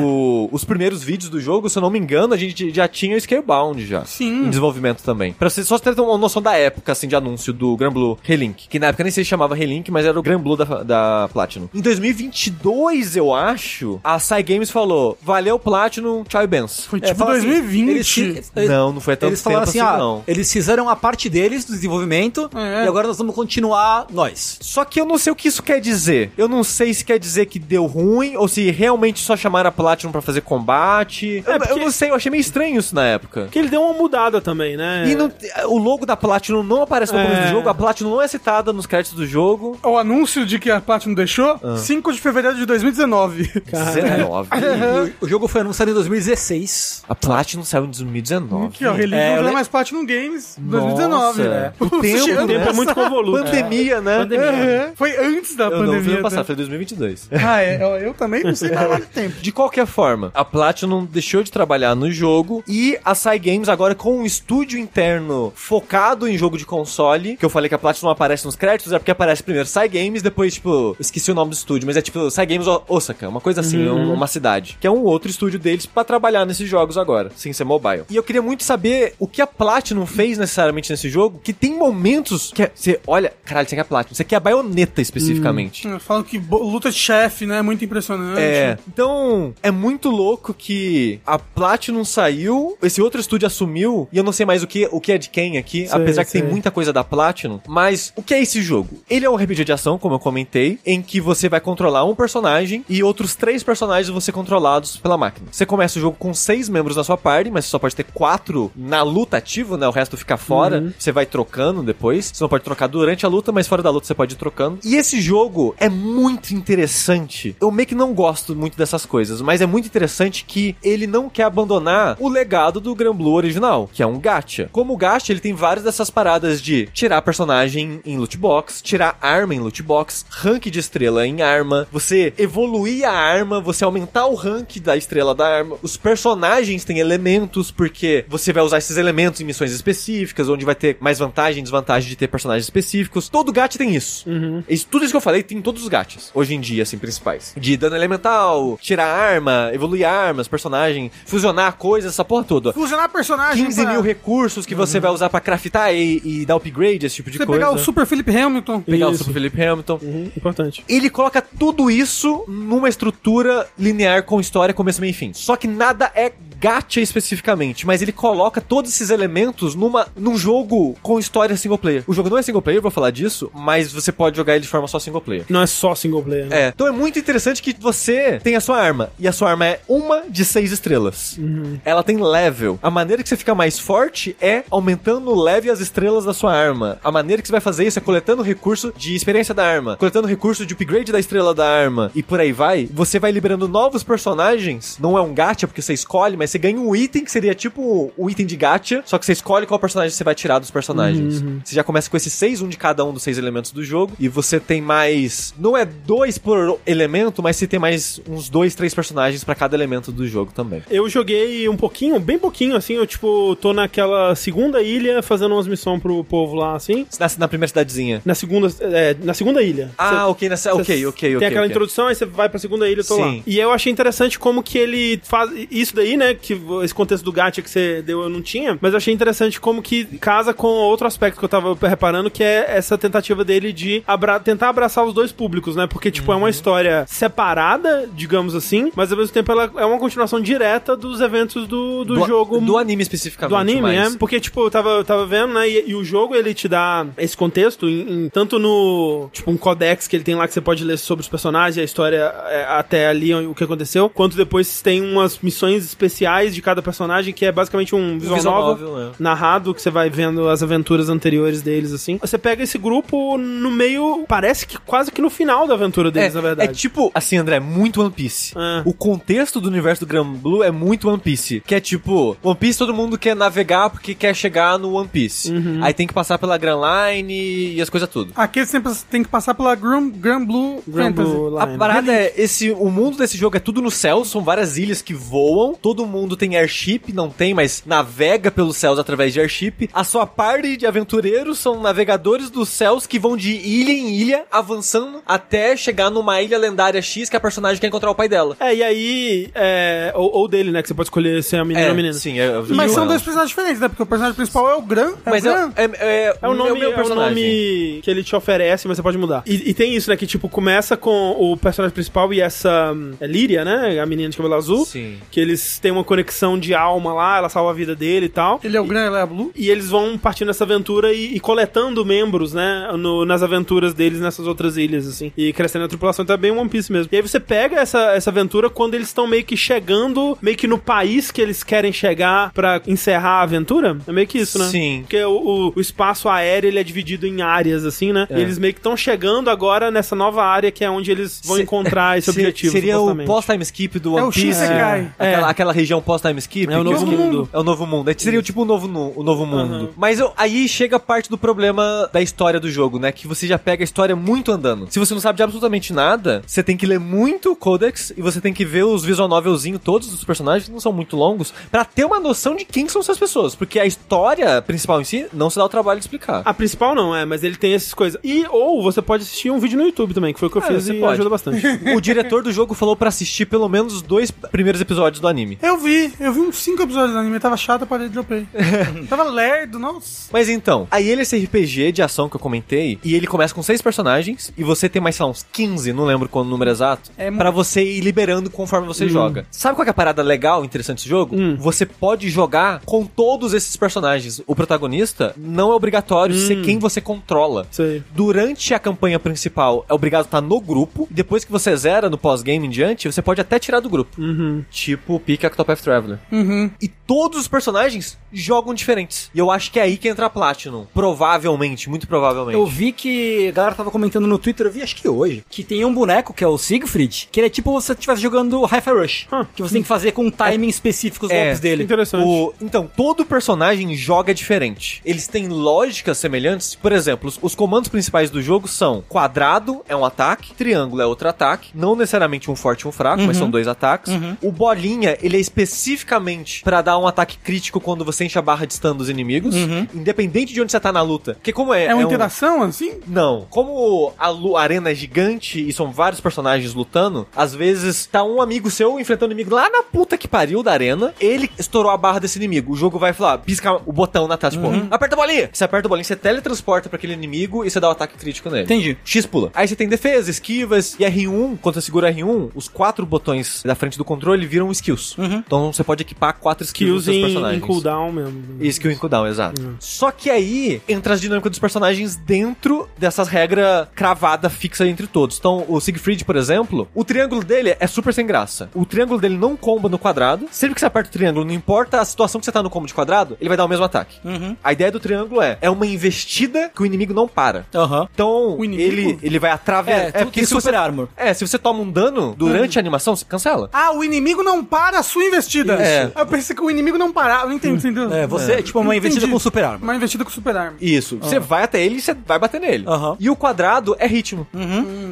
O- 0.02 0.48
os 0.52 0.64
primeiros 0.64 1.02
vídeos 1.02 1.28
do 1.30 1.40
jogo, 1.40 1.68
se 1.68 1.76
eu 1.78 1.82
não 1.82 1.90
me 1.90 1.98
engano, 1.98 2.32
a 2.34 2.36
gente 2.36 2.70
já 2.72 2.88
tinha 2.88 3.16
o 3.16 3.20
Scalebound 3.20 3.84
já. 3.86 4.04
Sim. 4.04 4.44
Em 4.46 4.48
desenvolvimento 4.48 5.02
também. 5.02 5.32
Pra 5.32 5.50
você 5.50 5.62
só 5.64 5.78
ter 5.78 5.98
uma 6.00 6.16
noção 6.18 6.40
da 6.40 6.54
época, 6.56 6.92
assim, 6.92 7.06
de 7.08 7.14
anúncio 7.16 7.52
do 7.52 7.76
Gran 7.76 7.92
Blue 7.92 8.18
Relink. 8.22 8.68
Que 8.68 8.78
na 8.78 8.86
época 8.88 9.04
nem 9.04 9.10
sei 9.10 9.24
se 9.24 9.30
chamava 9.30 9.54
Relink, 9.54 9.90
mas 9.90 10.06
era 10.06 10.18
o 10.18 10.22
Gran 10.22 10.40
Blue 10.40 10.56
da, 10.56 10.64
da 10.82 11.28
Platinum. 11.32 11.68
Em 11.74 11.80
2022, 11.80 13.16
eu 13.16 13.32
acho, 13.34 14.00
a 14.02 14.18
Sai 14.18 14.42
Games 14.42 14.70
falou: 14.70 15.16
valeu 15.22 15.58
Platinum, 15.58 16.13
tchau 16.22 16.42
e 16.42 16.46
benção. 16.46 16.84
Foi 16.88 16.98
É, 17.02 17.06
tipo 17.06 17.24
assim, 17.24 17.32
2020. 17.46 17.88
eles 17.90 18.08
fi- 18.10 18.20
eles- 18.56 18.70
Não, 18.70 18.92
não 18.92 19.00
foi 19.00 19.16
tanto 19.16 19.30
Eles 19.30 19.42
falaram 19.42 19.62
assim, 19.64 19.80
assim, 19.80 19.88
ah, 19.94 19.98
não. 19.98 20.22
eles 20.26 20.52
fizeram 20.52 20.88
a 20.88 20.94
parte 20.94 21.28
deles 21.28 21.64
do 21.64 21.72
desenvolvimento 21.72 22.48
É. 22.54 22.84
e 22.84 22.88
agora 22.88 23.08
nós 23.08 23.18
vamos 23.18 23.34
continuar 23.34 24.06
nós. 24.10 24.58
Só 24.60 24.84
que 24.84 25.00
eu 25.00 25.04
não 25.06 25.18
sei 25.18 25.32
o 25.32 25.36
que 25.36 25.48
isso 25.48 25.62
quer 25.62 25.80
dizer. 25.80 26.30
Eu 26.36 26.46
não 26.48 26.62
sei 26.62 26.92
se 26.94 27.04
quer 27.04 27.18
dizer 27.18 27.46
que 27.46 27.58
deu 27.58 27.86
ruim 27.86 28.36
ou 28.36 28.46
se 28.46 28.70
realmente 28.70 29.20
só 29.20 29.36
chamaram 29.36 29.68
a 29.68 29.72
Platinum 29.72 30.12
pra 30.12 30.20
fazer 30.22 30.42
combate. 30.42 31.42
eu, 31.46 31.58
porque- 31.58 31.72
eu 31.72 31.76
não 31.78 31.90
sei, 31.90 32.10
eu 32.10 32.14
achei 32.14 32.30
meio 32.30 32.40
estranho 32.40 32.78
isso 32.78 32.94
na 32.94 33.04
época. 33.04 33.48
Que 33.50 33.58
ele 33.58 33.68
deu 33.68 33.82
uma 33.82 33.94
mudada 33.94 34.40
também, 34.40 34.76
né? 34.76 35.04
E 35.08 35.14
não- 35.14 35.30
o 35.68 35.78
logo 35.78 36.04
da 36.06 36.16
Platinum 36.16 36.62
não 36.62 36.82
aparece 36.82 37.12
no 37.12 37.22
começo 37.22 37.40
É. 37.40 37.44
do 37.46 37.50
jogo, 37.50 37.68
a 37.68 37.74
Platinum 37.74 38.10
não 38.10 38.22
é 38.22 38.28
citada 38.28 38.72
nos 38.72 38.86
créditos 38.86 39.16
do 39.18 39.26
jogo. 39.26 39.78
O 39.82 39.96
anúncio 39.98 40.44
de 40.44 40.58
que 40.58 40.70
a 40.70 40.80
Platinum 40.80 41.14
deixou, 41.14 41.58
5 41.78 42.12
de 42.12 42.20
fevereiro 42.20 42.56
de 42.56 42.66
2019. 42.66 43.50
19. 43.64 44.48
O, 45.20 45.26
o 45.26 45.28
jogo 45.28 45.48
foi 45.48 45.60
anunciado 45.60 45.90
em 45.90 45.94
2016. 46.08 47.04
A 47.08 47.14
Platinum 47.14 47.64
saiu 47.64 47.84
em 47.84 47.86
2019. 47.86 48.68
Que 48.76 48.84
é 48.84 48.90
o 48.90 48.94
Release 48.94 49.38
É, 49.38 49.40
não 49.42 49.48
é 49.48 49.52
mais 49.52 49.68
Platinum 49.68 50.04
Games 50.06 50.56
2019, 50.58 51.08
Nossa. 51.08 51.48
né? 51.48 51.72
O 51.80 51.86
tempo, 52.00 52.42
O 52.42 52.46
tempo 52.46 52.68
é 52.68 52.72
muito 52.72 52.94
convoluto. 52.94 53.44
Pandemia, 53.44 54.00
né? 54.00 54.18
Pandemia. 54.18 54.44
É, 54.46 54.92
Foi 54.94 55.16
antes 55.16 55.54
da 55.56 55.64
Eu 55.64 55.70
não 55.70 55.78
vi 55.80 55.86
pandemia. 55.92 56.14
ano 56.14 56.22
passado, 56.22 56.38
tá? 56.40 56.44
foi 56.44 56.56
2022. 56.56 57.28
Ah, 57.32 57.62
é, 57.62 57.82
eu, 57.82 57.88
eu 58.06 58.14
também 58.14 58.42
não 58.42 58.54
sei 58.54 58.70
mais 58.70 58.96
de 58.98 59.06
tempo. 59.12 59.34
De 59.40 59.52
qualquer 59.52 59.86
forma, 59.86 60.30
a 60.34 60.44
Platinum 60.44 61.04
deixou 61.04 61.42
de 61.42 61.50
trabalhar 61.50 61.94
no 61.94 62.10
jogo 62.10 62.62
e 62.68 62.98
a 63.04 63.14
Sai 63.14 63.38
Games 63.38 63.68
agora 63.68 63.94
com 63.94 64.18
um 64.18 64.24
estúdio 64.24 64.78
interno 64.78 65.52
focado 65.54 66.28
em 66.28 66.36
jogo 66.36 66.56
de 66.58 66.64
console, 66.66 67.36
que 67.36 67.44
eu 67.44 67.50
falei 67.50 67.68
que 67.68 67.74
a 67.74 67.78
Platinum 67.78 68.10
aparece 68.10 68.44
nos 68.44 68.56
créditos, 68.56 68.92
é 68.92 68.98
porque 68.98 69.10
aparece 69.10 69.42
primeiro 69.42 69.68
Sai 69.68 69.88
Games, 69.88 70.22
depois, 70.22 70.54
tipo, 70.54 70.68
eu 70.70 70.96
esqueci 71.00 71.30
o 71.30 71.34
nome 71.34 71.50
do 71.50 71.54
estúdio, 71.54 71.86
mas 71.86 71.96
é 71.96 72.02
tipo 72.02 72.30
Sai 72.30 72.46
Games 72.46 72.66
Osaka, 72.88 73.28
uma 73.28 73.40
coisa 73.40 73.60
assim, 73.60 73.88
um- 73.88 74.12
uma 74.12 74.26
cidade, 74.26 74.76
que 74.80 74.86
é 74.86 74.90
um 74.90 75.02
outro 75.02 75.30
estúdio 75.30 75.58
deles 75.58 75.86
pra 75.94 76.04
trabalhar 76.04 76.44
nesses 76.44 76.68
jogos 76.68 76.98
agora, 76.98 77.30
sem 77.36 77.52
ser 77.52 77.64
mobile. 77.64 78.02
E 78.10 78.16
eu 78.16 78.22
queria 78.22 78.42
muito 78.42 78.64
saber 78.64 79.14
o 79.18 79.26
que 79.28 79.40
a 79.40 79.46
Platinum 79.46 80.04
fez 80.06 80.36
necessariamente 80.36 80.90
nesse 80.90 81.08
jogo, 81.08 81.40
que 81.42 81.52
tem 81.52 81.72
momentos 81.78 82.52
que 82.54 82.62
é- 82.64 82.72
você 82.74 83.00
olha, 83.06 83.32
caralho, 83.44 83.66
isso 83.66 83.74
aqui 83.74 83.80
é 83.80 83.82
a 83.82 83.84
Platinum, 83.84 84.12
isso 84.12 84.22
aqui 84.22 84.34
é 84.34 84.38
a 84.38 84.40
baioneta 84.40 85.00
especificamente. 85.00 85.88
Falam 86.00 86.22
que 86.22 86.38
luta 86.50 86.90
de 86.90 86.96
chefe, 86.98 87.46
né? 87.46 87.58
É 87.58 87.62
muito 87.62 87.84
impressionante. 87.84 88.40
É, 88.40 88.76
então 88.88 89.54
é 89.62 89.70
muito 89.70 90.10
louco 90.10 90.52
que 90.52 91.20
a 91.26 91.38
Platinum 91.38 92.04
saiu, 92.04 92.76
esse 92.82 93.00
outro 93.00 93.20
estúdio 93.20 93.46
assumiu, 93.46 94.08
e 94.12 94.18
eu 94.18 94.24
não 94.24 94.32
sei 94.32 94.44
mais 94.44 94.62
o 94.62 94.66
que, 94.66 94.88
o 94.90 95.00
que 95.00 95.12
é 95.12 95.18
de 95.18 95.28
quem 95.30 95.56
aqui, 95.58 95.86
Sei, 95.86 95.96
apesar 96.00 96.24
que 96.24 96.30
sei. 96.32 96.40
tem 96.42 96.50
muita 96.50 96.70
coisa 96.70 96.92
da 96.92 97.04
Platinum. 97.04 97.60
Mas 97.68 98.12
o 98.16 98.22
que 98.22 98.34
é 98.34 98.40
esse 98.42 98.60
jogo? 98.62 98.98
Ele 99.08 99.24
é 99.24 99.30
um 99.30 99.36
RPG 99.36 99.64
de 99.64 99.72
ação, 99.72 99.98
como 99.98 100.14
eu 100.14 100.18
comentei, 100.18 100.78
em 100.84 101.00
que 101.02 101.20
você 101.20 101.48
vai 101.48 101.60
controlar 101.60 102.04
um 102.04 102.14
personagem 102.14 102.84
e 102.88 103.02
outros 103.02 103.34
três 103.34 103.62
personagens 103.62 104.08
vão 104.08 104.20
ser 104.20 104.32
controlados 104.32 104.96
pela 104.96 105.16
máquina. 105.16 105.46
Você 105.50 105.64
começa 105.74 105.98
o 105.98 106.02
jogo 106.02 106.16
com 106.16 106.32
seis 106.32 106.68
membros 106.68 106.96
na 106.96 107.02
sua 107.02 107.16
party, 107.16 107.50
mas 107.50 107.64
você 107.64 107.70
só 107.72 107.80
pode 107.80 107.96
ter 107.96 108.04
quatro 108.04 108.70
na 108.76 109.02
luta 109.02 109.38
ativa, 109.38 109.76
né? 109.76 109.88
O 109.88 109.90
resto 109.90 110.16
fica 110.16 110.36
fora. 110.36 110.78
Uhum. 110.78 110.92
Você 110.96 111.10
vai 111.10 111.26
trocando 111.26 111.82
depois. 111.82 112.30
Você 112.32 112.44
não 112.44 112.48
pode 112.48 112.62
trocar 112.62 112.86
durante 112.86 113.26
a 113.26 113.28
luta, 113.28 113.50
mas 113.50 113.66
fora 113.66 113.82
da 113.82 113.90
luta 113.90 114.06
você 114.06 114.14
pode 114.14 114.34
ir 114.34 114.38
trocando. 114.38 114.78
E 114.84 114.94
esse 114.94 115.20
jogo 115.20 115.74
é 115.78 115.88
muito 115.88 116.54
interessante. 116.54 117.56
Eu 117.60 117.72
meio 117.72 117.88
que 117.88 117.94
não 117.94 118.14
gosto 118.14 118.54
muito 118.54 118.78
dessas 118.78 119.04
coisas, 119.04 119.42
mas 119.42 119.60
é 119.60 119.66
muito 119.66 119.86
interessante 119.86 120.44
que 120.44 120.76
ele 120.80 121.08
não 121.08 121.28
quer 121.28 121.44
abandonar 121.44 122.16
o 122.20 122.28
legado 122.28 122.78
do 122.78 122.94
Gran 122.94 123.16
Blue 123.16 123.32
original, 123.32 123.90
que 123.92 124.00
é 124.00 124.06
um 124.06 124.20
gacha. 124.20 124.68
Como 124.70 124.96
gacha, 124.96 125.32
ele 125.32 125.40
tem 125.40 125.54
várias 125.54 125.84
dessas 125.84 126.08
paradas 126.08 126.62
de 126.62 126.86
tirar 126.92 127.20
personagem 127.22 128.00
em 128.04 128.16
loot 128.16 128.38
box, 128.38 128.80
tirar 128.80 129.18
arma 129.20 129.56
em 129.56 129.58
loot 129.58 129.82
box, 129.82 130.24
rank 130.30 130.66
de 130.66 130.78
estrela 130.78 131.26
em 131.26 131.42
arma, 131.42 131.88
você 131.90 132.32
evoluir 132.38 133.04
a 133.08 133.12
arma, 133.12 133.60
você 133.60 133.84
aumentar 133.84 134.26
o 134.26 134.36
rank 134.36 134.78
da 134.78 134.96
estrela 134.96 135.34
da 135.34 135.46
arma. 135.48 135.63
Os 135.82 135.96
personagens 135.96 136.84
têm 136.84 136.98
elementos, 136.98 137.70
porque 137.70 138.24
você 138.28 138.52
vai 138.52 138.62
usar 138.62 138.78
esses 138.78 138.96
elementos 138.96 139.40
em 139.40 139.44
missões 139.44 139.72
específicas, 139.72 140.48
onde 140.48 140.64
vai 140.64 140.74
ter 140.74 140.96
mais 141.00 141.18
vantagem 141.18 141.60
e 141.60 141.62
desvantagem 141.62 142.08
de 142.08 142.16
ter 142.16 142.28
personagens 142.28 142.64
específicos. 142.64 143.28
Todo 143.28 143.52
gacha 143.52 143.78
tem 143.78 143.94
isso. 143.94 144.26
Isso- 144.68 144.86
tudo 144.90 145.04
isso 145.04 145.12
que 145.12 145.16
eu 145.16 145.20
falei 145.20 145.42
tem 145.42 145.58
em 145.58 145.62
todos 145.62 145.82
os 145.82 145.88
gachas, 145.88 146.30
hoje 146.34 146.54
em 146.54 146.60
dia, 146.60 146.82
assim, 146.82 146.98
principais. 146.98 147.52
De 147.56 147.76
dano 147.76 147.96
elemental, 147.96 148.78
tirar 148.80 149.06
arma, 149.06 149.70
evoluir 149.72 150.06
armas, 150.08 150.46
personagem, 150.48 151.10
fusionar 151.26 151.74
coisas, 151.76 152.12
essa 152.12 152.24
porra 152.24 152.44
toda. 152.44 152.72
Fusionar 152.72 153.08
personagem 153.10 153.64
15 153.66 153.82
pra- 153.82 153.92
mil 153.92 154.02
recursos 154.02 154.66
que 154.66 154.74
você 154.74 155.00
vai 155.00 155.10
usar 155.10 155.28
pra 155.30 155.40
craftar 155.40 155.92
e, 155.94 156.20
e 156.24 156.46
dar 156.46 156.56
upgrade, 156.56 157.06
esse 157.06 157.16
tipo 157.16 157.30
de 157.30 157.38
Você 157.38 157.46
coisa. 157.46 157.60
pegar 157.60 157.72
o 157.72 157.78
Super 157.78 158.06
Philip 158.06 158.36
Hamilton. 158.36 158.80
Pegar 158.80 159.08
o 159.08 159.10
Isso. 159.12 159.18
Super 159.24 159.32
Philip 159.34 159.62
Hamilton. 159.62 159.98
Uhum, 160.02 160.30
importante. 160.36 160.84
Ele 160.88 161.08
coloca 161.10 161.40
tudo 161.42 161.90
isso 161.90 162.44
numa 162.48 162.88
estrutura 162.88 163.66
linear 163.78 164.22
com 164.24 164.40
história, 164.40 164.74
começo, 164.74 165.00
meio 165.00 165.10
e 165.10 165.14
fim. 165.14 165.32
Só 165.32 165.53
que 165.56 165.66
nada 165.66 166.10
é 166.14 166.32
gacha 166.64 166.98
especificamente, 166.98 167.86
mas 167.86 168.00
ele 168.00 168.10
coloca 168.10 168.58
todos 168.58 168.90
esses 168.90 169.10
elementos 169.10 169.74
numa, 169.74 170.06
num 170.16 170.34
jogo 170.34 170.96
com 171.02 171.18
história 171.18 171.54
single 171.58 171.76
player. 171.76 172.02
O 172.06 172.14
jogo 172.14 172.30
não 172.30 172.38
é 172.38 172.42
single 172.42 172.62
player, 172.62 172.80
vou 172.80 172.90
falar 172.90 173.10
disso, 173.10 173.50
mas 173.52 173.92
você 173.92 174.10
pode 174.10 174.38
jogar 174.38 174.54
ele 174.54 174.62
de 174.62 174.68
forma 174.68 174.88
só 174.88 174.98
single 174.98 175.20
player. 175.20 175.44
Não 175.50 175.60
é 175.60 175.66
só 175.66 175.94
single 175.94 176.22
player. 176.22 176.46
né? 176.46 176.62
É, 176.62 176.68
então 176.68 176.86
é 176.86 176.90
muito 176.90 177.18
interessante 177.18 177.62
que 177.62 177.76
você 177.78 178.40
tem 178.42 178.56
a 178.56 178.62
sua 178.62 178.80
arma, 178.80 179.10
e 179.18 179.28
a 179.28 179.32
sua 179.32 179.50
arma 179.50 179.66
é 179.66 179.80
uma 179.86 180.22
de 180.26 180.42
seis 180.42 180.72
estrelas. 180.72 181.38
Ela 181.84 182.02
tem 182.02 182.16
level. 182.16 182.78
A 182.82 182.90
maneira 182.90 183.22
que 183.22 183.28
você 183.28 183.36
fica 183.36 183.54
mais 183.54 183.78
forte 183.78 184.34
é 184.40 184.64
aumentando 184.70 185.30
o 185.30 185.42
level 185.42 185.68
e 185.68 185.70
as 185.70 185.80
estrelas 185.80 186.24
da 186.24 186.32
sua 186.32 186.54
arma. 186.54 186.98
A 187.04 187.12
maneira 187.12 187.42
que 187.42 187.48
você 187.48 187.52
vai 187.52 187.60
fazer 187.60 187.86
isso 187.86 187.98
é 187.98 188.02
coletando 188.02 188.42
recurso 188.42 188.90
de 188.96 189.14
experiência 189.14 189.52
da 189.52 189.66
arma, 189.66 189.98
coletando 189.98 190.26
recurso 190.26 190.64
de 190.64 190.72
upgrade 190.72 191.12
da 191.12 191.20
estrela 191.20 191.54
da 191.54 191.68
arma, 191.68 192.10
e 192.14 192.22
por 192.22 192.40
aí 192.40 192.52
vai. 192.52 192.88
Você 192.90 193.18
vai 193.18 193.30
liberando 193.30 193.68
novos 193.68 194.02
personagens, 194.02 194.96
não 194.98 195.18
é 195.18 195.20
um 195.20 195.34
gacha 195.34 195.66
porque 195.66 195.82
você 195.82 195.92
escolhe, 195.92 196.38
mas 196.38 196.53
você 196.54 196.58
ganha 196.58 196.78
um 196.78 196.94
item 196.94 197.24
que 197.24 197.32
seria 197.32 197.54
tipo 197.54 198.12
o 198.16 198.30
item 198.30 198.46
de 198.46 198.56
gacha, 198.56 199.02
só 199.04 199.18
que 199.18 199.26
você 199.26 199.32
escolhe 199.32 199.66
qual 199.66 199.78
personagem 199.80 200.10
você 200.10 200.22
vai 200.22 200.34
tirar 200.34 200.60
dos 200.60 200.70
personagens. 200.70 201.42
Você 201.64 201.74
já 201.74 201.82
começa 201.82 202.08
com 202.08 202.16
esses 202.16 202.32
seis, 202.32 202.62
um 202.62 202.68
de 202.68 202.76
cada 202.76 203.04
um 203.04 203.12
dos 203.12 203.22
seis 203.22 203.38
elementos 203.38 203.72
do 203.72 203.82
jogo, 203.82 204.12
e 204.20 204.28
você 204.28 204.60
tem 204.60 204.80
mais. 204.80 205.52
Não 205.58 205.76
é 205.76 205.84
dois 205.84 206.38
por 206.38 206.78
elemento, 206.86 207.42
mas 207.42 207.56
você 207.56 207.66
tem 207.66 207.80
mais 207.80 208.20
uns 208.28 208.48
dois, 208.48 208.74
três 208.74 208.94
personagens 208.94 209.42
pra 209.42 209.54
cada 209.54 209.74
elemento 209.74 210.12
do 210.12 210.26
jogo 210.26 210.52
também. 210.52 210.82
Eu 210.88 211.08
joguei 211.08 211.68
um 211.68 211.76
pouquinho, 211.76 212.20
bem 212.20 212.38
pouquinho, 212.38 212.76
assim. 212.76 212.94
Eu, 212.94 213.06
tipo, 213.06 213.56
tô 213.56 213.72
naquela 213.72 214.34
segunda 214.36 214.80
ilha 214.80 215.22
fazendo 215.22 215.54
umas 215.54 215.66
missões 215.66 216.00
pro 216.00 216.22
povo 216.22 216.54
lá, 216.54 216.76
assim. 216.76 217.06
Na, 217.18 217.26
na 217.38 217.48
primeira 217.48 217.68
cidadezinha. 217.68 218.22
Na 218.24 218.34
segunda, 218.34 218.72
é, 218.80 219.16
na 219.22 219.34
segunda 219.34 219.62
ilha. 219.62 219.90
Ah, 219.98 220.28
ok, 220.28 220.48
nessa, 220.48 220.72
ok, 220.74 221.06
ok, 221.06 221.08
ok. 221.08 221.38
Tem 221.38 221.48
aquela 221.48 221.62
ok. 221.62 221.70
introdução, 221.70 222.06
aí 222.06 222.14
você 222.14 222.24
vai 222.24 222.48
pra 222.48 222.58
segunda 222.58 222.88
ilha, 222.88 223.00
eu 223.00 223.04
tô 223.04 223.16
Sim. 223.16 223.20
lá. 223.20 223.42
E 223.46 223.58
eu 223.58 223.72
achei 223.72 223.92
interessante 223.92 224.38
como 224.38 224.62
que 224.62 224.78
ele 224.78 225.20
faz 225.24 225.50
isso 225.70 225.96
daí, 225.96 226.16
né? 226.16 226.34
Que 226.44 226.60
esse 226.82 226.94
contexto 226.94 227.24
do 227.24 227.32
gacha 227.32 227.62
que 227.62 227.70
você 227.70 228.02
deu 228.02 228.22
eu 228.22 228.28
não 228.28 228.42
tinha, 228.42 228.78
mas 228.80 228.92
eu 228.92 228.98
achei 228.98 229.12
interessante 229.14 229.60
como 229.60 229.80
que 229.82 230.04
casa 230.18 230.52
com 230.52 230.66
outro 230.68 231.06
aspecto 231.06 231.38
que 231.38 231.44
eu 231.44 231.48
tava 231.48 231.76
reparando, 231.88 232.30
que 232.30 232.42
é 232.42 232.66
essa 232.76 232.98
tentativa 232.98 233.44
dele 233.44 233.72
de 233.72 234.02
abra 234.06 234.38
tentar 234.38 234.68
abraçar 234.68 235.04
os 235.04 235.14
dois 235.14 235.32
públicos, 235.32 235.74
né? 235.76 235.86
Porque, 235.86 236.10
tipo, 236.10 236.30
é 236.30 236.34
Uhum. 236.34 236.42
uma 236.42 236.50
história 236.50 237.06
separada, 237.08 238.08
digamos 238.14 238.54
assim, 238.54 238.90
mas 238.94 239.10
ao 239.10 239.18
mesmo 239.18 239.32
tempo 239.32 239.50
ela 239.50 239.70
é 239.76 239.84
uma 239.84 239.98
continuação 239.98 240.40
direta 240.40 240.96
dos 240.96 241.20
eventos 241.20 241.66
do, 241.66 242.04
do, 242.04 242.14
Do, 242.16 242.26
jogo. 242.26 242.60
do 242.60 242.78
anime 242.78 243.02
especificamente. 243.02 243.50
Do 243.50 243.56
anime, 243.56 243.80
mais. 243.80 244.14
é? 244.14 244.18
Porque, 244.18 244.38
tipo, 244.40 244.60
eu 244.64 244.70
tava, 244.70 244.90
eu 244.90 245.04
tava 245.04 245.26
vendo, 245.26 245.54
né? 245.54 245.68
E, 245.68 245.90
e 245.90 245.94
o 245.94 246.04
jogo, 246.04 246.34
ele 246.34 246.52
te 246.54 246.68
dá 246.68 247.06
esse 247.18 247.36
contexto, 247.36 247.88
em, 247.88 248.24
em- 248.26 248.28
tanto 248.28 248.58
no, 248.58 249.28
tipo, 249.32 249.50
um 249.50 249.56
codex 249.56 250.06
que 250.06 250.16
ele 250.16 250.24
tem 250.24 250.34
lá 250.34 250.46
que 250.46 250.54
você 250.54 250.60
pode 250.60 250.84
ler 250.84 250.96
sobre 250.98 251.22
os 251.22 251.28
personagens, 251.28 251.78
a 251.78 251.82
história 251.84 252.32
é, 252.48 252.64
até 252.68 253.08
ali 253.08 253.34
o 253.34 253.54
que 253.54 253.64
aconteceu, 253.64 254.08
quanto 254.08 254.36
depois 254.36 254.80
tem 254.82 255.00
umas 255.02 255.38
missões 255.40 255.94
iniciais 256.24 256.54
de 256.54 256.62
cada 256.62 256.82
personagem, 256.82 257.32
que 257.32 257.44
é 257.44 257.52
basicamente 257.52 257.94
um 257.94 258.18
visual, 258.18 258.36
visual 258.36 258.66
novel, 258.68 258.88
novel, 258.88 259.08
é. 259.08 259.12
narrado, 259.18 259.74
que 259.74 259.82
você 259.82 259.90
vai 259.90 260.08
vendo 260.08 260.48
as 260.48 260.62
aventuras 260.62 261.08
anteriores 261.08 261.62
deles, 261.62 261.92
assim. 261.92 262.18
Você 262.18 262.38
pega 262.38 262.62
esse 262.62 262.78
grupo 262.78 263.36
no 263.36 263.70
meio, 263.70 264.24
parece 264.26 264.66
que 264.66 264.78
quase 264.78 265.12
que 265.12 265.20
no 265.20 265.30
final 265.30 265.66
da 265.66 265.74
aventura 265.74 266.10
deles, 266.10 266.34
na 266.34 266.40
É 266.40 266.42
verdade. 266.42 266.78
tipo, 266.78 267.10
assim, 267.14 267.36
André, 267.36 267.60
muito 267.60 268.00
One 268.00 268.10
Piece. 268.10 268.54
É. 268.56 268.82
O 268.84 268.92
contexto 268.92 269.60
do 269.60 269.68
universo 269.68 270.04
do 270.04 270.08
Gran 270.08 270.24
Blue 270.24 270.62
é 270.62 270.70
muito 270.70 271.08
One 271.08 271.18
Piece. 271.18 271.62
Que 271.66 271.74
é 271.74 271.80
tipo, 271.80 272.36
One 272.42 272.56
Piece 272.56 272.78
todo 272.78 272.94
mundo 272.94 273.18
quer 273.18 273.36
navegar 273.36 273.90
porque 273.90 274.14
quer 274.14 274.34
chegar 274.34 274.78
no 274.78 274.94
One 274.94 275.08
Piece. 275.08 275.52
Uhum. 275.52 275.80
Aí 275.82 275.92
tem 275.92 276.06
que 276.06 276.14
passar 276.14 276.38
pela 276.38 276.56
Grand 276.56 276.80
Line 276.80 277.74
e 277.74 277.80
as 277.80 277.90
coisas 277.90 278.08
tudo. 278.08 278.32
Aqui 278.36 278.64
você 278.64 278.72
sempre 278.72 278.92
tem 279.10 279.22
que 279.22 279.28
passar 279.28 279.54
pela 279.54 279.74
Grand, 279.74 280.10
Grand 280.10 280.44
Blue 280.44 280.82
Grand 280.86 281.14
Fantasy. 281.14 281.30
Blue 281.30 281.58
A 281.58 281.66
Line. 281.66 281.78
parada 281.78 282.12
é, 282.12 282.32
esse, 282.36 282.70
o 282.70 282.90
mundo 282.90 283.18
desse 283.18 283.36
jogo 283.36 283.56
é 283.56 283.60
tudo 283.60 283.82
no 283.82 283.90
céu, 283.90 284.24
são 284.24 284.42
várias 284.42 284.76
ilhas 284.76 285.02
que 285.02 285.14
voam, 285.14 285.74
todo 285.74 286.06
mundo 286.06 286.13
tem 286.36 286.56
airship, 286.56 287.12
não 287.12 287.28
tem, 287.30 287.52
mas 287.54 287.82
navega 287.86 288.50
pelos 288.50 288.76
céus 288.76 288.98
através 288.98 289.32
de 289.32 289.40
airship. 289.40 289.88
A 289.92 290.04
sua 290.04 290.26
party 290.26 290.76
de 290.76 290.86
aventureiros 290.86 291.58
são 291.58 291.80
navegadores 291.80 292.50
dos 292.50 292.68
céus 292.68 293.06
que 293.06 293.18
vão 293.18 293.36
de 293.36 293.52
ilha 293.52 293.92
em 293.92 294.14
ilha, 294.14 294.44
avançando 294.50 295.20
até 295.26 295.76
chegar 295.76 296.10
numa 296.10 296.40
ilha 296.40 296.58
lendária 296.58 297.00
X 297.02 297.28
que 297.28 297.36
a 297.36 297.40
personagem 297.40 297.80
quer 297.80 297.86
encontrar 297.88 298.10
o 298.10 298.14
pai 298.14 298.28
dela. 298.28 298.56
É, 298.60 298.74
e 298.74 298.82
aí. 298.82 299.48
É, 299.54 300.12
ou, 300.14 300.30
ou 300.32 300.48
dele, 300.48 300.70
né? 300.70 300.82
Que 300.82 300.88
você 300.88 300.94
pode 300.94 301.06
escolher 301.06 301.42
ser 301.42 301.56
a 301.56 301.64
menina 301.64 301.86
ou 301.86 301.92
a 301.92 301.94
menina. 301.94 302.14
sim, 302.14 302.38
é, 302.38 302.50
Mas 302.70 302.92
são 302.92 303.04
o- 303.04 303.08
dois 303.08 303.22
personagens 303.22 303.50
diferentes, 303.50 303.80
né? 303.80 303.88
Porque 303.88 304.02
o 304.02 304.06
personagem 304.06 304.34
principal 304.36 304.70
é 304.70 304.74
o 304.74 304.82
Gran. 304.82 305.12
É 305.24 305.30
Mas 305.30 305.44
o 305.44 305.48
é, 305.48 305.52
Gran. 305.52 305.72
é, 305.76 305.84
é, 305.84 306.38
É 306.42 306.48
o 306.48 306.54
nome, 306.54 306.78
meu 306.78 306.92
é 306.92 307.02
o 307.02 307.14
nome 307.14 308.00
que 308.02 308.10
ele 308.10 308.22
te 308.22 308.34
oferece, 308.36 308.86
mas 308.88 308.96
você 308.96 309.02
pode 309.02 309.18
mudar. 309.18 309.42
E, 309.46 309.70
e 309.70 309.74
tem 309.74 309.94
isso, 309.94 310.10
né? 310.10 310.16
Que 310.16 310.26
tipo, 310.26 310.48
começa 310.48 310.96
com 310.96 311.30
o 311.38 311.56
personagem 311.56 311.94
principal 311.94 312.32
e 312.32 312.40
essa. 312.40 312.92
hum, 312.92 313.12
É 313.20 313.26
Líria, 313.26 313.64
né? 313.64 313.98
A 314.00 314.06
menina 314.06 314.28
de 314.28 314.36
cabelo 314.36 314.54
azul. 314.54 314.84
Sim. 314.84 315.18
Que 315.30 315.40
eles 315.40 315.78
têm 315.78 315.90
uma 315.90 316.03
conexão 316.04 316.58
de 316.58 316.74
alma 316.74 317.12
lá, 317.12 317.38
ela 317.38 317.48
salva 317.48 317.70
a 317.70 317.74
vida 317.74 317.94
dele 317.94 318.26
e 318.26 318.28
tal. 318.28 318.60
Ele 318.62 318.76
é 318.76 318.80
o 318.80 318.84
Gran, 318.84 319.00
ela 319.06 319.18
é 319.18 319.22
a 319.22 319.26
Blue. 319.26 319.50
E 319.54 319.70
eles 319.70 319.90
vão 319.90 320.16
partindo 320.18 320.48
nessa 320.48 320.64
aventura 320.64 321.12
e, 321.12 321.34
e 321.36 321.40
coletando 321.40 322.04
membros, 322.04 322.52
né? 322.52 322.88
no- 322.98 323.24
nas 323.24 323.42
aventuras 323.42 323.94
deles 323.94 324.20
nessas 324.20 324.46
outras 324.46 324.76
ilhas, 324.76 325.06
assim. 325.06 325.32
E 325.36 325.52
crescendo 325.52 325.84
a 325.84 325.88
tripulação. 325.88 326.22
Então 326.22 326.34
é 326.34 326.36
bem 326.38 326.50
One 326.50 326.68
Piece 326.68 326.92
mesmo. 326.92 327.08
E 327.12 327.16
aí 327.16 327.22
você 327.22 327.40
pega 327.40 327.80
essa, 327.80 328.12
essa 328.14 328.30
aventura 328.30 328.68
quando 328.70 328.94
eles 328.94 329.08
estão 329.08 329.26
meio 329.26 329.44
que 329.44 329.56
chegando, 329.56 330.36
meio 330.40 330.56
que 330.56 330.66
no 330.66 330.78
país 330.78 331.30
que 331.30 331.40
eles 331.40 331.62
querem 331.62 331.92
chegar 331.92 332.52
pra 332.52 332.80
encerrar 332.86 333.40
a 333.40 333.42
aventura. 333.42 333.96
É 334.06 334.12
meio 334.12 334.26
que 334.26 334.38
isso, 334.38 334.58
né? 334.58 334.66
Sim. 334.66 334.98
Porque 335.02 335.22
o, 335.24 335.32
o- 335.32 335.72
o 335.76 335.80
espaço 335.80 336.28
aéreo 336.28 336.68
ele 336.68 336.78
é 336.78 336.82
dividido 336.84 337.26
em 337.26 337.42
áreas, 337.42 337.84
assim, 337.84 338.12
né? 338.12 338.26
É. 338.30 338.38
E 338.38 338.42
eles 338.42 338.58
meio 338.58 338.72
que 338.72 338.80
estão 338.80 338.96
chegando 338.96 339.50
agora 339.50 339.90
nessa 339.90 340.14
nova 340.16 340.44
área 340.44 340.70
que 340.70 340.84
é 340.84 340.90
onde 340.90 341.10
eles 341.10 341.40
vão 341.44 341.56
Se- 341.56 341.62
encontrar 341.62 342.18
esse 342.18 342.32
Se- 342.32 342.38
objetivo. 342.38 342.72
Seria 342.72 342.98
o 343.00 343.16
pós-time 343.24 343.62
skip 343.62 343.98
do 343.98 344.18
É 344.18 344.22
One 344.22 344.28
o 344.30 344.32
Piece. 344.32 344.46
Shinsekai. 344.48 345.12
Aquela, 345.18 345.46
É. 345.46 345.50
aquela 345.50 345.72
região 345.72 345.93
pós-time 346.02 346.38
skip. 346.38 346.72
É 346.72 346.78
o 346.78 346.84
novo 346.84 347.06
que- 347.06 347.16
mundo. 347.16 347.48
É 347.52 347.58
o 347.58 347.62
novo 347.62 347.86
mundo. 347.86 348.10
É, 348.10 348.14
Seria 348.16 348.42
tipo 348.42 348.62
o 348.62 348.64
novo, 348.64 348.86
o 349.16 349.22
novo 349.22 349.46
mundo. 349.46 349.74
Aham. 349.74 349.88
Mas 349.96 350.18
eu- 350.20 350.32
aí 350.36 350.68
chega 350.68 350.96
a 350.96 351.00
parte 351.00 351.28
do 351.30 351.36
problema 351.38 352.08
da 352.12 352.20
história 352.22 352.58
do 352.60 352.70
jogo, 352.70 352.98
né? 352.98 353.12
Que 353.12 353.26
você 353.26 353.46
já 353.46 353.58
pega 353.58 353.82
a 353.82 353.84
história 353.84 354.14
muito 354.16 354.50
andando. 354.52 354.86
Se 354.90 354.98
você 354.98 355.12
não 355.14 355.20
sabe 355.20 355.36
de 355.36 355.42
absolutamente 355.42 355.92
nada, 355.92 356.42
você 356.46 356.62
tem 356.62 356.76
que 356.76 356.86
ler 356.86 356.98
muito 357.00 357.52
o 357.52 357.56
Codex 357.56 358.12
e 358.16 358.22
você 358.22 358.40
tem 358.40 358.52
que 358.52 358.64
ver 358.64 358.84
os 358.84 359.04
visual 359.04 359.28
novelzinhos 359.28 359.80
todos 359.82 360.08
dos 360.08 360.24
personagens, 360.24 360.66
que 360.66 360.72
não 360.72 360.80
são 360.80 360.92
muito 360.92 361.16
longos, 361.16 361.52
pra 361.70 361.84
ter 361.84 362.04
uma 362.04 362.18
noção 362.20 362.56
de 362.56 362.64
quem 362.64 362.88
são 362.88 363.00
essas 363.00 363.18
pessoas. 363.18 363.54
Porque 363.54 363.78
a 363.78 363.86
história 363.86 364.60
principal 364.62 365.00
em 365.00 365.04
si 365.04 365.26
não 365.32 365.50
se 365.50 365.56
dá 365.56 365.64
o 365.64 365.68
trabalho 365.68 365.98
de 366.00 366.04
explicar. 366.04 366.42
A 366.44 366.54
principal 366.54 366.94
não, 366.94 367.14
é, 367.14 367.24
mas 367.24 367.42
ele 367.44 367.56
tem 367.56 367.74
essas 367.74 367.92
coisas. 367.94 368.20
E, 368.22 368.44
ou 368.50 368.82
você 368.82 369.00
pode 369.02 369.22
assistir 369.24 369.50
um 369.50 369.58
vídeo 369.58 369.78
no 369.78 369.84
YouTube 369.84 370.14
também, 370.14 370.32
que 370.32 370.40
foi 370.40 370.48
o 370.48 370.50
que 370.50 370.58
eu 370.58 370.62
Ah, 370.62 370.66
fiz 370.66 370.84
você 370.84 370.94
e 370.94 371.00
pode. 371.00 371.12
ajuda 371.14 371.30
bastante. 371.30 371.64
O 371.94 372.00
diretor 372.00 372.42
do 372.42 372.50
jogo 372.52 372.74
falou 372.74 372.96
pra 372.96 373.08
assistir 373.08 373.46
pelo 373.46 373.68
menos 373.68 373.94
os 373.94 374.02
dois 374.02 374.30
primeiros 374.30 374.80
episódios 374.80 375.20
do 375.20 375.28
anime. 375.28 375.58
Eu 375.62 375.76
vi, 375.84 376.12
eu 376.18 376.32
vi 376.32 376.40
uns 376.40 376.56
5 376.56 376.82
episódios 376.82 377.12
do 377.12 377.18
anime, 377.18 377.38
tava 377.38 377.56
chato, 377.56 377.82
eu 377.82 377.86
parei 377.86 378.08
de 378.08 378.14
dropei. 378.14 378.46
tava 379.08 379.24
lerdo, 379.24 379.78
nossa. 379.78 380.28
Mas 380.32 380.48
então, 380.48 380.88
aí 380.90 381.08
ele 381.08 381.20
é 381.20 381.22
esse 381.22 381.36
RPG 381.36 381.92
de 381.92 382.02
ação 382.02 382.28
que 382.28 382.36
eu 382.36 382.40
comentei, 382.40 382.98
e 383.04 383.14
ele 383.14 383.26
começa 383.26 383.54
com 383.54 383.62
seis 383.62 383.80
personagens, 383.80 384.52
e 384.56 384.64
você 384.64 384.88
tem 384.88 385.00
mais, 385.00 385.16
sei 385.16 385.24
lá, 385.24 385.30
uns 385.30 385.46
15, 385.52 385.92
não 385.92 386.04
lembro 386.04 386.28
qual 386.28 386.44
o 386.44 386.48
número 386.48 386.70
exato, 386.70 387.10
É 387.16 387.30
pra 387.30 387.50
você 387.50 387.84
ir 387.84 388.00
liberando 388.00 388.50
conforme 388.50 388.86
você 388.86 389.08
joga. 389.08 389.46
Sabe 389.50 389.76
qual 389.76 389.84
que 389.84 389.90
é 389.90 389.92
a 389.92 389.94
parada 389.94 390.22
legal, 390.22 390.64
interessante 390.64 390.98
desse 390.98 391.08
jogo? 391.08 391.36
Hum. 391.36 391.56
Você 391.58 391.84
pode 391.84 392.28
jogar 392.30 392.80
com 392.84 393.04
todos 393.04 393.52
esses 393.52 393.76
personagens. 393.76 394.40
O 394.46 394.54
protagonista 394.54 395.34
não 395.36 395.70
é 395.70 395.74
obrigatório 395.74 396.34
ser 396.34 396.62
quem 396.62 396.78
você 396.78 397.00
controla. 397.00 397.66
Aí. 397.78 398.02
Durante 398.14 398.72
a 398.74 398.78
campanha 398.78 399.18
principal, 399.18 399.84
é 399.88 399.94
obrigado 399.94 400.22
a 400.22 400.24
estar 400.24 400.40
no 400.40 400.60
grupo. 400.60 401.06
Depois 401.10 401.44
que 401.44 401.52
você 401.52 401.76
zera 401.76 402.08
no 402.08 402.18
pós-game 402.18 402.66
em 402.66 402.70
diante, 402.70 403.10
você 403.10 403.22
pode 403.22 403.40
até 403.40 403.58
tirar 403.58 403.80
do 403.80 403.90
grupo. 403.90 404.20
Uhum. 404.20 404.64
Tipo 404.70 405.14
o 405.14 405.20
Pick 405.20 405.44
Octopath 405.74 405.82
Traveler. 405.82 406.18
Uhum. 406.30 406.70
E 406.80 406.88
todos 406.88 407.38
os 407.40 407.48
personagens 407.48 408.16
jogam 408.32 408.72
diferentes. 408.74 409.30
E 409.34 409.38
eu 409.38 409.50
acho 409.50 409.70
que 409.70 409.78
é 409.78 409.82
aí 409.82 409.96
que 409.96 410.08
entra 410.08 410.26
a 410.26 410.30
Platinum. 410.30 410.86
Provavelmente, 410.94 411.88
muito 411.88 412.06
provavelmente. 412.06 412.54
Eu 412.58 412.66
vi 412.66 412.92
que 412.92 413.48
a 413.48 413.52
galera 413.52 413.74
tava 413.74 413.90
comentando 413.90 414.26
no 414.26 414.38
Twitter, 414.38 414.66
eu 414.66 414.72
vi 414.72 414.82
acho 414.82 414.96
que 414.96 415.08
hoje, 415.08 415.44
que 415.48 415.62
tem 415.64 415.84
um 415.84 415.92
boneco 415.94 416.32
que 416.32 416.42
é 416.44 416.46
o 416.48 416.56
Siegfried, 416.58 417.28
que 417.30 417.40
ele 417.40 417.46
é 417.46 417.50
tipo 417.50 417.72
você 417.72 417.92
estivesse 417.92 418.20
jogando 418.20 418.64
Hi-Fi 418.64 418.90
Rush. 418.90 419.26
Ah. 419.32 419.46
que 419.54 419.62
você 419.62 419.74
tem 419.74 419.82
que 419.82 419.88
fazer 419.88 420.12
com 420.12 420.26
um 420.26 420.30
timing 420.30 420.68
específico 420.68 421.26
os 421.26 421.32
É, 421.32 421.42
golpes 421.44 421.60
dele. 421.60 421.84
Interessante. 421.84 422.24
O- 422.26 422.52
então, 422.60 422.88
todo 422.96 423.24
personagem 423.24 423.94
joga 423.96 424.34
diferente. 424.34 425.00
Eles 425.04 425.26
têm 425.26 425.48
lógicas 425.48 426.18
semelhantes. 426.18 426.74
Por 426.74 426.92
exemplo, 426.92 427.28
os, 427.28 427.38
os 427.40 427.54
comandos 427.54 427.88
principais 427.88 428.30
do 428.30 428.42
jogo 428.42 428.68
são 428.68 429.02
quadrado 429.08 429.82
é 429.88 429.94
um 429.96 430.04
ataque, 430.04 430.52
triângulo 430.54 431.02
é 431.02 431.06
outro 431.06 431.28
ataque, 431.28 431.70
não 431.74 431.94
necessariamente 431.96 432.50
um 432.50 432.56
forte 432.56 432.82
e 432.82 432.88
um 432.88 432.92
fraco, 432.92 433.22
mas 433.22 433.36
são 433.36 433.50
dois 433.50 433.66
ataques. 433.68 434.12
O 434.42 434.50
bolinha, 434.52 435.16
ele 435.22 435.36
é 435.36 435.40
especificamente 435.64 436.62
pra 436.62 436.82
dar 436.82 436.98
um 436.98 437.06
ataque 437.06 437.38
crítico 437.38 437.80
quando 437.80 438.04
você 438.04 438.24
enche 438.24 438.38
a 438.38 438.42
barra 438.42 438.66
de 438.66 438.74
stun 438.74 438.94
dos 438.96 439.08
inimigos, 439.08 439.54
independente 439.94 440.52
de 440.52 440.60
onde 440.60 440.72
você 440.72 440.80
tá 440.80 440.92
na 440.92 441.02
luta. 441.02 441.34
Porque 441.34 441.52
como 441.52 441.72
é... 441.72 441.86
É 441.86 441.94
uma 441.94 442.02
um- 442.02 442.06
interação, 442.06 442.62
assim? 442.62 442.94
Não. 443.06 443.46
Como 443.50 444.12
a, 444.18 444.60
arena 444.60 444.90
é 444.90 444.94
gigante 444.94 445.66
e 445.66 445.72
são 445.72 445.92
vários 445.92 446.20
personagens 446.20 446.74
lutando, 446.74 447.26
às 447.36 447.54
vezes 447.54 448.06
tá 448.06 448.22
um 448.24 448.40
amigo 448.40 448.70
seu 448.70 448.98
enfrentando 448.98 449.32
um 449.32 449.34
inimigo 449.34 449.54
lá 449.54 449.68
na 449.70 449.82
puta 449.82 450.16
que 450.16 450.26
pariu 450.28 450.62
da 450.62 450.72
arena, 450.72 451.14
ele 451.20 451.50
estourou 451.58 451.90
a 451.90 451.96
barra 451.96 452.18
desse 452.20 452.38
inimigo. 452.38 452.72
O 452.72 452.76
jogo 452.76 452.98
vai 452.98 453.12
falar, 453.12 453.38
pisca 453.38 453.72
o 453.86 453.92
botão 453.92 454.26
na 454.26 454.36
tela, 454.36 454.50
tipo, 454.52 454.66
aperta 454.90 455.14
a 455.14 455.18
bolinha. 455.18 455.50
Você 455.52 455.64
aperta 455.64 455.86
a 455.86 455.90
bolinha, 455.90 456.04
você 456.04 456.16
teletransporta 456.16 456.88
pra 456.88 456.96
aquele 456.96 457.12
inimigo 457.12 457.64
e 457.64 457.70
você 457.70 457.78
dá 457.80 457.88
o 457.88 457.92
ataque 457.92 458.16
crítico 458.16 458.48
nele. 458.50 458.64
Entendi. 458.64 458.96
X 459.04 459.26
pula. 459.26 459.50
Aí 459.54 459.66
você 459.68 459.76
tem 459.76 459.88
defesa, 459.88 460.30
esquivas 460.30 460.96
e 460.98 461.04
R1, 461.04 461.58
quando 461.60 461.74
você 461.76 461.80
segura 461.82 462.12
R1, 462.12 462.50
os 462.54 462.68
quatro 462.68 463.04
botões 463.06 463.62
da 463.64 463.74
frente 463.74 463.98
do 463.98 464.04
controle 464.04 464.46
viram 464.46 464.70
skills. 464.70 465.16
Então 465.54 465.72
você 465.72 465.84
pode 465.84 466.02
equipar 466.02 466.34
quatro 466.40 466.64
skills 466.64 467.04
Kills 467.04 467.06
dos 467.06 467.14
seus 467.14 467.32
personagens. 467.32 467.62
em 467.62 467.66
cooldown 467.66 468.10
mesmo. 468.10 468.42
E 468.58 468.66
skill 468.68 468.90
em 468.90 468.96
cooldown, 468.96 469.26
exato. 469.28 469.76
Só 469.78 470.10
que 470.10 470.28
aí 470.28 470.82
entra 470.88 471.14
as 471.14 471.20
dinâmicas 471.20 471.50
dos 471.50 471.60
personagens 471.60 472.16
dentro 472.16 472.88
dessas 472.98 473.28
regras 473.28 473.86
cravada 473.94 474.50
fixa 474.50 474.84
entre 474.84 475.06
todos. 475.06 475.38
Então, 475.38 475.64
o 475.68 475.80
Siegfried, 475.80 476.24
por 476.24 476.34
exemplo, 476.34 476.88
o 476.92 477.04
triângulo 477.04 477.44
dele 477.44 477.76
é 477.78 477.86
super 477.86 478.12
sem 478.12 478.26
graça. 478.26 478.68
O 478.74 478.84
triângulo 478.84 479.20
dele 479.20 479.36
não 479.36 479.56
comba 479.56 479.88
no 479.88 479.96
quadrado. 479.96 480.48
Sempre 480.50 480.74
que 480.74 480.80
você 480.80 480.86
aperta 480.86 481.08
o 481.08 481.12
triângulo, 481.12 481.44
não 481.44 481.54
importa 481.54 482.00
a 482.00 482.04
situação 482.04 482.40
que 482.40 482.44
você 482.44 482.50
tá 482.52 482.60
no 482.60 482.68
combo 482.68 482.88
de 482.88 482.94
quadrado, 482.94 483.36
ele 483.40 483.46
vai 483.48 483.56
dar 483.56 483.64
o 483.64 483.68
mesmo 483.68 483.84
ataque. 483.84 484.18
A 484.62 484.72
ideia 484.72 484.90
do 484.90 484.98
triângulo 484.98 485.40
é, 485.40 485.56
é 485.60 485.70
uma 485.70 485.86
investida 485.86 486.68
que 486.74 486.82
o 486.82 486.86
inimigo 486.86 487.14
não 487.14 487.28
para. 487.28 487.64
Aham. 487.72 488.08
Então, 488.12 488.58
ele, 488.60 489.20
ele 489.22 489.38
vai 489.38 489.52
atravessar. 489.52 490.08
É, 490.08 490.10
tudo 490.10 490.32
tem 490.32 490.44
super 490.44 490.62
você, 490.62 490.74
armor. 490.74 491.08
É, 491.16 491.32
se 491.32 491.46
você 491.46 491.58
toma 491.58 491.78
um 491.78 491.90
dano 491.90 492.34
durante 492.36 492.76
a 492.76 492.80
animação, 492.80 493.14
você 493.14 493.24
cancela. 493.24 493.70
Ah, 493.72 493.92
o 493.92 494.02
inimigo 494.02 494.42
não 494.42 494.64
para 494.64 494.98
a 494.98 495.02
sua 495.04 495.22
investida. 495.34 495.74
É. 495.74 496.10
Eu 496.16 496.26
pensei 496.26 496.54
que 496.56 496.62
o 496.62 496.70
inimigo 496.70 496.96
não 496.98 497.12
parava. 497.12 497.44
Eu 497.44 497.48
não 497.48 497.56
entendi, 497.56 497.76
entendeu? 497.88 498.12
É, 498.12 498.26
você 498.26 498.52
é, 498.54 498.62
tipo 498.62 498.78
uma 498.80 498.94
investida 498.96 499.24
Entendi. 499.26 499.32
com 499.32 499.38
super 499.38 499.64
arma. 499.64 499.78
Uma 499.82 499.94
investida 499.96 500.24
com 500.24 500.30
super 500.30 500.56
arma. 500.56 500.76
Isso. 500.80 501.18
Você 501.20 501.38
vai 501.38 501.64
até 501.64 501.84
ele 501.84 501.96
e 501.96 502.00
você 502.00 502.14
vai 502.26 502.38
bater 502.38 502.60
nele. 502.60 502.84
Aham. 502.86 503.16
E 503.20 503.28
o 503.28 503.36
quadrado 503.36 503.96
é 503.98 504.06
ritmo. 504.06 504.46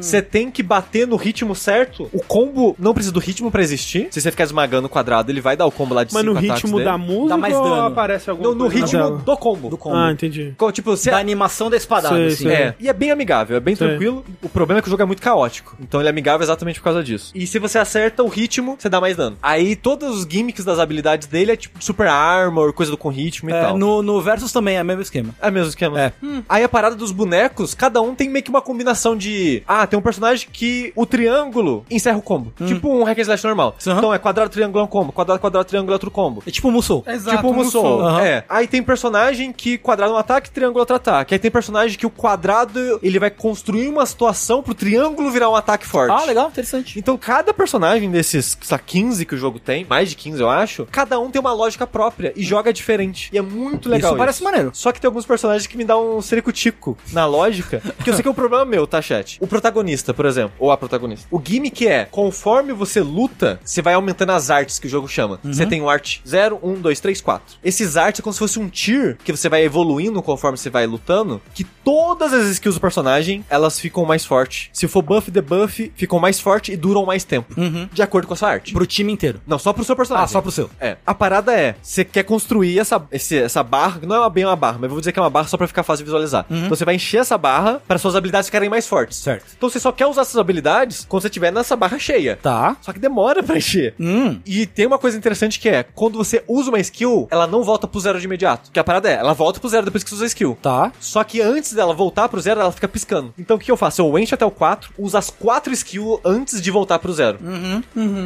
Você 0.01 0.21
tem 0.21 0.49
que 0.51 0.63
bater 0.63 1.07
no 1.07 1.15
ritmo 1.15 1.55
certo. 1.55 2.09
O 2.11 2.21
combo 2.23 2.75
não 2.79 2.93
precisa 2.93 3.13
do 3.13 3.19
ritmo 3.19 3.51
pra 3.51 3.61
existir. 3.61 4.07
Se 4.11 4.21
você 4.21 4.31
ficar 4.31 4.43
esmagando 4.43 4.87
o 4.87 4.89
quadrado, 4.89 5.31
ele 5.31 5.41
vai 5.41 5.55
dar 5.55 5.65
o 5.65 5.71
combo 5.71 5.93
lá 5.93 6.03
de 6.03 6.13
Mas 6.13 6.23
no 6.23 6.33
ritmo 6.33 6.73
dele. 6.77 6.85
da 6.85 6.97
música 6.97 7.37
mais 7.37 7.55
ou 7.55 7.63
dano. 7.63 7.85
aparece 7.85 8.29
alguma 8.29 8.53
No, 8.55 8.67
ritmo 8.67 8.87
tela? 8.89 9.17
do 9.17 9.37
combo. 9.37 9.69
Do 9.69 9.77
combo. 9.77 9.95
Ah, 9.95 10.11
entendi. 10.11 10.53
Tipo, 10.73 10.91
você... 10.95 11.11
Da 11.11 11.17
animação 11.17 11.69
da 11.69 11.77
espadada, 11.77 12.15
Sei, 12.15 12.27
assim. 12.27 12.43
sei. 12.43 12.53
É, 12.53 12.75
e 12.79 12.89
é 12.89 12.93
bem 12.93 13.11
amigável, 13.11 13.55
é 13.57 13.59
bem 13.59 13.75
Sei. 13.75 13.87
tranquilo. 13.87 14.23
O 14.41 14.49
problema 14.49 14.79
é 14.79 14.81
que 14.81 14.87
o 14.87 14.91
jogo 14.91 15.03
é 15.03 15.05
muito 15.05 15.21
caótico. 15.21 15.75
Então 15.79 15.99
ele 15.99 16.07
é 16.07 16.11
amigável 16.11 16.43
exatamente 16.43 16.79
por 16.79 16.85
causa 16.85 17.03
disso. 17.03 17.31
E 17.35 17.45
se 17.45 17.59
você 17.59 17.77
acerta 17.77 18.23
o 18.23 18.27
ritmo, 18.27 18.75
você 18.79 18.89
dá 18.89 18.99
mais 19.01 19.15
dano. 19.17 19.37
Aí 19.41 19.75
todos 19.75 20.12
os 20.13 20.27
gimmicks 20.29 20.63
das 20.65 20.79
habilidades 20.79 21.27
dele 21.27 21.51
é 21.51 21.55
tipo 21.55 21.83
super 21.83 22.07
armor, 22.07 22.73
coisa 22.73 22.91
do 22.91 22.97
com 22.97 23.09
ritmo 23.09 23.49
e 23.49 23.53
É, 23.53 23.61
tal. 23.61 23.77
no, 23.77 24.01
no 24.01 24.21
Versus 24.21 24.51
também 24.51 24.77
é 24.77 24.81
o 24.81 24.85
mesmo 24.85 25.01
esquema. 25.01 25.33
É 25.41 25.49
o 25.49 25.51
mesmo 25.51 25.69
esquema. 25.69 25.99
É. 25.99 26.13
Aí 26.47 26.63
a 26.63 26.69
parada 26.69 26.95
dos 26.95 27.11
bonecos, 27.11 27.73
cada 27.73 28.01
um 28.01 28.13
tem 28.15 28.29
meio 28.29 28.43
que 28.43 28.49
uma 28.49 28.61
combinação 28.61 29.15
de. 29.15 29.63
Ah, 29.67 29.85
tem 29.87 29.97
um 29.97 30.01
personagem 30.01 30.47
que 30.51 30.91
o 30.95 31.05
triângulo 31.05 31.85
encerra 31.89 32.17
o 32.17 32.21
combo. 32.21 32.53
Tipo 32.65 32.89
um 32.89 33.03
hack 33.03 33.17
and 33.19 33.21
slash 33.21 33.43
normal. 33.45 33.75
Aham. 33.87 33.97
Então 33.97 34.13
é 34.13 34.17
quadrado, 34.19 34.49
triângulo 34.49 34.81
é 34.81 34.83
um 34.83 34.87
combo. 34.87 35.11
Quadrado, 35.11 35.39
quadrado, 35.39 35.65
triângulo 35.67 35.91
é 35.93 35.95
outro 35.95 36.11
combo. 36.11 36.43
É 36.45 36.51
tipo 36.51 36.67
o 36.69 36.71
Musou. 36.71 37.03
Exato. 37.07 37.37
tipo 37.37 37.49
o 37.49 37.53
Musou. 37.53 37.83
Musou. 37.83 38.01
Aham. 38.07 38.21
É. 38.21 38.43
Aí 38.49 38.67
tem 38.67 38.81
personagem 38.83 39.51
que 39.51 39.77
quadrado 39.77 40.13
é 40.13 40.15
um 40.15 40.19
ataque, 40.19 40.49
triângulo 40.51 40.79
é 40.79 40.81
outro 40.81 40.95
ataque. 40.95 41.33
Aí 41.33 41.39
tem 41.39 41.51
personagem 41.51 41.97
que 41.97 42.05
o 42.05 42.09
quadrado 42.09 42.99
ele 43.01 43.19
vai 43.19 43.29
construir 43.29 43.87
uma 43.89 44.05
situação 44.05 44.61
pro 44.61 44.73
triângulo 44.73 45.31
virar 45.31 45.49
um 45.49 45.55
ataque 45.55 45.85
forte. 45.85 46.11
Ah, 46.11 46.25
legal, 46.25 46.47
interessante. 46.49 46.97
Então, 46.99 47.17
cada 47.17 47.53
personagem 47.53 48.09
desses, 48.11 48.57
sei 48.61 48.75
lá, 48.75 48.79
15 48.79 49.25
que 49.25 49.35
o 49.35 49.37
jogo 49.37 49.59
tem, 49.59 49.85
mais 49.85 50.02
mais 50.03 50.09
de 50.09 50.15
15, 50.17 50.41
eu 50.41 50.49
acho, 50.49 50.85
cada 50.91 51.17
um 51.19 51.31
tem 51.31 51.39
uma 51.39 51.53
lógica 51.53 51.87
própria 51.87 52.33
e 52.35 52.43
joga 52.43 52.73
diferente. 52.73 53.29
E 53.31 53.37
é 53.37 53.41
muito 53.41 53.87
legal. 53.87 54.11
Isso 54.11 54.17
parece 54.17 54.43
maneiro. 54.43 54.71
Só 54.73 54.91
que 54.91 54.99
tem 54.99 55.07
alguns 55.07 55.25
personagens 55.25 55.65
que 55.65 55.77
me 55.77 55.85
dão 55.85 56.17
um 56.17 56.21
sericutico 56.21 56.97
na 57.11 57.25
lógica, 57.25 57.81
que 58.03 58.09
eu 58.09 58.13
sei 58.13 58.21
que 58.21 58.27
é 58.27 58.31
um 58.31 58.35
problema 58.35 58.65
meu, 58.65 58.85
tá, 58.85 59.01
chat? 59.01 59.37
O 59.39 59.47
protagonista, 59.47 60.13
por 60.13 60.25
exemplo, 60.25 60.53
ou 60.59 60.71
a 60.71 60.77
protagonista. 60.77 61.25
O 61.31 61.41
gimmick 61.43 61.87
é, 61.87 62.05
conforme 62.05 62.73
você 62.73 62.99
luta, 62.99 63.59
você 63.63 63.81
vai 63.81 63.93
aumentando 63.93 64.31
as 64.31 64.49
artes 64.49 64.77
que 64.77 64.87
o 64.87 64.89
jogo 64.89 65.07
chama. 65.07 65.39
Você 65.43 65.65
tem 65.65 65.81
o 65.81 65.89
art 65.89 66.19
0, 66.27 66.59
1, 66.61 66.81
2, 66.81 66.99
3, 66.99 67.21
4. 67.21 67.57
Esses 67.63 67.95
arts 67.95 68.19
é 68.19 68.23
como 68.23 68.33
se 68.33 68.39
fosse 68.39 68.59
um 68.59 68.67
tier 68.67 69.17
que 69.23 69.31
você 69.31 69.47
vai 69.47 69.63
evoluindo 69.63 70.21
conforme 70.21 70.57
você 70.57 70.69
vai 70.69 70.85
lutando, 70.85 71.41
que 71.53 71.63
todas 71.63 72.33
as 72.33 72.47
skills 72.47 72.75
do 72.75 72.81
personagem, 72.81 73.45
elas 73.49 73.79
ficam 73.79 74.03
mais 74.03 74.25
fortes. 74.25 74.69
Se 74.73 74.87
for 74.87 75.01
buff, 75.01 75.31
debuff, 75.31 75.91
ficam 75.95 76.19
mais 76.19 76.39
fortes 76.39 76.73
e 76.73 76.77
duram 76.77 77.05
mais 77.05 77.23
tempo. 77.23 77.55
De 77.93 78.01
acordo 78.01 78.27
com 78.27 78.33
a 78.33 78.37
sua 78.37 78.49
arte. 78.49 78.73
Pro 78.73 78.85
time 78.85 79.13
inteiro. 79.13 79.39
Não, 79.47 79.59
só 79.59 79.71
pro 79.71 79.83
seu 79.83 79.92
personagem. 79.95 80.25
Ah, 80.25 80.27
só 80.27 80.41
pro 80.41 80.51
seu. 80.51 80.69
É. 80.79 80.97
A 81.05 81.13
parada 81.13 81.53
é, 81.53 81.75
você 81.81 82.03
quer 82.03 82.23
construir 82.23 82.79
essa, 82.79 83.01
esse- 83.11 83.37
essa 83.37 83.63
barra, 83.63 83.99
que 83.99 84.05
não 84.05 84.15
é 84.15 84.19
uma- 84.19 84.29
bem 84.29 84.45
uma 84.45 84.55
barra, 84.55 84.73
mas 84.75 84.83
eu 84.83 84.89
vou 84.89 84.99
dizer 84.99 85.11
que 85.11 85.19
é 85.19 85.21
uma 85.21 85.29
barra 85.29 85.47
só 85.47 85.57
pra 85.57 85.67
ficar 85.67 85.83
fácil 85.83 86.03
de 86.03 86.05
visualizar. 86.05 86.45
Então 86.49 86.69
você 86.69 86.85
vai 86.85 86.95
encher 86.95 87.17
essa 87.19 87.37
barra 87.37 87.81
para 87.87 87.97
suas 87.97 88.15
habilidades 88.15 88.47
ficarem 88.47 88.69
mais 88.69 88.87
fortes. 88.87 89.17
Certo. 89.17 89.45
Então 89.57 89.69
você 89.69 89.79
só 89.79 89.91
quer 89.91 90.05
usar 90.07 90.21
essas 90.21 90.37
habilidades 90.37 91.05
quando 91.07 91.21
você 91.21 91.27
estiver 91.27 91.51
nessa 91.51 91.75
barra 91.75 91.97
cheia. 91.99 92.37
Tá. 92.41 92.75
Só 92.81 92.91
que 92.93 92.99
demora 92.99 93.43
pra 93.43 93.57
encher. 93.57 93.93
Hum. 93.99 94.39
E 94.45 94.65
tem 94.65 94.85
uma 94.85 94.97
coisa 94.97 95.17
interessante 95.17 95.59
que 95.59 95.69
é, 95.69 95.83
quando 95.83 96.17
você 96.17 96.43
usa 96.47 96.69
uma 96.69 96.79
skill, 96.79 97.27
ela 97.31 97.45
não 97.47 97.63
volta 97.63 97.87
pro 97.87 97.99
zero 97.99 98.19
de 98.19 98.25
imediato. 98.25 98.71
Que 98.71 98.79
a 98.79 98.83
parada 98.83 99.09
é, 99.09 99.13
ela 99.15 99.33
volta 99.33 99.59
pro 99.59 99.69
zero 99.69 99.85
depois 99.85 100.03
que 100.03 100.09
você 100.09 100.15
usa 100.15 100.23
a 100.25 100.27
skill. 100.27 100.57
Tá. 100.61 100.91
Só 100.99 101.23
que 101.23 101.41
antes 101.41 101.73
dela 101.73 101.93
voltar 101.93 102.27
pro 102.29 102.39
zero, 102.41 102.59
ela 102.61 102.71
fica 102.71 102.87
piscando. 102.87 103.33
Então 103.37 103.57
o 103.57 103.59
que 103.59 103.71
eu 103.71 103.77
faço? 103.77 104.01
Eu 104.01 104.17
encho 104.19 104.35
até 104.35 104.45
o 104.45 104.51
4, 104.51 104.91
uso 104.97 105.17
as 105.17 105.29
4 105.29 105.73
skills 105.73 106.19
antes 106.23 106.61
de 106.61 106.71
voltar 106.71 106.99
pro 106.99 107.13
zero. 107.13 107.39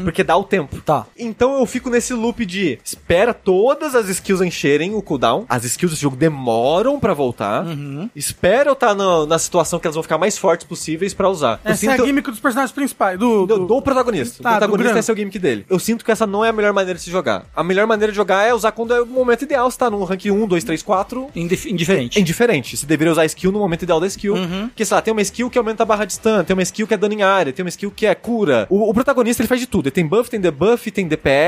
Porque 0.04 0.24
dá 0.24 0.36
o 0.38 0.44
tempo. 0.44 0.82
Tá. 0.82 1.06
Então 1.18 1.57
eu 1.60 1.66
fico 1.66 1.90
nesse 1.90 2.14
loop 2.14 2.46
de 2.46 2.80
espera 2.84 3.34
todas 3.34 3.96
as 3.96 4.10
skills 4.10 4.42
encherem 4.42 4.94
o 4.96 5.02
cooldown. 5.02 5.46
As 5.50 5.64
skills 5.64 5.92
desse 5.92 6.02
jogo 6.04 6.16
demoram 6.16 7.00
pra 7.00 7.14
voltar. 7.14 7.66
Espera 8.16 8.70
eu 8.70 8.74
estar 8.74 8.96
na 8.96 9.40
situação 9.40 9.80
que 9.80 9.88
elas 9.88 9.96
vão 9.96 10.04
ficar 10.04 10.18
mais 10.18 10.38
fortes 10.38 10.66
possíveis 10.68 11.14
pra 11.14 11.30
usar. 11.30 11.60
Eu 11.64 11.72
Essa 11.72 11.86
é 11.92 11.94
a 11.94 11.98
gimmick 12.06 12.30
dos 12.30 12.40
personagens 12.40 12.72
principais. 12.72 13.18
Do, 13.20 13.46
do, 13.46 13.66
do- 13.66 13.82
protagonista. 13.82 14.42
Tá, 14.44 14.50
o 14.50 14.52
protagonista 14.54 14.84
grande. 14.86 15.00
é 15.00 15.02
seu 15.02 15.16
gimmick 15.16 15.40
dele. 15.40 15.66
Eu 15.70 15.80
sinto 15.80 16.04
que 16.04 16.12
essa 16.12 16.26
não 16.28 16.44
é 16.44 16.50
a 16.50 16.54
melhor 16.54 16.74
maneira 16.74 16.98
de 16.98 17.04
se 17.04 17.12
jogar. 17.12 17.46
A 17.56 17.64
melhor 17.64 17.88
maneira 17.88 18.12
de 18.12 18.16
jogar 18.16 18.44
é 18.44 18.54
usar 18.54 18.72
quando 18.72 18.94
é 18.94 19.02
o 19.02 19.06
momento 19.06 19.44
ideal. 19.44 19.70
Você 19.70 19.78
tá 19.78 19.90
num 19.90 20.04
rank 20.04 20.26
1, 20.26 20.48
2, 20.48 20.64
3, 20.64 20.82
4. 20.84 21.30
Indif- 21.36 21.66
indiferente. 21.70 22.18
É 22.18 22.22
indiferente. 22.22 22.76
Você 22.78 22.86
deveria 22.86 23.12
usar 23.12 23.22
a 23.22 23.26
skill 23.26 23.52
no 23.52 23.60
momento 23.60 23.84
ideal 23.84 24.00
da 24.00 24.08
skill. 24.08 24.36
Porque, 24.68 24.84
sei 24.86 24.96
lá, 24.96 25.02
tem 25.02 25.12
uma 25.12 25.22
skill 25.22 25.50
que 25.50 25.58
aumenta 25.58 25.84
a 25.84 25.86
barra 25.86 26.06
de 26.06 26.14
stun, 26.14 26.44
tem 26.44 26.54
uma 26.54 26.64
skill 26.64 26.88
que 26.88 26.94
é 26.94 26.98
dano 26.98 27.14
em 27.14 27.24
área, 27.24 27.54
tem 27.54 27.64
uma 27.64 27.70
skill 27.70 27.92
que 27.92 28.06
é 28.06 28.16
cura. 28.16 28.66
O, 28.70 28.90
o 28.90 28.94
protagonista, 28.94 29.42
ele 29.42 29.48
faz 29.48 29.62
de 29.62 29.68
tudo. 29.68 29.86
Ele 29.88 29.92
tem 29.92 30.06
buff, 30.06 30.30
tem 30.30 30.40
debuff, 30.40 30.90
tem 30.92 31.08
DPS, 31.08 31.47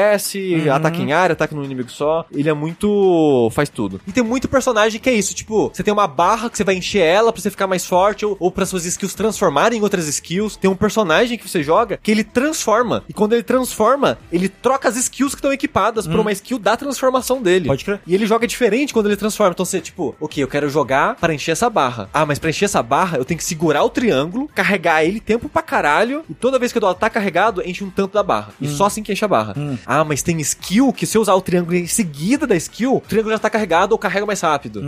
ataque 0.69 1.01
em 1.01 1.11
área, 1.13 1.33
ataque 1.33 1.55
no 1.55 1.63
inimigo 1.63 1.89
só. 1.89 2.25
Ele 2.31 2.49
é 2.49 2.53
muito... 2.53 3.49
faz 3.51 3.69
tudo. 3.69 4.01
E 4.07 4.11
tem 4.11 4.23
muito 4.23 4.47
personagem 4.47 4.99
que 4.99 5.09
é 5.09 5.13
isso. 5.13 5.33
Tipo, 5.33 5.69
você 5.73 5.83
tem 5.83 5.93
uma 5.93 6.07
barra 6.07 6.49
que 6.49 6.57
você 6.57 6.63
vai 6.63 6.75
encher 6.75 7.01
ela 7.01 7.31
pra 7.31 7.41
você 7.41 7.49
ficar 7.49 7.67
mais 7.67 7.85
forte 7.85 8.25
ou, 8.25 8.35
ou 8.39 8.51
pra 8.51 8.65
suas 8.65 8.85
skills 8.85 9.13
transformarem 9.13 9.79
em 9.79 9.81
outras 9.81 10.07
skills. 10.07 10.55
Tem 10.55 10.69
um 10.69 10.75
personagem 10.75 11.37
que 11.37 11.47
você 11.47 11.63
joga 11.63 11.99
que 12.01 12.11
ele 12.11 12.23
transforma. 12.23 13.03
E 13.07 13.13
quando 13.13 13.33
ele 13.33 13.43
transforma, 13.43 14.17
ele 14.31 14.49
troca 14.49 14.87
as 14.87 14.95
skills 14.95 15.33
que 15.33 15.39
estão 15.39 15.53
equipadas 15.53 16.07
pra 16.07 16.19
uma 16.19 16.31
skill 16.31 16.59
da 16.59 16.75
transformação 16.75 17.41
dele. 17.41 17.67
Pode 17.67 17.85
crer. 17.85 18.01
E 18.05 18.13
ele 18.13 18.25
joga 18.25 18.47
diferente 18.47 18.93
quando 18.93 19.07
ele 19.07 19.15
transforma. 19.15 19.51
Então 19.51 19.65
você, 19.65 19.79
tipo, 19.79 20.15
ok, 20.19 20.43
eu 20.43 20.47
quero 20.47 20.69
jogar 20.69 21.15
para 21.15 21.33
encher 21.33 21.51
essa 21.51 21.69
barra. 21.69 22.09
Ah, 22.13 22.25
mas 22.25 22.39
pra 22.39 22.49
encher 22.49 22.65
essa 22.65 22.81
barra, 22.81 23.17
eu 23.17 23.25
tenho 23.25 23.37
que 23.37 23.43
segurar 23.43 23.83
o 23.83 23.89
triângulo, 23.89 24.49
carregar 24.53 25.03
ele 25.03 25.19
tempo 25.19 25.49
pra 25.49 25.61
caralho. 25.61 26.23
E 26.29 26.33
toda 26.33 26.59
vez 26.59 26.71
que 26.71 26.77
eu 26.77 26.81
dou 26.81 26.93
tá 26.93 27.09
carregado, 27.09 27.61
enche 27.65 27.83
um 27.83 27.89
tanto 27.89 28.13
da 28.13 28.23
barra. 28.23 28.49
E 28.59 28.67
só 28.67 28.85
assim 28.85 29.03
que 29.03 29.11
enche 29.11 29.25
a 29.25 29.27
barra. 29.27 29.55
Ah, 29.89 30.03
mas 30.03 30.21
tem 30.21 30.39
skill 30.39 30.93
que 30.93 31.07
se 31.07 31.17
eu 31.17 31.21
usar 31.23 31.33
o 31.33 31.41
triângulo 31.41 31.75
em 31.75 31.87
seguida 31.87 32.45
da 32.45 32.55
skill, 32.55 32.97
o 32.97 33.01
triângulo 33.01 33.33
já 33.33 33.39
tá 33.39 33.49
carregado 33.49 33.93
ou 33.93 33.97
carrega 33.97 34.23
mais 34.23 34.39
rápido. 34.39 34.83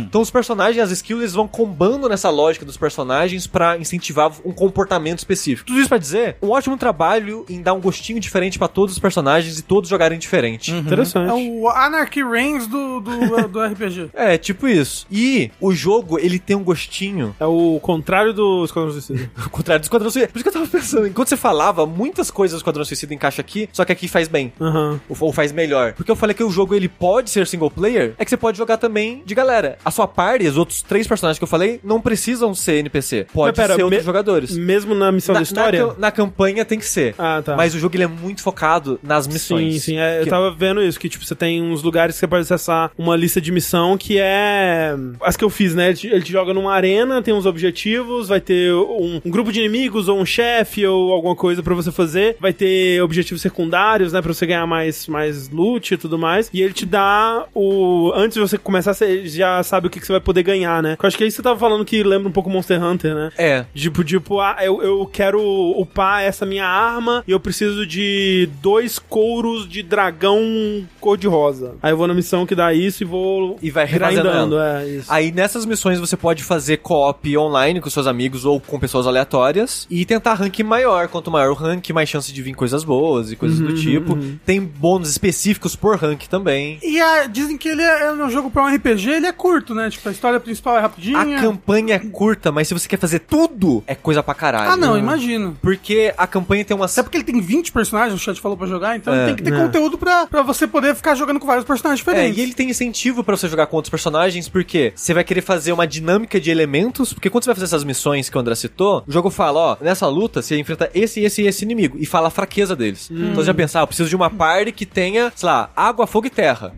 Então 0.00 0.22
os 0.22 0.30
personagens, 0.30 0.82
as 0.82 0.90
skills, 0.90 1.20
eles 1.20 1.34
vão 1.34 1.46
combando 1.46 2.08
nessa 2.08 2.30
lógica 2.30 2.64
dos 2.64 2.78
personagens 2.78 3.46
pra 3.46 3.76
incentivar 3.76 4.32
um 4.46 4.52
comportamento 4.52 5.18
específico. 5.18 5.66
Tudo 5.66 5.78
isso 5.78 5.90
pra 5.90 5.98
dizer, 5.98 6.38
um 6.40 6.48
ótimo 6.50 6.76
trabalho 6.78 7.44
em 7.50 7.60
dar 7.60 7.74
um 7.74 7.80
gostinho 7.80 8.18
diferente 8.18 8.58
pra 8.58 8.66
todos 8.66 8.94
os 8.94 8.98
personagens 8.98 9.58
e 9.58 9.62
todos 9.62 9.90
jogarem 9.90 10.18
diferente. 10.18 10.72
Interessante. 10.72 11.28
É 11.28 11.34
o 11.34 11.68
Anarchy 11.68 12.24
Reigns 12.24 12.66
do, 12.66 13.00
do, 13.00 13.48
do 13.48 13.62
RPG. 13.62 14.10
É, 14.14 14.38
tipo 14.38 14.66
isso. 14.66 15.06
E 15.10 15.50
o 15.60 15.74
jogo, 15.74 16.18
ele 16.18 16.38
tem 16.38 16.56
um 16.56 16.64
gostinho. 16.64 17.36
É 17.38 17.44
o 17.44 17.78
contrário 17.80 18.32
do 18.32 18.64
Esquadrão 18.64 18.90
Suicida. 18.90 19.30
Ao 19.36 19.50
contrário 19.50 19.82
do 19.82 19.84
Esquadrão 19.84 20.10
Suicida. 20.10 20.32
Por 20.32 20.38
isso 20.38 20.44
que 20.44 20.48
eu 20.48 20.52
tava 20.52 20.66
pensando. 20.66 21.06
Enquanto 21.06 21.28
você 21.28 21.36
falava, 21.36 21.84
muitas 21.84 22.30
coisas 22.30 22.56
do 22.56 22.60
Esquadrão 22.60 22.84
Suicida 22.84 23.12
encaixa 23.12 23.42
aqui, 23.42 23.68
só 23.70 23.84
que 23.84 23.92
aqui 23.92 24.08
faz 24.08 24.28
bem. 24.28 24.45
Aham. 24.60 25.00
Ou, 25.08 25.16
ou 25.20 25.32
faz 25.32 25.52
melhor. 25.52 25.92
Porque 25.92 26.10
eu 26.10 26.16
falei 26.16 26.34
que 26.34 26.42
o 26.44 26.50
jogo 26.50 26.74
ele 26.74 26.88
pode 26.88 27.30
ser 27.30 27.46
single 27.46 27.70
player, 27.70 28.14
é 28.18 28.24
que 28.24 28.30
você 28.30 28.36
pode 28.36 28.56
jogar 28.58 28.76
também 28.76 29.22
de 29.24 29.34
galera. 29.34 29.78
A 29.84 29.90
sua 29.90 30.06
party, 30.08 30.46
os 30.46 30.56
outros 30.56 30.82
três 30.82 31.06
personagens 31.06 31.38
que 31.38 31.44
eu 31.44 31.48
falei, 31.48 31.80
não 31.84 32.00
precisam 32.00 32.54
ser 32.54 32.76
NPC. 32.78 33.26
Pode 33.32 33.56
pera, 33.56 33.74
ser 33.74 33.82
outros 33.82 34.04
jogadores. 34.04 34.56
Mesmo 34.56 34.94
na 34.94 35.10
missão 35.12 35.32
Na, 35.32 35.40
da 35.40 35.42
história? 35.44 35.86
na 35.98 36.06
na 36.06 36.10
campanha 36.10 36.64
tem 36.64 36.78
que 36.78 36.84
ser. 36.86 37.14
Ah, 37.18 37.42
tá. 37.44 37.56
Mas 37.56 37.74
o 37.74 37.78
jogo 37.78 37.96
ele 37.96 38.04
é 38.04 38.06
muito 38.06 38.40
focado 38.42 38.98
nas 39.02 39.26
missões. 39.26 39.74
Sim, 39.74 39.78
sim. 39.80 39.98
é, 39.98 40.20
eu 40.20 40.24
Que- 40.24 40.30
tava 40.30 40.50
vendo 40.52 40.80
isso, 40.82 40.98
que 41.00 41.08
tipo, 41.08 41.24
você 41.24 41.34
tem 41.34 41.60
uns 41.62 41.82
lugares 41.82 42.14
que 42.14 42.20
você 42.20 42.26
pode 42.28 42.42
acessar 42.42 42.90
uma 42.96 43.16
lista 43.16 43.40
de 43.40 43.50
missão 43.50 43.96
que 43.98 44.18
é. 44.18 44.94
As 45.20 45.36
que 45.36 45.44
eu 45.44 45.50
fiz, 45.50 45.74
né? 45.74 45.88
Ele 45.88 45.96
te, 45.96 46.06
ele 46.08 46.22
te 46.22 46.32
joga 46.32 46.54
numa 46.54 46.72
arena, 46.72 47.20
tem 47.22 47.34
uns 47.34 47.44
objetivos, 47.46 48.28
vai 48.28 48.40
ter 48.40 48.72
um, 48.72 49.20
um 49.24 49.30
grupo 49.30 49.50
de 49.52 49.58
inimigos, 49.60 50.08
ou 50.08 50.18
um 50.18 50.24
chefe, 50.26 50.86
ou 50.86 51.12
alguma 51.12 51.34
coisa 51.34 51.62
pra 51.62 51.74
você 51.74 51.90
fazer. 51.90 52.36
Vai 52.40 52.52
ter 52.52 53.02
objetivos 53.02 53.42
secundários, 53.42 54.12
né? 54.12 54.22
Pra 54.26 54.34
você 54.34 54.44
ganhar 54.44 54.66
mais, 54.66 55.06
mais 55.06 55.48
loot 55.48 55.94
e 55.94 55.96
tudo 55.96 56.18
mais. 56.18 56.50
E 56.52 56.60
ele 56.60 56.72
te 56.72 56.84
dá 56.84 57.46
o. 57.54 58.10
Antes 58.12 58.34
de 58.34 58.40
você 58.40 58.58
começar, 58.58 58.92
você 58.92 59.24
já 59.28 59.62
sabe 59.62 59.86
o 59.86 59.90
que, 59.90 60.00
que 60.00 60.06
você 60.06 60.12
vai 60.12 60.20
poder 60.20 60.42
ganhar, 60.42 60.82
né? 60.82 60.96
Eu 61.00 61.06
acho 61.06 61.16
que 61.16 61.22
aí 61.22 61.30
você 61.30 61.40
tava 61.40 61.56
falando 61.56 61.84
que 61.84 62.02
lembra 62.02 62.28
um 62.28 62.32
pouco 62.32 62.50
Monster 62.50 62.82
Hunter, 62.82 63.14
né? 63.14 63.30
É. 63.38 63.64
Tipo, 63.72 64.02
tipo, 64.02 64.40
ah, 64.40 64.56
eu, 64.62 64.82
eu 64.82 65.06
quero 65.06 65.40
upar 65.78 66.24
essa 66.24 66.44
minha 66.44 66.66
arma 66.66 67.22
e 67.24 67.30
eu 67.30 67.38
preciso 67.38 67.86
de 67.86 68.48
dois 68.60 68.98
couros 68.98 69.68
de 69.68 69.80
dragão 69.80 70.84
cor-de-rosa. 71.00 71.76
Aí 71.80 71.92
eu 71.92 71.96
vou 71.96 72.08
na 72.08 72.14
missão 72.14 72.44
que 72.44 72.54
dá 72.54 72.74
isso 72.74 73.04
e 73.04 73.06
vou 73.06 73.56
E 73.62 73.70
vai 73.70 73.86
refazendo 73.86 74.58
é 74.58 74.88
isso. 74.88 75.12
Aí 75.12 75.30
nessas 75.30 75.64
missões 75.64 76.00
você 76.00 76.16
pode 76.16 76.42
fazer 76.42 76.78
co-op 76.78 77.38
online 77.38 77.80
com 77.80 77.88
seus 77.88 78.08
amigos 78.08 78.44
ou 78.44 78.60
com 78.60 78.78
pessoas 78.80 79.06
aleatórias 79.06 79.86
e 79.88 80.04
tentar 80.04 80.34
rank 80.34 80.58
maior. 80.60 81.06
Quanto 81.06 81.30
maior 81.30 81.50
o 81.50 81.54
rank, 81.54 81.90
mais 81.90 82.08
chance 82.08 82.32
de 82.32 82.42
vir 82.42 82.54
coisas 82.54 82.82
boas 82.82 83.30
e 83.30 83.36
coisas 83.36 83.60
do 83.60 83.74
tipo. 83.74 84.15
Tem 84.44 84.60
bônus 84.60 85.10
específicos 85.10 85.74
por 85.76 85.96
rank 85.96 86.24
também. 86.28 86.78
E 86.82 87.00
a- 87.00 87.26
dizem 87.26 87.56
que 87.56 87.68
ele 87.68 87.82
é, 87.82 88.04
é 88.06 88.12
um 88.12 88.30
jogo 88.30 88.50
pra 88.50 88.62
um 88.64 88.66
RPG, 88.74 89.10
ele 89.10 89.26
é 89.26 89.32
curto, 89.32 89.74
né? 89.74 89.90
Tipo, 89.90 90.08
a 90.08 90.12
história 90.12 90.40
principal 90.40 90.76
é 90.76 90.80
rapidinha. 90.80 91.18
A 91.20 91.40
campanha 91.40 91.94
é 91.94 91.98
curta, 91.98 92.50
mas 92.52 92.68
se 92.68 92.74
você 92.74 92.88
quer 92.88 92.98
fazer 92.98 93.20
tudo, 93.20 93.82
é 93.86 93.94
coisa 93.94 94.22
pra 94.22 94.34
caralho. 94.34 94.70
Ah, 94.70 94.76
não, 94.76 94.96
imagino. 94.98 95.56
Porque 95.62 96.12
a 96.16 96.26
campanha 96.26 96.64
tem 96.64 96.76
uma. 96.76 96.86
Até 96.86 97.02
porque 97.02 97.16
ele 97.18 97.24
tem 97.24 97.40
20 97.40 97.72
personagens, 97.72 98.14
o 98.14 98.22
chat 98.22 98.40
falou 98.40 98.56
pra 98.56 98.66
jogar, 98.66 98.96
então 98.96 99.14
É, 99.14 99.26
tem 99.26 99.36
que 99.36 99.42
ter 99.42 99.50
né. 99.50 99.58
conteúdo 99.64 99.98
pra, 99.98 100.26
pra 100.26 100.42
você 100.42 100.66
poder 100.66 100.94
ficar 100.94 101.14
jogando 101.14 101.38
com 101.40 101.46
vários 101.46 101.64
personagens 101.64 102.00
É, 102.00 102.04
diferentes. 102.10 102.38
e 102.38 102.40
ele 102.42 102.54
tem 102.54 102.70
incentivo 102.70 103.22
pra 103.24 103.36
você 103.36 103.48
jogar 103.48 103.66
com 103.66 103.76
outros 103.76 103.90
personagens, 103.90 104.48
porque 104.48 104.92
você 104.94 105.12
vai 105.14 105.24
querer 105.24 105.40
fazer 105.42 105.72
uma 105.72 105.86
dinâmica 105.86 106.40
de 106.40 106.50
elementos, 106.50 107.12
porque 107.12 107.28
quando 107.30 107.44
você 107.44 107.48
vai 107.50 107.54
fazer 107.56 107.64
essas 107.66 107.84
missões 107.84 108.28
que 108.28 108.36
o 108.36 108.40
André 108.40 108.54
citou, 108.54 109.04
o 109.06 109.12
jogo 109.12 109.30
fala, 109.30 109.60
ó, 109.60 109.76
nessa 109.80 110.06
luta 110.08 110.42
você 110.42 110.58
enfrenta 110.58 110.90
esse, 110.94 111.20
esse 111.20 111.42
e 111.42 111.46
esse 111.46 111.64
inimigo, 111.64 111.96
e 112.00 112.06
fala 112.06 112.28
a 112.28 112.30
fraqueza 112.30 112.74
deles. 112.76 113.08
Então 113.10 113.34
você 113.36 113.44
já 113.46 113.54
pensa, 113.54 113.78
ah, 113.80 113.82
eu 113.82 113.86
preciso 113.86 114.05
de 114.08 114.16
uma 114.16 114.30
party 114.30 114.72
que 114.72 114.86
tenha, 114.86 115.32
sei 115.34 115.46
lá, 115.48 115.70
água, 115.76 116.06
fogo 116.06 116.26
e 116.26 116.30
terra. 116.30 116.74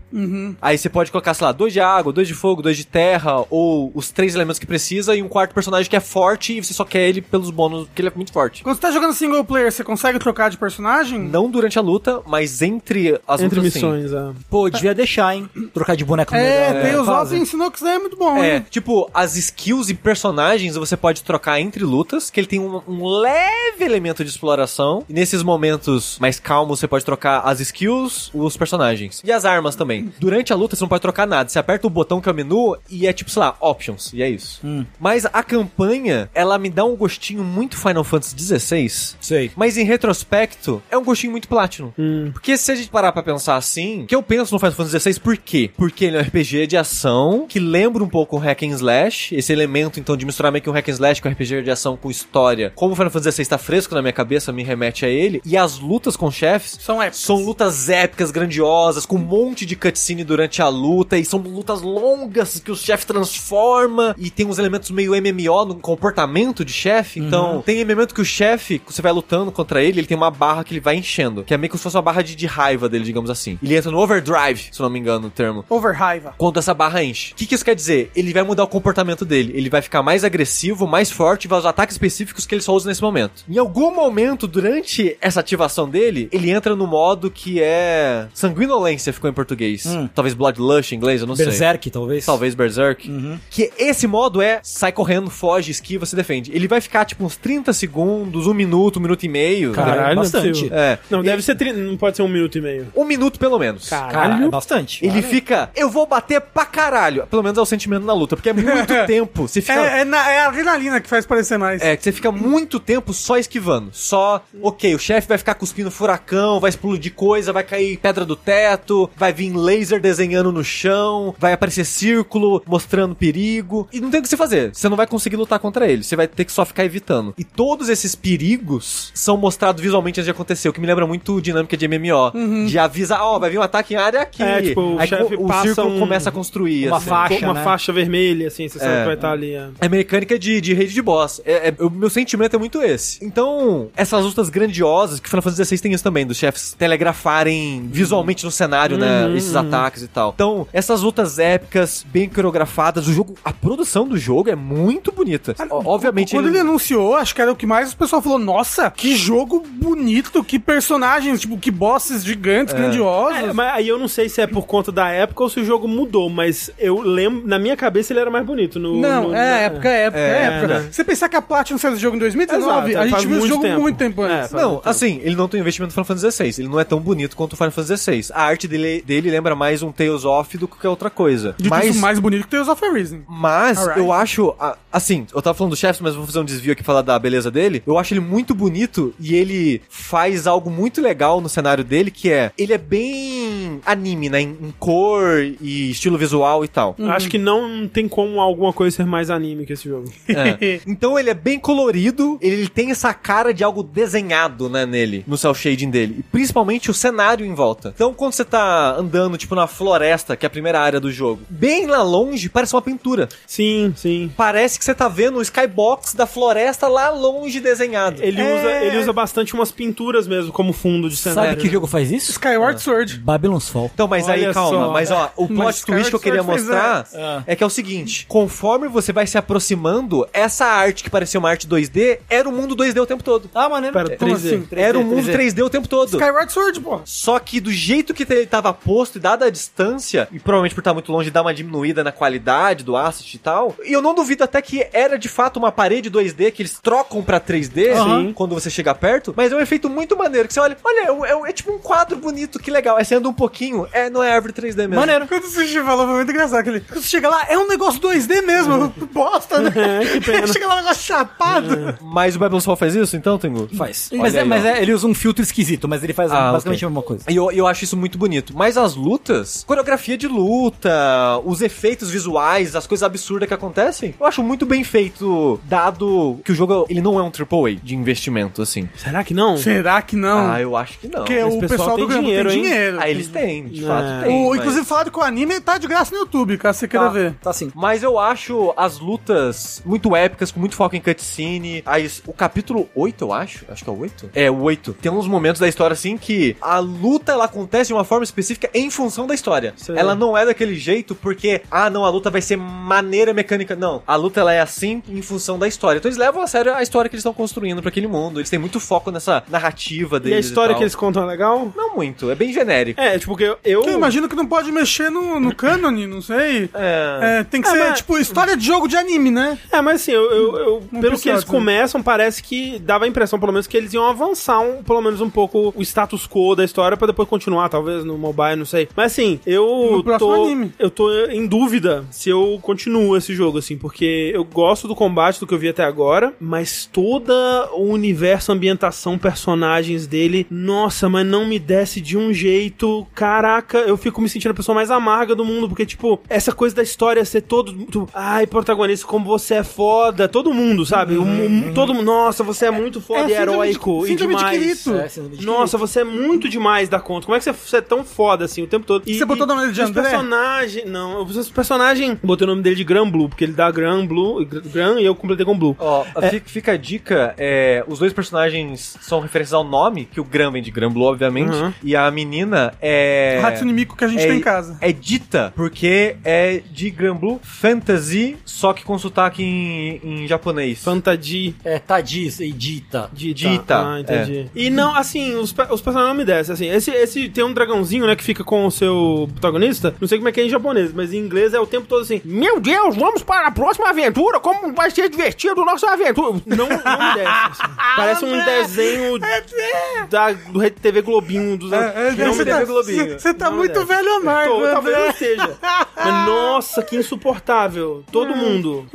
Aí 0.61 0.77
você 0.77 0.89
pode 0.89 1.11
colocar, 1.11 1.33
sei 1.33 1.45
lá, 1.45 1.51
dois 1.51 1.73
de 1.73 1.79
água, 1.79 2.11
dois 2.11 2.27
de 2.27 2.33
fogo, 2.33 2.61
dois 2.61 2.77
de 2.77 2.85
terra, 2.85 3.43
ou 3.49 3.91
os 3.93 4.09
três 4.11 4.35
elementos 4.35 4.59
que 4.59 4.65
precisa, 4.65 5.15
e 5.15 5.21
um 5.21 5.27
quarto 5.29 5.53
personagem 5.53 5.89
que 5.89 5.95
é 5.95 5.99
forte, 5.99 6.57
e 6.57 6.63
você 6.63 6.73
só 6.73 6.83
quer 6.85 7.07
ele 7.09 7.21
pelos 7.21 7.49
bônus, 7.49 7.85
porque 7.87 8.01
ele 8.01 8.09
é 8.09 8.13
muito 8.15 8.31
forte. 8.31 8.63
Quando 8.63 8.75
você 8.75 8.81
tá 8.81 8.91
jogando 8.91 9.13
single 9.13 9.43
player, 9.43 9.71
você 9.71 9.83
consegue 9.83 10.19
trocar 10.19 10.49
de 10.49 10.57
personagem? 10.57 11.19
Não 11.19 11.49
durante 11.49 11.77
a 11.77 11.81
luta, 11.81 12.21
mas 12.27 12.61
entre 12.61 13.19
as 13.27 13.41
Entre 13.41 13.59
lutas, 13.59 13.73
sim. 13.73 13.79
missões, 13.79 14.13
é. 14.13 14.31
Pô, 14.49 14.69
devia 14.69 14.93
deixar, 14.95 15.35
hein? 15.35 15.49
Trocar 15.73 15.95
de 15.95 16.05
boneco 16.05 16.33
no 16.33 16.39
É, 16.39 16.81
tem 16.81 16.95
os. 16.95 17.07
Ops 17.07 17.31
ensinou 17.33 17.69
que 17.71 17.77
isso 17.77 17.85
daí 17.85 17.95
é 17.95 17.99
muito 17.99 18.17
bom, 18.17 18.37
É, 18.37 18.59
né? 18.59 18.65
tipo, 18.69 19.09
as 19.13 19.35
skills 19.35 19.89
e 19.89 19.93
personagens 19.93 20.75
você 20.75 20.95
pode 20.97 21.23
trocar 21.23 21.59
entre 21.59 21.83
lutas, 21.83 22.29
que 22.29 22.39
ele 22.39 22.47
tem 22.47 22.59
um, 22.59 22.81
um 22.87 23.05
leve 23.05 23.83
elemento 23.83 24.23
de 24.23 24.29
exploração. 24.29 25.03
E 25.09 25.13
nesses 25.13 25.43
momentos 25.43 26.17
mais 26.19 26.39
calmos, 26.39 26.79
você 26.79 26.87
pode 26.87 27.03
trocar 27.05 27.18
as 27.27 27.59
skills, 27.59 28.31
os 28.33 28.55
personagens. 28.55 29.21
E 29.23 29.31
as 29.31 29.45
armas 29.45 29.75
também. 29.75 30.11
Durante 30.19 30.53
a 30.53 30.55
luta, 30.55 30.75
você 30.75 30.83
não 30.83 30.89
pode 30.89 31.01
trocar 31.01 31.27
nada. 31.27 31.49
Você 31.49 31.59
aperta 31.59 31.87
o 31.87 31.89
botão 31.89 32.21
que 32.21 32.29
é 32.29 32.31
o 32.31 32.35
menu 32.35 32.77
e 32.89 33.07
é 33.07 33.13
tipo, 33.13 33.29
sei 33.29 33.41
lá, 33.41 33.55
options. 33.59 34.11
E 34.13 34.21
é 34.21 34.29
isso. 34.29 34.61
Mas 34.99 35.25
a 35.25 35.43
campanha, 35.43 36.29
ela 36.33 36.57
me 36.57 36.69
dá 36.69 36.85
um 36.85 36.95
gostinho 36.95 37.43
muito 37.43 37.77
Final 37.77 38.03
Fantasy 38.03 38.35
XVI. 38.37 38.89
Sei. 39.19 39.51
Mas 39.55 39.77
em 39.77 39.83
retrospecto, 39.83 40.81
é 40.89 40.97
um 40.97 41.03
gostinho 41.03 41.31
muito 41.31 41.47
Platinum. 41.47 41.91
Porque 42.31 42.57
se 42.57 42.71
a 42.71 42.75
gente 42.75 42.89
parar 42.89 43.11
pra 43.11 43.23
pensar 43.23 43.55
assim, 43.55 44.05
que 44.07 44.15
eu 44.15 44.23
penso 44.23 44.53
no 44.53 44.59
Final 44.59 44.73
Fantasy 44.73 44.99
XVI, 44.99 45.19
por 45.19 45.37
quê? 45.37 45.71
Porque 45.75 46.05
ele 46.05 46.17
é 46.17 46.19
um 46.19 46.23
RPG 46.23 46.67
de 46.67 46.77
ação, 46.77 47.45
que 47.47 47.59
lembra 47.59 48.03
um 48.03 48.09
pouco 48.09 48.37
o 48.37 48.39
Hack 48.39 48.63
and 48.63 48.75
Slash, 48.75 49.35
esse 49.35 49.51
elemento, 49.51 49.99
então, 49.99 50.15
de 50.15 50.25
misturar 50.25 50.51
meio 50.51 50.61
que 50.61 50.69
um 50.69 50.73
Hack 50.73 50.87
and 50.89 50.93
Slash 50.93 51.21
com 51.21 51.29
RPG 51.29 51.63
de 51.63 51.71
ação 51.71 51.97
com 51.97 52.09
história. 52.09 52.71
Como 52.75 52.93
o 52.93 52.95
Final 52.95 53.11
Fantasy 53.11 53.43
XVI 53.43 53.45
tá 53.49 53.57
fresco 53.57 53.95
na 53.95 54.01
minha 54.01 54.13
cabeça, 54.13 54.51
me 54.51 54.63
remete 54.63 55.05
a 55.05 55.09
ele, 55.09 55.41
e 55.45 55.57
as 55.57 55.79
lutas 55.79 56.15
com 56.15 56.29
chefes 56.29 56.77
São 56.79 57.01
épicas. 57.09 57.19
São 57.19 57.43
lutas 57.43 57.89
épicas, 57.89 58.31
grandiosas, 58.31 59.05
com 59.05 59.15
um 59.15 59.19
monte 59.19 59.65
de 59.65 59.75
cutscene 59.75 60.23
durante 60.23 60.61
a 60.61 60.67
luta, 60.67 61.17
e 61.17 61.25
são 61.25 61.39
lutas 61.39 61.81
longas 61.81 62.59
que 62.59 62.71
o 62.71 62.75
chefe 62.75 63.05
transforma, 63.05 64.15
e 64.17 64.29
tem 64.29 64.45
uns 64.45 64.59
elementos 64.59 64.91
meio 64.91 65.11
MMO 65.11 65.65
no 65.65 65.75
comportamento 65.75 66.63
de 66.63 66.71
chefe. 66.71 67.19
Então, 67.19 67.61
tem 67.65 67.79
elemento 67.79 68.13
que 68.13 68.21
o 68.21 68.25
chefe, 68.25 68.81
você 68.85 69.01
vai 69.01 69.11
lutando 69.11 69.51
contra 69.51 69.83
ele, 69.83 69.99
ele 69.99 70.07
tem 70.07 70.17
uma 70.17 70.31
barra 70.31 70.63
que 70.63 70.73
ele 70.73 70.79
vai 70.79 70.95
enchendo, 70.95 71.43
que 71.43 71.53
é 71.53 71.57
meio 71.57 71.69
como 71.69 71.77
se 71.77 71.83
fosse 71.83 71.97
uma 71.97 72.01
barra 72.01 72.21
de, 72.21 72.35
de 72.35 72.45
raiva 72.45 72.87
dele, 72.87 73.03
digamos 73.03 73.29
assim. 73.29 73.57
Ele 73.61 73.75
entra 73.75 73.91
no 73.91 73.99
overdrive, 73.99 74.69
se 74.71 74.79
eu 74.79 74.83
não 74.83 74.89
me 74.89 74.99
engano 74.99 75.27
o 75.27 75.31
termo. 75.31 75.65
Overraiva. 75.69 76.33
Quando 76.37 76.57
essa 76.57 76.73
barra 76.73 77.03
enche. 77.03 77.33
O 77.33 77.35
que, 77.35 77.45
que 77.45 77.55
isso 77.55 77.65
quer 77.65 77.75
dizer? 77.75 78.11
Ele 78.15 78.33
vai 78.33 78.43
mudar 78.43 78.63
o 78.63 78.67
comportamento 78.67 79.25
dele. 79.25 79.53
Ele 79.55 79.69
vai 79.69 79.81
ficar 79.81 80.01
mais 80.03 80.23
agressivo, 80.23 80.87
mais 80.87 81.11
forte, 81.11 81.47
vai 81.47 81.59
usar 81.59 81.69
ataques 81.69 81.95
específicos 81.95 82.45
que 82.45 82.55
ele 82.55 82.61
só 82.61 82.73
usa 82.73 82.89
nesse 82.89 83.01
momento. 83.01 83.43
Em 83.49 83.57
algum 83.57 83.93
momento, 83.93 84.47
durante 84.47 85.17
essa 85.21 85.39
ativação 85.39 85.89
dele, 85.89 86.29
ele 86.31 86.49
entra 86.51 86.75
no 86.75 86.87
modo 86.87 86.98
que 87.33 87.61
é. 87.61 88.27
Sanguinolência 88.33 89.13
ficou 89.13 89.29
em 89.29 89.33
português. 89.33 89.85
Talvez 90.13 90.33
Bloodlust 90.33 90.91
em 90.91 90.95
inglês, 90.95 91.21
eu 91.21 91.27
não 91.27 91.35
sei. 91.35 91.45
Berserk, 91.45 91.89
talvez. 91.89 92.25
Talvez 92.25 92.55
Berserk. 92.55 93.09
Que 93.49 93.71
esse 93.77 94.07
modo 94.07 94.41
é 94.41 94.59
sai 94.63 94.91
correndo, 94.91 95.29
foge, 95.29 95.71
esquiva, 95.71 96.05
se 96.05 96.15
defende. 96.15 96.51
Ele 96.53 96.67
vai 96.67 96.81
ficar 96.81 97.05
tipo 97.05 97.23
uns 97.23 97.37
30 97.37 97.71
segundos, 97.73 98.47
um 98.47 98.53
minuto, 98.53 98.97
um 98.97 99.01
minuto 99.01 99.23
e 99.23 99.29
meio. 99.29 99.71
Caralho, 99.71 100.01
não 100.01 100.09
é 100.09 100.15
bastante. 100.15 100.69
É. 100.71 100.97
Não, 101.09 101.21
E- 101.21 101.23
deve 101.23 101.41
ser. 101.41 101.55
tri- 101.55 101.73
Não 101.73 101.97
pode 101.97 102.15
ser 102.17 102.23
um 102.23 102.27
minuto 102.27 102.57
e 102.57 102.61
meio. 102.61 102.87
Um 102.95 103.05
minuto 103.05 103.39
pelo 103.39 103.57
menos. 103.59 103.89
Cara, 103.89 104.43
é 104.45 104.47
bastante. 104.49 105.05
Ele 105.05 105.21
fica, 105.21 105.69
eu 105.75 105.89
vou 105.89 106.05
bater 106.05 106.41
pra 106.41 106.65
caralho. 106.65 107.25
Pelo 107.27 107.43
menos 107.43 107.57
é 107.57 107.61
o 107.61 107.65
sentimento 107.65 108.05
na 108.05 108.13
luta, 108.13 108.35
porque 108.35 108.49
é 108.49 108.53
muito 108.53 108.93
tempo. 109.07 109.47
Você 109.47 109.61
fica. 109.61 109.73
É, 109.79 110.01
é, 110.01 110.05
na- 110.05 110.29
é 110.31 110.39
a 110.41 110.47
adrenalina 110.47 110.99
que 110.99 111.07
faz 111.09 111.25
parecer 111.25 111.57
mais. 111.57 111.81
É, 111.81 111.95
que 111.95 112.03
você 112.03 112.11
fica 112.11 112.31
muito 112.31 112.79
tempo 112.79 113.13
só 113.13 113.37
esquivando. 113.37 113.89
Só, 113.93 114.43
ok, 114.61 114.95
o 114.95 114.99
chefe 114.99 115.27
vai 115.27 115.37
ficar 115.37 115.53
cuspindo 115.55 115.89
furacão, 115.91 116.59
vai 116.59 116.69
explodir 116.69 116.88
coisa, 117.15 117.51
vai 117.53 117.63
cair 117.63 117.97
pedra 117.97 118.25
do 118.25 118.35
teto, 118.35 119.09
vai 119.15 119.31
vir 119.33 119.53
laser 119.55 119.99
desenhando 120.01 120.51
no 120.51 120.63
chão, 120.63 121.35
vai 121.37 121.53
aparecer 121.53 121.85
círculo 121.85 122.61
mostrando 122.65 123.13
perigo. 123.15 123.87
E 123.91 123.99
não 123.99 124.09
tem 124.09 124.19
o 124.19 124.23
que 124.23 124.29
você 124.29 124.37
fazer. 124.37 124.73
Você 124.73 124.87
não 124.89 124.97
vai 124.97 125.05
conseguir 125.07 125.35
lutar 125.35 125.59
contra 125.59 125.87
ele. 125.87 126.03
Você 126.03 126.15
vai 126.15 126.27
ter 126.27 126.45
que 126.45 126.51
só 126.51 126.65
ficar 126.65 126.85
evitando. 126.85 127.33
E 127.37 127.43
todos 127.43 127.89
esses 127.89 128.15
perigos 128.15 129.11
são 129.13 129.35
mostrados 129.37 129.81
visualmente 129.81 130.19
antes 130.19 130.25
de 130.25 130.31
acontecer, 130.31 130.69
o 130.69 130.73
que 130.73 130.79
me 130.79 130.87
lembra 130.87 131.05
muito 131.05 131.41
dinâmica 131.41 131.75
de 131.75 131.87
MMO. 131.87 132.31
De 132.67 132.77
avisar, 132.79 133.21
ó, 133.21 133.37
vai 133.39 133.49
vir 133.49 133.57
um 133.59 133.61
ataque 133.61 133.93
em 133.93 133.97
área 133.97 134.21
aqui. 134.21 134.41
É, 134.41 134.61
tipo, 134.61 134.81
o 134.81 134.99
Aí 134.99 135.07
chefe 135.07 135.35
o 135.35 135.45
passa 135.47 135.67
círculo 135.67 135.95
um- 135.95 135.99
começa 135.99 136.29
a 136.29 136.31
construir. 136.31 136.87
uma 136.87 136.97
assim. 136.97 137.05
faixa, 137.09 137.45
uma 137.45 137.53
né? 137.53 137.63
faixa 137.63 137.91
vermelha, 137.93 138.47
assim, 138.47 138.67
você 138.67 138.79
sabe 138.79 138.91
É. 138.93 138.99
que 138.99 139.05
vai 139.05 139.15
estar 139.15 139.31
ali. 139.31 139.53
é. 139.53 139.69
É 139.81 139.89
mecânica 139.89 140.37
de, 140.39 140.61
de 140.61 140.73
rede 140.73 140.93
de 140.93 141.01
boss. 141.01 141.41
É, 141.45 141.69
é- 141.69 141.83
o 141.83 141.89
meu 141.89 142.09
sentimento 142.09 142.55
é 142.55 142.59
muito 142.59 142.81
esse. 142.81 143.23
Então, 143.23 143.89
essas 143.95 144.23
lutas 144.23 144.49
grandiosas, 144.49 145.19
que 145.19 145.29
Final 145.29 145.41
Fantasy 145.41 145.65
XVI 145.65 145.79
tem 145.81 145.93
isso 145.93 146.03
também, 146.03 146.25
dos 146.25 146.37
chefes 146.37 146.73
telegrafarem 146.79 147.87
visualmente 147.91 148.45
no 148.45 148.51
cenário, 148.51 148.97
né? 148.97 149.31
Esses 149.35 149.55
ataques 149.55 150.01
e 150.03 150.07
tal. 150.07 150.31
Então, 150.33 150.67
essas 150.71 151.01
lutas 151.01 151.37
épicas, 151.39 152.05
bem 152.11 152.27
coreografadas, 152.29 153.07
o 153.07 153.13
jogo, 153.13 153.35
a 153.43 153.51
produção 153.51 154.07
do 154.07 154.17
jogo 154.17 154.49
é 154.49 154.55
muito 154.55 155.11
bonita. 155.11 155.55
Obviamente, 155.69 156.33
Quando 156.35 156.47
ele- 156.47 156.57
ele 156.57 156.67
anunciou, 156.67 157.15
acho 157.15 157.33
que 157.35 157.41
era 157.41 157.51
o 157.51 157.55
que 157.55 157.65
mais 157.65 157.91
o 157.93 157.97
pessoal 157.97 158.21
falou: 158.21 158.39
Nossa, 158.39 158.89
que 158.91 159.15
jogo 159.15 159.63
bonito, 159.71 160.43
que 160.43 160.57
personagens, 160.59 161.41
tipo, 161.41 161.57
que 161.57 161.71
bosses 161.71 162.23
gigantes, 162.23 162.73
grandiosos. 162.73 163.37
É, 163.49 163.53
mas 163.53 163.73
aí 163.75 163.87
eu 163.87 163.97
não 163.99 164.07
sei 164.07 164.29
se 164.29 164.41
é 164.41 164.47
por 164.47 164.65
conta 164.65 164.91
da 164.91 165.09
época 165.09 165.43
ou 165.43 165.49
se 165.49 165.59
o 165.59 165.65
jogo 165.65 165.87
mudou, 165.87 166.29
mas 166.29 166.71
eu 166.77 166.99
lembro, 167.01 167.47
na 167.47 167.59
minha 167.59 167.75
cabeça 167.75 168.13
ele 168.13 168.19
era 168.19 168.29
mais 168.31 168.45
bonito. 168.45 168.79
No, 168.79 168.95
Não, 168.99 169.29
no- 169.29 169.35
é 169.35 169.37
na- 169.49 169.57
época, 169.59 169.89
é 169.89 170.03
época, 170.05 170.19
é, 170.19 170.29
É, 170.29 170.43
época. 170.43 170.67
né? 170.79 170.87
Você 170.91 171.03
pensar 171.03 171.29
que 171.29 171.35
a 171.35 171.41
Platinum 171.41 171.77
fez 171.79 171.93
o 171.93 171.97
jogo 171.97 172.15
em 172.15 172.19
2019, 172.19 172.91
Exato, 172.91 173.03
a 173.05 173.07
gente 173.07 173.27
viu 173.27 173.37
muito 173.37 173.47
jogo 173.47 173.61
tempo. 173.63 173.81
muito 173.81 173.97
tempo 173.97 174.23
É, 174.25 174.39
antes. 174.41 174.51
Não, 174.51 174.69
muito 174.71 174.77
tempo. 174.81 174.89
assim, 174.89 175.19
ele 175.23 175.35
não 175.35 175.47
tem 175.47 175.59
investimento 175.59 175.89
no 175.89 175.93
Final 175.93 176.05
Fantasy 176.05 176.31
XVI. 176.31 176.61
Ele 176.63 176.68
não 176.69 176.79
é 176.79 176.83
tão 176.83 176.99
bonito 176.99 177.35
quanto 177.35 177.53
o 177.53 177.55
Final 177.55 177.71
Fantasy 177.71 178.21
XVI. 178.21 178.33
A 178.33 178.43
arte 178.43 178.67
dele, 178.67 179.03
dele 179.05 179.31
lembra 179.31 179.55
mais 179.55 179.81
um 179.81 179.91
Tales 179.91 180.25
of 180.25 180.57
do 180.57 180.67
que 180.67 180.75
qualquer 180.75 180.89
outra 180.89 181.09
coisa. 181.09 181.55
Dito 181.57 181.69
Mas... 181.69 181.89
isso, 181.89 181.99
mais 181.99 182.19
bonito 182.19 182.43
que 182.43 182.49
Tales 182.49 182.67
of 182.67 182.83
Arisen. 182.83 183.23
Mas 183.27 183.77
Alright. 183.77 183.99
eu 183.99 184.13
acho. 184.13 184.55
Assim, 184.91 185.25
eu 185.33 185.41
tava 185.41 185.57
falando 185.57 185.71
do 185.71 185.77
chefes, 185.77 186.01
mas 186.01 186.15
vou 186.15 186.25
fazer 186.25 186.39
um 186.39 186.45
desvio 186.45 186.73
aqui 186.73 186.83
falar 186.83 187.01
da 187.01 187.17
beleza 187.17 187.51
dele. 187.51 187.83
Eu 187.85 187.97
acho 187.97 188.13
ele 188.13 188.21
muito 188.21 188.53
bonito 188.53 189.13
e 189.19 189.35
ele 189.35 189.81
faz 189.89 190.47
algo 190.47 190.69
muito 190.69 191.01
legal 191.01 191.41
no 191.41 191.49
cenário 191.49 191.83
dele, 191.83 192.11
que 192.11 192.31
é. 192.31 192.51
Ele 192.57 192.73
é 192.73 192.77
bem 192.77 193.81
anime, 193.85 194.29
né? 194.29 194.41
Em, 194.41 194.57
em 194.61 194.73
cor 194.77 195.41
e 195.61 195.91
estilo 195.91 196.17
visual 196.17 196.63
e 196.63 196.67
tal. 196.67 196.95
Acho 197.09 197.29
que 197.29 197.37
não 197.37 197.87
tem 197.87 198.07
como 198.07 198.39
alguma 198.39 198.71
coisa 198.73 198.97
ser 198.97 199.05
mais 199.05 199.29
anime 199.29 199.65
que 199.65 199.73
esse 199.73 199.87
jogo. 199.87 200.11
É. 200.27 200.79
Então 200.89 201.17
ele 201.19 201.29
é 201.29 201.33
bem 201.33 201.59
colorido, 201.59 202.37
ele 202.41 202.67
tem 202.67 202.91
essa 202.91 203.13
cara 203.13 203.53
de 203.53 203.63
algo 203.63 203.83
desenhado, 203.83 204.69
né, 204.69 204.85
nele, 204.85 205.23
no 205.27 205.37
cel 205.37 205.53
shading 205.53 205.89
dele. 205.89 206.17
E 206.19 206.23
principalmente 206.49 206.89
o 206.89 206.93
cenário 206.93 207.45
em 207.45 207.53
volta. 207.53 207.91
Então 207.95 208.11
quando 208.13 208.33
você 208.33 208.43
tá 208.43 208.95
andando, 208.97 209.37
tipo, 209.37 209.53
na 209.53 209.67
floresta, 209.67 210.35
que 210.35 210.45
é 210.45 210.47
a 210.47 210.49
primeira 210.49 210.79
área 210.79 210.99
do 210.99 211.11
jogo, 211.11 211.41
bem 211.47 211.85
lá 211.85 212.01
longe, 212.01 212.49
parece 212.49 212.73
uma 212.75 212.81
pintura. 212.81 213.29
Sim, 213.45 213.93
sim. 213.95 214.31
Parece 214.35 214.79
que 214.79 214.83
você 214.85 214.95
tá 214.95 215.07
vendo 215.07 215.37
o 215.37 215.41
skybox 215.41 216.15
da 216.15 216.25
floresta 216.25 216.87
lá 216.87 217.09
longe 217.11 217.59
desenhado. 217.59 218.21
Ele, 218.23 218.41
É. 218.41 218.55
usa, 218.57 218.71
ele 218.85 218.97
usa 218.97 219.13
bastante 219.13 219.53
umas 219.53 219.71
pinturas 219.71 220.27
mesmo 220.27 220.51
como 220.51 220.73
fundo 220.73 221.07
de 221.09 221.15
cenário. 221.15 221.51
Sabe 221.51 221.61
que 221.61 221.69
jogo 221.69 221.85
faz 221.85 222.11
isso? 222.11 222.31
Skyward 222.31 222.81
Sword. 222.81 223.19
Babylon's 223.19 223.69
Fall. 223.69 223.91
Então, 223.93 224.07
mas 224.07 224.27
aí, 224.27 224.43
Olha 224.45 224.53
calma, 224.53 224.85
só. 224.85 224.91
mas 224.91 225.11
ó, 225.11 225.31
o 225.35 225.47
plot 225.47 225.59
Mas 225.59 225.81
twist 225.83 226.09
que 226.09 226.15
eu 226.15 226.19
queria 226.19 226.39
Skyward 226.39 226.63
Sword 226.63 226.81
mostrar 226.81 227.05
fez 227.05 227.43
é 227.45 227.55
que 227.55 227.63
é 227.63 227.67
o 227.67 227.69
seguinte: 227.69 228.25
conforme 228.27 228.87
você 228.87 229.13
vai 229.13 229.27
se 229.27 229.37
aproximando, 229.37 230.27
essa 230.33 230.65
arte 230.65 231.03
que 231.03 231.09
parecia 231.11 231.39
uma 231.39 231.49
arte 231.49 231.67
2D 231.67 232.19
era 232.29 232.49
o 232.49 232.51
mundo 232.51 232.75
2D 232.75 232.99
o 233.01 233.05
tempo 233.05 233.23
todo. 233.23 233.49
Ah, 233.53 233.69
maneiro. 233.69 233.93
Pera, 233.93 234.17
Como 234.17 234.31
3D. 234.33 234.35
assim? 234.35 234.67
Era 234.71 234.97
o 234.97 235.03
mundo 235.03 235.27
3D 235.29 235.63
o 235.63 235.69
tempo 235.69 235.87
todo. 235.87 236.07
Skyward 236.09 236.38
Sword. 236.47 236.81
Só 237.05 237.39
que 237.39 237.59
do 237.59 237.71
jeito 237.71 238.13
que 238.13 238.23
ele 238.29 238.45
tava 238.45 238.73
posto 238.73 239.17
e 239.17 239.21
dada 239.21 239.45
a 239.45 239.49
distância, 239.49 240.27
e 240.31 240.39
provavelmente 240.39 240.73
por 240.75 240.81
estar 240.81 240.93
muito 240.93 241.11
longe, 241.11 241.29
dá 241.31 241.41
uma 241.41 241.53
diminuída 241.53 242.03
na 242.03 242.11
qualidade 242.11 242.83
do 242.83 242.95
asset 242.95 243.33
e 243.35 243.39
tal. 243.39 243.75
E 243.83 243.91
eu 243.91 244.01
não 244.01 244.13
duvido 244.15 244.43
até 244.43 244.61
que 244.61 244.87
era 244.93 245.17
de 245.17 245.27
fato 245.27 245.57
uma 245.57 245.71
parede 245.71 246.09
2D 246.09 246.51
que 246.51 246.61
eles 246.61 246.79
trocam 246.81 247.21
pra 247.21 247.39
3D 247.39 247.93
Sim. 247.95 248.33
quando 248.33 248.53
você 248.55 248.69
chega 248.69 248.93
perto, 248.95 249.33
mas 249.35 249.51
é 249.51 249.55
um 249.55 249.59
efeito 249.59 249.89
muito 249.89 250.15
maneiro. 250.17 250.47
Que 250.47 250.53
você 250.53 250.59
olha, 250.59 250.77
olha, 250.83 251.05
é, 251.07 251.11
um- 251.11 251.25
é 251.25 251.49
é 251.49 251.53
tipo 251.53 251.71
um 251.71 251.79
quadro 251.79 252.17
bonito, 252.17 252.59
que 252.59 252.69
legal. 252.69 252.97
Aí 252.97 253.03
você 253.05 253.15
anda 253.15 253.27
um 253.27 253.33
pouquinho, 253.33 253.87
é, 253.91 254.09
não 254.09 254.21
é 254.23 254.31
árvore 254.31 254.53
3D 254.53 254.75
mesmo. 254.87 254.95
Maneiro. 254.95 255.27
Quando 255.27 255.43
Sushi 255.45 255.81
falou, 255.81 256.05
foi 256.05 256.15
muito 256.17 256.31
engraçado. 256.31 256.59
Aquele, 256.59 256.79
quando 256.81 257.01
você 257.01 257.07
chega 257.07 257.27
lá, 257.29 257.45
é 257.49 257.57
um 257.57 257.67
negócio 257.67 257.99
2D 257.99 258.41
mesmo. 258.43 258.93
Bosta, 259.11 259.59
né? 259.59 259.71
que 260.13 260.21
pena. 260.21 260.45
chega 260.47 260.67
lá, 260.67 260.75
um 260.75 260.77
negócio 260.77 261.03
chapado. 261.03 261.97
Mas 262.01 262.35
o 262.35 262.39
Babylon's 262.39 262.65
Fall 262.65 262.75
faz 262.75 262.95
isso, 262.95 263.15
então, 263.15 263.37
Tengu? 263.37 263.67
Faz. 263.75 264.09
Mas, 264.13 264.35
é, 264.35 264.43
mas 264.43 264.63
é, 264.65 264.81
ele 264.81 264.93
usa 264.93 265.07
um 265.07 265.13
filtro 265.13 265.41
esquisito, 265.43 265.87
mas 265.87 266.03
ele 266.03 266.13
faz 266.13 266.28
Ah, 266.31 266.51
basicamente 266.51 266.85
ok. 266.85 266.87
a 266.87 266.89
mesma 266.89 267.01
coisa. 267.03 267.23
E 267.29 267.35
eu, 267.35 267.51
eu 267.51 267.67
acho 267.67 267.83
isso 267.83 267.97
muito 267.97 268.17
bonito. 268.17 268.53
Mas 268.55 268.77
as 268.77 268.95
lutas, 268.95 269.63
coreografia 269.65 270.17
de 270.17 270.27
luta, 270.27 271.41
os 271.45 271.61
efeitos 271.61 272.09
visuais, 272.09 272.75
as 272.75 272.85
coisas 272.87 273.03
absurdas 273.03 273.47
que 273.47 273.53
acontecem, 273.53 274.13
eu 274.19 274.25
acho 274.25 274.43
muito 274.43 274.65
bem 274.65 274.83
feito, 274.83 275.59
dado 275.65 276.39
que 276.43 276.51
o 276.51 276.55
jogo 276.55 276.85
ele 276.89 277.01
não 277.01 277.19
é 277.19 277.23
um 277.23 277.27
AAA 277.31 277.75
de 277.81 277.95
investimento, 277.95 278.61
assim. 278.61 278.87
Será 278.95 279.23
que 279.23 279.33
não? 279.33 279.57
Será 279.57 280.01
que 280.01 280.15
não? 280.15 280.51
Ah, 280.51 280.61
eu 280.61 280.75
acho 280.75 280.99
que 280.99 281.07
não. 281.07 281.19
Porque 281.19 281.41
o 281.43 281.59
pessoal 281.59 281.69
pessoal 281.69 281.95
tem 281.97 282.07
do 282.07 282.13
dinheiro, 282.19 282.49
tem 282.49 282.57
hein? 282.59 282.63
dinheiro. 282.63 282.97
Ah, 282.99 283.09
eles 283.09 283.27
têm, 283.27 283.65
de 283.67 283.83
É. 283.83 283.87
fato 283.87 284.23
tem. 284.23 284.45
O, 284.45 284.49
mas- 284.49 284.59
Inclusive, 284.59 284.85
falaram 284.85 285.11
que 285.11 285.19
o 285.19 285.23
anime 285.23 285.59
tá 285.61 285.77
de 285.77 285.87
graça 285.87 286.13
no 286.13 286.21
YouTube, 286.21 286.57
caso 286.57 286.79
você 286.79 286.87
queira 286.87 287.05
Tá, 287.05 287.11
ver. 287.11 287.33
tá 287.41 287.53
sim. 287.53 287.71
Mas 287.73 288.03
eu 288.03 288.19
acho 288.19 288.73
as 288.77 288.99
lutas 288.99 289.81
muito 289.85 290.15
épicas, 290.15 290.51
com 290.51 290.59
muito 290.59 290.75
foco 290.75 290.95
em 290.95 291.01
cutscene. 291.01 291.81
Aí, 291.85 292.09
o 292.27 292.33
capítulo 292.33 292.89
8, 292.95 293.23
eu 293.23 293.33
acho. 293.33 293.65
Acho 293.69 293.83
que 293.83 293.89
é 293.89 293.93
o 293.93 293.97
8? 293.99 294.29
É, 294.35 294.51
o 294.51 294.61
8. 294.61 294.93
Tem 294.93 295.11
uns 295.11 295.27
momentos 295.27 295.59
da 295.59 295.67
história 295.67 295.93
assim 295.93 296.17
que 296.19 296.55
a 296.61 296.79
luta 296.79 297.31
ela 297.31 297.45
acontece 297.45 297.87
de 297.89 297.93
uma 297.93 298.03
forma 298.03 298.23
específica 298.23 298.69
em 298.73 298.89
função 298.89 299.25
da 299.27 299.33
história. 299.33 299.73
Sei. 299.77 299.95
Ela 299.97 300.13
não 300.15 300.37
é 300.37 300.45
daquele 300.45 300.75
jeito 300.75 301.15
porque, 301.15 301.61
ah, 301.71 301.89
não, 301.89 302.05
a 302.05 302.09
luta 302.09 302.29
vai 302.29 302.41
ser 302.41 302.57
maneira 302.57 303.33
mecânica. 303.33 303.75
Não. 303.75 304.01
A 304.05 304.15
luta 304.15 304.39
ela 304.39 304.53
é 304.53 304.59
assim 304.59 305.01
em 305.07 305.21
função 305.21 305.57
da 305.59 305.67
história. 305.67 305.97
Então 305.99 306.09
eles 306.09 306.17
levam 306.17 306.41
a 306.41 306.47
sério 306.47 306.73
a 306.73 306.81
história 306.83 307.09
que 307.09 307.15
eles 307.15 307.21
estão 307.21 307.33
construindo 307.33 307.81
pra 307.81 307.89
aquele 307.89 308.07
mundo. 308.07 308.39
Eles 308.39 308.49
têm 308.49 308.59
muito 308.59 308.79
foco 308.79 309.11
nessa 309.11 309.43
narrativa 309.49 310.17
E 310.17 310.19
deles. 310.19 310.37
a 310.37 310.39
história 310.39 310.69
tal. 310.73 310.77
que 310.79 310.83
eles 310.83 310.95
contam 310.95 311.23
é 311.23 311.25
legal? 311.25 311.71
Não 311.75 311.95
muito, 311.95 312.29
é 312.29 312.35
bem 312.35 312.51
genérico. 312.53 312.99
É, 312.99 313.17
tipo, 313.19 313.35
que 313.35 313.43
eu. 313.43 313.57
eu... 313.63 313.83
Eu 313.83 313.93
imagino 313.93 314.27
que 314.29 314.35
não 314.35 314.45
pode 314.45 314.71
mexer 314.71 315.09
no, 315.09 315.39
no 315.39 315.53
cânone, 315.55 316.05
não 316.07 316.21
sei. 316.21 316.69
É. 316.73 317.39
É, 317.39 317.43
tem 317.43 317.61
que 317.61 317.67
É, 317.67 317.71
ser, 317.71 317.79
mas- 317.89 317.97
tipo, 317.99 318.17
história 318.17 318.55
de 318.55 318.65
jogo 318.65 318.87
de 318.87 318.95
anime, 318.95 319.31
né? 319.31 319.57
É, 319.71 319.81
mas 319.81 320.01
assim, 320.01 320.11
eu, 320.11 320.23
eu- 320.31 320.57
eu- 320.57 320.81
pelo 321.01 321.19
que 321.19 321.29
eles 321.29 321.41
dizer. 321.41 321.51
começam, 321.51 322.01
parece 322.01 322.41
que 322.41 322.79
dava 322.79 323.05
a 323.05 323.07
impressão, 323.07 323.39
pelo 323.39 323.51
menos, 323.51 323.67
que 323.67 323.75
eles 323.77 323.93
iam 323.93 324.05
avançar 324.07 324.59
um, 324.59 324.81
pelo 324.83 325.01
menos 325.01 325.21
um 325.21 325.29
pouco 325.29 325.73
o 325.75 325.81
status 325.81 326.08
quo 326.17 326.55
da 326.55 326.63
história 326.63 326.97
pra 326.97 327.07
depois 327.07 327.27
continuar, 327.27 327.69
talvez 327.69 328.03
no 328.03 328.17
mobile, 328.17 328.55
não 328.55 328.65
sei. 328.65 328.87
Mas 328.95 329.11
assim, 329.13 329.39
eu 329.45 330.01
No 330.05 330.17
tô. 330.17 330.33
anime. 330.45 330.71
Eu 330.79 330.89
tô 330.89 331.09
em 331.27 331.45
dúvida 331.45 332.05
se 332.11 332.29
eu 332.29 332.57
continuo 332.61 333.15
esse 333.17 333.33
jogo, 333.33 333.57
assim, 333.57 333.77
porque 333.77 334.31
eu 334.33 334.43
gosto 334.43 334.87
do 334.87 334.95
combate 334.95 335.39
do 335.39 335.47
que 335.47 335.53
eu 335.53 335.59
vi 335.59 335.69
até 335.69 335.83
agora, 335.83 336.33
mas 336.39 336.89
toda 336.91 337.33
o 337.73 337.83
universo, 337.83 338.51
ambientação, 338.51 339.17
personagens 339.17 340.07
dele, 340.07 340.45
nossa, 340.49 341.09
mas 341.09 341.25
não 341.25 341.45
me 341.45 341.59
desce 341.59 341.99
de 342.01 342.17
um 342.17 342.33
jeito. 342.33 343.05
Caraca, 343.13 343.77
eu 343.79 343.97
fico 343.97 344.21
me 344.21 344.29
sentindo 344.29 344.51
a 344.51 344.55
pessoa 344.55 344.75
mais 344.75 344.91
amarga 344.91 345.35
do 345.35 345.45
mundo, 345.45 345.67
porque, 345.67 345.85
tipo, 345.85 346.19
essa 346.29 346.51
coisa 346.51 346.75
da 346.75 346.83
história 346.83 347.23
ser 347.25 347.41
todo. 347.41 347.75
Ai, 348.13 348.45
protagonista, 348.47 349.05
como 349.05 349.25
você 349.25 349.55
é 349.55 349.63
foda. 349.63 350.27
Todo 350.27 350.53
mundo, 350.53 350.85
sabe? 350.85 351.17
Um- 351.17 351.69
um- 351.69 351.73
todo 351.73 351.93
mundo, 351.93 352.05
nossa, 352.05 352.43
você 352.43 352.65
é 352.67 352.71
muito 352.71 353.01
foda 353.01 353.21
É, 353.21 353.23
e 353.25 353.27
síndrome 353.29 353.45
de- 353.47 353.53
heróico 353.53 354.07
e 354.07 354.09
de 354.09 354.15
demais. 354.27 354.59
Kirito. 354.59 354.93
É, 354.95 355.07
de 355.37 355.45
Nossa, 355.45 355.77
você 355.77 355.98
você 355.99 356.01
é 356.01 356.03
muito 356.03 356.47
demais 356.49 356.87
da 356.89 356.99
conta. 356.99 357.25
Como 357.25 357.35
é 357.35 357.39
que 357.39 357.43
você, 357.43 357.51
você 357.51 357.77
é 357.77 357.81
tão 357.81 358.03
foda 358.03 358.45
assim 358.45 358.63
o 358.63 358.67
tempo 358.67 358.85
todo? 358.85 359.03
E, 359.07 359.17
Você 359.17 359.25
botou 359.25 359.43
o 359.43 359.47
nome 359.47 359.61
dele 359.61 359.73
de 359.73 359.81
os 359.81 359.89
André? 359.89 360.01
personagem, 360.03 360.85
não, 360.85 361.23
os 361.23 361.49
personagem, 361.49 362.17
botei 362.23 362.45
o 362.45 362.49
nome 362.49 362.61
dele 362.61 362.75
de 362.75 362.83
Gran 362.83 363.09
Blue, 363.09 363.27
porque 363.29 363.43
ele 363.43 363.53
dá 363.53 363.69
Gran 363.71 364.05
Blue, 364.05 364.45
Gran 364.45 364.99
e 364.99 365.05
eu 365.05 365.15
completei 365.15 365.45
com 365.45 365.57
Blue. 365.57 365.75
Ó, 365.79 366.03
fica, 366.29 366.49
fica 366.49 366.71
a 366.73 366.77
dica, 366.77 367.33
é, 367.37 367.83
os 367.87 367.99
dois 367.99 368.13
personagens 368.13 368.97
são 369.01 369.19
referências 369.19 369.53
ao 369.53 369.63
nome, 369.63 370.05
que 370.05 370.19
o 370.19 370.23
Gran 370.23 370.51
vem 370.51 370.61
de 370.61 370.71
Gran 370.71 370.91
Blue, 370.91 371.03
obviamente, 371.05 371.49
Uhum. 371.49 371.73
e 371.83 371.95
a 371.95 372.09
menina 372.11 372.73
é... 372.81 373.39
Hatsune 373.43 373.73
Miku 373.73 373.95
que 373.95 374.03
a 374.05 374.07
gente 374.07 374.23
é, 374.23 374.27
tem 374.27 374.37
em 374.37 374.41
casa. 374.41 374.77
É 374.81 374.91
dita, 374.91 375.51
porque 375.55 376.15
é 376.23 376.61
de 376.71 376.89
Gran 376.89 377.15
Blue 377.15 377.39
Fantasy, 377.43 378.37
só 378.45 378.73
que 378.73 378.83
com 378.83 378.97
sotaque 378.97 379.43
em, 379.43 379.99
em 380.03 380.27
japonês. 380.27 380.83
Fantadi. 380.83 381.55
É 381.63 381.79
Tadis 381.79 382.39
e 382.39 382.51
Dita. 382.51 383.09
Dita. 383.13 383.49
Dita, 383.49 383.79
Ah, 383.79 383.99
entendi. 383.99 384.47
E 384.55 384.69
não, 384.69 384.95
assim, 384.95 385.35
os, 385.35 385.53
os 385.71 385.81
personagens 385.89 386.09
não 386.09 386.15
me 386.17 386.25
descem, 386.25 386.53
assim. 386.53 386.69
Esse, 386.69 386.91
esse 386.91 387.29
tem 387.29 387.43
um 387.43 387.53
dragãozinho, 387.53 388.05
né, 388.07 388.15
que 388.15 388.23
fica 388.23 388.43
com 388.43 388.65
o 388.65 388.71
seu 388.71 389.27
protagonista. 389.33 389.93
Não 389.99 390.07
sei 390.07 390.17
como 390.17 390.29
é 390.29 390.31
que 390.31 390.39
é 390.41 390.45
em 390.45 390.49
japonês, 390.49 390.91
mas 390.93 391.13
em 391.13 391.17
inglês 391.17 391.53
é 391.53 391.59
o 391.59 391.67
tempo 391.67 391.87
todo 391.87 392.01
assim: 392.01 392.21
Meu 392.23 392.59
Deus, 392.59 392.95
vamos 392.95 393.23
para 393.23 393.47
a 393.47 393.51
próxima 393.51 393.89
aventura! 393.89 394.39
Como 394.39 394.73
vai 394.73 394.89
ser 394.91 395.09
divertido 395.09 395.63
nossa 395.65 395.91
aventura! 395.91 396.39
Não, 396.45 396.55
não 396.57 396.67
me 396.67 397.13
desce. 397.15 397.61
assim. 397.61 397.73
Parece 397.95 398.25
um 398.25 398.45
desenho 398.45 399.19
da, 400.09 400.31
do 400.31 400.59
Rede 400.59 400.77
TV 400.81 401.01
Globinho 401.01 401.57
dos 401.57 401.71
anos. 401.73 401.95
É, 401.95 402.11
não 402.25 402.35
me 402.35 402.45
tá, 402.45 402.63
você- 402.65 403.19
você 403.19 403.33
tá 403.33 403.49
Não 403.49 403.57
muito 403.57 403.85
velho 403.85 404.15
amargo, 404.15 404.53
Tô, 404.59 404.67
talvez 404.67 404.97
não 404.97 405.09
esteja. 405.09 405.57
Mas, 405.95 406.25
nossa, 406.27 406.81
que 406.83 406.95
insuportável. 406.95 408.03
Todo 408.11 408.35
mundo. 408.35 408.87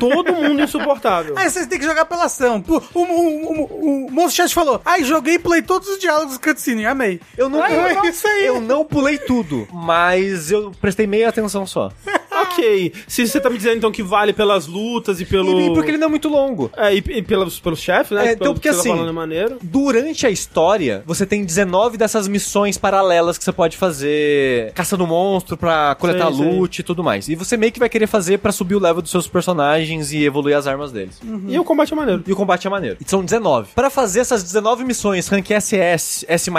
Todo 0.00 0.32
mundo 0.34 0.62
insuportável. 0.62 1.34
Aí 1.36 1.48
vocês 1.50 1.66
têm 1.66 1.78
que 1.78 1.84
jogar 1.84 2.04
pela 2.04 2.24
ação. 2.24 2.62
O, 2.66 2.98
o, 2.98 3.02
o, 3.02 4.06
o 4.06 4.10
Monstro 4.10 4.36
Chat 4.44 4.54
falou, 4.54 4.80
ai, 4.84 5.04
joguei 5.04 5.34
e 5.34 5.38
pulei 5.38 5.62
todos 5.62 5.88
os 5.88 5.98
diálogos 6.06 6.38
cutscene, 6.38 6.86
amei. 6.86 7.20
Eu 7.36 7.48
não, 7.48 7.60
Ah, 7.62 7.70
eu, 7.70 7.94
não- 7.96 8.04
isso 8.04 8.26
aí. 8.28 8.46
eu 8.46 8.60
não 8.60 8.84
pulei 8.84 9.18
tudo, 9.18 9.66
mas 9.72 10.50
eu 10.52 10.70
prestei 10.80 11.06
meia 11.06 11.28
atenção 11.28 11.66
só. 11.66 11.90
Ok. 12.42 12.92
Se 13.06 13.26
você 13.26 13.40
tá 13.40 13.50
me 13.50 13.56
dizendo 13.56 13.76
então 13.76 13.92
que 13.92 14.02
vale 14.02 14.32
pelas 14.32 14.66
lutas 14.66 15.20
e 15.20 15.24
pelo. 15.24 15.60
E 15.60 15.74
porque 15.74 15.90
ele 15.90 15.98
não 15.98 16.06
é 16.06 16.10
muito 16.10 16.28
longo. 16.28 16.70
É, 16.76 16.94
e, 16.94 16.98
e 16.98 17.22
pelos, 17.22 17.58
pelos 17.60 17.80
chefes, 17.80 18.12
né? 18.12 18.20
É, 18.20 18.24
Pelo 18.24 18.34
então, 18.34 18.54
porque 18.54 18.68
que 18.68 18.74
você 18.74 18.80
assim, 18.80 18.90
Tá 18.90 18.96
falando 18.96 19.32
é. 19.32 19.48
Durante 19.62 20.26
a 20.26 20.30
história, 20.30 21.02
você 21.06 21.26
tem 21.26 21.44
19 21.44 21.96
dessas 21.96 22.28
missões 22.28 22.78
paralelas 22.78 23.38
que 23.38 23.44
você 23.44 23.52
pode 23.52 23.76
fazer 23.76 24.72
caçando 24.72 25.06
monstro 25.06 25.56
pra 25.56 25.96
coletar 25.98 26.32
sei. 26.32 26.44
loot 26.44 26.78
e 26.78 26.82
tudo 26.82 27.02
mais. 27.02 27.28
E 27.28 27.34
você 27.34 27.56
meio 27.56 27.72
que 27.72 27.78
vai 27.78 27.88
querer 27.88 28.06
fazer 28.06 28.38
pra 28.38 28.52
subir 28.52 28.74
o 28.74 28.80
level 28.80 29.02
dos 29.02 29.10
seus 29.10 29.26
personagens 29.26 30.12
e 30.12 30.24
evoluir 30.24 30.56
as 30.56 30.66
armas 30.66 30.92
deles. 30.92 31.20
E 31.48 31.58
o 31.58 31.64
combate 31.64 31.92
é 31.92 31.96
maneiro. 31.96 32.22
E 32.26 32.32
o 32.32 32.36
combate 32.36 32.66
é 32.66 32.70
maneiro. 32.70 32.96
E 33.00 33.08
são 33.08 33.24
19. 33.24 33.70
Pra 33.74 33.90
fazer 33.90 34.20
essas 34.20 34.42
19 34.42 34.84
missões, 34.84 35.28
rank 35.28 35.48
SS, 35.50 36.24
S++, 36.28 36.50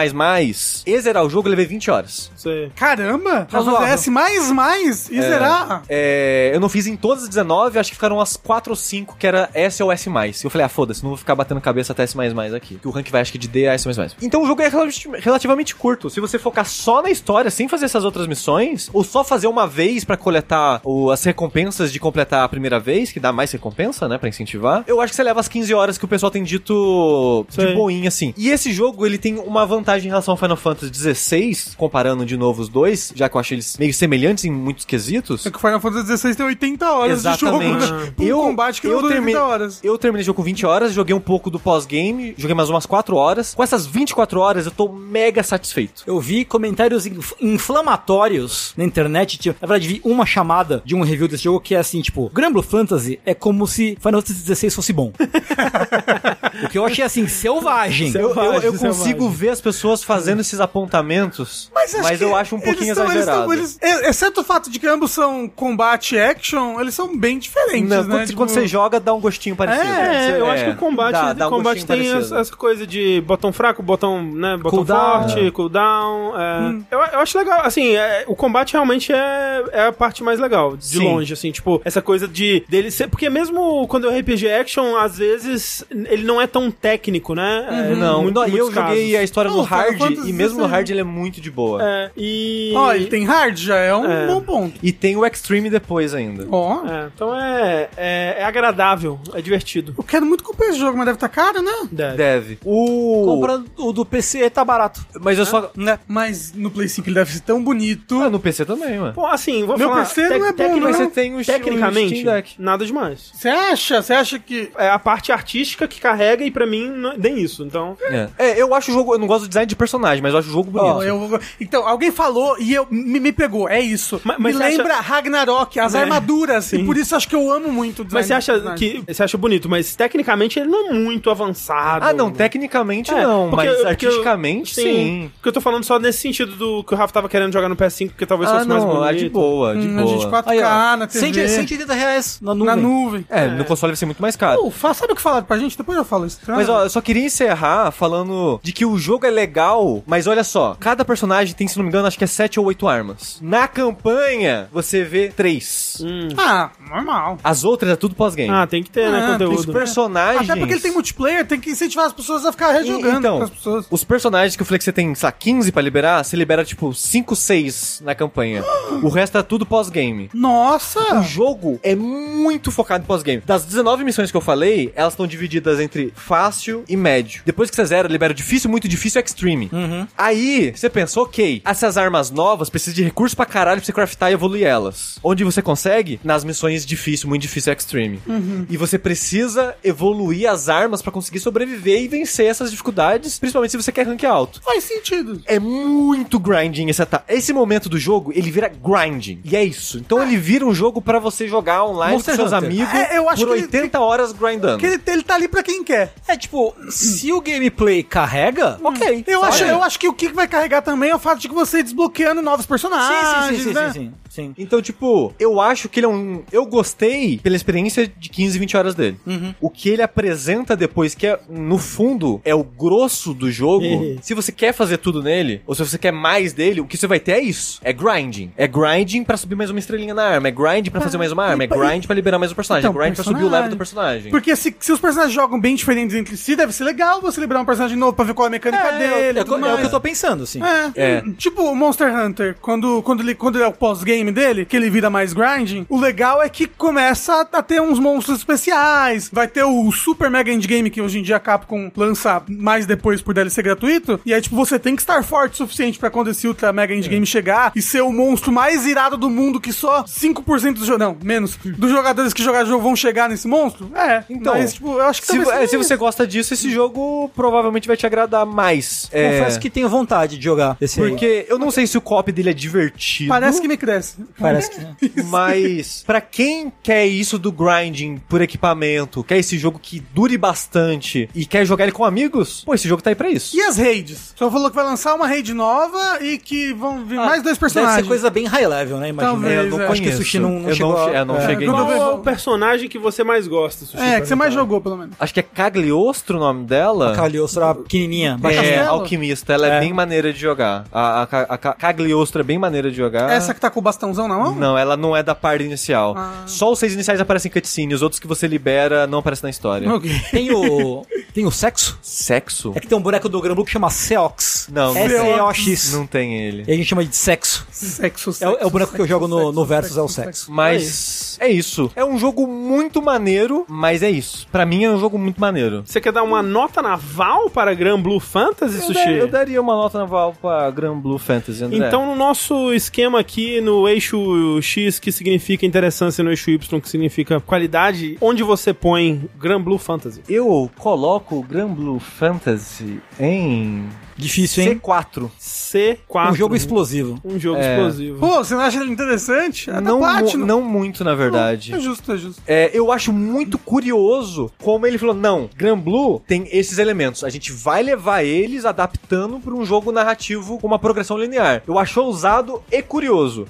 e 0.85 0.99
zerar 0.99 1.25
o 1.25 1.30
jogo, 1.30 1.47
eu 1.47 1.51
levei 1.51 1.65
20 1.65 1.91
horas. 1.91 2.31
Você... 2.35 2.72
Caramba! 2.75 3.47
Pra 3.49 3.64
fazer 3.64 3.83
S 3.93 4.09
mais, 4.09 4.51
mais 4.51 5.09
e 5.09 5.22
zerar. 5.22 5.67
É, 5.90 6.52
eu 6.54 6.60
não 6.60 6.70
fiz 6.70 6.86
em 6.88 6.96
todas 6.96 7.24
as 7.24 7.30
19, 7.30 7.80
acho 7.80 7.90
que 7.90 7.96
ficaram 7.96 8.18
umas 8.18 8.36
4 8.38 8.72
ou 8.72 8.76
5 8.76 9.16
que 9.18 9.26
era 9.28 9.50
S 9.54 9.82
ou 9.82 9.92
S+. 9.92 10.10
E 10.10 10.44
eu 10.46 10.50
falei, 10.50 10.66
ah, 10.66 10.70
foda-se, 10.70 11.02
não 11.04 11.12
vou 11.12 11.18
ficar 11.18 11.36
batendo 11.36 11.62
cabeça 11.62 11.94
até 11.94 12.04
S++ 12.04 12.18
aqui. 12.56 12.76
Que 12.76 12.88
o 12.88 12.92
rank 12.92 13.10
vai, 13.10 13.22
acho 13.22 13.32
que 13.32 13.38
de 13.38 13.48
D 13.48 13.68
a 13.68 13.74
S++. 13.74 13.90
Então 14.22 14.44
o 14.44 14.48
jogo 14.48 14.62
é 14.62 14.68
relati- 14.68 15.10
relativamente 15.20 15.76
curto. 15.76 16.10
Se 16.10 16.20
você 16.20 16.38
focar 16.40 16.66
só 16.66 17.02
na 17.02 17.10
história, 17.10 17.50
sem 17.52 17.68
fazer 17.68 17.86
essas 17.86 18.04
outras 18.04 18.28
missões, 18.28 18.90
ou 18.94 19.04
só 19.04 19.24
fazer 19.24 19.48
uma 19.48 19.66
vez 19.68 20.04
pra 20.04 20.18
coletar 20.18 20.82
o- 20.84 21.10
as 21.12 21.24
recompensas 21.24 21.92
de 21.92 22.00
completar 22.00 22.44
a 22.44 22.50
primeira 22.50 22.80
vez, 22.80 23.12
que 23.12 23.20
dá 23.20 23.32
mais 23.32 23.52
recompensa, 23.52 24.08
né, 24.08 24.18
pra 24.18 24.30
incentivar, 24.30 24.84
eu 24.88 25.00
acho 25.02 25.12
que 25.12 25.16
você 25.16 25.24
leva 25.24 25.40
as 25.40 25.48
15 25.48 25.74
horas 25.74 25.98
que 25.98 26.06
o 26.06 26.08
pessoal 26.08 26.32
tem 26.32 26.44
dito 26.44 27.46
de 27.50 27.74
boinha, 27.74 28.08
assim. 28.08 28.34
E 28.38 28.50
esse 28.50 28.72
jogo, 28.72 29.06
ele 29.06 29.18
tem 29.18 29.38
uma 29.40 29.66
vantagem 29.66 30.08
em 30.08 30.10
relação 30.10 30.34
ao 30.34 30.38
Final 30.38 30.58
Fantasy 30.58 30.92
XVI, 30.94 31.76
comparando 31.78 32.26
de 32.26 32.38
novo 32.38 32.62
os 32.62 32.70
dois, 32.70 33.12
já 33.16 33.28
que 33.30 33.36
eu 33.36 33.40
achei 33.40 33.56
eles 33.56 33.78
meio 33.78 33.94
semelhantes 33.94 34.46
em 34.46 34.52
muitos 34.52 34.86
quesitos. 34.86 35.42
Só 35.42 35.52
que 35.58 35.66
o 35.66 35.68
Final 35.68 35.80
Fantasy 35.82 36.18
XVI 36.18 36.36
tem 36.36 36.45
80 36.45 36.92
horas 36.92 37.19
Exatamente. 37.19 37.77
de 37.80 37.86
jogo, 37.88 38.03
né? 38.26 38.34
Um 38.34 38.38
combate 38.48 38.82
que 38.82 38.88
não 38.88 39.02
dura 39.02 39.16
80 39.19 39.44
horas. 39.44 39.80
eu 39.84 39.98
terminei 39.98 40.22
o 40.24 40.26
jogo 40.26 40.38
com 40.38 40.44
20 40.44 40.66
horas, 40.66 40.94
joguei 40.94 41.16
um 41.16 41.19
pouco 41.19 41.50
do 41.50 41.60
pós-game, 41.60 42.34
joguei 42.38 42.56
mais 42.56 42.69
umas 42.69 42.86
4 42.86 43.16
horas. 43.16 43.53
Com 43.56 43.64
essas 43.64 43.86
24 43.86 44.40
horas, 44.40 44.66
eu 44.66 44.72
tô 44.72 44.88
mega 44.90 45.44
satisfeito. 45.44 46.03
Eu 46.06 46.19
vi 46.19 46.45
comentários 46.45 47.06
inf- 47.06 47.34
inflamatórios 47.42 48.74
na 48.77 48.84
internet. 48.84 49.38
Tipo, 49.38 49.58
na 49.61 49.68
verdade, 49.68 49.88
vi 49.88 50.02
uma 50.03 50.26
chamada 50.26 50.82
de 50.86 50.95
um 50.95 51.02
review 51.03 51.27
desse 51.27 51.44
jogo 51.44 51.60
que 51.60 51.76
é 51.76 51.80
assim, 51.80 52.02
tipo, 52.02 52.30
Granblue 52.34 52.64
Fantasy 52.64 53.19
é 53.26 53.34
como 53.34 53.66
se 53.68 53.98
Final 54.02 54.22
Fantasy 54.22 54.56
XVI 54.56 54.69
fosse 54.69 54.94
bom. 54.94 55.11
o 56.64 56.69
que 56.69 56.77
eu 56.77 56.86
achei 56.86 57.03
assim, 57.03 57.27
selvagem. 57.27 58.11
Eu, 58.14 58.22
eu- 58.22 58.27
eu 58.27 58.34
Selvagem, 58.38 58.72
consigo 58.72 58.94
selvagem. 59.22 59.30
ver 59.38 59.50
as 59.50 59.61
pessoas 59.61 60.03
fazendo 60.03 60.42
esses 60.42 60.60
apontamentos, 60.60 61.72
mas, 61.74 61.92
que 62.18 62.24
eu 62.24 62.36
acho 62.36 62.56
um 62.56 62.60
pouquinho 62.60 62.88
eles 62.90 62.98
tão- 62.98 63.11
eles 63.11 63.26
tão- 63.26 63.34
exagerado. 63.52 63.53
eles- 63.53 63.77
é- 63.82 64.10
exceto 64.10 64.42
o 64.42 64.44
fato 64.44 64.69
de 64.69 64.80
que 64.80 64.88
ambos 64.88 65.11
são 65.11 65.47
combate 65.50 66.16
e 66.16 66.19
action, 66.19 66.80
eles 66.80 66.93
são 66.93 67.16
bem 67.17 67.38
diferentes, 67.40 67.90
Não, 67.90 68.03
né? 68.03 68.09
quando, 68.09 68.26
Tipo, 68.27 68.38
quando 68.38 68.50
você 68.50 68.67
joga, 68.67 69.00
dá 69.00 69.14
um 69.14 69.19
gostinho 69.22 69.56
parecido. 69.56 69.85
É, 69.88 70.32
Você- 70.32 70.42
eu 70.42 70.48
acho 70.51 70.64
que 70.66 70.69
o 70.72 70.76
combate, 70.76 71.14
dá- 71.14 71.34
dá 71.34 71.45
o 71.45 71.48
um 71.50 71.58
combate 71.58 71.85
tem 71.85 72.11
essa, 72.11 72.38
essa 72.40 72.56
coisa 72.56 72.85
de 72.88 73.22
botão 73.22 73.51
fraco, 73.53 73.82
botão, 73.84 74.22
né, 74.24 74.58
botão 74.58 74.72
Cooldown. 74.85 75.30
forte, 75.30 75.51
cooldown. 75.51 76.34
é. 76.38 76.76
eu, 76.92 77.00
eu 77.00 77.19
acho 77.19 77.38
legal, 77.38 77.61
assim, 77.64 77.95
é, 77.95 78.24
o 78.27 78.35
combate 78.35 78.74
realmente 78.74 79.11
é, 79.14 79.64
é 79.72 79.85
a 79.88 79.92
parte 79.92 80.24
mais 80.24 80.40
legal, 80.40 80.76
de 80.77 80.85
Sim. 80.85 81.03
longe, 81.03 81.34
assim, 81.34 81.51
tipo, 81.51 81.82
essa 81.85 82.01
coisa 82.01 82.27
de 82.27 82.64
dele 82.67 82.92
ser, 82.92 83.08
porque 83.08 83.30
mesmo 83.30 83.88
quando 83.88 84.09
é 84.09 84.17
RPG 84.19 84.50
action, 84.50 84.95
às 84.98 85.17
vezes 85.17 85.84
ele 85.92 86.24
não 86.24 86.40
é 86.42 86.48
tão 86.48 86.69
técnico, 86.72 87.34
né? 87.35 87.66
É, 87.92 87.95
Não, 87.95 88.24
muito- 88.24 88.35
não, 88.35 88.43
e 88.48 88.51
eu 88.51 88.66
muitos 88.66 88.74
joguei 88.74 89.09
a 89.09 89.19
casos. 89.19 89.24
história 89.24 89.51
Não, 89.51 89.58
no 89.58 89.64
hard, 89.64 90.01
e 90.26 90.34
mesmo 90.34 90.59
no 90.59 90.66
hard 90.67 90.90
ele 90.90 91.00
é 91.01 91.03
muito 91.03 91.40
de 91.42 91.50
boa. 91.51 91.82
É, 91.84 92.11
e... 92.16 92.74
Ó, 92.76 92.93
ele 92.93 93.06
tem 93.08 93.26
hard, 93.26 93.58
já 93.58 93.77
é 93.77 93.93
um 93.95 94.06
É. 94.06 94.27
bom 94.27 94.42
ponto. 94.42 94.80
E 94.82 94.92
tem 94.92 95.16
o 95.16 95.26
Extreme 95.38 95.69
depois 95.69 96.14
ainda. 96.14 96.48
Ó, 96.51 96.85
É, 96.88 97.09
então 97.14 97.40
é, 97.40 97.90
é, 97.95 98.35
é 98.40 98.43
agradável, 98.43 99.19
é 99.33 99.41
divertido. 99.41 99.93
eu 99.98 100.03
quero 100.03 100.25
muito 100.25 100.43
comprar 100.43 100.67
esse 100.69 100.80
jogo, 100.80 100.98
mas 100.98 101.06
deve 101.06 101.17
estar 101.17 101.30
caro, 101.30 101.61
né? 101.61 101.72
Deve. 101.91 102.17
Deve. 102.17 102.59
O... 102.66 103.24
Compra 103.25 103.64
o 103.77 103.93
do 103.93 104.06
PC, 104.06 104.49
tá 104.49 104.66
barato. 104.66 105.06
Mas 105.22 105.38
eu 105.38 105.45
só... 105.45 105.72
Né? 105.75 105.99
Mas 106.07 106.53
no 106.53 106.72
Play 106.72 106.90
5 106.90 107.07
ele 107.07 107.16
deve 107.16 107.32
ser 107.32 107.41
tão 107.41 107.64
bonito. 107.64 108.19
Ah, 108.22 108.30
no 108.30 108.40
PC 108.40 108.66
também, 108.66 108.98
mano. 108.99 109.14
Pô, 109.14 109.25
assim, 109.27 109.64
vou 109.66 109.77
Meu 109.77 109.90
falar... 109.90 110.06
PC 110.06 110.30
não 110.38 110.45
é 110.48 110.53
bom, 110.53 110.75
não. 110.75 110.80
Mas 110.82 110.95
você 110.98 111.07
tem 111.07 111.35
o 111.35 111.43
Steam- 111.43 111.59
Tecnicamente, 111.59 112.24
Deck. 112.24 112.56
nada 112.61 112.85
demais. 112.85 113.32
Você 113.33 113.48
acha? 113.49 114.01
Você 114.01 114.14
acha 114.14 114.40
que. 114.40 114.72
É 114.77 114.90
a 114.90 114.99
parte 114.99 115.32
artística 115.32 115.88
que 115.88 115.99
carrega 116.01 116.43
e 116.43 116.49
pra 116.51 116.66
mim 116.66 116.90
não- 116.90 117.16
nem 117.17 117.40
isso. 117.40 117.64
Então, 117.64 117.95
É. 118.01 118.30
É, 118.38 118.61
eu 118.61 118.74
acho 118.74 118.91
o 118.91 118.93
jogo... 118.93 119.14
Eu 119.14 119.19
não 119.19 119.27
gosto 119.27 119.43
do 119.43 119.48
design 119.49 119.67
de 119.67 119.75
personagem, 119.75 120.22
mas 120.22 120.33
eu 120.33 120.40
acho 120.40 120.49
o 120.49 120.51
jogo 120.51 120.72
bonito. 120.72 120.95
Ó, 120.98 121.03
eu- 121.03 121.40
então, 121.59 121.88
alguém 121.88 122.11
falou 122.11 122.56
e 122.59 122.74
eu 122.74 122.88
me, 122.90 123.19
me 123.19 123.32
pegou. 123.32 123.69
É 123.69 123.80
isso. 123.80 124.19
Mas- 124.24 124.38
mas 124.40 124.56
me 124.56 124.64
lembra 124.64 124.95
Ragnarok, 125.31 125.80
as 125.80 125.93
É, 125.95 125.99
armaduras. 126.01 126.65
sim. 126.65 126.77
E 126.81 126.85
por 126.85 126.97
isso 126.97 127.15
acho 127.15 127.27
que 127.27 127.35
eu 127.35 127.51
amo 127.51 127.72
muito 127.72 128.01
o 128.01 128.06
design 128.06 128.14
mas 128.17 128.25
você 128.27 128.33
acha 128.33 128.73
que 128.75 129.03
você 129.07 129.23
acha 129.23 129.38
bonito, 129.38 129.69
mas 129.69 129.95
tecnicamente 129.95 130.59
ele 130.59 130.69
não 130.69 130.89
é 130.89 130.93
muito 130.93 131.30
avançado. 131.30 132.06
Ah, 132.06 132.14
não, 132.14 132.31
tecnicamente 132.31 133.11
É, 133.14 133.23
não, 133.23 133.49
porque- 133.49 133.56
mas 133.56 133.75
porque 133.75 133.83
eu- 133.83 133.89
artisticamente 133.89 134.75
sim. 134.75 135.31
Porque 135.35 135.49
eu 135.49 135.53
tô 135.53 135.61
falando 135.61 135.83
só 135.83 135.99
nesse 135.99 136.19
sentido 136.19 136.56
do 136.56 136.83
que 136.83 136.93
o 136.93 136.97
Rafa 136.97 137.14
tava 137.14 137.30
querendo 137.30 137.53
jogar 137.53 137.69
no 137.69 137.75
PS5, 137.75 138.09
porque 138.11 138.25
talvez 138.25 138.49
Ah, 138.49 138.56
fosse 138.56 138.67
mais 138.67 138.83
não, 138.83 138.89
bonito. 138.89 139.09
é 139.09 139.14
de 139.14 139.30
boa, 139.30 139.75
de 139.75 139.88
Hum, 139.88 139.91
na 139.93 140.01
boa. 140.03 140.14
24K, 140.15 140.51
Aí, 140.51 140.61
ó, 140.93 140.97
na 140.97 141.07
TV. 141.07 141.19
100, 141.33 141.47
180 141.47 141.93
reais 141.93 142.39
na 142.41 142.53
nuvem. 142.53 142.65
na 142.65 142.75
nuvem. 142.81 143.25
É, 143.30 143.47
no 143.47 143.65
console 143.65 143.91
vai 143.91 143.97
ser 143.97 144.06
muito 144.06 144.22
mais 144.22 144.35
caro. 144.35 144.61
Pô, 144.61 144.72
fa- 144.72 144.93
sabe 144.93 145.14
o 145.14 145.15
que 145.15 145.22
falaram 145.22 145.45
pra 145.45 145.57
gente? 145.57 145.77
Depois 145.77 145.97
eu 145.97 146.06
falo 146.06 146.25
isso. 146.25 146.39
Mas 146.47 146.69
ó, 146.69 146.83
eu 146.83 146.89
só 146.89 147.01
queria 147.01 147.25
encerrar 147.25 147.91
falando 147.91 148.59
de 148.64 148.72
que 148.72 148.85
o 148.85 148.97
jogo 148.97 149.25
é 149.25 149.30
legal, 149.31 150.03
mas 150.06 150.27
olha 150.27 150.43
só, 150.43 150.75
cada 150.80 151.03
personagem 151.06 151.53
tem, 151.56 151.67
se 151.67 151.77
não 151.77 151.83
me 151.83 151.89
engano, 151.89 152.07
acho 152.07 152.17
que 152.17 152.23
é 152.23 152.27
7 152.27 152.59
ou 152.59 152.65
8 152.65 152.88
armas. 152.88 153.39
Na 153.41 153.67
campanha, 153.67 154.67
você 154.72 155.03
vê 155.03 155.17
3. 155.36 155.98
Ah, 156.38 156.70
normal. 156.90 157.38
As 157.44 157.64
outras 157.64 157.92
é 157.92 157.96
tudo 157.96 158.16
pós-game. 158.16 158.50
Ah, 158.54 158.66
tem 158.68 158.84
que 158.84 158.90
ter, 158.90 159.10
né, 159.12 159.20
Ah, 159.24 159.32
conteúdo. 159.34 159.60
Os 159.60 159.66
personagens. 159.66 160.50
Até 160.50 160.60
porque 160.60 160.74
ele 160.74 160.82
tem 160.82 160.92
multiplayer, 160.92 161.46
tem 161.46 161.60
que 161.60 161.72
incentivar 161.72 162.06
as 162.06 162.14
pessoas 162.14 162.46
a 162.46 162.52
ficar 162.52 162.72
rejogando 162.72 163.18
Então, 163.20 163.38
com 163.40 163.44
as 163.44 163.50
pessoas. 163.50 163.86
os 163.90 164.04
personagens 164.04 164.56
que 164.56 164.62
eu 164.62 164.66
falei 164.66 164.78
que 164.78 164.84
você 164.84 164.92
tem, 164.94 165.14
sei 165.16 165.26
lá, 165.28 165.32
15 165.32 165.72
pra 165.72 165.82
liberar, 165.82 166.24
você 166.24 166.36
libera 166.36 166.64
tipo 166.64 166.94
5, 166.94 167.36
6 167.36 168.02
na 168.04 168.14
campanha. 168.16 168.64
o 169.04 169.10
resto 169.10 169.38
é 169.38 169.44
tudo 169.44 169.66
pós-game. 169.66 170.30
Nossa! 170.34 171.20
O 171.20 171.24
jogo 171.24 171.80
é 171.84 171.96
muito 171.96 172.72
focado 172.72 173.04
em 173.04 173.08
pós-game. 173.08 173.42
Das 173.46 173.66
19 173.66 174.04
missões 174.04 174.32
que 174.32 174.38
eu 174.38 174.42
falei, 174.42 174.92
elas 174.96 175.14
estão 175.14 175.26
divididas 175.28 175.80
entre 175.80 176.14
fácil 176.16 176.84
e 176.88 176.96
médio. 176.96 177.42
Depois 177.46 177.70
que 177.70 177.76
você 177.76 177.86
zera, 177.86 178.08
libera 178.08 178.34
difícil, 178.34 178.70
muito 178.70 178.88
difícil 178.88 179.22
e 179.22 179.24
extreme. 179.24 179.70
Aí, 180.18 180.72
você 180.76 180.90
pensa, 180.90 181.20
ok, 181.20 181.62
essas 181.66 181.98
armas 181.98 182.32
novas 182.32 182.70
precisam 182.70 182.96
de 182.96 183.04
recursos 183.04 183.34
pra 183.36 183.46
caralho 183.46 183.80
pra 183.80 183.86
você 183.86 183.94
craftar 183.94 184.30
e 184.32 184.34
evoluir 184.34 184.66
elas. 184.66 185.07
Onde 185.24 185.44
você 185.44 185.61
consegue? 185.61 186.19
Nas 186.24 186.44
missões 186.44 186.86
difícil, 186.86 187.27
muito 187.30 187.42
difícil 187.42 187.74
extreme. 187.74 188.22
E 188.69 188.77
você 188.77 188.98
precisa 188.98 189.76
evoluir 189.84 190.50
as 190.50 190.69
armas 190.69 191.02
pra 191.02 191.11
conseguir 191.11 191.40
sobreviver 191.40 192.02
e 192.02 192.08
vencer 192.08 192.48
essas 192.48 192.69
dificuldades, 192.72 193.38
principalmente 193.40 193.72
se 193.72 193.77
você 193.77 193.92
quer 193.92 194.06
rank 194.08 194.24
alto. 194.24 194.61
Faz 194.64 194.84
sentido. 194.84 195.42
É 195.45 195.60
muito 195.60 196.40
grinding 196.40 196.90
esse 196.90 197.02
ataque. 197.02 197.34
Esse 197.34 197.52
momento 197.53 197.90
do 197.90 197.98
jogo, 198.00 198.32
ele 198.36 198.50
vira 198.52 198.68
grinding. 198.69 199.40
E 199.44 199.56
é 199.56 199.64
isso. 199.64 199.98
Então 199.98 200.22
ele 200.22 200.38
vira 200.38 200.66
um 200.66 200.74
jogo 200.74 201.02
pra 201.02 201.19
você 201.19 201.48
jogar 201.48 201.84
online 201.86 202.14
Monster 202.14 202.36
com 202.36 202.42
seus 202.42 202.53
Hunter. 202.53 202.69
amigos 202.69 202.94
É, 202.94 203.18
eu 203.18 203.30
acho 203.30 203.45
por 203.45 203.53
que 203.53 203.60
ele- 203.60 203.66
80 203.66 204.00
horas 204.00 204.32
grindando. 204.32 204.80
Porque 204.80 204.86
ele, 204.86 205.02
ele 205.08 205.24
tá 205.24 205.36
ali 205.36 205.48
pra 205.48 205.64
quem 205.64 205.84
quer. 205.84 206.14
É 206.27 206.36
tipo, 206.38 206.76
se 206.90 207.32
o 207.32 207.42
gameplay 207.42 208.03
carrega, 208.03 208.80
ok. 208.84 209.24
Eu 209.27 209.42
sabe? 209.42 209.53
acho, 209.53 209.64
eu 209.66 209.84
acho 209.84 210.00
que 210.00 210.08
o 210.08 210.14
que 210.14 210.30
vai 210.30 210.48
carregar 210.48 210.82
também 210.82 211.10
é 211.11 211.16
o 211.16 211.19
fato 211.19 211.40
de 211.40 211.48
que 211.48 211.53
você 211.53 211.80
ir 211.80 211.84
desbloqueando 211.84 212.42
novos 212.42 212.66
personagens, 212.66 213.58
sim, 213.58 213.58
sim, 213.58 213.64
sim, 213.69 213.74
né? 213.74 213.92
sim, 213.92 214.00
sim, 214.00 214.14
sim. 214.30 214.53
Então, 214.58 214.82
tipo, 214.82 214.97
eu 215.40 215.59
acho 215.61 215.88
que 215.90 216.00
ele 216.00 216.06
é 216.06 216.09
um. 216.09 216.43
Eu 216.51 216.66
gostei 216.66 217.40
pela 217.42 217.56
experiência 217.56 218.08
de 218.08 218.30
15, 218.30 218.58
20 218.59 218.77
horas 218.77 218.95
dele. 218.95 219.17
O 219.61 219.69
que 219.69 219.90
ele 219.90 220.01
apresenta 220.01 220.76
depois, 220.76 221.14
que 221.16 221.27
é, 221.27 221.40
no 221.50 221.77
fundo, 221.77 222.42
é 222.43 222.53
o 222.56 222.64
grosso 222.64 223.34
do 223.34 223.51
jogo. 223.51 223.85
se 224.22 224.34
você 224.34 224.51
quer 224.51 224.74
fazer 224.74 224.98
tudo 224.98 225.22
nele, 225.22 225.61
ou 225.66 225.76
se 225.76 225.84
você 225.84 225.98
quer 225.98 226.11
mais 226.11 226.53
dele, 226.53 226.82
o 226.82 226.85
que 226.85 226.98
você 226.98 227.08
vai 227.08 227.19
ter 227.19 227.34
é 227.34 227.40
isso. 227.42 227.80
É 227.84 227.92
grinding. 227.93 228.51
É 228.58 228.67
grinding 228.67 229.24
pra 229.24 229.38
subir 229.38 229.56
mais 229.56 229.69
uma 229.69 229.80
estrelinha 229.80 230.14
na 230.14 230.24
arma. 230.24 230.48
É 230.48 230.51
grind 230.51 230.90
pra 230.90 231.01
fazer 231.01 231.17
mais 231.17 231.32
uma 231.32 231.45
arma. 231.45 231.64
É 231.64 231.67
grind 231.67 232.06
pra 232.06 232.16
liberar 232.16 232.40
mais 232.40 232.51
um 232.51 232.56
personagem. 232.56 232.88
Então, 232.90 233.00
é 233.01 233.03
grind 233.06 233.16
pra 233.16 233.24
subir 233.24 233.43
o 233.43 233.50
level 233.50 233.69
do 233.69 233.77
personagem. 233.77 234.32
Porque 234.32 234.56
se, 234.56 234.76
se 234.80 234.92
os 234.92 235.00
personagens 235.00 235.34
jogam 235.34 235.59
bem 235.59 235.76
diferentes 235.76 236.16
entre 236.16 236.35
si, 236.38 236.56
deve 236.56 236.74
ser 236.74 236.84
legal 236.84 237.22
você 237.22 237.40
liberar 237.40 237.61
um 237.61 237.66
personagem 237.66 237.98
novo 237.98 238.14
pra 238.14 238.26
ver 238.26 238.34
qual 238.34 238.45
é 238.45 238.48
a 238.48 238.51
mecânica 238.51 238.92
dele. 238.93 239.40
É, 239.40 239.42
e 239.42 239.45
tudo 239.45 239.66
é 239.66 239.74
o 239.74 239.77
que 239.77 239.85
eu 239.85 239.90
tô 239.92 240.00
pensando, 240.01 240.43
assim. 240.43 240.61
É, 240.64 240.92
É. 240.95 241.24
tipo 241.38 241.61
o 241.64 241.76
Monster 241.76 242.14
Hunter, 242.16 242.56
quando, 242.61 243.01
quando, 243.03 243.22
ele, 243.22 243.35
quando 243.35 243.61
é 243.61 243.67
o 243.67 243.72
pós-game 243.72 244.32
dele, 244.32 244.66
que 244.66 244.76
ele 244.77 244.89
vira 244.89 245.09
mais 245.09 245.33
grinding, 245.33 245.85
o 245.89 245.99
legal 245.99 246.41
é 246.41 246.49
que 246.49 246.67
começa 246.67 247.41
a 247.51 247.64
ter 247.64 247.81
uns 247.81 247.99
monstros 247.99 248.38
especiais, 248.39 249.30
vai 249.31 249.47
ter 249.47 249.64
o 249.64 249.91
Super 249.91 250.30
Mega 250.30 250.51
Endgame, 250.51 250.89
que 250.89 251.01
hoje 251.01 251.19
em 251.19 251.23
dia 251.23 251.35
a 251.38 251.39
Capcom 251.39 251.91
lança 251.95 252.41
mais 252.47 252.85
depois 252.85 253.22
por 253.22 253.33
DLC 253.33 253.61
gratuito, 253.61 254.19
e 254.25 254.33
aí, 254.33 254.41
tipo, 254.41 254.56
você 254.56 254.77
tem 254.80 254.95
que 254.95 255.01
estar 255.01 255.23
forte 255.23 255.53
o 255.53 255.57
suficiente 255.57 255.97
pra 255.99 256.09
quando 256.09 256.30
esse 256.30 256.47
Ultra 256.47 256.72
Mega 256.73 256.93
Endgame 256.93 257.25
chegar 257.25 257.72
e 257.75 257.81
ser 257.81 258.01
o 258.01 258.11
monstro 258.11 258.51
mais 258.51 258.85
irado 258.85 259.17
do 259.17 259.30
mundo 259.30 259.59
que 259.59 259.72
só 259.73 260.03
5% 260.03 260.73
dos 260.75 260.85
jo- 260.88 260.97
não, 260.97 261.17
menos, 261.23 261.56
dos 261.77 261.89
jogadores 261.91 262.33
que 262.33 262.43
jogaram 262.43 262.65
o 262.65 262.69
jogo 262.69 262.83
vão 262.83 262.95
chegar 262.95 263.30
nesse 263.30 263.47
monstro? 263.47 263.91
É, 263.95 264.23
Então, 264.30 264.53
mas, 264.53 264.73
tipo, 264.73 264.93
eu 264.93 265.01
acho 265.03 265.22
que 265.22 265.27
Se, 265.27 265.38
é, 265.49 265.67
se 265.67 265.77
você 265.77 265.95
gosta 265.95 266.25
disso, 266.27 266.53
esse 266.53 266.69
jogo 266.69 267.30
provavelmente 267.35 267.88
vai 267.88 267.97
te 267.97 268.06
agradar 268.06 268.45
mais. 268.45 269.07
É, 269.11 269.39
Confesso 269.39 269.59
que 269.59 269.69
tenho 269.69 269.89
vontade 269.89 270.38
de 270.38 270.43
jogar 270.43 270.77
esse 270.81 271.01
aí. 271.01 271.09
Porque 271.09 271.45
eu 271.49 271.57
não 271.57 271.72
sei 271.72 271.88
se 271.88 271.97
o 271.97 272.01
cop 272.01 272.31
dele 272.31 272.49
é 272.49 272.53
divertido. 272.53 273.30
Parece 273.30 273.61
que 273.61 273.67
me 273.67 273.77
cresce. 273.77 274.15
Parece 274.39 274.67
que. 274.70 275.24
Mas 275.24 276.04
pra 276.06 276.20
quem 276.22 276.72
quer 276.84 277.06
isso 277.06 277.38
do 277.40 277.52
grinding 277.52 278.18
por 278.30 278.42
equipamento, 278.42 279.24
quer 279.24 279.38
esse 279.38 279.58
jogo 279.58 279.80
que 279.82 280.00
dure 280.14 280.38
bastante 280.38 281.30
e 281.34 281.46
quer 281.46 281.66
jogar 281.66 281.84
ele 281.86 281.92
com 281.92 282.04
amigos, 282.04 282.64
pô, 282.66 282.74
esse 282.74 282.88
jogo 282.88 283.02
tá 283.02 283.10
aí 283.12 283.16
pra 283.16 283.30
isso. 283.30 283.56
E 283.56 283.62
as 283.62 283.78
raids? 283.78 284.34
Só 284.36 284.50
falou 284.52 284.70
que 284.70 284.76
vai 284.76 284.86
lançar 284.86 285.14
uma 285.16 285.28
raid 285.28 285.54
nova 285.54 286.20
e 286.22 286.38
que 286.38 286.74
vão 286.74 287.06
vir 287.06 287.16
mais 287.16 287.42
dois 287.44 287.58
Deve 287.58 287.60
personagens. 287.60 287.96
ser 288.02 288.08
coisa 288.08 288.30
bem 288.30 288.46
high 288.46 288.68
level, 288.68 288.98
né? 288.98 289.10
Imagina. 289.10 289.34
Talvez, 289.34 289.58
eu 289.66 289.70
não, 289.78 289.82
é. 289.82 289.88
acho 289.88 290.02
que 290.02 290.10
o 290.10 290.18
Sushi 290.18 290.40
não, 290.40 290.60
não 290.60 290.70
eu 290.70 290.76
chegou. 290.76 290.94
não, 290.94 291.08
a- 291.08 291.12
é, 291.12 291.26
não 291.26 291.38
é. 291.38 291.46
cheguei 291.46 291.68
Qual 291.68 291.92
é 291.92 292.06
o 292.14 292.18
personagem 292.20 292.90
que 292.90 293.00
você 293.00 293.24
mais 293.24 293.48
gosta, 293.48 293.86
Sushi? 293.86 294.04
É, 294.04 294.20
que 294.22 294.28
você 294.28 294.36
mais 294.36 294.54
jogou, 294.54 294.82
pelo 294.82 294.98
menos. 294.98 295.16
Acho 295.20 295.34
que 295.34 295.40
é 295.40 295.44
Cagliostro 295.44 296.38
o 296.38 296.40
nome 296.40 296.66
dela. 296.66 297.16
Cagliostro 297.16 297.76
pequenininha. 297.76 298.38
É, 298.44 298.54
Castelo? 298.56 298.90
alquimista, 298.90 299.54
ela 299.54 299.68
é. 299.68 299.78
É. 299.78 299.80
bem 299.80 299.94
maneira 299.94 300.32
de 300.34 300.40
jogar. 300.40 300.86
A, 300.92 301.22
a, 301.22 301.24
a, 301.24 301.54
a 301.54 301.58
Cagliostro 301.58 302.42
é 302.42 302.44
bem 302.44 302.58
maneira 302.58 302.90
de 302.90 302.98
jogar. 302.98 303.32
Essa 303.32 303.54
que 303.54 303.60
tá 303.60 303.70
com 303.70 303.80
o 303.80 303.84
bastãozão 303.84 304.28
na 304.28 304.38
mão? 304.38 304.57
Não, 304.58 304.77
ela 304.77 304.95
não 304.98 305.16
é 305.16 305.24
da 305.24 305.34
parte 305.36 305.64
inicial. 305.64 306.14
Ah. 306.18 306.44
Só 306.45 306.72
os 306.72 306.80
seis 306.80 306.94
iniciais 306.94 307.19
aparecem 307.22 307.50
em 307.50 307.53
cutscene, 307.53 307.94
os 307.94 308.02
outros 308.02 308.19
que 308.19 308.27
você 308.27 308.48
libera 308.48 309.06
não 309.08 309.19
aparecem 309.19 309.44
na 309.44 309.50
história. 309.50 309.92
Ok. 309.94 310.10
Tem 310.32 310.52
o. 310.53 311.06
Tem 311.34 311.45
o 311.45 311.52
sexo? 311.52 311.98
Sexo? 312.02 312.72
É 312.76 312.80
que 312.80 312.88
tem 312.88 312.98
um 312.98 313.02
boneco 313.02 313.30
do 313.30 313.40
Granblue 313.40 313.64
que 313.66 313.72
chama 313.72 313.90
Seox. 313.90 314.69
Não, 314.72 314.94
não 314.94 315.02
S-E-O-X. 315.02 315.94
Não 315.94 316.08
tem 316.08 316.36
ele. 316.42 316.64
E 316.68 316.72
a 316.72 316.76
gente 316.76 316.88
chama 316.88 317.06
de 317.06 317.16
sexo. 317.16 317.66
Sexo, 317.72 318.32
É 318.42 318.48
o- 318.48 318.50
é 318.50 318.53
o 318.53 318.58
sexo, 318.58 318.69
boneco 318.72 318.92
que 318.94 319.02
eu 319.02 319.06
sexo, 319.06 319.10
jogo 319.10 319.27
no- 319.27 319.38
sexo, 319.38 319.52
no 319.53 319.66
Versus, 319.66 319.98
é 319.98 320.02
o 320.02 320.08
sexo, 320.08 320.26
sexo. 320.40 320.52
Mas 320.52 321.38
é 321.40 321.48
isso. 321.48 321.92
É 321.95 322.03
um 322.03 322.18
jogo 322.18 322.48
muito 322.48 323.02
maneiro, 323.02 323.66
mas 323.68 324.02
é 324.02 324.10
isso. 324.10 324.48
Pra 324.52 324.66
mim 324.66 324.84
é 324.86 324.90
um 324.90 325.00
jogo 325.00 325.18
muito 325.19 325.40
maneiro. 325.40 325.84
Você 325.86 326.02
quer 326.02 326.11
dar 326.11 326.24
uma 326.24 326.42
nota 326.42 326.82
naval 326.82 327.50
para 327.52 327.74
Gran 327.76 328.02
Blue 328.02 328.19
Fantasy, 328.19 328.77
Eu, 328.77 328.82
Sushi? 328.82 328.94
daria, 329.00 329.18
eu 329.19 329.27
daria 329.27 329.61
uma 329.61 329.76
nota 329.76 330.00
naval 330.00 330.36
pra 330.42 330.72
Grand 330.72 330.98
Blue 331.00 331.19
Fantasy, 331.19 331.64
André. 331.64 331.86
Então, 331.88 332.06
no 332.08 332.16
nosso 332.16 332.74
esquema 332.74 333.19
aqui, 333.19 333.61
no 333.61 333.88
eixo 333.88 334.18
X, 334.61 335.00
que 335.00 335.11
significa 335.11 335.66
interessância, 335.66 336.24
no 336.24 336.30
eixo 336.30 336.50
Y, 336.51 336.82
que 336.82 336.90
significa 336.90 337.40
qualidade, 337.40 338.17
onde 338.22 338.43
você 338.43 338.74
põe 338.74 339.30
Gran 339.40 339.61
Blue 339.61 339.77
Fantasy? 339.77 340.22
eu 340.30 340.69
coloco 340.77 341.38
o 341.38 341.43
Grand 341.43 341.74
Blue 341.74 342.00
Fantasy 342.00 343.00
em 343.19 343.88
Difícil, 344.18 344.64
hein? 344.64 344.82
C4. 344.84 345.30
C4. 345.40 346.32
Um 346.32 346.36
jogo 346.36 346.56
explosivo. 346.56 347.20
Um 347.24 347.40
jogo 347.40 347.60
É. 347.60 347.76
explosivo. 347.76 348.20
Pô, 348.20 348.38
você 348.44 348.54
não 348.56 348.62
acha 348.62 348.80
ele 348.82 348.92
interessante? 348.92 349.70
É 349.70 349.74
da 349.74 349.82
Não, 349.82 350.00
mu- 350.00 350.38
não 350.38 350.62
muito, 350.62 351.04
na 351.04 351.14
verdade. 351.16 351.74
É 351.74 351.80
justo, 351.80 352.12
é 352.12 352.18
justo. 352.18 352.42
É, 352.48 352.72
eu 352.74 352.92
acho 352.92 353.12
muito 353.14 353.58
curioso 353.58 354.52
como 354.64 354.86
ele 354.86 354.98
falou: 354.98 355.16
não, 355.16 355.50
Gran 355.56 355.78
Blue 355.78 356.22
tem 356.28 356.48
esses 356.52 356.78
elementos. 356.78 357.24
A 357.24 357.30
gente 357.30 357.52
vai 357.52 357.84
levar 357.84 358.24
eles 358.24 358.66
adaptando 358.66 359.40
para 359.40 359.54
um 359.54 359.66
jogo 359.66 359.92
narrativo 359.92 360.58
com 360.60 360.68
uma 360.68 360.80
progressão 360.80 361.18
linear. 361.18 361.62
Eu 361.68 361.78
acho 361.78 362.02
ousado 362.02 362.62
e 362.72 362.82
curioso. 362.82 363.46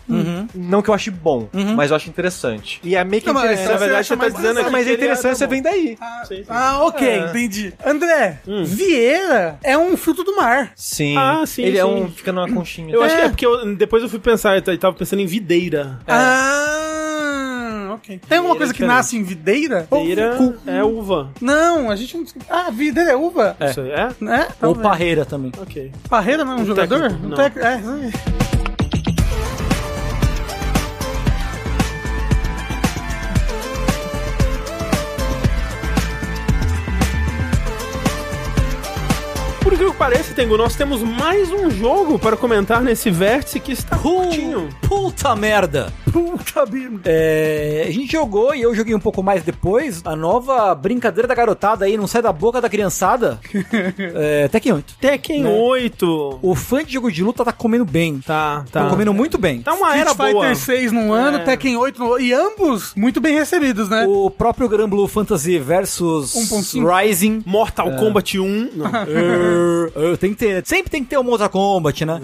Não 0.53 0.81
que 0.81 0.89
eu 0.89 0.93
ache 0.93 1.09
bom, 1.11 1.47
mas 1.75 1.91
eu 1.91 1.95
acho 1.95 2.09
interessante. 2.09 2.79
E 2.83 2.95
é 2.95 3.03
meio 3.03 3.21
que 3.21 3.31
Não, 3.31 3.39
interessante. 3.39 3.65
você 3.67 3.71
na 3.73 3.77
verdade, 3.79 3.99
acha 4.01 4.15
você 4.15 4.19
tá 4.21 4.27
dizendo 4.29 4.59
interessante. 4.59 4.65
aqui 4.65 4.71
mas 4.71 4.87
a 4.87 4.89
é 4.89 4.93
interessância 4.93 5.47
bom. 5.47 5.51
vem 5.51 5.61
daí. 5.61 5.97
Sim, 6.27 6.35
sim. 6.37 6.43
Ah, 6.49 6.83
ok, 6.83 7.07
É. 7.07 7.17
entendi. 7.29 7.73
André, 7.85 8.39
Hum. 8.47 8.63
Vieira 8.63 9.59
é 9.63 9.77
um 9.77 9.95
fruto 9.97 10.23
do 10.23 10.35
mar. 10.35 10.56
Sim. 10.75 11.17
Ah, 11.17 11.43
sim, 11.45 11.63
Ele 11.63 11.77
é 11.77 11.83
sim. 11.83 11.89
um. 11.89 12.09
Fica 12.11 12.31
numa 12.31 12.51
conchinha. 12.51 12.93
Eu 12.93 13.03
acho 13.03 13.15
que 13.15 13.21
É. 13.21 13.25
é 13.25 13.29
porque 13.29 13.45
eu- 13.45 13.75
depois 13.75 14.03
eu 14.03 14.09
fui 14.09 14.19
pensar, 14.19 14.55
eu 14.57 14.77
tava 14.77 14.95
pensando 14.95 15.21
em 15.21 15.25
videira. 15.25 15.99
Ah, 16.07 17.91
ok. 17.95 18.19
Tem 18.27 18.37
alguma 18.37 18.55
coisa 18.55 18.71
é 18.71 18.73
que 18.73 18.79
diferente. 18.81 18.95
nasce 18.97 19.17
em 19.17 19.23
videira? 19.23 19.87
Ou- 19.89 19.99
Videira 20.01 20.35
cu- 20.35 20.55
é 20.65 20.83
uva. 20.83 21.31
Não, 21.41 21.89
a 21.89 21.95
gente 21.95 22.17
não... 22.17 22.25
Ah, 22.49 22.69
videira 22.71 23.11
é 23.11 23.15
uva? 23.15 23.55
Isso 23.69 23.81
aí 23.81 23.91
é? 23.91 24.09
Né? 24.19 24.47
Ou 24.61 24.75
parreira 24.75 25.25
também. 25.25 25.51
Ok. 25.59 25.91
Parreira 26.09 26.43
não 26.45 26.53
é 26.53 26.55
um 26.61 26.65
jogador? 26.65 27.01
técnico, 27.01 27.27
não. 27.27 27.37
tec- 27.37 27.57
É, 27.57 27.81
é. 39.97 40.07
Pareça, 40.07 40.33
Tengu, 40.33 40.57
nós 40.57 40.75
temos 40.75 41.01
mais 41.01 41.51
um 41.51 41.69
jogo 41.69 42.17
para 42.19 42.37
comentar 42.37 42.81
nesse 42.81 43.09
vértice 43.09 43.59
que 43.59 43.71
está 43.71 43.97
curtinho. 43.97 44.69
Puta 44.81 45.35
merda! 45.35 45.91
Puta 46.11 46.65
vida. 46.65 47.01
É, 47.05 47.85
a 47.87 47.91
gente 47.91 48.11
jogou 48.11 48.55
e 48.55 48.61
eu 48.61 48.73
joguei 48.73 48.95
um 48.95 48.99
pouco 48.99 49.21
mais 49.21 49.43
depois. 49.43 50.01
A 50.05 50.15
nova 50.15 50.73
brincadeira 50.73 51.27
da 51.27 51.35
garotada 51.35 51.85
aí, 51.85 51.97
não 51.97 52.07
sai 52.07 52.21
da 52.21 52.31
boca 52.31 52.61
da 52.61 52.69
criançada. 52.69 53.39
é, 54.15 54.47
Tekken 54.47 54.73
8. 54.73 54.95
Tekken 54.99 55.43
Né? 55.43 55.49
8. 55.49 56.39
O 56.41 56.55
fã 56.55 56.83
de 56.83 56.93
jogo 56.93 57.11
de 57.11 57.23
luta 57.23 57.43
tá 57.43 57.51
comendo 57.51 57.85
bem. 57.85 58.19
Tá, 58.19 58.65
tá. 58.71 58.83
Tá 58.85 58.89
comendo 58.89 59.13
muito 59.13 59.37
bem. 59.37 59.61
Tá 59.61 59.73
uma 59.73 59.95
era 59.97 60.11
Street 60.11 60.31
boa. 60.33 60.47
Fighter 60.49 60.65
6 60.79 60.91
num 60.91 61.11
ano, 61.11 61.39
É. 61.39 61.43
Tekken 61.43 61.75
8 61.77 61.99
no 61.99 62.05
outro. 62.07 62.23
E 62.23 62.33
ambos 62.33 62.93
muito 62.95 63.19
bem 63.19 63.35
recebidos, 63.35 63.89
né? 63.89 64.05
O 64.07 64.29
próprio 64.31 64.69
Gran 64.69 64.87
Blue 64.89 65.07
Fantasy 65.07 65.59
versus 65.59 66.33
1.5. 66.33 66.87
Rising. 67.01 67.43
Mortal 67.45 67.95
Kombat 67.97 68.39
1. 68.39 68.69
Não. 68.75 68.87
Er, 69.95 70.17
tem 70.17 70.31
que 70.33 70.37
ter, 70.37 70.65
sempre 70.65 70.89
tem 70.89 71.03
que 71.03 71.09
ter 71.09 71.17
um 71.17 71.23
Mortal 71.23 71.49
Kombat, 71.49 72.05
né? 72.05 72.19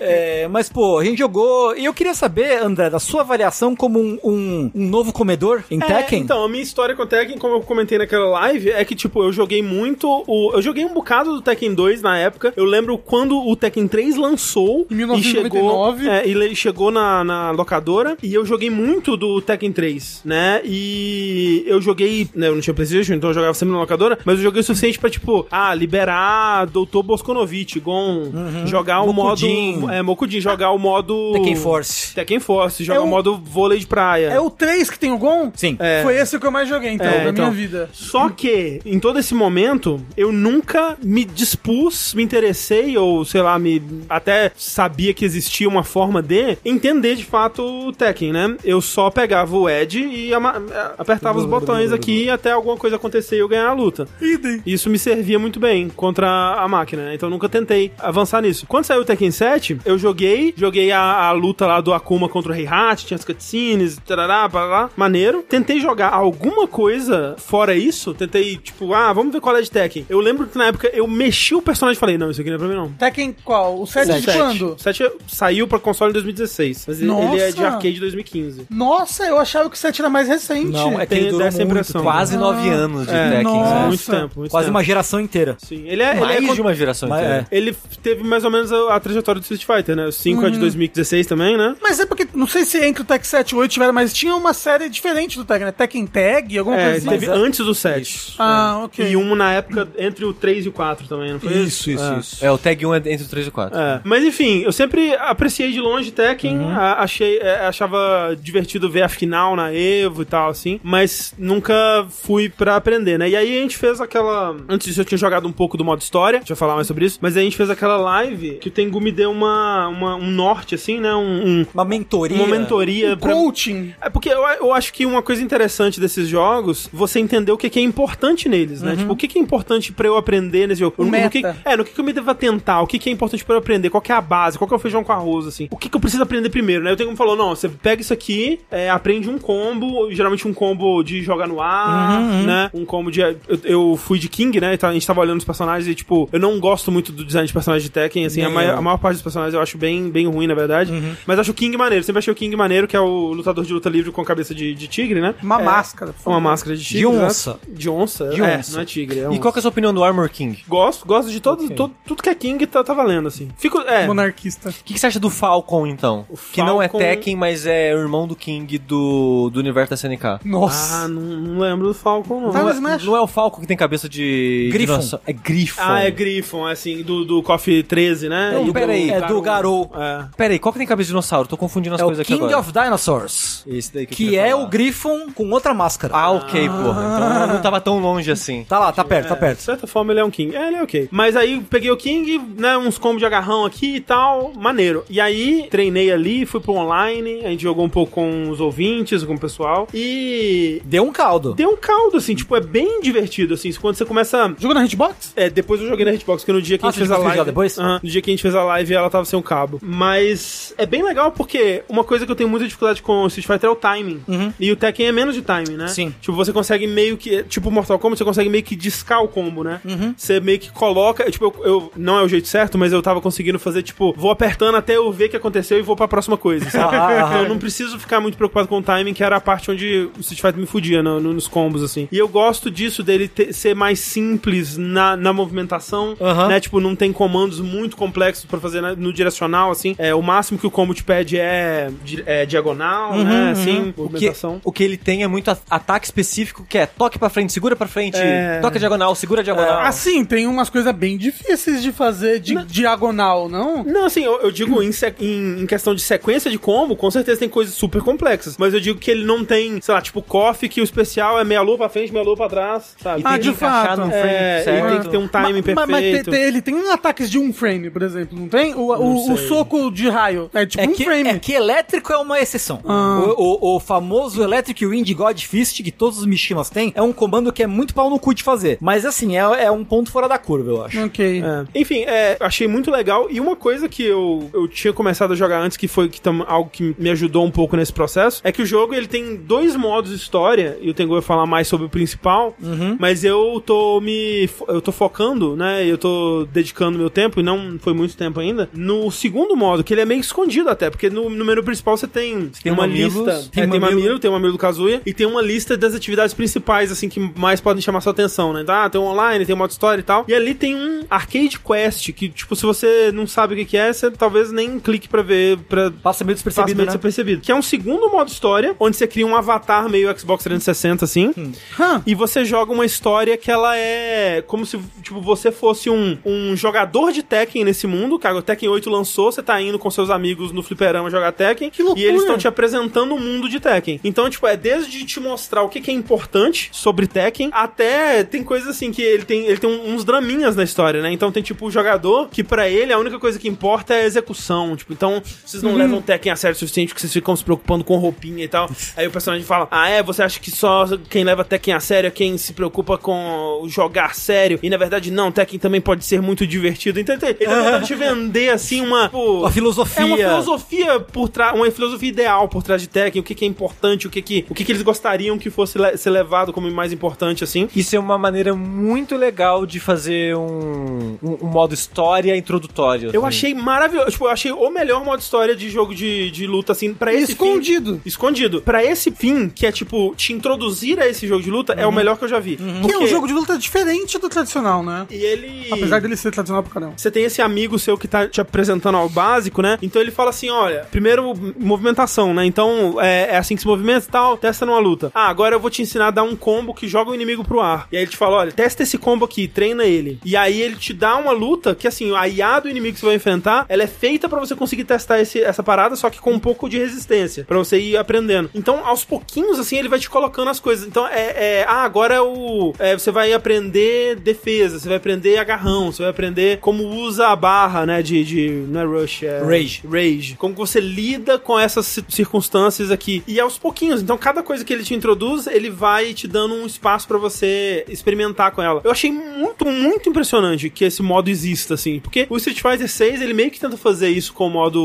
É, 0.00 0.48
mas, 0.48 0.68
pô, 0.68 0.98
a 0.98 1.04
gente 1.04 1.18
jogou. 1.18 1.76
E 1.76 1.84
eu 1.84 1.94
queria 1.94 2.14
saber, 2.14 2.62
André, 2.62 2.90
da 2.90 2.98
sua 2.98 3.20
avaliação 3.22 3.74
como 3.76 4.00
um, 4.00 4.18
um- 4.24 4.70
um 4.74 4.88
novo 4.88 5.12
comedor 5.12 5.62
em 5.70 5.78
É, 5.82 5.86
Tekken. 5.86 6.20
então, 6.20 6.44
a 6.44 6.48
minha 6.48 6.62
história 6.62 6.94
com 6.94 7.02
o 7.02 7.06
Tekken, 7.06 7.38
como 7.38 7.54
eu 7.56 7.60
comentei 7.60 7.98
naquela 7.98 8.26
live, 8.26 8.70
é 8.70 8.84
que, 8.84 8.94
tipo, 8.94 9.22
eu 9.22 9.32
joguei 9.32 9.62
muito. 9.62 10.08
O, 10.26 10.52
eu 10.54 10.62
joguei 10.62 10.84
um 10.84 10.92
bocado 10.92 11.32
do 11.34 11.40
Tekken 11.42 11.74
2 11.74 12.02
na 12.02 12.18
época. 12.18 12.52
Eu 12.56 12.64
lembro 12.64 12.98
quando 12.98 13.38
o 13.38 13.54
Tekken 13.56 13.86
3 13.88 14.16
lançou. 14.16 14.86
Em 14.90 14.94
E 14.94 14.96
1999. 14.96 16.02
chegou, 16.04 16.12
é, 16.12 16.26
e 16.26 16.34
le- 16.34 16.54
chegou 16.56 16.90
na, 16.90 17.22
na 17.24 17.50
locadora. 17.50 18.16
E 18.22 18.32
eu 18.34 18.44
joguei 18.44 18.70
muito 18.70 19.16
do 19.16 19.40
Tekken 19.40 19.72
3, 19.72 20.20
né? 20.24 20.60
E 20.64 21.64
eu 21.66 21.80
joguei. 21.80 22.28
Né, 22.34 22.48
eu 22.48 22.54
não 22.54 22.60
tinha 22.60 22.74
PlayStation, 22.74 23.14
então 23.14 23.30
eu 23.30 23.34
jogava 23.34 23.54
sempre 23.54 23.72
na 23.74 23.80
locadora. 23.80 24.18
Mas 24.24 24.36
eu 24.38 24.42
joguei 24.42 24.60
o 24.60 24.64
suficiente 24.64 24.98
pra, 24.98 25.08
tipo, 25.10 25.46
ah, 25.50 25.74
liberar 25.74 26.66
Dr. 26.84 27.02
Boskonovich, 27.02 27.78
Gon, 27.80 28.30
jogar 28.66 29.02
o 29.02 29.12
Mokujin. 29.12 29.76
modo. 29.78 29.92
É, 29.92 30.02
Mokujin, 30.02 30.40
jogar 30.40 30.70
o 30.72 30.78
modo. 30.78 31.32
Tekken 31.32 31.56
Force. 31.56 32.14
Tekken 32.14 32.40
Force, 32.40 32.84
jogar 32.84 32.98
É 32.98 33.00
o 33.02 33.04
o- 33.04 33.08
modo 33.08 33.36
vôlei 33.36 33.78
de 33.78 33.86
praia. 33.86 34.28
É 34.28 34.40
o 34.40 34.50
3 34.50 34.90
que 34.90 34.98
tem 34.98 35.12
o 35.12 35.18
Gon? 35.18 35.52
Sim. 35.54 35.76
É. 35.78 36.00
Foi 36.02 36.16
esse 36.16 36.38
que 36.38 36.46
eu 36.46 36.50
mais 36.50 36.68
joguei, 36.68 36.90
então, 36.92 37.06
É, 37.06 37.24
da 37.24 37.30
então. 37.30 37.44
minha 37.46 37.50
vida. 37.50 37.90
Só 37.92 38.28
que, 38.28 38.80
em 38.84 38.98
todo 38.98 39.18
esse 39.18 39.34
momento, 39.34 40.00
eu 40.16 40.32
nunca 40.32 40.96
me 41.02 41.24
dispus, 41.24 42.14
me 42.14 42.22
interessei, 42.22 42.96
ou 42.96 43.24
sei 43.24 43.42
lá, 43.42 43.58
me 43.58 43.82
até 44.08 44.50
sabia 44.56 45.12
que 45.14 45.24
existia 45.24 45.68
uma 45.68 45.82
forma 45.84 46.22
de 46.22 46.56
entender 46.64 47.14
de 47.16 47.24
fato 47.24 47.62
o 47.62 47.92
Tekken, 47.92 48.32
né? 48.32 48.56
Eu 48.64 48.80
só 48.80 49.10
pegava 49.10 49.56
o 49.56 49.68
Ed 49.68 49.98
e 49.98 50.32
ama- 50.32 50.62
apertava 50.98 51.38
os 51.38 51.46
botões 51.46 51.92
aqui 51.92 52.28
até 52.30 52.52
alguma 52.52 52.76
coisa 52.76 52.96
acontecer 52.96 53.36
e 53.36 53.40
eu 53.40 53.48
ganhar 53.48 53.68
a 53.68 53.72
luta. 53.72 54.08
Idem. 54.20 54.62
Isso 54.64 54.88
me 54.88 54.98
servia 54.98 55.38
muito 55.38 55.58
bem 55.60 55.88
contra 55.88 56.28
a 56.28 56.68
máquina, 56.72 57.04
né? 57.04 57.14
Então 57.14 57.28
eu 57.28 57.30
nunca 57.30 57.48
tentei 57.48 57.92
avançar 57.98 58.40
nisso. 58.42 58.66
Quando 58.66 58.84
saiu 58.84 59.02
o 59.02 59.04
Tekken 59.04 59.30
7, 59.30 59.78
eu 59.84 59.98
joguei, 59.98 60.52
joguei 60.56 60.90
a, 60.90 61.00
a 61.28 61.32
luta 61.32 61.66
lá 61.66 61.80
do 61.80 61.92
Akuma 61.92 62.28
contra 62.28 62.52
o 62.52 62.54
Heihachi, 62.54 63.06
tinha 63.06 63.16
as 63.16 63.24
cutscenes, 63.24 63.98
tarará, 64.06 64.48
parará, 64.48 64.90
maneiro. 64.96 65.42
Tentei 65.48 65.78
jogar 65.80 66.08
alguma 66.12 66.66
coisa 66.66 67.34
fora 67.38 67.74
isso, 67.74 68.14
tentei, 68.14 68.56
tipo, 68.56 68.92
ah, 68.94 69.12
vamos 69.12 69.32
ver 69.32 69.40
qual 69.40 69.56
é 69.56 69.62
de 69.62 69.70
Tekken. 69.70 70.06
Eu 70.08 70.20
lembro 70.20 70.46
que 70.46 70.56
na 70.58 70.66
época 70.66 70.90
eu 70.92 71.06
mexi 71.06 71.54
o 71.54 71.62
personagem 71.62 71.96
e 71.96 72.00
falei, 72.00 72.16
não, 72.18 72.30
isso 72.30 72.40
aqui 72.40 72.50
não 72.50 72.56
é 72.56 72.58
pra 72.58 72.68
mim 72.68 72.74
não. 72.74 72.88
Tekken 72.92 73.36
qual? 73.44 73.80
O 73.80 73.86
7 73.86 74.06
de 74.12 74.22
Sete. 74.22 74.36
quando? 74.38 74.72
O 74.74 74.78
7 74.78 75.10
saiu 75.28 75.68
pra 75.68 75.78
console 75.78 76.10
em 76.10 76.14
2016, 76.14 76.84
mas 76.88 77.00
ele- 77.02 77.10
ele 77.12 77.40
é 77.40 77.50
de 77.50 77.56
Nossa. 77.60 77.66
arcade 77.76 77.94
de 77.94 78.00
2015. 78.00 78.66
Nossa, 78.70 79.24
eu 79.24 79.38
achava 79.38 79.68
que 79.68 79.76
o 79.76 79.78
7 79.78 80.00
era 80.00 80.08
mais 80.10 80.28
recente. 80.28 80.70
Não, 80.70 80.98
é 81.00 81.04
que 81.06 81.10
Tem 81.14 81.18
ele 81.18 81.30
durou 81.30 81.46
muito 81.46 81.62
impressão. 81.62 82.02
Quase 82.02 82.36
nove 82.36 82.68
anos 82.68 83.06
de 83.06 83.12
É, 83.14 83.30
Tekken, 83.30 83.42
nossa. 83.44 83.68
sabe? 83.70 83.86
Muito 83.88 84.10
tempo, 84.10 84.38
muito 84.40 84.50
Quase 84.50 84.66
tempo. 84.66 84.76
uma 84.76 84.84
geração 84.84 85.20
inteira. 85.20 85.56
Sim, 85.58 85.84
ele 85.86 86.02
é, 86.02 86.16
ele 86.20 86.32
é 86.32 86.40
de 86.40 86.61
uma 86.62 86.74
geração 86.74 87.08
Mas 87.08 87.20
inteira. 87.20 87.46
é. 87.50 87.56
Ele 87.56 87.76
teve 88.02 88.22
mais 88.24 88.44
ou 88.44 88.50
menos 88.50 88.72
a, 88.72 88.94
a 88.96 89.00
trajetória 89.00 89.40
do 89.40 89.44
Street 89.44 89.64
Fighter, 89.64 89.96
né? 89.96 90.06
O 90.06 90.12
5 90.12 90.46
é 90.46 90.50
de 90.50 90.58
2016 90.58 91.26
também, 91.26 91.56
né? 91.56 91.76
Mas 91.82 92.00
é 92.00 92.06
porque, 92.06 92.26
não 92.34 92.46
sei 92.46 92.64
se 92.64 92.78
entre 92.84 93.02
o 93.02 93.04
Tekken 93.04 93.24
7 93.28 93.50
e 93.50 93.54
o 93.54 93.58
8 93.58 93.70
tiveram, 93.72 93.92
mas 93.92 94.12
tinha 94.12 94.34
uma 94.34 94.52
série 94.54 94.88
diferente 94.88 95.36
do 95.36 95.44
Tekken, 95.44 95.66
né? 95.66 95.72
Tekken 95.72 96.06
Tag, 96.06 96.58
alguma 96.58 96.76
É, 96.80 96.84
coisa 96.92 96.98
assim. 96.98 97.08
teve 97.08 97.26
é- 97.26 97.34
antes 97.34 97.60
do 97.64 97.74
7. 97.74 98.34
Ah, 98.38 98.82
ok. 98.84 99.06
E 99.10 99.16
um 99.16 99.34
na 99.34 99.52
época 99.52 99.88
entre 99.98 100.24
o 100.24 100.32
3 100.32 100.64
e 100.66 100.68
o 100.68 100.72
4 100.72 101.06
também, 101.06 101.32
não 101.32 101.40
foi 101.40 101.52
Isso, 101.52 101.90
isso, 101.90 102.02
É. 102.04 102.18
isso. 102.18 102.44
É, 102.44 102.50
o 102.50 102.58
Tag 102.58 102.84
1 102.86 102.94
é 102.94 102.96
entre 102.98 103.24
o 103.24 103.28
3 103.28 103.46
e 103.46 103.48
o 103.48 103.52
4. 103.52 103.78
É. 103.78 104.00
Mas 104.04 104.24
enfim, 104.24 104.62
eu 104.62 104.72
sempre 104.72 105.14
apreciei 105.16 105.72
de 105.72 105.80
longe 105.80 106.10
Tekken, 106.10 106.58
Uhum. 106.58 106.70
a- 106.70 106.94
achei, 107.02 107.38
é, 107.38 107.66
achava 107.66 108.36
divertido 108.40 108.90
ver 108.90 109.02
a 109.02 109.08
final 109.08 109.56
na 109.56 109.72
Evo 109.74 110.22
e 110.22 110.24
tal, 110.24 110.50
assim, 110.50 110.78
mas 110.82 111.34
nunca 111.38 112.06
fui 112.08 112.48
pra 112.48 112.76
aprender, 112.76 113.18
né? 113.18 113.28
E 113.28 113.36
aí 113.36 113.58
a 113.58 113.62
gente 113.62 113.76
fez 113.76 114.00
aquela. 114.00 114.54
Antes 114.68 114.86
disso 114.86 115.00
eu 115.00 115.04
tinha 115.04 115.18
jogado 115.18 115.46
um 115.46 115.52
pouco 115.52 115.76
do 115.76 115.84
modo 115.84 116.00
história, 116.02 116.40
deixa 116.42 116.52
eu 116.52 116.56
falar 116.56 116.74
mais 116.74 116.86
sobre 116.86 117.04
isso, 117.06 117.18
mas 117.20 117.36
aí 117.36 117.42
a 117.42 117.44
gente 117.44 117.56
fez 117.56 117.70
aquela 117.70 117.96
live 117.96 118.58
que 118.60 118.68
o 118.68 118.70
Tengu 118.70 119.00
me 119.00 119.10
deu 119.12 119.30
uma, 119.30 119.88
uma- 119.88 120.16
um 120.16 120.30
norte, 120.30 120.74
assim, 120.74 121.00
né? 121.00 121.14
Um, 121.14 121.60
um- 121.62 121.66
Uma 121.74 121.84
mentoria. 121.84 122.36
uma 122.36 122.46
mentoria 122.46 123.16
pra, 123.16 123.32
Coaching. 123.32 123.94
É 124.00 124.08
porque 124.10 124.28
eu, 124.28 124.42
eu 124.60 124.72
acho 124.72 124.92
que 124.92 125.06
uma 125.06 125.22
coisa 125.22 125.42
interessante 125.42 126.00
desses 126.00 126.28
jogos, 126.28 126.88
você 126.92 127.18
entender 127.20 127.52
o 127.52 127.56
que, 127.56 127.70
que 127.70 127.78
é 127.78 127.82
importante 127.82 128.48
neles, 128.48 128.82
né? 128.82 128.96
Tipo, 128.96 129.12
o 129.12 129.16
que, 129.16 129.28
que 129.28 129.38
é 129.38 129.42
importante 129.42 129.92
pra 129.92 130.06
eu 130.06 130.16
aprender 130.16 130.66
nesse 130.66 130.80
jogo? 130.80 130.94
O 130.98 131.04
No- 131.04 131.10
no 131.10 131.30
que, 131.30 131.42
meta. 131.42 131.56
é, 131.64 131.76
no 131.76 131.84
que, 131.84 131.92
que 131.92 132.00
eu 132.00 132.04
me 132.04 132.12
devo 132.12 132.30
atentar, 132.30 132.82
o 132.82 132.86
que, 132.86 132.98
que 132.98 133.08
é 133.08 133.12
importante 133.12 133.44
pra 133.44 133.54
eu 133.54 133.58
aprender, 133.58 133.90
qual 133.90 134.00
que 134.00 134.10
é 134.12 134.14
a 134.14 134.20
base, 134.20 134.58
qual 134.58 134.66
que 134.68 134.74
é 134.74 134.76
o 134.76 134.80
feijão 134.80 135.02
com 135.04 135.12
arroz, 135.12 135.46
assim. 135.46 135.68
O 135.70 135.76
que, 135.76 135.88
que 135.88 135.96
eu 135.96 136.00
preciso 136.00 136.22
aprender 136.22 136.50
primeiro, 136.50 136.82
né? 136.84 136.94
Tenho 136.96 137.08
como 137.08 137.16
falou, 137.16 137.36
não, 137.36 137.50
você 137.50 137.68
pega 137.68 138.00
isso 138.02 138.12
aqui, 138.12 138.60
é, 138.70 138.90
aprende 138.90 139.28
um 139.30 139.38
combo, 139.38 140.10
geralmente 140.10 140.46
um 140.48 140.52
combo 140.54 141.02
de 141.02 141.22
jogar 141.22 141.46
no 141.46 141.60
ar, 141.60 142.20
né? 142.44 142.70
Um 142.74 142.84
combo 142.84 143.10
de... 143.10 143.20
Eu, 143.20 143.36
eu 143.64 143.96
fui 143.96 144.18
de 144.18 144.28
King, 144.28 144.60
né? 144.60 144.74
Então 144.74 144.88
a 144.88 144.92
gente 144.92 145.06
tava 145.06 145.20
olhando 145.20 145.38
os 145.38 145.44
personagens 145.44 145.86
e, 145.88 145.94
tipo, 145.94 146.28
eu 146.32 146.40
não 146.40 146.58
gosto 146.58 146.90
muito 146.90 147.12
do 147.12 147.24
design 147.24 147.46
de 147.46 147.52
personagem 147.52 147.84
de 147.86 147.90
Tekken, 147.90 148.26
assim, 148.26 148.40
a, 148.42 148.46
Nem 148.46 148.54
mai- 148.54 148.70
eu. 148.70 148.76
a 148.76 148.80
maior 148.80 148.96
parte 148.98 149.14
dos 149.14 149.22
personagens 149.22 149.54
eu 149.54 149.60
acho 149.60 149.76
bem, 149.78 150.10
bem 150.10 150.26
ruim, 150.26 150.46
na 150.46 150.54
verdade. 150.54 150.92
Mas 151.26 151.38
acho 151.38 151.50
o 151.50 151.54
King 151.54 151.76
maneiro, 151.76 152.04
sempre 152.04 152.18
achei 152.20 152.32
o 152.32 152.36
King 152.36 152.54
maneiro, 152.56 152.88
que 152.88 152.96
é 152.96 153.00
o 153.00 153.32
lutador 153.32 153.64
de 153.64 153.72
luta 153.72 153.88
livre 153.88 154.10
com 154.10 154.24
cabeça 154.24 154.54
de, 154.54 154.74
de 154.74 154.88
tigre, 154.88 155.20
né? 155.20 155.34
Uma 155.42 155.60
É, 155.60 155.64
máscara. 155.64 156.14
Uma 156.24 156.40
máscara 156.40 156.76
de 156.76 156.84
tigre. 156.84 157.00
De 157.02 157.06
exato. 157.08 157.26
onça. 157.26 157.58
De 157.68 157.90
onça? 157.90 158.28
De 158.30 158.40
é, 158.42 158.58
onça. 158.58 158.72
não 158.74 158.80
é 158.82 158.84
tigre, 158.84 159.18
é 159.20 159.22
E 159.22 159.26
onça. 159.26 159.38
qual 159.40 159.52
que 159.52 159.58
é 159.58 159.60
a 159.60 159.62
sua 159.62 159.70
opinião 159.70 159.92
do 159.92 160.02
Armor 160.02 160.28
King? 160.30 160.62
Gosto, 160.66 161.06
gosto 161.06 161.30
de 161.30 161.40
todo, 161.40 161.68
todo- 161.70 161.94
tudo 162.06 162.22
que 162.22 162.28
é 162.28 162.34
King 162.34 162.66
tá, 162.66 162.82
tá 162.82 162.94
valendo, 162.94 163.28
assim. 163.28 163.48
Fico, 163.58 163.78
é, 163.80 164.06
Monarquista. 164.06 164.70
O 164.70 164.72
que, 164.84 164.94
que 164.94 164.98
você 165.00 165.06
acha 165.06 165.20
do 165.20 165.30
Falcon, 165.30 165.86
então? 165.86 166.26
Que 166.52 166.62
não 166.62 166.80
é 166.82 166.88
Tekken, 166.88 167.36
mas 167.36 167.66
é 167.66 167.94
o 167.94 167.98
irmão 167.98 168.26
do 168.26 168.34
King 168.36 168.78
do, 168.78 169.50
do 169.52 169.60
universo 169.60 169.90
da 169.90 169.94
SNK. 169.96 170.40
Nossa. 170.44 171.04
Ah, 171.04 171.08
não, 171.08 171.20
não 171.22 171.58
lembro 171.60 171.88
do 171.88 171.94
Falcon, 171.94 172.40
não. 172.40 172.50
Tá, 172.52 172.62
Não 172.62 172.70
é, 172.90 172.98
não 172.98 173.16
é 173.16 173.20
o 173.20 173.26
Falcon 173.26 173.60
que 173.60 173.66
tem 173.66 173.76
cabeça 173.76 174.08
de... 174.08 174.70
Dinossauro. 174.72 175.22
É 175.26 175.32
Griffon. 175.32 175.80
Ah, 175.82 176.02
é 176.04 176.10
Griffon, 176.22 176.66
assim, 176.66 177.02
do, 177.02 177.24
do 177.24 177.42
Coffee 177.42 177.82
13, 177.82 178.28
né? 178.28 178.52
Não, 178.54 178.62
E 178.62 178.66
do- 178.66 178.72
pera 178.72 178.92
aí. 178.92 179.10
É 179.10 179.20
do 179.22 179.40
Garou. 179.42 179.90
É. 179.94 180.24
Pera 180.36 180.52
aí, 180.52 180.58
qual 180.58 180.72
que 180.72 180.78
tem 180.78 180.86
cabeça 180.86 181.06
de 181.06 181.10
dinossauro? 181.10 181.48
Tô 181.48 181.56
confundindo 181.56 181.94
as 181.94 182.00
É 182.00 182.04
o 182.04 182.06
coisas 182.06 182.22
aqui 182.22 182.32
King 182.34 182.44
agora. 182.46 182.60
of 182.60 182.72
Dinosaurs. 182.72 183.64
Esse 183.66 183.92
daí 183.92 184.06
que, 184.06 184.14
Que 184.28 184.36
é 184.36 184.50
falar. 184.50 184.62
o 184.64 184.68
Griffon 184.68 185.30
com 185.34 185.50
outra 185.50 185.74
máscara. 185.74 186.14
Ah, 186.14 186.30
ok, 186.30 186.68
porra. 186.68 187.02
Então 187.14 187.40
eu 187.42 187.46
não 187.54 187.60
tava 187.62 187.80
tão 187.80 187.98
longe 187.98 188.30
assim. 188.30 188.64
Tá 188.68 188.78
lá, 188.78 188.92
tá 188.92 189.04
perto, 189.04 189.28
tá 189.28 189.34
De 189.34 189.40
perto. 189.40 189.60
certa 189.60 189.86
forma, 189.86 190.12
ele 190.12 190.20
é 190.20 190.24
um 190.24 190.30
King. 190.30 190.54
É, 190.54 190.68
ele 190.68 190.76
é 190.76 190.82
ok. 190.82 191.08
Mas 191.10 191.36
aí 191.36 191.60
peguei 191.68 191.90
o 191.90 191.96
King, 191.96 192.40
né? 192.56 192.76
Uns 192.78 192.98
combos 192.98 193.18
de 193.18 193.26
agarrão 193.26 193.64
aqui 193.64 193.96
e 193.96 194.00
tal. 194.00 194.52
Maneiro. 194.54 195.04
E 195.10 195.20
aí 195.20 195.66
treinei 195.70 196.10
ali, 196.12 196.46
fui 196.46 196.60
pro 196.60 196.72
online. 196.74 197.40
A 197.44 197.48
gente 197.48 197.62
jogou 197.62 197.84
um 197.84 197.88
pouco 197.88 198.12
com 198.12 198.48
os 198.50 198.60
ouvintes, 198.60 199.24
com 199.24 199.34
o 199.34 199.38
pessoal. 199.40 199.88
E. 199.92 200.80
Deu 200.84 201.02
um 201.04 201.12
caldo. 201.12 201.54
Deu 201.54 201.70
um 201.70 201.76
caldo, 201.76 202.16
assim, 202.18 202.34
tipo, 202.34 202.54
é 202.56 202.60
bem 202.60 203.00
divertido, 203.00 203.54
assim. 203.54 203.72
Quando 203.72 203.96
você 203.96 204.04
começa. 204.04 204.54
Jogou 204.58 204.74
na 204.74 204.84
Hitbox? 204.84 205.32
É, 205.36 205.48
depois 205.50 205.80
eu 205.80 205.88
joguei 205.88 206.04
na 206.04 206.11
Hitbox, 206.14 206.42
porque 206.42 206.52
no 206.52 206.62
dia 206.62 206.78
que 206.78 206.84
Ah, 206.84 206.88
a 206.88 206.90
gente 206.90 206.98
fez 206.98 207.10
a 207.10 207.18
live. 207.18 207.44
depois? 207.44 207.78
Aham, 207.78 208.00
no 208.02 208.08
dia 208.08 208.22
que 208.22 208.30
a 208.30 208.32
gente 208.32 208.42
fez 208.42 208.54
a 208.54 208.64
live, 208.64 208.94
ela 208.94 209.10
tava 209.10 209.24
sem 209.24 209.38
o 209.38 209.42
cabo. 209.42 209.78
Mas 209.82 210.74
é 210.78 210.84
bem 210.86 211.02
legal 211.02 211.32
porque 211.32 211.82
uma 211.88 212.04
coisa 212.04 212.26
que 212.26 212.32
eu 212.32 212.36
tenho 212.36 212.48
muita 212.48 212.66
dificuldade 212.66 213.02
com 213.02 213.22
o 213.22 213.26
Street 213.28 213.46
Fighter 213.46 213.68
é 213.68 213.72
o 213.72 213.76
timing. 213.76 214.22
E 214.58 214.70
o 214.70 214.76
Tekken 214.76 215.06
é 215.06 215.12
menos 215.12 215.34
de 215.34 215.42
timing, 215.42 215.76
né? 215.76 215.88
Sim. 215.88 216.14
Tipo, 216.20 216.32
você 216.36 216.52
consegue 216.52 216.86
meio 216.86 217.16
que. 217.16 217.42
Tipo, 217.44 217.70
Mortal 217.70 217.98
Kombat, 217.98 218.18
você 218.18 218.24
consegue 218.24 218.48
meio 218.50 218.62
que 218.64 218.74
discar 218.76 219.22
o 219.22 219.28
combo, 219.28 219.62
né? 219.64 219.80
Você 220.16 220.40
meio 220.40 220.58
que 220.58 220.70
coloca. 220.70 221.30
Tipo, 221.30 221.44
eu, 221.46 221.64
eu- 221.64 221.92
Não 221.96 222.18
é 222.18 222.22
o 222.22 222.28
jeito 222.28 222.48
certo, 222.48 222.76
mas 222.78 222.92
eu 222.92 223.02
tava 223.02 223.20
conseguindo 223.20 223.58
fazer, 223.58 223.82
tipo, 223.82 224.14
vou 224.16 224.30
apertando 224.30 224.76
até 224.76 224.96
eu 224.96 225.10
ver 225.12 225.26
o 225.26 225.28
que 225.30 225.36
aconteceu 225.36 225.78
e 225.78 225.82
vou 225.82 225.94
pra 225.96 226.08
próxima 226.08 226.36
coisa. 226.36 226.68
sabe? 226.70 226.96
Aham, 226.96 227.22
aham. 227.22 227.42
eu 227.42 227.48
não 227.48 227.58
preciso 227.58 227.98
ficar 227.98 228.20
muito 228.20 228.36
preocupado 228.36 228.68
com 228.68 228.78
o 228.78 228.82
timing, 228.82 229.12
que 229.14 229.22
era 229.22 229.36
a 229.36 229.40
parte 229.40 229.70
onde 229.70 230.08
o 230.16 230.20
Street 230.20 230.40
Fighter 230.40 230.58
me 230.58 230.66
fudia 230.66 231.02
no- 231.02 231.20
no- 231.20 231.32
nos 231.32 231.46
combos, 231.48 231.82
assim. 231.82 232.08
E 232.10 232.18
eu 232.18 232.28
gosto 232.28 232.70
disso, 232.70 233.02
dele 233.02 233.28
ter- 233.28 233.52
ser 233.52 233.74
mais 233.74 233.98
simples 234.00 234.76
na, 234.76 235.16
na 235.16 235.32
movimentação, 235.32 236.01
Aham. 236.20 236.48
né? 236.48 236.60
Tipo, 236.60 236.80
não 236.80 236.94
tem 236.96 237.12
comandos 237.12 237.60
muito 237.60 237.96
complexos 237.96 238.44
pra 238.44 238.58
fazer 238.58 238.80
no 238.96 239.12
direcional, 239.12 239.70
assim. 239.70 239.94
É, 239.98 240.14
o 240.14 240.22
máximo 240.22 240.58
que 240.58 240.66
o 240.66 240.70
combo 240.70 240.94
te 240.94 241.02
pede 241.04 241.38
é, 241.38 241.90
é 242.26 242.46
diagonal, 242.46 243.14
né? 243.16 243.50
Assim, 243.52 243.90
O 243.90 243.92
que, 243.92 244.00
movimentação. 244.02 244.60
o 244.64 244.72
que 244.72 244.82
ele 244.84 244.96
tem 244.96 245.22
é 245.22 245.26
muito 245.28 245.50
ataque 245.70 246.06
específico, 246.06 246.64
que 246.68 246.78
é 246.78 246.86
toque 246.86 247.18
pra 247.18 247.28
frente, 247.28 247.52
segura 247.52 247.74
pra 247.76 247.86
frente, 247.86 248.16
É. 248.18 248.58
toca 248.60 248.78
diagonal, 248.78 249.14
segura 249.14 249.42
diagonal. 249.42 249.80
Assim, 249.80 250.24
tem 250.24 250.46
umas 250.46 250.68
coisas 250.70 250.92
bem 250.94 251.16
difíceis 251.16 251.82
de 251.82 251.92
fazer 251.92 252.40
de 252.40 252.54
diagonal, 252.64 253.48
não? 253.48 253.82
Não, 253.84 254.06
assim, 254.06 254.24
eu, 254.24 254.40
eu 254.40 254.50
digo 254.50 254.82
em, 254.82 254.90
em- 255.20 255.62
em 255.62 255.66
questão 255.66 255.94
de 255.94 256.02
sequência 256.02 256.50
de 256.50 256.58
combo, 256.58 256.96
com 256.96 257.10
certeza 257.10 257.38
tem 257.40 257.48
coisas 257.48 257.74
super 257.74 258.02
complexas. 258.02 258.56
Mas 258.58 258.74
eu 258.74 258.80
digo 258.80 258.98
que 258.98 259.10
ele 259.10 259.24
não 259.24 259.44
tem, 259.44 259.80
sei 259.80 259.94
lá, 259.94 260.00
tipo, 260.00 260.22
coffee, 260.22 260.68
que 260.68 260.80
o 260.80 260.84
especial 260.84 261.38
é 261.38 261.44
meia 261.44 261.62
lua 261.62 261.76
pra 261.78 261.88
frente, 261.88 262.12
meia 262.12 262.24
lua 262.24 262.36
pra 262.36 262.48
trás, 262.48 262.94
sabe? 263.02 263.20
E 263.22 263.24
Ah, 263.26 263.30
tem 263.32 263.40
de 263.40 263.52
fato. 263.54 264.00
num 264.00 264.10
frame 264.10 264.28
É, 264.28 264.62
certo. 264.64 264.86
e 264.86 264.90
tem 264.90 265.00
que 265.02 265.08
ter 265.08 265.16
um 265.16 265.28
timing 265.28 265.62
Ma- 265.74 265.86
ma- 265.86 265.91
Mas, 265.92 266.02
perfeito. 266.02 266.30
tem- 266.30 266.34
tem- 266.40 266.42
ele 266.48 266.62
tem 266.62 266.90
ataques 266.90 267.30
de 267.30 267.38
um 267.38 267.52
frame, 267.52 267.90
por 267.90 268.02
exemplo, 268.02 268.38
não 268.38 268.48
tem? 268.48 268.74
O, 268.74 268.92
o, 268.92 269.32
o 269.32 269.36
sei. 269.36 269.48
soco 269.48 269.90
de 269.90 270.08
raio 270.08 270.50
é 270.52 270.66
tipo 270.66 270.82
É 270.84 270.88
um 270.88 270.92
que, 270.92 271.04
frame. 271.04 271.28
é 271.28 271.38
que 271.38 271.52
elétrico 271.52 272.12
é 272.12 272.16
uma 272.18 272.40
exceção. 272.40 272.80
Ah. 272.84 273.20
O, 273.36 273.42
o- 273.72 273.76
o 273.76 273.80
famoso 273.80 274.42
Electric 274.42 274.84
Wind 274.86 275.10
God 275.12 275.38
Fist, 275.42 275.82
que 275.82 275.90
todos 275.92 276.18
os 276.18 276.26
Mishimas 276.26 276.68
têm, 276.70 276.92
é 276.96 277.02
um 277.02 277.12
comando 277.12 277.52
que 277.52 277.62
é 277.62 277.66
muito 277.66 277.94
pau 277.94 278.08
no 278.10 278.18
cu 278.18 278.34
de 278.34 278.42
fazer. 278.42 278.78
Mas 278.80 279.04
assim, 279.04 279.36
é, 279.36 279.40
é 279.64 279.70
um 279.70 279.84
ponto 279.84 280.10
fora 280.10 280.28
da 280.28 280.38
curva, 280.38 280.70
eu 280.70 280.84
acho. 280.84 281.04
Ok. 281.04 281.42
É. 281.42 281.80
Enfim, 281.80 282.02
é, 282.06 282.36
achei 282.40 282.66
muito 282.66 282.90
legal. 282.90 283.28
E 283.30 283.40
uma 283.40 283.54
coisa 283.56 283.88
que 283.88 284.02
eu, 284.04 284.50
eu 284.52 284.66
tinha 284.68 284.92
começado 284.92 285.32
a 285.32 285.36
jogar 285.36 285.60
antes, 285.60 285.76
que 285.76 285.88
foi 285.88 286.08
que 286.08 286.20
tam- 286.20 286.44
algo 286.46 286.70
que 286.70 286.94
me 286.98 287.10
ajudou 287.10 287.44
um 287.44 287.50
pouco 287.50 287.76
nesse 287.76 287.92
processo, 287.92 288.40
é 288.44 288.50
que 288.52 288.62
o 288.62 288.66
jogo 288.66 288.94
ele 288.94 289.06
tem 289.06 289.36
dois 289.36 289.76
modos 289.76 290.10
de 290.10 290.16
história, 290.16 290.78
e 290.80 290.90
o 290.90 290.94
Tengu 290.94 291.12
vai 291.14 291.22
falar 291.22 291.46
mais 291.46 291.66
sobre 291.68 291.86
o 291.86 291.88
principal, 291.90 292.54
mas 292.98 293.24
eu 293.24 293.62
tô 293.64 294.00
me. 294.00 294.48
Eu 294.68 294.80
tô 294.80 294.92
focando, 294.92 295.56
né? 295.56 295.81
Eu 295.88 295.98
tô 295.98 296.46
dedicando 296.52 296.98
meu 296.98 297.10
tempo, 297.10 297.40
e 297.40 297.42
não 297.42 297.78
foi 297.80 297.92
muito 297.92 298.16
tempo 298.16 298.40
ainda, 298.40 298.68
no 298.72 299.10
segundo 299.10 299.56
modo, 299.56 299.84
que 299.84 299.94
ele 299.94 300.00
é 300.00 300.04
meio 300.04 300.20
escondido 300.20 300.68
até, 300.68 300.90
porque 300.90 301.10
no, 301.10 301.28
no 301.28 301.44
menu 301.44 301.62
principal 301.62 301.96
você 301.96 302.06
tem, 302.06 302.50
você 302.52 302.62
tem 302.62 302.72
uma 302.72 302.86
mamilos, 302.86 303.14
lista. 303.14 303.50
tem 303.50 303.64
é, 303.64 303.66
tem 303.66 303.80
mamilo. 303.80 304.00
mamilo, 304.00 304.18
tem 304.18 304.30
o 304.30 304.34
mamilo 304.34 304.52
do 304.52 304.58
Kazuya, 304.58 305.02
e 305.04 305.12
tem 305.12 305.26
uma 305.26 305.42
lista 305.42 305.76
das 305.76 305.94
atividades 305.94 306.34
principais, 306.34 306.90
assim, 306.92 307.08
que 307.08 307.20
mais 307.36 307.60
podem 307.60 307.82
chamar 307.82 308.00
sua 308.00 308.12
atenção, 308.12 308.52
né? 308.52 308.64
Ah, 308.68 308.88
tem 308.88 309.00
um 309.00 309.04
online, 309.04 309.44
tem 309.44 309.54
um 309.54 309.58
modo 309.58 309.70
história 309.70 310.00
e 310.00 310.04
tal. 310.04 310.24
E 310.28 310.34
ali 310.34 310.54
tem 310.54 310.74
um 310.74 311.04
arcade 311.10 311.58
quest, 311.58 312.12
que, 312.12 312.28
tipo, 312.28 312.54
se 312.56 312.62
você 312.62 313.10
não 313.12 313.26
sabe 313.26 313.54
o 313.54 313.56
que 313.56 313.64
que 313.64 313.76
é, 313.76 313.92
você 313.92 314.10
talvez 314.10 314.50
nem 314.52 314.78
clique 314.78 315.08
pra 315.08 315.22
ver, 315.22 315.58
pra 315.68 315.90
Passa 316.02 316.24
meio 316.24 316.36
Passa 316.36 316.44
despercebido, 316.44 316.76
meio 316.76 316.86
né? 316.86 316.92
despercebido. 316.92 317.42
Que 317.42 317.52
é 317.52 317.54
um 317.54 317.62
segundo 317.62 318.10
modo 318.10 318.28
história, 318.28 318.74
onde 318.78 318.96
você 318.96 319.06
cria 319.06 319.26
um 319.26 319.36
avatar 319.36 319.88
meio 319.88 320.16
Xbox 320.18 320.44
360, 320.44 321.04
assim. 321.04 321.32
Hã. 321.78 322.02
E 322.06 322.14
você 322.14 322.44
joga 322.44 322.72
uma 322.72 322.84
história 322.84 323.36
que 323.36 323.50
ela 323.50 323.76
é 323.76 324.42
como 324.46 324.64
se, 324.66 324.78
tipo, 325.02 325.20
você 325.20 325.50
fosse 325.50 325.71
um, 325.90 326.18
um 326.24 326.56
jogador 326.56 327.12
de 327.12 327.22
Tekken 327.22 327.64
nesse 327.64 327.86
mundo. 327.86 328.18
Cara, 328.18 328.36
o 328.36 328.42
Tekken 328.42 328.68
8 328.68 328.90
lançou, 328.90 329.30
você 329.30 329.42
tá 329.42 329.60
indo 329.60 329.78
com 329.78 329.90
seus 329.90 330.10
amigos 330.10 330.52
no 330.52 330.62
fliperama 330.62 331.10
jogar 331.10 331.32
Tekken. 331.32 331.70
Que 331.70 331.82
loucura. 331.82 332.04
E 332.04 332.08
eles 332.08 332.22
estão 332.22 332.38
te 332.38 332.48
apresentando 332.48 333.14
o 333.14 333.20
mundo 333.20 333.48
de 333.48 333.60
Tekken. 333.60 334.00
Então, 334.04 334.28
tipo, 334.28 334.46
é 334.46 334.56
desde 334.56 335.04
te 335.04 335.20
mostrar 335.20 335.62
o 335.62 335.68
que, 335.68 335.80
que 335.80 335.90
é 335.90 335.94
importante 335.94 336.70
sobre 336.72 337.06
Tekken, 337.06 337.50
até 337.52 338.24
tem 338.24 338.42
coisas 338.42 338.68
assim 338.68 338.90
que 338.90 339.02
ele 339.02 339.24
tem, 339.24 339.46
ele 339.46 339.58
tem 339.58 339.70
uns 339.70 340.04
draminhas 340.04 340.56
na 340.56 340.64
história, 340.64 341.02
né? 341.02 341.12
Então 341.12 341.30
tem, 341.30 341.42
tipo, 341.42 341.66
o 341.66 341.70
jogador 341.70 342.28
que 342.28 342.42
pra 342.42 342.68
ele 342.68 342.92
a 342.92 342.98
única 342.98 343.18
coisa 343.18 343.38
que 343.38 343.48
importa 343.48 343.94
é 343.94 344.02
a 344.02 344.06
execução. 344.06 344.76
Tipo, 344.76 344.92
então 344.92 345.22
vocês 345.44 345.62
não 345.62 345.74
levam 345.74 346.00
Tekken 346.00 346.32
a 346.32 346.36
sério 346.36 346.54
o 346.54 346.58
suficiente 346.58 346.88
porque 346.88 347.00
vocês 347.00 347.12
ficam 347.12 347.34
se 347.36 347.44
preocupando 347.44 347.84
com 347.84 347.96
roupinha 347.96 348.44
e 348.44 348.48
tal. 348.48 348.70
Aí 348.96 349.06
o 349.06 349.10
personagem 349.10 349.44
fala: 349.44 349.68
Ah, 349.70 349.88
é? 349.88 350.02
Você 350.02 350.22
acha 350.22 350.40
que 350.40 350.50
só 350.50 350.86
quem 351.08 351.24
leva 351.24 351.44
Tekken 351.44 351.74
a 351.74 351.80
sério 351.80 352.08
é 352.08 352.10
quem 352.10 352.36
se 352.36 352.52
preocupa 352.52 352.98
com 352.98 353.64
jogar 353.68 354.14
sério? 354.14 354.58
E 354.62 354.70
na 354.70 354.76
verdade, 354.76 355.10
não, 355.10 355.30
Tekken 355.32 355.51
também 355.58 355.80
pode 355.80 356.04
ser 356.04 356.20
muito 356.22 356.46
divertido. 356.46 356.98
Então 357.00 357.14
ele 357.14 357.20
tá 357.20 357.28
ele 357.30 357.38
tá 357.38 357.62
tentando 357.64 357.86
te 357.86 357.94
vender 357.94 358.50
assim 358.50 358.80
uma. 358.80 359.04
tipo, 359.04 359.40
Uma 359.40 359.50
filosofia. 359.50 360.02
É 360.02 360.06
uma 360.06 360.16
filosofia 360.42 361.00
por 361.00 361.28
trás, 361.28 361.54
uma 361.56 361.66
a 361.66 361.70
filosofia 361.70 362.08
ideal 362.08 362.48
por 362.48 362.62
trás 362.62 362.80
de 362.82 362.88
Tekken, 362.88 363.20
o 363.20 363.24
que, 363.24 363.34
que 363.34 363.44
é 363.44 363.48
importante, 363.48 364.06
o 364.06 364.10
que, 364.10 364.20
que, 364.22 364.44
o 364.50 364.54
que, 364.54 364.64
que 364.64 364.72
eles 364.72 364.82
gostariam 364.82 365.38
que 365.38 365.50
fosse 365.50 365.78
le- 365.78 365.96
ser 365.96 366.10
levado 366.10 366.52
como 366.52 366.70
mais 366.70 366.92
importante, 366.92 367.42
assim. 367.44 367.68
Isso 367.74 367.94
é 367.96 367.98
uma 367.98 368.18
maneira 368.18 368.54
muito 368.54 369.16
legal 369.16 369.64
de 369.66 369.78
fazer 369.80 370.36
um, 370.36 371.16
um, 371.22 371.38
um 371.42 371.46
modo 371.46 371.74
história 371.74 372.36
introdutório. 372.36 373.10
Eu 373.12 373.20
assim. 373.24 373.28
achei 373.36 373.54
maravilhoso. 373.54 374.10
Tipo, 374.10 374.24
eu 374.26 374.30
achei 374.30 374.52
o 374.52 374.70
melhor 374.70 375.04
modo 375.04 375.20
história 375.20 375.54
de 375.56 375.70
jogo 375.70 375.94
de, 375.94 376.30
de 376.30 376.46
luta, 376.46 376.72
assim, 376.72 376.92
pra 376.94 377.12
esse 377.14 377.32
Escondido. 377.32 377.94
fim. 377.94 378.00
Escondido. 378.06 378.62
Pra 378.62 378.84
esse 378.84 379.10
fim, 379.10 379.48
que 379.48 379.66
é, 379.66 379.72
tipo, 379.72 380.14
te 380.16 380.32
introduzir 380.32 381.00
a 381.00 381.06
esse 381.08 381.26
jogo 381.26 381.42
de 381.42 381.50
luta, 381.50 381.72
é 381.74 381.86
o 381.86 381.92
melhor 381.92 382.18
que 382.18 382.24
eu 382.24 382.28
já 382.28 382.38
vi. 382.38 382.56
Que 382.56 382.62
é 382.62 382.66
um 382.66 382.80
Porque- 382.82 383.06
jogo 383.06 383.26
de 383.26 383.32
luta 383.32 383.56
diferente 383.58 384.18
do 384.18 384.28
tradicional, 384.28 384.82
né? 384.82 385.06
E 385.10 385.16
ele... 385.16 385.41
Apesar 385.70 386.00
dele 386.00 386.16
ser 386.16 386.30
tradicional 386.30 386.62
pra 386.62 386.72
caramba. 386.72 386.94
Você 386.96 387.10
tem 387.10 387.24
esse 387.24 387.40
amigo 387.42 387.78
seu 387.78 387.96
que 387.96 388.08
tá 388.08 388.26
te 388.28 388.40
apresentando 388.40 388.96
ao 388.96 389.08
básico, 389.08 389.62
né? 389.62 389.78
Então 389.82 390.00
ele 390.00 390.10
fala 390.10 390.30
assim: 390.30 390.50
olha, 390.50 390.86
primeiro 390.90 391.32
movimentação, 391.58 392.34
né? 392.34 392.44
Então 392.44 393.00
é, 393.00 393.28
é 393.34 393.36
assim 393.38 393.54
que 393.54 393.62
se 393.62 393.66
movimenta 393.66 394.06
e 394.06 394.10
tal, 394.10 394.36
testa 394.36 394.66
numa 394.66 394.78
luta. 394.78 395.10
Ah, 395.14 395.28
agora 395.28 395.54
eu 395.54 395.60
vou 395.60 395.70
te 395.70 395.82
ensinar 395.82 396.08
a 396.08 396.10
dar 396.10 396.22
um 396.22 396.36
combo 396.36 396.74
que 396.74 396.86
joga 396.86 397.10
o 397.10 397.14
inimigo 397.14 397.44
pro 397.44 397.60
ar. 397.60 397.86
E 397.90 397.96
aí 397.96 398.02
ele 398.02 398.10
te 398.10 398.16
fala: 398.16 398.36
olha, 398.36 398.52
testa 398.52 398.82
esse 398.82 398.98
combo 398.98 399.24
aqui, 399.24 399.48
treina 399.48 399.84
ele. 399.84 400.18
E 400.24 400.36
aí 400.36 400.60
ele 400.60 400.76
te 400.76 400.92
dá 400.92 401.16
uma 401.16 401.32
luta 401.32 401.74
que, 401.74 401.88
assim, 401.88 402.14
a 402.14 402.28
IA 402.28 402.60
do 402.60 402.68
inimigo 402.68 402.94
que 402.94 403.00
você 403.00 403.06
vai 403.06 403.14
enfrentar, 403.16 403.64
ela 403.68 403.82
é 403.82 403.86
feita 403.86 404.28
pra 404.28 404.38
você 404.40 404.54
conseguir 404.54 404.84
testar 404.84 405.20
esse- 405.20 405.42
essa 405.42 405.62
parada, 405.62 405.96
só 405.96 406.10
que 406.10 406.20
com 406.20 406.32
um 406.32 406.38
pouco 406.38 406.68
de 406.68 406.78
resistência, 406.78 407.44
pra 407.44 407.58
você 407.58 407.78
ir 407.78 407.96
aprendendo. 407.96 408.50
Então, 408.54 408.86
aos 408.86 409.04
pouquinhos, 409.04 409.58
assim, 409.58 409.76
ele 409.78 409.88
vai 409.88 409.98
te 409.98 410.08
colocando 410.10 410.48
as 410.48 410.60
coisas. 410.60 410.86
Então, 410.86 411.06
é. 411.06 411.60
é 411.60 411.64
ah, 411.68 411.82
agora 411.84 412.14
é 412.14 412.20
o. 412.20 412.74
é, 412.78 412.96
você 412.96 413.10
vai 413.10 413.32
aprender 413.32 414.16
defesa, 414.16 414.78
você 414.78 414.88
vai 414.88 414.96
aprender 415.36 415.52
agarrão, 415.52 415.92
você 415.92 416.02
vai 416.02 416.10
aprender 416.10 416.58
como 416.60 416.84
usa 416.84 417.28
a 417.28 417.36
barra, 417.36 417.84
né? 417.86 418.02
De. 418.02 418.24
de 418.24 418.48
não 418.68 418.80
é 418.80 418.84
rush, 418.84 419.22
é. 419.22 419.40
Rage. 419.42 419.82
Rage. 419.88 420.34
Como 420.38 420.54
você 420.54 420.80
lida 420.80 421.38
com 421.38 421.58
essas 421.58 421.86
ci- 421.86 422.04
circunstâncias 422.08 422.90
aqui. 422.90 423.22
E 423.26 423.38
aos 423.40 423.58
pouquinhos. 423.58 424.02
Então, 424.02 424.16
cada 424.16 424.42
coisa 424.42 424.64
que 424.64 424.72
ele 424.72 424.82
te 424.84 424.94
introduz, 424.94 425.46
ele 425.46 425.70
vai 425.70 426.14
te 426.14 426.26
dando 426.26 426.54
um 426.54 426.66
espaço 426.66 427.06
pra 427.06 427.18
você 427.18 427.84
experimentar 427.88 428.52
com 428.52 428.62
ela. 428.62 428.80
Eu 428.84 428.90
achei 428.90 429.10
muito, 429.12 429.64
muito 429.66 430.08
impressionante 430.08 430.70
que 430.70 430.84
esse 430.84 431.02
modo 431.02 431.28
exista, 431.28 431.74
assim. 431.74 432.00
Porque 432.00 432.26
o 432.30 432.36
Street 432.36 432.60
Fighter 432.60 432.88
6, 432.88 433.20
ele 433.20 433.34
meio 433.34 433.50
que 433.50 433.60
tenta 433.60 433.76
fazer 433.76 434.08
isso 434.08 434.32
com 434.32 434.46
o 434.46 434.50
modo 434.50 434.80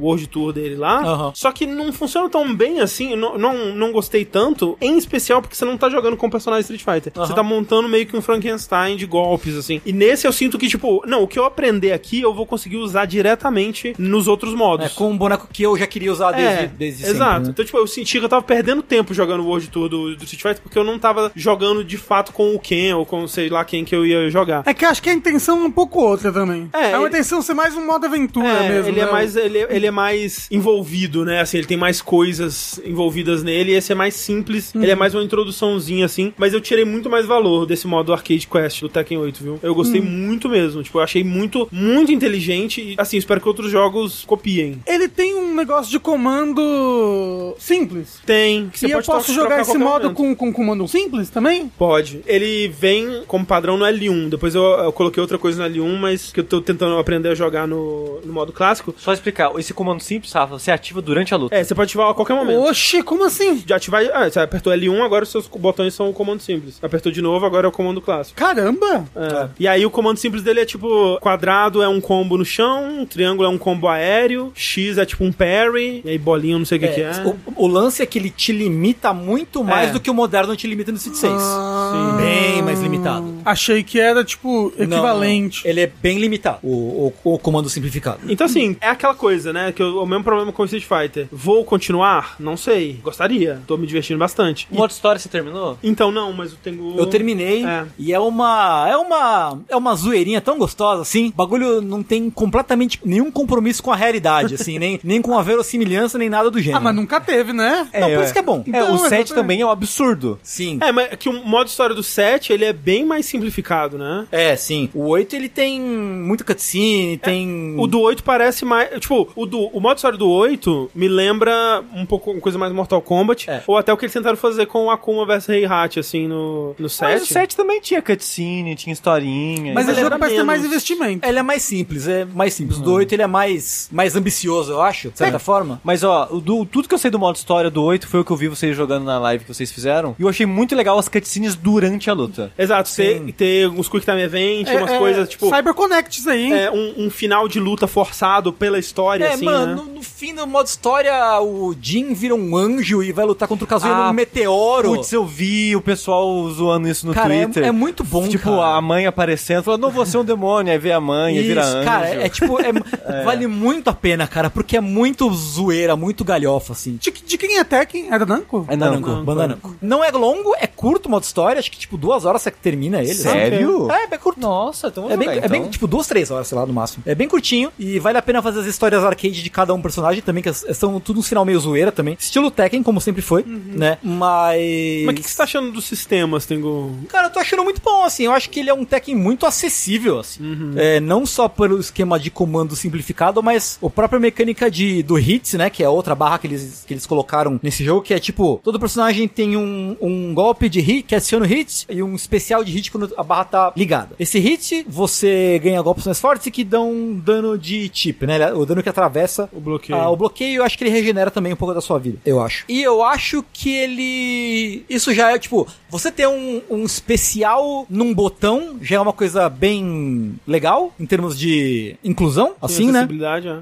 World 0.00 0.26
Tour 0.28 0.52
dele 0.52 0.76
lá. 0.76 1.00
Aham. 1.02 1.32
Só 1.34 1.50
que 1.52 1.66
não 1.66 1.92
funciona 1.92 2.28
tão 2.28 2.54
bem 2.54 2.80
assim. 2.80 3.16
Não, 3.16 3.38
não, 3.38 3.74
não 3.74 3.92
gostei 3.92 4.24
tanto. 4.24 4.76
Em 4.80 4.96
especial 4.98 5.40
porque 5.40 5.56
você 5.56 5.64
não 5.64 5.76
tá 5.76 5.88
jogando 5.88 6.16
com 6.16 6.26
o 6.26 6.30
personagem 6.30 6.60
Street 6.60 6.82
Fighter. 6.82 7.12
Você 7.14 7.34
tá 7.34 7.42
montando 7.42 7.88
meio 7.88 8.06
que 8.06 8.16
um 8.16 8.20
Frankenstein 8.22 8.96
de 8.96 9.06
golpes, 9.06 9.56
assim. 9.56 9.80
E 9.90 9.92
nesse 9.92 10.26
eu 10.26 10.32
sinto 10.32 10.56
que, 10.58 10.68
tipo, 10.68 11.02
não, 11.06 11.22
o 11.24 11.26
que 11.28 11.38
eu 11.38 11.44
aprender 11.44 11.92
aqui 11.92 12.20
eu 12.20 12.32
vou 12.32 12.46
conseguir 12.46 12.76
usar 12.76 13.06
diretamente 13.06 13.94
nos 13.98 14.28
outros 14.28 14.54
modos. 14.54 14.86
É 14.86 14.88
com 14.90 15.10
um 15.10 15.16
boneco 15.18 15.48
que 15.52 15.62
eu 15.62 15.76
já 15.76 15.86
queria 15.86 16.12
usar 16.12 16.32
desde, 16.32 16.64
É, 16.64 16.66
desde 16.68 16.98
sempre, 17.00 17.14
exato. 17.16 17.40
né? 17.46 17.50
Então, 17.50 17.64
tipo, 17.64 17.76
eu 17.78 17.86
senti 17.86 18.18
que 18.18 18.24
eu 18.24 18.28
tava 18.28 18.42
perdendo 18.42 18.82
tempo 18.82 19.12
jogando 19.14 19.40
o 19.40 19.46
World 19.46 19.68
Tour 19.68 19.88
do, 19.88 20.14
do 20.16 20.24
Street 20.24 20.42
Fighter 20.42 20.62
porque 20.62 20.78
eu 20.78 20.84
não 20.84 20.98
tava 20.98 21.32
jogando 21.34 21.82
de 21.84 21.96
fato 21.96 22.32
com 22.32 22.54
o 22.54 22.58
Ken 22.60 22.94
ou 22.94 23.04
com 23.06 23.26
sei 23.26 23.48
lá 23.48 23.64
quem 23.64 23.84
que 23.84 23.94
eu 23.94 24.06
ia 24.06 24.30
jogar. 24.30 24.62
É 24.66 24.72
que 24.74 24.84
eu 24.84 24.88
acho 24.88 25.02
que 25.02 25.10
a 25.10 25.12
intenção 25.14 25.58
é 25.62 25.64
um 25.66 25.70
pouco 25.70 26.00
outra 26.00 26.32
também. 26.32 26.68
É, 26.72 26.90
É, 26.92 26.96
uma 26.98 27.06
ele- 27.06 27.08
intenção 27.08 27.42
ser 27.42 27.54
mais 27.54 27.74
um 27.76 27.84
modo 27.86 28.06
aventura 28.06 28.46
É, 28.48 28.68
mesmo. 28.68 28.88
ele 28.90 29.00
é 29.00 29.06
né? 29.06 29.10
mais 29.12 29.36
ele, 29.36 29.58
ele 29.68 29.86
é 29.86 29.90
mais 29.90 30.46
envolvido, 30.50 31.24
né? 31.24 31.40
Assim, 31.40 31.58
ele 31.58 31.66
tem 31.66 31.76
mais 31.76 32.00
coisas 32.02 32.80
envolvidas 32.84 33.42
nele. 33.42 33.72
E 33.72 33.74
esse 33.74 33.92
é 33.92 33.94
mais 33.94 34.14
simples. 34.14 34.74
Ele 34.74 34.90
é 34.90 34.94
mais 34.96 35.14
uma 35.14 35.22
introduçãozinha 35.24 36.04
assim. 36.04 36.32
Mas 36.36 36.52
eu 36.52 36.60
tirei 36.60 36.84
muito 36.84 37.08
mais 37.10 37.26
valor 37.26 37.66
desse 37.66 37.86
modo 37.86 38.12
arcade 38.12 38.46
quest 38.46 38.80
do 38.82 38.88
Tekken 38.88 39.18
8, 39.18 39.42
viu? 39.42 39.58
Eu 39.62 39.74
gostei 39.80 40.00
muito 40.00 40.48
mesmo. 40.48 40.82
Tipo, 40.82 40.98
eu 40.98 41.02
achei 41.02 41.24
muito 41.24 41.68
muito 41.72 42.12
inteligente 42.12 42.80
e 42.80 42.94
assim, 42.98 43.16
espero 43.16 43.40
que 43.40 43.48
outros 43.48 43.70
jogos 43.70 44.24
copiem. 44.26 44.80
Ele 44.86 45.08
tem 45.08 45.34
um 45.34 45.54
negócio 45.54 45.90
de 45.90 45.98
comando 45.98 47.54
simples. 47.58 48.20
Tem. 48.24 48.68
Que 48.68 48.78
você 48.78 48.86
e 48.86 48.90
eu 48.90 49.02
posso 49.02 49.32
jogar 49.32 49.60
esse 49.60 49.76
modo 49.76 50.10
momento. 50.10 50.16
com, 50.16 50.34
com 50.34 50.52
comando 50.52 50.86
simples 50.86 51.30
também? 51.30 51.70
Pode. 51.78 52.20
Ele 52.26 52.68
vem 52.68 53.22
como 53.26 53.44
padrão 53.44 53.76
no 53.76 53.84
L1. 53.84 54.28
Depois 54.28 54.54
eu, 54.54 54.62
eu 54.62 54.92
coloquei 54.92 55.20
outra 55.20 55.38
coisa 55.38 55.68
no 55.68 55.74
L1, 55.74 55.98
mas 55.98 56.32
que 56.32 56.40
eu 56.40 56.44
tô 56.44 56.60
tentando 56.60 56.98
aprender 56.98 57.30
a 57.30 57.34
jogar 57.34 57.66
no, 57.66 58.20
no 58.24 58.32
modo 58.32 58.52
clássico. 58.52 58.94
Só 58.98 59.12
explicar, 59.12 59.52
esse 59.58 59.72
comando 59.72 60.00
simples, 60.00 60.32
Rafa, 60.32 60.58
você 60.58 60.70
ativa 60.70 61.00
durante 61.00 61.32
a 61.34 61.36
luta. 61.36 61.54
É, 61.54 61.64
você 61.64 61.74
pode 61.74 61.88
ativar 61.88 62.10
a 62.10 62.14
qualquer 62.14 62.34
momento. 62.34 62.60
Oxi, 62.62 63.02
como 63.02 63.24
assim? 63.24 63.56
De 63.56 63.72
ativar. 63.72 64.04
Ah, 64.12 64.28
você 64.28 64.40
apertou 64.40 64.72
L1, 64.72 65.02
agora 65.02 65.24
os 65.24 65.30
seus 65.30 65.46
botões 65.46 65.94
são 65.94 66.08
o 66.08 66.12
comando 66.12 66.40
simples. 66.40 66.78
Apertou 66.82 67.10
de 67.10 67.22
novo, 67.22 67.44
agora 67.44 67.66
é 67.66 67.68
o 67.68 67.72
comando 67.72 68.00
clássico. 68.00 68.38
Caramba! 68.38 69.06
É. 69.14 69.48
E 69.58 69.68
aí 69.70 69.86
o 69.86 69.90
comando 69.90 70.18
simples 70.18 70.42
dele 70.42 70.60
é 70.60 70.64
tipo: 70.64 71.18
quadrado 71.20 71.82
é 71.82 71.88
um 71.88 72.00
combo 72.00 72.36
no 72.36 72.44
chão, 72.44 73.06
triângulo 73.08 73.46
é 73.46 73.50
um 73.50 73.58
combo 73.58 73.88
aéreo, 73.88 74.52
X 74.54 74.98
é 74.98 75.04
tipo 75.06 75.24
um 75.24 75.32
parry, 75.32 76.02
e 76.04 76.10
aí 76.10 76.18
bolinha 76.18 76.58
não 76.58 76.64
sei 76.64 76.78
o 76.78 76.80
que, 76.80 76.88
que 76.88 77.00
é. 77.00 77.10
O, 77.56 77.64
o 77.64 77.66
lance 77.66 78.02
é 78.02 78.06
que 78.06 78.18
ele 78.18 78.30
te 78.30 78.52
limita 78.52 79.12
muito 79.12 79.62
mais 79.64 79.90
É. 79.90 79.92
do 79.92 80.00
que 80.00 80.10
o 80.10 80.14
moderno 80.14 80.54
te 80.56 80.66
limita 80.66 80.92
no 80.92 80.98
City 80.98 81.16
6. 81.16 81.32
Ah, 81.34 82.16
Bem 82.18 82.62
mais 82.62 82.80
limitado. 82.80 83.34
Achei 83.44 83.82
que 83.82 83.98
era, 83.98 84.24
tipo, 84.24 84.72
equivalente. 84.78 85.58
Não, 85.58 85.64
não. 85.64 85.70
Ele 85.70 85.80
é 85.80 85.86
bem 86.02 86.18
limitado, 86.18 86.58
o, 86.62 87.12
o, 87.24 87.34
o 87.34 87.38
comando 87.38 87.68
simplificado. 87.68 88.20
Então, 88.28 88.44
assim, 88.46 88.76
é 88.80 88.88
aquela 88.88 89.14
coisa, 89.14 89.52
né? 89.52 89.72
Que 89.72 89.82
eu- 89.82 90.02
o 90.02 90.06
mesmo 90.06 90.24
problema 90.24 90.52
com 90.52 90.62
o 90.62 90.64
Street 90.66 90.84
Fighter. 90.84 91.26
Vou 91.32 91.64
continuar? 91.64 92.36
Não 92.38 92.56
sei. 92.56 92.98
Gostaria. 93.02 93.60
Tô 93.66 93.76
me 93.76 93.86
divertindo 93.86 94.18
bastante. 94.18 94.66
O 94.70 94.76
modo 94.76 94.90
história 94.90 95.18
você 95.18 95.28
terminou? 95.28 95.78
Então, 95.82 96.10
não, 96.10 96.32
mas 96.32 96.52
eu 96.52 96.58
tenho. 96.62 96.94
Eu 96.98 97.06
terminei 97.06 97.64
É. 97.64 97.84
e 97.98 98.12
é 98.12 98.18
uma 98.20 98.86
é 98.88 98.96
uma 98.96 99.58
é 99.68 99.76
uma 99.76 99.94
zoeirinha 99.94 100.40
tão 100.40 100.58
gostosa 100.58 101.02
assim. 101.02 101.28
O 101.28 101.32
bagulho 101.32 101.80
não 101.80 102.02
tem 102.02 102.30
completamente 102.30 103.00
nenhum 103.04 103.30
compromisso 103.30 103.82
com 103.82 103.92
a 103.92 103.96
realidade, 103.96 104.54
assim, 104.54 104.78
nem, 104.78 105.00
nem 105.04 105.20
com 105.22 105.38
a 105.38 105.42
verossimilhança 105.42 106.18
nem 106.18 106.28
nada 106.28 106.50
do 106.50 106.60
gênero. 106.60 106.78
Ah, 106.78 106.80
mas 106.80 106.94
nunca 106.94 107.20
teve, 107.20 107.52
né? 107.52 107.88
Não, 107.98 108.10
por 108.10 108.22
isso 108.24 108.32
que 108.32 108.38
é 108.38 108.42
bom. 108.42 108.62
É, 108.66 108.68
Então, 108.70 108.94
o 108.94 108.98
7 108.98 109.04
exatamente. 109.04 109.34
também 109.34 109.60
é 109.60 109.66
um 109.66 109.70
absurdo. 109.70 110.38
Sim. 110.42 110.78
É, 110.80 110.92
mas 110.92 111.14
que 111.16 111.28
o 111.28 111.44
modo 111.44 111.68
história 111.68 111.94
do 111.94 112.02
7, 112.02 112.52
ele 112.52 112.64
é 112.64 112.72
bem 112.72 113.04
mais 113.04 113.26
simplificado, 113.26 113.98
né? 113.98 114.26
É, 114.30 114.56
sim. 114.56 114.88
O 114.94 115.06
8 115.08 115.34
ele 115.36 115.48
tem 115.48 115.80
muita 115.80 116.44
cutscene, 116.44 117.16
tem 117.18 117.74
O 117.78 117.86
do 117.86 118.00
8 118.00 118.22
parece 118.22 118.64
mais. 118.64 118.90
Tipo, 119.00 119.28
o, 119.34 119.46
do, 119.46 119.66
o 119.66 119.80
modo 119.80 119.96
história 119.96 120.18
do 120.18 120.28
8 120.28 120.90
me 120.94 121.08
lembra 121.08 121.82
um 121.94 122.04
pouco 122.06 122.30
uma 122.30 122.40
coisa 122.40 122.58
mais 122.58 122.72
Mortal 122.72 123.00
Kombat. 123.02 123.50
É. 123.50 123.62
Ou 123.66 123.76
até 123.76 123.92
o 123.92 123.96
que 123.96 124.04
eles 124.04 124.12
tentaram 124.12 124.36
fazer 124.36 124.66
com 124.66 124.86
o 124.86 124.90
Akuma 124.90 125.26
vs 125.26 125.48
Heihachi, 125.48 126.00
assim, 126.00 126.26
no, 126.26 126.74
no 126.78 126.88
7. 126.88 127.12
Mas 127.12 127.22
o 127.22 127.26
7 127.26 127.56
também 127.56 127.80
tinha 127.80 128.00
cutscene, 128.02 128.74
tinha 128.74 128.92
historinha. 128.92 129.49
Mas 129.74 129.74
Mas 129.74 129.88
o 129.88 129.90
ele 129.90 130.00
jogo 130.02 130.18
parece 130.18 130.36
ter 130.36 130.42
mais 130.44 130.64
investimento. 130.64 131.26
Ele 131.26 131.38
é 131.38 131.42
mais 131.42 131.62
simples, 131.62 132.06
é 132.08 132.24
mais 132.24 132.54
simples. 132.54 132.78
O 132.78 132.82
do 132.82 132.92
8 132.92 133.12
ele 133.14 133.22
é 133.22 133.26
mais, 133.26 133.88
mais 133.92 134.14
ambicioso, 134.16 134.72
eu 134.72 134.80
acho, 134.82 135.10
de 135.10 135.18
certa 135.18 135.38
forma. 135.38 135.80
Mas 135.84 136.02
ó, 136.04 136.28
o 136.30 136.40
do- 136.40 136.64
tudo 136.66 136.88
que 136.88 136.94
eu 136.94 136.98
sei 136.98 137.10
do 137.10 137.18
modo 137.18 137.36
história 137.36 137.70
do 137.70 137.82
8 137.82 138.06
foi 138.06 138.20
o 138.20 138.24
que 138.24 138.30
eu 138.30 138.36
vi 138.36 138.48
vocês 138.48 138.76
jogando 138.76 139.04
na 139.04 139.18
live 139.18 139.44
que 139.44 139.52
vocês 139.54 139.70
fizeram. 139.72 140.14
E 140.18 140.22
eu 140.22 140.28
achei 140.28 140.46
muito 140.46 140.74
legal 140.74 140.98
as 140.98 141.08
cutscenes 141.08 141.54
durante 141.56 142.08
a 142.10 142.12
luta. 142.12 142.52
Exato, 142.58 142.90
ter, 142.94 143.32
ter 143.32 143.68
uns 143.68 143.88
Quick 143.88 144.04
Time 144.04 144.20
Event, 144.20 144.68
É, 144.68 144.76
umas 144.78 144.90
é, 144.90 144.98
coisas, 144.98 145.28
tipo. 145.28 145.48
Cyber 145.48 145.74
Connects 145.74 146.26
aí, 146.26 146.52
é, 146.52 146.70
um, 146.70 147.06
um 147.06 147.10
final 147.10 147.48
de 147.48 147.58
luta 147.60 147.86
forçado 147.86 148.52
pela 148.52 148.78
história, 148.78 149.24
É, 149.24 149.32
assim, 149.34 149.44
mano, 149.44 149.66
né? 149.76 149.82
no, 149.88 149.94
no 149.96 150.02
fim 150.02 150.34
do 150.34 150.46
modo 150.46 150.66
história, 150.66 151.40
o 151.40 151.74
Jin 151.80 152.12
vira 152.14 152.34
um 152.34 152.56
anjo 152.56 153.02
e 153.02 153.12
vai 153.12 153.24
lutar 153.24 153.48
contra 153.48 153.64
o 153.64 153.68
Kazuya 153.68 153.92
Ah, 153.92 154.06
num 154.08 154.12
meteoro. 154.12 154.94
Putz, 154.96 155.12
eu 155.12 155.24
vi 155.24 155.74
o 155.76 155.80
pessoal 155.80 156.48
zoando 156.50 156.88
isso 156.88 157.06
no 157.06 157.14
Cara, 157.14 157.34
é- 157.34 157.44
Twitter. 157.44 157.64
é 157.64 157.72
muito 157.72 158.04
bom, 158.04 158.28
Tipo, 158.28 158.44
cara. 158.56 158.76
a 158.76 158.80
mãe 158.80 159.06
aparecendo, 159.40 159.62
falando, 159.64 159.80
não, 159.82 159.90
você 159.90 160.16
é 160.16 160.20
um 160.20 160.24
demônio, 160.24 160.72
aí 160.72 160.78
vê 160.78 160.92
a 160.92 161.00
mãe, 161.00 161.38
aí 161.38 161.42
vira 161.46 161.62
Isso, 161.62 161.76
anjo. 161.76 161.84
cara, 161.84 162.08
é 162.08 162.28
tipo, 162.28 162.58
é- 162.60 163.24
vale 163.24 163.46
muito 163.46 163.88
a 163.88 163.92
pena, 163.92 164.26
cara, 164.26 164.50
porque 164.50 164.76
é 164.76 164.80
muito 164.80 165.32
zoeira, 165.32 165.96
muito 165.96 166.24
galhofa, 166.24 166.72
assim. 166.72 166.96
De, 167.00 167.10
de 167.10 167.38
quem 167.38 167.58
é 167.58 167.64
Tekken? 167.64 168.12
É 168.12 168.18
da 168.18 168.26
Namco? 168.26 168.66
É 168.68 168.76
Namco, 168.76 169.08
não, 169.10 169.24
Bandai 169.24 169.48
Namco. 169.48 169.76
Não 169.80 170.04
é 170.04 170.10
longo, 170.10 170.54
é 170.58 170.66
curto 170.66 171.06
o 171.06 171.10
modo 171.10 171.24
história, 171.24 171.58
acho 171.58 171.70
que 171.70 171.78
tipo 171.78 171.96
duas 171.96 172.24
horas 172.24 172.42
você 172.42 172.50
termina 172.50 172.98
ele. 173.02 173.14
sabe? 173.14 173.38
Sério? 173.40 173.90
É, 173.90 174.04
é 174.04 174.06
bem 174.06 174.18
curto. 174.18 174.40
Nossa, 174.40 174.88
então 174.88 175.04
vou 175.04 175.12
É 175.12 175.16
bem, 175.16 175.28
jogar, 175.28 175.44
é 175.44 175.48
bem, 175.48 175.60
então. 175.60 175.70
tipo, 175.70 175.86
duas, 175.86 176.06
três 176.06 176.30
horas, 176.30 176.46
sei 176.46 176.58
lá, 176.58 176.66
no 176.66 176.72
máximo. 176.72 177.02
É 177.06 177.14
bem 177.14 177.28
curtinho 177.28 177.72
e 177.78 177.98
vale 177.98 178.18
a 178.18 178.22
pena 178.22 178.42
fazer 178.42 178.60
as 178.60 178.66
histórias 178.66 179.02
arcade 179.04 179.42
de 179.42 179.50
cada 179.50 179.72
um 179.74 179.80
personagem 179.80 180.22
também, 180.22 180.42
que 180.42 180.52
são 180.52 181.00
tudo 181.00 181.20
um 181.20 181.22
sinal 181.22 181.44
meio 181.44 181.58
zoeira 181.58 181.90
também. 181.90 182.16
Estilo 182.18 182.50
Tekken, 182.50 182.82
como 182.82 183.00
sempre 183.00 183.22
foi, 183.22 183.44
né? 183.46 183.98
Mas... 184.02 185.04
Mas 185.06 185.12
o 185.12 185.16
que, 185.16 185.22
que 185.22 185.30
você 185.30 185.36
tá 185.36 185.44
achando 185.44 185.70
dos 185.72 185.84
sistemas, 185.84 186.44
Tengu? 186.46 186.98
Cara, 187.08 187.28
eu 187.28 187.30
tô 187.32 187.38
achando 187.38 187.64
muito 187.64 187.80
bom, 187.80 188.04
assim. 188.04 188.24
Eu 188.24 188.32
acho 188.32 188.50
que 188.50 188.60
ele 188.60 188.70
é 188.70 188.74
um 188.74 188.84
Tekken 188.84 189.14
muito 189.20 189.46
acessível, 189.46 190.18
assim. 190.18 190.72
É, 190.76 190.98
não 191.00 191.24
só 191.26 191.48
pelo 191.48 191.78
esquema 191.78 192.18
de 192.18 192.30
comando 192.30 192.74
simplificado, 192.74 193.42
mas 193.42 193.78
a 193.82 193.90
própria 193.90 194.18
mecânica 194.18 194.70
de, 194.70 195.02
do 195.02 195.18
hits, 195.18 195.54
né? 195.54 195.70
Que 195.70 195.82
é 195.82 195.88
outra 195.88 196.14
barra 196.14 196.38
que 196.38 196.46
eles, 196.46 196.84
que 196.86 196.94
eles 196.94 197.06
colocaram 197.06 197.60
nesse 197.62 197.84
jogo, 197.84 198.02
que 198.02 198.14
é 198.14 198.18
tipo, 198.18 198.60
todo 198.64 198.80
personagem 198.80 199.28
tem 199.28 199.56
um, 199.56 199.96
um 200.00 200.34
golpe 200.34 200.68
de 200.68 200.80
hit, 200.80 201.02
que 201.04 201.14
adiciona 201.14 201.44
o 201.44 201.48
hit, 201.48 201.86
e 201.88 202.02
um 202.02 202.14
especial 202.14 202.64
de 202.64 202.72
hit 202.72 202.90
quando 202.90 203.12
a 203.16 203.22
barra 203.22 203.44
tá 203.44 203.72
ligada. 203.76 204.16
Esse 204.18 204.38
hit, 204.38 204.84
você 204.88 205.60
ganha 205.62 205.80
golpes 205.82 206.06
mais 206.06 206.20
fortes 206.20 206.46
e 206.46 206.50
que 206.50 206.64
dão 206.64 207.20
dano 207.22 207.58
de 207.58 207.90
chip, 207.92 208.26
né? 208.26 208.52
O 208.52 208.64
dano 208.64 208.82
que 208.82 208.88
atravessa 208.88 209.48
O 209.52 209.60
bloqueio. 209.60 209.98
ah, 209.98 210.10
o 210.10 210.16
bloqueio, 210.16 210.56
eu 210.58 210.64
acho 210.64 210.78
que 210.78 210.84
ele 210.84 210.90
regenera 210.90 211.30
também 211.30 211.52
um 211.52 211.56
pouco 211.56 211.74
da 211.74 211.80
sua 211.80 211.98
vida. 211.98 212.18
Eu 212.24 212.40
acho. 212.40 212.64
E 212.68 212.82
eu 212.82 213.02
acho 213.04 213.44
que 213.52 213.70
ele. 213.74 214.84
Isso 214.88 215.12
já 215.12 215.32
é, 215.32 215.38
tipo, 215.38 215.66
você 215.88 216.10
ter 216.10 216.26
um, 216.26 216.62
um 216.70 216.84
especial 216.84 217.86
num 217.88 218.14
botão 218.14 218.78
já 218.80 218.96
é 218.96 219.00
uma 219.00 219.09
coisa 219.12 219.48
bem 219.48 220.34
legal, 220.46 220.92
em 220.98 221.06
termos 221.06 221.38
de 221.38 221.96
inclusão, 222.04 222.54
assim, 222.60 222.90
né? 222.90 223.00
É. 223.00 223.06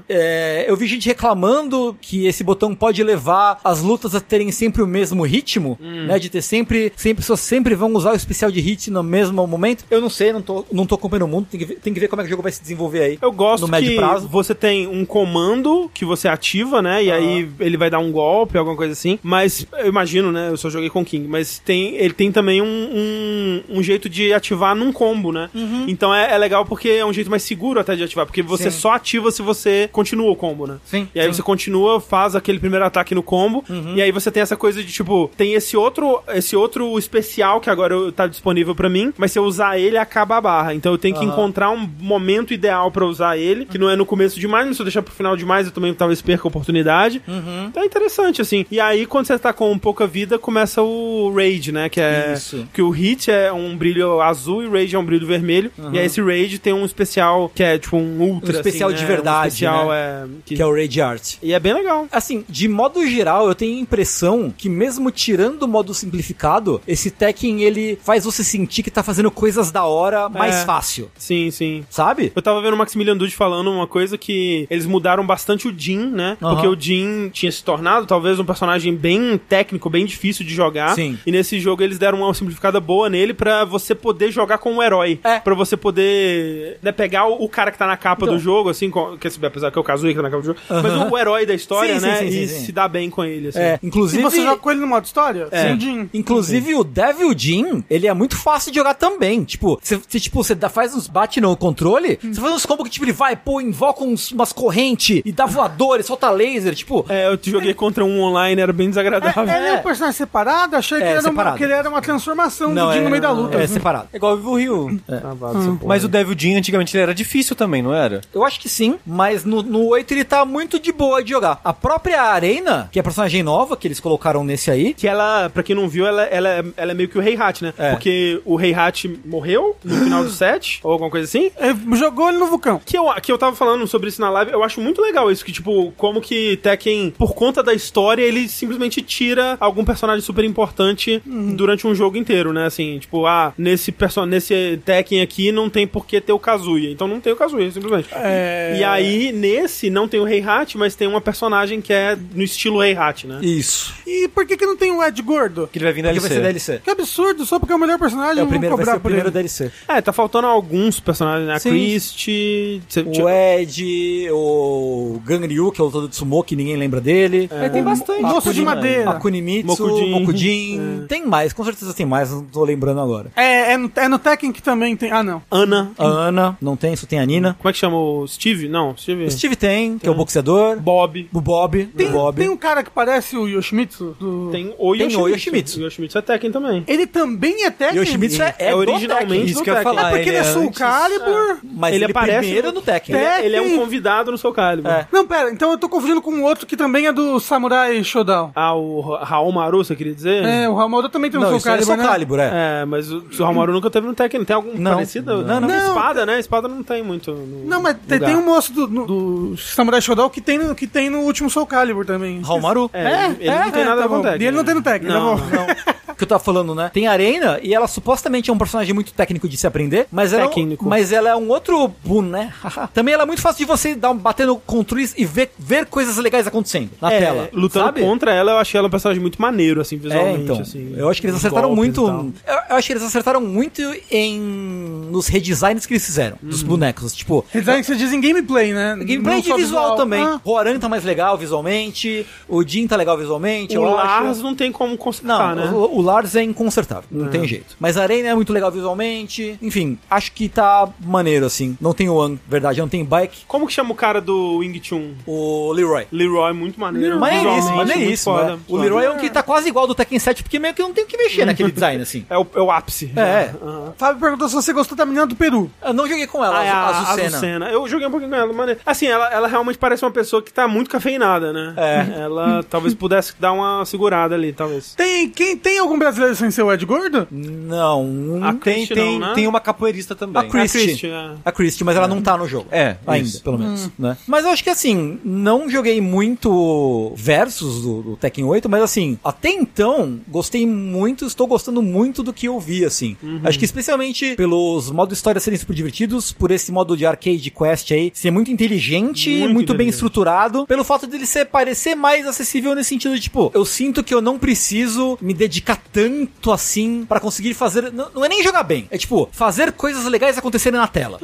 É, 0.09 0.65
eu 0.69 0.75
vi 0.75 0.87
gente 0.87 1.07
reclamando 1.07 1.95
que 2.01 2.25
esse 2.27 2.43
botão 2.43 2.73
pode 2.75 3.01
levar 3.03 3.59
as 3.63 3.81
lutas 3.81 4.13
a 4.15 4.19
terem 4.21 4.51
sempre 4.51 4.81
o 4.81 4.87
mesmo 4.87 5.23
ritmo, 5.25 5.77
Hum. 5.81 6.05
né? 6.05 6.19
De 6.19 6.29
ter 6.29 6.41
sempre, 6.41 6.91
sempre 6.95 7.21
pessoas 7.21 7.39
sempre 7.39 7.75
vão 7.75 7.93
usar 7.93 8.11
o 8.11 8.15
especial 8.15 8.51
de 8.51 8.59
hit 8.59 8.89
no 8.91 9.03
mesmo 9.03 9.45
momento. 9.47 9.85
Eu 9.89 10.01
não 10.01 10.09
sei, 10.09 10.33
não 10.33 10.41
tô, 10.41 10.65
não 10.71 10.85
tô 10.85 10.95
acompanhando 10.95 11.25
o 11.25 11.27
mundo, 11.27 11.47
tem 11.49 11.59
que, 11.59 11.65
ver, 11.65 11.75
tem 11.79 11.93
que 11.93 11.99
ver 11.99 12.07
como 12.07 12.21
é 12.21 12.25
que 12.25 12.27
o 12.27 12.31
jogo 12.31 12.43
vai 12.43 12.51
se 12.51 12.61
desenvolver 12.61 13.01
aí. 13.01 13.19
Eu 13.21 13.31
gosto 13.31 13.61
no 13.63 13.67
médio 13.69 13.91
que 13.91 13.95
prazo. 13.97 14.27
você 14.27 14.53
tem 14.55 14.87
um 14.87 15.05
comando 15.05 15.89
que 15.93 16.03
você 16.05 16.27
ativa, 16.27 16.81
né? 16.81 17.03
E 17.03 17.11
aí 17.11 17.49
ele 17.59 17.77
vai 17.77 17.89
dar 17.89 17.99
um 17.99 18.11
golpe, 18.11 18.57
alguma 18.57 18.75
coisa 18.75 18.93
assim. 18.93 19.17
Mas 19.23 19.65
eu 19.77 19.87
imagino, 19.87 20.31
né? 20.31 20.49
Eu 20.49 20.57
só 20.57 20.69
joguei 20.69 20.89
com 20.89 21.03
King, 21.05 21.27
mas 21.27 21.59
tem, 21.59 21.95
ele 21.95 22.13
tem 22.13 22.31
também 22.31 22.61
um, 22.61 22.65
um, 22.65 23.77
um 23.77 23.83
jeito 23.83 24.09
de 24.09 24.33
ativar 24.33 24.75
num 24.75 24.91
combo, 24.91 25.31
né? 25.31 25.38
Uhum. 25.53 25.85
Então 25.87 26.13
é, 26.13 26.33
é 26.33 26.37
legal 26.37 26.65
porque 26.65 26.89
é 26.89 27.05
um 27.05 27.13
jeito 27.13 27.29
mais 27.29 27.43
seguro 27.43 27.79
até 27.79 27.95
de 27.95 28.03
ativar, 28.03 28.25
porque 28.25 28.41
você 28.41 28.69
Sim. 28.71 28.79
só 28.79 28.91
ativa 28.93 29.31
se 29.31 29.41
você 29.41 29.89
continua 29.91 30.31
o 30.31 30.35
combo, 30.35 30.65
né? 30.67 30.77
Sim, 30.85 31.07
E 31.13 31.19
aí 31.19 31.27
sim. 31.27 31.33
você 31.33 31.41
continua, 31.43 31.99
faz 31.99 32.35
aquele 32.35 32.59
primeiro 32.59 32.85
ataque 32.85 33.13
no 33.15 33.23
combo, 33.23 33.63
Uhum. 33.69 33.95
e 33.95 34.01
aí 34.01 34.11
você 34.11 34.31
tem 34.31 34.41
essa 34.41 34.55
coisa 34.57 34.83
de 34.83 34.91
tipo, 34.91 35.29
tem 35.37 35.53
esse 35.53 35.75
outro, 35.77 36.21
esse 36.29 36.55
outro 36.55 36.97
especial 36.97 37.59
que 37.61 37.69
agora 37.69 38.11
tá 38.11 38.27
disponível 38.27 38.73
pra 38.75 38.89
mim, 38.89 39.13
mas 39.17 39.31
se 39.31 39.39
eu 39.39 39.43
usar 39.43 39.77
ele 39.79 39.97
acaba 39.97 40.37
a 40.37 40.41
barra. 40.41 40.73
Então 40.73 40.91
eu 40.91 40.97
tenho 40.97 41.15
que 41.15 41.23
Aham. 41.23 41.31
encontrar 41.33 41.69
um 41.71 41.89
momento 41.99 42.53
ideal 42.53 42.91
pra 42.91 43.05
usar 43.05 43.37
ele, 43.37 43.65
que 43.65 43.77
não 43.77 43.89
é 43.89 43.95
no 43.95 44.05
começo 44.05 44.39
demais, 44.39 44.65
mas 44.67 44.75
se 44.75 44.81
eu 44.81 44.85
deixar 44.85 45.01
pro 45.01 45.13
final 45.13 45.35
demais 45.35 45.67
eu 45.67 45.71
também 45.73 45.93
talvez 45.93 46.21
perca 46.21 46.47
a 46.47 46.49
oportunidade. 46.49 47.21
Uhum. 47.27 47.65
Então 47.69 47.83
é 47.83 47.85
interessante 47.85 48.41
assim. 48.41 48.65
E 48.71 48.79
aí 48.79 49.05
quando 49.05 49.25
você 49.25 49.37
tá 49.39 49.51
com 49.53 49.77
pouca 49.77 50.05
vida, 50.07 50.37
começa 50.37 50.81
o 50.81 51.31
raid, 51.35 51.71
né, 51.71 51.89
que 51.89 51.99
é 52.01 52.33
Isso. 52.35 52.67
que 52.73 52.81
o 52.81 52.89
hit 52.89 53.29
é 53.31 53.51
um 53.51 53.75
brilho 53.75 54.21
azul 54.21 54.63
e 54.63 54.67
o 54.67 54.71
rage 54.71 54.95
é 54.95 54.99
um 54.99 55.05
brilho 55.05 55.25
vermelho. 55.29 55.71
E 55.93 55.99
aí 55.99 56.05
esse 56.05 56.21
raid 56.21 56.59
tem 56.59 56.73
um 56.73 56.83
especial 56.85 57.49
que 57.53 57.63
é 57.63 57.77
tipo 57.77 57.95
um 57.97 58.19
ultra 58.21 58.51
Um 58.53 58.55
especial 58.57 58.89
assim, 58.89 58.97
de 58.97 59.03
né? 59.03 59.07
verdade, 59.07 59.45
Um 59.45 59.47
especial 59.47 59.89
né? 59.89 59.95
é 59.95 60.25
que- 60.45 60.55
Que 60.55 60.61
é 60.61 60.65
o 60.65 60.73
Rage 60.75 61.01
Art. 61.01 61.35
e 61.41 61.53
é 61.53 61.59
bem 61.59 61.73
legal. 61.73 62.07
Assim, 62.11 62.43
de 62.49 62.67
modo 62.67 63.05
geral, 63.07 63.47
eu 63.47 63.55
tenho 63.55 63.77
a 63.77 63.81
impressão 63.81 64.53
que 64.55 64.67
mesmo 64.67 65.09
tirando 65.11 65.63
o 65.63 65.67
modo 65.67 65.93
simplificado, 65.93 66.81
esse 66.87 67.09
Tekken, 67.11 67.61
ele 67.63 67.97
faz 68.03 68.25
você 68.25 68.43
sentir 68.43 68.83
que 68.83 68.91
tá 68.91 69.03
fazendo 69.03 69.31
coisas 69.31 69.71
da 69.71 69.85
hora 69.85 70.27
mais 70.29 70.55
É. 70.55 70.65
fácil, 70.65 71.09
Sim, 71.17 71.51
sim. 71.51 71.85
sabe? 71.89 72.31
Eu 72.35 72.41
tava 72.41 72.61
vendo 72.61 72.73
o 72.73 72.77
Maximilian 72.77 73.15
Dude 73.15 73.35
falando 73.35 73.71
uma 73.71 73.87
coisa 73.87 74.17
que 74.17 74.67
eles 74.69 74.85
mudaram 74.85 75.25
bastante 75.25 75.67
o 75.67 75.73
Jin, 75.77 75.97
né? 76.11 76.37
Aham. 76.41 76.53
Porque 76.55 76.67
o 76.67 76.79
Jin 76.79 77.29
tinha 77.29 77.51
se 77.51 77.63
tornado 77.63 78.05
talvez 78.05 78.39
um 78.39 78.45
personagem 78.45 78.95
bem 78.95 79.37
técnico, 79.37 79.89
bem 79.89 80.05
difícil 80.05 80.45
de 80.45 80.53
jogar. 80.53 80.95
Sim. 80.95 81.17
E 81.25 81.31
nesse 81.31 81.59
jogo 81.59 81.83
eles 81.83 81.97
deram 81.99 82.19
uma 82.21 82.33
simplificada 82.33 82.79
boa 82.79 83.09
nele 83.09 83.33
pra 83.33 83.63
você 83.65 83.93
poder 83.93 84.31
jogar 84.31 84.57
com 84.57 84.73
um 84.73 84.81
herói. 84.83 85.18
É. 85.23 85.39
Pra 85.39 85.53
você 85.55 85.75
poder 85.77 86.77
né, 86.81 86.91
pegar 86.91 87.27
o, 87.27 87.43
o 87.43 87.49
cara 87.49 87.71
que 87.71 87.77
tá 87.77 87.85
na 87.87 87.97
capa 87.97 88.23
Então. 88.25 88.35
do 88.35 88.41
jogo, 88.41 88.69
assim, 88.69 88.89
com, 88.89 89.17
que, 89.17 89.27
apesar 89.45 89.71
que 89.71 89.77
é 89.77 89.81
o 89.81 89.83
Kazuya 89.83 90.13
que 90.13 90.17
tá 90.17 90.23
na 90.23 90.29
capa 90.29 90.41
do 90.41 90.45
jogo, 90.47 90.59
mas 90.69 90.85
Aham. 90.85 91.07
o, 91.07 91.11
o 91.13 91.17
herói 91.17 91.45
da 91.45 91.53
história, 91.53 91.93
Sim, 91.95 91.99
sim, 91.99 92.05
né? 92.07 92.15
sim, 92.17 92.31
sim, 92.31 92.39
e 92.41 92.47
sim. 92.47 92.65
se 92.65 92.71
dá 92.71 92.87
bem 92.87 93.09
com 93.09 93.23
ele, 93.23 93.49
assim. 93.49 93.59
É, 93.59 93.77
Se 93.77 93.85
inclusive... 93.87 94.23
você 94.23 94.41
joga 94.43 94.57
com 94.57 94.71
ele 94.71 94.79
no 94.79 94.87
modo 94.87 95.05
história, 95.05 95.47
É. 95.51 95.75
Jin. 95.77 96.09
Inclusive 96.13 96.75
o 96.75 96.83
Devil 96.83 97.33
Jin, 97.37 97.83
ele 97.89 98.07
é 98.07 98.13
muito 98.13 98.37
fácil 98.37 98.71
de 98.71 98.77
jogar 98.77 98.93
também. 98.95 99.43
Tipo, 99.43 99.79
você 99.81 100.19
tipo, 100.19 100.41
dá- 100.55 100.69
faz 100.69 100.95
uns 100.95 101.07
bate 101.07 101.39
no 101.41 101.55
controle, 101.55 102.19
você 102.21 102.39
faz 102.41 102.53
uns 102.53 102.65
combos 102.65 102.85
que 102.85 102.91
tipo, 102.91 103.05
ele 103.05 103.13
vai, 103.13 103.35
pô, 103.35 103.59
invoca 103.61 104.03
uns, 104.03 104.31
umas 104.31 104.51
correntes 104.53 105.21
e 105.25 105.31
dá 105.31 105.45
voadores, 105.45 106.05
solta 106.05 106.29
laser, 106.29 106.73
tipo... 106.75 107.05
É, 107.09 107.27
eu 107.27 107.39
joguei 107.41 107.73
contra 107.73 108.03
um 108.05 108.21
online, 108.21 108.61
era 108.61 108.73
bem 108.73 108.87
É, 108.87 108.89
desagradável. 108.89 109.43
ele 109.43 109.67
é 109.67 109.73
um 109.75 109.83
personagem 109.83 110.17
separado? 110.17 110.75
Achei 110.75 110.97
que, 110.97 111.03
É, 111.03 111.11
era 111.13 111.29
uma, 111.29 111.53
que 111.57 111.63
ele 111.63 111.73
era 111.73 111.89
uma 111.89 112.01
transformação 112.01 112.73
do 112.73 112.93
Jin 112.93 113.01
no 113.01 113.09
meio 113.09 113.21
da 113.21 113.31
luta. 113.31 113.57
É 113.57 113.63
assim. 113.63 113.73
separado. 113.75 114.09
É 114.13 114.17
igual 114.17 114.35
o 114.35 114.39
Evil 114.39 114.53
Rio. 114.55 115.01
Dessa 115.09 115.71
porra. 115.71 115.79
Mas 115.87 116.03
o 116.03 116.07
Devil 116.07 116.35
Jin 116.37 116.55
antigamente 116.55 116.95
ele 116.95 117.03
era 117.03 117.13
difícil 117.13 117.55
também, 117.55 117.81
não 117.81 117.93
era? 117.93 118.21
Eu 118.33 118.43
acho 118.45 118.59
que 118.59 118.69
sim, 118.69 118.97
mas 119.05 119.43
no, 119.45 119.61
no 119.63 119.87
8 119.87 120.11
ele 120.13 120.23
tá 120.23 120.45
muito 120.45 120.79
de 120.79 120.91
boa 120.91 121.23
de 121.23 121.31
jogar. 121.31 121.59
A 121.63 121.73
própria 121.73 122.21
Arena, 122.21 122.89
que 122.91 122.99
é 122.99 123.01
a 123.01 123.03
personagem 123.03 123.43
nova 123.43 123.75
que 123.77 123.87
eles 123.87 123.99
colocaram 123.99 124.43
nesse 124.43 124.69
aí, 124.71 124.93
Que 124.93 125.07
ela, 125.07 125.49
pra 125.49 125.63
quem 125.63 125.75
não 125.75 125.87
viu, 125.87 126.05
ela, 126.05 126.23
ela, 126.23 126.49
é- 126.49 126.63
ela 126.77 126.91
é 126.91 126.93
meio 126.93 127.09
que 127.09 127.17
o 127.17 127.21
Rei 127.21 127.35
Hat, 127.35 127.61
né? 127.63 127.73
É. 127.77 127.91
Porque 127.91 128.41
o 128.45 128.55
Rei 128.55 128.73
Hat 128.73 129.07
morreu 129.25 129.75
no 129.83 129.95
final 130.03 130.23
do 130.23 130.29
set, 130.31 130.79
ou 130.83 130.91
alguma 130.91 131.09
coisa 131.09 131.25
assim. 131.25 131.51
Ele 131.59 131.95
jogou 131.95 132.29
ele 132.29 132.37
no 132.37 132.47
vulcão. 132.47 132.79
Que 132.85 132.97
eu, 132.97 133.05
que 133.21 133.31
eu 133.31 133.37
tava 133.37 133.55
falando 133.55 133.85
sobre 133.87 134.09
isso 134.09 134.21
na 134.21 134.29
live, 134.29 134.51
eu 134.51 134.63
acho 134.63 134.79
muito 134.81 135.01
legal 135.01 135.31
isso, 135.31 135.43
que, 135.45 135.51
tipo, 135.51 135.91
como 135.97 136.21
que 136.21 136.57
Tekken, 136.57 137.11
por 137.17 137.33
conta 137.33 137.63
da 137.63 137.73
história, 137.73 138.21
ele 138.21 138.47
simplesmente 138.49 139.01
tira 139.01 139.57
algum 139.59 139.83
personagem 139.85 140.21
super 140.21 140.43
importante 140.43 141.21
durante 141.25 141.87
um 141.87 141.95
jogo 141.95 142.17
inteiro, 142.17 142.51
né? 142.53 142.65
Assim, 142.65 142.99
tipo, 142.99 143.25
ah, 143.25 143.53
nesse, 143.57 143.93
nesse 144.27 144.79
Tekken 144.85 144.98
aqui 145.21 145.51
não 145.51 145.69
tem 145.69 145.85
por 145.87 146.05
que 146.05 146.19
ter 146.21 146.33
o 146.33 146.39
Kazuya. 146.39 146.91
Então 146.91 147.07
não 147.07 147.19
tem 147.19 147.33
o 147.33 147.35
Kazuya, 147.35 147.71
simplesmente. 147.71 148.09
É... 148.13 148.75
E 148.79 148.83
aí, 148.83 149.31
nesse, 149.31 149.89
não 149.89 150.07
tem 150.07 150.19
o 150.19 150.23
Rei 150.23 150.41
Hat, 150.41 150.77
mas 150.77 150.95
tem 150.95 151.07
uma 151.07 151.21
personagem 151.21 151.81
que 151.81 151.93
é 151.93 152.17
no 152.33 152.43
estilo 152.43 152.79
Rei 152.81 152.95
Hat, 152.95 153.25
né? 153.27 153.39
Isso. 153.41 153.93
E 154.05 154.27
por 154.27 154.45
que 154.45 154.57
que 154.57 154.65
não 154.65 154.75
tem 154.75 154.91
o 154.91 155.03
Ed 155.03 155.21
Gordo? 155.21 155.69
Que 155.71 155.77
ele 155.77 155.85
vai 155.85 155.93
vir 155.93 156.01
na 156.01 156.09
Porque 156.09 156.19
vai 156.21 156.29
ser 156.29 156.41
DLC. 156.41 156.71
DLC. 156.71 156.83
Que 156.83 156.91
absurdo, 156.91 157.45
só 157.45 157.59
porque 157.59 157.73
é 157.73 157.75
o 157.75 157.79
melhor 157.79 157.99
personagem, 157.99 158.39
É 158.39 158.43
o 158.43 158.47
primeiro, 158.47 158.75
vai 158.75 158.85
cobrar 158.85 158.93
ser 158.93 158.97
o 158.97 159.01
primeiro 159.01 159.27
ele. 159.27 159.33
DLC. 159.33 159.71
É, 159.87 160.01
tá 160.01 160.11
faltando 160.11 160.47
alguns 160.47 160.99
personagens, 160.99 161.47
né? 161.47 161.53
A 161.55 161.59
Sim. 161.59 161.69
Christie. 161.71 162.81
O 163.05 163.29
Ed, 163.29 164.29
o 164.31 165.21
Ganryu, 165.25 165.71
que 165.71 165.79
é 165.79 165.83
o 165.83 165.87
lutador 165.87 166.09
de 166.09 166.15
sumo, 166.15 166.43
que 166.43 166.55
ninguém 166.55 166.75
lembra 166.77 166.99
dele. 166.99 167.49
É, 167.51 167.69
tem 167.69 167.83
bastante. 167.83 168.21
Moço 168.21 168.53
de 168.53 168.61
madeira. 168.61 169.11
Akunimitsu, 169.11 169.87
Mokujin. 169.87 170.11
Mokujin. 170.11 171.05
Tem 171.07 171.25
mais, 171.25 171.53
com 171.53 171.63
certeza 171.63 171.93
tem 171.93 172.05
mais, 172.05 172.31
não 172.31 172.43
tô 172.43 172.63
lembrando 172.63 172.99
agora. 173.01 173.31
É, 173.35 173.73
é, 173.73 173.77
no, 173.77 173.91
é 173.95 174.07
no 174.07 174.19
Tekken 174.19 174.51
que 174.51 174.61
também 174.61 174.88
tem... 174.95 175.11
Ah, 175.11 175.23
não. 175.23 175.41
Ana. 175.51 175.91
A 175.97 176.05
Ana, 176.05 176.57
não 176.61 176.75
tem, 176.75 176.95
só 176.95 177.05
tem 177.07 177.19
a 177.19 177.25
Nina. 177.25 177.55
Como 177.57 177.69
é 177.69 177.73
que 177.73 177.79
chama 177.79 177.97
o 177.97 178.27
Steve? 178.27 178.67
Não, 178.67 178.95
Steve. 178.97 179.25
O 179.25 179.31
Steve 179.31 179.55
tem, 179.55 179.97
que 179.97 180.07
é 180.07 180.11
o 180.11 180.15
boxeador. 180.15 180.77
Bob. 180.79 181.29
O 181.33 181.41
Bob. 181.41 181.85
Tem, 181.95 182.07
o 182.07 182.11
Bob. 182.11 182.35
tem 182.37 182.49
um 182.49 182.57
cara 182.57 182.83
que 182.83 182.89
parece 182.89 183.37
o 183.37 183.47
Yoshimitsu. 183.47 184.15
Do... 184.19 184.49
Tem 184.51 184.73
o 184.77 184.91
Tem 184.93 185.05
Yoshimitsu. 185.07 185.21
o 185.21 185.29
Yoshimitsu. 185.29 185.79
O 185.79 185.83
Yoshimitsu 185.83 186.17
é 186.17 186.21
Tekken 186.21 186.51
também. 186.51 186.83
Ele 186.87 187.05
também 187.07 187.63
é 187.65 187.71
Tekken? 187.71 187.99
Yoshimitsu 188.01 188.41
é, 188.41 188.55
É 188.59 188.71
do 188.71 188.77
originalmente 188.77 189.29
Tekken. 189.29 189.45
Isso 189.45 189.59
do 189.59 189.63
que 189.63 189.69
eu 189.69 189.73
ia 189.73 189.79
Tekken. 189.79 189.95
falar. 189.95 190.09
É 190.09 190.15
porque 190.15 190.29
ele 190.29 190.37
é 190.37 190.39
é 190.39 190.43
Soul 190.43 190.71
Calibur. 190.71 191.57
Mas 191.63 191.93
Ele 191.95 192.03
ele, 192.05 192.11
aparece 192.11 192.39
primeiro 192.39 192.67
no- 192.69 192.73
no 192.75 192.81
Tekken. 192.81 193.15
Ele, 193.15 193.25
é- 193.25 193.45
ele 193.45 193.55
é 193.55 193.61
um 193.61 193.63
Tekken. 193.65 193.79
convidado 193.79 194.31
no 194.31 194.37
Soul 194.37 194.53
Calibur. 194.53 194.91
É. 194.91 195.07
Não, 195.11 195.25
pera, 195.27 195.51
então 195.51 195.71
eu 195.71 195.77
tô 195.77 195.87
confundindo 195.89 196.21
com 196.21 196.31
um 196.31 196.43
outro 196.43 196.65
que 196.65 196.75
também 196.77 197.05
é 197.07 197.11
do 197.11 197.39
Samurai 197.39 198.03
Showdown. 198.03 198.51
Ah, 198.55 198.73
o 198.75 199.01
Ra- 199.01 199.23
Raul 199.23 199.51
Maru, 199.51 199.77
você 199.83 199.95
queria 199.95 200.13
dizer? 200.13 200.43
É, 200.43 200.69
o 200.69 200.75
Ramaldo 200.75 201.09
também 201.09 201.29
tem 201.29 201.39
um 201.39 201.43
Não, 201.43 201.49
Soul 201.49 201.59
é 201.59 201.63
Calibur, 201.63 201.85
Soul 201.85 201.97
né? 201.97 202.03
Calibur, 202.03 202.39
é. 202.39 202.81
É, 202.81 202.85
mas 202.85 203.11
o, 203.11 203.17
o 203.17 203.43
Raul 203.43 203.53
Maru 203.55 203.73
nunca 203.73 203.89
teve 203.89 204.07
no 204.07 204.13
Tekken. 204.13 204.43
Tem 204.45 204.55
algum 204.55 204.68
Não. 204.75 204.91
parecido? 204.93 205.43
Não, 205.43 205.59
não. 205.61 205.67
Não. 205.67 205.87
Espada, 205.87 206.25
né? 206.25 206.39
Espada 206.39 206.67
não 206.67 206.83
tem 206.83 207.03
muito. 207.03 207.31
no- 207.31 207.65
Não, 207.65 207.81
mas 207.81 207.95
tem, 208.07 208.17
lugar. 208.19 208.29
tem 208.33 208.39
um 208.41 208.45
moço 208.45 208.73
do, 208.73 208.87
no- 208.87 209.05
do 209.07 209.57
Samurai 209.57 210.01
Showdown 210.01 210.29
que 210.29 210.41
tem, 210.41 210.57
no, 210.57 210.75
que 210.75 210.87
tem 210.87 211.09
no 211.09 211.19
último 211.19 211.49
Soul 211.49 211.65
Calibur 211.65 212.05
também. 212.05 212.41
Halmaru. 212.45 212.89
É, 212.93 213.25
ele, 213.25 213.37
ele 213.41 213.55
não 213.59 213.71
tem 213.71 213.81
é, 213.81 213.85
nada 213.85 214.01
tá 214.03 214.07
com. 214.07 214.21
Tekken. 214.21 214.41
E 214.41 214.45
ele 214.47 214.57
não 214.57 214.63
tem 214.63 214.75
no 214.75 214.81
Tekken, 214.81 215.09
Não, 215.09 215.37
tá 215.37 215.43
bom. 215.45 215.55
não. 215.55 215.99
que 216.19 216.23
eu 216.25 216.27
tava 216.27 216.43
falando, 216.43 216.75
né? 216.75 216.89
Tem 216.93 217.07
a 217.07 217.11
Arena 217.13 217.59
e 217.63 217.73
ela 217.73 217.87
supostamente 217.87 218.49
é 218.49 218.53
um 218.53 218.57
personagem 218.57 218.93
muito 218.93 219.13
técnico 219.13 219.47
de 219.47 219.55
se 219.55 219.65
aprender, 219.65 220.05
mas 220.11 220.33
ela, 220.33 220.43
é 220.43 220.45
um- 220.47 220.49
Técnico. 220.49 220.85
mas 220.85 221.13
ela 221.13 221.29
é 221.29 221.35
um 221.35 221.47
outro 221.47 221.87
boom, 222.03 222.23
né? 222.23 222.51
Também 222.93 223.13
ela 223.13 223.23
é 223.23 223.25
muito 223.25 223.41
fácil 223.41 223.59
de 223.59 223.65
você 223.65 223.95
dar 223.95 224.09
um, 224.11 224.17
bater 224.17 224.45
no 224.45 224.57
controles 224.57 225.13
e 225.17 225.23
ver, 225.23 225.51
ver 225.57 225.85
coisas 225.85 226.17
legais 226.17 226.45
acontendo 226.45 226.89
na 227.01 227.13
É, 227.13 227.19
tela. 227.19 227.49
Lutando 227.53 227.85
sabe? 227.85 228.01
contra 228.01 228.33
ela, 228.33 228.51
eu 228.51 228.57
achei 228.57 228.77
ela 228.77 228.87
um 228.87 228.91
personagem 228.91 229.21
muito 229.21 229.41
maneiro, 229.41 229.79
assim, 229.79 229.95
É, 229.95 229.99
visualmente. 229.99 230.41
então. 230.43 230.59
assim, 230.59 230.93
eu 230.97 231.09
acho 231.09 231.21
que 231.21 231.27
eles 231.27 231.37
acertaram 231.37 231.73
muito. 231.73 232.05
Eu, 232.45 232.53
eu 232.69 232.75
acho 232.75 232.87
que 232.87 232.93
eles 232.93 233.03
acertaram 233.03 233.39
muito 233.39 233.81
em 234.11 234.39
nos 234.59 235.27
redesigns 235.27 235.85
que 235.85 235.93
eles 235.93 236.05
fizeram 236.05 236.37
dos 236.41 236.61
bonecos. 236.63 237.13
Tipo, 237.15 237.45
Redesign 237.51 237.81
que 237.81 237.87
você 237.87 237.95
diz 237.95 238.11
em 238.13 238.21
gameplay, 238.21 238.73
né? 238.73 238.95
gameplay 238.99 239.35
Não 239.35 239.41
de 239.41 239.47
só 239.47 239.55
visual, 239.57 239.95
também. 239.95 240.21
Ah, 240.23 240.39
O 240.43 240.57
Aran 240.57 240.77
tá 240.79 240.87
mais 240.89 241.03
legal 241.03 241.37
visualmente, 241.37 242.25
o 242.47 242.63
Jin 242.63 242.87
tá 242.87 242.95
legal 242.95 243.17
visualmente. 243.17 243.77
O 243.77 243.81
eu 243.85 243.91
Lars 243.91 244.37
acho. 244.37 244.43
não 244.43 244.55
tem 244.55 244.71
como 244.71 244.97
consertar, 244.97 245.55
Não, 245.55 245.65
né? 245.65 245.71
o, 245.71 245.97
o 245.97 246.01
Lars 246.01 246.35
é 246.35 246.43
inconsertável, 246.43 247.05
não 247.11 247.27
tem 247.27 247.47
jeito. 247.47 247.75
Mas 247.79 247.97
a 247.97 248.03
Arena 248.03 248.29
é 248.29 248.35
muito 248.35 248.51
legal 248.53 248.71
visualmente. 248.71 249.57
Enfim, 249.61 249.97
acho 250.09 250.31
que 250.31 250.49
tá 250.49 250.87
maneiro, 251.03 251.45
assim. 251.45 251.77
Não 251.79 251.93
tem 251.93 252.09
o 252.09 252.15
One, 252.15 252.39
verdade, 252.47 252.79
não 252.79 252.89
tem 252.89 253.03
bike. 253.05 253.45
Como 253.47 253.65
que 253.67 253.73
chama 253.73 253.91
o 253.91 253.95
cara 253.95 254.19
do 254.21 254.57
Wing 254.57 254.79
Chun? 254.83 255.13
O 255.25 255.71
Leroy. 255.73 256.05
Leroy, 256.11 256.53
muito 256.53 256.79
maneiro. 256.79 257.19
Maneiríssimo, 257.19 257.77
maneiríssimo. 257.77 258.35
é. 258.37 258.39
foda. 258.41 258.59
O 258.67 258.77
Leroy 258.77 259.05
é 259.05 259.11
um 259.11 259.17
que 259.17 259.29
tá 259.29 259.41
quase 259.43 259.69
igual 259.69 259.87
do 259.87 259.95
Tekken 259.95 260.19
7, 260.19 260.43
porque 260.43 260.59
meio 260.59 260.73
que 260.73 260.81
não 260.81 260.93
tem 260.93 261.03
o 261.03 261.07
que 261.07 261.17
mexer 261.17 261.45
naquele 261.45 261.71
design, 261.71 262.01
assim. 262.01 262.25
É 262.29 262.37
o, 262.37 262.45
é 262.55 262.61
o 262.61 262.71
ápice. 262.71 263.11
É. 263.15 263.51
Aham. 263.61 263.93
Fábio 263.97 264.19
perguntou 264.19 264.48
se 264.49 264.55
você 264.55 264.73
gostou 264.73 264.97
da 264.97 265.05
menina 265.05 265.25
do 265.27 265.35
Peru. 265.35 265.69
Eu 265.83 265.93
não 265.93 266.07
joguei 266.07 266.27
com 266.27 266.43
ela, 266.43 266.59
Ah, 266.59 266.63
é 266.63 266.69
a 266.69 266.75
a 266.75 266.89
Azucena. 266.89 267.27
Azucena. 267.27 267.69
Eu 267.69 267.87
joguei 267.87 268.07
um 268.07 268.11
pouquinho 268.11 268.31
com 268.31 268.37
ela, 268.37 268.53
mas 268.53 268.77
assim, 268.85 269.07
ela, 269.07 269.31
ela 269.31 269.47
realmente 269.47 269.77
parece 269.77 270.03
uma 270.03 270.11
pessoa 270.11 270.41
que 270.41 270.51
tá 270.51 270.67
muito 270.67 270.89
cafeinada, 270.89 271.53
né? 271.53 271.73
É. 271.77 272.21
Ela 272.21 272.63
talvez 272.69 272.93
pudesse 272.93 273.33
dar 273.39 273.51
uma 273.51 273.85
segurada 273.85 274.35
ali, 274.35 274.53
talvez. 274.53 274.93
Tem, 274.95 275.29
quem, 275.29 275.57
tem 275.57 275.77
algum 275.77 275.89
um 275.95 275.99
brasileiro 275.99 276.35
sem 276.35 276.49
ser 276.51 276.63
o 276.63 276.71
Ed 276.71 276.85
Gordo? 276.85 277.27
Não. 277.31 278.39
A 278.43 278.53
Tem, 278.53 278.85
tem, 278.87 279.19
não, 279.19 279.29
né? 279.29 279.33
tem 279.35 279.47
uma 279.47 279.59
capoeirista 279.59 280.15
também. 280.15 280.41
A 280.41 280.45
Christie. 280.45 280.79
Christie, 280.85 281.09
é. 281.09 281.31
A 281.43 281.51
Christie, 281.51 281.83
mas 281.83 281.95
ela 281.97 282.07
não 282.07 282.21
tá 282.21 282.37
no 282.37 282.47
jogo. 282.47 282.67
É, 282.71 282.97
Ainda, 283.05 283.27
isso. 283.27 283.43
pelo 283.43 283.57
menos. 283.57 283.89
Né? 283.97 284.17
Mas 284.27 284.45
eu 284.45 284.51
acho 284.51 284.63
que 284.63 284.69
assim, 284.69 285.19
não 285.23 285.69
joguei 285.69 285.99
muito 285.99 287.13
versus 287.15 287.81
do, 287.81 288.01
do 288.01 288.17
Tekken 288.17 288.45
8, 288.45 288.69
mas 288.69 288.81
assim, 288.81 289.17
até 289.23 289.49
então, 289.49 290.19
gostei 290.27 290.65
muito, 290.65 291.25
estou 291.25 291.47
gostando 291.47 291.81
muito 291.81 292.23
do 292.23 292.31
que 292.31 292.47
eu 292.47 292.59
vi, 292.59 292.85
assim. 292.85 293.17
Uhum. 293.21 293.41
Acho 293.43 293.59
que 293.59 293.65
especialmente 293.65 294.35
pelos 294.39 294.89
modos 294.89 295.09
de 295.09 295.15
história 295.15 295.41
serem 295.41 295.59
super 295.59 295.73
divertidos, 295.75 296.31
por 296.31 296.49
esse 296.49 296.71
modo 296.71 296.95
de 296.95 297.05
arcade 297.05 297.51
quest 297.51 297.91
aí, 297.91 298.09
ser 298.13 298.31
muito 298.31 298.49
inteligente, 298.49 299.29
Muito 299.29 299.53
muito, 299.53 299.73
bem 299.73 299.89
estruturado, 299.89 300.65
pelo 300.65 300.85
fato 300.85 301.05
dele 301.05 301.25
ser 301.25 301.43
parecer 301.47 301.93
mais 301.93 302.25
acessível 302.25 302.73
nesse 302.73 302.87
sentido 302.87 303.15
de, 303.15 303.21
tipo, 303.21 303.51
eu 303.53 303.65
sinto 303.65 304.01
que 304.01 304.13
eu 304.13 304.21
não 304.21 304.39
preciso 304.39 305.17
me 305.21 305.33
dedicar 305.33 305.75
tanto 305.91 306.53
assim 306.53 307.05
pra 307.07 307.19
conseguir 307.19 307.53
fazer. 307.53 307.91
Não, 307.91 308.07
não 308.15 308.23
é 308.23 308.29
nem 308.29 308.41
jogar 308.41 308.63
bem, 308.63 308.87
é 308.89 308.97
tipo, 308.97 309.27
fazer 309.33 309.73
coisas 309.73 310.05
legais 310.05 310.37
acontecerem 310.37 310.79
na 310.79 310.87
tela. 310.87 311.19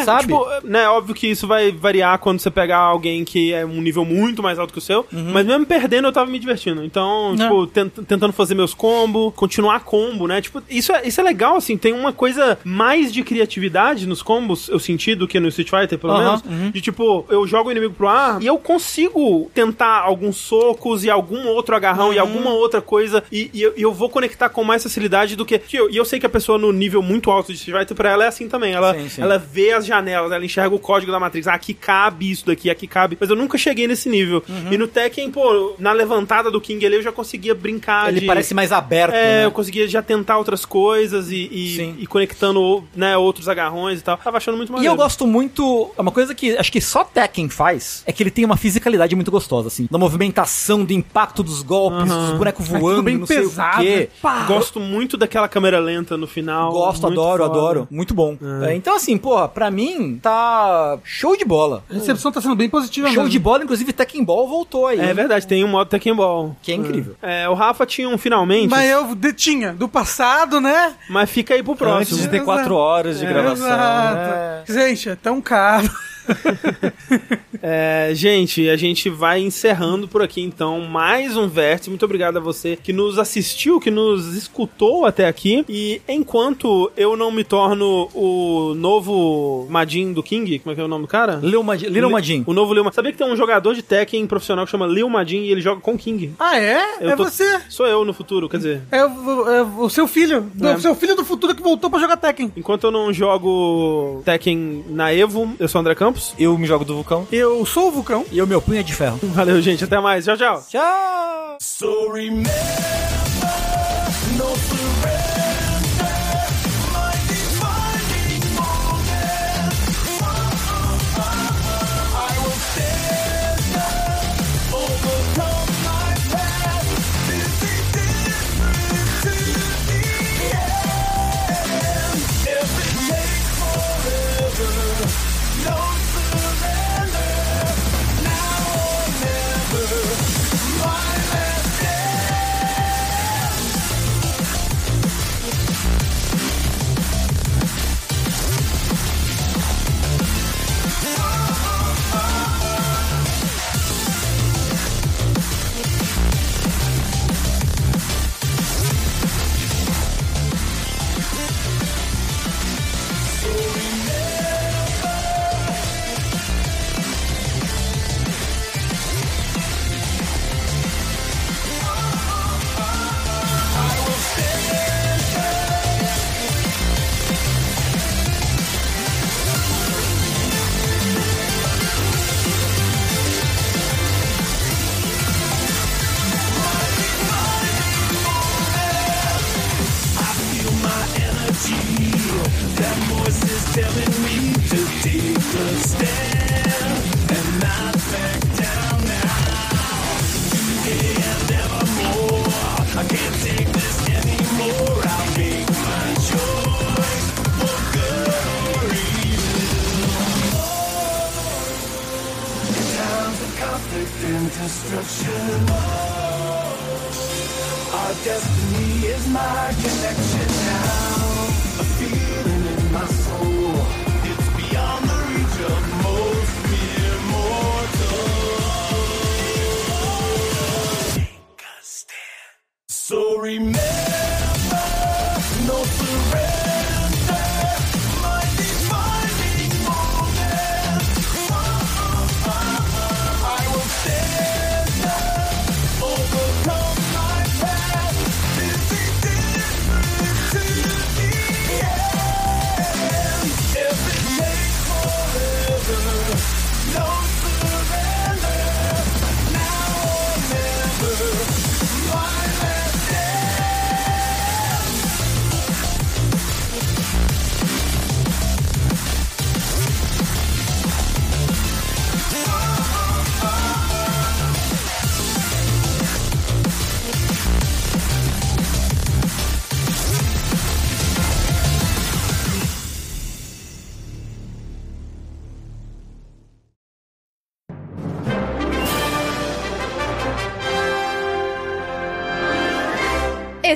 É, 0.00 0.04
Sabe? 0.04 0.22
tipo, 0.22 0.46
né, 0.64 0.88
óbvio 0.88 1.14
que 1.14 1.26
isso 1.26 1.46
vai 1.46 1.70
variar 1.70 2.18
quando 2.18 2.40
você 2.40 2.50
pegar 2.50 2.78
alguém 2.78 3.26
que 3.26 3.52
é 3.52 3.66
um 3.66 3.82
nível 3.82 4.06
muito 4.06 4.42
mais 4.42 4.58
alto 4.58 4.72
que 4.72 4.78
o 4.78 4.82
seu, 4.82 5.04
mas 5.12 5.44
mesmo 5.44 5.66
perdendo 5.66 6.08
eu 6.08 6.12
tava 6.12 6.30
me 6.30 6.38
divertindo. 6.38 6.82
Então, 6.82 7.34
tipo, 7.36 7.66
tent- 7.66 8.06
tentando 8.08 8.32
fazer 8.32 8.54
meus 8.54 8.72
combos, 8.72 9.34
continuar 9.36 9.80
combo, 9.80 10.26
né? 10.26 10.40
Tipo, 10.40 10.62
isso 10.70 10.92
é, 10.94 11.06
isso 11.06 11.20
é 11.20 11.24
legal, 11.24 11.56
assim, 11.56 11.76
tem 11.76 11.92
uma 11.92 12.10
coisa 12.12 12.53
mais 12.64 13.12
de 13.12 13.22
criatividade 13.22 14.06
nos 14.06 14.22
combos, 14.22 14.68
eu 14.68 14.78
senti, 14.78 15.14
do 15.14 15.26
que 15.26 15.38
no 15.40 15.48
Street 15.48 15.68
Fighter, 15.70 15.98
pelo 15.98 16.12
Aham, 16.12 16.42
menos. 16.46 16.72
De 16.72 16.80
tipo, 16.80 17.24
eu 17.28 17.46
jogo 17.46 17.68
o 17.68 17.72
inimigo 17.72 17.94
pro 17.94 18.08
ar 18.08 18.42
e 18.42 18.46
eu 18.46 18.58
consigo 18.58 19.50
tentar 19.54 20.00
alguns 20.00 20.36
socos 20.36 21.04
e 21.04 21.10
algum 21.10 21.46
outro 21.48 21.74
agarrão 21.74 22.12
e 22.12 22.18
alguma 22.18 22.50
outra 22.50 22.80
coisa 22.80 23.22
e, 23.32 23.50
e 23.52 23.62
eu, 23.62 23.74
e 23.76 23.82
eu 23.82 23.92
vou 23.92 24.08
conectar 24.08 24.48
com 24.48 24.62
mais 24.64 24.82
facilidade 24.82 25.36
do 25.36 25.44
que. 25.44 25.58
que 25.58 25.76
eu- 25.76 25.90
E 25.90 25.96
eu 25.96 26.04
sei 26.04 26.18
que 26.20 26.26
a 26.26 26.28
pessoa 26.28 26.58
no 26.58 26.72
nível 26.72 27.02
muito 27.02 27.30
alto 27.30 27.52
de 27.52 27.58
Street 27.58 27.78
Fighter, 27.78 27.96
pra 27.96 28.10
ela 28.10 28.24
é 28.24 28.28
assim 28.28 28.48
também. 28.48 28.72
Ela, 28.74 28.94
Sim, 28.94 29.08
sim. 29.08 29.22
ela 29.22 29.38
vê 29.38 29.72
as 29.72 29.86
janelas, 29.86 30.32
ela 30.32 30.44
enxerga 30.44 30.74
o 30.74 30.78
código 30.78 31.10
da 31.12 31.18
Matrix. 31.20 31.46
Ah, 31.48 31.54
aqui 31.54 31.74
cabe 31.74 32.30
isso 32.30 32.46
daqui, 32.46 32.70
aqui 32.70 32.86
cabe. 32.86 33.16
Mas 33.20 33.30
eu 33.30 33.36
nunca 33.36 33.56
cheguei 33.58 33.86
nesse 33.86 34.08
nível. 34.08 34.42
Uhum. 34.48 34.72
E 34.72 34.78
no 34.78 34.86
Tekken, 34.86 35.30
pô, 35.30 35.74
na 35.78 35.92
levantada 35.92 36.50
do 36.50 36.60
King 36.60 36.84
ali 36.84 36.96
eu 36.96 37.02
já 37.02 37.12
conseguia 37.12 37.54
brincar 37.54 38.08
Ele 38.08 38.20
de. 38.20 38.26
parece 38.26 38.54
mais 38.54 38.72
aberto, 38.72 39.14
É, 39.14 39.38
né? 39.40 39.44
eu 39.46 39.50
conseguia 39.50 39.86
já 39.88 40.02
tentar 40.02 40.38
outras 40.38 40.64
coisas 40.64 41.30
e, 41.30 41.36
e, 41.50 41.96
e 42.00 42.06
tentando, 42.44 42.84
né, 42.94 43.16
outros 43.16 43.48
agarrões 43.48 44.00
e 44.00 44.02
tal. 44.02 44.16
Tava 44.18 44.36
achando 44.36 44.56
muito 44.56 44.72
maneiro. 44.72 44.92
E 44.92 44.92
eu 44.92 44.96
gosto 44.96 45.26
muito. 45.26 45.90
É 45.96 46.02
uma 46.02 46.10
coisa 46.10 46.34
que 46.34 46.56
acho 46.56 46.70
que 46.70 46.80
só 46.80 47.04
Tekken 47.04 47.48
faz 47.48 48.02
é 48.06 48.12
que 48.12 48.22
ele 48.22 48.30
tem 48.30 48.44
uma 48.44 48.56
fisicalidade 48.56 49.14
muito 49.14 49.30
gostosa, 49.30 49.68
assim. 49.68 49.88
Da 49.90 49.98
movimentação, 49.98 50.84
do 50.84 50.92
impacto 50.92 51.42
dos 51.42 51.62
golpes, 51.62 52.10
uhum. 52.10 52.26
dos 52.28 52.38
bonecos 52.38 52.72
é 52.72 52.78
voando, 52.78 53.00
é 53.00 53.02
bem 53.02 53.18
não 53.18 53.26
pesado, 53.26 53.82
sei 53.82 54.10
né? 54.22 54.44
Gosto 54.46 54.78
muito 54.78 55.16
daquela 55.16 55.48
câmera 55.48 55.78
lenta 55.78 56.16
no 56.16 56.26
final. 56.26 56.70
Gosto, 56.72 57.06
adoro, 57.06 57.44
foda. 57.44 57.58
adoro. 57.58 57.88
Muito 57.90 58.12
bom. 58.12 58.36
É. 58.62 58.72
é, 58.72 58.76
então, 58.76 58.96
assim, 58.96 59.16
porra, 59.16 59.48
pra 59.48 59.70
mim 59.70 60.18
tá 60.20 60.98
show 61.04 61.36
de 61.36 61.44
bola. 61.44 61.84
A 61.90 61.94
recepção 61.94 62.30
tá 62.30 62.40
sendo 62.40 62.56
bem 62.56 62.68
positiva 62.68 63.08
Show 63.08 63.22
mesmo. 63.22 63.30
de 63.30 63.38
bola, 63.38 63.64
inclusive 63.64 63.92
Tekken 63.92 64.24
Ball 64.24 64.48
voltou 64.48 64.86
aí. 64.86 65.00
É 65.00 65.14
verdade, 65.14 65.46
tem 65.46 65.64
um 65.64 65.68
modo 65.68 65.88
Tekken 65.88 66.14
Ball. 66.14 66.56
Que 66.62 66.72
é 66.72 66.74
incrível. 66.74 67.16
É, 67.22 67.48
o 67.48 67.54
Rafa 67.54 67.86
tinha 67.86 68.08
um 68.08 68.18
finalmente. 68.18 68.68
Mas 68.68 68.90
eu 68.90 69.14
de, 69.14 69.32
tinha, 69.32 69.72
do 69.72 69.88
passado, 69.88 70.60
né? 70.60 70.94
Mas 71.08 71.30
fica 71.30 71.54
aí 71.54 71.62
pro 71.62 71.76
próximo. 71.76 72.18
Antes 72.18 72.26
64 72.38 72.74
horas 72.74 73.18
de 73.18 73.26
é. 73.26 73.28
gravação. 73.28 73.66
Exato. 73.66 74.16
Né? 74.16 74.64
Gente, 74.66 75.08
é 75.08 75.16
tão 75.16 75.40
caro. 75.40 75.90
É, 77.66 78.10
gente, 78.12 78.68
a 78.68 78.76
gente 78.76 79.08
vai 79.08 79.40
encerrando 79.40 80.06
por 80.06 80.20
aqui 80.20 80.42
então 80.42 80.80
mais 80.82 81.34
um 81.34 81.48
Vértice. 81.48 81.88
Muito 81.88 82.04
obrigado 82.04 82.36
a 82.36 82.40
você 82.40 82.76
que 82.76 82.92
nos 82.92 83.18
assistiu, 83.18 83.80
que 83.80 83.90
nos 83.90 84.34
escutou 84.36 85.06
até 85.06 85.26
aqui. 85.26 85.64
E 85.66 86.02
enquanto 86.06 86.92
eu 86.94 87.16
não 87.16 87.30
me 87.30 87.42
torno 87.42 88.10
o 88.12 88.74
novo 88.74 89.66
Majin 89.70 90.12
do 90.12 90.22
King, 90.22 90.58
como 90.58 90.72
é 90.72 90.74
que 90.74 90.80
é 90.82 90.84
o 90.84 90.88
nome 90.88 91.04
do 91.04 91.08
cara? 91.08 91.40
Lil 91.42 91.62
Majin. 91.62 91.86
Little 91.86 92.10
Majin. 92.10 92.44
O 92.46 92.52
novo 92.52 92.74
Lil 92.74 92.84
Majin. 92.84 92.96
Sabia 92.96 93.12
que 93.12 93.16
tem 93.18 93.32
um 93.32 93.36
jogador 93.36 93.74
de 93.74 93.80
Tekken 93.82 94.26
profissional 94.26 94.66
que 94.66 94.70
chama 94.70 94.86
Lil 94.86 95.08
Majin 95.08 95.38
e 95.44 95.50
ele 95.50 95.62
joga 95.62 95.80
com 95.80 95.96
King? 95.96 96.34
Ah, 96.38 96.58
é? 96.60 96.82
Eu 97.00 97.10
é 97.10 97.16
tô- 97.16 97.24
você. 97.24 97.60
Sou 97.70 97.86
eu 97.86 98.04
no 98.04 98.12
futuro, 98.12 98.46
quer 98.46 98.58
dizer. 98.58 98.82
É 98.92 99.02
o, 99.06 99.48
é 99.50 99.62
o 99.62 99.88
seu 99.88 100.06
filho. 100.06 100.42
Do, 100.52 100.68
É. 100.68 100.78
seu 100.80 100.94
filho 100.94 101.16
do 101.16 101.24
futuro 101.24 101.54
que 101.54 101.62
voltou 101.62 101.88
pra 101.88 101.98
jogar 101.98 102.18
Tekken. 102.18 102.52
Enquanto 102.58 102.84
eu 102.84 102.90
não 102.90 103.10
jogo 103.10 104.20
Tekken 104.22 104.84
na 104.90 105.14
Evo, 105.14 105.54
eu 105.58 105.66
sou 105.66 105.78
o 105.78 105.80
André 105.80 105.94
Campos. 105.94 106.13
Eu 106.38 106.56
me 106.58 106.66
jogo 106.66 106.84
do 106.84 106.94
vulcão. 106.94 107.26
Eu 107.30 107.64
sou 107.66 107.88
o 107.88 107.90
Vulcão. 107.90 108.24
E 108.30 108.40
o 108.40 108.46
meu 108.46 108.60
punho 108.60 108.80
é 108.80 108.82
de 108.82 108.94
ferro. 108.94 109.18
Valeu, 109.34 109.60
gente. 109.60 109.84
Até 109.84 110.00
mais. 110.00 110.24
Tchau, 110.24 110.36
tchau. 110.36 110.64
Tchau! 110.68 111.56
So 111.60 112.10
remember, 112.12 112.50